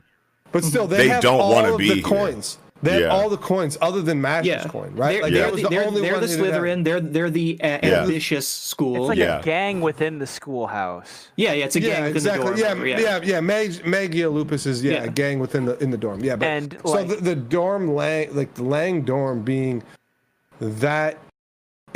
But 0.55 0.63
still, 0.63 0.87
they, 0.87 0.95
They 0.99 1.07
have 1.09 1.21
don't 1.21 1.51
wanna 1.51 1.73
of 1.73 1.77
be 1.79 1.89
the 1.89 1.93
here. 1.95 2.03
coins. 2.03 2.57
They 2.81 2.91
have 2.93 3.01
Yeah. 3.01 3.07
all 3.09 3.27
the 3.29 3.35
coins 3.37 3.77
other 3.81 4.01
than 4.01 4.21
Mash's 4.21 4.47
yeah 4.47 4.63
coin, 4.67 4.95
right? 4.95 5.13
they're, 5.15 5.21
Like 5.23 5.33
they're 5.33 5.43
that 5.43 5.51
was 5.51 5.61
the, 5.63 5.67
the 5.67 5.75
they're, 5.75 5.85
only 5.85 6.01
they're 6.01 6.13
one 6.13 6.21
the 6.21 6.27
who 6.27 6.37
did 6.37 6.53
that. 6.53 6.61
slytherin 6.61 6.83
they're 6.85 7.01
they're 7.01 7.29
the 7.29 7.59
uh, 7.61 7.67
Yeah. 7.67 8.01
ambitious 8.03 8.47
school 8.47 8.95
It's 8.95 9.09
like 9.09 9.17
Yeah. 9.17 9.39
a 9.39 9.43
gang 9.43 9.81
within 9.81 10.17
the 10.19 10.27
schoolhouse. 10.27 11.27
yeah 11.35 11.51
yeah 11.51 11.65
it's 11.65 11.75
a 11.75 11.81
gang 11.81 11.89
Yeah, 11.89 11.99
within 12.03 12.15
exactly. 12.15 12.51
the 12.53 12.59
yeah, 12.59 12.73
dorm 12.73 12.85
yeah, 12.87 12.99
yeah, 12.99 13.19
yeah, 13.23 13.39
Mag, 13.41 13.85
Magia 13.85 14.29
Lupus 14.29 14.65
is 14.65 14.81
yeah, 14.81 14.93
Yeah. 14.93 15.03
a 15.03 15.09
gang 15.09 15.39
within 15.39 15.65
the 15.65 15.77
in 15.83 15.89
the 15.91 15.97
dorm. 15.97 16.23
Yeah, 16.23 16.37
but 16.37 16.47
And, 16.47 16.77
so 16.85 16.91
like- 16.91 17.07
the, 17.09 17.15
the 17.17 17.35
dorm 17.35 17.93
Lang, 17.93 18.33
like 18.33 18.53
the 18.53 18.63
Lang 18.63 19.01
dorm, 19.01 19.41
being 19.41 19.83
that 20.61 21.17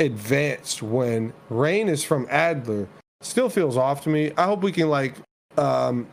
advanced 0.00 0.82
when 0.82 1.32
Rain 1.48 1.88
is 1.88 2.02
from 2.04 2.26
Adler, 2.30 2.88
still 3.22 3.48
feels 3.48 3.76
off 3.78 4.02
to 4.04 4.10
me. 4.10 4.32
I 4.36 4.44
hope 4.44 4.62
we 4.62 4.72
can 4.72 4.90
like, 4.90 5.14
um, 5.56 6.06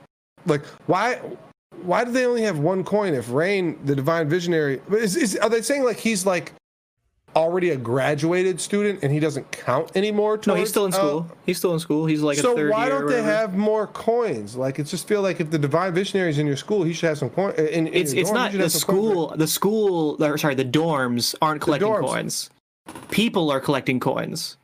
like 0.46 0.64
why. 0.88 1.20
Why 1.84 2.04
do 2.04 2.12
they 2.12 2.26
only 2.26 2.42
have 2.44 2.60
one 2.60 2.84
coin 2.84 3.14
if 3.14 3.32
Rain, 3.32 3.80
the 3.86 3.96
Divine 3.96 4.30
Visionary, 4.30 4.82
is, 4.92 5.16
is 5.16 5.36
are 5.38 5.50
they 5.50 5.62
saying 5.62 5.84
like 5.84 5.98
he's 5.98 6.26
like 6.26 6.54
already 7.38 7.70
a 7.70 7.78
graduated 7.78 8.60
student 8.60 9.04
and 9.04 9.14
he 9.14 9.20
doesn't 9.20 9.52
count 9.52 9.92
anymore. 9.96 10.40
No, 10.48 10.56
he's 10.56 10.70
still 10.70 10.86
in 10.86 10.94
uh, 10.94 10.98
school. 10.98 11.32
he's 11.46 11.58
still 11.58 11.74
in 11.74 11.80
school. 11.80 12.06
He's 12.06 12.22
like 12.22 12.38
a 12.38 12.42
so 12.42 12.56
third 12.56 12.72
why 12.72 12.90
don't 12.90 13.08
they 13.08 13.22
have 13.22 13.56
more 13.56 13.88
coins? 13.88 14.56
Like 14.56 14.80
it 14.80 14.86
just 14.86 15.08
feel 15.08 15.22
like 15.22 15.40
if 15.40 15.52
the 15.52 15.60
divine 15.60 15.94
visionary 15.94 16.32
is 16.32 16.40
in 16.40 16.48
your 16.48 16.58
school, 16.58 16.84
he 16.84 16.94
should 16.94 17.08
have 17.10 17.18
some 17.18 17.30
coin. 17.30 17.54
In, 17.56 17.88
in 17.88 17.94
It's 17.94 18.14
it's 18.14 18.30
dorm, 18.30 18.42
not 18.42 18.52
the 18.52 18.58
coins. 18.60 18.74
school. 18.74 19.34
The 19.36 19.48
school, 19.48 20.24
or 20.24 20.38
sorry, 20.38 20.56
the 20.56 20.66
dorms 20.66 21.36
aren't 21.42 21.62
collecting 21.62 21.88
dorms. 21.90 22.06
coins. 22.06 22.50
People 23.12 23.52
are 23.52 23.60
collecting 23.60 24.00
coins. 24.00 24.58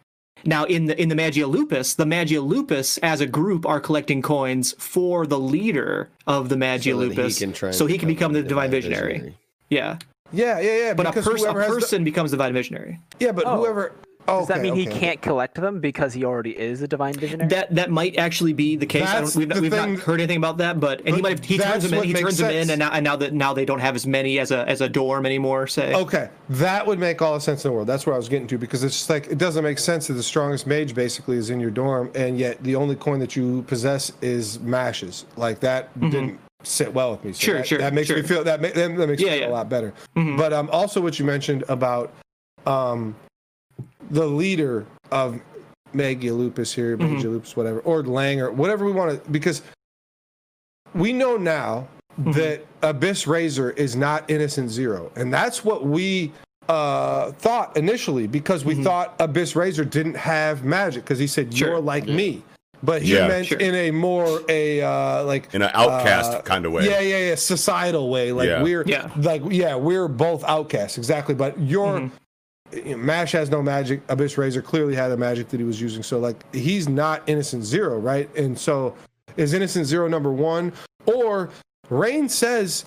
Now 0.45 0.65
in 0.65 0.85
the 0.85 1.01
in 1.01 1.09
the 1.09 1.15
Magia 1.15 1.47
Lupus, 1.47 1.93
the 1.95 2.05
Magia 2.05 2.41
Lupus 2.41 2.97
as 2.99 3.21
a 3.21 3.25
group 3.25 3.65
are 3.65 3.79
collecting 3.79 4.21
coins 4.21 4.73
for 4.77 5.25
the 5.25 5.39
leader 5.39 6.09
of 6.27 6.49
the 6.49 6.57
Magia 6.57 6.93
So 6.93 6.99
that 6.99 7.03
he 7.11 7.15
Lupus, 7.17 7.39
can 7.39 7.53
try 7.53 7.71
so 7.71 7.85
he 7.85 7.97
can 7.97 8.07
become 8.07 8.33
the 8.33 8.41
divine 8.43 8.69
Divine 8.69 8.71
visionary. 8.71 9.13
Visionary. 9.13 9.37
Yeah, 9.69 9.97
Yeah, 10.31 10.59
yeah, 10.59 10.77
yeah. 10.77 10.93
but 10.93 11.05
a, 11.05 11.09
because 11.09 11.25
pers- 11.25 11.41
a 11.43 11.45
whoever 11.45 11.61
has 11.61 11.69
the- 11.73 11.79
person 11.81 12.03
becomes 12.03 12.31
the 12.31 12.37
divine 12.37 12.53
visionary. 12.53 12.99
yeah, 13.19 13.31
but 13.31 13.45
Oh. 13.47 13.57
whoever. 13.57 13.93
Does 14.25 14.47
that 14.47 14.59
okay, 14.59 14.61
mean 14.63 14.75
he 14.75 14.87
okay. 14.87 14.99
can't 14.99 15.21
collect 15.21 15.55
them 15.55 15.79
because 15.79 16.13
he 16.13 16.23
already 16.23 16.57
is 16.57 16.81
a 16.81 16.87
divine 16.87 17.13
visionary? 17.13 17.49
That 17.49 17.73
that 17.75 17.91
might 17.91 18.17
actually 18.17 18.53
be 18.53 18.75
the 18.75 18.85
case. 18.85 19.07
I 19.07 19.21
don't, 19.21 19.35
we've, 19.35 19.47
not, 19.47 19.59
we've 19.61 19.71
thing- 19.71 19.93
not 19.95 20.03
heard 20.03 20.19
anything 20.21 20.37
about 20.37 20.57
that, 20.57 20.79
but 20.79 21.01
and 21.05 21.15
he 21.15 21.21
might 21.21 21.37
have, 21.39 21.43
he 21.45 21.57
turns 21.57 21.83
them 21.83 21.93
in. 21.99 22.03
He 22.05 22.13
makes 22.13 22.21
turns 22.25 22.37
them 22.37 22.51
in, 22.51 22.69
and 22.69 22.79
now 22.79 22.91
and 22.91 23.03
now 23.03 23.15
that 23.17 23.33
now 23.33 23.53
they 23.53 23.65
don't 23.65 23.79
have 23.79 23.95
as 23.95 24.07
many 24.07 24.39
as 24.39 24.51
a 24.51 24.67
as 24.67 24.81
a 24.81 24.87
dorm 24.89 25.25
anymore. 25.25 25.67
Say 25.67 25.93
Okay, 25.93 26.29
that 26.49 26.87
would 26.87 26.99
make 26.99 27.21
all 27.21 27.33
the 27.33 27.41
sense 27.41 27.65
in 27.65 27.69
the 27.71 27.75
world. 27.75 27.87
That's 27.87 28.05
where 28.05 28.13
I 28.15 28.17
was 28.17 28.29
getting 28.29 28.47
to 28.47 28.57
because 28.57 28.83
it's 28.83 28.97
just 28.97 29.09
like 29.09 29.27
it 29.27 29.37
doesn't 29.37 29.63
make 29.63 29.79
sense 29.79 30.07
that 30.07 30.13
the 30.13 30.23
strongest 30.23 30.67
mage 30.67 30.95
basically 30.95 31.37
is 31.37 31.49
in 31.49 31.59
your 31.59 31.71
dorm, 31.71 32.11
and 32.15 32.37
yet 32.37 32.63
the 32.63 32.75
only 32.75 32.95
coin 32.95 33.19
that 33.19 33.35
you 33.35 33.63
possess 33.63 34.11
is 34.21 34.59
mashes. 34.61 35.25
Like 35.35 35.59
that 35.61 35.97
didn't 35.99 36.39
sit 36.63 36.93
well 36.93 37.11
with 37.11 37.25
me. 37.25 37.33
So 37.33 37.39
Mm-hmm. 37.39 37.43
Sure, 37.45 37.57
that, 37.57 37.67
sure, 37.67 37.77
That 37.79 37.93
makes 37.93 38.09
me 38.09 38.21
feel 38.21 38.41
that, 38.45 38.61
ma- 38.61 38.69
that, 38.69 38.95
that 38.95 39.07
makes 39.07 39.21
Yeah, 39.21 39.27
me 39.31 39.33
feel 39.33 39.41
yeah. 39.41 39.49
a 39.49 39.51
lot 39.51 39.67
better. 39.67 39.93
Mhm. 40.15 40.37
But 40.37 40.53
um, 40.53 40.69
also 40.71 41.01
what 41.01 41.19
you 41.19 41.25
mentioned 41.25 41.65
about 41.67 42.13
um, 42.65 43.15
the 44.11 44.25
leader 44.27 44.85
of 45.11 45.39
Magia 45.93 46.33
Lupus 46.33 46.73
here, 46.73 46.97
Mm-hmm. 46.97 47.13
Magia 47.15 47.29
Lupus, 47.29 47.55
whatever, 47.55 47.79
or 47.81 48.03
Lang 48.03 48.41
or 48.41 48.51
whatever 48.51 48.85
we 48.85 48.91
want 48.91 49.23
to, 49.23 49.29
because 49.31 49.61
we 50.93 51.13
know 51.13 51.37
now 51.37 51.87
Mm-hmm. 52.21 52.31
that 52.33 52.63
Abyss 52.83 53.25
Razor 53.25 53.71
is 53.71 53.95
not 53.95 54.29
Innocent 54.29 54.69
Zero, 54.69 55.11
and 55.15 55.33
that's 55.33 55.65
what 55.65 55.83
we 55.83 56.31
uh, 56.69 57.31
thought 57.31 57.75
initially 57.75 58.27
because 58.27 58.63
we 58.63 58.75
thought 58.83 59.15
Abyss 59.19 59.55
Razor 59.55 59.83
didn't 59.85 60.15
have 60.17 60.63
magic 60.63 61.03
because 61.05 61.17
he 61.17 61.25
said 61.25 61.47
Mm-hmm. 61.47 61.55
Sure. 61.55 61.67
you're 61.69 61.81
like 61.81 62.05
me, 62.05 62.43
but 62.83 63.01
he 63.01 63.15
Yeah. 63.15 63.27
meant 63.27 63.47
Sure. 63.47 63.57
in 63.57 63.73
a 63.73 63.89
more 63.89 64.41
a 64.47 64.81
uh, 64.83 65.23
like 65.23 65.51
in 65.55 65.63
an 65.63 65.71
outcast 65.73 66.33
uh, 66.33 66.41
kind 66.43 66.67
of 66.67 66.71
way. 66.71 66.85
yeah, 66.85 66.99
yeah, 66.99 67.29
yeah. 67.29 67.35
Societal 67.35 68.11
way. 68.11 68.31
Like 68.31 68.47
Yeah. 68.47 68.61
we're 68.61 68.83
Yeah. 68.85 69.09
like 69.17 69.41
yeah, 69.49 69.73
we're 69.75 70.07
both 70.07 70.43
outcasts, 70.43 70.99
exactly. 70.99 71.33
But 71.33 71.59
your 71.59 71.93
Mm-hmm. 71.99 72.15
You 72.75 72.91
know, 72.91 72.97
Mash 72.97 73.31
has 73.33 73.49
no 73.49 73.61
magic. 73.61 74.01
Abyss 74.09 74.37
Razor 74.37 74.61
clearly 74.61 74.95
had 74.95 75.11
a 75.11 75.17
magic 75.17 75.49
that 75.49 75.59
he 75.59 75.65
was 75.65 75.79
using. 75.81 76.03
So 76.03 76.19
like 76.19 76.43
he's 76.53 76.87
not 76.87 77.23
Innocent 77.27 77.63
Zero, 77.63 77.97
right? 77.97 78.33
And 78.35 78.57
so 78.57 78.95
is 79.37 79.53
Innocent 79.53 79.85
Zero 79.85 80.07
number 80.07 80.31
one? 80.31 80.73
Or 81.05 81.49
Rain 81.89 82.29
says 82.29 82.85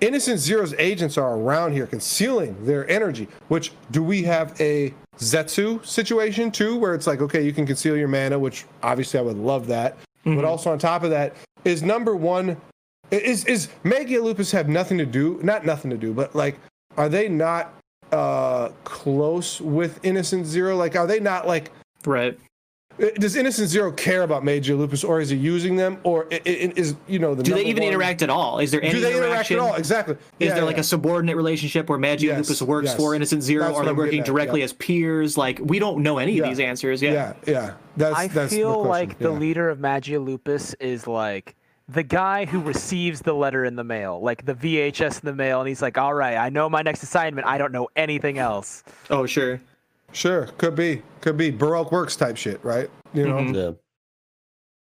Innocent 0.00 0.38
Zero's 0.38 0.74
agents 0.74 1.18
are 1.18 1.36
around 1.36 1.72
here 1.72 1.86
concealing 1.86 2.64
their 2.64 2.88
energy. 2.88 3.28
Which 3.48 3.72
do 3.90 4.02
we 4.02 4.22
have 4.24 4.58
a 4.60 4.94
Zetsu 5.18 5.84
situation 5.84 6.50
too, 6.50 6.78
where 6.78 6.94
it's 6.94 7.06
like, 7.06 7.20
okay, 7.20 7.42
you 7.42 7.52
can 7.52 7.66
conceal 7.66 7.96
your 7.96 8.08
mana, 8.08 8.38
which 8.38 8.64
obviously 8.82 9.18
I 9.18 9.22
would 9.22 9.36
love 9.36 9.66
that. 9.66 9.96
But 10.24 10.30
mm-hmm. 10.30 10.44
also 10.44 10.70
on 10.70 10.78
top 10.78 11.02
of 11.02 11.10
that, 11.10 11.34
is 11.64 11.82
number 11.82 12.14
one 12.14 12.56
is 13.10 13.44
is 13.46 13.68
Magia 13.84 14.22
Lupus 14.22 14.52
have 14.52 14.68
nothing 14.68 14.98
to 14.98 15.06
do, 15.06 15.40
not 15.42 15.64
nothing 15.64 15.90
to 15.90 15.96
do, 15.96 16.12
but 16.12 16.34
like, 16.34 16.58
are 16.96 17.08
they 17.08 17.28
not 17.28 17.74
uh 18.12 18.70
close 18.84 19.60
with 19.60 20.00
Innocent 20.04 20.46
Zero? 20.46 20.76
Like, 20.76 20.96
are 20.96 21.06
they 21.06 21.20
not 21.20 21.46
like 21.46 21.70
right. 22.06 22.38
uh, 23.00 23.06
does 23.14 23.36
Innocent 23.36 23.68
Zero 23.68 23.92
care 23.92 24.22
about 24.22 24.44
Magia 24.44 24.74
Lupus, 24.74 25.04
or 25.04 25.20
is 25.20 25.28
he 25.30 25.36
using 25.36 25.76
them, 25.76 25.98
or 26.02 26.26
i- 26.32 26.36
i- 26.46 26.72
is 26.76 26.96
you 27.06 27.18
know 27.18 27.34
the 27.34 27.42
Do 27.44 27.54
they 27.54 27.64
even 27.64 27.84
one- 27.84 27.92
interact 27.92 28.22
at 28.22 28.30
all? 28.30 28.58
Is 28.58 28.70
there 28.72 28.82
any 28.82 28.92
Do 28.92 29.00
they 29.00 29.12
interact 29.14 29.26
interaction? 29.50 29.56
at 29.58 29.62
all? 29.62 29.74
Exactly. 29.74 30.14
Is 30.40 30.48
Yeah, 30.48 30.54
there 30.54 30.64
like 30.64 30.76
yeah. 30.76 30.80
a 30.80 30.84
subordinate 30.84 31.36
relationship 31.36 31.88
where 31.88 31.98
Magia 31.98 32.30
Yes, 32.36 32.48
Lupus 32.48 32.62
works 32.62 32.86
yes. 32.88 32.96
for 32.96 33.14
Innocent 33.14 33.42
Zero, 33.42 33.64
That's 33.66 33.76
or 33.78 33.84
they're 33.84 33.94
working 33.94 34.20
at, 34.20 34.26
directly 34.26 34.60
yeah. 34.60 34.64
as 34.64 34.72
peers? 34.72 35.36
Like 35.38 35.60
we 35.62 35.78
don't 35.78 35.98
know 36.02 36.18
any 36.18 36.32
Yeah. 36.32 36.42
of 36.44 36.48
these 36.48 36.60
answers. 36.60 37.00
Yeah. 37.02 37.12
yeah, 37.12 37.32
yeah. 37.46 37.70
That's 37.96 38.16
I 38.18 38.26
that's 38.28 38.52
feel 38.52 38.72
question, 38.84 38.88
like 38.88 39.18
the 39.18 39.30
leader 39.30 39.68
of 39.70 39.78
Magia 39.80 40.18
Lupus 40.18 40.74
is 40.80 41.06
like 41.06 41.54
the 41.88 42.02
guy 42.02 42.44
who 42.44 42.60
receives 42.60 43.20
the 43.20 43.32
letter 43.32 43.64
in 43.64 43.74
the 43.76 43.84
mail, 43.84 44.20
like 44.20 44.44
the 44.44 44.54
VHS 44.54 45.20
in 45.22 45.26
the 45.26 45.34
mail, 45.34 45.60
and 45.60 45.68
he's 45.68 45.80
like, 45.82 45.96
"All 45.96 46.12
right, 46.14 46.36
I 46.36 46.48
know 46.50 46.68
my 46.68 46.82
next 46.82 47.02
assignment. 47.02 47.46
I 47.46 47.56
don't 47.58 47.72
know 47.72 47.88
anything 47.96 48.38
else." 48.38 48.84
Oh 49.10 49.26
sure. 49.26 49.60
Sure, 50.12 50.46
could 50.58 50.74
be, 50.74 51.02
could 51.20 51.36
be 51.36 51.50
Baroque 51.50 51.92
works 51.92 52.16
type 52.16 52.36
shit, 52.38 52.62
right? 52.64 52.88
You 53.12 53.28
know, 53.28 53.36
Mhm. 53.36 53.54
Yeah. 53.54 53.70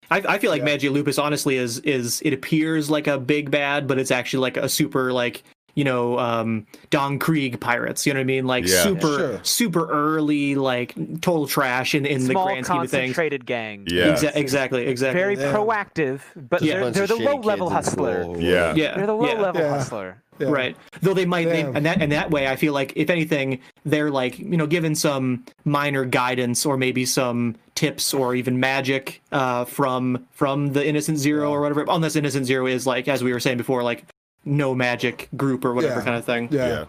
I, 0.09 0.35
I 0.35 0.37
feel 0.39 0.51
like 0.51 0.59
Yeah. 0.59 0.65
Magia 0.65 0.89
Lupus 0.91 1.17
honestly 1.19 1.57
is 1.57 1.79
is 1.79 2.21
it 2.23 2.33
appears 2.33 2.89
like 2.89 3.07
a 3.07 3.17
big 3.17 3.51
bad, 3.51 3.87
but 3.87 3.99
it's 3.99 4.11
actually 4.11 4.39
like 4.41 4.55
a 4.57 4.69
super 4.69 5.11
like 5.11 5.43
you 5.77 5.83
know 5.83 6.17
um 6.17 6.65
Don 6.89 7.19
Krieg 7.19 7.59
pirates. 7.59 8.05
You 8.07 8.13
know 8.13 8.17
what 8.19 8.23
I 8.23 8.25
mean? 8.25 8.47
Like 8.47 8.67
Yeah. 8.67 8.81
super 8.83 9.17
Sure. 9.17 9.39
super 9.43 9.85
early 9.89 10.55
like 10.55 10.95
total 11.21 11.47
trash 11.47 11.93
in 11.93 12.05
in 12.05 12.25
the 12.27 12.33
grand 12.33 12.65
scheme 12.65 12.81
of 12.81 12.89
things. 12.89 13.13
concentrated 13.15 13.45
gang. 13.45 13.85
Yeah. 13.87 14.13
Exa- 14.15 14.35
exactly. 14.35 14.87
Exactly. 14.87 15.21
Very 15.21 15.35
Yeah. 15.37 15.53
proactive, 15.53 16.21
but 16.35 16.61
Yeah. 16.63 16.79
they're, 16.79 16.91
they're 16.91 17.07
the 17.07 17.13
shitty 17.15 17.25
low 17.25 17.35
level 17.41 17.69
kids 17.69 17.87
in 17.93 17.99
hustler. 18.01 18.23
school. 18.23 18.41
Yeah. 18.41 18.73
yeah. 18.75 18.95
They're 18.97 19.05
the 19.05 19.13
low 19.13 19.35
level 19.35 19.69
hustler. 19.69 20.21
Yeah. 20.39 20.49
Right. 20.49 20.75
Though 21.01 21.15
they 21.15 21.25
might, 21.25 21.45
they, 21.49 21.61
and 21.61 21.83
that 21.87 21.99
and 22.01 22.11
that 22.11 22.29
way, 22.29 22.47
I 22.47 22.57
feel 22.57 22.71
like 22.73 22.93
if 22.95 23.09
anything, 23.09 23.57
they're 23.85 24.11
like 24.11 24.37
you 24.37 24.55
know 24.57 24.67
given 24.67 24.93
some 24.93 25.45
minor 25.65 26.05
guidance 26.05 26.63
or 26.65 26.77
maybe 26.77 27.05
some 27.05 27.55
tips 27.73 28.13
or 28.13 28.35
even 28.35 28.59
magic 28.59 29.21
uh, 29.31 29.65
from 29.65 30.27
from 30.31 30.73
the 30.73 30.85
Innocent 30.87 31.17
Zero 31.17 31.49
or 31.51 31.61
whatever. 31.61 31.85
Unless 31.89 32.15
Innocent 32.15 32.45
Zero 32.45 32.67
is 32.67 32.85
like, 32.85 33.07
as 33.07 33.23
we 33.23 33.33
were 33.33 33.39
saying 33.39 33.57
before, 33.57 33.81
like 33.81 34.03
no 34.47 34.73
magic 34.73 35.29
group 35.35 35.65
or 35.65 35.73
whatever 35.73 35.99
Yeah. 35.99 36.05
kind 36.05 36.15
of 36.17 36.25
thing. 36.25 36.49
Yeah. 36.51 36.67
Yeah. 36.67 36.85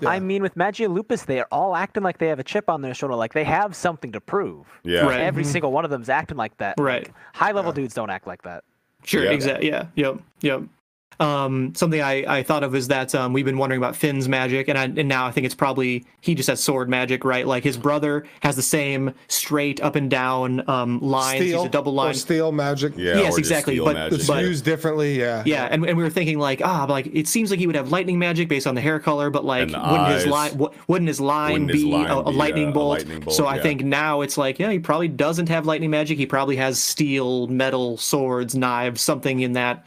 Yeah. 0.00 0.08
I 0.08 0.18
mean, 0.18 0.42
with 0.42 0.56
Magia 0.56 0.88
Lupus, 0.88 1.24
they 1.24 1.40
are 1.40 1.48
all 1.52 1.76
acting 1.76 2.02
like 2.02 2.18
they 2.18 2.28
have 2.28 2.38
a 2.38 2.44
chip 2.44 2.70
on 2.70 2.80
their 2.80 2.94
shoulder, 2.94 3.14
like 3.14 3.34
they 3.34 3.44
have 3.44 3.76
something 3.76 4.12
to 4.12 4.20
prove. 4.20 4.66
Yeah. 4.82 5.00
Right. 5.00 5.20
Every 5.20 5.42
mm-hmm. 5.42 5.52
single 5.52 5.72
one 5.72 5.84
of 5.84 5.90
them's 5.90 6.08
acting 6.08 6.38
like 6.38 6.56
that. 6.56 6.76
Right. 6.78 7.10
High 7.34 7.52
level 7.52 7.72
dudes 7.72 7.92
don't 7.92 8.08
act 8.08 8.26
like 8.26 8.42
that. 8.42 8.64
Sure. 9.04 9.24
Yeah. 9.24 9.30
Exactly. 9.30 9.68
Yeah. 9.68 9.86
Yep. 9.96 10.20
Yep. 10.40 10.62
Um, 11.18 11.74
something 11.74 12.00
I, 12.00 12.38
I 12.38 12.42
thought 12.42 12.64
of 12.64 12.74
is 12.74 12.88
that 12.88 13.14
um, 13.14 13.34
we've 13.34 13.44
been 13.44 13.58
wondering 13.58 13.78
about 13.78 13.94
Finn's 13.94 14.26
magic, 14.26 14.68
and 14.68 14.78
I, 14.78 14.84
and 14.84 15.06
now 15.06 15.26
I 15.26 15.30
think 15.32 15.44
it's 15.44 15.54
probably 15.54 16.06
he 16.22 16.34
just 16.34 16.48
has 16.48 16.62
sword 16.62 16.88
magic, 16.88 17.26
right? 17.26 17.46
Like 17.46 17.62
his 17.62 17.76
brother 17.76 18.24
has 18.42 18.56
the 18.56 18.62
same 18.62 19.12
straight 19.28 19.82
up 19.82 19.96
and 19.96 20.10
down 20.10 20.66
um, 20.66 20.98
lines. 21.00 21.40
Steel 21.42 21.60
He's 21.60 21.66
a 21.68 21.70
double 21.70 21.92
or 21.92 21.96
line. 22.06 22.14
steel 22.14 22.52
magic. 22.52 22.94
Yeah. 22.96 23.16
Yes, 23.16 23.36
exactly, 23.36 23.78
but- 23.80 23.92
magic. 23.94 24.18
It's 24.20 24.26
but- 24.28 24.44
used 24.44 24.64
differently. 24.64 25.18
Yeah. 25.20 25.42
Yeah, 25.44 25.68
and, 25.70 25.84
and 25.84 25.94
we 25.98 26.02
were 26.02 26.08
thinking 26.08 26.38
like, 26.38 26.62
ah, 26.64 26.86
but, 26.86 26.92
like 26.94 27.06
it 27.12 27.28
seems 27.28 27.50
like 27.50 27.60
he 27.60 27.66
would 27.66 27.76
have 27.76 27.90
lightning 27.92 28.18
magic 28.18 28.48
based 28.48 28.66
on 28.66 28.74
the 28.74 28.80
hair 28.80 28.98
color, 28.98 29.28
but 29.28 29.44
like 29.44 29.66
wouldn't 29.68 30.08
his 30.08 30.24
eyes. 30.24 30.26
line 30.26 30.52
w- 30.52 30.72
wouldn't 30.88 31.08
his 31.08 31.20
line 31.20 31.52
Wouldn't 31.52 31.70
his 31.72 31.82
be 31.84 31.90
line 31.90 32.06
a, 32.06 32.18
a 32.20 32.30
be, 32.30 32.36
lightning 32.38 32.66
uh, 32.68 32.70
a 32.70 32.72
bolt? 32.72 32.98
lightning 32.98 33.20
bolt, 33.20 33.36
So 33.36 33.46
I 33.46 33.58
think 33.60 33.82
now 33.84 34.22
it's 34.22 34.38
like, 34.38 34.58
yeah, 34.58 34.70
he 34.70 34.78
probably 34.78 35.08
doesn't 35.08 35.50
have 35.50 35.66
lightning 35.66 35.90
magic. 35.90 36.16
He 36.16 36.24
probably 36.24 36.56
has 36.56 36.80
steel, 36.82 37.46
metal, 37.48 37.98
swords, 37.98 38.54
knives, 38.54 39.02
something 39.02 39.40
in 39.40 39.52
that 39.52 39.86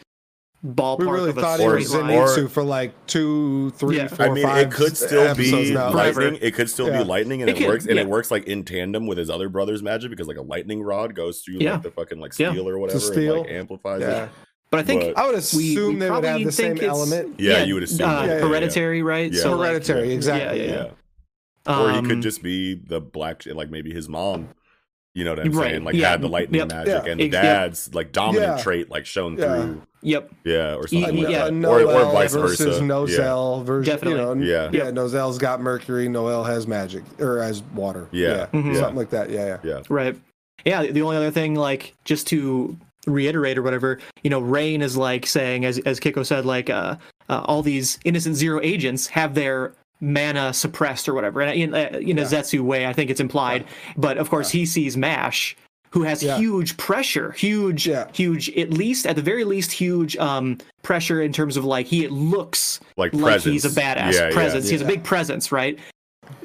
ballpark 0.66 1.00
We 1.00 1.06
really 1.08 1.30
of 1.32 1.38
a 1.38 1.42
thought 1.42 1.60
he 1.60 1.68
was 1.68 1.94
line. 1.94 2.10
Or- 2.12 2.28
Zenitsu 2.28 2.50
for 2.50 2.64
like 2.64 2.94
two, 3.06 3.72
three, 3.72 3.98
Yeah. 3.98 4.08
four, 4.08 4.26
I 4.28 4.30
mean, 4.30 4.44
five 4.46 4.68
it 4.68 4.72
could 4.74 4.96
still 4.96 5.36
be 5.36 5.74
now. 5.74 5.92
Forever. 5.92 6.22
lightning. 6.22 6.40
It 6.42 6.54
could 6.54 6.70
still 6.70 6.88
Yeah. 6.88 7.00
be 7.00 7.04
lightning, 7.04 7.42
and 7.42 7.50
It 7.50 7.56
it, 7.58 7.60
could, 7.60 7.68
works. 7.68 7.86
And 7.86 8.00
it 8.00 8.08
works 8.08 8.32
like 8.32 8.46
in 8.48 8.64
tandem 8.64 9.06
with 9.06 9.18
his 9.18 9.30
other 9.30 9.50
brother's 9.50 9.84
magic 9.84 10.10
because 10.10 10.28
like 10.28 10.38
a 10.38 10.42
lightning 10.42 10.82
rod 10.82 11.16
goes 11.16 11.42
through 11.42 11.58
Yeah. 11.60 11.74
like 11.74 11.84
the 11.84 11.92
fucking 11.92 12.20
like 12.20 12.38
Yeah. 12.40 12.52
steel 12.52 12.70
or 12.70 12.78
whatever, 12.80 13.00
steel. 13.00 13.34
and 13.36 13.44
like 13.44 13.52
amplifies 13.52 14.02
Yeah. 14.02 14.24
it. 14.26 14.30
but 14.72 14.80
I 14.80 14.84
think 14.84 15.02
but- 15.14 15.18
I 15.22 15.28
would 15.28 15.36
assume 15.36 15.94
we 15.96 16.00
they 16.00 16.10
would 16.10 16.24
have 16.24 16.44
the 16.44 16.52
same 16.52 16.80
element. 16.82 17.40
Yeah, 17.40 17.64
you 17.64 17.74
would 17.76 17.84
assume 17.84 18.08
uh, 18.08 18.22
that. 18.22 18.28
Yeah, 18.28 18.34
yeah, 18.40 18.48
hereditary, 18.48 19.04
right? 19.04 19.32
Yeah. 19.32 19.42
So 19.42 19.56
like, 19.56 19.68
Hereditary, 19.70 20.08
yeah. 20.10 20.16
exactly. 20.16 20.66
Yeah, 20.68 20.86
Yeah. 21.68 21.74
Or 21.80 21.92
he 21.92 21.98
um, 21.98 22.08
could 22.08 22.22
just 22.22 22.42
be 22.42 22.74
the 22.76 23.00
black, 23.00 23.44
like 23.46 23.70
maybe 23.70 23.94
his 23.94 24.10
mom. 24.10 24.50
You 25.16 25.24
know 25.26 25.32
what 25.32 25.40
I'm 25.42 25.52
Right, 25.52 25.72
saying? 25.72 25.84
Like 25.84 25.96
yeah, 25.96 26.10
had 26.10 26.22
the 26.22 26.28
lightning 26.28 26.60
yep. 26.60 26.70
magic, 26.70 27.06
Yeah. 27.06 27.12
and 27.12 27.20
the 27.20 27.26
Ex- 27.26 27.34
yeah. 27.34 27.42
dad's 27.44 27.94
like 27.94 28.12
dominant 28.12 28.58
Yeah. 28.58 28.64
trait 28.64 28.90
like 28.90 29.06
shown 29.06 29.38
Yeah. 29.38 29.62
through. 29.62 29.82
Yep. 30.02 30.32
Yeah, 30.44 30.76
or 30.76 30.88
something. 30.88 31.18
like 31.24 31.30
yeah. 31.32 31.46
that. 31.46 31.54
Or, 31.66 31.80
or 31.80 31.80
Noel 31.84 32.12
vice 32.12 32.34
versus 32.34 32.60
versa. 32.80 32.82
Nozel 32.82 33.64
version. 33.64 33.94
Definitely. 33.94 34.20
You 34.20 34.36
know, 34.36 34.70
Yeah. 34.74 34.86
yeah. 34.86 34.92
Nozel's 34.92 35.38
got 35.38 35.62
mercury. 35.62 36.10
Noel 36.10 36.44
has 36.44 36.68
magic 36.68 37.04
or 37.20 37.42
has 37.42 37.62
water. 37.76 38.08
Yeah. 38.12 38.48
Mhm. 38.54 38.74
Yeah. 38.74 38.80
something 38.80 38.96
like 38.98 39.12
that. 39.12 39.30
Yeah, 39.30 39.46
yeah. 39.46 39.58
Yeah. 39.64 39.80
Right. 39.88 40.16
Yeah. 40.66 40.84
The 40.88 41.02
only 41.04 41.16
other 41.18 41.32
thing, 41.32 41.56
like, 41.56 41.94
just 42.06 42.26
to 42.28 42.76
reiterate 43.06 43.58
or 43.58 43.62
whatever, 43.62 44.00
you 44.24 44.30
know, 44.30 44.40
Rain 44.40 44.82
is 44.82 44.98
like 44.98 45.26
saying, 45.28 45.64
as 45.64 45.78
as 45.80 46.00
Kiko 46.00 46.26
said, 46.26 46.44
like, 46.46 46.70
uh, 46.72 46.96
uh 47.30 47.42
all 47.46 47.62
these 47.62 48.00
innocent 48.04 48.36
zero 48.36 48.60
agents 48.64 49.08
have 49.08 49.36
their 49.36 49.74
mana 50.04 50.54
suppressed 50.54 51.08
or 51.08 51.14
whatever, 51.14 51.42
and 51.42 51.52
in, 51.60 51.74
uh, 51.74 51.98
in 52.00 52.20
a 52.20 52.24
Zetsu 52.24 52.60
way, 52.62 52.86
I 52.86 52.94
think 52.94 53.10
it's 53.10 53.22
implied. 53.22 53.66
But 53.98 54.18
of 54.18 54.30
course, 54.30 54.50
he 54.52 54.66
sees 54.66 54.98
Mash. 54.98 55.56
Who 55.92 56.02
has 56.04 56.24
Yeah. 56.24 56.38
huge 56.40 56.76
pressure, 56.78 57.34
huge, 57.34 57.88
Yeah. 57.88 58.08
huge, 58.14 58.50
at 58.58 58.72
least, 58.72 59.06
at 59.06 59.16
the 59.16 59.22
very 59.22 59.44
least, 59.44 59.72
huge 59.72 60.18
um, 60.18 60.58
pressure 60.82 61.22
in 61.22 61.32
terms 61.32 61.56
of 61.56 61.66
like 61.66 61.86
he 61.86 62.08
looks 62.08 62.80
Like 62.98 63.14
like 63.14 63.42
he's 63.42 63.64
a 63.64 63.70
badass 63.70 64.14
Yeah, 64.14 64.28
yeah. 64.30 64.34
presence. 64.34 64.66
He 64.66 64.72
has 64.74 64.82
a 64.82 64.86
big 64.86 65.04
presence, 65.04 65.52
right? 65.52 65.78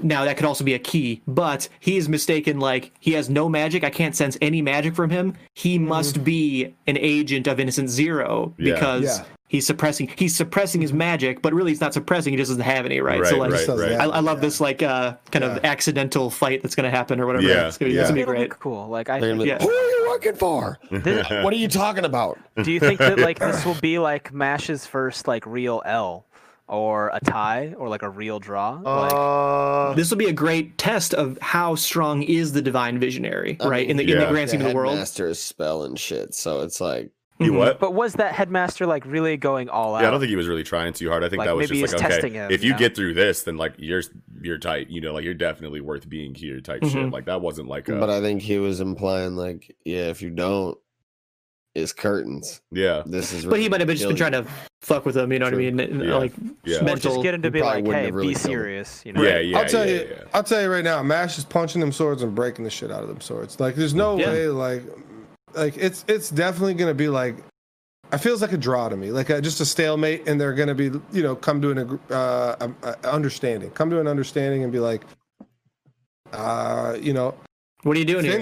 Now 0.02 0.24
that 0.26 0.36
could 0.36 0.44
also 0.44 0.64
be 0.64 0.74
a 0.74 0.78
key, 0.78 1.22
but 1.26 1.66
he 1.80 1.97
is 1.97 2.10
mistaken. 2.10 2.60
Like 2.60 2.90
he 3.01 3.12
has 3.12 3.30
no 3.30 3.48
magic. 3.48 3.85
I 3.85 3.90
can't 3.90 4.14
sense 4.14 4.36
any 4.43 4.60
magic 4.60 4.94
from 4.94 5.09
him. 5.09 5.32
He 5.55 5.78
must 5.78 6.22
be 6.24 6.74
an 6.86 6.98
agent 6.98 7.47
of 7.47 7.59
Innocent 7.59 7.89
Zero 7.89 8.52
because 8.59 9.05
Yeah. 9.05 9.24
He's 9.48 9.66
suppressing. 9.66 10.08
He's 10.16 10.36
suppressing 10.36 10.80
his 10.80 10.92
magic, 10.92 11.42
but 11.42 11.52
really 11.52 11.70
he's 11.72 11.80
not 11.80 11.92
suppressing. 11.94 12.32
He 12.32 12.36
just 12.36 12.50
doesn't 12.50 12.62
have 12.62 12.84
any, 12.86 13.00
right? 13.00 13.20
Right, 13.20 13.30
so 13.30 13.38
like, 13.38 13.50
right, 13.52 13.68
right. 13.68 13.92
I, 13.92 14.04
I 14.04 14.20
love 14.20 14.38
Yeah. 14.38 14.42
this 14.42 14.60
like 14.60 14.82
uh 14.82 15.16
kind 15.32 15.44
of 15.44 15.64
accidental 15.64 16.30
fight 16.30 16.62
that's 16.62 16.74
gonna 16.74 16.90
happen 16.90 17.20
or 17.20 17.26
whatever. 17.26 17.46
Yeah, 17.46 17.66
It's 17.66 17.78
gonna 17.78 17.90
be, 17.90 17.94
yeah. 17.96 18.02
it's 18.02 18.10
gonna 18.10 18.14
be 18.16 18.22
It'll 18.22 18.34
be 18.34 18.38
great. 18.40 18.50
cool. 18.60 18.88
Like 18.88 19.08
I 19.10 19.18
They're 19.20 19.30
gonna 19.30 19.44
think, 19.44 19.60
Yeah. 19.60 19.66
Who 19.66 19.70
are 19.72 19.90
you 19.90 20.06
working 20.10 20.34
for? 20.34 20.78
This- 20.90 21.28
what 21.30 21.52
are 21.52 21.56
you 21.56 21.68
talking 21.68 22.04
about? 22.04 22.38
do 22.62 22.70
you 22.72 22.80
think 22.80 22.98
that 23.00 23.18
like 23.28 23.38
this 23.38 23.64
will 23.64 23.74
be 23.80 23.98
like 23.98 24.32
Mash's 24.32 24.86
first 24.86 25.26
like 25.28 25.44
real 25.46 25.82
L, 25.84 26.24
or 26.66 27.10
a 27.14 27.20
tie, 27.20 27.72
or 27.78 27.88
like 27.88 28.02
a 28.02 28.10
real 28.10 28.38
draw? 28.38 28.72
like, 28.82 29.12
Uh, 29.14 29.94
This 29.94 30.10
will 30.10 30.18
be 30.18 30.26
a 30.26 30.32
great 30.34 30.76
test 30.76 31.14
of 31.14 31.38
how 31.40 31.74
strong 31.76 32.22
is 32.22 32.52
the 32.52 32.60
divine 32.60 32.98
visionary, 32.98 33.56
right? 33.64 33.88
in 33.88 33.96
the 33.96 34.02
in 34.12 34.18
the 34.18 34.26
grand 34.26 34.50
scheme 34.50 34.60
of 34.60 34.68
the 34.68 34.74
world. 34.74 34.92
Headmaster 34.92 35.28
is 35.28 35.40
spell 35.40 35.84
and 35.84 35.98
shit, 35.98 36.34
so 36.34 36.60
it's 36.60 36.78
like 36.80 37.10
you 37.40 37.52
Mhm. 37.52 37.56
what? 37.59 37.78
but 37.81 37.94
was 37.94 38.15
that 38.15 38.32
headmaster 38.35 38.86
like 38.86 39.05
really 39.06 39.36
going 39.36 39.69
all 39.69 39.94
out? 39.94 40.02
Yeah, 40.02 40.09
I 40.09 40.10
don't 40.10 40.20
think 40.20 40.31
he 40.31 40.36
was 40.36 40.48
really 40.48 40.65
trying 40.65 40.93
too 40.93 41.09
hard. 41.09 41.23
I 41.24 41.28
think 41.28 41.39
Like, 41.39 41.48
that 41.48 41.56
was 41.56 41.69
just 41.69 41.93
like 41.93 42.02
okay, 42.02 42.09
testing 42.15 42.35
him, 42.35 42.51
if 42.51 42.62
you 42.62 42.69
you 42.69 42.73
know? 42.74 42.78
get 42.78 42.97
through 42.97 43.15
this, 43.15 43.43
then 43.44 43.56
like 43.56 43.74
you're 43.78 44.02
you're 44.43 44.59
tight. 44.59 44.89
You 44.90 45.01
know, 45.01 45.12
like 45.15 45.24
you're 45.24 45.35
definitely 45.35 45.81
worth 45.81 46.09
being 46.09 46.35
here. 46.35 46.60
Type 46.60 46.82
shit. 46.85 46.93
Mhm. 46.94 47.12
Like 47.12 47.27
that 47.27 47.40
wasn't 47.40 47.69
like 47.69 47.89
a 47.89 47.97
but 47.97 48.10
I 48.10 48.20
think 48.20 48.43
he 48.43 48.59
was 48.59 48.81
implying 48.81 49.36
like, 49.36 49.74
yeah, 49.85 50.09
if 50.09 50.20
you 50.23 50.31
don't, 50.31 50.77
it's 51.74 51.93
curtains. 51.93 52.60
yeah 52.73 53.02
This 53.06 53.32
is 53.32 53.44
But 53.47 53.60
he 53.60 53.69
might 53.69 53.81
have 53.81 53.89
just 53.90 54.06
been 54.09 54.16
trying 54.16 54.32
to 54.32 54.44
fuck 54.81 55.05
with 55.06 55.16
him, 55.16 55.32
you 55.32 55.39
know 55.39 55.44
what 55.44 55.55
I 55.55 55.59
mean? 55.59 55.78
And, 55.78 56.02
Yeah. 56.05 56.16
Like 56.16 56.32
Yeah. 56.65 56.82
Mental. 56.82 57.12
just 57.12 57.23
get 57.23 57.35
him 57.35 57.43
to 57.43 57.51
be 57.52 57.60
like, 57.62 57.85
wouldn't 57.85 58.05
hey, 58.06 58.10
really 58.10 58.28
be 58.28 58.35
killed 58.35 58.47
him. 58.47 58.51
serious. 58.51 59.02
You 59.06 59.12
know? 59.12 59.23
yeah 59.23 59.39
yeah. 59.39 59.59
I'll 59.59 59.65
tell 59.66 59.86
yeah, 59.86 59.93
you. 59.94 60.09
yeah. 60.10 60.24
I'll 60.35 60.43
tell 60.43 60.60
you 60.62 60.69
right 60.70 60.82
now. 60.82 61.01
Mash 61.05 61.39
is 61.39 61.44
punching 61.44 61.81
them 61.81 61.93
swords 61.93 62.23
and 62.23 62.35
breaking 62.35 62.65
the 62.65 62.70
shit 62.70 62.90
out 62.90 63.02
of 63.02 63.09
them 63.09 63.20
swords. 63.20 63.60
Like, 63.60 63.77
there's 63.77 63.94
no 63.94 64.19
Yeah. 64.19 64.27
way. 64.31 64.48
Like, 64.48 64.82
like 65.54 65.76
it's 65.76 66.04
it's 66.08 66.30
definitely 66.30 66.74
gonna 66.74 66.94
be 66.94 67.08
like. 67.08 67.36
It 68.10 68.18
feels 68.18 68.40
like 68.40 68.52
a 68.52 68.56
draw 68.56 68.88
to 68.88 68.96
me, 68.96 69.10
like 69.10 69.28
a, 69.28 69.38
just 69.42 69.60
a 69.60 69.66
stalemate, 69.66 70.26
and 70.26 70.40
they're 70.40 70.54
gonna 70.54 70.74
be, 70.74 70.84
you 71.12 71.22
know, 71.22 71.36
come 71.36 71.60
to 71.60 71.70
an 71.72 72.00
uh, 72.10 72.56
um, 72.58 72.76
uh, 72.82 72.94
understanding, 73.04 73.70
come 73.72 73.90
to 73.90 74.00
an 74.00 74.06
understanding, 74.06 74.62
and 74.64 74.72
be 74.72 74.80
like, 74.80 75.02
uh, 76.32 76.96
you 76.98 77.12
know, 77.12 77.34
what 77.82 77.96
are 77.96 78.00
you 78.00 78.06
doing 78.06 78.24
here? 78.24 78.32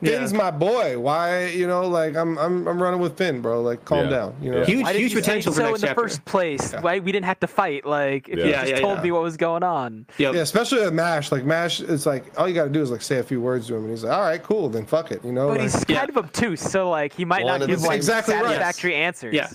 Finn's, 0.00 0.16
Finn's 0.18 0.32
my 0.34 0.50
boy. 0.50 0.98
Why, 0.98 1.46
you 1.46 1.66
know, 1.66 1.86
like 1.88 2.16
I'm 2.16 2.36
I'm 2.38 2.66
I'm 2.66 2.82
running 2.82 3.00
with 3.00 3.16
Finn, 3.16 3.40
bro. 3.40 3.62
Like, 3.62 3.84
calm 3.84 4.04
Yeah. 4.04 4.10
down, 4.10 4.34
you 4.42 4.50
know. 4.50 4.58
Yeah. 4.58 4.64
Huge, 4.66 4.88
huge 4.88 5.00
you 5.02 5.08
say 5.10 5.14
potential 5.14 5.52
for 5.52 5.56
so 5.60 5.62
next 5.66 5.74
in 5.76 5.80
the 5.82 5.86
chapter. 5.88 6.02
first 6.02 6.24
place? 6.24 6.72
Yeah. 6.72 6.80
Why 6.80 6.98
we 6.98 7.12
didn't 7.12 7.26
have 7.26 7.40
to 7.40 7.46
fight? 7.46 7.86
Like, 7.86 8.28
if 8.28 8.38
Yeah. 8.38 8.44
you 8.44 8.50
Yeah, 8.50 8.60
just 8.62 8.72
yeah, 8.72 8.80
told 8.80 8.98
yeah. 8.98 9.02
me 9.04 9.12
what 9.12 9.22
was 9.22 9.36
going 9.36 9.62
on. 9.62 10.06
Yep. 10.18 10.34
Yeah, 10.34 10.40
especially 10.40 10.80
with 10.80 10.92
Mash. 10.92 11.30
Like 11.32 11.44
Mash, 11.44 11.80
it's 11.80 12.06
like 12.06 12.24
all 12.38 12.48
you 12.48 12.54
got 12.54 12.64
to 12.64 12.70
do 12.70 12.82
is 12.82 12.90
like 12.90 13.02
say 13.02 13.18
a 13.18 13.22
few 13.22 13.40
words 13.40 13.68
to 13.68 13.76
him, 13.76 13.82
and 13.82 13.90
he's 13.90 14.04
like, 14.04 14.12
"All 14.16 14.22
right, 14.24 14.42
cool, 14.42 14.68
then 14.68 14.84
fuck 14.84 15.10
it," 15.12 15.24
you 15.24 15.32
know. 15.32 15.48
But 15.48 15.58
like- 15.58 15.70
he's 15.70 15.84
Yeah. 15.88 15.98
kind 15.98 16.10
of 16.10 16.16
obtuse, 16.18 16.60
so 16.60 16.90
like 16.90 17.12
he 17.14 17.24
might 17.24 17.44
Well, 17.44 17.58
not 17.58 17.66
give 17.66 17.76
it's 17.78 17.86
like 17.86 17.96
exactly 17.96 18.34
right. 18.34 18.42
satisfactory 18.44 18.94
answers. 18.96 19.34
Yeah. 19.34 19.48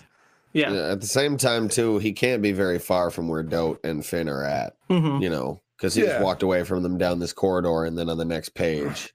Yeah. 0.54 0.72
Yeah, 0.72 0.92
at 0.94 1.02
the 1.02 1.08
same 1.08 1.38
time 1.38 1.68
too, 1.70 2.00
he 2.00 2.12
can't 2.12 2.42
be 2.42 2.54
very 2.54 2.80
far 2.80 3.12
from 3.12 3.28
where 3.28 3.44
Dote 3.44 3.80
and 3.84 4.04
Finn 4.06 4.28
are 4.28 4.44
at. 4.44 4.74
hmm 4.90 5.20
You 5.22 5.30
know, 5.30 5.62
because 5.78 5.94
he 5.94 6.02
Yeah. 6.02 6.14
just 6.14 6.24
walked 6.24 6.42
away 6.42 6.64
from 6.64 6.82
them 6.82 6.98
down 6.98 7.20
this 7.20 7.34
corridor, 7.34 7.84
and 7.86 7.96
then 7.98 8.10
on 8.10 8.18
the 8.18 8.26
next 8.26 8.56
page, 8.56 9.14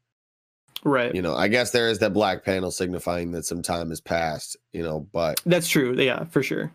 Right. 0.84 1.14
you 1.14 1.22
know, 1.22 1.34
I 1.34 1.48
guess 1.48 1.70
there 1.70 1.88
is 1.88 1.98
that 2.00 2.12
black 2.12 2.44
panel 2.44 2.70
signifying 2.70 3.32
that 3.32 3.46
some 3.46 3.62
time 3.62 3.88
has 3.88 4.00
passed. 4.00 4.56
You 4.72 4.82
know, 4.82 5.06
but 5.12 5.40
That's 5.46 5.68
true. 5.68 5.94
Yeah, 5.94 6.24
for 6.24 6.42
sure. 6.42 6.70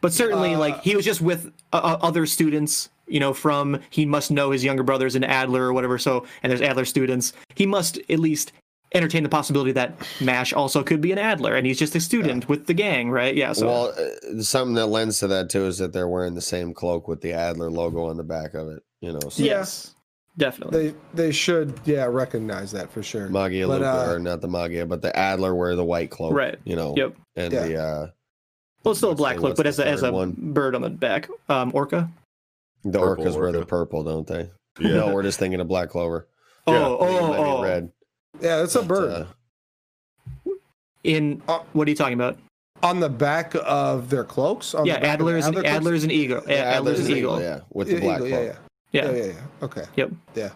But 0.00 0.12
certainly, 0.12 0.54
Uh, 0.54 0.58
like 0.58 0.82
he 0.82 0.96
was 0.96 1.04
just 1.04 1.20
with 1.20 1.46
uh, 1.72 1.80
uh, 1.82 1.98
other 2.02 2.26
students. 2.26 2.90
You 3.08 3.20
know, 3.20 3.34
from 3.34 3.80
he 3.90 4.06
must 4.06 4.30
know 4.30 4.52
his 4.52 4.64
younger 4.64 4.82
brothers 4.82 5.16
in 5.16 5.24
Adler 5.24 5.62
or 5.64 5.72
whatever. 5.72 5.98
So, 5.98 6.24
and 6.42 6.50
there's 6.50 6.62
Adler 6.62 6.84
students. 6.84 7.32
He 7.54 7.66
must 7.66 7.98
at 8.08 8.18
least 8.18 8.52
entertain 8.94 9.22
the 9.22 9.28
possibility 9.28 9.72
that 9.72 9.94
Mash 10.20 10.52
also 10.52 10.82
could 10.82 11.00
be 11.00 11.12
an 11.12 11.18
Adler, 11.18 11.54
and 11.56 11.66
he's 11.66 11.78
just 11.78 11.94
a 11.94 12.00
student 12.00 12.48
with 12.48 12.66
the 12.66 12.74
gang, 12.74 13.10
right? 13.10 13.34
Yeah. 13.34 13.52
So, 13.52 13.66
well, 13.66 13.94
uh, 13.98 14.42
something 14.42 14.74
that 14.74 14.86
lends 14.86 15.18
to 15.20 15.26
that 15.28 15.50
too 15.50 15.66
is 15.66 15.78
that 15.78 15.92
they're 15.92 16.08
wearing 16.08 16.34
the 16.34 16.40
same 16.40 16.74
cloak 16.74 17.08
with 17.08 17.20
the 17.20 17.32
Adler 17.32 17.70
logo 17.70 18.06
on 18.06 18.16
the 18.16 18.22
back 18.24 18.54
of 18.54 18.68
it. 18.68 18.82
You 19.00 19.12
know, 19.12 19.28
so 19.30 19.42
yes, 19.42 19.94
definitely. 20.36 20.90
they 20.90 20.94
they 21.14 21.32
should 21.32 21.78
yeah 21.84 22.04
recognize 22.04 22.72
that 22.72 22.90
for 22.90 23.02
sure. 23.02 23.28
Magia 23.28 23.66
But, 23.66 23.80
Luca, 23.80 23.90
uh, 24.10 24.12
or 24.14 24.18
not 24.18 24.40
the 24.40 24.48
Magia, 24.48 24.86
but 24.86 25.02
the 25.02 25.16
Adler 25.16 25.54
wear 25.54 25.74
the 25.76 25.84
white 25.84 26.10
cloak. 26.10 26.34
Right. 26.34 26.58
You 26.64 26.76
know. 26.76 26.94
Yep. 26.96 27.16
And 27.36 27.52
Yeah. 27.52 27.66
the 27.66 27.76
uh 27.76 28.06
Well, 28.84 28.92
it's 28.92 28.98
still 28.98 29.12
a 29.12 29.14
black 29.14 29.36
cloak, 29.38 29.56
but 29.56 29.66
as 29.66 29.78
a, 29.78 29.86
as 29.86 30.02
a 30.02 30.12
one? 30.12 30.34
bird 30.38 30.74
on 30.74 30.82
the 30.82 30.90
back. 30.90 31.28
Um, 31.48 31.70
orca. 31.74 32.08
the 32.84 32.98
Purple 32.98 33.24
orcas 33.24 33.36
wear 33.38 33.52
the 33.52 33.64
purple, 33.66 34.02
don't 34.04 34.26
they? 34.26 34.50
Yeah. 34.80 34.94
No, 34.96 35.12
we're 35.14 35.22
just 35.22 35.38
thinking 35.38 35.60
of 35.60 35.68
black 35.68 35.88
clover. 35.90 36.26
Oh, 36.66 36.72
Yeah. 36.72 37.06
I 37.06 37.08
think 37.08 37.20
it 37.20 37.24
oh, 37.24 37.28
might 37.28 37.38
oh. 37.38 37.62
red. 37.62 37.92
Yeah, 38.40 38.62
it's 38.62 38.74
a 38.74 38.78
but, 38.80 38.88
bird 38.88 39.10
uh, 39.12 40.50
In 41.04 41.42
Uh, 41.48 41.60
what 41.72 41.86
are 41.86 41.90
you 41.90 41.96
talking 41.96 42.14
about? 42.14 42.38
on 42.82 42.98
the 42.98 43.08
back 43.08 43.54
of 43.64 44.10
their 44.10 44.24
cloaks. 44.24 44.74
On 44.74 44.84
yeah, 44.84 44.94
the 44.94 45.00
back 45.02 45.18
the 45.18 45.24
Adler's 45.24 45.46
an, 45.46 45.50
Adler 45.50 45.62
cloaks? 45.62 45.76
Adler's 45.76 46.04
an 46.04 46.10
eagle. 46.10 46.42
yeah, 46.48 46.54
Adler's 46.78 47.06
an 47.06 47.16
eagle. 47.16 47.40
Yeah, 47.40 47.60
with 47.70 47.86
the 47.88 48.00
black 48.00 48.16
eagle, 48.16 48.28
cloak. 48.28 48.40
yeah, 48.44 48.52
yeah, 48.52 48.56
Yeah. 48.92 49.10
yeah, 49.10 49.16
yeah, 49.16 49.24
yeah. 49.26 49.40
Okay. 49.62 49.84
Yep. 49.96 50.10
Yeah. 50.34 50.50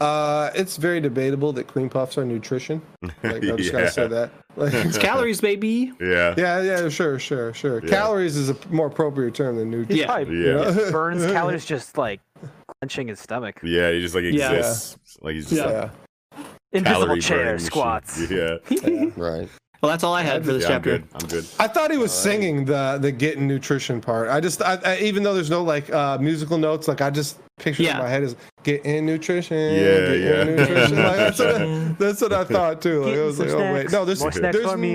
Uh, 0.00 0.50
it's 0.54 0.78
very 0.78 0.98
debatable 0.98 1.52
that 1.52 1.66
cream 1.66 1.90
puffs 1.90 2.16
are 2.16 2.24
nutrition. 2.24 2.80
Like, 3.22 3.44
I'm 3.44 3.58
just 3.58 3.70
gonna 3.72 3.90
say 3.90 4.06
that. 4.08 4.30
Like, 4.56 4.72
It's 4.72 4.96
calories, 5.08 5.42
baby. 5.42 5.92
yeah. 6.00 6.34
yeah, 6.38 6.62
yeah, 6.62 6.88
sure, 6.88 7.18
sure, 7.18 7.52
sure. 7.52 7.82
Yeah. 7.84 7.90
Calories 7.90 8.36
is 8.36 8.48
a 8.48 8.56
more 8.70 8.86
appropriate 8.86 9.34
term 9.34 9.56
than 9.56 9.70
nutrition. 9.70 9.96
Yeah. 9.98 10.06
Probably 10.06 10.36
Yeah. 10.38 10.70
You 10.70 10.74
know? 10.74 10.90
burns 10.92 11.26
calories 11.26 11.66
just 11.66 11.98
like 11.98 12.20
clenching 12.80 13.08
his 13.08 13.20
stomach. 13.20 13.60
Yeah, 13.62 13.90
he 13.92 14.00
just 14.00 14.14
like 14.14 14.24
Yeah. 14.24 14.52
exists. 14.52 14.96
Like 15.20 15.34
he's 15.34 15.50
just 15.50 15.60
Yeah. 15.60 15.68
a 15.68 15.72
Yeah. 15.72 16.44
Invisible 16.72 17.16
chair 17.18 17.44
burning 17.44 17.58
squats. 17.58 18.18
machine. 18.18 18.38
Yeah. 18.78 19.10
Right. 19.16 19.48
Well, 19.80 19.88
that's 19.88 20.04
all 20.04 20.14
I 20.14 20.22
had 20.22 20.44
for 20.44 20.52
this 20.52 20.62
yeah, 20.64 20.68
I'm 20.68 20.72
chapter. 20.74 20.98
good. 20.98 21.08
I'm 21.14 21.28
good. 21.28 21.46
I 21.58 21.66
thought 21.66 21.90
he 21.90 21.96
was 21.96 22.12
singing 22.12 22.66
the 22.66 22.98
the 23.00 23.10
getting 23.10 23.48
nutrition 23.48 24.00
part. 24.00 24.28
I 24.28 24.38
just, 24.38 24.60
I, 24.60 24.78
I, 24.84 24.98
even 24.98 25.22
though 25.22 25.32
there's 25.32 25.48
no 25.48 25.62
like 25.62 25.88
uh, 25.90 26.18
musical 26.18 26.58
notes, 26.58 26.86
like 26.86 27.00
I 27.00 27.08
just 27.08 27.38
pictured 27.58 27.84
Yeah. 27.84 27.96
in 27.96 28.02
my 28.02 28.08
head 28.08 28.22
is 28.22 28.36
getting 28.62 29.06
nutrition. 29.06 29.56
Yeah, 29.56 29.80
getting 29.80 30.22
yeah. 30.22 30.44
nutrition. 30.44 30.96
Like, 30.96 31.16
that's, 31.16 31.38
what 31.38 31.54
I, 31.62 31.64
that's 31.98 32.20
what 32.20 32.32
I 32.34 32.44
thought 32.44 32.82
too. 32.82 33.04
Like, 33.04 33.16
I 33.16 33.22
was 33.22 33.38
like, 33.38 33.48
some 33.48 33.60
oh 33.62 33.72
wait, 33.72 33.90
no, 33.90 34.04
there's 34.04 34.20
More 34.20 34.30
there's 34.30 34.70
for 34.70 34.76
me. 34.76 34.92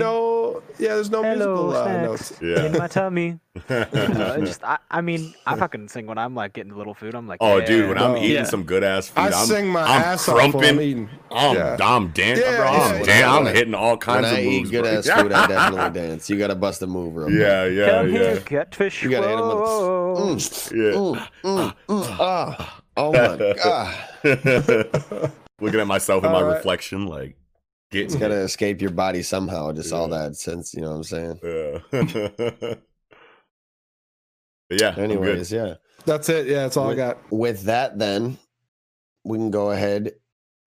No, 0.55 0.63
yeah, 0.79 0.95
there's 0.95 1.09
no 1.09 1.23
musical 1.23 1.71
Hello, 1.71 1.71
uh, 1.71 1.83
snacks 1.85 2.31
notes. 2.31 2.41
Yeah. 2.41 2.65
in 2.65 2.71
my 2.73 2.87
tummy. 2.87 3.39
Uh, 3.69 3.85
it's 3.91 4.47
just, 4.49 4.63
I, 4.63 4.77
I 4.91 5.01
mean, 5.01 5.33
I 5.45 5.55
fucking 5.55 5.87
sing 5.87 6.07
when 6.07 6.17
I'm 6.17 6.35
like 6.35 6.53
getting 6.53 6.71
a 6.73 6.77
little 6.77 6.93
food. 6.93 7.15
I'm 7.15 7.27
like, 7.27 7.37
Oh, 7.41 7.61
dude, 7.61 7.87
when 7.89 7.97
I'm 7.97 8.13
No. 8.13 8.17
eating 8.17 8.31
Yeah. 8.31 8.43
some 8.43 8.63
good 8.63 8.83
ass 8.83 9.07
food, 9.07 9.21
I 9.21 9.27
am 9.41 9.45
sing 9.47 9.67
my 9.69 9.81
I'm 9.83 10.01
ass 10.01 10.27
off 10.27 10.35
while 10.35 10.45
I'm 10.45 10.51
crumping. 10.51 10.79
eating. 10.81 11.09
I'm, 11.31 11.55
Yeah. 11.55 11.77
I'm 11.81 12.09
dancing, 12.09 12.45
Yeah, 12.45 12.69
I'm, 12.69 12.97
yeah. 12.99 13.03
dan- 13.05 13.29
I'm 13.29 13.43
When 13.45 13.55
hitting 13.55 13.73
all 13.75 13.89
When 13.91 13.99
kinds 13.99 14.25
I 14.27 14.31
of 14.39 14.39
eat 14.45 14.57
moves. 14.59 14.71
good 14.71 14.81
bro. 14.83 14.91
ass 14.97 15.09
food, 15.21 15.31
I 15.31 15.47
definitely 15.47 15.99
dance. 16.01 16.29
You 16.29 16.37
gotta 16.37 16.55
bust 16.55 16.81
a 16.81 16.87
move 16.87 17.15
real 17.15 17.27
quick. 17.27 17.39
yeah, 17.39 17.65
yeah, 17.65 17.89
Come 17.89 18.07
yeah. 18.09 18.19
here, 18.19 18.39
catfish. 18.41 19.03
You 19.03 19.09
gotta 19.11 19.27
hit 19.29 19.39
him 19.39 19.47
with 19.47 19.57
whoa. 19.57 20.15
Mm, 20.17 20.71
Yeah. 20.71 20.97
mm, 20.99 21.27
mm, 21.43 21.75
mm, 21.87 22.15
ah. 22.19 22.81
Oh 22.97 23.11
my 23.11 23.53
god. 23.63 25.31
Looking 25.61 25.79
at 25.79 25.87
myself 25.87 26.23
in 26.25 26.31
my 26.31 26.37
All 26.39 26.43
right. 26.47 26.55
reflection, 26.57 27.07
like 27.07 27.35
It's 27.91 28.13
getting 28.13 28.19
gotta 28.19 28.41
escape 28.41 28.81
your 28.81 28.91
body 28.91 29.23
somehow. 29.23 29.71
Just 29.71 29.93
all 29.93 30.07
that 30.09 30.35
sense, 30.35 30.73
you 30.73 30.81
know 30.81 30.91
what 30.91 30.97
I'm 30.97 31.03
saying? 31.03 31.39
Yeah. 31.43 32.75
Yeah. 34.69 34.95
Anyways, 34.97 35.51
yeah. 35.51 35.75
That's 36.05 36.29
it. 36.29 36.47
Yeah, 36.47 36.63
that's 36.63 36.77
all 36.77 36.89
I 36.89 36.95
got. 36.95 37.19
With 37.31 37.63
that, 37.63 37.97
then 37.99 38.37
we 39.23 39.37
can 39.37 39.51
go 39.51 39.71
ahead 39.71 40.13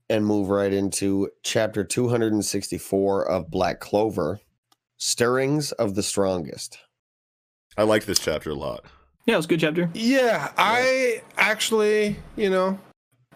and 0.09 0.25
move 0.25 0.49
right 0.49 0.73
into 0.73 1.31
chapter 1.43 1.85
264 1.85 3.29
of 3.29 3.51
Black 3.51 3.81
Clover 3.81 4.41
Stirrings 4.97 5.73
of 5.73 5.95
the 5.95 6.03
Strongest. 6.03 6.79
I 7.77 7.83
like 7.85 8.07
this 8.07 8.19
chapter 8.19 8.51
a 8.51 8.55
lot. 8.55 8.85
Yeah, 9.27 9.35
it 9.35 9.37
was 9.37 9.45
a 9.45 9.49
good 9.49 9.61
chapter. 9.61 9.91
Yeah, 9.95 10.53
I 10.57 11.23
actually, 11.37 12.17
you 12.37 12.51
know, 12.51 12.79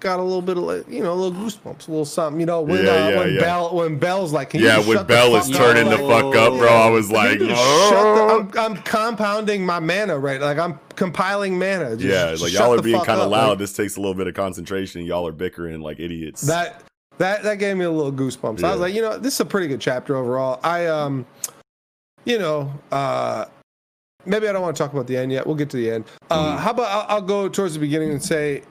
got 0.03 0.19
a 0.19 0.23
little 0.23 0.43
bit 0.43 0.57
of, 0.57 0.65
like, 0.65 0.89
you 0.89 1.03
know, 1.03 1.13
a 1.13 1.15
little 1.15 1.33
goosebumps, 1.41 1.87
a 1.87 1.91
little 1.91 2.05
something. 2.05 2.41
You 2.41 2.47
know, 2.47 2.61
when 2.61 2.85
Yeah, 2.85 2.91
uh, 2.91 3.09
yeah, 3.09 3.19
when 3.19 3.35
yeah. 3.35 3.41
Bell 3.41 3.75
when 3.75 3.99
Bell's 3.99 4.33
like, 4.33 4.51
Can 4.51 4.61
Yeah, 4.61 4.77
just 4.77 4.89
when 4.89 4.97
shut 4.99 5.09
the 5.09 5.15
Bell 5.15 5.37
is 5.37 5.49
turning 5.51 5.89
the 5.89 5.99
fuck 5.99 6.35
up, 6.35 6.59
bro, 6.59 6.69
I 6.69 6.91
was 6.91 7.11
like, 7.11 7.39
just 7.39 7.51
shut 7.51 7.91
the- 7.93 8.23
"Oh." 8.23 8.51
I'm, 8.59 8.59
I'm 8.59 8.77
compounding 8.83 9.65
my 9.65 9.79
mana, 9.81 10.19
right? 10.19 10.41
Like 10.41 10.59
I'm 10.59 10.79
compiling 10.97 11.59
mana. 11.59 11.97
Just 11.97 12.03
yeah, 12.03 12.31
shut 12.33 12.41
like 12.41 12.53
y'all 12.53 12.75
are 12.79 12.83
being 12.83 13.01
kind 13.05 13.21
of 13.21 13.31
loud. 13.31 13.51
Like, 13.51 13.59
this 13.59 13.73
takes 13.73 13.97
a 13.97 14.01
little 14.01 14.15
bit 14.15 14.27
of 14.27 14.35
concentration. 14.35 15.03
Y'all 15.07 15.27
are 15.27 15.33
bickering 15.33 15.81
like 15.81 16.01
idiots. 16.01 16.43
that 16.43 16.83
that 17.19 17.43
that 17.45 17.59
gave 17.59 17.77
me 17.77 17.85
a 17.85 17.91
little 17.91 18.13
goosebumps. 18.13 18.65
I 18.65 18.73
was 18.73 18.81
like, 18.81 18.95
you 18.95 19.03
know, 19.03 19.19
this 19.19 19.35
is 19.35 19.41
a 19.41 19.45
pretty 19.45 19.69
good 19.69 19.81
chapter 19.81 20.17
overall. 20.17 20.59
I 20.65 20.87
um, 20.87 21.25
you 22.25 22.39
know, 22.39 22.73
uh, 22.91 23.45
maybe 24.25 24.49
I 24.49 24.53
don't 24.53 24.63
want 24.63 24.77
to 24.77 24.83
talk 24.83 24.93
about 24.93 25.07
the 25.07 25.17
end 25.17 25.31
yet. 25.33 25.47
We'll 25.47 25.57
get 25.57 25.71
to 25.71 25.77
the 25.77 25.91
end. 25.91 26.05
Uh, 26.31 26.57
Mhm. 26.57 26.59
How 26.61 26.71
about 26.71 26.87
I'll, 27.11 27.17
I'll 27.17 27.23
go 27.23 27.49
towards 27.49 27.75
the 27.75 27.81
beginning 27.81 28.11
and 28.11 28.23
say, 28.23 28.63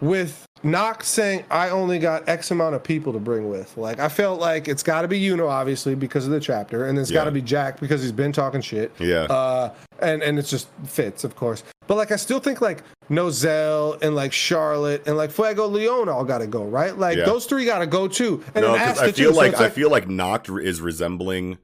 with 0.00 0.44
Noct 0.64 1.02
saying 1.04 1.44
I 1.50 1.68
only 1.70 1.98
got 1.98 2.28
X 2.28 2.50
amount 2.50 2.74
of 2.74 2.82
people 2.82 3.12
to 3.12 3.18
bring 3.18 3.48
with. 3.48 3.76
Like 3.76 3.98
I 3.98 4.08
felt 4.08 4.40
like 4.40 4.68
it's 4.68 4.82
got 4.82 5.02
to 5.02 5.08
be 5.08 5.20
Yuno 5.20 5.48
obviously 5.48 5.94
because 5.94 6.24
of 6.24 6.32
the 6.32 6.40
chapter, 6.40 6.86
and 6.86 6.98
it's 6.98 7.10
got 7.10 7.24
to 7.24 7.30
be 7.30 7.42
Jack 7.42 7.78
because 7.80 8.02
he's 8.02 8.12
been 8.12 8.32
talking 8.32 8.60
shit. 8.60 8.92
Yeah. 8.98 9.22
Uh, 9.24 9.74
and 10.00 10.22
and 10.22 10.38
it 10.38 10.42
just 10.42 10.68
fits, 10.84 11.24
of 11.24 11.36
course. 11.36 11.62
But 11.86 11.96
like 11.96 12.10
I 12.10 12.16
still 12.16 12.40
think 12.40 12.60
like 12.60 12.82
Nozel 13.10 14.00
and 14.02 14.14
like 14.14 14.32
Charlotte 14.32 15.06
and 15.06 15.16
like 15.16 15.30
Fuegoleon 15.30 16.08
all 16.12 16.24
got 16.24 16.38
to 16.38 16.46
go, 16.46 16.64
right? 16.64 16.96
Like 16.96 17.16
Yeah. 17.18 17.24
those 17.26 17.46
three 17.46 17.64
got 17.64 17.78
to 17.80 17.86
go 17.86 18.08
too. 18.08 18.42
And 18.54 18.64
no, 18.64 18.74
I 18.74 18.92
feel 18.94 19.12
too. 19.12 19.24
So 19.32 19.38
like, 19.38 19.52
it's 19.52 19.60
I 19.60 19.68
feel 19.68 19.90
like 19.90 20.06
Noct 20.06 20.62
is 20.62 20.80
resembling. 20.80 21.58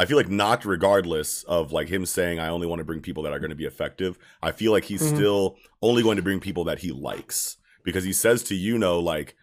I 0.00 0.04
feel 0.04 0.16
like 0.16 0.28
Noct, 0.28 0.64
regardless 0.64 1.42
of 1.44 1.72
like 1.72 1.88
him 1.88 2.06
saying, 2.06 2.38
"I 2.38 2.48
only 2.48 2.66
want 2.66 2.78
to 2.80 2.84
bring 2.84 3.00
people 3.00 3.22
that 3.24 3.32
are 3.32 3.40
going 3.40 3.50
to 3.50 3.56
be 3.56 3.64
effective." 3.66 4.18
I 4.42 4.52
feel 4.52 4.72
like 4.72 4.84
he's 4.84 5.02
Mhm. 5.02 5.14
still 5.16 5.56
only 5.82 6.02
going 6.02 6.16
to 6.16 6.22
bring 6.22 6.40
people 6.40 6.64
that 6.64 6.78
he 6.80 6.92
likes 6.92 7.56
because 7.88 8.04
he 8.04 8.12
says 8.12 8.42
to 8.44 8.54
you 8.54 8.76
know 8.78 8.98
like, 9.00 9.34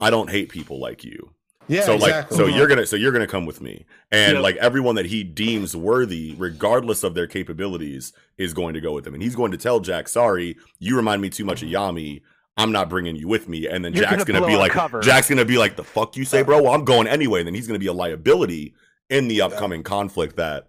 "I 0.00 0.10
don't 0.10 0.28
hate 0.28 0.50
people 0.50 0.78
like 0.78 1.02
you." 1.02 1.32
yeah, 1.66 1.80
so 1.82 1.94
exactly. 1.94 2.36
like, 2.36 2.48
so 2.50 2.54
you're 2.54 2.66
gonna, 2.68 2.84
so 2.86 2.94
you're 2.94 3.10
gonna 3.10 3.26
come 3.26 3.46
with 3.46 3.62
me, 3.62 3.86
and 4.12 4.34
Yep. 4.34 4.42
like 4.42 4.56
everyone 4.56 4.96
that 4.96 5.06
he 5.06 5.24
deems 5.24 5.74
worthy, 5.74 6.34
regardless 6.38 7.02
of 7.02 7.14
their 7.14 7.26
capabilities, 7.26 8.12
is 8.38 8.52
going 8.52 8.74
to 8.74 8.80
go 8.82 8.92
with 8.92 9.06
him, 9.06 9.14
and 9.14 9.22
he's 9.22 9.34
going 9.34 9.50
to 9.52 9.58
tell 9.58 9.80
Jack, 9.80 10.08
"Sorry, 10.08 10.56
you 10.78 10.94
remind 10.96 11.22
me 11.22 11.30
too 11.30 11.44
much 11.46 11.62
of 11.62 11.68
Yami." 11.70 12.20
I'm 12.58 12.72
not 12.72 12.88
bringing 12.88 13.16
you 13.16 13.28
with 13.28 13.48
me, 13.48 13.66
and 13.66 13.84
then 13.84 13.92
You're 13.94 14.04
Jack's 14.04 14.24
gonna 14.24 14.40
gonna, 14.40 14.50
be 14.52 14.56
like, 14.58 14.72
cover. 14.72 15.00
Jack's 15.00 15.28
gonna 15.28 15.44
be 15.44 15.58
like, 15.58 15.76
"The 15.76 15.84
fuck 15.84 16.16
you 16.16 16.24
say, 16.24 16.42
bro? 16.42 16.62
Well, 16.62 16.72
I'm 16.74 16.84
going 16.84 17.06
anyway." 17.06 17.40
And 17.40 17.46
then 17.46 17.54
he's 17.54 17.66
gonna 17.66 17.78
be 17.78 17.86
a 17.88 17.92
liability 17.92 18.74
in 19.10 19.28
the 19.28 19.40
upcoming 19.42 19.82
conflict 19.82 20.36
that 20.36 20.68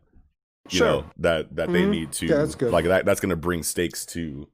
you 0.70 0.80
Sure. 0.80 0.88
know 0.88 1.06
that 1.20 1.56
that 1.56 1.72
they 1.72 1.84
Mhm. 1.84 1.90
need 1.92 2.12
to 2.14 2.26
Yeah, 2.28 2.36
that's 2.38 2.56
good. 2.56 2.72
like 2.74 2.86
that. 2.86 3.06
That's 3.06 3.20
gonna 3.22 3.36
bring 3.38 3.64
stakes 3.64 4.06
to 4.08 4.48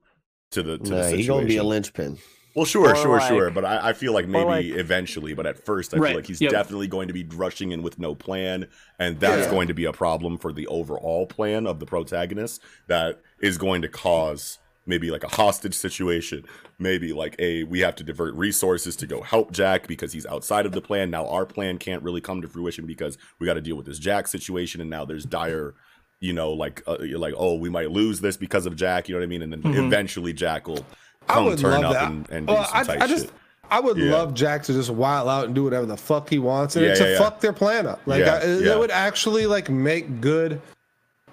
to 0.52 0.62
the 0.62 0.78
to 0.78 0.84
the 0.92 1.04
situation. 1.04 1.18
he's 1.18 1.28
gonna 1.28 1.46
be 1.48 1.58
a 1.58 1.64
linchpin. 1.64 2.18
Well, 2.56 2.66
sure, 2.66 2.92
Or 2.92 2.96
sure, 2.96 3.18
like- 3.18 3.28
sure. 3.28 3.50
But 3.50 3.66
I, 3.66 3.90
I 3.90 3.94
feel 3.94 4.14
like 4.14 4.28
maybe 4.28 4.46
like- 4.46 4.66
eventually, 4.68 5.34
but 5.34 5.46
at 5.48 5.66
first, 5.66 5.94
I 5.94 5.98
Right, 5.98 6.10
feel 6.10 6.16
like 6.18 6.28
he's 6.28 6.40
yep. 6.42 6.52
definitely 6.52 6.88
going 6.88 7.08
to 7.08 7.14
be 7.14 7.24
rushing 7.24 7.72
in 7.72 7.82
with 7.82 7.98
no 7.98 8.14
plan. 8.14 8.68
And 9.00 9.20
that's 9.20 9.46
Yeah. 9.46 9.52
going 9.52 9.68
to 9.70 9.74
be 9.74 9.86
a 9.86 9.94
problem 9.94 10.38
for 10.38 10.54
the 10.54 10.68
overall 10.68 11.26
plan 11.26 11.66
of 11.66 11.80
the 11.80 11.86
protagonist 11.88 12.62
that 12.88 13.22
is 13.42 13.58
going 13.58 13.82
to 13.82 13.88
cause 13.88 14.60
maybe 14.86 15.10
like 15.10 15.24
a 15.24 15.30
hostage 15.30 15.74
situation. 15.74 16.44
Maybe 16.78 17.12
like 17.14 17.36
a 17.40 17.64
we 17.64 17.80
have 17.80 17.96
to 17.96 18.04
divert 18.04 18.36
resources 18.36 18.96
to 18.98 19.08
go 19.08 19.22
help 19.22 19.52
Jack 19.52 19.88
because 19.88 20.12
he's 20.14 20.26
outside 20.26 20.66
of 20.66 20.74
the 20.74 20.82
plan. 20.82 21.10
Now 21.10 21.26
our 21.28 21.46
plan 21.46 21.78
can't 21.78 22.04
really 22.04 22.22
come 22.22 22.42
to 22.42 22.48
fruition 22.48 22.86
because 22.86 23.18
we 23.40 23.46
got 23.48 23.54
to 23.56 23.62
deal 23.62 23.78
with 23.78 23.86
this 23.86 23.98
Jack 24.00 24.28
situation. 24.28 24.82
And 24.82 24.90
now 24.90 25.06
there's 25.06 25.26
dire. 25.26 25.74
You 26.20 26.32
know, 26.34 26.52
like 26.54 26.82
uh, 26.88 26.98
you're 27.02 27.20
like, 27.20 27.34
oh, 27.38 27.56
we 27.56 27.70
might 27.70 27.92
lose 27.92 28.22
this 28.22 28.38
because 28.38 28.66
of 28.66 28.76
Jack. 28.78 29.10
You 29.10 29.16
know 29.16 29.20
what 29.20 29.26
I 29.26 29.28
mean? 29.28 29.42
And 29.42 29.52
then 29.52 29.62
Mhm. 29.62 29.88
eventually 29.88 30.32
Jack 30.32 30.68
will 30.70 30.86
I 31.30 31.40
would 31.42 31.62
love 31.62 31.82
that. 31.94 32.08
and, 32.12 32.30
and 32.30 32.48
Well, 32.48 32.68
I, 32.74 32.82
I 33.02 33.08
just, 33.08 33.26
shit. 33.26 33.34
I 33.72 33.80
would 33.80 33.98
Yeah. 33.98 34.12
love 34.12 34.34
Jack 34.34 34.64
to 34.64 34.74
just 34.74 34.90
wild 34.90 35.28
out 35.28 35.46
and 35.46 35.56
do 35.56 35.64
whatever 35.64 35.86
the 35.86 35.98
fuck 35.98 36.30
he 36.30 36.38
wants, 36.40 36.76
and 36.76 36.86
Yeah, 36.86 36.94
to 36.96 37.12
yeah, 37.12 37.18
fuck 37.18 37.40
their 37.40 37.54
plan 37.54 37.88
up. 37.88 38.02
Like 38.06 38.24
I, 38.24 38.40
it 38.42 38.78
would 38.78 38.92
actually 38.92 39.46
like 39.48 39.70
make 39.70 40.22
good. 40.22 40.62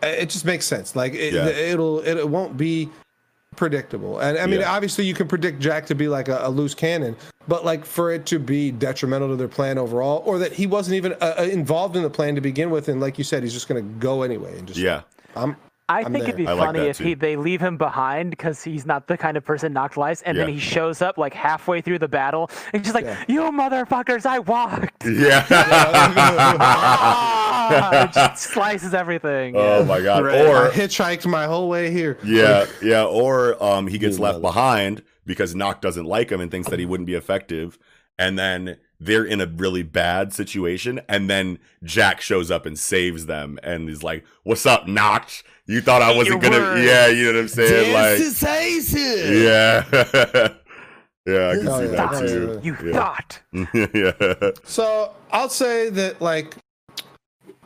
It 0.03 0.31
just 0.31 0.45
makes 0.47 0.65
sense. 0.65 0.97
Like 0.97 1.13
it, 1.15 1.35
it'll, 1.35 2.01
it, 2.01 2.17
it 2.17 2.29
won't 2.29 2.57
be 2.57 2.89
predictable. 3.57 4.19
And 4.21 4.39
I 4.39 4.47
mean, 4.47 4.61
Yeah. 4.61 4.73
obviously, 4.73 5.05
you 5.05 5.13
can 5.15 5.29
predict 5.29 5.61
Jack 5.61 5.85
to 5.87 5.95
be 5.95 6.09
like 6.09 6.29
a, 6.29 6.39
a 6.43 6.49
loose 6.49 6.75
cannon, 6.75 7.17
but 7.49 7.65
like 7.67 7.85
for 7.85 8.11
it 8.13 8.25
to 8.27 8.39
be 8.39 8.71
detrimental 8.71 9.29
to 9.29 9.37
their 9.37 9.49
plan 9.49 9.77
overall, 9.77 10.23
or 10.25 10.39
that 10.39 10.53
he 10.53 10.67
wasn't 10.67 10.95
even 10.95 11.13
uh, 11.21 11.35
uh, 11.39 11.43
involved 11.43 11.97
in 11.97 12.03
the 12.03 12.09
plan 12.11 12.35
to 12.37 12.41
begin 12.41 12.71
with, 12.71 12.89
and 12.89 13.01
like 13.01 13.19
you 13.19 13.25
said, 13.25 13.43
he's 13.43 13.53
just 13.53 13.69
gonna 13.69 13.83
go 13.83 14.23
anyway 14.23 14.57
and 14.59 14.67
just. 14.69 14.81
Yeah. 14.81 15.03
I'm. 15.37 15.57
I 15.91 16.03
I'm 16.05 16.13
think 16.13 16.25
it'd 16.25 16.37
be 16.37 16.47
I 16.47 16.53
like 16.53 16.67
funny 16.67 16.79
that 16.81 16.89
if 16.89 16.99
too. 16.99 17.05
he 17.05 17.15
they 17.15 17.37
leave 17.37 17.61
him 17.61 17.77
behind 17.77 18.31
because 18.31 18.63
he's 18.63 18.87
not 18.87 19.07
the 19.09 19.17
kind 19.17 19.37
of 19.37 19.45
person 19.45 19.73
knocked 19.73 19.97
lies, 19.97 20.23
and 20.23 20.39
then 20.39 20.49
Yeah. 20.49 20.55
he 20.55 20.61
shows 20.61 21.03
up 21.03 21.19
like 21.19 21.35
halfway 21.35 21.81
through 21.81 21.99
the 21.99 22.09
battle, 22.09 22.49
and 22.73 22.81
he's 22.85 22.93
just 22.93 22.95
like, 22.95 23.05
Yeah. 23.05 23.25
"You 23.29 23.41
motherfuckers, 23.51 24.25
I 24.27 24.39
walked!" 24.39 25.05
Yeah. 25.07 25.45
Ah, 26.73 28.05
it 28.05 28.13
just 28.13 28.43
slices 28.53 28.95
everything. 28.95 29.55
oh 29.57 29.85
my 29.85 30.01
god. 30.01 30.25
Right. 30.25 30.41
I 30.41 30.47
Or 30.47 30.71
hitchhiked 30.71 31.27
my 31.27 31.47
whole 31.47 31.69
way 31.69 31.91
here. 31.91 32.19
yeah, 32.25 32.67
yeah. 32.83 33.05
Or 33.05 33.63
um, 33.63 33.87
he 33.87 33.99
gets 33.99 34.17
You 34.17 34.25
left 34.25 34.41
behind 34.41 35.03
because 35.27 35.55
Noct 35.55 35.81
doesn't 35.81 36.07
like 36.07 36.31
him 36.31 36.41
and 36.41 36.51
thinks 36.51 36.69
that 36.71 36.79
he 36.79 36.87
wouldn't 36.87 37.07
be 37.07 37.15
effective, 37.15 37.79
and 38.19 38.39
then 38.39 38.77
they're 38.99 39.25
in 39.25 39.41
a 39.41 39.47
really 39.47 39.83
bad 39.83 40.33
situation, 40.33 41.01
and 41.09 41.31
then 41.31 41.59
Jack 41.83 42.21
shows 42.21 42.51
up 42.51 42.67
and 42.67 42.79
saves 42.79 43.27
them, 43.27 43.59
and 43.63 43.89
is 43.89 44.03
like, 44.03 44.25
"What's 44.43 44.67
up, 44.67 44.87
Noct? 44.87 45.43
You 45.71 45.81
thought 45.81 46.03
I 46.03 46.15
wasn't 46.15 46.43
gonna? 46.43 46.59
words." 46.59 46.85
Yeah, 46.85 47.07
you 47.09 47.25
know 47.27 47.33
what 47.35 47.41
I'm 47.43 47.49
saying? 47.49 47.93
Like, 47.93 48.19
Decisive. 48.19 49.43
yeah, 49.45 49.85
yeah. 51.27 51.49
I 51.51 51.57
can 51.57 51.69
Oh, 51.69 51.79
see 51.79 51.93
yeah. 51.93 52.07
that 52.07 52.29
too. 52.29 52.61
You 52.63 52.77
yeah. 52.85 52.93
thought. 52.93 53.41
yeah. 53.95 54.51
So 54.65 55.13
I'll 55.33 55.49
say 55.49 55.89
that 55.91 56.21
like 56.21 56.57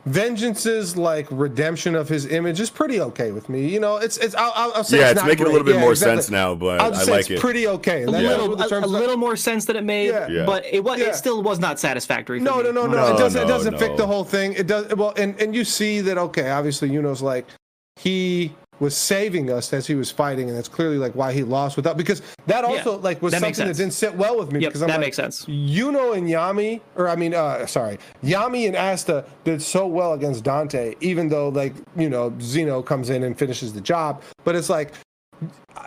Vengeance's 0.09 0.99
like 0.99 1.27
redemption 1.31 1.95
of 1.95 2.11
his 2.11 2.27
image 2.27 2.61
is 2.61 2.69
pretty 2.69 3.01
okay 3.01 3.33
with 3.33 3.49
me. 3.49 3.67
You 3.69 3.81
know, 3.81 3.97
it's 3.97 4.19
it's 4.19 4.35
I'll, 4.35 4.53
I'll 4.55 4.73
I'll 4.75 4.85
say 4.85 4.99
Yeah, 4.99 5.05
it's, 5.05 5.13
it's 5.13 5.21
not 5.23 5.27
making 5.29 5.47
a 5.47 5.49
little 5.49 5.65
bit 5.65 5.77
Yeah, 5.77 5.81
more 5.81 5.93
exactly. 5.93 6.17
sense 6.23 6.31
now, 6.31 6.55
but 6.55 6.79
I'll 6.83 6.93
I 6.95 7.05
say 7.05 7.11
like 7.11 7.21
it's 7.21 7.31
it. 7.31 7.41
pretty 7.41 7.67
okay. 7.69 8.03
a 8.03 8.11
little, 8.11 8.51
what 8.51 8.69
the 8.69 8.77
a, 8.77 8.85
a 8.85 8.87
little 8.87 9.17
more 9.17 9.35
sense 9.35 9.65
than 9.65 9.77
it 9.77 9.85
made, 9.85 10.09
Yeah. 10.11 10.29
Yeah. 10.29 10.45
but 10.45 10.67
it 10.67 10.85
was 10.85 10.99
Yeah. 11.01 11.07
it 11.07 11.15
still 11.15 11.43
was 11.43 11.59
not 11.59 11.81
satisfactory. 11.81 12.39
For 12.39 12.45
No, 12.45 12.59
me. 12.59 12.65
no, 12.65 12.71
no, 12.73 12.87
no. 12.87 12.97
No, 12.97 13.15
it 13.15 13.19
doesn't. 13.19 13.41
no, 13.41 13.47
it 13.47 13.49
doesn't 13.49 13.73
no. 13.73 13.79
fix 13.79 13.97
the 13.97 14.07
whole 14.07 14.25
thing. 14.25 14.53
It 14.53 14.67
does. 14.67 14.95
Well, 14.95 15.15
and 15.17 15.41
and 15.41 15.55
you 15.55 15.65
see 15.65 16.03
that. 16.03 16.19
Okay, 16.19 16.51
obviously, 16.51 16.91
you 16.91 17.01
Yuno's 17.01 17.23
like 17.23 17.47
he 17.97 18.55
was 18.81 18.97
saving 18.97 19.51
us 19.51 19.73
as 19.73 19.87
he 19.87 19.95
was 19.95 20.11
fighting, 20.11 20.49
and 20.49 20.57
that's 20.57 20.69
clearly 20.69 20.99
like 20.99 21.15
why 21.15 21.33
he 21.33 21.43
lost 21.43 21.77
without 21.77 21.97
because 21.97 22.23
that 22.47 22.65
also 22.65 22.99
like 22.99 23.23
was 23.23 23.33
that 23.33 23.41
something 23.41 23.67
that 23.67 23.77
didn't 23.77 23.93
sit 23.93 24.15
well 24.15 24.39
with 24.39 24.53
me 24.53 24.61
Yep, 24.61 24.71
because 24.71 24.83
I'm 24.83 24.89
that 24.89 24.95
like, 24.95 25.07
makes 25.07 25.17
sense. 25.17 25.45
Yuno 25.47 26.17
and 26.17 26.29
Yami, 26.29 26.81
or 26.97 27.09
I 27.09 27.17
mean, 27.17 27.35
uh, 27.35 27.67
sorry, 27.67 27.99
Yami 28.23 28.67
and 28.67 28.77
Asta 28.77 29.25
did 29.45 29.63
so 29.63 29.87
well 29.87 30.15
against 30.15 30.45
Dante, 30.45 30.95
even 31.01 31.29
though 31.29 31.49
like 31.49 31.75
you 31.97 32.09
know 32.09 32.35
Zeno 32.41 32.83
comes 32.83 33.11
in 33.11 33.23
and 33.23 33.39
finishes 33.39 33.73
the 33.73 33.81
job. 33.81 34.23
But 34.43 34.57
it's 34.57 34.69
like, 34.69 34.93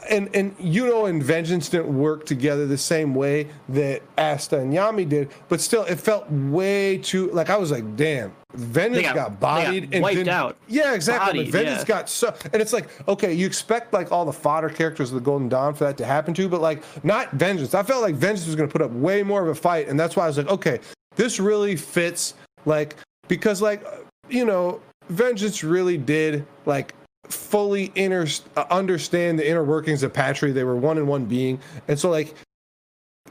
and 0.10 0.34
and 0.34 0.58
Yuno 0.58 1.10
and 1.10 1.22
Vengeance 1.22 1.70
didn't 1.70 1.96
work 1.96 2.26
together 2.26 2.66
the 2.66 2.78
same 2.78 3.14
way 3.14 3.48
that 3.70 4.02
Asta 4.18 4.60
and 4.60 4.74
Yami 4.74 5.08
did. 5.08 5.30
But 5.50 5.60
still, 5.62 5.84
it 5.84 6.00
felt 6.00 6.30
way 6.32 7.00
too 7.00 7.30
like 7.32 7.50
I 7.50 7.58
was 7.58 7.70
like, 7.70 7.96
damn, 7.98 8.34
Vengeance 8.58 9.06
got- 9.08 9.16
got, 9.16 9.30
they 9.30 9.30
got 9.32 9.40
bodied 9.40 9.90
and 9.94 10.04
wiped 10.04 10.16
didn't- 10.18 10.30
out. 10.30 10.58
Yeah, 10.68 10.94
exactly. 10.94 11.40
Bodied, 11.40 11.52
Vengeance 11.52 11.80
yeah. 11.82 11.86
got 11.86 12.10
so, 12.10 12.34
and 12.52 12.62
it's 12.62 12.74
like, 12.74 12.90
okay, 13.08 13.34
you 13.34 13.46
expect 13.46 13.94
like 13.94 14.12
all 14.12 14.26
the 14.26 14.34
fodder 14.34 14.70
characters 14.70 15.10
of 15.10 15.16
the 15.16 15.22
Golden 15.22 15.48
Dawn 15.50 15.74
for 15.74 15.84
that 15.86 15.98
to 15.98 16.06
happen 16.06 16.34
to, 16.34 16.50
but 16.50 16.62
like 16.62 16.84
not 17.04 17.32
Vengeance. 17.32 17.74
I 17.74 17.84
felt 17.84 18.02
like 18.02 18.16
Vengeance 18.16 18.46
was 18.46 18.56
going 18.56 18.68
to 18.68 18.72
put 18.74 18.82
up 18.82 18.92
way 18.92 19.24
more 19.24 19.42
of 19.44 19.48
a 19.50 19.56
fight, 19.56 19.88
and 19.88 20.00
that's 20.00 20.16
why 20.16 20.24
I 20.24 20.28
was 20.28 20.38
like, 20.38 20.50
okay, 20.50 20.80
this 21.16 21.40
really 21.40 21.76
fits, 21.76 22.34
like 22.66 22.96
because 23.28 23.62
like 23.62 23.86
you 24.30 24.46
know, 24.46 24.82
Vengeance 25.10 25.64
really 25.64 25.98
did 25.98 26.46
like 26.66 26.94
fully 27.26 27.92
inner 27.96 28.26
uh, 28.56 28.66
understand 28.70 29.38
the 29.38 29.48
inner 29.48 29.64
workings 29.64 30.04
of 30.04 30.14
Patry. 30.14 30.54
They 30.54 30.64
were 30.64 30.76
one 30.76 30.98
and 30.98 31.08
one 31.08 31.26
being, 31.26 31.60
and 31.88 32.00
so 32.00 32.10
like 32.10 32.34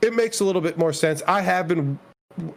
it 0.03 0.15
makes 0.15 0.41
a 0.41 0.45
little 0.45 0.61
bit 0.63 0.77
more 0.79 0.93
sense. 0.93 1.23
I 1.27 1.41
have 1.41 1.69
been. 1.69 1.99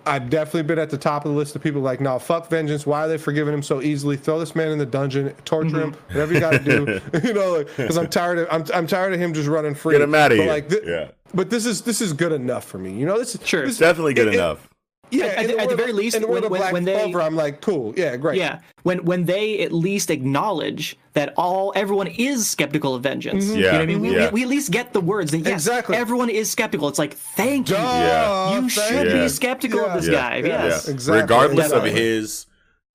I've 0.06 0.30
definitely 0.30 0.64
been 0.64 0.80
at 0.80 0.90
the 0.90 0.98
top 0.98 1.24
of 1.26 1.32
the 1.32 1.38
list 1.38 1.56
of 1.56 1.64
people 1.64 1.82
like, 1.82 2.02
no, 2.02 2.20
fuck 2.20 2.50
vengeance. 2.50 2.86
Why 2.86 3.06
are 3.06 3.08
they 3.08 3.18
forgiving 3.18 3.54
him 3.54 3.64
so 3.64 3.82
easily? 3.82 4.18
Throw 4.18 4.38
this 4.40 4.54
man 4.54 4.72
in 4.72 4.78
the 4.78 4.86
dungeon, 4.86 5.34
torture 5.46 5.82
him, 5.82 5.92
mm-hmm. 5.94 6.14
whatever 6.14 6.34
you 6.34 6.40
got 6.42 6.52
to 6.52 6.60
do. 6.60 7.00
you 7.28 7.34
know, 7.34 7.64
because 7.64 7.98
I'm 7.98 8.10
tired 8.10 8.40
of 8.40 8.48
I'm, 8.52 8.66
I'm 8.74 8.88
tired 8.88 9.14
of 9.14 9.20
him 9.22 9.34
just 9.34 9.48
running 9.48 9.76
free. 9.76 9.94
Get 9.94 10.02
him 10.02 10.14
outta 10.14 10.36
But, 10.36 10.42
here. 10.44 10.52
Like, 10.52 10.70
thi- 10.70 10.82
Yeah. 10.86 11.12
But 11.34 11.50
this 11.50 11.66
is 11.66 11.84
this 11.84 12.02
is 12.02 12.12
good 12.14 12.32
enough 12.34 12.66
for 12.66 12.78
me. 12.78 12.94
You 12.94 13.06
know, 13.06 13.18
this 13.18 13.36
is 13.36 13.48
Sure. 13.48 13.62
This, 13.62 13.72
It's 13.72 13.80
definitely 13.80 14.16
good 14.16 14.28
it- 14.28 14.34
it- 14.34 14.38
enough. 14.38 14.69
Yeah, 15.12 15.26
At- 15.26 15.38
at 15.38 15.48
the- 15.48 15.60
at 15.60 15.70
the 15.70 15.76
very 15.76 15.92
of- 15.92 15.98
least, 15.98 16.16
in 16.16 16.22
the 16.22 16.28
when- 16.28 16.44
of 16.44 16.50
when- 16.52 16.60
Black 16.62 16.74
when 16.74 16.84
they- 16.86 16.94
Clover, 16.94 17.22
I'm 17.22 17.36
like, 17.36 17.62
cool, 17.62 17.94
yeah, 17.98 18.16
great. 18.18 18.38
Yeah, 18.38 18.60
when 18.84 19.04
when 19.06 19.26
they 19.26 19.60
at 19.60 19.72
least 19.72 20.10
acknowledge 20.10 20.98
that 21.14 21.34
all 21.38 21.74
everyone 21.76 22.08
is 22.08 22.50
skeptical 22.50 22.96
of 22.96 23.04
vengeance. 23.04 23.46
Mm-hmm. 23.46 23.56
You 23.58 23.62
know 23.64 23.72
what 23.74 23.82
I 23.82 23.86
mean? 23.86 24.00
We, 24.02 24.16
yeah. 24.16 24.26
we, 24.28 24.32
we 24.34 24.44
at 24.44 24.48
least 24.50 24.72
get 24.72 24.94
the 24.94 25.02
words 25.02 25.32
that 25.32 25.40
yes, 25.40 25.54
Exactly. 25.54 25.96
everyone 25.98 26.30
is 26.30 26.50
skeptical. 26.52 26.88
It's 26.88 27.00
like 27.00 27.14
thank 27.14 27.70
you. 27.70 27.76
Yeah. 27.76 28.54
You 28.56 28.70
thank 28.70 28.72
should 28.72 29.08
Yeah. 29.08 29.24
be 29.24 29.30
skeptical 29.30 29.80
of 29.86 29.94
this 29.94 30.08
Yeah. 30.08 30.14
guy. 30.14 30.36
Yeah. 30.38 30.66
Yes. 30.66 30.86
Yeah. 30.88 30.94
Exactly. 30.94 31.22
Regardless 31.22 31.72
of 31.72 31.84
his 31.84 32.46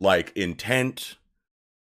like 0.00 0.32
intent, 0.36 1.16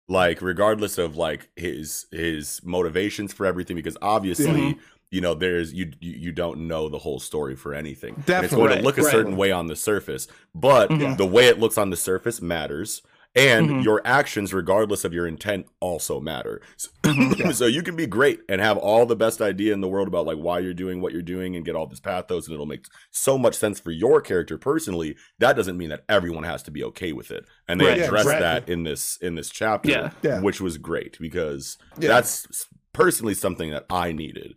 like 0.09 0.41
regardless 0.41 0.97
of 0.97 1.15
like 1.15 1.49
his 1.55 2.07
his 2.11 2.59
motivations 2.63 3.31
for 3.33 3.45
everything, 3.45 3.75
because 3.75 3.97
obviously, 4.01 4.45
Mhm. 4.47 4.77
You 5.13 5.21
know, 5.21 5.35
there's 5.35 5.71
you 5.73 5.91
you 6.01 6.31
don't 6.31 6.67
know 6.67 6.89
the 6.89 6.97
whole 6.97 7.19
story 7.19 7.55
for 7.55 7.73
anything. 7.75 8.15
And 8.27 8.43
it's 8.45 8.53
going 8.53 8.69
Right, 8.69 8.77
to 8.79 8.83
look 8.83 8.97
a 8.97 9.03
right. 9.03 9.11
certain 9.11 9.37
way 9.37 9.51
on 9.51 9.67
the 9.67 9.75
surface, 9.75 10.27
but 10.55 10.89
Mhm. 10.89 11.17
the 11.17 11.25
way 11.25 11.45
it 11.47 11.59
looks 11.59 11.77
on 11.77 11.91
the 11.91 11.95
surface 11.97 12.41
matters. 12.41 13.03
And 13.35 13.67
Mhm. 13.69 13.83
your 13.83 13.99
actions, 14.05 14.53
regardless 14.53 15.03
of 15.03 15.11
your 15.13 15.25
intent, 15.25 15.65
also 15.79 16.19
matter. 16.19 16.61
So, 16.77 16.89
Mm-hmm. 17.03 17.51
so 17.59 17.65
you 17.67 17.81
can 17.83 17.95
be 17.95 18.05
great 18.07 18.41
and 18.49 18.59
have 18.61 18.77
all 18.77 19.05
the 19.07 19.15
best 19.15 19.41
idea 19.41 19.73
in 19.73 19.81
the 19.81 19.87
world 19.87 20.07
about 20.07 20.25
like 20.27 20.37
why 20.37 20.59
you're 20.59 20.73
doing 20.73 20.99
what 21.01 21.13
you're 21.13 21.21
doing 21.23 21.55
and 21.55 21.65
get 21.65 21.75
all 21.75 21.85
this 21.87 21.99
pathos 21.99 22.45
and 22.47 22.53
it'll 22.53 22.65
make 22.67 22.85
so 23.11 23.37
much 23.37 23.55
sense 23.55 23.79
for 23.79 23.91
your 23.91 24.19
character 24.21 24.57
personally. 24.57 25.15
That 25.39 25.55
doesn't 25.55 25.77
mean 25.77 25.89
that 25.89 26.03
everyone 26.09 26.43
has 26.43 26.61
to 26.63 26.71
be 26.71 26.83
okay 26.85 27.11
with 27.11 27.29
it. 27.31 27.45
And 27.67 27.79
they 27.81 27.85
Right. 27.85 27.97
Yeah, 27.97 28.05
addressed 28.05 28.27
that 28.29 28.69
in 28.69 28.83
this 28.83 29.17
in 29.21 29.33
this 29.35 29.49
chapter, 29.51 29.89
Yeah. 29.89 30.11
Yeah. 30.23 30.39
which 30.41 30.59
was 30.61 30.77
great 30.79 31.17
because 31.19 31.77
Yeah. 31.99 32.09
that's 32.09 32.67
personally 32.93 33.33
something 33.33 33.71
that 33.71 33.85
I 33.89 34.11
needed. 34.11 34.53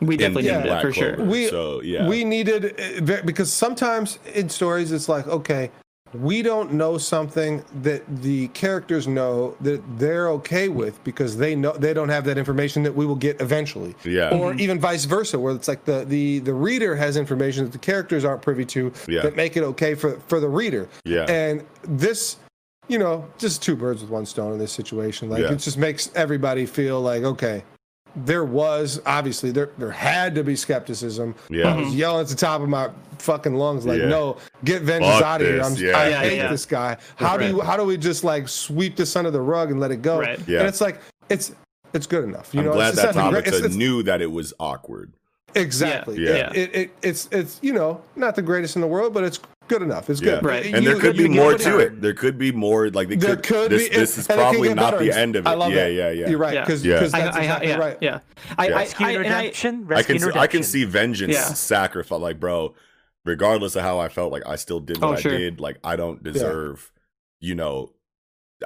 We 0.00 0.16
definitely 0.16 0.48
in 0.48 0.56
needed 0.56 0.66
it 0.66 0.68
Black 0.70 0.82
for 0.82 0.92
sure. 0.92 1.14
Clover. 1.16 1.30
We- 1.30 1.48
so 1.48 1.82
yeah, 1.82 2.06
We 2.08 2.24
needed 2.24 3.08
uh, 3.10 3.22
because 3.24 3.52
sometimes 3.52 4.18
in 4.34 4.48
stories 4.48 4.92
it's 4.92 5.08
like 5.08 5.26
okay, 5.26 5.70
we 6.14 6.40
don't 6.40 6.72
know 6.72 6.96
something 6.96 7.62
that 7.82 8.02
the 8.22 8.48
characters 8.48 9.06
know 9.06 9.54
that 9.60 9.82
they're 9.98 10.28
okay 10.30 10.68
with 10.70 11.02
because 11.04 11.36
they 11.36 11.54
know 11.54 11.72
they 11.72 11.92
don't 11.92 12.08
have 12.08 12.24
that 12.24 12.38
information 12.38 12.82
that 12.84 12.94
we 12.94 13.04
will 13.04 13.14
get 13.14 13.40
eventually. 13.42 13.94
Yeah. 14.04 14.30
Or 14.30 14.54
even 14.54 14.80
vice 14.80 15.04
versa, 15.04 15.38
where 15.38 15.54
it's 15.54 15.68
like 15.68 15.84
the 15.84 16.04
the 16.06 16.38
the 16.38 16.54
reader 16.54 16.96
has 16.96 17.16
information 17.18 17.64
that 17.64 17.72
the 17.72 17.78
characters 17.78 18.24
aren't 18.24 18.40
privy 18.40 18.64
to 18.66 18.90
Yeah. 19.06 19.20
that 19.22 19.36
make 19.36 19.56
it 19.58 19.62
okay 19.64 19.94
for 19.94 20.18
for 20.28 20.40
the 20.40 20.48
reader. 20.48 20.88
Yeah. 21.04 21.24
And 21.28 21.64
this. 21.82 22.36
You 22.90 22.98
know, 22.98 23.28
just 23.36 23.62
two 23.62 23.76
birds 23.76 24.00
with 24.00 24.08
one 24.10 24.24
stone 24.24 24.54
in 24.54 24.58
this 24.58 24.72
situation. 24.72 25.28
Like 25.28 25.42
Yeah. 25.42 25.52
it 25.52 25.56
just 25.58 25.76
makes 25.76 26.10
everybody 26.14 26.64
feel 26.64 27.02
like, 27.02 27.22
okay, 27.22 27.62
there 28.16 28.44
was 28.44 29.00
obviously 29.06 29.50
there 29.50 29.70
there 29.78 29.90
had 29.90 30.34
to 30.34 30.44
be 30.44 30.56
skepticism. 30.56 31.34
Yeah. 31.50 31.72
I 31.72 31.76
was 31.76 31.88
mm-hmm. 31.88 31.96
yelling 31.96 32.20
at 32.22 32.28
the 32.28 32.34
top 32.36 32.60
of 32.60 32.68
my 32.68 32.90
fucking 33.18 33.54
lungs, 33.54 33.84
like, 33.86 34.00
Yeah. 34.00 34.08
no, 34.08 34.36
get 34.64 34.82
vengeance 34.82 35.14
Fuck 35.16 35.24
out 35.24 35.40
of 35.40 35.46
here. 35.46 35.56
this, 35.58 35.66
I'm, 35.66 35.76
yeah. 35.84 35.98
I 35.98 36.08
Yeah, 36.08 36.20
hate 36.20 36.36
yeah. 36.36 36.48
this 36.50 36.66
guy. 36.66 36.96
How 37.16 37.36
do 37.36 37.46
you 37.46 37.60
how 37.60 37.76
do 37.76 37.84
we 37.84 37.96
just 37.96 38.24
like 38.24 38.48
sweep 38.48 38.96
this 38.96 39.14
under 39.16 39.30
the 39.30 39.40
rug 39.40 39.70
and 39.70 39.80
let 39.80 39.90
it 39.90 40.02
go? 40.02 40.20
Right. 40.20 40.40
Yeah. 40.48 40.60
And 40.60 40.68
it's 40.68 40.80
like 40.80 41.00
it's 41.28 41.52
it's 41.92 42.06
good 42.06 42.24
enough. 42.24 42.52
You 42.52 42.60
I'm 42.60 42.66
know, 42.66 42.72
glad 42.74 42.88
it's, 42.88 42.96
that 42.96 43.08
it's 43.08 43.16
not 43.16 43.26
the 43.26 43.30
great- 43.42 43.46
it's- 43.48 43.60
it's- 43.62 43.74
knew 43.76 44.02
that 44.04 44.20
it 44.20 44.30
was 44.30 44.52
awkward. 44.60 45.12
exactly. 45.54 46.22
Yeah. 46.22 46.30
Yeah. 46.36 46.52
It, 46.54 46.74
it, 46.74 46.90
it's 47.02 47.28
it's 47.32 47.58
you 47.62 47.72
know 47.72 48.00
not 48.16 48.36
the 48.36 48.42
greatest 48.42 48.76
in 48.76 48.82
the 48.82 48.88
world, 48.88 49.14
but 49.14 49.24
it's 49.24 49.40
good 49.68 49.82
enough. 49.82 50.08
It's 50.10 50.20
Yeah. 50.20 50.36
good. 50.36 50.44
Right. 50.44 50.66
And 50.74 50.86
there 50.86 50.94
You- 50.94 51.00
could 51.00 51.16
you 51.16 51.28
be 51.28 51.34
get 51.34 51.40
more 51.42 51.54
to 51.58 51.68
you- 51.70 51.78
it. 51.80 52.00
There 52.00 52.14
could 52.14 52.38
be 52.38 52.50
more. 52.52 52.88
Like 52.90 53.08
they 53.08 53.16
There 53.16 53.36
could, 53.36 53.44
could 53.44 53.70
this, 53.70 53.88
be. 53.88 53.94
This 53.96 54.18
is 54.18 54.26
and 54.28 54.38
it 54.40 54.42
can 54.42 54.50
probably 54.52 54.74
not 54.74 54.92
better. 54.92 55.04
the 55.04 55.12
end 55.16 55.36
of 55.36 55.46
it. 55.46 55.48
I 55.48 55.54
love 55.54 55.72
yeah, 55.72 55.84
that. 55.84 55.92
yeah, 55.92 56.10
yeah. 56.10 56.28
You're 56.28 56.38
right. 56.38 56.54
Yeah. 56.54 56.60
Because 56.64 56.84
Yeah. 56.84 57.00
that's 57.00 57.14
I, 57.14 57.18
I, 57.18 57.20
exactly 57.38 57.68
yeah, 57.68 57.76
right. 57.76 57.98
yeah. 58.00 58.18
I, 58.58 58.66
Yeah. 58.68 58.74
I, 58.74 58.78
Rescue 58.80 59.06
I, 59.06 59.10
and 59.10 59.24
and 59.26 59.34
I, 59.34 59.38
redemption. 59.38 59.74
I 59.74 59.78
can 59.78 59.86
Rescue 59.86 60.14
and 60.14 60.20
see, 60.22 60.28
I 60.28 60.32
can 60.32 60.40
redemption. 60.40 60.62
see 60.64 60.84
vengeance 60.84 61.34
Yeah. 61.34 61.44
sacrifice. 61.44 62.20
Like, 62.20 62.40
bro, 62.40 62.74
regardless 63.24 63.76
of 63.76 63.82
how 63.82 63.98
I 63.98 64.08
felt, 64.08 64.32
like 64.32 64.46
I 64.46 64.56
still 64.56 64.80
did 64.80 65.00
what 65.00 65.08
Oh, 65.08 65.12
I 65.12 65.20
sure. 65.20 65.36
did. 65.36 65.60
Like, 65.60 65.78
I 65.84 65.96
don't 65.96 66.22
deserve. 66.22 66.90
You 67.40 67.54
know, 67.54 67.92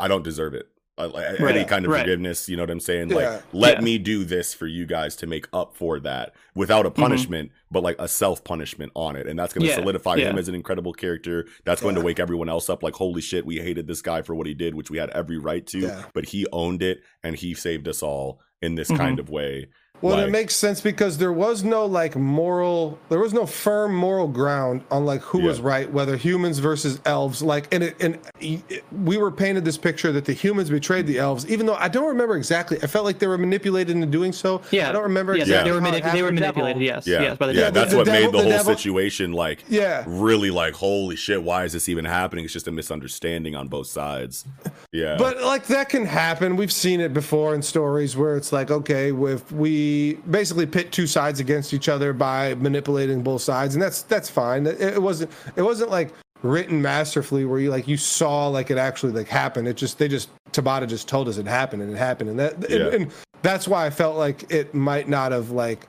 I 0.00 0.08
don't 0.08 0.24
deserve 0.24 0.54
it. 0.54 0.68
Uh, 0.98 1.08
like, 1.08 1.40
Any 1.40 1.64
kind 1.64 1.86
of 1.86 1.90
right. 1.92 2.00
forgiveness. 2.00 2.50
You 2.50 2.56
know 2.58 2.64
what 2.64 2.70
I'm 2.70 2.78
saying? 2.80 3.08
Yeah. 3.10 3.16
Like, 3.16 3.42
let 3.54 3.74
Yeah. 3.78 3.84
me 3.84 3.98
do 3.98 4.24
this 4.24 4.52
for 4.52 4.66
you 4.66 4.84
guys 4.84 5.16
to 5.16 5.26
make 5.26 5.48
up 5.52 5.74
for 5.74 5.98
that 6.00 6.34
without 6.54 6.84
a 6.84 6.90
Mm-hmm. 6.90 7.00
punishment, 7.02 7.50
but 7.70 7.82
like 7.82 7.96
a 7.98 8.06
self 8.06 8.44
punishment 8.44 8.92
on 8.94 9.16
it, 9.16 9.26
and 9.26 9.38
that's 9.38 9.54
going 9.54 9.62
to 9.62 9.68
Yeah, 9.70 9.76
solidify 9.76 10.18
him 10.18 10.36
as 10.36 10.48
an 10.48 10.54
incredible 10.54 10.92
character. 10.92 11.46
That's 11.64 11.80
going 11.80 11.94
to 11.94 12.02
wake 12.02 12.20
everyone 12.20 12.50
else 12.50 12.68
up. 12.68 12.82
Like, 12.82 12.94
holy 12.94 13.22
shit, 13.22 13.46
we 13.46 13.56
hated 13.56 13.86
this 13.86 14.02
guy 14.02 14.20
for 14.20 14.34
what 14.34 14.46
he 14.46 14.52
did, 14.52 14.74
which 14.74 14.90
we 14.90 14.98
had 14.98 15.08
every 15.10 15.38
right 15.38 15.66
to, 15.68 15.78
Yeah. 15.78 16.04
but 16.12 16.26
he 16.26 16.46
owned 16.52 16.82
it 16.82 17.02
and 17.22 17.36
he 17.36 17.54
saved 17.54 17.88
us 17.88 18.02
all 18.02 18.40
in 18.60 18.74
this 18.74 18.90
Mhm. 18.90 18.96
kind 18.98 19.18
of 19.18 19.30
way. 19.30 19.68
Well, 20.02 20.16
Like- 20.16 20.26
it 20.26 20.30
makes 20.30 20.54
sense 20.56 20.80
because 20.80 21.16
there 21.18 21.32
was 21.32 21.62
no 21.64 21.86
like 21.86 22.16
moral, 22.16 22.98
there 23.08 23.20
was 23.20 23.32
no 23.32 23.46
firm 23.46 23.94
moral 23.94 24.26
ground 24.28 24.82
on 24.90 25.06
like 25.06 25.20
who 25.22 25.38
was 25.40 25.60
right, 25.60 25.90
whether 25.90 26.16
humans 26.16 26.58
versus 26.58 27.00
elves. 27.06 27.40
Like, 27.40 27.72
and 27.72 27.84
it, 27.84 27.96
and 28.02 28.18
it, 28.40 28.84
we 29.04 29.16
were 29.16 29.30
painted 29.30 29.64
this 29.64 29.78
picture 29.78 30.10
that 30.12 30.24
the 30.24 30.32
humans 30.32 30.70
betrayed 30.70 31.06
the 31.06 31.18
elves, 31.18 31.48
even 31.48 31.66
though 31.66 31.76
I 31.76 31.86
don't 31.88 32.08
remember 32.08 32.36
exactly. 32.36 32.78
I 32.82 32.86
felt 32.88 33.04
like 33.04 33.20
they 33.20 33.28
were 33.28 33.38
manipulated 33.38 33.94
into 33.94 34.08
doing 34.08 34.32
so. 34.32 34.60
Yeah. 34.72 34.88
I 34.88 34.92
don't 34.92 35.04
remember. 35.04 35.36
Yeah, 35.36 35.42
exactly 35.42 35.70
they 35.70 35.74
were, 35.76 35.80
how 35.80 35.90
manip- 35.92 36.12
they 36.12 36.22
were 36.22 36.32
manipulated. 36.32 36.80
devil. 36.80 36.82
Yes, 36.82 37.06
Yeah, 37.06 37.22
yes. 37.22 37.38
By 37.38 37.46
the 37.46 37.54
yeah, 37.54 37.60
devil. 37.70 37.72
that's 37.80 37.90
the 37.92 37.96
what 37.98 38.06
devil- 38.06 38.20
made 38.20 38.26
the, 38.28 38.32
the 38.32 38.42
whole 38.42 38.50
devil- 38.58 38.76
situation 38.76 39.32
like 39.32 39.64
Yeah. 39.68 40.04
really 40.08 40.50
like 40.50 40.74
holy 40.74 41.14
shit. 41.16 41.42
Why 41.42 41.64
is 41.64 41.72
this 41.72 41.88
even 41.88 42.04
happening? 42.04 42.44
It's 42.44 42.52
just 42.52 42.66
a 42.66 42.72
misunderstanding 42.72 43.54
on 43.54 43.68
both 43.68 43.86
sides. 43.86 44.44
Yeah, 44.90 45.16
But 45.16 45.40
like 45.42 45.66
that 45.68 45.88
can 45.88 46.04
happen. 46.06 46.56
We've 46.56 46.72
seen 46.72 47.00
it 47.00 47.14
before 47.14 47.54
in 47.54 47.62
stories 47.62 48.16
where 48.16 48.36
it's 48.36 48.52
like, 48.52 48.70
okay, 48.70 49.12
if 49.12 49.52
we 49.52 49.91
basically 50.30 50.66
pit 50.66 50.92
two 50.92 51.06
sides 51.06 51.40
against 51.40 51.72
each 51.74 51.88
other 51.88 52.12
by 52.12 52.54
manipulating 52.54 53.22
both 53.22 53.42
sides, 53.42 53.74
and 53.74 53.82
that's 53.82 54.02
that's 54.02 54.30
fine. 54.30 54.66
It, 54.66 54.80
it 54.80 55.02
wasn't 55.02 55.30
it 55.56 55.62
wasn't 55.62 55.90
like 55.90 56.12
written 56.42 56.82
masterfully 56.82 57.44
where 57.44 57.60
you 57.60 57.70
like 57.70 57.86
you 57.86 57.96
saw 57.96 58.48
like 58.48 58.70
it 58.70 58.78
actually 58.78 59.12
like 59.12 59.28
happened. 59.28 59.68
It 59.68 59.76
just 59.76 59.98
they 59.98 60.08
just 60.08 60.30
Tabata 60.52 60.88
just 60.88 61.08
told 61.08 61.28
us 61.28 61.38
it 61.38 61.46
happened 61.46 61.82
and 61.82 61.92
it 61.92 61.96
happened, 61.96 62.30
and 62.30 62.38
that 62.38 62.70
and, 62.70 62.94
and 62.94 63.12
that's 63.42 63.66
why 63.66 63.86
I 63.86 63.90
felt 63.90 64.16
like 64.16 64.52
it 64.52 64.74
might 64.74 65.08
not 65.08 65.32
have 65.32 65.50
like 65.50 65.86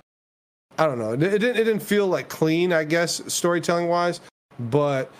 I 0.77 0.85
don't 0.85 0.99
know. 0.99 1.13
It, 1.13 1.23
it 1.23 1.39
didn't 1.39 1.57
it 1.57 1.63
didn't 1.65 1.83
feel 1.83 2.07
like 2.07 2.29
clean, 2.29 2.73
I 2.73 2.83
guess, 2.83 3.21
storytelling 3.31 3.87
wise, 3.87 4.21
but 4.59 5.11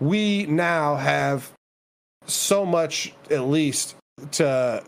we 0.00 0.46
now 0.46 0.96
have 0.96 1.50
so 2.26 2.64
much 2.64 3.12
at 3.30 3.42
least 3.42 3.96
to 4.32 4.82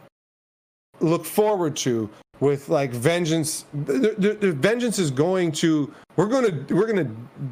look 1.01 1.25
forward 1.25 1.77
to 1.77 2.09
with 2.41 2.69
like 2.69 2.91
vengeance 2.91 3.65
the, 3.73 4.15
the, 4.19 4.33
the 4.35 4.53
vengeance 4.53 4.99
is 4.99 5.11
going 5.11 5.51
to 5.53 5.93
we're 6.17 6.27
going 6.27 6.67
to 6.67 6.75
we're 6.75 6.87
going 6.93 7.07
to 7.07 7.51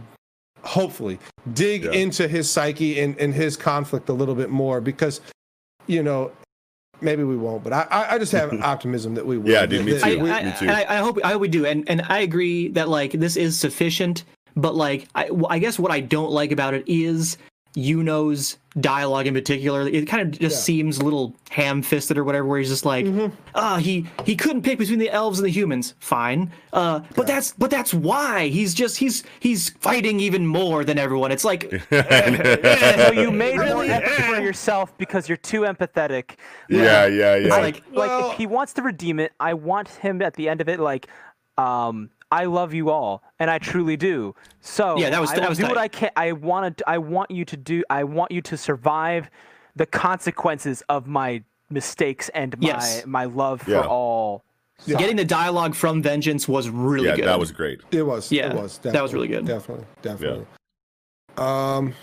hopefully 0.63 1.19
dig 1.53 1.85
Yeah. 1.85 1.93
into 1.93 2.27
his 2.29 2.51
psyche 2.51 3.01
and, 3.01 3.19
and 3.19 3.35
his 3.35 3.57
conflict 3.57 4.09
a 4.09 4.13
little 4.13 4.35
bit 4.35 4.51
more 4.51 4.81
because 4.81 5.21
you 5.87 6.03
know 6.03 6.31
maybe 7.01 7.23
we 7.25 7.37
won't 7.37 7.63
but 7.63 7.73
i 7.73 7.87
i 7.91 8.15
I 8.15 8.19
just 8.19 8.33
have 8.33 8.53
optimism 8.63 9.15
that 9.15 9.27
we 9.27 9.37
will 9.39 9.51
Yeah, 9.51 9.67
dude, 9.67 9.85
me 9.85 9.93
too. 9.93 9.99
that 9.99 10.19
we- 10.19 10.31
I, 10.31 10.39
I, 10.39 10.43
Me 10.45 10.53
too. 10.59 10.67
and 10.67 10.71
I, 10.71 10.85
I 10.89 10.97
hope 10.97 11.19
I 11.25 11.33
hope 11.33 11.41
we 11.41 11.49
do, 11.49 11.67
and 11.67 11.89
and 11.89 12.03
I 12.09 12.19
agree 12.21 12.69
that 12.69 12.89
like 12.89 13.13
this 13.13 13.37
is 13.37 13.59
sufficient. 13.59 14.25
But 14.57 14.77
like, 14.77 15.09
I, 15.17 15.31
I 15.51 15.59
guess 15.59 15.81
what 15.81 15.91
I 15.91 15.99
don't 15.99 16.31
like 16.31 16.53
about 16.53 16.75
it 16.75 16.85
is 16.87 17.37
Yuno's 17.77 18.59
dialogue 18.81 19.27
in 19.27 19.35
particular. 19.35 19.87
It 19.89 20.07
kind 20.09 20.23
of 20.23 20.31
just 20.33 20.41
Yeah. 20.41 20.49
Mm-hmm. 20.49 20.57
seems 20.65 20.99
a 20.99 21.05
little 21.05 21.35
ham-fisted 21.51 22.19
or 22.19 22.25
whatever. 22.25 22.47
Where 22.47 22.59
he's 22.59 22.69
just 22.69 22.85
like, 22.85 23.07
ah, 23.55 23.77
he 23.79 24.07
he 24.25 24.37
couldn't 24.37 24.63
pick 24.63 24.79
between 24.79 24.99
the 24.99 25.11
elves 25.11 25.39
and 25.39 25.47
the 25.47 25.51
humans. 25.53 25.95
Fine, 25.99 26.53
uh, 26.73 27.01
but 27.17 27.27
that's 27.27 27.53
but 27.53 27.71
that's 27.71 27.93
why 27.95 28.49
he's 28.49 28.75
just 28.75 28.99
he's 28.99 29.23
he's 29.41 29.71
fighting 29.81 30.21
even 30.21 30.47
more 30.47 30.85
than 30.85 30.99
everyone. 30.99 31.31
It's 31.33 31.45
like, 31.45 31.71
so 31.91 33.13
you 33.13 33.31
made 33.31 33.57
more 33.57 33.65
Really? 33.65 33.91
empathy 33.91 34.23
for 34.23 34.41
yourself 34.41 34.97
because 34.99 35.29
you're 35.29 35.37
too 35.39 35.63
empathetic. 35.63 36.37
yeah, 36.69 37.07
yeah, 37.07 37.35
yeah. 37.37 37.47
it's 37.47 37.55
I- 37.55 37.61
like 37.61 37.83
like 37.93 38.33
if 38.33 38.39
he 38.39 38.47
wants 38.47 38.73
to 38.75 38.83
redeem 38.83 39.19
it, 39.21 39.33
I 39.41 39.55
want 39.55 39.89
him 39.89 40.23
at 40.23 40.35
the 40.35 40.49
end 40.49 40.61
of 40.61 40.69
it 40.69 40.81
like, 40.81 41.09
um, 41.59 42.11
I 42.31 42.45
love 42.47 42.75
you 42.75 42.91
all, 42.91 43.23
and 43.39 43.51
I 43.51 43.59
truly 43.59 43.97
do. 43.97 44.35
So 44.61 44.97
Yeah, 44.99 45.11
that 45.11 45.21
was- 45.21 45.31
I 45.31 45.35
that 45.37 45.43
will 45.43 45.49
was 45.51 45.59
do 45.59 45.67
what. 45.67 45.79
I 45.79 45.89
can. 45.89 46.11
I 46.17 46.33
want 46.33 46.79
to. 46.79 46.85
I 46.89 46.99
want 46.99 47.31
you 47.31 47.45
to 47.45 47.57
do. 47.57 47.83
I 47.91 48.05
want 48.05 48.31
you 48.33 48.41
to 48.43 48.57
survive 48.57 49.31
the 49.77 49.87
consequences 49.87 50.83
of 50.89 51.07
my 51.07 51.43
mistakes 51.71 52.29
and 52.31 52.59
my 52.61 52.67
Yes. 52.69 53.07
my 53.07 53.25
love 53.25 53.63
for 53.63 53.71
Yeah. 53.71 53.87
all. 53.87 54.43
getting 54.87 55.17
the 55.17 55.25
dialogue 55.25 55.75
from 55.75 56.03
Vengeance 56.03 56.47
was 56.49 56.69
really 56.69 57.07
yeah, 57.07 57.17
good. 57.17 57.25
that 57.27 57.39
was 57.39 57.53
great. 57.53 57.81
It 57.93 58.03
was. 58.05 58.31
Yeah, 58.33 58.51
it 58.51 58.57
was. 58.57 58.79
that 58.79 59.03
was 59.03 59.15
really 59.15 59.29
good. 59.29 59.47
Definitely, 59.47 59.87
definitely. 60.03 60.47
Um, 61.37 61.95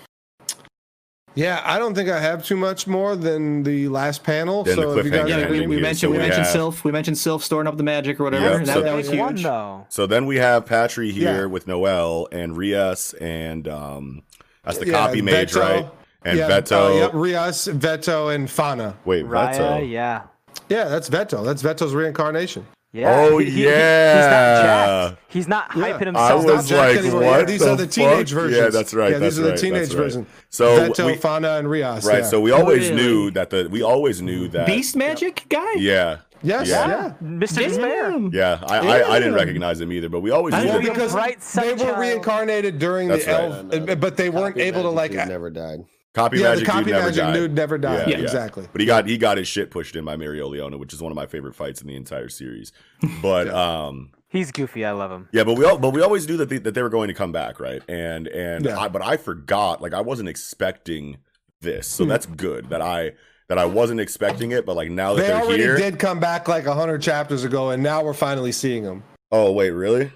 yeah, 1.35 1.61
I 1.63 1.79
don't 1.79 1.95
think 1.95 2.09
I 2.09 2.19
have 2.19 2.45
too 2.45 2.55
much 2.57 2.87
more 2.87 3.15
than 3.15 3.63
the 3.63 3.87
last 3.87 4.23
panel. 4.23 4.63
Than 4.63 4.75
the 4.75 4.81
so 4.81 4.97
if 4.97 5.05
you 5.05 5.11
guys, 5.11 5.29
Yeah, 5.29 5.49
we, 5.49 5.65
we 5.67 5.79
mentioned 5.79 5.97
so 5.99 6.07
we 6.09 6.13
we 6.13 6.17
mentioned 6.19 6.43
have- 6.43 6.51
Sylph. 6.53 6.83
We 6.83 6.91
mentioned 6.91 7.17
Sylph 7.17 7.43
storing 7.43 7.67
up 7.67 7.77
the 7.77 7.83
magic 7.83 8.19
or 8.19 8.23
whatever. 8.25 8.57
Yep, 8.57 8.65
that, 8.65 8.73
so- 8.73 8.81
that 8.81 8.95
was 8.95 9.09
Big 9.09 9.19
one 9.19 9.35
huge. 9.35 9.43
though. 9.43 9.85
So 9.89 10.05
then 10.07 10.25
we 10.25 10.37
have 10.37 10.65
Patry 10.65 11.11
here 11.11 11.41
Yeah. 11.41 11.45
with 11.45 11.67
Noel 11.67 12.27
and 12.31 12.57
Rias 12.57 13.13
and 13.13 13.67
um, 13.67 14.23
that's 14.63 14.77
the 14.77 14.87
Yeah, 14.87 14.93
copy 14.93 15.21
mage, 15.21 15.53
Vetto. 15.53 15.59
right? 15.61 15.89
And 16.23 16.37
yeah, 16.37 16.47
Vetto. 16.47 16.87
uh, 16.87 16.93
yep, 16.99 17.11
Rias, 17.13 17.65
Vetto, 17.67 18.29
and 18.29 18.47
Fana. 18.47 18.93
Wait, 19.05 19.25
Raya, 19.25 19.51
Vetto. 19.57 19.77
yeah. 19.89 20.21
Yeah, 20.69 20.83
that's 20.85 21.07
Vetto. 21.09 21.43
That's 21.43 21.63
Vetto's 21.63 21.93
reincarnation. 21.95 22.65
Yeah. 22.93 23.15
Oh, 23.29 23.37
he- 23.39 23.45
he- 23.45 23.51
he- 23.51 23.63
yeah. 23.65 24.15
he's 24.15 24.25
not 24.25 24.63
jacked. 24.63 25.21
He's 25.29 25.47
not 25.47 25.65
Yeah. 25.75 25.83
hyping 25.83 26.01
I 26.15 26.27
himself. 26.29 26.45
was 26.45 26.69
Jack 26.69 26.77
like, 26.77 26.97
anymore. 26.97 27.21
what 27.21 27.39
Yeah, 27.39 27.45
these 27.45 27.59
the 27.61 27.71
are 27.71 27.75
the 27.77 27.87
teenage 27.87 28.31
versions. 28.33 28.61
Yeah, 28.61 28.69
that's 28.69 28.93
right. 28.93 29.11
Yeah, 29.11 29.19
that's 29.19 29.35
these 29.35 29.39
are 29.39 29.43
the 29.43 29.49
right, 29.51 29.59
teenage 29.59 29.89
right. 29.89 29.97
versions. 29.97 30.27
So 30.49 30.75
Vetto, 30.75 31.05
we, 31.07 31.13
Fana, 31.15 31.59
and 31.59 31.69
Rias. 31.69 32.05
right. 32.05 32.17
yeah. 32.19 32.23
So 32.25 32.41
we 32.41 32.51
always 32.51 32.89
Really? 32.89 33.01
knew 33.01 33.31
that 33.31 33.49
the 33.49 33.69
we 33.71 33.81
always 33.81 34.21
knew 34.21 34.43
mm-hmm. 34.43 34.51
that 34.53 34.65
Beast 34.67 34.95
magic 34.97 35.45
guy. 35.47 35.73
Yeah, 35.77 36.17
yes, 36.43 36.67
Yeah. 36.67 36.87
yeah. 36.87 37.13
Mr. 37.23 37.59
Despair. 37.63 38.11
Yeah. 38.33 38.59
I, 38.67 38.79
I 38.79 39.11
I 39.15 39.19
didn't 39.19 39.35
recognize 39.35 39.79
him 39.79 39.93
either, 39.93 40.09
but 40.09 40.19
we 40.19 40.31
always 40.31 40.53
knew 40.53 40.65
know 40.65 40.71
that. 40.73 40.81
Be 40.81 40.87
a 40.89 40.91
because 40.91 41.13
bright 41.13 41.39
they 41.39 41.73
were 41.73 41.97
reincarnated 41.97 42.77
during 42.77 43.07
That's 43.07 43.23
the 43.25 43.31
right. 43.31 43.41
elf, 43.41 43.65
No, 43.67 43.79
no, 43.85 43.95
but 43.95 44.17
they 44.17 44.29
weren't 44.29 44.55
Copy 44.55 44.63
able 44.63 44.81
to 44.83 44.89
like. 44.89 45.13
never 45.13 45.49
died. 45.49 45.85
Copy 46.13 46.39
yeah, 46.39 46.49
magic 46.49 46.65
the 46.65 46.71
copy 46.71 46.83
dude 46.85 46.93
never 46.93 47.05
magic 47.05 47.23
died. 47.23 47.33
dude 47.33 47.53
never 47.53 47.77
died. 47.77 48.07
Yeah, 48.09 48.17
yeah. 48.17 48.23
exactly. 48.23 48.67
But 48.71 48.81
he 48.81 48.87
got 48.87 49.07
he 49.07 49.17
got 49.17 49.37
his 49.37 49.47
shit 49.47 49.71
pushed 49.71 49.95
in 49.95 50.03
by 50.03 50.17
Mereoleona, 50.17 50.77
which 50.77 50.93
is 50.93 51.01
one 51.01 51.11
of 51.11 51.15
my 51.15 51.25
favorite 51.25 51.55
fights 51.55 51.81
in 51.81 51.87
the 51.87 51.95
entire 51.95 52.27
series. 52.29 52.71
But 53.21 53.47
um 53.49 54.11
He's 54.27 54.51
goofy. 54.51 54.85
I 54.85 54.91
love 54.91 55.11
him. 55.11 55.27
yeah, 55.33 55.43
but 55.43 55.57
we 55.57 55.65
all 55.65 55.77
but 55.77 55.91
we 55.91 56.01
always 56.01 56.27
knew 56.27 56.37
that 56.37 56.47
they, 56.49 56.57
that 56.59 56.73
they 56.73 56.81
were 56.81 56.89
going 56.89 57.09
to 57.09 57.13
come 57.13 57.31
back, 57.31 57.59
right? 57.59 57.81
And 57.89 58.27
and 58.27 58.65
Yeah. 58.65 58.79
I, 58.79 58.87
but 58.87 59.01
I 59.01 59.17
forgot, 59.17 59.81
like 59.81 59.93
I 59.93 60.01
wasn't 60.01 60.29
expecting 60.29 61.17
this, 61.61 61.87
so 61.87 62.05
that's 62.05 62.25
good 62.25 62.69
that 62.69 62.81
I 62.81 63.11
that 63.49 63.57
I 63.57 63.65
wasn't 63.65 63.99
expecting 63.99 64.51
it. 64.51 64.65
But 64.65 64.75
like 64.77 64.89
now 64.89 65.13
that 65.13 65.21
They 65.21 65.27
they 65.27 65.33
are 65.33 65.41
already 65.43 65.63
here, 65.63 65.75
did 65.77 65.99
come 65.99 66.19
back 66.19 66.47
like 66.47 66.65
hundred 66.65 67.01
chapters 67.01 67.43
ago, 67.43 67.69
and 67.71 67.81
now 67.83 68.03
we're 68.03 68.13
finally 68.13 68.51
seeing 68.53 68.83
them. 68.83 69.03
oh 69.31 69.51
wait, 69.51 69.71
really? 69.71 70.11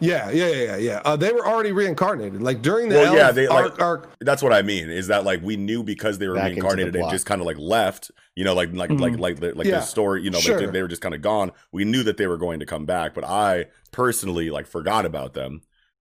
Yeah, 0.00 0.30
yeah, 0.30 0.48
yeah, 0.48 0.62
yeah, 0.64 0.76
yeah. 0.76 1.02
Uh, 1.04 1.16
they 1.16 1.32
were 1.32 1.46
already 1.46 1.72
reincarnated. 1.72 2.42
Like 2.42 2.62
during 2.62 2.88
the 2.88 2.96
Well, 2.96 3.06
elf 3.06 3.16
yeah, 3.16 3.30
they, 3.32 3.48
like- 3.48 3.64
arc, 3.64 3.80
arc. 3.80 4.14
That's 4.20 4.42
what 4.42 4.52
I 4.52 4.62
mean. 4.62 4.90
Is 4.90 5.06
that 5.06 5.24
like 5.24 5.42
we 5.42 5.56
knew 5.56 5.82
because 5.82 6.18
they 6.18 6.28
were 6.28 6.34
Back 6.34 6.50
into 6.50 6.60
the 6.60 6.66
reincarnated 6.66 6.96
and 6.96 7.10
just 7.10 7.26
kind 7.26 7.40
of 7.40 7.46
like 7.46 7.58
left. 7.58 8.10
You 8.34 8.44
know, 8.44 8.54
like 8.54 8.72
like 8.74 8.90
like 8.90 9.14
Mhm. 9.14 9.20
like 9.20 9.40
like 9.56 9.66
Yeah, 9.66 9.76
the 9.76 9.80
story. 9.82 10.22
You 10.22 10.30
know, 10.30 10.40
sure. 10.40 10.58
they, 10.58 10.66
they 10.66 10.82
were 10.82 10.88
just 10.88 11.02
kind 11.02 11.14
of 11.14 11.22
gone. 11.22 11.52
We 11.72 11.84
knew 11.84 12.02
that 12.02 12.16
they 12.16 12.26
were 12.26 12.36
going 12.38 12.60
to 12.60 12.66
come 12.66 12.84
back, 12.86 13.14
but 13.14 13.24
I 13.24 13.66
personally 13.92 14.50
like 14.50 14.66
forgot 14.66 15.06
about 15.06 15.34
them. 15.34 15.62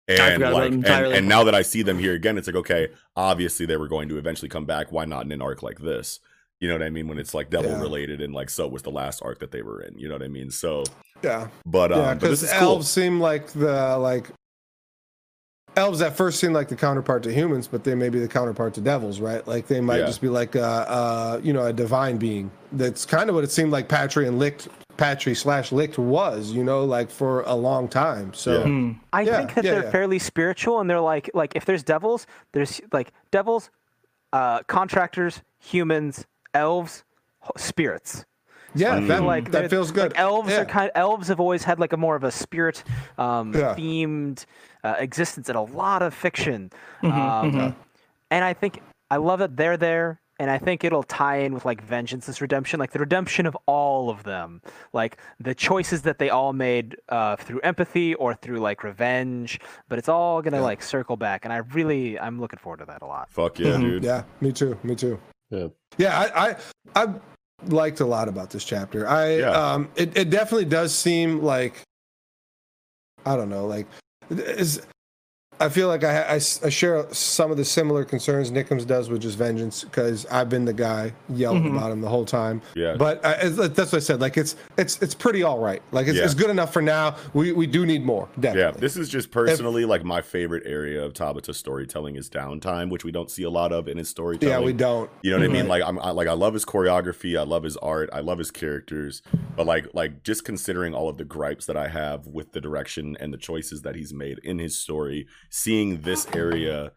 And 0.07 0.41
like 0.43 0.72
and, 0.72 0.85
and 0.88 1.27
now 1.30 1.43
that 1.45 1.55
I 1.55 1.61
see 1.61 1.81
them 1.81 1.97
here 1.99 2.14
again, 2.14 2.38
it's 2.38 2.47
like 2.47 2.55
okay, 2.57 2.89
obviously 3.15 3.65
they 3.65 3.77
were 3.77 3.88
going 3.88 4.10
to 4.10 4.18
eventually 4.18 4.49
come 4.49 4.65
back. 4.65 4.91
Why 4.91 5.05
not 5.05 5.26
in 5.26 5.31
an 5.31 5.41
arc 5.41 5.61
like 5.64 5.80
this? 5.80 6.19
You 6.64 6.69
know 6.69 6.76
what 6.76 6.84
I 6.84 6.91
mean? 6.91 7.10
When 7.10 7.19
it's 7.19 7.34
like 7.34 7.49
devil 7.49 7.72
Yeah. 7.72 7.81
related 7.81 8.22
and 8.22 8.34
like 8.34 8.49
so 8.49 8.65
was 8.69 8.84
the 8.84 8.90
last 8.90 9.22
arc 9.22 9.40
that 9.40 9.52
they 9.52 9.61
were 9.61 9.81
in. 9.81 9.99
You 9.99 10.07
know 10.07 10.15
what 10.15 10.23
I 10.23 10.30
mean? 10.30 10.49
So, 10.49 10.85
Yeah, 11.22 11.49
but 11.65 11.91
um, 11.91 11.99
yeah, 11.99 12.14
but 12.14 12.22
this 12.22 12.40
because 12.40 12.44
is 12.44 12.53
cool. 12.53 12.60
elves 12.69 12.88
seem 12.90 13.19
like 13.19 13.48
the 13.48 13.98
like 13.98 14.30
elves 15.76 16.02
at 16.02 16.15
first 16.15 16.40
seem 16.40 16.53
like 16.53 16.69
the 16.69 16.76
counterpart 16.77 17.22
to 17.23 17.34
humans, 17.34 17.68
but 17.68 17.84
they 17.84 17.95
may 17.95 18.07
be 18.07 18.18
the 18.18 18.30
counterpart 18.30 18.76
to 18.76 18.81
devils, 18.81 19.19
right? 19.19 19.45
Like 19.45 19.68
they 19.68 19.81
might 19.81 19.98
Yeah. 19.98 20.06
just 20.06 20.22
be 20.22 20.30
like 20.30 20.56
uh 20.56 20.60
uh 20.61 21.41
you 21.44 21.52
know 21.52 21.65
a 21.65 21.73
divine 21.73 22.15
being. 22.15 22.49
That's 22.72 23.06
kind 23.06 23.27
of 23.30 23.35
what 23.35 23.44
it 23.44 23.52
seemed 23.52 23.72
like 23.73 23.90
Patry 23.90 24.26
and 24.26 24.40
Licht 24.40 24.69
Patry 24.95 25.35
slash 25.35 25.73
Licht 25.73 25.98
was, 25.98 26.52
you 26.52 26.64
know, 26.64 26.85
like 26.85 27.10
for 27.11 27.41
a 27.41 27.56
long 27.56 27.90
time. 27.90 28.34
So 28.34 28.52
Yeah. 28.53 28.64
Hmm. 28.64 28.91
I 29.11 29.22
Yeah, 29.23 29.35
think 29.38 29.53
that 29.56 29.65
yeah, 29.65 29.72
they're 29.72 29.84
yeah. 29.84 29.91
fairly 29.91 30.18
spiritual, 30.19 30.80
and 30.80 30.90
they're 30.90 31.02
like 31.02 31.30
like 31.34 31.57
if 31.57 31.65
there's 31.65 31.84
devils, 31.84 32.26
there's 32.53 32.80
like 32.94 33.11
devils, 33.31 33.69
uh, 34.31 34.64
contractors, 34.64 35.41
humans, 35.60 36.26
elves, 36.53 37.03
spirits. 37.57 38.25
yeah, 38.75 38.97
Mm. 38.97 39.07
that, 39.07 39.23
like 39.23 39.51
that 39.51 39.69
feels 39.69 39.91
good. 39.91 40.11
Like 40.11 40.19
elves 40.19 40.49
Yeah. 40.49 40.61
are 40.61 40.65
kind. 40.65 40.91
elves 40.95 41.27
have 41.27 41.39
always 41.39 41.63
had 41.63 41.80
like 41.80 41.93
a 41.93 41.97
more 41.97 42.15
of 42.15 42.23
a 42.23 42.31
spirit 42.31 42.84
um, 43.17 43.53
Yeah. 43.53 43.75
themed 43.75 44.45
uh, 44.84 44.95
existence 44.97 45.47
in 45.49 45.55
a 45.55 45.61
lot 45.63 46.01
of 46.01 46.13
fiction, 46.13 46.71
Mhm, 47.03 47.11
um, 47.13 47.51
mhm. 47.51 47.75
and 48.31 48.43
I 48.43 48.53
think 48.53 48.81
I 49.11 49.17
love 49.17 49.39
that 49.39 49.55
they're 49.57 49.77
there. 49.77 50.19
And 50.39 50.49
I 50.49 50.57
think 50.57 50.84
it'll 50.84 51.03
tie 51.03 51.38
in 51.38 51.53
with 51.53 51.63
like 51.63 51.85
vengeance's 51.85 52.41
redemption, 52.41 52.80
like 52.80 52.91
the 52.91 52.97
redemption 52.99 53.45
of 53.45 53.55
all 53.67 54.09
of 54.09 54.23
them, 54.23 54.61
like 54.91 55.17
the 55.39 55.53
choices 55.53 56.01
that 56.01 56.17
they 56.17 56.31
all 56.31 56.53
made 56.53 56.97
uh, 57.07 57.35
through 57.35 57.59
empathy 57.59 58.15
or 58.15 58.34
through 58.34 58.57
like 58.57 58.84
revenge. 58.84 59.59
But 59.88 59.99
it's 59.99 60.09
all 60.09 60.41
gonna 60.41 60.57
Yeah. 60.57 60.63
like 60.63 60.81
circle 60.81 61.15
back, 61.17 61.45
and 61.45 61.53
I 61.53 61.57
really 61.57 62.19
I'm 62.19 62.41
looking 62.41 62.57
forward 62.57 62.80
to 62.80 62.85
that 62.85 63.03
a 63.03 63.05
lot. 63.05 63.30
Fuck 63.30 63.59
yeah, 63.59 63.73
Mhm. 63.77 63.81
dude. 63.81 64.03
Yeah, 64.03 64.23
me 64.41 64.51
too. 64.51 64.75
Me 64.84 64.95
too. 64.95 65.19
Yeah. 65.53 65.67
Yeah, 65.97 66.19
I, 66.19 66.49
I 66.49 66.55
I 66.95 67.13
liked 67.67 67.99
a 67.99 68.05
lot 68.05 68.27
about 68.27 68.49
this 68.49 68.63
chapter. 68.63 69.07
I 69.07 69.38
Yeah. 69.38 69.51
um 69.51 69.89
it, 69.95 70.17
it 70.17 70.30
definitely 70.31 70.65
does 70.65 70.93
seem 70.93 71.41
like 71.43 71.81
I 73.25 73.35
don't 73.35 73.49
know, 73.49 73.65
like 73.67 73.88
is 74.30 74.81
I 75.65 75.69
feel 75.69 75.88
like 75.88 76.03
I, 76.03 76.22
I, 76.23 76.34
I 76.35 76.40
share 76.40 77.06
some 77.14 77.52
of 77.52 77.57
the 77.57 77.65
similar 77.65 78.03
concerns 78.06 78.52
Nickums 78.52 78.85
does 78.85 79.10
with 79.10 79.22
just 79.22 79.38
vengeance 79.38 79.84
because 79.84 80.26
I've 80.27 80.49
been 80.49 80.65
the 80.65 80.73
guy 80.73 81.14
yelling 81.30 81.64
Mhm. 81.64 81.77
about 81.77 81.91
him 81.91 82.02
the 82.02 82.10
whole 82.10 82.26
time. 82.26 82.61
Yeah. 82.76 82.95
But 82.98 83.26
I, 83.26 83.34
it's- 83.45 83.56
that's 83.69 83.91
what 83.91 83.95
I 83.95 83.99
said. 83.99 84.19
Like 84.22 84.38
it's 84.38 84.56
it's 84.77 85.02
it's 85.02 85.15
pretty 85.15 85.44
all 85.44 85.60
right. 85.60 85.81
Like 85.91 86.07
it's, 86.07 86.18
Yeah. 86.18 86.26
it's 86.26 86.34
good 86.34 86.49
enough 86.49 86.73
for 86.73 86.81
now. 86.81 87.15
We 87.34 87.52
we 87.52 87.65
do 87.68 87.85
need 87.85 88.03
more. 88.06 88.27
Definitely. 88.40 88.61
Yeah, 88.61 88.72
this 88.72 88.98
is 88.98 89.10
just 89.10 89.31
personally 89.31 89.85
like 89.85 90.03
my 90.03 90.22
favorite 90.22 90.64
area 90.65 91.03
of 91.03 91.14
Tabata 91.14 91.53
storytelling 91.56 92.15
is 92.15 92.30
downtime, 92.30 92.90
which 92.90 93.03
we 93.03 93.11
don't 93.11 93.31
see 93.31 93.44
a 93.44 93.49
lot 93.49 93.72
of 93.72 93.88
in 93.88 93.98
his 93.98 94.10
storytelling. 94.10 94.52
yeah, 94.60 94.65
we 94.65 94.73
don't. 94.73 95.10
You 95.22 95.31
know 95.31 95.38
what 95.40 95.49
I 95.49 95.53
mean? 95.53 95.68
Like 95.68 95.84
I'm 95.84 95.98
I, 95.99 96.11
like 96.11 96.27
I 96.27 96.34
love 96.34 96.53
his 96.53 96.65
choreography, 96.65 97.40
I 97.40 97.44
love 97.44 97.64
his 97.64 97.77
art, 97.77 98.10
I 98.11 98.19
love 98.19 98.38
his 98.38 98.52
characters, 98.52 99.22
but 99.56 99.65
like 99.65 99.88
like 99.94 100.23
just 100.23 100.44
considering 100.45 100.94
all 100.94 101.10
of 101.10 101.18
the 101.18 101.26
gripes 101.26 101.65
that 101.68 101.77
I 101.77 101.88
have 101.88 102.27
with 102.27 102.52
the 102.52 102.61
direction 102.61 103.15
and 103.19 103.34
the 103.34 103.38
choices 103.38 103.81
that 103.84 103.95
he's 103.95 104.14
made 104.14 104.40
in 104.40 104.60
his 104.60 104.77
story, 104.77 105.27
seeing 105.53 106.01
this 106.01 106.27
area 106.34 106.91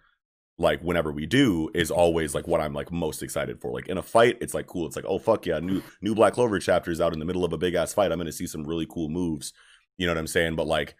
like 0.59 0.81
whenever 0.81 1.13
we 1.13 1.27
do 1.27 1.71
is 1.75 1.91
always 1.91 2.35
like 2.35 2.49
what 2.49 2.63
I'm 2.63 2.73
like 2.73 2.91
most 2.91 3.23
excited 3.23 3.61
for. 3.61 3.71
Like 3.71 3.89
in 3.89 3.99
a 3.99 4.03
fight, 4.03 4.39
it's 4.41 4.55
like 4.55 4.67
cool. 4.67 4.87
It's 4.87 4.97
like, 4.97 5.05
oh 5.07 5.19
fuck 5.19 5.45
yeah, 5.45 5.59
new 5.61 5.83
new 6.01 6.15
Black 6.15 6.33
Clover 6.33 6.59
chapters 6.59 6.99
out 6.99 7.13
in 7.13 7.19
the 7.19 7.27
middle 7.27 7.45
of 7.45 7.53
a 7.53 7.59
big 7.59 7.75
ass 7.75 7.93
fight. 7.93 8.11
I'm 8.11 8.19
gonna 8.19 8.33
see 8.33 8.47
some 8.47 8.65
really 8.65 8.87
cool 8.87 9.11
moves. 9.11 9.53
You 9.99 10.07
know 10.07 10.15
what 10.15 10.19
I'm 10.19 10.27
saying? 10.27 10.57
But 10.57 10.67
like 10.67 10.95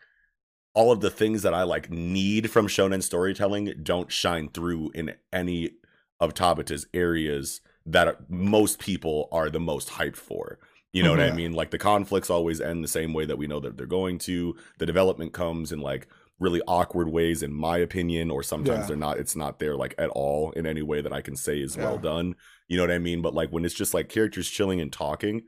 all 0.75 0.93
of 0.93 1.01
the 1.01 1.09
things 1.09 1.43
that 1.43 1.55
I 1.55 1.63
like 1.63 1.91
need 1.91 2.51
from 2.51 2.69
shonen 2.69 3.03
storytelling 3.03 3.73
don't 3.83 4.13
shine 4.13 4.51
through 4.51 4.91
in 4.95 5.15
any 5.33 5.71
of 6.21 6.35
Tabata's 6.35 6.87
areas 6.93 7.63
that 7.87 8.29
most 8.29 8.79
people 8.79 9.31
are 9.33 9.49
the 9.49 9.61
most 9.61 9.89
hyped 9.89 10.17
for. 10.17 10.59
You 10.93 11.03
know 11.03 11.11
what 11.11 11.21
I 11.21 11.29
mm-hmm. 11.29 11.37
mean? 11.37 11.53
Like 11.53 11.71
the 11.71 11.79
conflicts 11.79 12.31
always 12.31 12.61
end 12.61 12.85
the 12.85 12.89
same 12.89 13.13
way 13.13 13.27
that 13.27 13.37
we 13.37 13.47
know 13.47 13.61
that 13.61 13.77
they're 13.77 13.87
going 13.87 14.19
to. 14.21 14.57
The 14.79 14.87
development 14.87 15.33
comes 15.33 15.73
in 15.73 15.81
like 15.81 16.09
really 16.39 16.61
awkward 16.67 17.09
ways, 17.09 17.43
in 17.43 17.53
my 17.53 17.79
opinion, 17.79 18.31
or 18.31 18.43
sometimes 18.43 18.81
Yeah. 18.81 18.87
they're 18.89 18.97
not. 18.97 19.19
It's 19.19 19.37
not 19.37 19.59
there 19.59 19.75
like 19.77 19.95
at 19.99 20.11
all 20.11 20.51
in 20.53 20.67
any 20.67 20.83
way 20.83 21.01
that 21.01 21.13
I 21.13 21.23
can 21.23 21.37
say 21.37 21.61
is 21.61 21.77
well 21.77 21.99
done. 21.99 22.35
You 22.69 22.77
know 22.77 22.83
what 22.83 22.91
I 22.91 22.99
mean? 22.99 23.23
But 23.23 23.35
like 23.35 23.51
when 23.51 23.65
it's 23.65 23.75
just 23.75 23.95
like 23.95 24.09
characters 24.09 24.49
chilling 24.51 24.81
and 24.81 24.93
talking, 24.93 25.43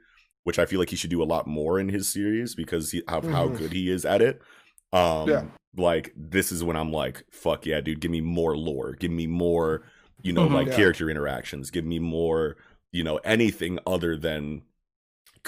which 0.44 0.58
I 0.58 0.64
feel 0.66 0.78
like 0.78 0.88
he 0.90 0.96
should 0.96 1.10
do 1.10 1.22
a 1.22 1.24
lot 1.24 1.46
more 1.46 1.78
in 1.78 1.88
his 1.90 2.08
series 2.08 2.54
because 2.54 2.90
he, 2.92 3.02
of 3.08 3.24
how 3.24 3.48
Mhm. 3.48 3.58
good 3.58 3.72
he 3.72 3.90
is 3.90 4.06
at 4.06 4.22
it. 4.22 4.40
Um, 4.92 5.28
Yeah. 5.28 5.44
like 5.76 6.12
this 6.16 6.50
is 6.50 6.64
when 6.64 6.76
I'm 6.76 6.90
like, 6.90 7.22
fuck 7.30 7.66
yeah, 7.66 7.80
dude, 7.82 8.00
give 8.00 8.10
me 8.10 8.22
more 8.22 8.56
lore, 8.56 8.94
give 8.94 9.10
me 9.10 9.26
more, 9.26 9.82
you 10.22 10.32
know, 10.32 10.48
Mhm. 10.48 10.54
like 10.54 10.66
Yeah. 10.68 10.76
character 10.76 11.10
interactions, 11.10 11.70
give 11.70 11.84
me 11.84 11.98
more, 11.98 12.56
you 12.92 13.04
know, 13.04 13.16
anything 13.18 13.78
other 13.86 14.16
than 14.16 14.62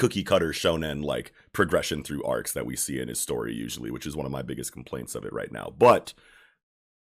cookie 0.01 0.24
cutter 0.24 0.48
shonen 0.52 1.05
like 1.05 1.32
progression 1.52 2.02
through 2.02 2.24
arcs 2.24 2.52
that 2.55 2.64
we 2.66 2.74
see 2.74 2.98
in 2.98 3.09
his 3.09 3.20
story 3.20 3.55
usually, 3.55 3.90
which 3.90 4.06
is 4.06 4.16
one 4.16 4.24
of 4.27 4.32
my 4.32 4.43
biggest 4.43 4.72
complaints 4.72 5.14
of 5.14 5.24
it 5.27 5.32
right 5.32 5.52
now. 5.52 5.72
But 5.78 6.14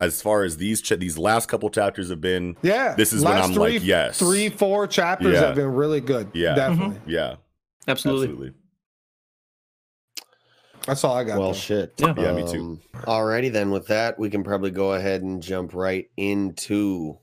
as 0.01 0.21
far 0.21 0.43
as 0.43 0.57
these 0.57 0.81
ch- 0.81 0.97
these 0.99 1.17
last 1.17 1.47
couple 1.47 1.69
chapters 1.69 2.09
have 2.09 2.21
been, 2.21 2.57
Yeah. 2.63 2.95
This 2.95 3.13
is 3.13 3.23
when 3.23 3.37
I'm 3.37 3.53
three, 3.53 3.73
like, 3.79 3.83
yes. 3.85 4.17
Three, 4.19 4.49
four 4.49 4.87
chapters 4.87 5.33
Yeah. 5.35 5.47
have 5.47 5.55
been 5.55 5.73
really 5.73 6.01
good. 6.01 6.29
Yeah. 6.33 6.55
Definitely. 6.55 6.99
yeah, 7.05 7.35
Absolutely. 7.87 8.25
absolutely. 8.27 8.53
That's 10.87 11.03
all 11.03 11.15
I 11.17 11.23
got. 11.23 11.37
Well, 11.39 11.49
though. 11.51 11.57
shit. 11.57 11.93
Yeah. 11.97 12.13
Yeah, 12.17 12.33
me 12.33 12.51
too. 12.51 12.59
Um, 12.59 13.01
Alrighty, 13.05 13.51
then 13.51 13.71
with 13.71 13.87
that, 13.87 14.17
we 14.17 14.29
can 14.29 14.43
probably 14.43 14.71
go 14.71 14.93
ahead 14.93 15.21
and 15.21 15.41
jump 15.43 15.73
right 15.73 16.09
into 16.15 17.17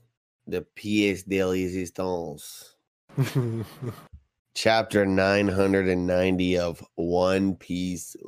the 0.47 0.65
pièce 0.77 1.27
de 1.27 1.39
résistance. 1.39 2.75
Chapter 4.65 5.05
990 5.05 6.57
of 6.57 6.81
One 6.95 7.55
Piece. 7.55 8.15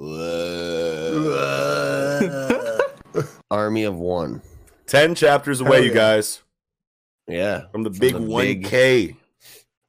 Army 3.49 3.83
of 3.85 3.95
One. 3.95 4.41
Ten 4.87 5.15
chapters 5.15 5.61
away, 5.61 5.83
you 5.83 5.87
yeah. 5.89 5.93
guys, 5.93 6.43
Yeah. 7.29 7.61
from 7.71 7.83
the 7.83 7.91
From 7.91 7.99
big 7.99 8.13
the 8.15 8.21
one 8.21 8.43
big- 8.45 8.65
K. 8.65 9.15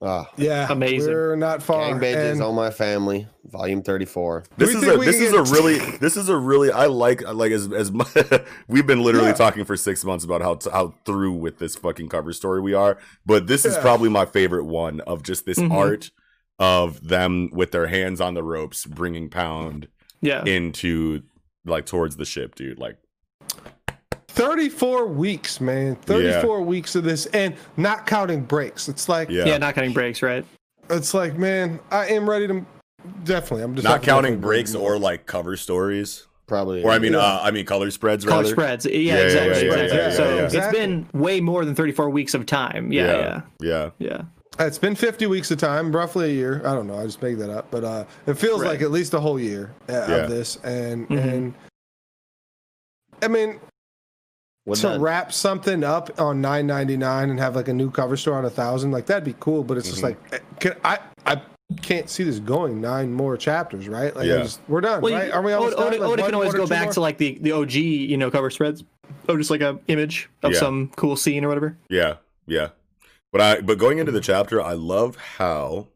Ah, 0.01 0.31
yeah. 0.36 0.69
Amazing. 0.70 1.12
We're 1.12 1.35
not 1.35 1.60
far. 1.60 1.90
Gang 1.90 1.98
Bege's, 1.98 2.35
and- 2.35 2.43
All 2.43 2.52
My 2.52 2.70
Family, 2.70 3.27
Volume 3.47 3.82
34. 3.82 4.44
This 4.56 4.70
is 4.73 4.77
a 4.85 4.97
this 4.97 5.16
can 5.16 5.24
is 5.24 5.32
a 5.32 5.43
really 5.52 5.78
this 6.01 6.16
is 6.16 6.28
a 6.28 6.36
really 6.36 6.70
I 6.70 6.86
like 6.86 7.20
like 7.32 7.51
as 7.51 7.66
as 7.73 7.90
mu- 7.90 8.05
we've 8.69 8.86
been 8.86 9.02
literally 9.02 9.28
Yeah. 9.31 9.35
talking 9.35 9.65
for 9.65 9.77
six 9.77 10.05
months 10.05 10.24
about 10.24 10.40
how 10.40 10.56
how 10.70 10.94
through 11.05 11.32
with 11.32 11.59
this 11.59 11.74
fucking 11.74 12.10
cover 12.10 12.32
story 12.32 12.60
we 12.60 12.74
are, 12.74 12.97
but 13.27 13.48
this 13.48 13.65
is 13.65 13.77
probably 13.78 14.09
my 14.09 14.24
favorite 14.24 14.66
one 14.66 15.01
of 15.01 15.24
just 15.24 15.44
this 15.47 15.59
Mhm. 15.59 15.73
art 15.73 16.12
of 16.59 17.06
them 17.06 17.51
with 17.52 17.70
their 17.72 17.86
hands 17.86 18.20
on 18.20 18.35
the 18.35 18.43
ropes 18.43 18.85
bringing 18.86 19.28
Pound 19.28 19.89
Yeah. 20.20 20.44
into 20.44 21.22
like 21.64 21.86
towards 21.86 22.16
the 22.16 22.24
ship, 22.24 22.55
dude. 22.55 22.78
Like 22.78 22.97
34 24.28 25.06
weeks, 25.06 25.60
man. 25.60 25.97
34 25.97 26.62
weeks 26.62 26.94
of 26.94 27.05
this 27.05 27.26
and 27.26 27.55
not 27.76 28.06
counting 28.06 28.43
breaks. 28.43 28.89
It's 28.89 29.09
like 29.09 29.30
yeah, 29.30 29.44
yeah. 29.47 29.59
not 29.59 29.74
counting 29.74 29.93
breaks, 29.93 30.22
right? 30.22 30.44
it's 30.90 31.12
like, 31.12 31.36
man, 31.36 31.78
I 31.90 32.06
am 32.06 32.28
ready 32.28 32.47
to 32.48 32.64
definitely. 33.24 33.62
I'm 33.62 33.74
just 33.74 33.85
not 33.86 34.02
counting 34.02 34.40
breaks 34.40 34.74
or 34.74 34.98
like 34.98 35.26
cover 35.26 35.56
stories, 35.56 36.26
Probably. 36.47 36.82
or 36.82 36.90
I 36.90 36.98
mean, 36.98 37.12
Yeah. 37.12 37.18
uh, 37.18 37.40
I 37.43 37.51
mean 37.51 37.66
color 37.66 37.90
spreads 37.90 38.24
Color 38.24 38.43
rather. 38.43 38.55
spreads. 38.55 38.86
Yeah, 38.86 38.93
yeah, 38.93 39.14
exactly. 39.16 39.66
yeah, 39.66 39.74
exactly. 39.74 39.98
yeah, 39.98 40.10
so 40.12 40.24
yeah, 40.36 40.44
it's 40.44 40.55
exactly. 40.55 40.80
been 40.80 41.06
way 41.12 41.40
more 41.40 41.64
than 41.66 41.74
34 41.74 42.09
weeks 42.10 42.32
of 42.35 42.47
time. 42.47 42.90
Yeah, 42.90 43.06
yeah, 43.06 43.40
yeah. 43.60 43.90
yeah. 43.98 44.22
It's 44.60 44.78
been 44.78 44.94
50 44.94 45.26
weeks 45.26 45.51
of 45.51 45.59
time, 45.59 45.94
roughly 45.94 46.30
a 46.30 46.32
year. 46.32 46.60
I 46.64 46.74
don't 46.74 46.87
know. 46.87 46.98
I 46.98 47.04
just 47.04 47.22
made 47.22 47.38
that 47.38 47.51
up, 47.51 47.70
but 47.70 47.85
uh, 47.85 48.04
it 48.27 48.35
feels 48.35 48.61
Right. 48.62 48.70
like 48.70 48.82
at 48.82 48.90
least 48.90 49.14
a 49.14 49.20
whole 49.20 49.38
year 49.38 49.72
uh, 49.88 49.93
Yeah. 49.93 50.14
of 50.16 50.30
this. 50.30 50.56
And 50.64 51.09
Mhm. 51.09 51.22
and 51.32 51.54
I 53.22 53.28
mean, 53.28 53.61
Would 54.66 54.78
to 54.80 54.88
that- 54.88 55.01
wrap 55.01 55.32
something 55.32 55.82
up 55.85 56.11
on 56.20 56.40
9.99 56.40 57.30
and 57.30 57.38
have 57.38 57.56
like 57.56 57.69
a 57.69 57.72
new 57.72 57.90
cover 57.90 58.16
store 58.16 58.35
on 58.35 58.45
a 58.45 58.51
thousand, 58.51 58.90
like 58.90 59.06
that'd 59.06 59.24
be 59.24 59.35
cool. 59.40 59.62
But 59.64 59.78
it's 59.78 59.88
just 59.88 60.01
Mhm. 60.01 60.04
like, 60.04 60.16
eh, 60.32 60.38
can, 60.61 60.74
I 60.85 60.98
I 61.27 61.40
can't 61.82 62.09
see 62.09 62.24
this 62.24 62.38
going 62.38 62.80
nine 62.80 63.12
more 63.12 63.37
chapters, 63.37 63.88
right? 63.88 64.14
Like 64.16 64.27
Yeah. 64.27 64.38
just, 64.38 64.61
we're 64.69 64.80
done, 64.80 65.03
Well, 65.03 65.12
right? 65.12 65.27
you, 65.28 65.32
Are 65.35 65.43
we 65.43 65.53
almost 65.53 65.74
Oda, 65.77 65.85
done? 65.85 65.93
Oda, 65.95 66.03
Like, 66.03 66.12
Oda 66.12 66.22
can 66.24 66.35
always 66.35 66.54
go 66.54 66.66
back 66.66 66.85
more? 66.85 66.93
to 66.95 67.01
like 67.03 67.19
the, 67.19 67.38
the 67.43 67.53
OG, 67.53 67.74
you 68.06 68.16
know, 68.16 68.30
cover 68.30 68.48
spreads. 68.51 68.85
Oh, 69.28 69.37
just 69.37 69.51
like 69.51 69.61
a 69.61 69.78
image 69.88 70.30
of 70.43 70.53
Yeah. 70.54 70.59
some 70.61 70.90
cool 70.96 71.14
scene 71.16 71.45
or 71.45 71.48
whatever. 71.48 71.77
Yeah, 71.90 72.14
yeah. 72.46 72.69
But 73.32 73.40
I 73.40 73.61
but 73.61 73.79
going 73.79 73.98
into 73.98 74.13
the 74.13 74.21
chapter, 74.21 74.61
I 74.63 74.73
love 74.73 75.16
how 75.39 75.89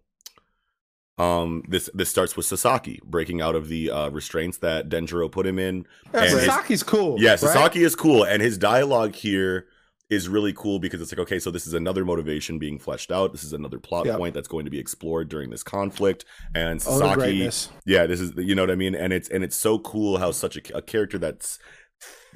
Um, 1.19 1.63
this 1.69 1.89
this 1.95 2.09
starts 2.09 2.37
with 2.37 2.47
Sasaki 2.47 3.01
breaking 3.05 3.41
out 3.41 3.55
of 3.55 3.69
the 3.69 3.91
uh, 3.91 4.09
restraints 4.11 4.59
that 4.59 4.89
Denjiro 4.89 5.31
put 5.31 5.47
him 5.47 5.59
in. 5.59 5.87
Yeah, 6.13 6.23
and 6.25 6.31
his- 6.31 6.45
Sasaki's 6.49 6.83
cool. 6.83 7.17
yeah, 7.21 7.31
right? 7.31 7.39
Sasaki 7.41 7.85
is 7.85 7.95
cool, 7.95 8.25
and 8.25 8.43
his 8.43 8.59
dialogue 8.59 9.15
here 9.15 9.67
is 10.11 10.29
really 10.29 10.53
cool 10.53 10.79
because 10.79 11.01
it's 11.01 11.11
like, 11.11 11.19
okay, 11.21 11.39
so 11.39 11.51
this 11.51 11.67
is 11.67 11.73
another 11.73 12.05
motivation 12.05 12.59
being 12.59 12.79
fleshed 12.79 13.11
out. 13.11 13.33
This 13.33 13.45
is 13.45 13.55
another 13.55 13.79
plot 13.79 14.05
Yep. 14.05 14.19
point 14.19 14.35
that's 14.35 14.49
going 14.49 14.67
to 14.67 14.71
be 14.71 14.79
explored 14.79 15.31
during 15.31 15.49
this 15.49 15.63
conflict. 15.63 16.27
And 16.55 16.83
Sasaki, 16.83 17.49
yeah, 17.87 18.07
this 18.07 18.21
is 18.21 18.33
you 18.37 18.55
know 18.55 18.63
what 18.63 18.71
I 18.71 18.75
mean, 18.75 18.95
and 18.95 19.13
it's 19.13 19.29
and 19.29 19.43
it's 19.45 19.57
so 19.57 19.79
cool 19.79 20.19
how 20.19 20.31
such 20.33 20.57
a, 20.57 20.77
a 20.77 20.83
character 20.83 21.19
that's 21.19 21.59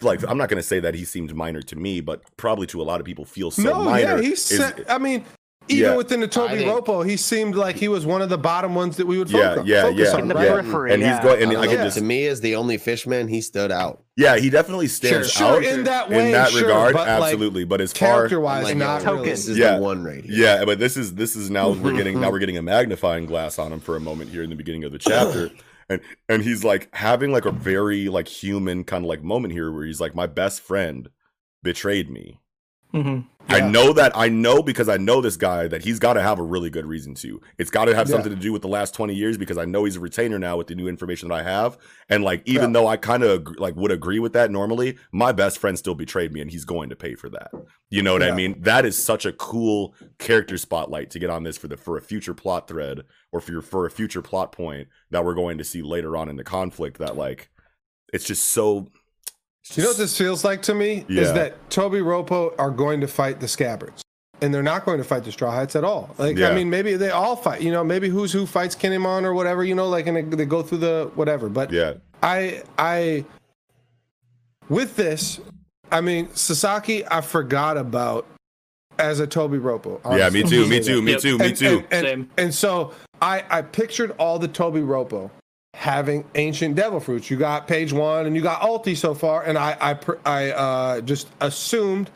like 0.00 0.22
I'm 0.28 0.38
not 0.38 0.48
going 0.48 0.58
to 0.60 0.66
say 0.66 0.80
that 0.80 0.94
he 0.94 1.04
seemed 1.04 1.34
minor 1.34 1.62
to 1.62 1.76
me, 1.76 2.00
but 2.00 2.22
probably 2.36 2.66
to 2.68 2.80
a 2.80 2.84
lot 2.84 3.00
of 3.00 3.06
people 3.06 3.24
feels 3.24 3.56
so 3.56 3.62
no, 3.62 3.84
minor. 3.84 4.16
yeah, 4.16 4.20
he 4.22 4.32
is- 4.32 4.42
said. 4.42 4.84
I 4.88 4.98
mean, 4.98 5.24
even 5.68 5.90
Yeah. 5.90 5.96
within 5.96 6.20
the 6.20 6.28
Toby 6.28 6.58
think- 6.58 6.70
Ropo, 6.70 7.04
he 7.04 7.16
seemed 7.16 7.56
like 7.56 7.74
he 7.74 7.88
was 7.88 8.06
one 8.06 8.22
of 8.22 8.28
the 8.28 8.38
bottom 8.38 8.76
ones 8.76 8.96
that 8.98 9.06
we 9.06 9.18
would 9.18 9.28
Yeah, 9.28 9.54
focus, 9.56 9.68
yeah, 9.68 9.82
focus 9.82 9.98
yeah. 10.10 10.14
on, 10.14 10.20
In 10.20 10.28
the 10.28 10.34
right? 10.36 10.48
periphery, 10.48 10.92
and 10.92 11.02
he's 11.02 11.08
yeah. 11.10 11.22
going, 11.24 11.42
and 11.42 11.56
I 11.56 11.62
I 11.62 11.66
can 11.66 11.78
know, 11.78 11.84
just 11.84 11.98
to 11.98 12.04
me, 12.04 12.26
as 12.28 12.40
the 12.40 12.54
only 12.54 12.76
fishman, 12.78 13.26
he 13.26 13.40
stood 13.40 13.72
out. 13.72 14.04
yeah, 14.16 14.36
he 14.36 14.48
definitely 14.48 14.86
stands 14.86 15.32
Sure, 15.32 15.56
out 15.56 15.64
in 15.64 15.82
that 15.84 16.08
way, 16.08 16.26
in 16.26 16.32
that 16.32 16.50
sure, 16.50 16.62
regard, 16.62 16.92
but, 16.94 17.08
like, 17.18 17.32
absolutely. 17.32 17.64
but 17.64 17.80
as 17.80 17.92
far 17.92 18.08
Character 18.10 18.38
wise, 18.38 18.62
like, 18.62 18.76
not 18.76 19.02
yo, 19.02 19.14
really. 19.14 19.30
This 19.30 19.48
is 19.48 19.58
Yeah. 19.58 19.76
the 19.76 19.82
one 19.82 20.04
right 20.04 20.22
here. 20.24 20.32
Yeah, 20.58 20.64
but 20.64 20.78
this 20.78 20.96
is 20.96 21.14
this 21.14 21.34
is 21.34 21.50
now 21.50 21.70
we're 21.70 21.94
getting 21.96 22.20
now 22.20 22.30
we're 22.32 22.38
getting 22.38 22.58
a 22.58 22.62
magnifying 22.62 23.26
glass 23.26 23.58
on 23.58 23.72
him 23.72 23.80
for 23.80 23.96
a 23.96 24.00
moment 24.00 24.30
here 24.30 24.44
in 24.44 24.50
the 24.50 24.56
beginning 24.56 24.84
of 24.84 24.92
the 24.92 24.98
chapter. 24.98 25.50
And 25.88 26.00
and 26.28 26.42
he's 26.42 26.64
like 26.64 26.92
having 26.94 27.30
like 27.30 27.44
a 27.44 27.52
very 27.52 28.08
like 28.08 28.28
human 28.28 28.84
kind 28.84 29.04
of 29.04 29.08
like 29.08 29.22
moment 29.22 29.52
here 29.52 29.70
where 29.70 29.84
he's 29.84 30.00
like 30.00 30.14
my 30.14 30.26
best 30.26 30.60
friend 30.60 31.10
betrayed 31.62 32.10
me. 32.10 32.40
Mm-hmm. 32.92 33.35
Hmm 33.48 33.54
I 33.54 33.60
know 33.60 33.92
that 33.92 34.12
I 34.16 34.28
know 34.28 34.62
because 34.62 34.88
I 34.88 34.96
know 34.96 35.20
this 35.20 35.36
guy 35.36 35.68
that 35.68 35.82
he's 35.82 35.98
got 35.98 36.14
to 36.14 36.22
have 36.22 36.38
a 36.38 36.42
really 36.42 36.68
good 36.70 36.86
reason 36.86 37.14
to. 37.16 37.40
It's 37.58 37.70
got 37.70 37.84
to 37.84 37.94
have 37.94 38.08
Yeah. 38.08 38.12
something 38.12 38.30
to 38.30 38.36
do 38.36 38.52
with 38.52 38.62
the 38.62 38.68
last 38.68 38.92
20 38.94 39.14
years 39.14 39.38
because 39.38 39.56
I 39.56 39.64
know 39.64 39.84
he's 39.84 39.96
a 39.96 40.00
retainer 40.00 40.38
now 40.38 40.56
with 40.56 40.66
the 40.66 40.74
new 40.74 40.88
information 40.88 41.28
that 41.28 41.34
I 41.36 41.42
have. 41.44 41.78
And 42.08 42.24
like 42.24 42.42
even 42.44 42.70
Yeah. 42.70 42.80
though 42.80 42.86
I 42.88 42.96
kind 42.96 43.22
of 43.22 43.46
like 43.58 43.76
would 43.76 43.92
agree 43.92 44.18
with 44.18 44.32
that 44.32 44.50
normally, 44.50 44.98
my 45.12 45.32
best 45.32 45.58
friend 45.58 45.78
still 45.78 45.94
betrayed 45.94 46.32
me 46.32 46.40
and 46.40 46.50
he's 46.50 46.64
going 46.64 46.88
to 46.90 46.96
pay 46.96 47.14
for 47.14 47.28
that. 47.30 47.50
You 47.88 48.02
know 48.02 48.12
what 48.12 48.22
I 48.24 48.32
mean? 48.32 48.60
That 48.62 48.84
is 48.84 48.96
such 49.02 49.24
a 49.24 49.32
cool 49.32 49.94
character 50.18 50.58
spotlight 50.58 51.10
to 51.10 51.20
get 51.20 51.30
on 51.30 51.44
this 51.44 51.56
for 51.56 51.68
the 51.68 51.76
for 51.76 51.96
a 51.96 52.02
future 52.02 52.34
plot 52.34 52.66
thread 52.66 53.02
or 53.30 53.40
for 53.40 53.52
your 53.52 53.62
for 53.62 53.86
a 53.86 53.90
future 53.90 54.22
plot 54.22 54.50
point 54.50 54.88
that 55.12 55.24
we're 55.24 55.34
going 55.34 55.58
to 55.58 55.64
see 55.64 55.82
later 55.82 56.16
on 56.16 56.28
in 56.28 56.34
the 56.36 56.42
conflict 56.44 56.98
that 56.98 57.16
like 57.16 57.48
it's 58.12 58.24
just 58.24 58.50
so 58.50 58.88
You 59.74 59.82
know 59.82 59.90
what 59.90 59.98
this 59.98 60.16
feels 60.16 60.44
like 60.44 60.62
to 60.62 60.74
me 60.74 61.04
Yeah. 61.08 61.22
is 61.22 61.32
that 61.32 61.68
Tobi 61.70 62.02
Roppo 62.02 62.54
are 62.58 62.70
going 62.70 63.00
to 63.00 63.08
fight 63.08 63.40
the 63.40 63.48
Scabbards, 63.48 64.02
and 64.40 64.54
they're 64.54 64.62
not 64.62 64.84
going 64.84 64.98
to 64.98 65.04
fight 65.04 65.24
the 65.24 65.32
Straw 65.32 65.50
Hats 65.50 65.74
at 65.76 65.84
all. 65.84 66.14
Like 66.18 66.36
Yeah. 66.36 66.48
I 66.50 66.54
mean, 66.54 66.70
maybe 66.70 66.94
they 66.94 67.10
all 67.10 67.36
fight. 67.36 67.62
You 67.62 67.72
know, 67.72 67.82
maybe 67.82 68.08
who's 68.08 68.32
who 68.32 68.46
fights 68.46 68.76
Kinemon 68.76 69.24
or 69.24 69.34
whatever. 69.34 69.64
You 69.64 69.74
know, 69.74 69.88
like 69.88 70.06
and 70.06 70.16
they, 70.16 70.22
they 70.22 70.44
go 70.46 70.62
through 70.62 70.78
the 70.78 71.10
whatever. 71.14 71.48
But 71.48 71.72
yeah. 71.72 71.94
I 72.22 72.62
I 72.78 73.24
with 74.68 74.96
this, 74.96 75.40
I 75.90 76.00
mean 76.00 76.28
Sasaki, 76.34 77.06
I 77.06 77.20
forgot 77.20 77.76
about 77.76 78.26
as 78.98 79.20
a 79.20 79.26
Tobi 79.26 79.60
Roppo. 79.60 80.00
Yeah, 80.16 80.30
me 80.30 80.42
too, 80.42 80.66
me 80.66 80.80
too, 80.80 81.02
me 81.02 81.16
too, 81.18 81.38
me 81.38 81.52
too. 81.52 81.84
And, 81.90 81.92
and, 81.92 82.06
Same. 82.06 82.30
and 82.38 82.54
so 82.54 82.92
I, 83.20 83.44
I 83.50 83.62
pictured 83.62 84.12
all 84.18 84.38
the 84.38 84.48
Tobi 84.48 84.82
Roppo 84.84 85.30
having 85.76 86.24
ancient 86.34 86.74
devil 86.74 86.98
fruits. 86.98 87.30
You 87.30 87.36
got 87.36 87.68
page 87.68 87.92
one 87.92 88.26
and 88.26 88.34
you 88.34 88.42
got 88.42 88.62
Ulti 88.62 88.96
so 88.96 89.14
far, 89.14 89.42
and 89.44 89.58
I 89.58 89.76
I, 89.80 89.98
I 90.24 90.50
uh, 90.50 91.00
just 91.02 91.28
assumed 91.40 92.10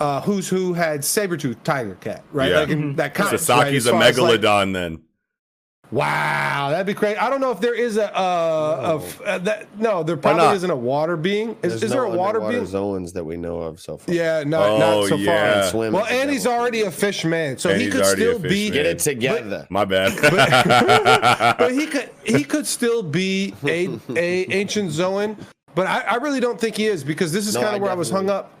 uh, 0.00 0.20
who's 0.20 0.48
who 0.48 0.74
had 0.74 1.04
saber 1.04 1.36
tooth 1.36 1.62
Tiger 1.64 1.94
Cat, 1.96 2.22
right? 2.32 2.50
Yeah. 2.50 2.60
Like 2.60 2.68
in 2.68 2.96
that 2.96 3.14
kind 3.14 3.32
of. 3.32 3.40
Sasaki's 3.40 3.86
a 3.86 3.92
megalodon 3.92 4.72
then. 4.72 5.02
Wow, 5.92 6.70
that'd 6.70 6.86
be 6.86 6.94
great. 6.94 7.16
I 7.16 7.28
don't 7.28 7.40
know 7.40 7.50
if 7.50 7.60
there 7.60 7.74
is 7.74 7.96
a, 7.96 8.16
uh, 8.16 8.80
a 9.00 9.04
f- 9.04 9.20
uh, 9.22 9.38
that, 9.38 9.76
no, 9.78 10.02
there 10.04 10.16
probably 10.16 10.54
isn't 10.56 10.70
a 10.70 10.76
water 10.76 11.16
being. 11.16 11.50
Is, 11.50 11.56
There's 11.62 11.82
is 11.84 11.90
there 11.90 12.02
no 12.06 12.12
a 12.12 12.16
water 12.16 12.40
underwater 12.40 12.60
being? 12.60 12.66
Zoans 12.72 13.12
that 13.14 13.24
we 13.24 13.36
know 13.36 13.58
of 13.60 13.80
so 13.80 13.96
far. 13.96 14.14
Yeah, 14.14 14.44
not, 14.46 14.68
Oh, 14.68 14.78
not 14.78 15.08
so 15.08 15.16
yeah. 15.16 15.62
far. 15.62 15.70
Swim 15.70 15.92
Well, 15.92 16.04
is 16.04 16.12
and 16.12 16.30
he's 16.30 16.46
already 16.46 16.82
a 16.82 16.90
fish 16.92 17.24
man, 17.24 17.58
so 17.58 17.70
And 17.70 17.80
he 17.82 17.90
could 17.90 18.06
still 18.06 18.38
be 18.38 18.66
man. 18.66 18.72
Get 18.72 18.86
it 18.86 18.98
together. 19.00 19.66
My 19.68 19.84
bad. 19.84 20.16
but 21.58 21.72
he 21.72 21.86
could 21.86 22.10
he 22.24 22.44
could 22.44 22.66
still 22.66 23.02
be 23.02 23.54
a 23.64 23.88
a 24.16 24.46
ancient 24.52 24.92
Zoan, 24.92 25.36
but 25.74 25.86
I, 25.88 26.00
I 26.02 26.14
really 26.16 26.40
don't 26.40 26.60
think 26.60 26.76
he 26.76 26.86
is 26.86 27.02
because 27.02 27.32
this 27.32 27.48
is 27.48 27.54
No, 27.54 27.62
kind 27.62 27.76
of 27.76 27.82
where 27.82 27.90
I 27.90 27.94
was 27.94 28.10
hung 28.10 28.26
definitely- 28.26 28.50
up. 28.50 28.59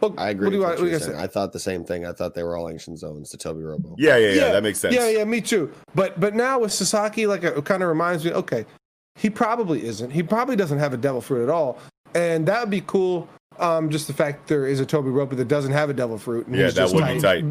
Well, 0.00 0.14
I 0.18 0.30
agree 0.30 0.46
What 0.46 0.50
do 0.50 0.56
you 0.56 0.60
with 0.60 0.68
what 0.68 0.78
What 0.78 0.84
do 0.84 0.90
you're 1.06 1.16
you 1.16 1.22
I 1.22 1.26
thought 1.26 1.52
the 1.52 1.58
same 1.60 1.84
thing. 1.84 2.06
I 2.06 2.12
thought 2.12 2.34
they 2.34 2.42
were 2.42 2.56
all 2.56 2.68
ancient 2.68 2.98
Zoans 2.98 3.30
to 3.30 3.36
Tobi 3.36 3.62
Roppo. 3.62 3.94
yeah, 3.98 4.16
yeah, 4.16 4.30
yeah, 4.30 4.52
That 4.52 4.62
makes 4.62 4.78
sense. 4.78 4.94
Yeah, 4.94 5.08
yeah, 5.08 5.24
me 5.24 5.40
too. 5.40 5.72
But 5.94 6.18
but 6.20 6.34
now 6.34 6.60
with 6.60 6.72
Sasaki, 6.72 7.26
like 7.26 7.42
it 7.44 7.64
kind 7.64 7.82
of 7.82 7.88
reminds 7.88 8.24
me. 8.24 8.32
Okay, 8.32 8.64
he 9.16 9.28
probably 9.30 9.84
isn't. 9.84 10.10
He 10.10 10.22
probably 10.22 10.56
doesn't 10.56 10.78
have 10.78 10.92
a 10.92 10.96
devil 10.96 11.20
fruit 11.20 11.42
at 11.42 11.50
all, 11.50 11.78
and 12.14 12.46
that 12.46 12.60
would 12.60 12.70
be 12.70 12.82
cool. 12.82 13.28
Um, 13.58 13.90
just 13.90 14.06
the 14.06 14.12
fact 14.12 14.46
there 14.46 14.66
is 14.68 14.78
a 14.78 14.86
Tobi 14.86 15.12
Roppo 15.12 15.34
that 15.36 15.48
doesn't 15.48 15.72
have 15.72 15.90
a 15.90 15.94
devil 15.94 16.16
fruit. 16.16 16.46
and 16.46 16.54
Yeah, 16.54 16.66
that 16.66 16.74
just 16.74 16.94
would 16.94 17.04
be 17.06 17.20
tight. 17.20 17.44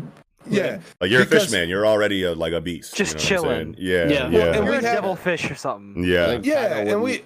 Yeah, 0.50 0.80
Like 1.02 1.12
you're 1.12 1.24
a 1.24 1.26
Because- 1.26 1.44
fish 1.46 1.52
man. 1.52 1.68
You're 1.68 1.86
already 1.86 2.24
a, 2.24 2.34
like 2.34 2.54
a 2.54 2.62
beast. 2.62 2.96
Just 2.96 3.16
you 3.30 3.36
know 3.36 3.42
chilling. 3.44 3.76
Yeah, 3.78 4.06
Yeah. 4.06 4.10
yeah, 4.10 4.22
Well, 4.24 4.32
yeah. 4.32 4.46
and 4.46 4.56
You're 4.56 4.64
we 4.64 4.78
a 4.78 4.82
had- 4.88 4.94
devil 4.96 5.16
fish 5.18 5.52
or 5.52 5.56
something. 5.56 6.02
Yeah. 6.06 6.40
yeah, 6.42 6.78
and 6.78 7.02
we 7.02 7.26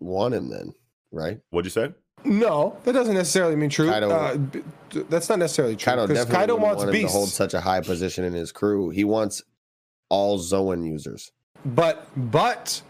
want 0.00 0.32
him 0.32 0.48
then, 0.48 0.72
right? 1.10 1.38
What'd 1.50 1.66
you 1.66 1.70
say? 1.70 1.92
No, 2.24 2.76
that 2.84 2.92
doesn't 2.92 3.14
necessarily 3.14 3.56
mean 3.56 3.70
true. 3.70 3.88
Kaido- 3.90 4.10
uh, 4.10 4.36
b- 4.36 4.62
that's 5.08 5.28
not 5.28 5.38
necessarily 5.38 5.74
true 5.76 5.92
Kaido 5.92 6.06
because 6.06 6.24
definitely 6.26 6.40
Kaido 6.40 6.56
wants 6.56 6.84
want 6.84 6.94
him 6.96 7.06
to 7.06 7.12
hold 7.12 7.28
such 7.28 7.54
a 7.54 7.60
high 7.60 7.80
position 7.80 8.24
in 8.24 8.32
his 8.32 8.52
crew. 8.52 8.90
He 8.90 9.04
wants 9.04 9.42
all 10.08 10.38
Zoan 10.38 10.84
users. 10.84 11.32
But 11.64 12.06
but 12.16 12.82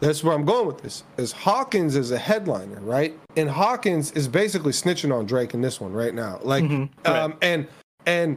that's 0.00 0.22
where 0.24 0.34
I'm 0.34 0.44
going 0.44 0.66
with 0.66 0.82
this. 0.82 1.04
Is 1.16 1.32
Hawkins 1.32 1.96
is 1.96 2.10
a 2.10 2.18
headliner, 2.18 2.80
right? 2.80 3.18
And 3.36 3.48
Hawkins 3.48 4.10
is 4.12 4.28
basically 4.28 4.72
snitching 4.72 5.16
on 5.16 5.26
Drake 5.26 5.54
in 5.54 5.60
this 5.60 5.80
one 5.80 5.92
right 5.92 6.14
now. 6.14 6.38
Like 6.42 6.64
Mhm, 6.64 6.88
um 7.06 7.36
and 7.42 7.66
and 8.06 8.36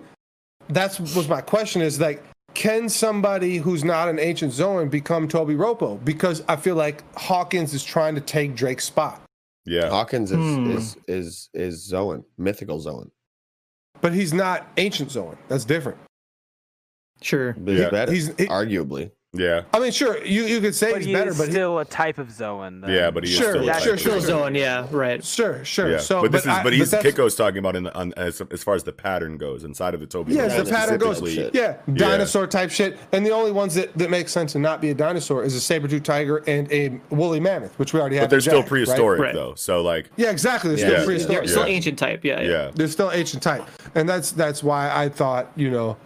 that's 0.70 1.00
was 1.00 1.28
my 1.28 1.42
question 1.42 1.82
is 1.82 2.00
like 2.00 2.24
can 2.54 2.88
somebody 2.88 3.58
who's 3.58 3.84
not 3.84 4.08
an 4.08 4.18
ancient 4.18 4.54
Zoan 4.54 4.88
become 4.88 5.28
Tobi 5.28 5.58
Roppo? 5.58 5.98
Because 6.06 6.42
I 6.48 6.56
feel 6.56 6.76
like 6.76 7.04
Hawkins 7.18 7.74
is 7.74 7.84
trying 7.84 8.16
to 8.16 8.22
take 8.22 8.56
Drake's 8.56 8.86
spot. 8.86 9.22
Yeah. 9.66 9.90
Hawkins 9.90 10.32
is 10.32 10.38
Hmm. 10.38 10.72
is 10.72 10.98
is 11.08 11.50
is 11.54 11.84
Zoan, 11.86 12.24
mythical 12.38 12.80
Zoan. 12.80 13.12
But 14.02 14.14
he's 14.14 14.34
not 14.34 14.68
ancient 14.78 15.12
Zoan. 15.12 15.38
That's 15.48 15.66
different. 15.66 15.98
Sure. 17.22 17.54
But 17.54 17.72
he's 17.72 17.80
Yeah. 17.80 17.90
better, 17.90 18.12
He's 18.12 18.28
he, 18.28 18.46
arguably. 18.48 19.12
Yeah. 19.38 19.64
I 19.74 19.80
mean 19.80 19.92
sure, 19.92 20.24
you, 20.26 20.46
you 20.46 20.62
could 20.62 20.76
say 20.76 20.92
But 20.92 21.00
he's 21.00 21.08
he 21.08 21.14
better, 21.14 21.32
is 21.32 21.38
but 21.38 21.48
he, 21.48 21.52
still 21.54 21.80
a 21.80 21.86
type 21.86 22.18
of 22.18 22.32
Zoan. 22.32 22.82
then. 22.82 22.90
Yeah, 22.92 23.12
but 23.12 23.24
he 23.24 23.30
is 23.32 23.38
Sure, 23.38 23.52
still 23.52 23.64
a 23.64 23.66
yeah, 23.66 23.74
type 23.74 23.84
sure, 23.84 23.94
of 23.94 24.00
sure, 24.00 24.12
fish. 24.14 24.22
sure. 24.24 24.30
Zoan, 24.30 24.56
yeah, 24.56 24.88
right. 24.92 25.24
sure, 25.24 25.64
sure. 25.66 25.92
Yeah. 25.92 25.98
So 26.00 26.22
but 26.22 26.32
this 26.32 26.42
is 26.44 26.48
I- 26.48 26.64
but 26.64 26.74
he's 26.74 26.92
that's- 26.92 27.14
Kiko's 27.14 27.36
talking 27.36 27.60
about 27.60 27.76
in 27.76 27.84
the 27.84 27.96
on, 27.96 28.14
as, 28.18 28.42
as 28.52 28.64
far 28.64 28.76
as 28.76 28.84
the 28.84 28.92
pattern 28.94 29.38
goes 29.38 29.64
inside 29.64 29.94
of 29.94 30.00
the 30.00 30.08
Toby. 30.08 30.34
Yeah, 30.34 30.48
the 30.48 30.70
pattern 30.70 30.98
goes. 31.00 31.22
Yeah, 31.54 31.78
dinosaur 31.94 32.48
type 32.48 32.72
shit. 32.72 32.98
And 33.12 33.26
the 33.26 33.32
only 33.32 33.52
ones 33.52 33.76
that, 33.76 33.96
that 33.98 34.10
make 34.10 34.30
sense 34.30 34.54
to 34.54 34.60
not 34.60 34.82
be 34.82 34.90
a 34.90 34.94
dinosaur 34.96 35.44
is 35.44 35.56
a 35.56 35.62
saber-tooth 35.62 36.04
tiger 36.04 36.38
and 36.48 36.72
a 36.72 37.00
woolly 37.10 37.40
mammoth, 37.40 37.78
which 37.80 37.94
we 37.94 38.00
already 38.00 38.16
have. 38.18 38.24
But 38.26 38.30
they're 38.32 38.42
still 38.42 38.60
Jack, 38.62 38.70
prehistoric 38.70 39.22
Right. 39.22 39.34
though. 39.34 39.54
So 39.56 39.82
like 39.82 40.10
Yeah, 40.18 40.32
exactly. 40.32 40.70
They're 40.76 40.80
Yeah. 40.80 40.86
still 40.86 41.00
Yeah. 41.00 41.06
prehistoric. 41.06 41.40
They're 41.40 41.48
still 41.48 41.68
Yeah. 41.68 41.74
ancient 41.76 42.00
type, 42.00 42.24
yeah. 42.24 42.42
Yeah. 42.42 42.50
yeah. 42.50 42.72
They're 42.74 42.88
still 42.88 43.12
ancient 43.12 43.44
type, 43.44 43.64
and 43.96 44.08
that's 44.08 44.32
that's 44.32 44.64
why 44.64 44.92
I 44.94 45.10
thought 45.10 45.52
you 45.56 45.70
know, 45.70 45.98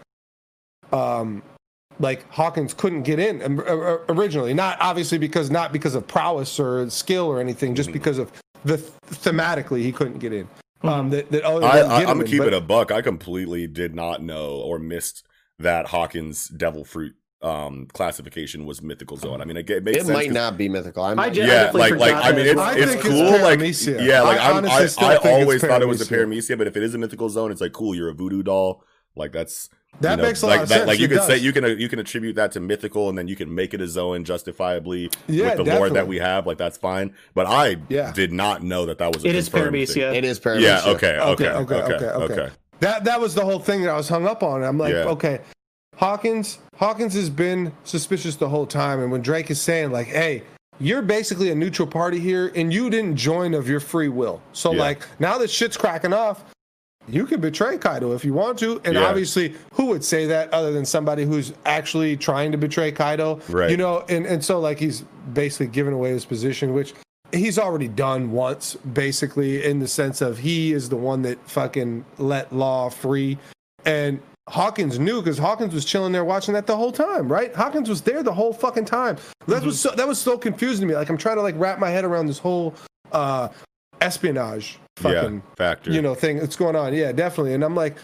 um, 0.92 1.44
like 2.00 2.30
Hawkins 2.32 2.74
couldn't 2.74 3.04
get 3.04 3.20
in 3.20 3.42
um, 3.44 3.60
uh, 3.60 3.64
uh, 3.64 3.98
originally. 4.10 4.54
Not 4.54 4.78
obviously 4.80 5.18
because 5.18 5.50
not 5.52 5.72
because 5.74 5.96
of 5.96 6.08
prowess 6.08 6.60
or 6.60 6.90
skill 6.90 7.26
or 7.28 7.40
anything, 7.40 7.70
Mm-hmm. 7.72 7.76
just 7.76 7.92
because 7.92 8.18
of 8.18 8.32
the 8.66 8.78
thematically 9.10 9.82
he 9.82 9.92
couldn't 9.92 10.20
get 10.20 10.34
in. 10.34 10.48
Um, 10.82 11.10
that, 11.10 11.30
that 11.32 11.44
oh, 11.44 11.62
I, 11.62 11.80
I, 11.80 11.96
I'm 12.00 12.06
gonna 12.06 12.22
in, 12.22 12.28
keep 12.28 12.40
but- 12.40 12.48
it 12.48 12.54
a 12.54 12.62
buck. 12.62 12.92
I 12.92 13.02
completely 13.02 13.68
did 13.68 13.94
not 13.96 14.22
know 14.24 14.52
or 14.62 14.80
missed 14.80 15.26
that 15.60 15.88
Hawkins 15.88 16.48
Devil 16.48 16.86
Fruit 16.86 17.14
um 17.42 17.88
classification 17.94 18.66
was 18.66 18.82
mythical 18.82 19.16
Zoan. 19.16 19.40
I 19.42 19.46
mean, 19.46 19.56
it, 19.56 19.70
it 19.70 19.84
makes 19.84 19.98
It 20.00 20.06
sense. 20.06 20.14
might 20.14 20.26
'cause- 20.28 20.34
not 20.34 20.58
be 20.58 20.68
mythical. 20.68 21.04
I 21.04 21.12
I 21.12 21.14
might 21.14 21.34
ju- 21.34 21.42
Yeah, 21.42 21.66
definitely 21.72 21.92
like 21.98 22.00
like 22.16 22.26
I 22.26 22.32
mean, 22.36 22.46
it's, 22.48 22.60
I 22.60 22.74
it's 22.78 22.92
think 22.92 23.06
it's 23.06 23.86
cool. 23.88 23.96
like 23.98 24.06
yeah, 24.06 24.22
like 24.22 24.40
I 24.40 24.50
I'm, 24.50 24.58
honestly 24.58 25.06
I, 25.06 25.14
I 25.16 25.16
always 25.42 25.62
thought 25.62 25.82
it 25.82 25.88
was 25.88 26.02
a 26.02 26.06
paramecia. 26.06 26.28
paramecia, 26.54 26.58
but 26.58 26.68
if 26.68 26.76
it 26.76 26.84
is 26.84 26.96
a 26.96 26.98
mythical 26.98 27.30
Zoan, 27.30 27.52
it's 27.52 27.62
like 27.62 27.72
cool. 27.74 27.96
You're 27.96 28.10
a 28.10 28.14
voodoo 28.14 28.44
doll. 28.44 28.84
Like 29.16 29.32
that's 29.32 29.70
That 30.02 30.12
you 30.12 30.18
know, 30.18 30.24
makes 30.24 30.42
a 30.44 30.48
like, 30.48 30.58
lot 30.58 30.64
of 30.64 30.70
that, 30.70 30.76
sense. 30.76 30.88
Like 30.88 31.00
you 31.00 31.06
It 31.06 31.10
could 31.10 31.24
say 31.24 31.38
you 31.38 31.52
can 31.52 31.78
you 31.78 31.90
can 31.90 32.00
attribute 32.00 32.36
that 32.38 32.54
to 32.54 32.62
mythical, 32.62 33.10
and 33.10 33.18
then 33.18 33.28
you 33.28 33.36
can 33.36 33.54
make 33.54 33.74
it 33.74 33.82
a 33.82 33.88
Zoan 33.88 34.24
justifiably 34.24 35.10
Yeah, 35.28 35.56
with 35.56 35.66
the 35.66 35.76
lore 35.76 35.90
that 35.90 36.08
we 36.08 36.18
have. 36.20 36.48
Like 36.48 36.58
that's 36.58 36.78
fine. 36.78 37.14
But 37.34 37.48
I 37.48 37.78
Yeah. 37.90 38.14
did 38.14 38.32
not 38.32 38.64
know 38.64 38.86
that 38.86 38.98
that 39.00 39.14
was 39.14 39.26
a 39.26 39.28
It 39.28 39.36
is 39.36 39.50
confirmed 39.50 39.74
thing. 39.74 39.86
Paramecia. 40.04 40.16
It 40.16 40.24
is 40.24 40.40
paramecia. 40.40 40.62
Yeah. 40.62 40.82
Okay. 40.92 41.18
Okay. 41.20 41.48
Okay, 41.48 41.48
Okay. 41.50 41.76
okay, 41.76 42.06
Okay. 42.06 42.34
okay, 42.34 42.50
That 42.80 43.04
that 43.04 43.20
was 43.20 43.36
the 43.36 43.44
whole 43.44 43.60
thing 43.60 43.82
that 43.82 43.90
I 43.90 43.98
was 43.98 44.08
hung 44.08 44.26
up 44.26 44.42
on. 44.42 44.64
I'm 44.64 44.78
like, 44.78 44.94
Yeah. 44.94 45.04
okay, 45.06 45.42
Hawkins 45.98 46.60
Hawkins 46.78 47.14
has 47.16 47.30
been 47.30 47.74
suspicious 47.84 48.38
the 48.38 48.48
whole 48.48 48.66
time, 48.66 49.02
and 49.02 49.12
when 49.12 49.22
Drake 49.22 49.52
is 49.52 49.60
saying 49.62 49.92
like, 49.92 50.08
hey. 50.08 50.44
You're 50.82 51.02
basically 51.02 51.52
a 51.52 51.56
neutral 51.56 51.86
party 51.90 52.20
here, 52.22 52.54
and 52.56 52.72
you 52.72 52.90
didn't 52.90 53.18
join 53.18 53.54
of 53.54 53.68
your 53.68 53.82
free 53.82 54.08
will. 54.08 54.42
So, 54.54 54.72
Yeah. 54.72 54.80
like, 54.80 55.02
now 55.20 55.38
that 55.38 55.50
shit's 55.50 55.76
cracking 55.76 56.14
off, 56.14 56.46
you 57.14 57.26
can 57.26 57.40
betray 57.42 57.78
Kaido 57.78 58.14
if 58.14 58.24
you 58.26 58.34
want 58.34 58.58
to. 58.60 58.82
And 58.86 58.96
Yeah. 58.96 59.06
obviously, 59.06 59.56
who 59.74 59.86
would 59.88 60.04
say 60.04 60.26
that 60.28 60.54
other 60.54 60.72
than 60.72 60.86
somebody 60.86 61.24
who's 61.26 61.54
actually 61.66 62.18
trying 62.18 62.52
to 62.52 62.58
betray 62.58 62.92
Kaido? 62.92 63.40
Right. 63.50 63.70
You 63.72 63.78
know, 63.78 64.04
and, 64.10 64.26
and 64.26 64.44
so 64.44 64.60
like 64.60 64.80
he's 64.80 65.02
basically 65.34 65.68
giving 65.68 65.94
away 65.94 66.10
his 66.12 66.26
position, 66.26 66.74
which 66.74 66.94
he's 67.32 67.60
already 67.60 67.88
done 67.88 68.32
once, 68.32 68.76
basically, 68.76 69.64
in 69.64 69.80
the 69.80 69.88
sense 69.88 70.22
of 70.22 70.40
he 70.40 70.74
is 70.74 70.90
the 70.90 70.96
one 70.96 71.22
that 71.24 71.40
fucking 71.50 72.04
let 72.18 72.52
Law 72.52 72.90
free. 72.90 73.38
And 73.86 74.20
Hawkins 74.48 74.98
knew 74.98 75.22
because 75.22 75.38
Hawkins 75.38 75.74
was 75.76 75.86
chilling 75.86 76.12
there 76.12 76.26
watching 76.26 76.56
that 76.56 76.66
the 76.66 76.76
whole 76.76 76.92
time, 76.92 77.32
right? 77.32 77.54
Hawkins 77.54 77.88
was 77.88 78.02
there 78.02 78.24
the 78.24 78.34
whole 78.34 78.52
fucking 78.52 78.86
time. 78.86 79.18
That 79.48 79.62
was 79.64 79.80
so 79.80 79.92
that 79.92 80.08
was 80.08 80.20
so 80.20 80.38
confusing 80.40 80.82
to 80.82 80.88
me. 80.92 80.96
Like 80.98 81.08
I'm 81.10 81.18
trying 81.18 81.36
to 81.36 81.44
like 81.44 81.54
wrap 81.58 81.78
my 81.78 81.90
head 81.92 82.04
around 82.04 82.26
this 82.26 82.40
whole 82.40 82.74
uh 83.12 83.50
espionage 84.02 84.80
fucking 85.00 85.36
yeah, 85.36 85.56
factor. 85.56 85.92
you 85.92 86.02
know 86.02 86.16
thing 86.16 86.38
that's 86.38 86.56
going 86.56 86.76
on. 86.76 86.94
Yeah, 86.94 87.12
definitely. 87.12 87.54
And 87.54 87.64
I'm 87.64 87.76
like, 87.76 87.98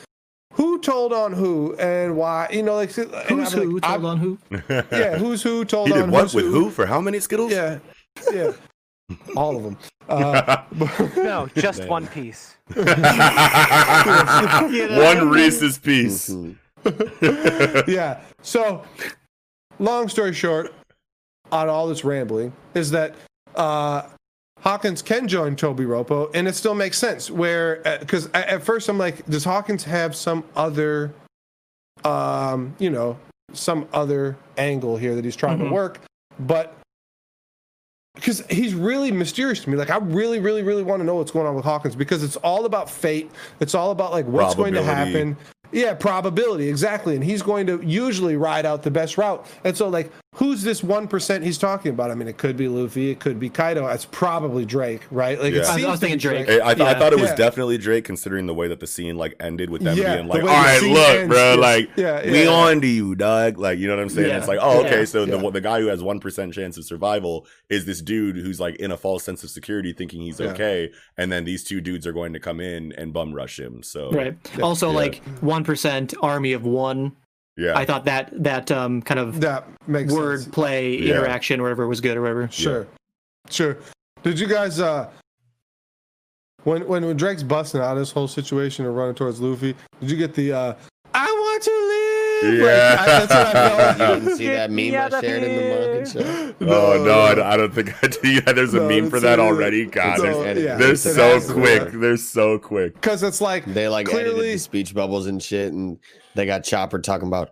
who 0.54 0.80
told 0.80 1.14
on 1.14 1.34
who 1.34 1.76
and 1.78 2.16
why? 2.18 2.48
You 2.52 2.64
know, 2.64 2.76
like 2.76 2.92
Who's 2.92 3.54
who? 3.54 3.76
Like, 3.76 3.84
told 3.84 3.84
I'm- 3.84 4.06
on 4.06 4.18
who? 4.18 4.38
Yeah, 4.70 5.18
who's 5.18 5.42
who 5.44 5.66
told 5.66 5.88
he 5.88 5.94
on 5.94 6.00
did 6.02 6.10
what 6.12 6.24
who's 6.24 6.34
with 6.36 6.46
who 6.46 6.70
for 6.70 6.86
how 6.86 7.02
many 7.02 7.20
Skittles? 7.20 7.52
Yeah, 7.52 7.80
yeah, 8.34 8.52
all 9.36 9.56
of 9.58 9.64
them. 9.64 9.78
Uh, 10.08 10.64
No, 11.18 11.50
just 11.56 11.86
One 11.88 12.08
Piece. 12.08 12.56
One 12.76 12.86
Reese's 15.30 15.78
piece. 15.78 16.30
Yeah. 17.88 18.22
So, 18.42 18.84
long 19.80 20.08
story 20.10 20.34
short, 20.34 20.74
on 21.52 21.68
all 21.70 21.88
this 21.88 22.04
rambling, 22.06 22.54
is 22.76 22.92
that 22.92 23.16
uh, 23.56 24.04
Hawkins 24.62 25.02
can 25.02 25.28
join 25.28 25.56
Tobi 25.56 25.86
Roppo, 25.86 26.32
and 26.34 26.48
it 26.48 26.56
still 26.56 26.74
makes 26.76 26.98
sense. 26.98 27.30
Where 27.30 27.82
because 28.00 28.28
at, 28.28 28.48
at 28.48 28.64
first 28.64 28.90
I'm 28.90 28.98
like, 28.98 29.26
does 29.28 29.44
Hawkins 29.44 29.84
have 29.84 30.16
some 30.16 30.44
other, 30.56 31.14
um, 32.04 32.76
you 32.80 32.90
know, 32.90 33.18
some 33.54 33.88
other 33.94 34.36
angle 34.58 34.98
here 34.98 35.14
that 35.16 35.24
he's 35.24 35.36
trying 35.36 35.60
to 35.60 35.66
Mhm. 35.66 35.72
work, 35.72 36.00
but. 36.40 36.76
Because 38.16 38.46
he's 38.50 38.74
really 38.74 39.12
mysterious 39.12 39.60
to 39.66 39.70
me. 39.70 39.76
Like 39.76 39.90
I 39.90 39.98
really, 39.98 40.40
really, 40.40 40.64
really 40.64 40.84
want 40.84 41.02
to 41.02 41.06
know 41.06 41.16
what's 41.16 41.32
going 41.32 41.46
on 41.46 41.54
with 41.54 41.66
Hawkins 41.66 41.98
because 41.98 42.24
it's 42.24 42.38
all 42.38 42.64
about 42.64 42.90
fate. 42.90 43.30
It's 43.60 43.76
all 43.76 43.92
about 43.92 44.14
like 44.14 44.26
what's 44.26 44.56
going 44.56 44.74
to 44.74 44.82
happen. 44.82 45.36
Yeah, 45.72 45.94
probability 45.94 46.70
exactly, 46.70 47.16
and 47.16 47.24
he's 47.24 47.42
going 47.42 47.68
to 47.68 47.82
usually 47.84 48.36
ride 48.36 48.66
out 48.66 48.84
the 48.84 48.92
best 48.92 49.18
route. 49.18 49.46
And 49.64 49.76
so, 49.76 49.88
like, 49.90 50.12
who's 50.36 50.62
this 50.64 50.84
one 50.84 51.08
percent 51.08 51.44
he's 51.44 51.58
talking 51.58 51.92
about? 51.92 52.12
I 52.12 52.16
mean, 52.16 52.28
it 52.28 52.38
could 52.38 52.58
be 52.58 52.68
Luffy, 52.68 53.10
it 53.12 53.20
could 53.20 53.40
be 53.40 53.50
Kaido. 53.50 53.88
It's 53.88 54.06
probably 54.06 54.66
Drake, 54.66 55.02
right? 55.12 55.40
Like, 55.42 55.54
Yeah. 55.54 55.62
it 55.62 55.68
I 55.70 55.76
was- 55.76 55.84
I 55.86 55.92
was 55.92 56.00
thinking 56.00 56.18
be 56.18 56.22
Drake. 56.22 56.48
Hey, 56.48 56.60
I, 56.64 56.74
th- 56.74 56.88
I 56.88 56.98
thought 57.00 57.14
it 57.14 57.20
was 57.20 57.30
Yeah. 57.32 57.36
definitely 57.36 57.78
Drake, 57.78 58.04
considering 58.06 58.46
the 58.46 58.54
way 58.54 58.68
that 58.68 58.80
the 58.80 58.88
scene 58.88 59.18
like 59.18 59.36
ended 59.40 59.70
with 59.70 59.82
them 59.84 59.98
Yeah, 59.98 60.16
being 60.16 60.28
like, 60.28 60.44
way 60.44 60.50
"All 60.50 60.56
the 60.62 60.68
right, 60.68 60.82
look, 60.84 61.10
ends, 61.10 61.34
bro, 61.34 61.54
yeah. 61.54 61.60
like 61.60 61.90
Yeah, 61.96 62.30
we 62.32 62.44
yeah. 62.44 62.50
on 62.50 62.82
to 62.82 62.88
you, 62.88 63.16
dog." 63.16 63.58
Like, 63.58 63.80
you 63.80 63.88
know 63.88 63.96
what 63.96 64.02
I'm 64.02 64.10
saying? 64.10 64.30
Yeah. 64.30 64.38
It's 64.38 64.48
like, 64.48 64.60
oh, 64.62 64.80
okay, 64.86 65.00
Yeah. 65.00 65.06
so 65.06 65.24
Yeah. 65.24 65.38
the 65.38 65.52
the 65.52 65.62
guy 65.62 65.80
who 65.80 65.88
has 65.88 66.02
one 66.04 66.20
percent 66.20 66.54
chance 66.54 66.78
of 66.78 66.84
survival 66.86 67.48
is 67.70 67.86
this 67.86 68.02
dude 68.02 68.36
who's 68.36 68.60
like 68.60 68.76
in 68.76 68.92
a 68.92 68.98
false 68.98 69.24
sense 69.24 69.44
of 69.44 69.50
security, 69.50 69.94
thinking 69.94 70.22
he's 70.22 70.40
Yeah. 70.40 70.48
okay, 70.48 70.92
and 71.18 71.32
then 71.32 71.46
these 71.46 71.64
two 71.64 71.80
dudes 71.82 72.06
are 72.06 72.14
going 72.14 72.34
to 72.34 72.40
come 72.40 72.60
in 72.60 72.92
and 72.98 73.14
bum 73.14 73.34
rush 73.34 73.58
him. 73.60 73.82
So, 73.84 74.12
Right. 74.12 74.36
Also, 74.62 74.90
Yeah. 74.90 74.96
like 74.98 75.22
one 75.42 75.55
percent 75.64 76.14
army 76.22 76.54
of 76.54 76.64
one. 76.64 77.16
yeah, 77.58 77.78
I 77.78 77.86
thought 77.86 78.06
that 78.06 78.32
that 78.44 78.72
um 78.72 79.02
kind 79.02 79.20
of 79.20 79.40
that 79.42 79.66
makes 79.88 80.12
word 80.14 80.42
sense. 80.42 80.54
play 80.54 80.98
Yeah. 80.98 81.16
interaction, 81.16 81.60
or 81.60 81.64
whatever 81.64 81.88
was 81.88 82.02
good, 82.02 82.18
or 82.18 82.22
whatever. 82.22 82.50
Sure, 82.52 82.88
sure. 83.50 83.78
Did 84.24 84.40
you 84.40 84.48
guys 84.48 84.80
uh 84.80 85.10
when 86.64 86.88
when 86.88 87.06
when 87.06 87.16
Drake's 87.18 87.44
busting 87.44 87.80
out 87.82 87.94
of 87.94 88.00
this 88.00 88.12
whole 88.12 88.28
situation 88.28 88.86
and 88.86 88.96
running 88.98 89.16
towards 89.16 89.40
Luffy? 89.40 89.76
Did 90.02 90.12
you 90.12 90.18
get 90.18 90.34
the 90.34 90.52
uh 90.54 90.74
I 91.14 91.26
want 91.32 91.64
to 91.64 91.72
live? 92.52 92.60
Like, 92.62 92.68
Yeah. 92.68 92.98
I- 93.00 93.06
that's 93.26 93.34
what 93.34 93.56
I 93.56 93.94
felt. 93.94 94.00
You 94.00 94.20
didn't 94.26 94.38
see 94.38 94.48
that 94.48 94.72
meme 94.72 94.94
out 94.96 95.14
I 95.14 95.22
shared 95.22 95.44
in 95.44 95.56
the 95.56 95.62
here. 95.62 95.94
market 95.94 96.08
show? 96.12 96.56
Oh 96.68 97.04
no, 97.06 97.20
I, 97.22 97.36
don't- 97.36 97.46
I 97.46 97.58
don't 97.58 97.74
think 97.74 98.04
I 98.04 98.08
do. 98.08 98.20
Yeah, 98.32 98.52
there's 98.54 98.74
a 98.74 98.78
No, 98.80 98.88
meme 98.88 99.10
for 99.10 99.20
that 99.20 99.40
it 99.40 99.42
is- 99.42 99.46
already. 99.52 99.86
God, 99.86 100.14
it's 100.20 100.22
they're, 100.38 100.60
yeah, 100.60 100.76
they're 100.78 100.96
so 100.96 101.14
has 101.14 101.48
to 101.48 101.54
quick. 101.54 101.92
They're 101.92 102.18
so 102.18 102.58
quick. 102.60 102.94
Because 102.96 103.24
it's 103.24 103.42
like 103.42 103.66
They 103.66 103.88
like 103.88 104.08
edited 104.10 104.32
clearly 104.34 104.52
the 104.54 104.60
speech 104.60 104.94
bubbles 104.94 105.28
and 105.28 105.42
shit, 105.42 105.74
and 105.74 106.00
they 106.36 106.46
got 106.46 106.64
Chopper 106.64 107.00
talking 107.00 107.28
about 107.28 107.52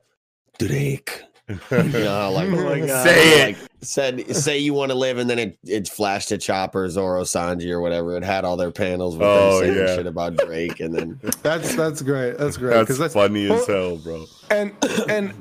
Drake. 0.60 1.22
You 1.72 1.84
know, 1.90 2.32
like, 2.32 2.48
Oh 2.50 2.64
my 2.64 2.80
God. 2.80 3.04
Say 3.04 3.42
it. 3.42 3.58
like 3.60 3.70
said, 3.82 4.34
say 4.36 4.60
you 4.60 4.74
want 4.74 4.92
to 4.92 4.98
live, 4.98 5.18
and 5.18 5.30
then 5.30 5.38
it 5.40 5.58
it 5.66 5.90
flashed 5.90 6.30
to 6.30 6.38
Chopper, 6.38 6.90
Zoro, 6.90 7.24
Sanji, 7.24 7.70
or 7.70 7.82
whatever. 7.82 8.16
It 8.16 8.24
had 8.24 8.46
all 8.46 8.56
their 8.56 8.72
panels 8.72 9.18
with 9.18 9.28
Oh, 9.28 9.60
them 9.60 9.76
yeah. 9.76 9.96
shit 9.96 10.08
about 10.08 10.38
Drake, 10.38 10.80
and 10.80 10.96
then 10.96 11.20
that's 11.44 11.76
that's 11.76 12.02
great. 12.02 12.38
That's 12.38 12.56
great. 12.56 12.76
That's, 12.76 12.88
'cause 12.88 12.98
that's 12.98 13.14
funny 13.14 13.52
as 13.52 13.68
hell, 13.68 13.98
bro. 13.98 14.26
and 14.52 14.74
and 15.10 15.34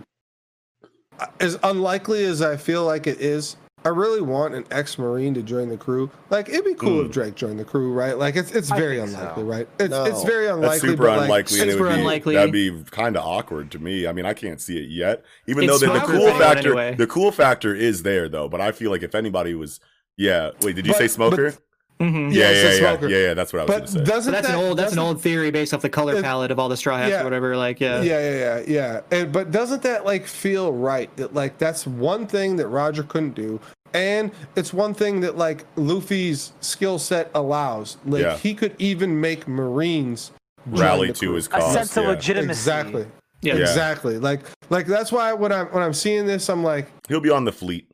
as 1.39 1.57
unlikely 1.63 2.25
as 2.25 2.43
I 2.43 2.57
feel 2.57 2.85
like 2.85 3.07
it 3.07 3.21
is, 3.21 3.57
I 3.85 3.89
really 3.89 4.21
want 4.21 4.55
an 4.55 4.65
ex-marine 4.71 5.35
to 5.35 5.43
join 5.43 5.69
the 5.69 5.77
crew. 5.77 6.11
Like 6.31 6.49
it'd 6.49 6.65
be 6.65 6.75
cool 6.75 7.03
Mm. 7.03 7.07
if 7.07 7.13
Drake 7.13 7.35
joined 7.35 7.59
the 7.59 7.65
crew, 7.65 7.93
right? 7.93 8.17
Like 8.17 8.37
it's 8.37 8.53
it's 8.53 8.69
very 8.69 8.99
think 8.99 9.11
so. 9.11 9.19
unlikely, 9.19 9.43
right? 9.45 9.69
It's 9.81 9.91
No. 9.91 10.05
it's 10.05 10.23
very 10.25 10.47
That's 10.47 10.57
unlikely. 10.57 10.89
super 10.91 11.03
but, 11.03 11.11
like, 11.17 11.23
unlikely, 11.25 11.61
and 11.63 11.71
super 11.73 11.83
would 11.85 11.89
be 11.95 11.99
unlikely. 12.01 12.35
that'd 12.37 12.53
be 12.53 12.85
kind 12.91 13.17
of 13.17 13.25
awkward 13.25 13.71
to 13.73 13.79
me. 13.79 14.07
I 14.07 14.13
mean, 14.13 14.25
I 14.27 14.35
can't 14.35 14.61
see 14.61 14.79
it 14.79 14.89
yet. 14.91 15.25
Even 15.47 15.65
It's 15.65 15.81
though 15.81 15.87
the, 15.93 15.99
the 15.99 16.07
cool 16.07 16.31
factor, 16.39 16.69
anyway. 16.69 16.95
the 16.95 17.07
cool 17.07 17.33
factor 17.33 17.75
is 17.75 18.03
there 18.05 18.29
though. 18.29 18.49
But 18.49 18.61
I 18.61 18.71
feel 18.73 18.91
like 18.91 19.03
if 19.03 19.15
anybody 19.15 19.55
was, 19.55 19.81
yeah. 20.17 20.51
Wait, 20.63 20.77
did 20.77 20.87
you 20.87 20.93
But- 20.93 20.99
say 20.99 21.09
smoker? 21.09 21.51
hmm 21.51 21.57
Mm-hmm. 22.03 22.33
yeah, 22.33 22.51
Yeah, 22.51 22.51
yeah, 22.51 22.73
yeah, 23.01 23.07
yeah, 23.09 23.17
yeah. 23.29 23.35
That's 23.35 23.53
what 23.53 23.61
I 23.61 23.65
was 23.65 23.69
But 23.69 23.75
going 23.79 23.87
to 23.87 23.93
say. 23.93 24.05
doesn't 24.05 24.25
So 24.25 24.31
that's 24.33 24.47
that, 24.49 24.59
an 24.59 24.65
old 24.65 24.79
that's 24.79 24.93
an 24.93 24.99
old 24.99 25.21
theory 25.21 25.51
based 25.51 25.73
off 25.73 25.83
the 25.83 25.89
color 25.89 26.17
It- 26.17 26.23
palette 26.25 26.51
of 26.51 26.59
all 26.59 26.69
the 26.69 26.77
straw 26.77 26.97
hats 26.99 27.11
Yeah. 27.11 27.21
or 27.21 27.25
whatever. 27.25 27.57
Like 27.57 27.81
yeah. 27.81 28.03
Yeah, 28.03 28.19
yeah, 28.21 28.39
yeah, 28.39 28.65
yeah. 28.67 29.01
And, 29.19 29.33
but 29.33 29.51
doesn't 29.51 29.83
that 29.83 30.05
like 30.05 30.27
feel 30.27 30.73
right? 30.73 31.15
That 31.17 31.35
like 31.35 31.59
that's 31.59 31.87
one 31.87 32.27
thing 32.27 32.57
that 32.57 32.67
Roger 32.69 33.03
couldn't 33.05 33.35
do, 33.35 33.61
and 33.95 34.31
it's 34.57 34.73
one 34.73 34.95
thing 34.95 35.21
that 35.21 35.37
like 35.39 35.65
Luffy's 35.77 36.53
skill 36.61 36.99
set 36.99 37.31
allows. 37.35 37.97
Like 38.05 38.23
Yeah. 38.23 38.37
he 38.37 38.55
could 38.55 38.75
even 38.79 39.21
make 39.21 39.47
Marines 39.47 40.33
Rally 40.67 41.13
to 41.13 41.27
crew. 41.27 41.35
his 41.35 41.47
A 41.47 41.51
cause. 41.51 41.73
sense 41.73 41.97
of 41.97 42.07
legitimacy. 42.07 42.51
Exactly. 42.51 43.07
Yeah. 43.43 43.55
Yeah. 43.55 43.61
Exactly. 43.63 44.19
Like 44.19 44.41
like 44.71 44.87
that's 44.87 45.11
why 45.13 45.33
when 45.33 45.53
I'm 45.53 45.67
when 45.67 45.83
I'm 45.83 45.95
seeing 45.95 46.27
this, 46.27 46.49
I'm 46.49 46.63
like, 46.65 46.87
He'll 47.09 47.21
be 47.21 47.31
on 47.31 47.45
the 47.45 47.53
fleet. 47.53 47.87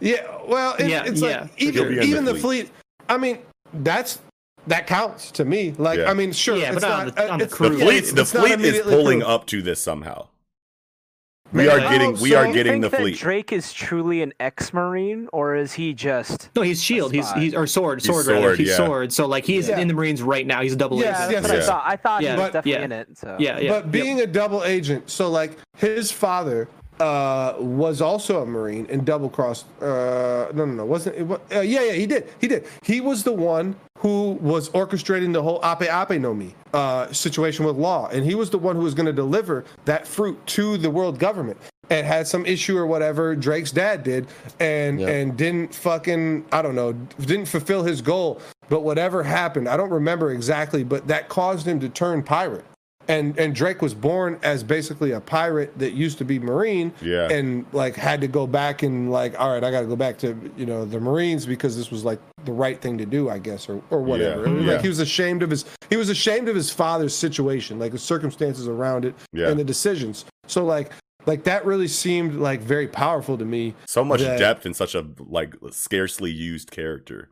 yeah. 0.00 0.26
Well, 0.46 0.74
it, 0.78 0.88
Yeah, 0.88 1.04
it's 1.04 1.20
yeah, 1.22 1.42
like 1.42 1.50
even 1.58 1.74
He'll 1.74 1.88
be 1.92 1.98
in 1.98 2.04
even 2.04 2.24
the 2.24 2.32
the 2.34 2.38
fleet. 2.38 2.70
I 3.10 3.18
mean, 3.18 3.38
that's 3.74 4.20
that 4.66 4.86
counts 4.86 5.30
to 5.32 5.44
me. 5.44 5.74
Like 5.76 5.98
Yeah. 5.98 6.10
I 6.10 6.14
mean, 6.14 6.32
sure, 6.32 6.56
Yeah, 6.56 6.72
it's 6.72 6.80
but 6.82 6.84
on 6.90 7.06
not. 7.06 7.16
the- 7.16 7.28
uh, 7.28 7.32
on 7.32 7.38
the 7.38 7.44
it's- 7.46 7.56
crew. 7.56 7.68
The 7.70 7.78
Yeah, 7.78 7.84
fleet, 7.84 8.00
the 8.14 8.20
it's 8.22 8.30
fleet 8.32 8.60
is 8.60 8.80
pulling 8.82 9.20
crew. 9.20 9.28
up 9.28 9.46
to 9.46 9.62
this 9.62 9.80
somehow. 9.80 10.28
We 11.52 11.68
are 11.68 11.80
getting, 11.80 12.16
we 12.20 12.34
are 12.34 12.52
getting 12.52 12.80
the 12.80 12.90
fleet. 12.90 13.18
Drake 13.18 13.52
is 13.52 13.72
truly 13.72 14.22
an 14.22 14.32
ex-marine, 14.38 15.28
or 15.32 15.56
is 15.56 15.72
he 15.72 15.92
just? 15.94 16.48
No, 16.54 16.62
he's 16.62 16.80
shield. 16.80 17.12
He's 17.12 17.28
he's 17.32 17.54
or 17.54 17.66
sword. 17.66 17.98
He's 18.00 18.06
Sword, 18.06 18.26
rather. 18.26 18.40
sword, 18.42 18.58
He's 18.60 18.68
yeah. 18.68 18.76
sword. 18.76 19.12
So 19.12 19.26
like 19.26 19.44
he's 19.44 19.68
Yeah. 19.68 19.78
in 19.80 19.88
the 19.88 19.94
Marines 19.94 20.22
right 20.22 20.46
now. 20.46 20.62
He's 20.62 20.74
a 20.74 20.76
double 20.76 21.00
Yeah, 21.00 21.26
agent. 21.28 21.42
that's 21.42 21.48
what 21.48 21.56
Yeah. 21.56 21.62
I 21.64 21.66
thought. 21.66 21.82
I 21.86 21.96
thought 21.96 22.22
Yeah. 22.22 22.28
he 22.30 22.36
was 22.40 22.46
But- 22.46 22.52
definitely 22.52 22.84
in 22.84 22.92
it. 22.92 23.18
So 23.18 23.36
Yeah, 23.40 23.58
yeah. 23.58 23.70
but 23.70 23.90
being 23.90 24.20
a 24.20 24.26
double 24.28 24.62
agent, 24.62 25.10
so 25.10 25.28
like 25.28 25.56
his 25.76 26.12
father 26.12 26.68
uh, 27.00 27.54
was 27.58 28.00
also 28.00 28.42
a 28.42 28.46
Marine 28.46 28.86
and 28.90 29.04
double 29.04 29.28
crossed. 29.28 29.66
Uh, 29.80 30.46
no, 30.54 30.64
no, 30.64 30.66
no, 30.66 30.84
wasn't 30.84 31.16
it? 31.16 31.22
wa- 31.24 31.38
Uh, 31.54 31.60
yeah, 31.60 31.82
yeah, 31.82 31.92
he 31.92 32.06
did. 32.06 32.28
He 32.40 32.46
did. 32.48 32.66
He 32.82 33.00
was 33.00 33.24
the 33.24 33.32
one 33.32 33.74
who 33.98 34.32
was 34.40 34.68
orchestrating 34.70 35.32
the 35.32 35.42
whole 35.42 35.60
Ope 35.62 35.82
Ope 35.90 36.10
no 36.20 36.32
Mi 36.34 36.54
uh, 36.72 37.12
situation 37.12 37.64
with 37.64 37.76
law, 37.76 38.08
and 38.08 38.24
he 38.24 38.34
was 38.34 38.50
the 38.50 38.58
one 38.58 38.76
who 38.76 38.82
was 38.82 38.94
going 38.94 39.06
to 39.06 39.12
deliver 39.12 39.64
that 39.84 40.06
fruit 40.06 40.38
to 40.48 40.76
the 40.76 40.90
world 40.90 41.18
government. 41.18 41.58
And 41.92 42.06
had 42.06 42.28
some 42.28 42.46
issue 42.46 42.78
or 42.78 42.86
whatever 42.86 43.34
Drake's 43.34 43.72
dad 43.72 44.04
did, 44.04 44.28
and 44.60 45.00
Yeah. 45.00 45.08
and 45.08 45.36
didn't 45.36 45.74
fucking 45.74 46.44
I 46.52 46.62
don't 46.62 46.76
know 46.76 46.92
didn't 47.18 47.46
fulfill 47.46 47.82
his 47.82 48.00
goal. 48.00 48.40
But 48.68 48.82
whatever 48.84 49.24
happened, 49.24 49.68
I 49.68 49.76
don't 49.76 49.90
remember 49.90 50.30
exactly, 50.30 50.84
but 50.84 51.08
that 51.08 51.28
caused 51.28 51.66
him 51.66 51.80
to 51.80 51.88
turn 51.88 52.22
pirate 52.22 52.64
and 53.10 53.38
and 53.38 53.54
Drake 53.54 53.82
was 53.82 53.94
born 53.94 54.38
as 54.42 54.62
basically 54.62 55.10
a 55.12 55.20
pirate 55.20 55.78
that 55.78 55.92
used 55.92 56.18
to 56.18 56.24
be 56.24 56.38
Marine, 56.38 56.92
Yeah. 57.02 57.28
and 57.30 57.66
like 57.72 57.96
had 57.96 58.20
to 58.20 58.28
go 58.28 58.46
back 58.46 58.82
and 58.82 59.10
like, 59.10 59.38
all 59.40 59.52
right, 59.52 59.62
I 59.64 59.70
got 59.70 59.80
to 59.80 59.86
go 59.86 59.96
back 59.96 60.18
to 60.18 60.28
you 60.56 60.66
know 60.66 60.84
the 60.84 61.00
Marines 61.00 61.46
because 61.46 61.76
this 61.76 61.90
was 61.90 62.04
like 62.04 62.20
the 62.44 62.52
right 62.52 62.80
thing 62.80 62.96
to 62.98 63.06
do, 63.06 63.28
I 63.28 63.38
guess, 63.38 63.68
or 63.68 63.82
or 63.90 64.00
whatever. 64.02 64.46
Yeah. 64.48 64.52
Like 64.54 64.66
Yeah. 64.66 64.82
he 64.82 64.88
was 64.88 65.00
ashamed 65.00 65.42
of 65.42 65.50
his 65.50 65.64
he 65.90 65.96
was 65.96 66.08
ashamed 66.08 66.48
of 66.48 66.54
his 66.56 66.70
father's 66.70 67.14
situation, 67.14 67.78
like 67.78 67.92
the 67.92 67.98
circumstances 67.98 68.68
around 68.68 69.04
it 69.04 69.14
Yeah. 69.32 69.48
and 69.48 69.58
the 69.58 69.64
decisions. 69.64 70.24
So 70.46 70.64
like 70.64 70.90
like 71.26 71.44
that 71.44 71.66
really 71.66 71.88
seemed 71.88 72.36
like 72.36 72.60
very 72.60 72.88
powerful 72.88 73.36
to 73.36 73.44
me. 73.44 73.74
So 73.86 74.04
much 74.04 74.20
that- 74.20 74.38
depth 74.38 74.64
in 74.66 74.72
such 74.74 74.94
a 74.94 75.04
like 75.18 75.54
scarcely 75.70 76.30
used 76.30 76.70
character. 76.70 77.28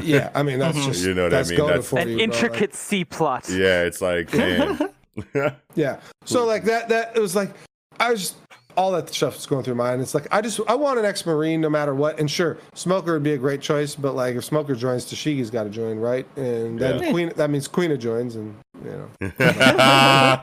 Yeah, 0.00 0.30
I 0.34 0.42
mean 0.44 0.58
that's 0.60 0.84
just 0.86 1.04
You 1.04 1.14
know 1.14 1.24
what 1.24 1.34
I 1.34 1.42
mean? 1.42 1.56
That's- 1.58 1.88
for 1.88 1.98
an 1.98 2.08
you, 2.08 2.16
bro. 2.16 2.24
Like- 2.26 2.34
intricate 2.34 2.74
C 2.74 3.04
plot. 3.04 3.48
Yeah, 3.48 3.82
it's 3.82 4.00
like 4.00 4.32
man. 4.34 4.78
Yeah. 5.74 6.00
So 6.24 6.44
like 6.46 6.64
that 6.64 6.88
that 6.88 7.16
it 7.16 7.20
was 7.20 7.36
like 7.36 7.50
I 7.98 8.10
was 8.10 8.20
just 8.20 8.36
all 8.76 8.92
that 8.92 9.08
stuff's 9.10 9.46
going 9.46 9.64
through 9.64 9.74
my 9.74 9.90
mind. 9.90 10.02
It's 10.02 10.14
like 10.14 10.26
I 10.30 10.40
just 10.40 10.60
I 10.68 10.74
want 10.74 10.98
an 10.98 11.04
ex-marine 11.04 11.60
no 11.60 11.70
matter 11.70 11.94
what. 11.94 12.18
And 12.18 12.30
sure, 12.30 12.58
Smoker 12.74 13.14
would 13.14 13.22
be 13.22 13.32
a 13.32 13.38
great 13.38 13.60
choice, 13.60 13.94
but 13.94 14.14
like 14.14 14.36
if 14.36 14.44
Smoker 14.44 14.74
joins, 14.74 15.04
Tashigi's 15.06 15.50
got 15.50 15.64
to 15.64 15.70
join, 15.70 15.98
right? 15.98 16.26
And 16.36 16.78
then 16.78 17.02
Yeah. 17.02 17.10
Queen 17.10 17.32
that 17.36 17.50
means 17.50 17.68
Queen 17.68 17.98
joins, 17.98 18.36
and 18.36 18.56
you 18.84 19.08
know. 19.20 20.42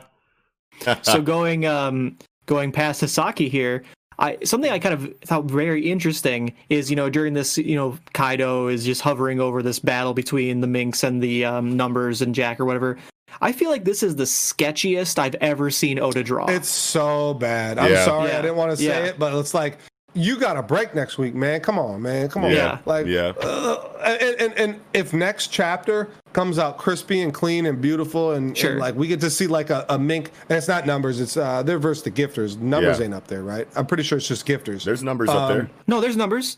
so 1.02 1.22
going 1.22 1.66
um 1.66 2.16
going 2.46 2.72
past 2.72 3.00
Sasaki 3.00 3.48
here, 3.48 3.82
I 4.18 4.38
something 4.44 4.70
I 4.70 4.78
kind 4.78 4.94
of 4.94 5.14
thought 5.24 5.44
very 5.44 5.90
interesting 5.90 6.54
is 6.68 6.90
you 6.90 6.96
know 6.96 7.08
during 7.08 7.34
this 7.34 7.58
you 7.58 7.76
know 7.76 7.98
Kaido 8.14 8.68
is 8.68 8.84
just 8.84 9.00
hovering 9.00 9.40
over 9.40 9.62
this 9.62 9.78
battle 9.78 10.14
between 10.14 10.60
the 10.60 10.66
Minks 10.66 11.02
and 11.04 11.22
the 11.22 11.44
um, 11.44 11.76
numbers 11.76 12.20
and 12.22 12.34
Jack 12.34 12.60
or 12.60 12.64
whatever. 12.64 12.98
I 13.40 13.52
feel 13.52 13.70
like 13.70 13.84
this 13.84 14.02
is 14.02 14.16
the 14.16 14.24
sketchiest 14.24 15.18
I've 15.18 15.36
ever 15.36 15.70
seen 15.70 15.98
Oda 15.98 16.22
draw. 16.22 16.46
It's 16.46 16.68
so 16.68 17.34
bad. 17.34 17.78
I'm 17.78 17.92
Yeah. 17.92 18.04
sorry, 18.04 18.30
Yeah. 18.30 18.38
I 18.38 18.42
didn't 18.42 18.56
want 18.56 18.70
to 18.72 18.76
say 18.76 18.84
Yeah. 18.84 19.04
it, 19.10 19.18
but 19.18 19.32
it's 19.34 19.54
like 19.54 19.78
you 20.14 20.38
got 20.40 20.56
a 20.56 20.62
break 20.62 20.94
next 20.94 21.18
week, 21.18 21.34
man. 21.34 21.60
Come 21.60 21.78
on, 21.78 22.02
man. 22.02 22.28
Come 22.28 22.44
on. 22.44 22.50
Yeah. 22.50 22.78
Like, 22.86 23.06
Yeah. 23.06 23.32
uh, 23.40 23.84
and, 24.04 24.40
and 24.40 24.52
and 24.58 24.80
if 24.94 25.12
next 25.12 25.48
chapter 25.48 26.08
comes 26.32 26.58
out 26.58 26.78
crispy 26.78 27.20
and 27.20 27.32
clean 27.32 27.66
and 27.66 27.80
beautiful, 27.80 28.32
and, 28.32 28.56
and, 28.58 28.78
like 28.80 28.94
we 28.96 29.06
get 29.06 29.20
to 29.20 29.30
see 29.30 29.46
like 29.46 29.70
a, 29.70 29.84
a 29.90 29.98
mink, 29.98 30.32
and 30.48 30.56
it's 30.56 30.66
not 30.66 30.86
numbers, 30.86 31.20
it's 31.20 31.36
uh 31.36 31.62
they're 31.62 31.78
versus 31.78 32.02
the 32.02 32.10
gifters. 32.10 32.58
Numbers 32.58 32.98
Yeah. 32.98 33.04
ain't 33.04 33.14
up 33.14 33.28
there, 33.28 33.42
right? 33.44 33.68
I'm 33.76 33.86
pretty 33.86 34.02
sure 34.02 34.18
it's 34.18 34.26
just 34.26 34.46
gifters. 34.46 34.82
There's 34.82 35.02
numbers 35.04 35.28
up 35.28 35.48
there. 35.50 35.60
Um, 35.62 35.70
no, 35.86 36.00
there's 36.00 36.16
numbers. 36.16 36.56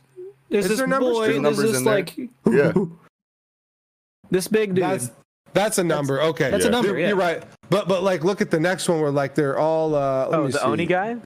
There's 0.48 0.64
Is 0.64 0.70
this 0.70 0.78
there 0.78 0.86
numbers? 0.86 1.12
boy. 1.12 1.20
There's 1.26 1.34
There's, 1.34 1.42
numbers 1.42 1.72
this 1.72 1.78
in 1.78 1.84
there. 1.84 1.94
like 1.94 2.16
Yeah. 2.50 2.72
this 4.30 4.48
big 4.48 4.74
dude. 4.74 4.84
That's 4.84 5.10
that's 5.52 5.78
a 5.78 5.84
number. 5.84 6.20
okay, 6.22 6.50
that's 6.50 6.64
a 6.64 6.70
number, 6.70 6.88
You're, 6.90 6.98
yeah. 6.98 7.08
you're 7.08 7.16
right. 7.16 7.42
But 7.70 7.88
but 7.88 8.02
like 8.02 8.24
look 8.24 8.40
at 8.40 8.50
the 8.50 8.60
next 8.60 8.88
one 8.88 9.00
where 9.00 9.10
like 9.10 9.34
they're 9.34 9.58
all 9.58 9.94
uh 9.94 10.28
Oh, 10.30 10.46
the 10.46 10.58
see. 10.58 10.64
Oni 10.64 10.86
guy. 10.86 11.16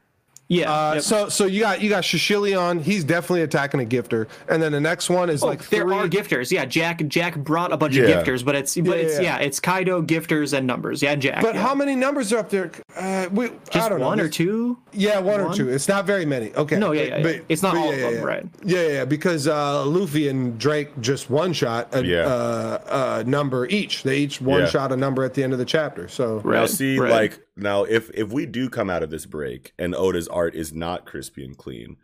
Yeah. 0.49 0.71
Uh, 0.71 0.95
yep. 0.95 1.03
So 1.03 1.29
so 1.31 1.47
you 1.47 1.61
got 1.61 1.81
you 1.81 1.89
got 1.89 2.05
Shishilian. 2.05 2.83
He's 2.83 3.03
definitely 3.03 3.43
attacking 3.43 3.81
a 3.81 3.85
gifter, 3.85 4.29
and 4.49 4.63
then 4.63 4.73
the 4.73 4.81
next 4.81 5.09
one 5.09 5.31
is 5.31 5.43
Oh, 5.43 5.47
like 5.47 5.67
there 5.71 5.83
three- 5.85 5.95
are 5.97 6.07
gifters. 6.09 6.51
Yeah, 6.51 6.65
Jack 6.67 7.07
Jack 7.09 7.37
brought 7.37 7.73
a 7.73 7.77
bunch 7.77 7.97
Yeah. 7.97 8.05
of 8.05 8.27
gifters, 8.27 8.45
but 8.45 8.55
it's 8.55 8.75
but 8.75 8.85
Yeah, 8.85 8.95
it's 8.95 9.15
yeah. 9.17 9.23
yeah, 9.23 9.39
it's 9.39 9.59
Kaido 9.59 10.03
gifters 10.03 10.53
and 10.57 10.67
numbers. 10.67 11.03
Yeah, 11.03 11.15
Jack. 11.15 11.41
But 11.43 11.55
yeah. 11.55 11.63
how 11.63 11.75
many 11.75 11.95
numbers 11.97 12.33
are 12.33 12.39
up 12.39 12.51
there? 12.51 12.71
Uh, 12.95 13.27
we, 13.33 13.47
I 13.47 13.51
Just 13.71 13.89
don't 13.89 14.01
know. 14.01 14.07
one 14.07 14.21
or 14.21 14.29
two? 14.29 14.79
Yeah, 14.93 15.19
one, 15.19 15.41
or 15.41 15.53
two. 15.55 15.69
It's 15.71 15.89
not 15.89 16.05
very 16.05 16.27
many. 16.27 16.53
Okay. 16.55 16.77
No, 16.79 16.93
yeah, 16.93 17.03
yeah, 17.05 17.17
yeah. 17.27 17.39
It's 17.49 17.63
not 17.63 17.77
all 17.77 17.91
of 17.91 17.97
yeah, 17.99 18.11
them, 18.11 18.15
yeah. 18.15 18.21
right. 18.23 18.47
Yeah, 18.65 18.81
yeah, 18.83 18.89
yeah, 18.89 19.05
because 19.07 19.49
uh, 19.49 19.85
Luffy 19.87 20.29
and 20.29 20.59
Drake 20.59 20.91
just 21.01 21.31
one 21.31 21.53
shot 21.53 21.89
a 21.93 22.05
Yeah. 22.05 22.19
uh, 22.27 22.79
uh, 22.89 23.23
number 23.27 23.67
each. 23.67 24.03
They 24.05 24.19
each 24.19 24.41
one 24.41 24.61
Yeah. 24.61 24.67
shot 24.69 24.93
a 24.93 24.97
number 24.97 25.25
at 25.25 25.35
the 25.35 25.43
end 25.43 25.53
of 25.53 25.59
the 25.59 25.65
chapter. 25.65 26.07
So 26.07 26.41
Now 26.45 26.51
Right, 26.51 26.69
see, 26.69 26.99
right. 26.99 27.11
like 27.11 27.41
now, 27.57 27.85
if 27.85 28.11
if 28.15 28.31
we 28.33 28.47
do 28.47 28.69
come 28.69 28.91
out 28.91 29.03
of 29.03 29.11
this 29.11 29.27
break 29.27 29.73
and 29.79 29.95
Oda's 29.95 30.29
art 30.29 30.55
is 30.55 30.73
not 30.73 31.05
crispy 31.07 31.45
and 31.45 31.57
clean, 31.57 31.97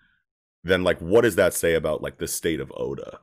then 0.65 0.85
like, 0.85 0.99
what 1.01 1.23
does 1.23 1.37
that 1.37 1.55
say 1.55 1.75
about 1.75 2.03
like 2.03 2.19
the 2.19 2.29
state 2.29 2.61
of 2.61 2.73
Oda? 2.77 3.21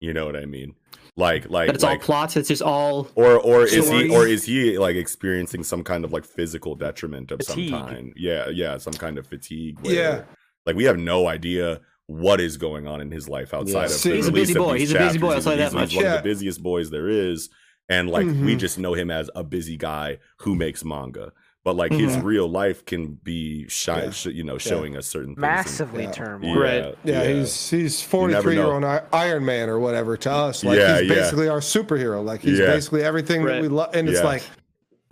You 0.00 0.12
know 0.12 0.26
what 0.26 0.36
I 0.36 0.44
mean? 0.46 0.74
Like, 1.18 1.48
like, 1.48 1.66
But 1.68 1.74
it's 1.76 1.84
like, 1.84 2.00
all 2.00 2.04
plots. 2.04 2.36
It's 2.36 2.48
just 2.48 2.60
all. 2.62 3.08
or 3.14 3.38
or 3.40 3.64
is 3.64 3.88
he 3.88 4.10
or 4.14 4.26
is 4.26 4.44
he 4.44 4.78
like 4.78 4.96
experiencing 4.96 5.64
some 5.64 5.82
kind 5.82 6.04
of 6.04 6.12
like 6.12 6.24
physical 6.24 6.74
detriment 6.74 7.30
of 7.30 7.40
Fatigue. 7.40 7.70
some 7.70 7.86
kind? 7.88 8.12
Yeah, 8.16 8.48
yeah, 8.50 8.76
some 8.78 8.92
kind 8.92 9.16
of 9.18 9.26
fatigue. 9.26 9.80
Where, 9.80 9.94
Yeah. 9.94 10.22
like 10.66 10.76
we 10.76 10.84
have 10.84 10.98
no 10.98 11.26
idea 11.28 11.80
what 12.08 12.40
is 12.40 12.56
going 12.56 12.86
on 12.86 13.00
in 13.00 13.10
his 13.10 13.28
life 13.28 13.52
outside 13.54 13.78
Yeah. 13.80 13.84
of 13.86 13.90
See, 13.90 14.10
the 14.10 14.16
he's 14.16 14.28
a 14.28 14.32
busy 14.32 14.52
of 14.52 14.58
boy. 14.58 14.72
these 14.78 14.90
He's 14.90 14.92
a 14.92 14.98
busy 14.98 15.18
boy, 15.18 15.28
I'll 15.28 15.34
He's, 15.36 15.44
tell 15.44 15.52
you 15.54 15.58
that 15.58 15.64
he's 15.64 15.74
much. 15.74 15.94
one 15.96 16.04
Yeah. 16.04 16.14
of 16.16 16.22
the 16.22 16.28
busiest 16.28 16.62
boys 16.62 16.90
there 16.90 17.08
is, 17.08 17.48
and 17.88 18.10
like 18.10 18.26
we 18.26 18.54
Mhm. 18.54 18.58
just 18.58 18.78
know 18.78 18.92
him 18.94 19.10
as 19.10 19.30
a 19.34 19.42
busy 19.42 19.76
guy 19.78 20.18
who 20.40 20.54
makes 20.54 20.84
manga. 20.84 21.32
But 21.66 21.74
like 21.74 21.90
his 21.90 22.16
Mhm. 22.16 22.22
real 22.22 22.48
life 22.48 22.84
can 22.84 23.18
be 23.24 23.66
shy, 23.66 24.04
Yeah. 24.04 24.10
sh- 24.10 24.26
you 24.26 24.44
know, 24.44 24.56
showing 24.56 24.96
us 24.96 25.04
certain 25.04 25.34
things. 25.34 25.42
and- 25.42 25.52
Massively 25.56 26.04
Yeah. 26.04 26.10
turmoil. 26.12 26.54
yeah, 26.54 26.60
Right. 26.84 26.94
yeah, 27.02 27.24
he's 27.24 27.70
he's 27.70 28.00
forty 28.00 28.34
never 28.34 28.44
three 28.44 28.54
year 28.54 28.62
know. 28.80 28.86
old 28.88 29.02
Iron 29.12 29.44
Man 29.44 29.68
or 29.68 29.80
whatever 29.80 30.16
to 30.16 30.30
us. 30.30 30.62
Like 30.62 30.78
Yeah, 30.78 31.00
he's 31.00 31.08
yeah. 31.10 31.14
basically 31.16 31.48
our 31.48 31.58
superhero. 31.58 32.24
Like 32.24 32.42
he's 32.42 32.60
Yeah. 32.60 32.66
basically 32.66 33.02
everything 33.02 33.44
that 33.46 33.60
we 33.60 33.66
love. 33.66 33.90
And 33.94 34.08
it's 34.08 34.20
Yeah. 34.20 34.24
like 34.26 34.42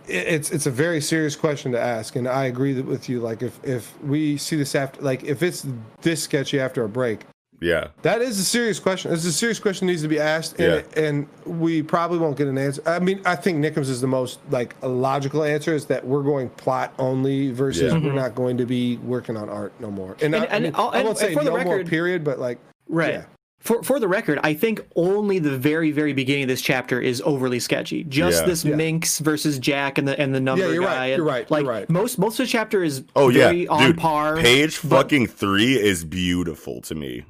it's 0.07 0.49
it's 0.49 0.65
a 0.65 0.71
very 0.71 1.01
serious 1.01 1.35
question 1.35 1.73
to 1.73 1.79
ask. 1.79 2.15
And 2.15 2.25
I 2.25 2.45
agree 2.45 2.79
with 2.79 3.09
you. 3.09 3.19
Like 3.19 3.43
if 3.43 3.59
if 3.65 3.91
we 4.01 4.37
see 4.37 4.55
this 4.55 4.75
after 4.75 5.01
like 5.01 5.25
if 5.25 5.43
it's 5.43 5.65
this 6.03 6.23
sketchy 6.23 6.57
after 6.57 6.85
a 6.85 6.89
break, 6.89 7.25
yeah, 7.61 7.87
That 8.01 8.21
is 8.21 8.39
a 8.39 8.43
serious 8.43 8.79
question. 8.79 9.11
It's 9.13 9.25
a 9.25 9.31
serious 9.31 9.59
question 9.59 9.87
that 9.87 9.91
needs 9.93 10.01
to 10.03 10.07
be 10.07 10.19
asked, 10.19 10.59
and, 10.59 10.83
and 10.97 11.27
we 11.45 11.81
probably 11.81 12.17
won't 12.19 12.37
get 12.37 12.47
an 12.47 12.57
answer. 12.57 12.81
I 12.85 12.99
mean, 12.99 13.21
I 13.25 13.35
think 13.35 13.63
Nickums 13.63 13.89
is 13.89 14.01
the 14.01 14.07
most 14.07 14.39
like 14.51 14.75
a 14.81 14.87
logical 14.87 15.43
answer 15.43 15.73
is 15.73 15.85
that 15.87 16.05
we're 16.05 16.23
going 16.23 16.49
plot 16.49 16.93
only 16.99 17.51
versus 17.51 17.83
Yeah. 17.83 17.93
we're 17.93 18.07
mm-hmm. 18.07 18.15
not 18.15 18.35
going 18.35 18.57
to 18.57 18.65
be 18.65 18.97
working 18.97 19.37
on 19.37 19.49
art 19.49 19.73
no 19.79 19.89
more. 19.91 20.15
And, 20.21 20.35
And- 20.35 20.35
I, 20.35 20.39
I, 20.47 20.49
and 20.55 20.63
mean, 20.65 20.73
I'll- 20.75 20.89
I 20.89 20.97
won't 20.97 21.09
and 21.09 21.17
say 21.17 21.33
for 21.33 21.43
the 21.43 21.51
no 21.51 21.63
more 21.63 21.83
period, 21.83 22.23
but 22.23 22.39
like 22.39 22.59
Right. 22.87 23.13
yeah. 23.15 23.25
For 23.61 23.81
for 23.81 23.99
the 23.99 24.07
record, 24.07 24.37
I 24.43 24.53
think 24.53 24.81
only 24.95 25.39
the 25.39 25.57
very 25.57 25.89
very 25.91 26.13
beginning 26.13 26.43
of 26.43 26.49
this 26.49 26.61
chapter 26.61 27.01
is 27.01 27.19
overly 27.25 27.59
sketchy. 27.59 28.03
Just 28.03 28.41
Yeah. 28.41 28.45
this 28.47 28.63
Yeah. 28.63 28.75
Minks 28.75 29.17
versus 29.17 29.57
Jack 29.57 29.97
and 29.97 30.07
the 30.07 30.19
and 30.19 30.35
the 30.35 30.39
number 30.39 30.67
Yeah, 30.67 30.73
you're 30.73 30.83
right, 30.83 30.95
guy. 30.95 31.15
you're 31.15 31.23
right, 31.25 31.49
Like 31.49 31.63
you're 31.63 31.71
right. 31.71 31.89
most 31.89 32.19
most 32.19 32.39
of 32.39 32.45
the 32.45 32.51
chapter 32.51 32.83
is 32.83 33.03
Oh 33.15 33.29
yeah, 33.29 33.45
very 33.47 33.67
on 33.67 33.81
dude. 33.87 33.97
par. 33.97 34.37
Page 34.37 34.81
but- 34.83 34.89
fucking 34.89 35.25
three 35.27 35.79
is 35.81 36.05
beautiful 36.05 36.79
to 36.81 36.93
me. 36.93 37.23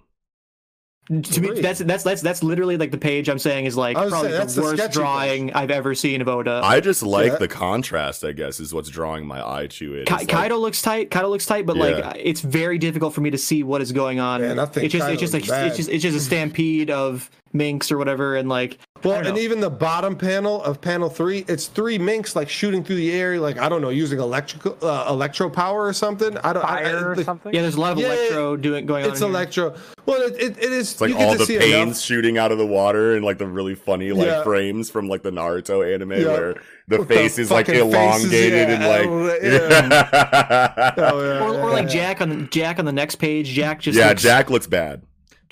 To 1.07 1.41
me, 1.41 1.61
that's 1.61 1.79
that's 1.79 2.03
that's 2.03 2.21
that's 2.21 2.41
literally 2.41 2.77
like 2.77 2.89
the 2.91 2.97
page 2.97 3.29
I'm 3.29 3.37
saying 3.37 3.65
is 3.65 3.77
like 3.77 3.95
probably 3.95 4.19
saying, 4.21 4.31
that's 4.31 4.55
the 4.55 4.61
the 4.61 4.67
worst 4.67 4.77
sketchy 4.81 4.93
drawing 4.93 5.53
I've 5.53 5.69
ever 5.69 5.93
seen 5.93 6.19
of 6.21 6.27
Oda. 6.27 6.61
I 6.63 6.79
just 6.79 7.03
like 7.03 7.33
Yeah. 7.33 7.37
the 7.37 7.47
contrast. 7.47 8.23
I 8.25 8.31
guess 8.31 8.59
is 8.59 8.73
what's 8.73 8.89
drawing 8.89 9.25
my 9.27 9.39
eye 9.47 9.67
to 9.67 9.93
it. 9.95 10.07
Ka- 10.07 10.15
like- 10.15 10.27
Kaido 10.27 10.57
looks 10.57 10.81
tight. 10.81 11.11
Kaido 11.11 11.27
looks 11.29 11.45
tight, 11.45 11.65
but 11.67 11.75
Yeah. 11.75 11.83
like 11.83 12.17
it's 12.23 12.41
very 12.41 12.77
difficult 12.79 13.13
for 13.13 13.21
me 13.21 13.29
to 13.29 13.37
see 13.37 13.61
what 13.61 13.81
is 13.81 13.91
going 13.91 14.19
on. 14.19 14.41
Man, 14.41 14.57
I 14.57 14.63
it's 14.63 14.91
just 14.93 15.09
it's 15.09 15.19
just 15.21 15.33
like 15.33 15.47
bad. 15.47 15.67
it's 15.67 15.77
just 15.77 15.89
it's 15.89 16.01
just 16.01 16.17
a 16.17 16.21
stampede 16.21 16.89
of 16.89 17.29
minks 17.53 17.91
or 17.91 17.97
whatever, 17.97 18.35
and 18.35 18.49
like 18.49 18.77
I 18.94 18.94
Well, 19.05 19.19
and 19.25 19.35
know. 19.35 19.37
even 19.37 19.59
the 19.61 19.69
bottom 19.69 20.15
panel 20.17 20.63
of 20.63 20.81
panel 20.81 21.09
three, 21.09 21.45
it's 21.47 21.67
three 21.67 21.97
minks 21.97 22.35
like 22.35 22.49
shooting 22.49 22.83
through 22.83 22.95
the 22.97 23.11
air, 23.13 23.39
like 23.39 23.57
I 23.57 23.69
don't 23.69 23.81
know, 23.81 23.89
using 23.89 24.19
electrical 24.19 24.77
uh, 24.81 25.05
electro 25.09 25.49
power 25.49 25.85
or 25.85 25.93
something. 25.93 26.37
I 26.39 26.53
don't. 26.53 26.65
I- 26.65 26.79
I- 26.79 26.83
Fire 26.83 27.11
or 27.11 27.15
the- 27.15 27.23
something. 27.23 27.53
yeah, 27.53 27.61
there's 27.61 27.75
a 27.75 27.79
lot 27.81 27.93
of 27.93 27.99
Yeah, 27.99 28.07
electro 28.07 28.57
doing 28.57 28.85
going 28.85 29.05
on. 29.05 29.11
It's 29.11 29.21
in 29.21 29.27
here. 29.27 29.35
electro. 29.35 29.75
Well, 30.05 30.21
it, 30.21 30.33
it, 30.39 30.57
it 30.57 30.71
is. 30.71 30.91
It's 30.93 31.01
like 31.01 31.09
you 31.11 31.17
get 31.17 31.25
all 31.27 31.31
to 31.33 31.37
the 31.39 31.45
see 31.45 31.57
pains 31.57 31.73
enough. 31.73 31.97
shooting 31.99 32.37
out 32.37 32.51
of 32.51 32.57
the 32.57 32.65
water 32.65 33.15
and 33.15 33.23
like 33.23 33.37
the 33.37 33.47
really 33.47 33.75
funny 33.75 34.11
like 34.11 34.27
Yeah. 34.27 34.43
frames 34.43 34.89
from 34.89 35.07
like 35.07 35.23
the 35.23 35.31
Naruto 35.31 35.81
anime 35.93 36.11
Yeah. 36.11 36.25
where 36.27 36.53
the 36.87 36.99
With 36.99 37.07
the 37.07 37.15
face 37.15 37.39
is 37.39 37.49
like 37.49 37.65
fucking 37.67 37.91
faces, 37.91 38.23
elongated 38.31 38.69
yeah, 38.69 38.75
and 38.75 39.29
like 39.31 39.41
yeah. 39.43 40.93
Oh, 40.97 41.21
yeah, 41.21 41.43
or, 41.43 41.49
or 41.49 41.53
yeah, 41.53 41.63
like 41.65 41.83
yeah. 41.85 41.89
Jack 41.89 42.21
on 42.21 42.29
the 42.29 42.35
Jack 42.47 42.79
on 42.79 42.85
the 42.85 42.91
next 42.91 43.15
page. 43.15 43.47
Jack 43.49 43.79
just 43.81 43.97
yeah, 43.97 44.09
looks, 44.09 44.21
Jack 44.21 44.49
looks 44.49 44.67
bad. 44.67 45.01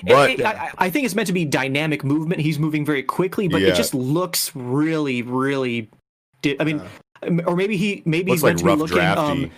It- 0.06 0.12
But 0.12 0.30
it- 0.30 0.44
I, 0.44 0.70
I 0.78 0.90
think 0.90 1.04
it's 1.06 1.14
meant 1.14 1.26
to 1.28 1.32
be 1.32 1.44
dynamic 1.44 2.04
movement. 2.04 2.40
He's 2.40 2.58
moving 2.58 2.84
very 2.84 3.02
quickly, 3.02 3.48
but 3.48 3.60
Yeah. 3.60 3.68
it 3.68 3.74
just 3.74 3.94
looks 3.94 4.54
really, 4.54 5.22
really. 5.22 5.88
Di- 6.42 6.56
I 6.60 6.64
mean, 6.64 6.82
or 7.46 7.56
maybe 7.56 7.76
he 7.76 8.02
maybe 8.04 8.30
looks 8.32 8.38
he's 8.40 8.42
like 8.42 8.50
meant 8.50 8.58
to 8.60 8.64
be 8.64 8.74
looking. 8.74 8.96
drafty. 8.96 9.44
Um, 9.44 9.50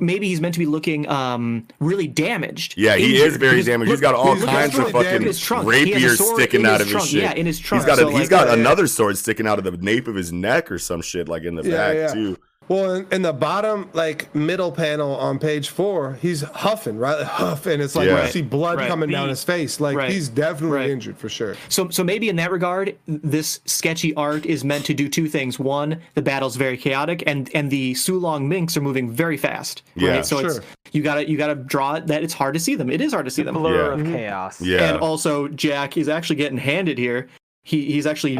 maybe 0.00 0.28
he's 0.28 0.40
meant 0.40 0.54
to 0.54 0.60
be 0.60 0.66
looking 0.66 1.08
um 1.08 1.66
really 1.80 2.06
damaged. 2.06 2.74
yeah, 2.76 2.94
he 2.94 3.14
injured, 3.16 3.26
is 3.32 3.36
very 3.38 3.52
because 3.54 3.66
damaged. 3.66 3.88
look- 3.88 3.96
He's 3.98 4.00
got 4.00 4.14
all 4.14 4.34
he's 4.36 4.44
kinds 4.44 4.74
really 4.74 4.86
of 4.86 4.92
fucking 4.92 5.04
damaged. 5.10 5.26
His 5.26 5.40
trunk. 5.40 5.64
He 5.64 5.70
rapiers 5.92 6.24
sticking 6.34 6.64
out 6.66 6.80
of 6.80 6.86
his 6.86 6.92
trunk. 6.92 7.08
shit. 7.08 7.22
Yeah, 7.22 7.32
in 7.32 7.46
his 7.46 7.58
trunk. 7.58 7.82
He's 7.82 7.86
got 7.86 7.98
a, 7.98 8.02
So, 8.02 8.08
he's 8.10 8.20
like, 8.20 8.30
got 8.30 8.46
yeah, 8.46 8.54
yeah. 8.54 8.60
another 8.60 8.86
sword 8.86 9.18
sticking 9.18 9.48
out 9.48 9.58
of 9.58 9.64
the 9.64 9.72
nape 9.84 10.06
of 10.06 10.14
his 10.14 10.32
neck 10.32 10.70
or 10.70 10.78
some 10.78 11.02
shit 11.02 11.28
like 11.28 11.42
in 11.42 11.56
the 11.56 11.64
Yeah, 11.64 11.76
back 11.76 11.96
yeah. 11.96 12.12
too. 12.14 12.36
Well, 12.70 12.94
in, 12.94 13.06
in 13.10 13.22
the 13.22 13.32
bottom, 13.32 13.90
like 13.94 14.32
middle 14.32 14.70
panel 14.70 15.16
on 15.16 15.40
page 15.40 15.70
four, 15.70 16.12
he's 16.22 16.42
huffing, 16.42 16.98
right? 16.98 17.20
Huff, 17.26 17.66
and 17.66 17.82
it's 17.82 17.96
like 17.96 18.06
Yeah. 18.08 18.24
you 18.24 18.30
see 18.30 18.42
blood 18.42 18.78
Right. 18.78 18.88
coming 18.88 19.10
down 19.10 19.28
his 19.28 19.42
face. 19.42 19.80
Like 19.80 19.96
Right. 19.96 20.12
he's 20.12 20.28
definitely 20.28 20.76
Right. 20.78 20.90
injured 20.90 21.18
for 21.18 21.28
sure. 21.28 21.56
So, 21.68 21.88
so 21.90 22.04
maybe 22.04 22.28
in 22.28 22.36
that 22.36 22.52
regard, 22.52 22.94
this 23.08 23.58
sketchy 23.64 24.14
art 24.14 24.46
is 24.46 24.62
meant 24.64 24.84
to 24.84 24.94
do 24.94 25.08
two 25.08 25.26
things. 25.28 25.58
One, 25.58 25.96
the 26.14 26.22
battle's 26.22 26.54
very 26.54 26.76
chaotic, 26.76 27.24
and 27.26 27.50
and 27.54 27.72
the 27.72 27.94
Sulong 27.94 28.46
minks 28.46 28.76
are 28.76 28.80
moving 28.82 29.10
very 29.10 29.36
fast. 29.36 29.82
Yeah, 29.96 30.10
right? 30.10 30.24
So 30.24 30.38
it's 30.38 30.54
sure. 30.54 30.64
you 30.92 31.02
gotta 31.02 31.28
you 31.28 31.36
gotta 31.36 31.56
draw 31.56 31.94
it 31.94 32.06
that 32.06 32.22
it's 32.22 32.34
hard 32.34 32.54
to 32.54 32.60
see 32.60 32.76
them. 32.76 32.88
It 32.88 33.00
is 33.00 33.12
hard 33.12 33.24
to 33.24 33.32
see 33.32 33.42
them. 33.42 33.56
Blur 33.56 33.96
Yeah. 33.96 34.00
of 34.00 34.06
chaos. 34.06 34.60
Yeah. 34.62 34.90
And 34.92 34.98
also, 35.00 35.48
Jack 35.48 35.96
is 35.96 36.08
actually 36.08 36.36
getting 36.36 36.58
handed 36.58 36.98
here. 36.98 37.26
He 37.64 37.86
he's 37.90 38.06
actually 38.06 38.38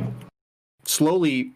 slowly, 0.85 1.51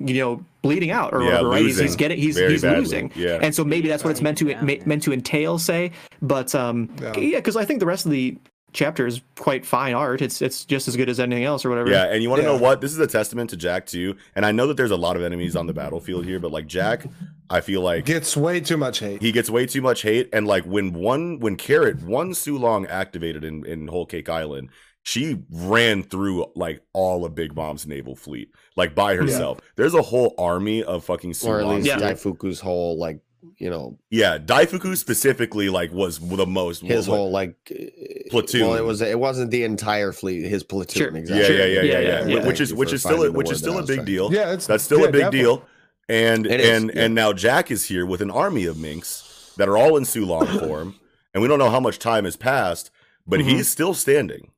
you 0.00 0.14
know, 0.18 0.44
bleeding 0.62 0.90
out 0.90 1.12
or 1.12 1.20
Yeah, 1.22 1.28
whatever. 1.28 1.48
Right? 1.50 1.62
He's, 1.62 1.76
he's 1.76 1.80
losing 1.80 1.96
getting 1.98 2.18
he's 2.18 2.36
very 2.36 2.52
he's 2.52 2.62
badly. 2.62 2.80
losing. 2.80 3.12
Yeah. 3.14 3.38
And 3.40 3.54
so 3.54 3.64
maybe 3.64 3.88
that's 3.88 4.02
what 4.02 4.10
it's 4.10 4.22
meant 4.22 4.38
to 4.38 4.48
Yeah. 4.48 4.60
ma- 4.62 4.74
meant 4.86 5.02
to 5.04 5.12
entail. 5.12 5.58
Say, 5.58 5.92
but 6.22 6.54
um, 6.54 6.88
Yeah. 7.00 7.16
yeah, 7.18 7.38
because 7.38 7.56
I 7.56 7.64
think 7.64 7.80
the 7.80 7.86
rest 7.86 8.06
of 8.06 8.12
the 8.12 8.36
chapter 8.72 9.04
is 9.06 9.20
quite 9.36 9.66
fine 9.66 9.94
art. 9.94 10.22
It's 10.22 10.40
it's 10.40 10.64
just 10.64 10.86
as 10.88 10.96
good 10.96 11.08
as 11.08 11.18
anything 11.20 11.44
else 11.44 11.64
or 11.64 11.70
whatever. 11.70 11.90
Yeah, 11.90 12.04
and 12.04 12.22
you 12.22 12.30
want 12.30 12.40
to 12.42 12.46
know 12.46 12.56
what? 12.56 12.80
This 12.80 12.92
is 12.92 12.98
a 12.98 13.06
testament 13.06 13.50
to 13.50 13.56
Jack 13.56 13.86
too. 13.86 14.16
And 14.36 14.46
I 14.46 14.52
know 14.52 14.66
that 14.68 14.76
there's 14.76 14.92
a 14.92 14.96
lot 14.96 15.16
of 15.16 15.22
enemies 15.22 15.56
on 15.56 15.66
the 15.66 15.72
battlefield 15.74 16.24
here, 16.24 16.38
but 16.38 16.52
like 16.52 16.66
Jack, 16.66 17.04
I 17.50 17.60
feel 17.62 17.80
like 17.82 18.04
Gets 18.04 18.36
way 18.36 18.60
too 18.60 18.76
much 18.76 19.00
hate. 19.00 19.20
he 19.22 19.32
gets 19.32 19.50
way 19.50 19.66
too 19.66 19.82
much 19.82 20.02
hate. 20.02 20.28
And 20.32 20.46
like 20.46 20.64
when 20.64 20.92
one 20.92 21.40
when 21.40 21.56
Carrot 21.56 22.02
one 22.02 22.30
Sulong 22.30 22.88
activated 22.88 23.44
in 23.44 23.66
in 23.66 23.88
Whole 23.88 24.06
Cake 24.06 24.28
Island, 24.28 24.70
she 25.02 25.42
ran 25.50 26.04
through 26.04 26.46
like 26.54 26.82
all 26.92 27.24
of 27.24 27.34
Big 27.34 27.56
Mom's 27.56 27.86
naval 27.88 28.14
fleet 28.14 28.50
like 28.76 28.94
by 28.94 29.14
herself. 29.16 29.58
There's 29.76 29.94
a 29.94 30.02
whole 30.02 30.34
army 30.38 30.82
of 30.82 31.04
fucking 31.04 31.34
or 31.44 31.60
at 31.60 31.66
least 31.66 31.86
Yeah. 31.86 31.98
Daifuku's 31.98 32.60
whole 32.60 32.98
like 32.98 33.20
you 33.56 33.68
know 33.70 33.98
Yeah, 34.10 34.38
Daifuku 34.38 34.96
specifically 34.96 35.68
like 35.70 35.92
was 35.92 36.18
the 36.18 36.46
most 36.46 36.82
his 36.82 37.08
what- 37.08 37.16
whole 37.16 37.30
like 37.30 37.56
uh, 37.70 38.28
Platoon. 38.30 38.68
Well, 38.68 38.76
it 38.76 38.84
was 38.84 39.00
it 39.02 39.18
wasn't 39.18 39.50
the 39.50 39.64
entire 39.64 40.12
fleet. 40.12 40.44
His 40.44 40.62
platoon. 40.62 41.02
Sure. 41.02 41.12
Yeah, 41.12 41.18
Exactly. 41.20 41.56
yeah, 41.58 41.64
yeah, 41.64 41.64
yeah, 41.64 41.82
Yeah, 41.82 42.00
yeah. 42.00 42.26
yeah, 42.26 42.36
yeah. 42.40 42.46
Which 42.46 42.60
is 42.60 42.72
which 42.74 42.92
is 42.92 43.02
still 43.02 43.24
a, 43.24 43.32
which 43.32 43.50
is 43.50 43.58
still 43.58 43.72
that 43.74 43.78
I 43.78 43.80
a 43.80 43.86
was 43.86 43.96
big 43.96 44.04
deal. 44.06 44.32
Yeah, 44.32 44.52
it's 44.52 44.66
That's 44.66 44.84
still 44.84 45.00
yeah, 45.00 45.06
a 45.08 45.12
big 45.12 45.20
definitely. 45.22 45.38
deal. 45.40 45.64
And 46.08 46.46
and 46.46 46.90
yeah. 46.94 47.02
and 47.04 47.14
now 47.14 47.32
Jack 47.32 47.70
is 47.70 47.84
here 47.86 48.04
with 48.06 48.20
an 48.20 48.30
army 48.30 48.66
of 48.66 48.76
minks 48.78 49.52
that 49.56 49.68
are 49.68 49.76
all 49.76 49.96
in 49.96 50.04
Sulong 50.04 50.58
form, 50.60 50.94
and 51.34 51.42
we 51.42 51.48
don't 51.48 51.58
know 51.58 51.70
how 51.70 51.80
much 51.80 51.98
time 51.98 52.24
has 52.24 52.36
passed, 52.36 52.90
but 53.26 53.40
Mhm. 53.40 53.44
he's 53.44 53.68
still 53.70 53.94
standing. 53.94 54.50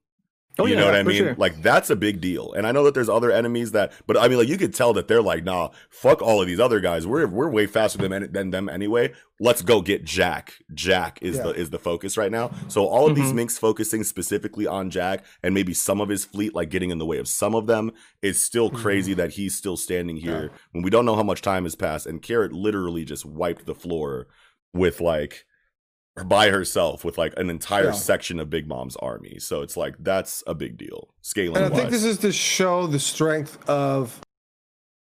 Oh, 0.58 0.66
you 0.66 0.74
yeah, 0.74 0.80
know 0.80 0.86
what 0.86 0.94
I 0.96 1.02
mean? 1.02 1.16
sure. 1.16 1.34
Like 1.38 1.62
that's 1.62 1.88
a 1.88 1.96
big 1.96 2.20
deal. 2.20 2.52
And 2.52 2.66
I 2.66 2.72
know 2.72 2.84
that 2.84 2.92
there's 2.94 3.08
other 3.08 3.30
enemies 3.30 3.72
that, 3.72 3.92
but 4.06 4.18
I 4.18 4.28
mean, 4.28 4.36
like 4.38 4.48
you 4.48 4.58
could 4.58 4.74
tell 4.74 4.92
that 4.92 5.08
they're 5.08 5.22
like, 5.22 5.44
nah, 5.44 5.70
fuck 5.88 6.20
all 6.20 6.40
of 6.42 6.46
these 6.46 6.60
other 6.60 6.78
guys. 6.80 7.06
We're 7.06 7.26
we're 7.26 7.48
way 7.48 7.66
faster 7.66 7.96
than 8.06 8.30
than 8.32 8.50
them 8.50 8.68
anyway. 8.68 9.12
Let's 9.40 9.62
go 9.62 9.80
get 9.80 10.04
Jack. 10.04 10.54
Jack 10.74 11.18
is 11.22 11.36
Yeah. 11.36 11.44
the 11.44 11.50
is 11.54 11.70
the 11.70 11.78
focus 11.78 12.16
right 12.16 12.30
now. 12.30 12.50
So 12.68 12.86
all 12.86 13.08
of 13.08 13.16
these 13.16 13.32
Mhm. 13.32 13.36
minks 13.36 13.56
focusing 13.58 14.04
specifically 14.04 14.66
on 14.66 14.90
Jack 14.90 15.24
and 15.42 15.54
maybe 15.54 15.72
some 15.74 16.00
of 16.00 16.08
his 16.10 16.24
fleet, 16.24 16.54
like 16.54 16.68
getting 16.68 16.90
in 16.90 16.98
the 16.98 17.06
way 17.06 17.18
of 17.18 17.28
some 17.28 17.54
of 17.54 17.66
them, 17.66 17.90
is 18.20 18.38
still 18.42 18.68
Mm-hmm. 18.68 18.82
crazy 18.82 19.14
that 19.14 19.30
he's 19.32 19.56
still 19.56 19.76
standing 19.78 20.16
here 20.16 20.50
when 20.72 20.82
we 20.82 20.90
don't 20.90 21.06
know 21.06 21.16
how 21.16 21.22
much 21.22 21.40
time 21.40 21.64
has 21.64 21.74
passed. 21.74 22.06
And 22.06 22.20
Carrot 22.20 22.52
literally 22.52 23.04
just 23.04 23.24
wiped 23.24 23.64
the 23.66 23.74
floor 23.74 24.26
with 24.74 25.00
like 25.00 25.44
by 26.26 26.50
herself 26.50 27.04
with 27.04 27.16
like 27.16 27.32
an 27.38 27.48
entire 27.48 27.86
Yeah. 27.86 27.90
section 27.92 28.38
of 28.38 28.50
Big 28.50 28.66
Mom's 28.68 28.96
army. 28.96 29.38
So 29.38 29.62
it's 29.62 29.76
like 29.76 29.94
that's 29.98 30.42
a 30.46 30.54
big 30.54 30.76
deal. 30.76 31.08
Scaling 31.22 31.56
And 31.62 31.72
I 31.72 31.76
think 31.76 31.90
this 31.90 32.04
is 32.04 32.18
to 32.18 32.32
show 32.32 32.86
the 32.86 32.98
strength 32.98 33.58
of 33.68 34.20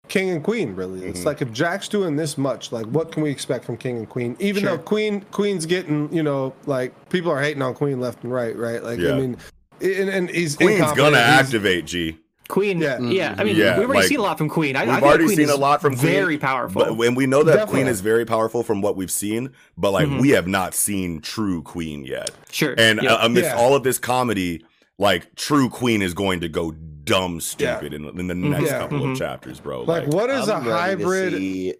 King 0.08 0.30
and 0.30 0.44
Queen. 0.44 0.76
Really, 0.76 1.06
it's 1.06 1.22
Mhm. 1.22 1.26
like 1.26 1.42
if 1.42 1.52
Jack's 1.52 1.88
doing 1.90 2.16
this 2.16 2.38
much, 2.38 2.72
like 2.72 2.86
what 2.86 3.12
can 3.12 3.22
we 3.24 3.30
expect 3.32 3.66
from 3.66 3.78
King 3.78 3.98
and 3.98 4.08
Queen? 4.10 4.36
Even 4.40 4.64
Sure. 4.64 4.78
though 4.78 4.84
Queen 4.84 5.22
Queen's 5.32 5.66
getting, 5.66 6.12
you 6.14 6.24
know, 6.24 6.54
like 6.66 6.94
people 7.10 7.32
are 7.32 7.42
hating 7.42 7.62
on 7.62 7.74
Queen 7.74 8.00
left 8.00 8.24
and 8.24 8.32
right, 8.32 8.56
right? 8.56 8.82
Like 8.84 9.00
Yeah. 9.00 9.12
I 9.14 9.20
mean, 9.20 9.38
and, 9.82 10.10
and 10.10 10.30
he's 10.30 10.56
Queen's 10.56 10.80
gonna 10.94 11.18
he's- 11.18 11.40
activate 11.46 11.86
G. 11.86 12.18
Queen, 12.54 12.80
Yeah. 12.80 13.00
yeah, 13.00 13.36
I 13.38 13.44
mean, 13.44 13.56
Yeah, 13.56 13.78
we've 13.80 13.88
already 13.88 14.02
like, 14.02 14.08
seen 14.10 14.20
a 14.20 14.22
lot 14.22 14.38
from 14.38 14.48
Queen. 14.48 14.76
I, 14.76 14.82
I 14.82 14.86
We've 14.86 14.94
think 14.96 15.06
already 15.08 15.26
Queen 15.26 15.38
seen 15.38 15.46
is 15.46 15.52
a 15.52 15.58
lot 15.58 15.82
from 15.82 15.96
Queen, 15.96 16.12
very 16.12 16.38
powerful. 16.38 16.84
But 16.86 16.98
when 16.98 17.16
we 17.16 17.26
know 17.26 17.42
that 17.44 17.54
Definitely. 17.54 17.74
Queen 17.82 17.88
is 17.88 18.02
very 18.02 18.26
powerful 18.26 18.62
from 18.62 18.82
what 18.82 18.96
we've 18.96 19.10
seen, 19.12 19.50
but 19.78 19.92
like 19.92 20.08
Mhm. 20.08 20.22
we 20.22 20.30
have 20.30 20.48
not 20.48 20.76
seen 20.76 21.20
true 21.20 21.64
Queen 21.64 22.06
yet. 22.06 22.30
sure, 22.52 22.76
And 22.78 23.02
yeah. 23.02 23.14
uh, 23.16 23.26
amidst 23.26 23.50
Yeah. 23.50 23.56
all 23.58 23.76
of 23.76 23.84
this 23.84 23.98
comedy, 23.98 24.64
like 25.00 25.34
true 25.36 25.68
Queen 25.70 26.02
is 26.04 26.14
going 26.14 26.42
to 26.42 26.48
go 26.50 26.72
dumb 27.04 27.42
stupid 27.42 27.92
in, 27.94 28.06
in 28.20 28.28
the 28.28 28.36
next 28.36 28.66
Yeah. 28.68 28.80
couple 28.80 29.00
Mhm. 29.00 29.14
of 29.14 29.18
chapters, 29.18 29.60
bro. 29.60 29.82
Like, 29.82 30.08
what 30.08 30.30
is 30.30 30.48
I'm 30.48 30.68
a 30.68 30.72
hybrid? 30.72 31.34
see- 31.34 31.74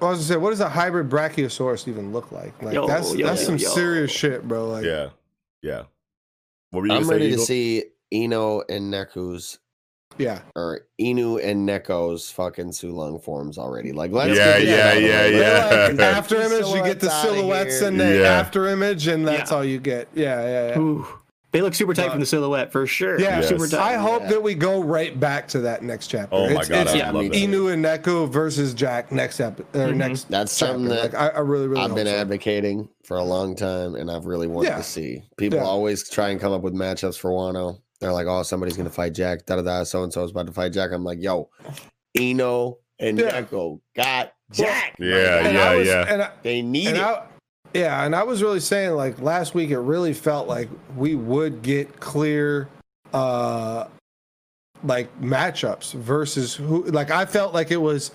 I 0.00 0.04
was 0.10 0.18
gonna 0.18 0.22
say, 0.28 0.36
what 0.36 0.50
does 0.50 0.60
a 0.60 0.68
hybrid 0.68 1.08
Brachiosaurus 1.08 1.86
even 1.88 2.12
look 2.12 2.30
like? 2.32 2.60
Like 2.62 2.74
Yo, 2.74 2.86
that's 2.86 3.14
yo, 3.14 3.26
that's 3.26 3.42
yo, 3.42 3.46
some 3.46 3.56
yo. 3.58 3.68
serious 3.68 4.10
shit, 4.10 4.46
bro. 4.46 4.68
Like, 4.68 4.84
yeah, 4.84 5.08
yeah. 5.62 5.82
What 6.70 6.80
were 6.80 6.86
you 6.86 6.92
I'm 6.94 7.02
gonna 7.02 7.06
say? 7.06 7.12
ready 7.14 7.30
to 7.32 7.38
see 7.38 7.84
Inu 8.12 8.62
and 8.68 8.90
Neko's 8.92 9.58
yeah. 10.18 10.40
or 10.56 10.82
Inu 11.00 11.42
and 11.42 11.68
Neko's 11.68 12.30
fucking 12.30 12.70
Sulong 12.70 13.22
forms 13.22 13.56
already. 13.58 13.92
Like, 13.92 14.12
let's 14.12 14.36
Yeah, 14.36 14.58
get 14.58 14.66
yeah, 14.68 14.74
out 14.90 14.96
of 14.96 15.02
the 15.02 15.08
yeah, 15.08 15.26
yeah. 15.26 15.86
Like, 15.92 16.00
after 16.16 16.36
image, 16.36 16.66
you 16.66 16.82
get 16.84 17.00
the 17.00 17.08
Silhouettes 17.10 17.10
outta 17.10 17.34
silhouettes 17.36 17.78
here. 17.80 17.88
and 17.88 18.00
the 18.00 18.18
Yeah. 18.18 18.38
after 18.40 18.66
image, 18.68 19.06
and 19.06 19.26
that's 19.26 19.50
Yeah. 19.50 19.56
all 19.56 19.64
you 19.64 19.78
get. 19.78 20.08
Yeah, 20.14 20.42
yeah, 20.42 20.68
yeah. 20.70 20.78
Ooh, 20.78 21.06
they 21.52 21.62
look 21.62 21.72
super 21.74 21.94
tight 21.94 22.08
Uh, 22.08 22.10
from 22.10 22.20
the 22.20 22.26
silhouette 22.26 22.70
for 22.72 22.86
sure. 22.86 23.18
Yeah, 23.18 23.38
Yes. 23.40 23.48
super 23.48 23.66
tight. 23.66 23.80
I 23.80 23.94
hope 23.94 24.22
Yeah. 24.22 24.28
that 24.30 24.42
we 24.42 24.54
go 24.54 24.82
right 24.82 25.18
back 25.18 25.48
to 25.48 25.60
that 25.60 25.82
next 25.82 26.08
chapter. 26.08 26.34
Oh 26.36 26.48
my 26.50 26.60
it's, 26.60 26.68
god, 26.68 26.82
it's 26.82 26.92
I 26.92 26.96
yeah, 26.98 27.10
love 27.10 27.22
me 27.22 27.28
that. 27.28 27.36
Inu 27.36 27.72
and 27.72 27.82
Neko 27.84 28.28
versus 28.28 28.74
Jack 28.74 29.10
next 29.12 29.40
ep- 29.40 29.60
or 29.60 29.64
Mhm. 29.88 29.96
next. 29.96 30.28
That's 30.28 30.56
chapter. 30.58 30.74
something 30.74 30.88
that 30.94 31.14
like, 31.14 31.14
I, 31.14 31.28
I 31.28 31.40
really, 31.40 31.66
really 31.68 31.80
I've 31.82 31.94
been 31.94 32.06
so. 32.06 32.14
advocating 32.16 32.88
for 33.04 33.16
a 33.16 33.24
long 33.24 33.56
time, 33.56 33.94
and 33.94 34.10
I've 34.10 34.26
really 34.26 34.46
wanted 34.46 34.68
Yeah. 34.68 34.76
to 34.76 34.82
see. 34.82 35.22
People 35.38 35.60
Yeah. 35.60 35.64
always 35.64 36.06
try 36.10 36.28
and 36.28 36.38
come 36.40 36.52
up 36.52 36.60
with 36.62 36.74
matchups 36.74 37.16
for 37.18 37.30
Wano. 37.30 37.78
They're 38.00 38.12
like, 38.12 38.26
"Oh, 38.26 38.42
somebody's 38.42 38.76
gonna 38.76 38.90
fight 38.90 39.14
Jack." 39.14 39.46
Da 39.46 39.56
da 39.56 39.62
da. 39.62 39.84
So 39.84 40.02
and 40.04 40.12
so 40.12 40.22
is 40.24 40.30
about 40.30 40.46
to 40.46 40.52
fight 40.52 40.72
Jack. 40.72 40.92
I'm 40.92 41.04
like, 41.04 41.20
"Yo, 41.20 41.50
Inu 42.16 42.76
and 42.98 43.18
Yeah. 43.18 43.42
Neko 43.42 43.80
got 43.96 44.32
Jack. 44.52 44.96
Yeah, 44.98 45.46
And 45.46 45.54
yeah, 45.54 45.70
I 45.70 45.76
was, 45.76 45.86
yeah. 45.86 46.04
And 46.08 46.22
I, 46.22 46.30
They 46.42 46.62
need 46.62 46.88
and 46.88 46.96
it." 46.96 47.02
I, 47.02 47.22
yeah, 47.74 48.04
and 48.04 48.16
I 48.16 48.22
was 48.22 48.42
really 48.42 48.60
saying 48.60 48.92
like 48.92 49.20
last 49.20 49.54
week, 49.54 49.70
it 49.70 49.78
really 49.78 50.14
felt 50.14 50.48
like 50.48 50.68
we 50.96 51.14
would 51.14 51.62
get 51.62 52.00
clear, 52.00 52.68
uh, 53.12 53.84
like 54.82 55.14
matchups 55.20 55.92
versus 55.94 56.54
who. 56.54 56.84
Like 56.84 57.10
I 57.10 57.26
felt 57.26 57.52
like 57.52 57.70
it 57.70 57.76
was 57.76 58.12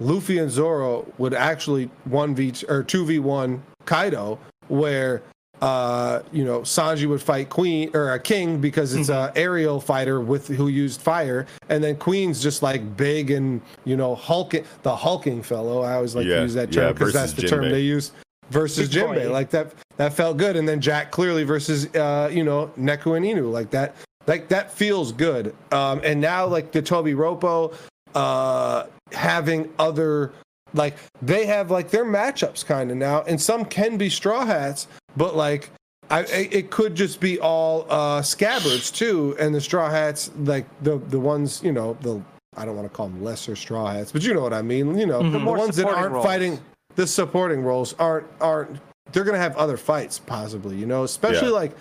Luffy 0.00 0.38
and 0.38 0.50
Zoro 0.50 1.06
would 1.18 1.34
actually 1.34 1.90
one 2.04 2.34
v 2.34 2.54
or 2.68 2.82
two 2.82 3.04
v 3.04 3.18
one 3.18 3.62
Kaido, 3.84 4.38
where 4.68 5.22
uh 5.62 6.20
you 6.32 6.44
know 6.44 6.60
Sanji 6.60 7.08
would 7.08 7.22
fight 7.22 7.48
Queen 7.48 7.90
or 7.94 8.12
a 8.12 8.18
King 8.20 8.60
because 8.60 8.94
it's 8.94 9.08
a 9.08 9.32
aerial 9.36 9.80
fighter 9.80 10.20
with 10.20 10.48
who 10.48 10.68
used 10.68 11.00
fire, 11.00 11.46
and 11.68 11.82
then 11.82 11.96
Queen's 11.96 12.42
just 12.42 12.62
like 12.62 12.96
big 12.96 13.30
and 13.30 13.60
you 13.84 13.96
know 13.96 14.14
hulking 14.14 14.64
the 14.82 14.94
hulking 14.94 15.42
fellow. 15.42 15.82
I 15.82 15.94
always 15.94 16.14
like 16.14 16.26
Yeah, 16.26 16.36
to 16.36 16.42
use 16.42 16.54
that 16.54 16.72
term 16.72 16.92
because 16.92 17.12
that's 17.12 17.32
versus 17.32 17.50
the 17.50 17.56
term 17.56 17.70
they 17.70 17.80
use 17.80 18.12
versus 18.50 18.88
Big 18.88 19.02
boy. 19.02 19.16
Jinbei. 19.16 19.30
Like 19.30 19.50
that 19.50 19.72
that 19.96 20.12
felt 20.12 20.36
good, 20.36 20.56
and 20.56 20.68
then 20.68 20.80
Jack 20.80 21.10
clearly 21.10 21.44
versus 21.44 21.86
uh 21.94 22.30
you 22.32 22.44
know 22.44 22.70
Neko 22.78 23.16
and 23.16 23.24
Inu 23.24 23.50
like 23.50 23.70
that. 23.70 23.96
Like 24.26 24.48
that 24.48 24.72
feels 24.72 25.12
good. 25.12 25.54
Um, 25.72 26.00
and 26.02 26.20
now 26.20 26.46
like 26.46 26.72
the 26.72 26.82
Tobi 26.82 27.14
Roppo, 27.14 27.72
uh, 28.16 28.86
having 29.12 29.72
other 29.78 30.32
like 30.74 30.96
they 31.22 31.46
have 31.46 31.70
like 31.70 31.90
their 31.90 32.04
matchups 32.04 32.66
kind 32.66 32.90
of 32.90 32.96
now, 32.96 33.22
and 33.22 33.40
some 33.40 33.64
can 33.64 33.96
be 33.96 34.10
straw 34.10 34.44
hats, 34.44 34.88
but 35.16 35.36
like 35.36 35.70
I, 36.10 36.20
I- 36.20 36.48
it 36.52 36.70
could 36.70 36.94
just 36.94 37.20
be 37.20 37.40
all 37.40 37.86
uh, 37.90 38.22
scabbards 38.22 38.90
too, 38.90 39.36
and 39.40 39.54
the 39.54 39.60
straw 39.60 39.90
hats 39.90 40.30
like 40.38 40.66
the 40.82 40.98
the 40.98 41.18
ones 41.20 41.62
you 41.64 41.72
know 41.72 41.96
the 42.02 42.20
I 42.56 42.64
don't 42.64 42.76
want 42.76 42.90
to 42.90 42.94
call 42.96 43.08
them 43.08 43.22
lesser 43.22 43.54
straw 43.56 43.86
hats, 43.92 44.12
but 44.12 44.22
you 44.22 44.32
know 44.32 44.40
what 44.40 44.54
I 44.54 44.62
mean. 44.62 44.96
You 44.98 45.06
know 45.06 45.28
the 45.28 45.38
more 45.38 45.58
ones 45.58 45.76
that 45.76 45.86
aren't 45.86 46.12
roles. 46.12 46.24
fighting 46.24 46.60
the 46.94 47.06
supporting 47.06 47.62
roles 47.62 47.94
aren't 47.98 48.26
aren't 48.40 48.78
they're 49.12 49.24
gonna 49.24 49.38
have 49.38 49.56
other 49.56 49.76
fights 49.76 50.18
possibly. 50.18 50.76
You 50.76 50.86
know, 50.86 51.04
especially 51.04 51.48
Yeah. 51.48 51.54
like 51.54 51.72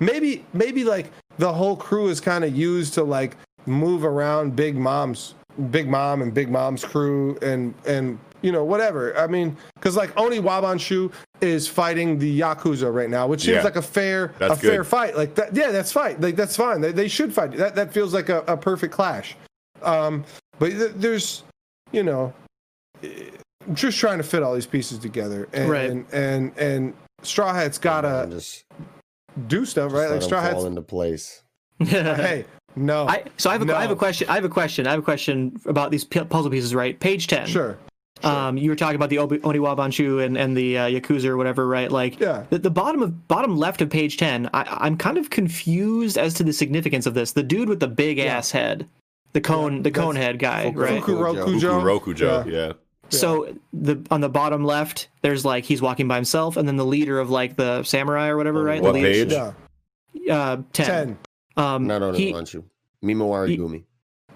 maybe 0.00 0.44
maybe 0.52 0.84
like 0.84 1.10
the 1.38 1.52
whole 1.52 1.76
crew 1.76 2.08
is 2.08 2.20
kind 2.20 2.44
of 2.44 2.56
used 2.56 2.94
to 2.94 3.04
like 3.04 3.36
move 3.66 4.04
around 4.04 4.56
Big 4.56 4.76
Mom's 4.76 5.34
Big 5.70 5.88
Mom 5.88 6.20
and 6.22 6.32
Big 6.34 6.50
Mom's 6.50 6.84
crew 6.84 7.38
and 7.42 7.74
and 7.86 8.18
you 8.42 8.52
know 8.52 8.64
whatever. 8.64 9.16
I 9.18 9.26
mean, 9.26 9.56
because 9.74 9.96
like 9.96 10.14
Oniwabanshu 10.14 11.12
is 11.40 11.68
fighting 11.68 12.18
the 12.18 12.40
Yakuza 12.40 12.92
right 12.92 13.10
now, 13.10 13.26
which 13.26 13.42
seems 13.42 13.56
Yeah. 13.56 13.62
like 13.62 13.76
a 13.76 13.82
fair 13.82 14.32
That's 14.38 14.54
a 14.54 14.56
fair 14.56 14.84
fight. 14.84 15.16
Like 15.16 15.34
that, 15.36 15.54
yeah, 15.54 15.70
that's 15.70 15.92
fine. 15.92 16.20
Like 16.20 16.36
that's 16.36 16.56
fine. 16.56 16.80
They, 16.80 16.92
they 16.92 17.08
should 17.08 17.32
fight. 17.32 17.52
That 17.52 17.74
that 17.74 17.92
feels 17.92 18.12
like 18.14 18.28
a, 18.28 18.40
a 18.46 18.56
perfect 18.56 18.92
clash. 18.94 19.36
Um, 19.82 20.24
but 20.58 20.70
th- 20.70 20.92
there's 20.96 21.42
you 21.92 22.02
know 22.02 22.32
eh, 23.02 23.30
I'm 23.66 23.74
just 23.74 23.98
trying 23.98 24.18
to 24.18 24.24
fit 24.24 24.42
all 24.42 24.54
these 24.54 24.66
pieces 24.66 24.98
together, 24.98 25.48
and 25.52 25.70
Right. 25.70 25.90
and 25.90 26.06
and, 26.12 26.52
and 26.58 26.94
Straw 27.22 27.52
Hat's 27.52 27.76
And 27.78 27.82
gotta 27.84 28.26
just, 28.30 28.64
do 29.48 29.64
stuff, 29.64 29.90
just 29.90 29.94
right? 29.94 30.08
let 30.08 30.10
Like 30.10 30.22
'em 30.22 30.22
Straw 30.22 30.40
fall 30.42 30.50
Hat's. 30.54 30.64
into 30.64 30.82
place. 30.82 31.42
Hey, 31.84 32.44
no. 32.74 33.06
I, 33.08 33.22
so 33.36 33.50
I 33.50 33.52
have, 33.54 33.68
a, 33.68 33.76
I 33.76 33.82
have 33.82 33.90
a 33.92 33.96
question. 33.96 34.28
I 34.28 34.34
have 34.34 34.44
a 34.44 34.48
question. 34.48 34.86
I 34.86 34.90
have 34.90 34.98
a 35.00 35.02
question 35.02 35.56
about 35.66 35.90
these 35.92 36.04
pu- 36.04 36.24
puzzle 36.24 36.50
pieces. 36.50 36.74
Right, 36.74 36.98
page 36.98 37.26
ten. 37.28 37.46
Sure. 37.46 37.78
Um, 38.24 38.56
you 38.58 38.70
were 38.70 38.76
talking 38.76 38.96
about 38.96 39.10
the 39.10 39.18
Obi- 39.18 39.38
Oniwabanshu 39.38 40.24
and 40.24 40.36
and 40.36 40.56
the 40.56 40.78
uh, 40.78 40.86
Yakuza 40.88 41.26
or 41.26 41.36
whatever, 41.36 41.66
right? 41.68 41.90
Like, 41.90 42.18
Yeah. 42.18 42.44
the, 42.50 42.58
the 42.58 42.70
bottom 42.70 43.02
of 43.02 43.28
bottom 43.28 43.56
left 43.56 43.80
of 43.80 43.90
page 43.90 44.16
ten. 44.16 44.48
I, 44.52 44.64
I'm 44.80 44.96
kind 44.96 45.18
of 45.18 45.30
confused 45.30 46.18
as 46.18 46.34
to 46.34 46.44
the 46.44 46.52
significance 46.52 47.06
of 47.06 47.14
this. 47.14 47.32
The 47.32 47.42
dude 47.42 47.68
with 47.68 47.80
the 47.80 47.88
big 47.88 48.18
ass 48.18 48.50
head, 48.50 48.88
the 49.34 49.40
cone, 49.40 49.82
the 49.82 49.90
cone 49.90 50.16
head 50.16 50.38
guy, 50.38 50.64
Fuku- 50.72 50.80
right? 50.80 51.02
Fukurokujo. 51.02 51.82
Rokujo, 51.82 52.46
Yeah. 52.46 52.52
yeah. 52.52 52.72
So 53.10 53.54
the 53.72 54.04
on 54.10 54.20
the 54.20 54.28
bottom 54.28 54.64
left, 54.64 55.08
there's 55.22 55.44
like 55.44 55.64
he's 55.64 55.80
walking 55.80 56.08
by 56.08 56.16
himself, 56.16 56.56
and 56.56 56.68
then 56.68 56.76
the 56.76 56.84
leader 56.84 57.18
of 57.20 57.30
like 57.30 57.56
the 57.56 57.82
samurai 57.82 58.28
or 58.28 58.36
whatever, 58.36 58.62
right? 58.62 58.82
What 58.82 58.92
the 58.94 59.02
leader, 59.02 59.24
page? 59.24 59.54
Yeah. 60.14 60.36
Uh, 60.36 60.56
ten. 60.72 60.86
Ten. 60.86 61.18
Um, 61.56 61.86
No, 61.86 61.98
no, 61.98 62.10
no, 62.10 62.18
don't 62.32 62.52
you? 62.54 62.64
Mimawari 63.02 63.48
he- 63.48 63.58
Gumi. 63.58 63.84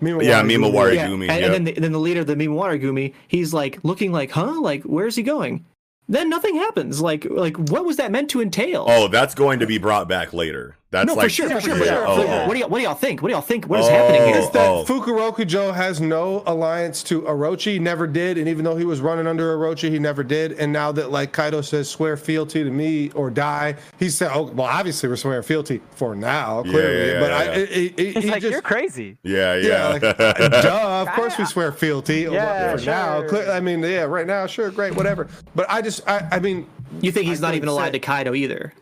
Meanwhile, 0.03 0.27
Yeah, 0.27 0.43
Gumi- 0.43 0.57
Mimawari 0.57 0.95
yeah, 0.97 1.07
Gumi. 1.09 1.29
and, 1.31 1.41
yeah. 1.41 1.47
and 1.47 1.55
then 1.55 1.65
the, 1.65 1.73
then 1.75 1.93
the 1.93 1.99
leader, 2.01 2.21
of 2.21 2.27
the 2.27 2.35
Mimawari 2.35 2.83
Gumi, 2.83 3.15
he's 3.29 3.55
like 3.55 3.79
looking 3.83 4.13
like, 4.13 4.31
huh? 4.33 4.61
Like, 4.61 4.83
where's 4.83 5.17
he 5.17 5.23
going? 5.23 5.65
Then 6.09 6.29
nothing 6.29 6.57
happens. 6.57 7.01
Like, 7.01 7.25
like 7.25 7.57
what 7.57 7.85
was 7.85 7.97
that 7.97 8.11
meant 8.11 8.29
to 8.31 8.43
entail? 8.43 8.85
Oh, 8.89 9.09
that's 9.09 9.35
going 9.35 9.61
to 9.61 9.67
be 9.67 9.79
brought 9.79 10.09
back 10.09 10.33
later. 10.33 10.77
That's 10.93 11.07
no, 11.09 11.15
like 11.15 11.25
for 11.25 11.31
sure, 11.31 11.49
for 11.51 11.61
sure. 11.61 11.73
yeah, 11.73 11.79
But 11.81 11.87
sure, 11.89 12.07
oh, 12.07 12.17
what, 12.19 12.27
oh. 12.29 12.47
what 12.47 12.53
do 12.53 12.59
you 12.61 12.67
what 12.69 12.79
do 12.79 12.85
y'all 12.85 12.95
think? 12.95 13.23
What 13.23 13.29
do 13.31 13.33
y'all 13.33 13.41
think? 13.41 13.65
What 13.67 13.81
is 13.81 13.87
Oh. 13.87 13.91
happening 13.91 14.23
here? 14.29 14.37
is 14.37 14.51
that 14.51 14.69
Oh. 14.69 14.85
Fukurokujo 14.87 15.75
has 15.75 16.01
no 16.01 16.43
alliance 16.47 17.03
to 17.05 17.23
Orochi, 17.23 17.81
never 17.81 18.07
did, 18.07 18.39
and 18.39 18.47
even 18.47 18.65
though 18.65 18.77
he 18.77 18.85
was 18.85 19.01
running 19.01 19.27
under 19.27 19.57
Orochi, 19.57 19.91
he 19.91 19.99
never 19.99 20.23
did. 20.23 20.53
And 20.53 20.73
now 20.73 20.93
that 20.93 21.11
like 21.11 21.33
Kaido 21.33 21.63
says, 21.63 21.89
swear 21.89 22.17
fealty 22.17 22.63
to 22.63 22.71
me 22.71 23.11
or 23.13 23.31
die, 23.31 23.77
he 23.99 24.09
said, 24.11 24.31
oh 24.35 24.45
well, 24.55 24.67
obviously 24.69 25.09
we're 25.09 25.17
swearing 25.17 25.43
fealty 25.43 25.81
for 25.97 26.15
now, 26.15 26.63
clearly. 26.63 27.13
yeah, 27.13 27.21
but 27.21 27.33
I, 27.33 27.45
yeah. 27.45 27.51
it, 27.53 27.71
it, 27.71 27.99
it, 28.01 28.17
It's 28.19 28.27
like 28.27 28.43
just, 28.43 28.53
you're 28.53 28.63
crazy. 28.63 29.17
Yeah, 29.23 29.57
yeah, 29.57 29.67
yeah. 29.67 29.89
like, 29.89 30.03
uh, 30.21 30.49
duh, 30.61 31.03
of 31.03 31.09
course 31.17 31.39
we 31.39 31.47
swear 31.47 31.73
fealty. 31.73 32.21
Yeah, 32.31 32.77
for 32.77 32.85
now, 32.85 33.21
sure. 33.21 33.29
cle- 33.31 33.51
I 33.51 33.61
mean, 33.61 33.81
yeah, 33.83 34.03
right 34.03 34.27
now, 34.27 34.47
sure, 34.47 34.71
great, 34.71 34.95
whatever. 34.95 35.29
But 35.55 35.67
I 35.71 35.81
just, 35.81 36.07
I, 36.07 36.29
I 36.31 36.39
mean, 36.39 36.67
You 37.01 37.11
think 37.13 37.27
he's 37.27 37.41
I 37.43 37.47
not 37.47 37.49
don't 37.53 37.57
even 37.57 37.69
say- 37.69 37.73
allied 37.73 37.93
to 37.95 37.99
Kaido 37.99 38.35
either? 38.35 38.75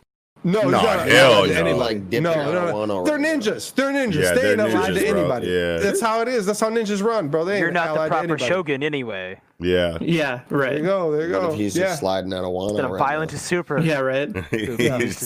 No, 0.43 0.61
he's 0.61 0.71
Nah, 0.71 0.81
not- 0.81 1.07
hell 1.07 1.45
not 1.47 1.63
no. 1.65 1.75
Like 1.77 1.97
no, 2.11 2.19
no, 2.19 2.85
no. 2.85 2.97
already. 2.97 3.23
They're 3.23 3.37
ninjas. 3.37 3.73
They're 3.75 3.91
ninjas. 3.91 4.13
Yeah, 4.23 4.33
they 4.33 4.41
they're 4.41 4.51
ain't 4.51 4.61
allied 4.61 4.91
ninjas, 4.93 4.99
to 4.99 5.07
anybody. 5.07 5.47
Yeah. 5.47 5.77
That's 5.77 6.01
how 6.01 6.21
it 6.21 6.27
is. 6.27 6.45
That's 6.45 6.59
how 6.59 6.69
ninjas 6.69 7.03
run, 7.03 7.27
bro. 7.27 7.45
They 7.45 7.53
ain't 7.53 7.61
You're 7.61 7.71
not 7.71 7.85
the 7.93 8.01
allied 8.01 8.11
to 8.11 8.27
proper 8.27 8.37
shogun 8.39 8.83
anyway. 8.83 9.39
yeah. 9.59 9.97
Yeah, 10.01 10.31
right. 10.31 10.49
There 10.49 10.57
right. 10.59 10.77
you 10.77 10.83
go. 10.83 11.11
There 11.11 11.27
you 11.27 11.33
What 11.33 11.41
go. 11.41 11.51
if 11.53 11.57
he's 11.59 11.75
yeah. 11.77 11.83
just 11.85 11.99
sliding 11.99 12.33
out 12.33 12.43
of 12.43 12.51
one? 12.51 12.69
Instead 12.71 12.85
of 12.91 12.97
violent 12.97 13.31
to 13.31 13.37
super. 13.39 13.79
Yeah, 13.79 13.99
right. 13.99 14.35
He's 14.51 14.79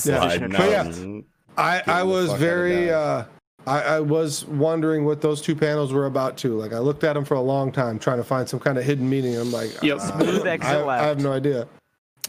Yeah. 0.05 0.19
sliding 0.29 0.49
But 0.51 0.69
yeah. 0.69 1.21
I, 1.57 1.81
I 1.87 2.03
was 2.03 2.25
fuck 2.27 2.31
out 2.31 2.35
of 2.35 2.39
very. 2.41 2.91
Uh, 2.91 3.23
I, 3.67 3.81
I 3.81 3.99
was 3.99 4.45
wondering 4.45 5.05
what 5.05 5.21
those 5.21 5.41
two 5.41 5.55
panels 5.55 5.91
were 5.91 6.05
about 6.05 6.37
too. 6.37 6.55
Like 6.59 6.71
I 6.73 6.77
looked 6.79 7.03
at 7.03 7.13
them 7.13 7.25
for 7.25 7.33
a 7.33 7.41
long 7.41 7.71
time, 7.71 7.97
trying 7.97 8.17
to 8.17 8.23
find 8.23 8.47
some 8.47 8.59
kind 8.59 8.77
of 8.77 8.83
hidden 8.83 9.09
meaning. 9.09 9.35
I'm 9.37 9.51
like, 9.51 9.81
Yep. 9.81 9.97
uh, 9.97 10.19
Smooth 10.21 10.45
exit 10.45 10.69
I, 10.85 10.99
I 10.99 11.03
have 11.07 11.19
no 11.21 11.31
idea. 11.31 11.67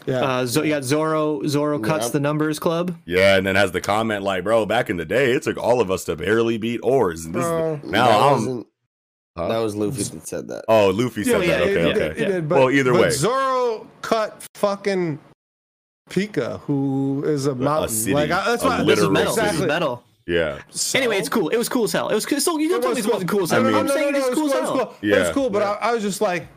Yeah. 0.05 0.21
Uh, 0.21 0.45
Zo- 0.45 0.63
you 0.63 0.69
got 0.69 0.83
Zoro. 0.83 1.41
Zoro 1.47 1.79
cuts 1.79 2.05
Yep. 2.05 2.13
the 2.13 2.19
numbers 2.19 2.59
club. 2.59 2.95
Yeah, 3.05 3.35
and 3.37 3.45
then 3.45 3.55
has 3.55 3.71
the 3.71 3.81
comment 3.81 4.23
like, 4.23 4.43
"Bro, 4.43 4.65
back 4.67 4.89
in 4.89 4.97
the 4.97 5.05
day, 5.05 5.31
it 5.33 5.43
took 5.43 5.57
all 5.57 5.81
of 5.81 5.91
us 5.91 6.05
to 6.05 6.15
barely 6.15 6.57
beat 6.57 6.79
Oars, 6.83 7.25
and 7.25 7.35
this 7.35 7.43
Bro. 7.43 7.79
is, 7.83 7.89
now 7.89 8.07
that 8.07 8.15
I'm." 8.21 8.31
wasn't- 8.33 8.67
Huh? 9.37 9.47
That 9.49 9.57
was 9.59 9.75
Luffy 9.75 10.01
that 10.01 10.27
said 10.27 10.47
that. 10.47 10.63
Oh, 10.67 10.89
Luffy 10.89 11.23
said 11.23 11.43
Yeah, 11.43 11.47
that. 11.47 11.47
yeah, 11.47 11.55
Okay, 11.71 11.73
yeah, 11.73 11.87
okay. 11.89 12.07
He 12.07 12.13
did, 12.15 12.17
he 12.17 12.25
did, 12.25 12.49
Well, 12.49 12.71
either 12.71 12.91
but 12.91 13.01
way. 13.01 13.09
Zoro 13.11 13.85
cut 14.01 14.41
fucking 14.55 15.19
Pica, 16.09 16.59
who 16.65 17.23
is 17.25 17.45
a 17.45 17.53
mountain. 17.53 17.89
city, 17.89 18.13
like 18.15 18.31
I, 18.31 18.45
that's 18.51 18.63
a 18.63 18.65
why 18.67 18.83
This 18.83 18.99
is 18.99 19.09
metal. 19.09 19.33
city. 19.33 19.47
This 19.47 19.59
is 19.59 19.65
metal. 19.67 20.03
Yeah, 20.25 20.57
So- 20.71 20.97
Anyway, 20.99 21.17
it's 21.19 21.29
cool. 21.29 21.49
It 21.49 21.57
was 21.57 21.69
cool 21.69 21.83
as 21.83 21.91
hell. 21.91 22.09
It 22.09 22.15
was 22.15 22.25
cool. 22.25 22.39
So 22.39 22.57
you 22.57 22.67
don't 22.69 22.79
It 22.79 22.81
tell 22.81 22.89
me 22.91 22.95
was 22.95 23.03
this 23.05 23.11
wasn't 23.13 23.29
cool 23.29 23.43
as 23.43 23.51
I 23.51 23.55
hell. 23.55 23.63
mean- 23.65 23.75
I'm 23.75 23.85
no, 23.85 23.93
no, 23.93 23.99
saying 23.99 24.11
no, 24.13 24.17
it's 24.19 24.27
it 24.27 24.29
was 24.31 24.39
cool 24.39 24.47
as 24.47 24.51
cool. 24.53 24.59
It 24.59 24.71
was 24.71 24.71
cool. 24.71 24.95
It 25.01 25.07
Yeah, 25.07 25.19
was 25.19 25.29
cool, 25.31 25.49
but 25.51 25.59
yeah. 25.61 25.71
I, 25.81 25.89
I 25.89 25.93
was 25.93 26.03
just 26.03 26.19
like, 26.21 26.47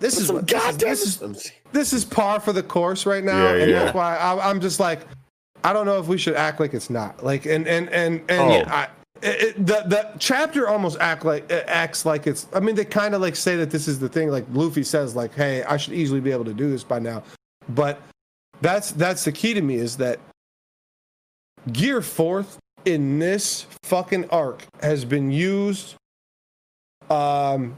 this 0.00 0.18
is 0.18 0.26
Some 0.28 0.36
this 0.44 0.44
is, 0.44 0.52
goddamn- 0.52 0.88
this 0.90 1.22
is 1.22 1.52
this 1.72 1.92
is 1.92 2.04
par 2.04 2.40
for 2.40 2.52
the 2.52 2.62
course 2.62 3.06
right 3.06 3.24
now, 3.24 3.44
Yeah, 3.54 3.54
and 3.62 3.70
yeah. 3.70 3.78
that's 3.84 3.94
why 3.94 4.16
I, 4.16 4.48
I'm 4.50 4.60
just 4.60 4.78
like, 4.80 5.00
I 5.64 5.72
don't 5.72 5.86
know 5.86 5.98
if 5.98 6.06
we 6.06 6.18
should 6.18 6.34
act 6.34 6.60
like 6.60 6.74
it's 6.74 6.90
not 6.90 7.24
like, 7.24 7.46
and 7.46 7.66
and 7.66 7.88
and 7.90 8.20
and 8.28 8.66
Oh. 8.68 8.70
I, 8.70 8.88
it, 9.22 9.42
it- 9.42 9.66
the 9.66 9.82
the 9.86 10.10
chapter 10.18 10.68
almost 10.68 10.98
act 11.00 11.24
like 11.24 11.50
it 11.50 11.64
acts 11.66 12.04
like 12.04 12.26
it's. 12.26 12.46
I 12.54 12.60
mean, 12.60 12.74
they 12.74 12.84
kind 12.84 13.14
of 13.14 13.20
like 13.22 13.36
say 13.36 13.56
that 13.56 13.70
this 13.70 13.88
is 13.88 13.98
the 13.98 14.08
thing. 14.08 14.28
Like 14.28 14.44
Luffy 14.52 14.82
says, 14.82 15.16
like, 15.16 15.34
hey, 15.34 15.62
I 15.64 15.76
should 15.76 15.94
easily 15.94 16.20
be 16.20 16.30
able 16.32 16.44
to 16.44 16.54
do 16.54 16.68
this 16.70 16.84
by 16.84 16.98
now, 16.98 17.22
but 17.70 18.00
that's 18.60 18.90
that's 18.92 19.24
the 19.24 19.32
key 19.32 19.54
to 19.54 19.62
me 19.62 19.76
is 19.76 19.96
that 19.96 20.18
Gear 21.72 22.02
Fourth 22.02 22.58
in 22.84 23.18
this 23.18 23.66
fucking 23.84 24.28
arc 24.30 24.62
has 24.82 25.04
been 25.04 25.30
used 25.30 25.94
um 27.10 27.74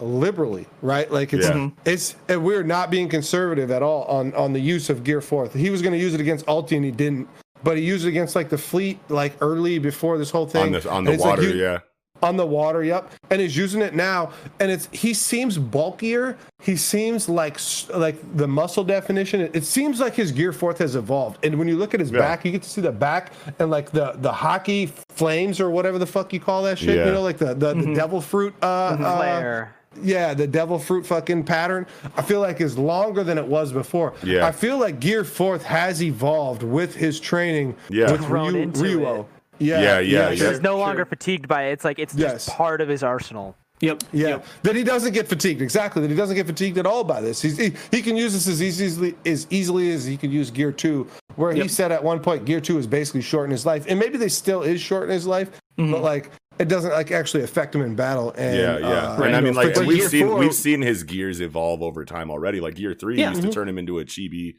liberally, 0.00 0.66
right? 0.82 1.10
Like 1.10 1.32
it's 1.32 1.46
Yeah. 1.46 1.52
Mhm. 1.54 1.72
it's 1.84 2.16
and 2.28 2.44
we're 2.44 2.62
not 2.62 2.90
being 2.90 3.08
conservative 3.08 3.70
at 3.70 3.82
all 3.82 4.04
on 4.04 4.34
on 4.34 4.52
the 4.52 4.60
use 4.60 4.90
of 4.90 5.04
Gear 5.04 5.20
Fourth. 5.20 5.54
He 5.54 5.70
was 5.70 5.82
going 5.82 5.92
to 5.92 5.98
use 5.98 6.14
it 6.14 6.20
against 6.20 6.46
Ulti 6.46 6.76
and 6.76 6.84
he 6.84 6.90
didn't, 6.90 7.28
but 7.64 7.76
he 7.76 7.82
used 7.84 8.04
it 8.04 8.08
against 8.08 8.34
like 8.36 8.48
the 8.48 8.58
fleet 8.58 8.98
like 9.08 9.34
early 9.40 9.78
before 9.78 10.18
this 10.18 10.30
whole 10.30 10.46
thing 10.46 10.62
on 10.62 10.80
the 10.80 10.90
on 10.90 11.04
the 11.04 11.12
it's 11.12 11.22
like 11.22 11.30
water. 11.38 11.42
you- 11.48 11.60
yeah, 11.62 11.78
on 12.22 12.36
the 12.36 12.46
water 12.46 12.84
yep 12.84 13.10
and 13.30 13.40
he's 13.40 13.56
using 13.56 13.82
it 13.82 13.94
now 13.94 14.30
and 14.60 14.70
it's 14.70 14.88
he 14.92 15.12
seems 15.12 15.58
bulkier 15.58 16.36
he 16.60 16.76
seems 16.76 17.28
like 17.28 17.58
like 17.94 18.16
the 18.36 18.46
muscle 18.46 18.84
definition 18.84 19.40
it, 19.40 19.54
it 19.56 19.64
seems 19.64 19.98
like 20.00 20.14
his 20.14 20.30
gear 20.32 20.52
fourth 20.52 20.78
has 20.78 20.94
evolved 20.96 21.44
and 21.44 21.58
when 21.58 21.66
you 21.68 21.76
look 21.76 21.94
at 21.94 22.00
his 22.00 22.10
Yeah. 22.10 22.20
back 22.20 22.44
you 22.44 22.52
get 22.52 22.62
to 22.62 22.68
see 22.70 22.80
the 22.80 22.92
back 22.92 23.32
and 23.58 23.70
like 23.70 23.90
the 23.90 24.12
the 24.16 24.32
haki 24.32 24.90
flames 25.10 25.60
or 25.60 25.70
whatever 25.70 25.98
the 25.98 26.06
fuck 26.06 26.32
you 26.32 26.40
call 26.40 26.62
that 26.62 26.78
shit 26.78 26.96
Yeah. 26.96 27.06
you 27.06 27.12
know 27.12 27.22
like 27.22 27.38
the 27.38 27.54
the, 27.54 27.74
the 27.74 27.94
devil 27.94 28.20
fruit 28.20 28.54
uh, 28.62 28.66
uh 28.66 29.66
yeah, 30.02 30.32
the 30.32 30.46
devil 30.46 30.78
fruit 30.78 31.04
fucking 31.04 31.44
pattern. 31.44 31.86
I 32.16 32.22
feel 32.22 32.40
like 32.40 32.62
is 32.62 32.78
longer 32.78 33.22
than 33.24 33.36
it 33.36 33.46
was 33.46 33.72
before. 33.74 34.14
Yeah. 34.22 34.46
I 34.46 34.50
feel 34.50 34.78
like 34.78 35.00
Gear 35.00 35.22
Fourth 35.22 35.62
has 35.64 36.02
evolved 36.02 36.62
with 36.62 36.94
his 36.94 37.20
training 37.20 37.76
Yeah. 37.90 38.10
with 38.10 38.22
Grown 38.22 38.54
Ryu, 38.54 38.62
into 38.62 38.80
Ryuo. 38.80 39.20
it. 39.20 39.26
Yeah, 39.58 39.80
Yeah, 39.80 39.98
yeah, 40.00 40.30
yeah. 40.30 40.50
He's 40.50 40.60
no 40.60 40.70
sure. 40.72 40.78
longer 40.78 41.04
fatigued 41.04 41.46
by 41.48 41.64
it. 41.64 41.72
It's 41.72 41.84
like 41.84 41.98
it's 41.98 42.14
Yes. 42.14 42.46
just 42.46 42.56
part 42.56 42.80
of 42.80 42.88
his 42.88 43.02
arsenal. 43.02 43.56
Yep. 43.80 44.02
Yeah, 44.12 44.28
Yep. 44.28 44.46
that 44.62 44.76
he 44.76 44.84
doesn't 44.84 45.12
get 45.12 45.28
fatigued. 45.28 45.60
Exactly, 45.60 46.02
that 46.02 46.10
he 46.10 46.16
doesn't 46.16 46.36
get 46.36 46.46
fatigued 46.46 46.78
at 46.78 46.86
all 46.86 47.02
by 47.02 47.20
this. 47.20 47.42
He's, 47.42 47.58
he 47.58 47.72
he 47.90 48.00
can 48.00 48.16
use 48.16 48.32
this 48.32 48.46
as 48.46 48.62
easily 48.62 49.14
as 49.26 49.46
easily 49.50 49.92
as 49.92 50.04
he 50.04 50.16
could 50.16 50.32
use 50.32 50.50
Gear 50.52 50.70
Two, 50.70 51.08
where 51.34 51.52
he 51.52 51.66
said 51.68 51.90
at 51.90 52.02
one 52.02 52.20
point 52.20 52.44
Gear 52.44 52.60
Two 52.60 52.78
is 52.78 52.86
basically 52.86 53.22
shorting 53.22 53.50
his 53.50 53.66
life, 53.66 53.84
and 53.88 53.98
maybe 53.98 54.18
they 54.18 54.28
still 54.28 54.62
is 54.62 54.80
shorting 54.80 55.10
his 55.12 55.26
life, 55.26 55.50
Mm-hmm. 55.78 55.90
but 55.90 56.02
like 56.02 56.30
it 56.58 56.68
doesn't 56.68 56.92
like 56.92 57.10
actually 57.10 57.42
affect 57.42 57.74
him 57.74 57.82
in 57.82 57.96
battle. 57.96 58.30
And 58.36 58.56
yeah, 58.56 58.78
yeah. 58.78 58.86
uh, 58.86 59.22
and 59.22 59.34
I 59.34 59.40
mean, 59.40 59.54
like, 59.54 59.74
we've 59.76 60.02
seen 60.04 60.28
four- 60.28 60.38
we've 60.38 60.54
seen 60.54 60.80
his 60.82 61.02
gears 61.02 61.40
evolve 61.40 61.82
over 61.82 62.04
time 62.04 62.30
already. 62.30 62.60
Like 62.60 62.74
Gear 62.76 62.94
Three 62.94 63.18
Yeah. 63.18 63.30
used 63.30 63.42
to 63.42 63.50
turn 63.50 63.68
him 63.68 63.78
into 63.78 63.98
a 63.98 64.04
chibi 64.04 64.56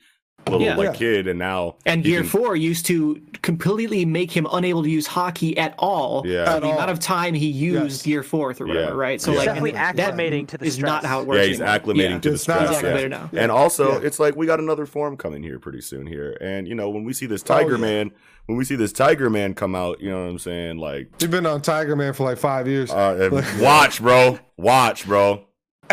little 0.51 0.65
Yeah. 0.67 0.75
like 0.75 0.87
Yeah. 0.89 0.93
kid, 0.93 1.27
and 1.27 1.39
now 1.39 1.75
And 1.85 2.03
he 2.03 2.11
Gear 2.11 2.21
can- 2.21 2.29
Four 2.29 2.55
used 2.55 2.85
to 2.87 3.21
completely 3.41 4.05
make 4.05 4.31
him 4.31 4.47
unable 4.51 4.83
to 4.83 4.89
use 4.89 5.07
haki 5.07 5.57
at 5.57 5.73
all. 5.77 6.23
Yeah. 6.25 6.55
At 6.55 6.61
the 6.61 6.67
all. 6.67 6.73
amount 6.73 6.91
of 6.91 6.99
time 6.99 7.33
he 7.33 7.47
used 7.47 7.83
Yes. 7.83 8.01
Gear 8.03 8.23
Fourth 8.23 8.61
or 8.61 8.67
whatever, 8.67 8.91
Yeah. 8.91 8.97
right? 8.97 9.21
So 9.21 9.31
Yeah. 9.31 9.37
like 9.37 9.45
Definitely 9.47 9.71
that 9.71 9.95
acclimating 9.97 10.47
to 10.47 10.57
the 10.57 10.65
stress. 10.65 10.73
is 10.75 10.79
not 10.79 11.05
how 11.05 11.21
it 11.21 11.27
works. 11.27 11.37
Yeah, 11.41 11.45
he's 11.45 11.61
anymore. 11.61 11.79
acclimating 11.79 12.09
Yeah. 12.11 12.19
to 12.19 12.29
the 12.29 12.35
It's 12.35 12.47
not 12.47 12.57
stress. 12.75 12.81
He's 12.93 13.01
yeah. 13.01 13.07
now. 13.07 13.29
And 13.33 13.51
also, 13.51 13.93
Yeah. 13.93 14.07
it's 14.07 14.19
like 14.19 14.35
we 14.35 14.45
got 14.45 14.59
another 14.59 14.85
form 14.85 15.17
coming 15.17 15.43
here 15.43 15.59
pretty 15.59 15.81
soon 15.81 16.07
here. 16.07 16.37
And 16.41 16.67
you 16.67 16.75
know, 16.75 16.89
when 16.89 17.03
we 17.03 17.13
see 17.13 17.25
this 17.25 17.43
Tiger 17.43 17.73
Oh, 17.75 17.77
yeah. 17.77 17.81
Man, 17.81 18.11
when 18.45 18.57
we 18.57 18.65
see 18.65 18.75
this 18.75 18.91
Tiger 18.93 19.29
Man 19.29 19.53
come 19.53 19.75
out, 19.75 20.01
you 20.01 20.09
know 20.09 20.23
what 20.23 20.29
I'm 20.29 20.39
saying? 20.39 20.77
Like, 20.77 21.07
You've 21.19 21.31
been 21.31 21.45
on 21.45 21.61
Tiger 21.61 21.95
Man 21.95 22.13
for 22.13 22.23
like 22.23 22.37
five 22.37 22.67
years. 22.67 22.91
uh, 22.91 23.29
watch, 23.61 24.01
bro, 24.01 24.39
watch, 24.57 25.05
bro. 25.05 25.41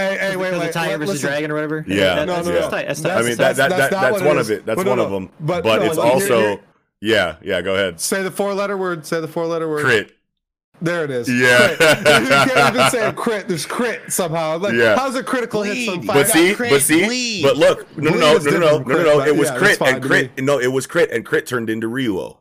Hey, 0.09 0.19
hey, 0.31 0.37
wait, 0.37 0.53
wait. 0.59 0.73
Tiger 0.73 0.91
let- 0.91 0.99
versus 1.01 1.15
listen. 1.15 1.29
Dragon 1.29 1.51
or 1.51 1.55
whatever. 1.55 1.85
Yeah. 1.87 2.15
That- 2.17 2.27
No, 2.27 2.35
that's, 2.35 2.47
no, 2.47 2.53
that's 2.53 2.65
no. 2.65 2.71
That's 2.79 3.01
That's- 3.01 3.25
I 3.25 3.29
mean, 3.29 3.37
that's- 3.37 3.57
that, 3.57 3.69
that, 3.71 3.77
that's 3.79 3.91
that, 3.95 4.01
that's 4.01 4.13
what 4.21 4.27
one 4.27 4.39
of 4.39 4.51
it. 4.51 4.67
That's 4.67 4.77
But 4.77 4.87
one 4.87 4.99
no. 4.99 5.05
of 5.05 5.11
them. 5.11 5.31
But 5.41 5.65
But, 5.65 5.81
no, 5.83 5.87
it's 5.87 5.97
like, 5.97 6.05
here- 6.07 6.13
also, 6.15 6.41
here- 6.41 6.61
yeah, 7.01 7.37
yeah. 7.43 7.63
Go 7.63 7.75
ahead. 7.75 8.01
Say 8.01 8.23
the 8.23 8.31
four 8.31 8.55
letter 8.55 8.77
word. 8.77 9.07
Say 9.07 9.21
the 9.21 9.29
four 9.29 9.47
letter 9.47 9.69
word. 9.69 9.85
Crit. 9.85 10.13
There 10.83 11.05
it 11.05 11.11
is. 11.11 11.29
Yeah. 11.29 11.75
Crit. 11.77 11.81
you 11.99 12.55
can't 12.55 12.75
even 12.77 12.91
say 12.91 13.13
crit. 13.15 13.49
There's 13.49 13.67
crit 13.67 14.11
somehow. 14.13 14.57
Like, 14.59 14.73
Yeah. 14.75 14.97
how's 14.97 15.15
a 15.15 15.23
critical 15.23 15.63
hit 15.63 15.87
from 15.87 15.99
Bleed. 16.01 16.07
But 16.07 16.29
see, 16.29 16.55
crit, 16.55 16.71
but 16.71 16.83
see, 16.83 17.05
bleed. 17.05 17.43
but 17.43 17.57
look, 17.59 17.87
no, 17.99 18.11
no, 18.11 18.17
no, 18.17 18.19
no, 18.19 18.23
no, 18.23 18.33
no, 18.33 18.39
different 18.39 18.89
no, 18.89 19.19
no, 19.19 19.25
It 19.25 19.37
was 19.37 19.51
yeah, 19.51 19.59
crit 19.59 19.81
and 19.83 20.03
crit. 20.03 20.39
No, 20.43 20.59
it 20.59 20.69
was 20.69 20.87
crit 20.87 21.11
and 21.11 21.25
crit 21.27 21.47
turned 21.47 21.69
into 21.69 21.87
Ryuo. 21.89 22.39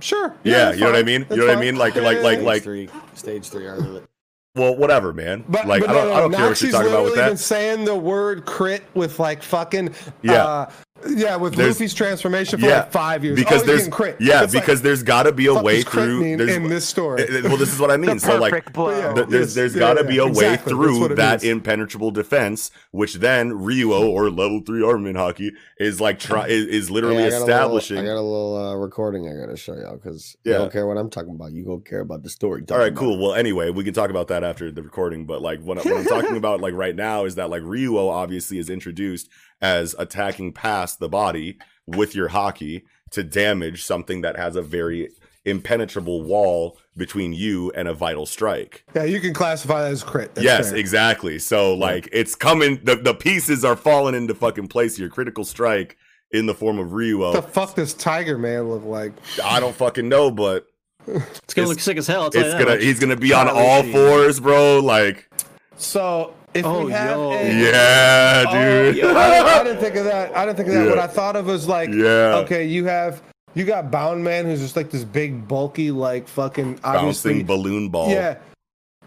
Sure. 0.00 0.34
Yeah, 0.42 0.64
that's 0.66 0.78
you 0.78 0.84
know 0.84 0.90
what 0.90 0.98
I 0.98 1.02
mean? 1.04 1.20
That's 1.20 1.30
You 1.32 1.36
know 1.38 1.46
what 1.46 1.58
I 1.58 1.60
mean? 1.60 1.76
Like, 1.76 1.94
Yeah, 1.94 2.02
like, 2.02 2.16
yeah, 2.16 2.22
like, 2.24 2.38
yeah. 2.40 2.44
like. 2.44 2.62
three, 2.64 2.88
stage 3.14 3.48
three 3.48 3.68
argument. 3.68 4.08
Well, 4.54 4.76
whatever, 4.76 5.12
man. 5.14 5.44
But, 5.48 5.66
like, 5.66 5.80
but 5.80 5.90
I 5.90 5.94
don't, 5.94 6.08
no, 6.08 6.14
I 6.14 6.20
don't 6.20 6.32
care 6.34 6.48
what 6.48 6.60
you're 6.60 6.70
talking 6.72 6.88
about 6.90 7.04
with 7.04 7.14
been 7.14 7.30
that. 7.30 7.38
saying 7.38 7.84
the 7.86 7.96
word 7.96 8.44
crit 8.44 8.82
with 8.94 9.18
like 9.18 9.42
fucking 9.42 9.94
Yeah. 10.22 10.44
uh, 10.44 10.70
yeah, 11.08 11.36
with 11.36 11.54
There's- 11.54 11.76
Luffy's 11.76 11.94
transformation 11.94 12.60
for 12.60 12.66
Yeah, 12.66 12.78
like 12.80 12.92
five 12.92 13.24
years. 13.24 13.36
because 13.36 13.62
oh, 13.62 13.66
there's 13.66 13.80
he's 13.80 13.88
getting 13.88 13.92
crit. 13.92 14.16
yeah, 14.20 14.42
It's 14.44 14.54
like, 14.54 14.64
because 14.64 14.82
there's 14.82 15.02
got 15.02 15.24
to 15.24 15.32
be 15.32 15.46
a 15.46 15.54
way 15.54 15.82
through. 15.82 16.36
there's- 16.36 16.56
in 16.56 16.68
this 16.68 16.86
story. 16.88 17.22
Uh, 17.22 17.42
Well, 17.48 17.56
this 17.56 17.72
is 17.72 17.80
what 17.80 17.90
I 17.90 17.96
mean. 17.96 18.18
So 18.20 18.38
like, 18.38 18.52
perfect 18.52 18.72
blow. 18.72 18.90
Yeah. 18.90 19.12
th- 19.14 19.28
there's 19.28 19.42
Yes, 19.48 19.54
there's 19.54 19.74
yeah, 19.74 19.80
got 19.80 19.94
to 19.94 20.02
yeah, 20.04 20.08
be 20.10 20.18
a 20.18 20.26
exactly. 20.26 20.74
way 20.74 20.80
through 20.98 21.14
that 21.16 21.42
means. 21.42 21.52
impenetrable 21.52 22.10
defense, 22.10 22.70
which 22.90 23.14
then 23.14 23.50
Ryuo 23.52 24.00
or 24.08 24.30
level 24.30 24.60
three 24.64 24.82
armament 24.82 25.16
haki 25.16 25.50
is 25.78 26.00
like 26.00 26.18
try 26.18 26.46
is, 26.48 26.66
is 26.66 26.90
literally 26.90 27.16
Hey, 27.16 27.26
I 27.26 27.30
got 27.30 27.36
a 27.36 27.40
little- 27.40 27.48
establishing. 27.48 27.98
I 27.98 28.02
got 28.04 28.12
a 28.16 28.20
little 28.22 28.56
uh, 28.56 28.74
recording 28.76 29.28
I 29.28 29.34
gotta 29.44 29.56
show 29.56 29.74
y'all 29.74 29.96
because 29.96 30.36
Yeah. 30.44 30.52
you 30.52 30.58
don't 30.58 30.72
care 30.72 30.86
what 30.86 30.96
I'm 30.98 31.10
talking 31.10 31.34
about. 31.34 31.52
You 31.52 31.64
gonna 31.64 31.80
care 31.80 32.00
about 32.00 32.22
the 32.22 32.30
story. 32.30 32.52
All 32.52 32.58
right, 32.60 32.66
talking 32.68 32.80
right, 32.82 32.88
about. 32.92 32.98
cool. 33.00 33.18
Well, 33.18 33.34
anyway, 33.34 33.70
we 33.70 33.82
can 33.84 33.94
talk 33.94 34.10
about 34.10 34.28
that 34.28 34.44
after 34.44 34.70
the 34.70 34.82
recording. 34.82 35.26
But 35.26 35.42
like, 35.42 35.60
what, 35.60 35.78
what 35.84 35.86
I'm 35.96 36.04
talking 36.04 36.36
about, 36.42 36.60
like 36.60 36.74
right 36.74 36.94
now, 36.94 37.24
is 37.24 37.34
that 37.36 37.50
like 37.50 37.62
Ryuo 37.62 38.08
obviously 38.10 38.58
is 38.58 38.70
introduced 38.70 39.28
as 39.62 39.94
attacking 39.98 40.52
past 40.52 40.98
the 40.98 41.08
body 41.08 41.56
with 41.86 42.14
your 42.14 42.28
haki 42.30 42.82
to 43.12 43.22
damage 43.22 43.84
something 43.84 44.20
that 44.22 44.36
has 44.36 44.56
a 44.56 44.62
very 44.62 45.08
impenetrable 45.44 46.22
wall 46.22 46.78
between 46.96 47.32
you 47.32 47.70
and 47.74 47.88
a 47.88 47.94
vital 47.94 48.26
strike. 48.26 48.84
yeah, 48.94 49.04
you 49.04 49.18
can 49.20 49.34
classify 49.34 49.82
that 49.82 49.90
as 49.92 50.02
crit. 50.04 50.34
That's 50.34 50.44
yes, 50.44 50.68
fair. 50.70 50.78
exactly. 50.78 51.38
So 51.38 51.74
like, 51.74 52.08
it's 52.12 52.34
coming. 52.34 52.80
The 52.84 52.96
the 52.96 53.14
pieces 53.14 53.64
are 53.64 53.76
falling 53.76 54.14
into 54.14 54.34
fucking 54.34 54.68
place. 54.68 54.98
Your 54.98 55.08
critical 55.08 55.44
strike 55.44 55.96
in 56.30 56.46
the 56.46 56.54
form 56.54 56.78
of 56.78 56.92
What 56.92 57.32
the 57.34 57.42
fuck 57.42 57.74
does 57.74 57.92
Tiger 57.94 58.38
Man 58.38 58.68
look 58.68 58.84
like? 58.84 59.12
I 59.44 59.60
don't 59.60 59.74
fucking 59.74 60.08
know, 60.08 60.30
but 60.30 60.66
It's 61.06 61.14
gonna 61.54 61.64
It's- 61.64 61.68
look 61.68 61.80
sick 61.80 61.96
as 61.98 62.06
hell. 62.06 62.22
I'll 62.22 62.30
tell 62.30 62.42
you 62.42 62.48
it's 62.48 62.54
gonna. 62.58 62.74
much. 62.76 62.82
He's 62.84 63.00
gonna 63.00 63.16
be 63.16 63.32
on 63.34 63.48
all 63.48 63.82
fours, 63.82 64.38
bro. 64.40 64.78
Like, 64.80 65.28
So 65.76 66.34
if 66.54 66.64
Oh, 66.64 66.86
we 66.86 66.92
have 66.92 67.10
yo. 67.16 67.32
a, 67.32 67.44
yeah, 67.52 68.44
Oh, 68.48 68.52
dude. 68.92 69.04
I, 69.04 69.30
didn't- 69.30 69.46
I 69.46 69.64
didn't 69.64 69.80
think 69.80 69.96
of 69.96 70.04
that. 70.04 70.36
I 70.36 70.44
didn't 70.46 70.56
think 70.56 70.68
of 70.68 70.74
that. 70.74 70.84
Yeah. 70.84 70.90
What 70.90 70.98
I 70.98 71.06
thought 71.06 71.36
of 71.36 71.46
was 71.46 71.66
like, 71.68 71.88
Yeah. 71.90 72.36
okay, 72.44 72.64
you 72.66 72.84
have 72.86 73.22
you 73.54 73.64
got 73.64 73.90
Bound 73.90 74.24
Man, 74.24 74.46
who's 74.46 74.60
just 74.60 74.76
like 74.76 74.90
this 74.90 75.04
big, 75.04 75.46
bulky, 75.46 75.90
like 75.90 76.26
fucking. 76.28 76.76
Bouncing 76.76 77.44
balloon 77.44 77.88
ball. 77.90 78.10
Yeah, 78.10 78.38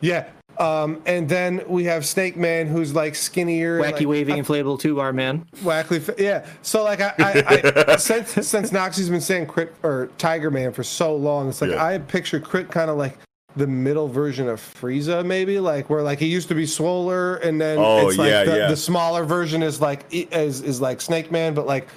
yeah. 0.02 0.28
Um, 0.58 1.02
and 1.06 1.28
then 1.28 1.64
we 1.68 1.84
have 1.86 2.06
Snake 2.06 2.38
Man, 2.38 2.68
who's 2.68 2.96
like 2.96 3.14
skinnier, 3.16 3.80
Wacky 3.82 3.92
like, 3.92 4.08
waving 4.08 4.38
inflatable 4.42 4.80
two 4.80 4.96
bar 4.96 5.12
man. 5.12 5.46
Wacky, 5.58 6.18
Yeah. 6.18 6.46
So 6.62 6.84
like 6.84 7.02
I, 7.02 7.14
I, 7.20 7.84
I 7.94 7.96
since 7.98 8.30
since 8.48 8.72
Noxie's 8.72 9.10
been 9.10 9.20
saying 9.20 9.48
Crit 9.48 9.74
or 9.84 10.10
Tiger 10.18 10.50
Man 10.50 10.72
for 10.72 10.82
so 10.84 11.14
long, 11.14 11.50
it's 11.50 11.60
like 11.62 11.72
Yeah. 11.72 11.84
I 11.84 11.98
picture 11.98 12.40
Crit 12.40 12.72
kind 12.72 12.90
of 12.90 12.96
like 12.98 13.18
the 13.56 13.68
middle 13.68 14.08
version 14.08 14.48
of 14.50 14.60
Frieza, 14.60 15.26
maybe 15.26 15.60
like 15.60 15.90
where 15.90 16.02
like 16.02 16.20
he 16.20 16.28
used 16.28 16.48
to 16.50 16.56
be 16.56 16.66
swoller, 16.66 17.36
and 17.38 17.60
then 17.60 17.78
Oh, 17.80 18.08
it's 18.10 18.18
like 18.18 18.30
yeah, 18.30 18.44
the, 18.44 18.58
yeah. 18.58 18.68
the 18.68 18.78
smaller 18.78 19.24
version 19.24 19.64
is 19.64 19.80
like 19.82 20.06
is 20.12 20.62
is 20.62 20.82
like 20.82 21.02
Snake 21.02 21.32
Man, 21.32 21.54
but 21.54 21.66
like 21.66 21.88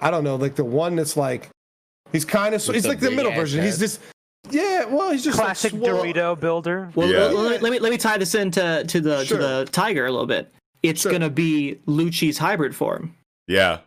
I 0.00 0.10
don't 0.10 0.24
know, 0.24 0.36
like 0.36 0.54
the 0.54 0.64
one 0.64 0.96
that's 0.96 1.16
like 1.16 1.48
he's 2.12 2.24
kind 2.24 2.54
of 2.54 2.66
With 2.66 2.74
he's 2.76 2.86
like 2.86 3.00
the 3.00 3.10
middle 3.10 3.32
ass 3.32 3.38
version. 3.38 3.62
He's 3.64 3.78
just 3.78 4.00
yeah, 4.50 4.84
well 4.86 5.12
he's 5.12 5.22
just 5.24 5.38
like, 5.38 5.46
Classic 5.46 5.70
swole- 5.70 5.82
Dorito 6.02 6.38
builder. 6.38 6.90
Well, 6.94 7.08
Yeah. 7.08 7.18
let, 7.26 7.34
let 7.34 7.50
me, 7.52 7.58
let 7.58 7.72
me 7.72 7.78
let 7.78 7.92
me 7.92 7.98
tie 7.98 8.18
this 8.18 8.34
into 8.34 8.84
to 8.88 9.00
the 9.00 9.24
Sure. 9.24 9.38
to 9.38 9.42
the 9.42 9.68
tiger 9.70 10.06
a 10.06 10.10
little 10.10 10.26
bit. 10.26 10.52
It's 10.82 11.02
Sure. 11.02 11.12
gonna 11.12 11.30
be 11.30 11.78
Lucci's 11.86 12.38
hybrid 12.38 12.74
form 12.74 13.14
Yeah. 13.46 13.78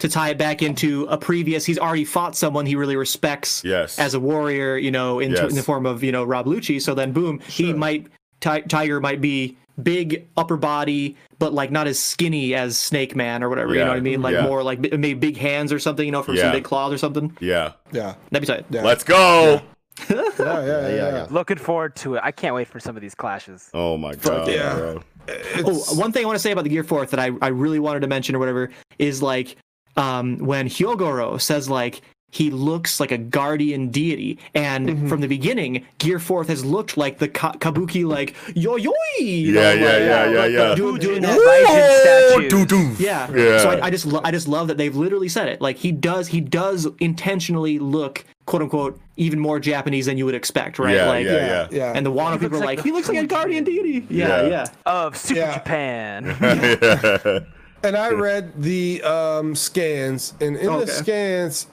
To 0.00 0.08
tie 0.08 0.30
it 0.30 0.38
back 0.38 0.62
into 0.62 1.04
a 1.08 1.16
previous. 1.16 1.64
He's 1.64 1.78
already 1.78 2.04
fought 2.04 2.34
someone 2.36 2.66
he 2.66 2.74
really 2.76 2.96
respects 2.96 3.62
Yes. 3.64 3.98
as 3.98 4.14
a 4.14 4.20
warrior, 4.20 4.76
you 4.76 4.90
know, 4.90 5.20
in, 5.20 5.30
Yes. 5.32 5.50
in 5.50 5.56
the 5.56 5.62
form 5.62 5.86
of 5.86 6.02
you 6.02 6.12
know 6.12 6.24
Rob 6.24 6.46
Lucci. 6.46 6.80
So 6.82 6.94
then, 6.94 7.12
boom, 7.12 7.40
he 7.46 7.72
might 7.72 8.06
Ti- 8.40 8.62
Tiger 8.62 9.00
might 9.00 9.20
be 9.20 9.56
big 9.82 10.26
upper 10.36 10.56
body, 10.56 11.16
but 11.38 11.52
like 11.54 11.70
not 11.70 11.86
as 11.86 11.98
skinny 11.98 12.54
as 12.54 12.76
Snake 12.78 13.14
Man 13.16 13.42
or 13.42 13.48
whatever. 13.48 13.72
You 13.74 13.80
know 13.80 13.88
what 13.88 13.96
I 13.96 14.00
mean? 14.00 14.20
Like 14.22 14.34
Yeah. 14.34 14.42
more 14.46 14.62
like 14.62 14.82
bi- 14.82 14.96
maybe 14.96 15.14
big 15.14 15.36
hands 15.36 15.72
or 15.72 15.78
something. 15.78 16.04
You 16.04 16.12
know, 16.12 16.22
from 16.22 16.34
Yeah. 16.36 16.42
some 16.44 16.52
big 16.52 16.64
claws 16.64 16.92
or 16.92 16.98
something. 16.98 17.36
Yeah. 17.40 17.72
Yeah, 17.92 18.14
That'd 18.30 18.46
be 18.48 18.52
tight. 18.54 18.64
yeah, 18.70 18.82
Let's 18.82 19.04
go. 19.04 19.60
yeah, 20.10 20.16
yeah, 20.16 20.24
yeah, 20.38 20.64
yeah, 20.64 20.88
yeah. 20.88 21.12
yeah. 21.12 21.26
Looking 21.30 21.58
forward 21.58 21.96
to 21.96 22.14
it. 22.14 22.20
I 22.24 22.30
can't 22.32 22.54
wait 22.54 22.68
for 22.68 22.80
some 22.80 22.96
of 22.96 23.02
these 23.02 23.14
clashes. 23.14 23.68
Oh 23.74 23.96
my 23.98 24.14
god, 24.14 24.48
yeah. 24.48 24.74
bro. 24.74 25.02
Oh, 25.28 25.32
It's- 25.58 25.94
one 25.96 26.12
thing 26.12 26.24
I 26.24 26.26
want 26.26 26.36
to 26.36 26.42
say 26.42 26.52
about 26.52 26.64
the 26.64 26.70
Gear 26.70 26.82
Fourth 26.84 27.10
that 27.10 27.20
I, 27.20 27.30
I 27.42 27.48
really 27.48 27.78
wanted 27.78 28.00
to 28.00 28.06
mention 28.06 28.34
or 28.34 28.38
whatever 28.38 28.70
is 28.98 29.22
like 29.22 29.56
um, 29.96 30.38
when 30.38 30.68
Hyogoro 30.68 31.40
says 31.40 31.68
like 31.68 32.00
he 32.32 32.48
looks 32.50 33.00
like 33.00 33.10
a 33.10 33.18
guardian 33.18 33.88
deity, 33.88 34.38
and 34.54 34.88
Mm-hmm. 34.88 35.08
from 35.08 35.20
the 35.20 35.26
beginning, 35.26 35.84
Gear 35.98 36.20
Fourth 36.20 36.46
has 36.46 36.64
looked 36.64 36.96
like 36.96 37.18
the 37.18 37.26
ka- 37.26 37.54
Kabuki 37.54 38.06
like 38.06 38.36
yo 38.54 38.76
yo. 38.76 38.92
You 39.18 39.26
Yeah, 39.26 39.52
know, 39.52 39.60
yeah, 39.60 39.72
like, 39.72 39.82
yeah, 39.82 39.98
yeah, 40.30 40.40
like, 40.40 40.50
yeah. 40.52 40.74
do- 40.76 40.96
doing 40.98 41.22
that. 41.22 41.36
Raijin 41.36 42.00
statues. 42.40 42.50
Doo-doo. 42.68 43.02
Yeah. 43.04 43.28
Yeah. 43.34 43.58
So 43.58 43.70
I, 43.70 43.86
I 43.86 43.90
just 43.90 44.06
lo- 44.06 44.20
I 44.22 44.30
just 44.30 44.46
love 44.46 44.68
that 44.68 44.76
they've 44.78 44.94
literally 44.94 45.28
said 45.28 45.48
it. 45.48 45.60
Like 45.60 45.76
he 45.76 45.90
does 45.90 46.28
he 46.28 46.40
does 46.40 46.86
intentionally 47.00 47.80
look 47.80 48.24
quote 48.46 48.62
unquote 48.62 49.00
even 49.16 49.40
more 49.40 49.58
Japanese 49.58 50.06
than 50.06 50.16
you 50.16 50.24
would 50.24 50.36
expect, 50.36 50.78
right? 50.78 50.94
Yeah, 50.94 51.08
like 51.08 51.26
yeah, 51.26 51.32
yeah. 51.32 51.68
yeah. 51.72 51.92
And 51.96 52.06
the 52.06 52.12
Wano 52.12 52.34
He 52.34 52.38
people 52.38 52.58
are 52.58 52.60
looks 52.60 52.66
like, 52.66 52.78
like 52.78 52.84
he 52.84 52.90
the 52.90 52.96
looks 52.96 53.08
like 53.08 53.16
a 53.16 53.20
Fuji 53.22 53.26
guardian 53.34 53.64
deity. 53.70 54.06
Yeah, 54.08 54.42
Yeah. 54.42 54.48
yeah. 54.48 54.66
Of 54.86 55.16
Super 55.16 55.40
Yeah. 55.40 55.54
Japan. 55.54 57.46
And 57.82 57.96
I 57.96 58.10
read 58.10 58.62
the 58.62 59.02
um, 59.02 59.54
scans, 59.54 60.34
and 60.40 60.56
in 60.56 60.68
Okay. 60.68 60.84
the 60.84 60.90
scans, 60.92 61.66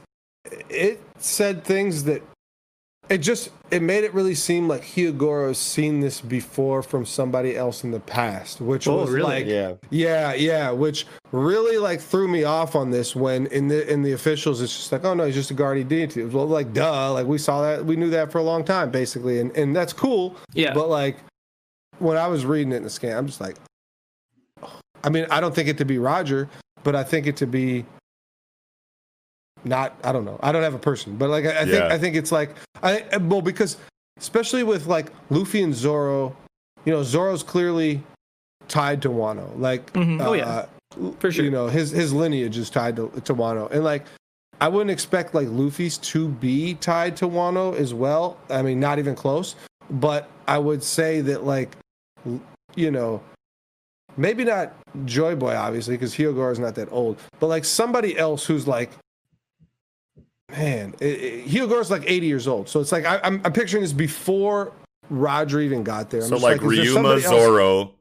it 0.69 1.01
said 1.17 1.63
things 1.63 2.05
that 2.05 2.21
it 3.09 3.19
just 3.19 3.49
it 3.71 3.81
made 3.81 4.03
it 4.03 4.13
really 4.13 4.35
seem 4.35 4.67
like 4.67 4.83
Hyogoro's 4.83 5.57
seen 5.57 6.01
this 6.01 6.19
before 6.21 6.81
from 6.83 7.05
somebody 7.05 7.55
else 7.55 7.83
in 7.85 7.91
the 7.91 7.99
past, 8.01 8.59
which 8.61 8.87
Oh, 8.87 8.97
was 8.97 9.09
really? 9.09 9.23
like 9.23 9.45
Yeah. 9.45 9.73
yeah, 9.89 10.33
yeah, 10.33 10.71
which 10.71 11.05
really 11.31 11.77
like 11.77 11.99
threw 12.01 12.27
me 12.27 12.43
off 12.43 12.75
on 12.75 12.91
this 12.91 13.15
when 13.15 13.47
in 13.47 13.67
the 13.69 13.89
in 13.91 14.03
the 14.03 14.11
officials 14.13 14.61
it's 14.61 14.75
just 14.75 14.91
like 14.91 15.03
oh 15.05 15.13
no 15.13 15.25
he's 15.25 15.35
just 15.35 15.51
a 15.51 15.53
guardian 15.53 15.87
deity. 15.87 16.23
Well, 16.25 16.47
like 16.47 16.73
duh, 16.73 17.13
like 17.13 17.27
we 17.27 17.37
saw 17.37 17.61
that 17.63 17.85
we 17.85 17.95
knew 17.95 18.09
that 18.11 18.31
for 18.31 18.39
a 18.39 18.43
long 18.43 18.63
time 18.65 18.91
basically, 18.91 19.39
and 19.39 19.55
and 19.57 19.75
that's 19.75 19.93
cool. 19.93 20.35
Yeah. 20.53 20.73
But 20.73 20.89
like 20.89 21.17
when 21.99 22.17
I 22.17 22.27
was 22.27 22.45
reading 22.45 22.71
it 22.73 22.77
in 22.77 22.83
the 22.83 22.89
scan, 22.89 23.17
I'm 23.17 23.27
just 23.27 23.39
like, 23.41 23.55
I 25.03 25.09
mean, 25.09 25.25
I 25.29 25.39
don't 25.39 25.53
think 25.55 25.67
it 25.69 25.77
to 25.79 25.85
be 25.85 25.97
Roger, 25.97 26.49
but 26.83 26.95
I 26.95 27.03
think 27.03 27.27
it 27.27 27.37
to 27.37 27.47
be 27.47 27.85
not. 29.63 29.95
I 30.03 30.11
don't 30.11 30.25
know. 30.25 30.39
I 30.41 30.51
don't 30.51 30.63
have 30.63 30.73
a 30.75 30.79
person, 30.79 31.17
but 31.17 31.29
like 31.29 31.45
I, 31.45 31.61
I 31.61 31.65
think 31.65 31.73
Yeah. 31.73 31.87
I 31.93 31.97
think 31.97 32.15
it's 32.15 32.31
like 32.31 32.55
I 32.83 33.03
well 33.21 33.41
because 33.41 33.77
especially 34.19 34.63
with 34.63 34.87
like 34.87 35.11
Luffy 35.29 35.61
and 35.61 35.73
Zoro, 35.75 36.35
you 36.85 36.91
know, 36.93 37.03
Zoro's 37.03 37.43
clearly 37.43 38.01
tied 38.67 39.01
to 39.03 39.09
Wano. 39.09 39.57
Like, 39.59 39.91
Mhm. 39.93 40.21
Oh, 40.25 40.33
yeah. 40.33 40.45
uh, 40.47 40.65
For 41.19 41.31
sure. 41.31 41.45
You 41.45 41.51
know, 41.51 41.67
his 41.67 41.91
his 41.91 42.13
lineage 42.13 42.57
is 42.57 42.69
tied 42.69 42.95
to 42.97 43.09
to 43.25 43.33
Wano, 43.33 43.69
and 43.71 43.83
like. 43.83 44.05
I 44.59 44.69
wouldn't 44.69 44.89
expect 44.89 45.35
like 45.35 45.47
Luffy's 45.51 45.99
to 45.99 46.29
be 46.29 46.73
tied 46.73 47.15
to 47.17 47.27
Wano 47.27 47.75
as 47.75 47.93
well. 47.93 48.37
I 48.49 48.63
mean, 48.63 48.79
not 48.79 48.97
even 48.97 49.13
close. 49.13 49.55
But 49.91 50.27
I 50.47 50.57
would 50.57 50.81
say 50.81 51.21
that 51.21 51.43
like, 51.45 51.75
you 52.75 52.89
know, 52.89 53.21
maybe 54.17 54.43
not 54.43 54.73
Joy 55.05 55.35
Boy 55.35 55.55
obviously 55.55 55.95
because 55.95 56.15
Hyogoro 56.15 56.51
is 56.51 56.59
not 56.59 56.75
that 56.75 56.91
old, 56.91 57.17
but 57.39 57.47
like 57.47 57.63
somebody 57.63 58.17
else 58.17 58.45
who's 58.45 58.67
like, 58.67 58.91
man, 60.51 60.95
it, 60.99 61.05
like 61.91 62.03
80 62.05 62.27
years 62.27 62.47
old. 62.47 62.67
So 62.67 62.79
it's 62.79 62.91
like 62.91 63.05
I, 63.05 63.19
I'm 63.23 63.41
I'm 63.45 63.53
picturing 63.53 63.83
this 63.83 63.93
before 63.93 64.73
Roger 65.09 65.61
even 65.61 65.83
got 65.83 66.09
there. 66.09 66.21
I'm 66.21 66.27
so 66.27 66.37
like 66.37 66.59
there 66.59 66.69
Ryuma 66.69 67.19
Zoro, 67.19 67.93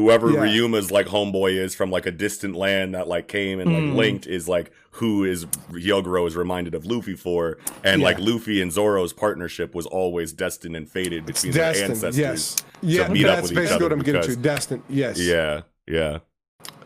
whoever 0.00 0.30
Yeah. 0.30 0.40
Ryuma's 0.40 0.90
like 0.90 1.06
homeboy 1.06 1.52
is 1.56 1.74
from 1.74 1.90
like 1.90 2.06
a 2.06 2.10
distant 2.10 2.56
land 2.56 2.94
that 2.94 3.06
like 3.08 3.28
came 3.28 3.60
and 3.60 3.72
like 3.72 3.82
Mm. 3.82 3.94
linked 3.96 4.26
is 4.26 4.48
like 4.48 4.70
who 4.92 5.24
is 5.24 5.44
Hyogoro 5.72 6.26
is 6.26 6.34
reminded 6.36 6.74
of 6.74 6.84
Luffy 6.86 7.14
for, 7.14 7.58
and 7.84 8.00
Yeah. 8.00 8.06
like 8.08 8.18
Luffy 8.18 8.60
and 8.60 8.72
Zoro's 8.72 9.12
partnership 9.12 9.74
was 9.74 9.86
always 9.86 10.32
destined 10.32 10.74
and 10.76 10.88
fated 10.88 11.26
between 11.26 11.52
their 11.52 11.66
ancestors. 11.74 12.18
yes, 12.18 12.56
yeah, 12.82 13.08
meet 13.08 13.24
up 13.26 13.36
that's 13.36 13.42
with 13.42 13.52
each 13.52 13.56
basically 13.58 13.84
what 13.84 13.92
I'm 13.92 13.98
getting 14.00 14.22
to. 14.22 14.36
Destined, 14.36 14.82
yes, 14.88 15.18
Yeah, 15.20 15.62
yeah. 15.86 16.18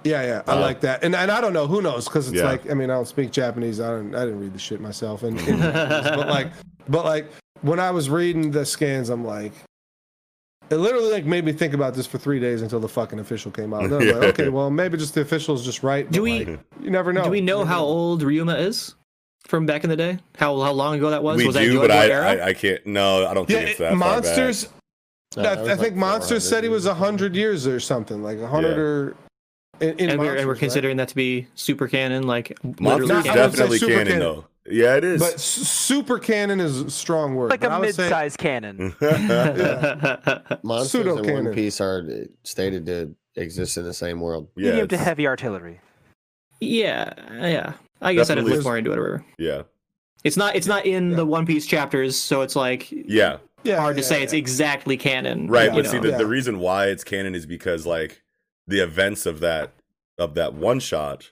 Yeah, 0.05 0.23
yeah, 0.23 0.43
I 0.47 0.53
Uh, 0.53 0.61
like 0.61 0.81
that, 0.83 1.03
and 1.03 1.17
and 1.17 1.31
I 1.31 1.41
don't 1.41 1.55
know 1.55 1.67
who 1.67 1.81
knows 1.81 2.05
because 2.05 2.29
it's 2.29 2.37
Yeah. 2.37 2.45
like 2.51 2.71
I 2.71 2.75
mean 2.75 2.91
I 2.91 2.95
don't 2.95 3.09
speak 3.09 3.31
Japanese. 3.33 3.81
I 3.81 3.89
don't 3.89 4.15
I 4.15 4.25
didn't 4.27 4.41
read 4.41 4.53
the 4.53 4.59
shit 4.59 4.81
myself, 4.81 5.23
and, 5.27 5.39
and- 5.41 5.61
but 5.63 6.29
like 6.29 6.49
but 6.89 7.05
like 7.07 7.27
when 7.63 7.81
I 7.81 7.91
was 7.91 8.11
reading 8.11 8.51
the 8.51 8.67
scans, 8.67 9.09
I'm 9.09 9.25
like, 9.25 9.53
it 10.71 10.77
literally 10.77 11.11
like 11.13 11.25
made 11.27 11.45
me 11.45 11.53
think 11.53 11.75
about 11.75 11.95
this 11.95 12.07
for 12.07 12.19
three 12.19 12.41
days 12.41 12.63
until 12.63 12.81
the 12.81 12.89
fucking 12.89 13.19
official 13.19 13.51
came 13.51 13.73
out. 13.75 13.83
Then 13.91 14.01
I'm 14.03 14.21
like, 14.21 14.29
okay, 14.39 14.49
well 14.49 14.71
maybe 14.71 14.97
just 14.99 15.15
the 15.15 15.21
official's 15.21 15.65
just 15.65 15.83
right. 15.83 16.11
Do 16.11 16.23
we- 16.23 16.45
like, 16.45 16.61
you 16.81 16.91
never 16.91 17.13
know. 17.13 17.25
Do 17.25 17.31
we 17.31 17.41
know 17.41 17.59
You 17.59 17.65
never 17.65 17.75
how 17.77 17.85
old 17.85 18.23
Ryuma 18.23 18.59
is 18.61 18.95
from 19.47 19.67
back 19.67 19.85
in 19.85 19.91
the 19.91 19.97
day? 19.97 20.19
How 20.37 20.59
how 20.61 20.73
long 20.73 20.95
ago 20.97 21.11
that 21.11 21.23
was? 21.23 21.37
we 21.39 21.47
was 21.47 21.55
that 21.55 21.61
do, 21.63 21.75
Joy 21.75 21.81
but 21.83 21.91
I, 21.91 22.09
era? 22.09 22.27
I 22.45 22.47
I 22.49 22.55
can't. 22.55 22.85
No, 22.87 23.27
I 23.27 23.35
don't 23.35 23.47
think 23.47 23.61
Yeah, 23.61 23.67
it's 23.69 23.79
that 23.79 23.91
far 23.91 23.97
monsters. 23.97 24.69
No, 25.37 25.43
I, 25.43 25.61
was 25.61 25.69
I 25.69 25.73
like 25.73 25.81
think 25.81 25.97
monsters 25.97 26.49
said 26.49 26.63
he 26.63 26.69
was 26.71 26.87
hundred 26.87 27.35
years 27.35 27.67
or 27.67 27.81
something, 27.81 28.23
like 28.23 28.41
hundred 28.43 28.77
Yeah. 28.77 28.83
or. 28.83 29.17
In, 29.81 29.99
in 29.99 30.11
and, 30.11 30.21
we're, 30.21 30.37
and 30.37 30.47
we're 30.47 30.53
right? 30.53 30.61
considering 30.61 30.97
that 30.99 31.09
to 31.09 31.17
be 31.17 31.49
super 31.57 31.89
canon, 31.89 32.29
like 32.29 32.57
Monsters 32.81 33.11
I 33.11 33.23
canon. 33.25 33.43
would 33.43 33.53
say 33.53 33.59
definitely 33.59 33.79
canon, 33.81 34.07
canon. 34.07 34.19
though. 34.21 34.45
Yeah, 34.67 34.97
it 34.97 35.05
is. 35.05 35.21
But 35.21 35.39
super 35.41 36.19
canon 36.19 36.59
is 36.61 36.81
a 36.81 36.91
strong 36.91 37.35
word. 37.35 37.51
like 37.51 37.61
but 37.61 37.71
a 37.71 37.75
I 37.75 37.79
would 37.81 37.95
say- 37.95 38.03
mid-sized 38.05 38.39
cannon. 38.39 38.95
Monsters 39.01 40.61
and 40.63 40.87
Pseudo-canon. 40.87 41.45
One 41.47 41.55
Piece 41.55 41.81
are 41.81 42.07
stated 42.45 42.87
to 42.87 43.15
exist 43.37 43.77
in 43.77 43.85
the 43.85 43.93
same 43.95 44.21
world. 44.21 44.49
yeah, 44.57 44.71
Medium 44.71 44.89
to 44.89 44.97
heavy 44.97 45.27
artillery. 45.27 45.81
yeah, 46.61 47.13
yeah. 47.47 47.73
I 48.01 48.13
guess 48.15 48.29
I'd 48.31 48.39
have 48.39 48.47
Definitely 48.47 48.51
looked 48.51 48.59
is- 48.61 48.65
more 48.65 48.79
into 48.79 48.93
it. 48.93 48.99
Or 48.99 49.03
whatever. 49.03 49.25
yeah, 49.39 49.63
It's 50.25 50.37
not. 50.37 50.57
It's 50.57 50.67
not 50.67 50.85
in 50.87 51.11
the 51.11 51.25
One 51.27 51.47
Piece 51.47 51.67
chapters, 51.67 52.17
so 52.17 52.43
it's 52.43 52.57
like 52.57 52.91
yeah. 52.91 53.39
Yeah, 53.63 53.81
hard 53.81 53.97
to 53.97 54.03
say 54.03 54.19
yeah. 54.19 54.25
it's 54.25 54.35
exactly 54.35 54.97
canon. 54.99 55.49
Right, 55.49 55.73
you 55.75 55.83
but 55.83 55.91
see, 55.91 55.99
the, 55.99 56.11
Yeah. 56.11 56.19
the 56.19 56.27
reason 56.27 56.59
why 56.59 56.89
it's 56.89 57.03
canon 57.03 57.35
is 57.35 57.47
because 57.47 57.87
like 57.87 58.23
the 58.67 58.81
events 58.81 59.25
of 59.27 59.41
that 59.41 59.73
of 60.19 60.35
that 60.35 60.53
one 60.55 60.81
shot 60.81 61.31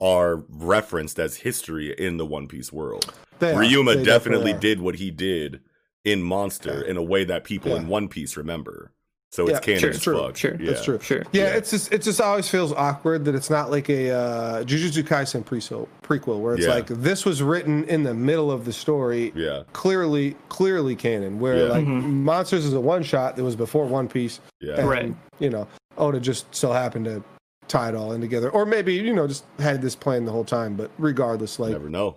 are 0.00 0.44
referenced 0.48 1.18
as 1.18 1.36
history 1.38 1.92
in 1.92 2.16
the 2.16 2.26
One 2.26 2.46
Piece 2.48 2.72
world. 2.72 3.12
They 3.38 3.52
are. 3.52 3.62
Ryuma 3.62 3.96
They 3.96 4.04
definitely 4.04 4.52
did 4.52 4.80
what 4.80 4.96
he 4.96 5.10
did 5.10 5.60
in 6.04 6.22
Monster 6.22 6.82
Yeah. 6.84 6.90
in 6.90 6.96
a 6.96 7.02
way 7.02 7.24
that 7.24 7.44
people 7.44 7.74
in 7.76 7.88
One 7.88 8.08
Piece 8.08 8.36
remember. 8.36 8.92
So 9.30 9.42
it's 9.46 9.52
Yeah, 9.52 9.60
canon 9.60 9.80
sure, 9.80 9.90
as 9.90 10.00
true, 10.00 10.18
fuck. 10.18 10.36
sure, 10.38 10.56
yeah. 10.58 10.70
That's 10.70 10.84
true. 10.84 10.98
Sure. 11.02 11.22
Yeah, 11.32 11.42
Yeah. 11.42 11.56
it's 11.56 11.70
just 11.70 11.92
it 11.92 12.00
just 12.00 12.18
always 12.18 12.48
feels 12.48 12.72
awkward 12.72 13.26
that 13.26 13.34
it's 13.34 13.50
not 13.50 13.70
like 13.70 13.90
a 13.90 14.10
uh, 14.10 14.64
Jujutsu 14.64 15.02
Kaisen 15.02 15.44
prequel, 15.44 15.86
prequel 16.02 16.40
where 16.40 16.54
it's 16.54 16.64
Yeah. 16.64 16.72
like 16.72 16.86
this 16.86 17.26
was 17.26 17.42
written 17.42 17.84
in 17.84 18.04
the 18.04 18.14
middle 18.14 18.50
of 18.50 18.64
the 18.64 18.72
story, 18.72 19.32
Yeah, 19.36 19.64
clearly 19.74 20.34
clearly 20.48 20.96
canon. 20.96 21.40
Where 21.40 21.58
Yeah. 21.58 21.72
like 21.72 21.84
Mhm. 21.84 22.04
Monsters 22.04 22.64
is 22.64 22.72
a 22.72 22.80
one 22.80 23.02
shot 23.02 23.36
that 23.36 23.44
was 23.44 23.54
before 23.54 23.84
One 23.84 24.08
Piece, 24.08 24.40
yeah. 24.62 24.76
and, 24.80 24.88
Right. 24.88 25.14
You 25.40 25.50
know, 25.50 25.68
Oda 25.98 26.20
just 26.20 26.46
so 26.54 26.72
happened 26.72 27.04
to 27.04 27.22
tie 27.68 27.90
it 27.90 27.94
all 27.94 28.12
in 28.12 28.20
together, 28.20 28.50
or 28.50 28.64
maybe 28.66 28.94
you 28.94 29.14
know 29.14 29.26
just 29.26 29.44
had 29.58 29.80
this 29.82 29.94
plan 29.94 30.24
the 30.24 30.32
whole 30.32 30.44
time. 30.44 30.74
But 30.76 30.90
regardless, 30.98 31.58
like 31.58 31.72
Never 31.72 31.88
know. 31.90 32.16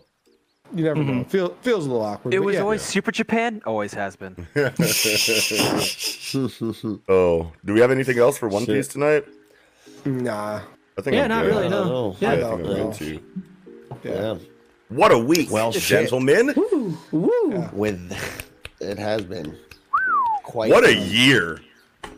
you 0.74 0.84
never 0.84 1.04
know. 1.04 1.12
Mm-hmm. 1.14 1.30
Feel 1.30 1.50
feels 1.62 1.86
a 1.86 1.90
little 1.90 2.06
awkward. 2.06 2.34
It 2.34 2.40
was 2.40 2.56
yeah. 2.56 2.62
always 2.62 2.82
Super 2.82 3.12
Japan. 3.12 3.62
Always 3.66 3.94
has 3.94 4.16
been. 4.16 4.36
oh, 7.10 7.52
do 7.66 7.74
we 7.74 7.80
have 7.80 7.92
anything 7.92 8.18
else 8.20 8.38
for 8.38 8.48
One 8.50 8.66
Shit. 8.66 8.76
Piece 8.76 8.88
tonight? 8.88 9.26
nah. 10.06 10.62
I 10.98 11.02
think 11.02 11.16
Yeah, 11.16 11.24
I'm 11.24 11.30
not 11.30 11.44
good. 11.44 11.50
really. 11.52 11.66
I 11.68 11.70
don't 11.70 11.88
No. 11.88 11.94
know. 12.12 12.16
Yeah. 12.20 12.30
I 12.30 12.34
I 12.34 12.36
think 12.38 12.50
don't 12.50 12.72
I'm 12.72 12.78
know. 12.78 12.94
too. 12.94 13.20
Yeah. 14.04 14.12
Yeah. 14.14 14.38
What 14.90 15.12
a 15.14 15.18
week, 15.18 15.50
Well, 15.50 15.72
gentlemen. 15.72 16.54
Woo, 16.56 16.98
woo. 17.12 17.70
With 17.72 18.12
it 18.82 18.98
has 18.98 19.24
been 19.24 19.58
quite. 20.44 20.70
What 20.70 20.84
a 20.86 20.94
year 20.94 21.60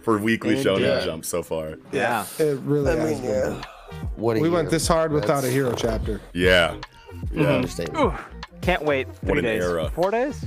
for 0.03 0.17
Weekly 0.17 0.55
Shonen 0.55 0.77
Indeed. 0.93 1.05
Jump 1.05 1.25
so 1.25 1.41
far. 1.43 1.75
Yeah. 1.91 2.25
It 2.39 2.59
really 2.61 2.91
I 2.91 2.95
has 2.95 3.21
mean, 3.21 3.21
been. 3.31 3.53
yeah. 3.53 3.61
What 4.15 4.37
a 4.37 4.39
We 4.39 4.49
went 4.49 4.69
this 4.69 4.87
hard 4.87 5.11
without 5.11 5.43
a 5.43 5.49
hero 5.49 5.73
chapter. 5.75 6.19
Yeah. 6.33 6.75
Yeah. 7.31 7.53
understatement. 7.55 7.99
Ooh, 7.99 8.13
can't 8.61 8.83
wait. 8.83 9.07
Three 9.17 9.29
What 9.29 9.37
an 9.39 9.43
days. 9.45 9.63
era. 9.63 9.89
Four 9.93 10.11
days? 10.11 10.43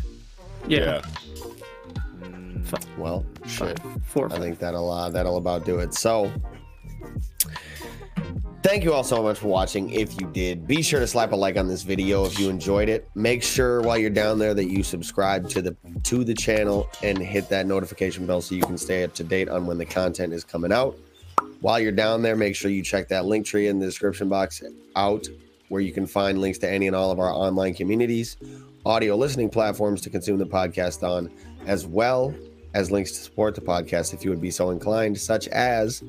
Yeah. 0.68 1.00
Well, 2.98 3.24
shit. 3.46 3.78
Four. 4.04 4.32
I 4.32 4.38
think 4.38 4.58
that'll 4.58 4.90
uh, 4.90 5.08
that'll 5.10 5.36
about 5.36 5.64
do 5.64 5.78
it. 5.78 5.94
So, 5.94 6.32
thank 8.66 8.82
you 8.82 8.92
all 8.92 9.04
so 9.04 9.22
much 9.22 9.38
for 9.38 9.46
watching. 9.46 9.90
If 9.90 10.20
you 10.20 10.26
did, 10.26 10.66
be 10.66 10.82
sure 10.82 10.98
to 10.98 11.06
slap 11.06 11.30
a 11.30 11.36
like 11.36 11.56
on 11.56 11.68
this 11.68 11.84
video 11.84 12.24
if 12.24 12.36
you 12.36 12.50
enjoyed 12.50 12.88
it. 12.88 13.08
Make 13.14 13.44
sure 13.44 13.80
while 13.80 13.96
you're 13.96 14.10
down 14.10 14.40
there 14.40 14.54
that 14.54 14.64
you 14.64 14.82
subscribe 14.82 15.48
to 15.50 15.62
the 15.62 15.76
to 16.02 16.24
the 16.24 16.34
channel 16.34 16.88
and 17.00 17.16
hit 17.16 17.48
that 17.50 17.66
notification 17.66 18.26
bell 18.26 18.40
so 18.40 18.56
you 18.56 18.62
can 18.62 18.76
stay 18.76 19.04
up 19.04 19.14
to 19.14 19.22
date 19.22 19.48
on 19.48 19.66
when 19.66 19.78
the 19.78 19.86
content 19.86 20.32
is 20.32 20.42
coming 20.42 20.72
out. 20.72 20.98
While 21.60 21.78
you're 21.78 21.92
down 21.92 22.22
there, 22.22 22.34
make 22.34 22.56
sure 22.56 22.68
you 22.72 22.82
check 22.82 23.06
that 23.08 23.24
link 23.24 23.46
tree 23.46 23.68
in 23.68 23.78
the 23.78 23.86
description 23.86 24.28
box 24.28 24.60
out 24.96 25.28
where 25.68 25.80
you 25.80 25.92
can 25.92 26.06
find 26.06 26.40
links 26.40 26.58
to 26.58 26.68
any 26.68 26.88
and 26.88 26.96
all 26.96 27.12
of 27.12 27.20
our 27.20 27.30
online 27.30 27.72
communities, 27.72 28.36
audio 28.84 29.14
listening 29.14 29.48
platforms 29.48 30.00
to 30.00 30.10
consume 30.10 30.38
the 30.38 30.46
podcast 30.46 31.08
on, 31.08 31.30
as 31.66 31.86
well 31.86 32.34
as 32.74 32.90
links 32.90 33.12
to 33.12 33.18
support 33.18 33.54
the 33.54 33.60
podcast 33.60 34.12
if 34.12 34.24
you 34.24 34.30
would 34.30 34.42
be 34.42 34.50
so 34.50 34.70
inclined, 34.70 35.16
such 35.16 35.46
as 35.48 36.02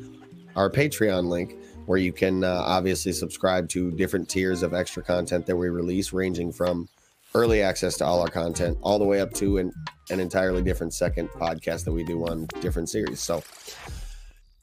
our 0.55 0.71
Patreon 0.71 1.27
link, 1.27 1.55
where 1.87 1.97
you 1.97 2.11
can 2.11 2.43
uh, 2.43 2.63
obviously 2.65 3.13
subscribe 3.13 3.69
to 3.69 3.91
different 3.91 4.27
tiers 4.27 4.61
of 4.61 4.73
extra 4.73 5.01
content 5.01 5.45
that 5.45 5.55
we 5.55 5.69
release, 5.69 6.11
ranging 6.11 6.51
from 6.51 6.89
early 7.33 7.61
access 7.61 7.95
to 7.97 8.05
all 8.05 8.19
our 8.19 8.27
content 8.27 8.77
all 8.81 8.99
the 8.99 9.05
way 9.05 9.21
up 9.21 9.33
to 9.33 9.57
an, 9.57 9.71
an 10.09 10.19
entirely 10.19 10.61
different 10.61 10.93
second 10.93 11.29
podcast 11.29 11.85
that 11.85 11.93
we 11.93 12.03
do 12.03 12.27
on 12.27 12.45
different 12.61 12.89
series. 12.89 13.21
So, 13.21 13.41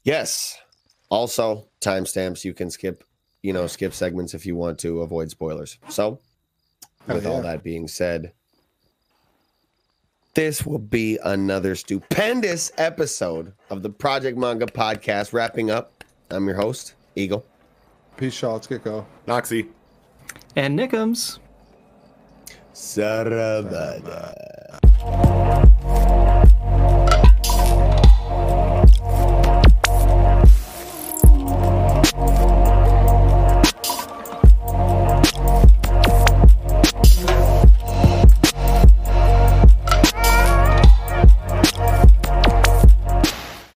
yes, 0.02 0.58
also 1.08 1.66
timestamps. 1.80 2.44
You 2.44 2.52
can 2.52 2.70
skip, 2.70 3.04
you 3.42 3.54
know, 3.54 3.66
skip 3.68 3.94
segments 3.94 4.34
if 4.34 4.44
you 4.44 4.54
want 4.54 4.78
to 4.80 5.00
avoid 5.00 5.30
spoilers. 5.30 5.78
So, 5.88 6.20
with 7.06 7.26
all 7.26 7.36
yeah. 7.36 7.52
that 7.52 7.62
being 7.62 7.88
said, 7.88 8.32
this 10.34 10.66
will 10.66 10.78
be 10.78 11.18
another 11.24 11.74
stupendous 11.74 12.70
episode 12.76 13.54
of 13.70 13.82
the 13.82 13.90
Project 13.90 14.36
Manga 14.36 14.66
Podcast. 14.66 15.32
Wrapping 15.32 15.70
up, 15.70 16.04
I'm 16.28 16.46
your 16.46 16.56
host, 16.56 16.94
Eagle. 17.16 17.44
Peace, 18.16 18.40
y'all. 18.42 18.54
Let's 18.54 18.66
get 18.66 18.84
go. 18.84 19.06
Noxie. 19.26 19.68
And 20.56 20.78
Nickums. 20.78 21.38
Saravada. 22.72 24.34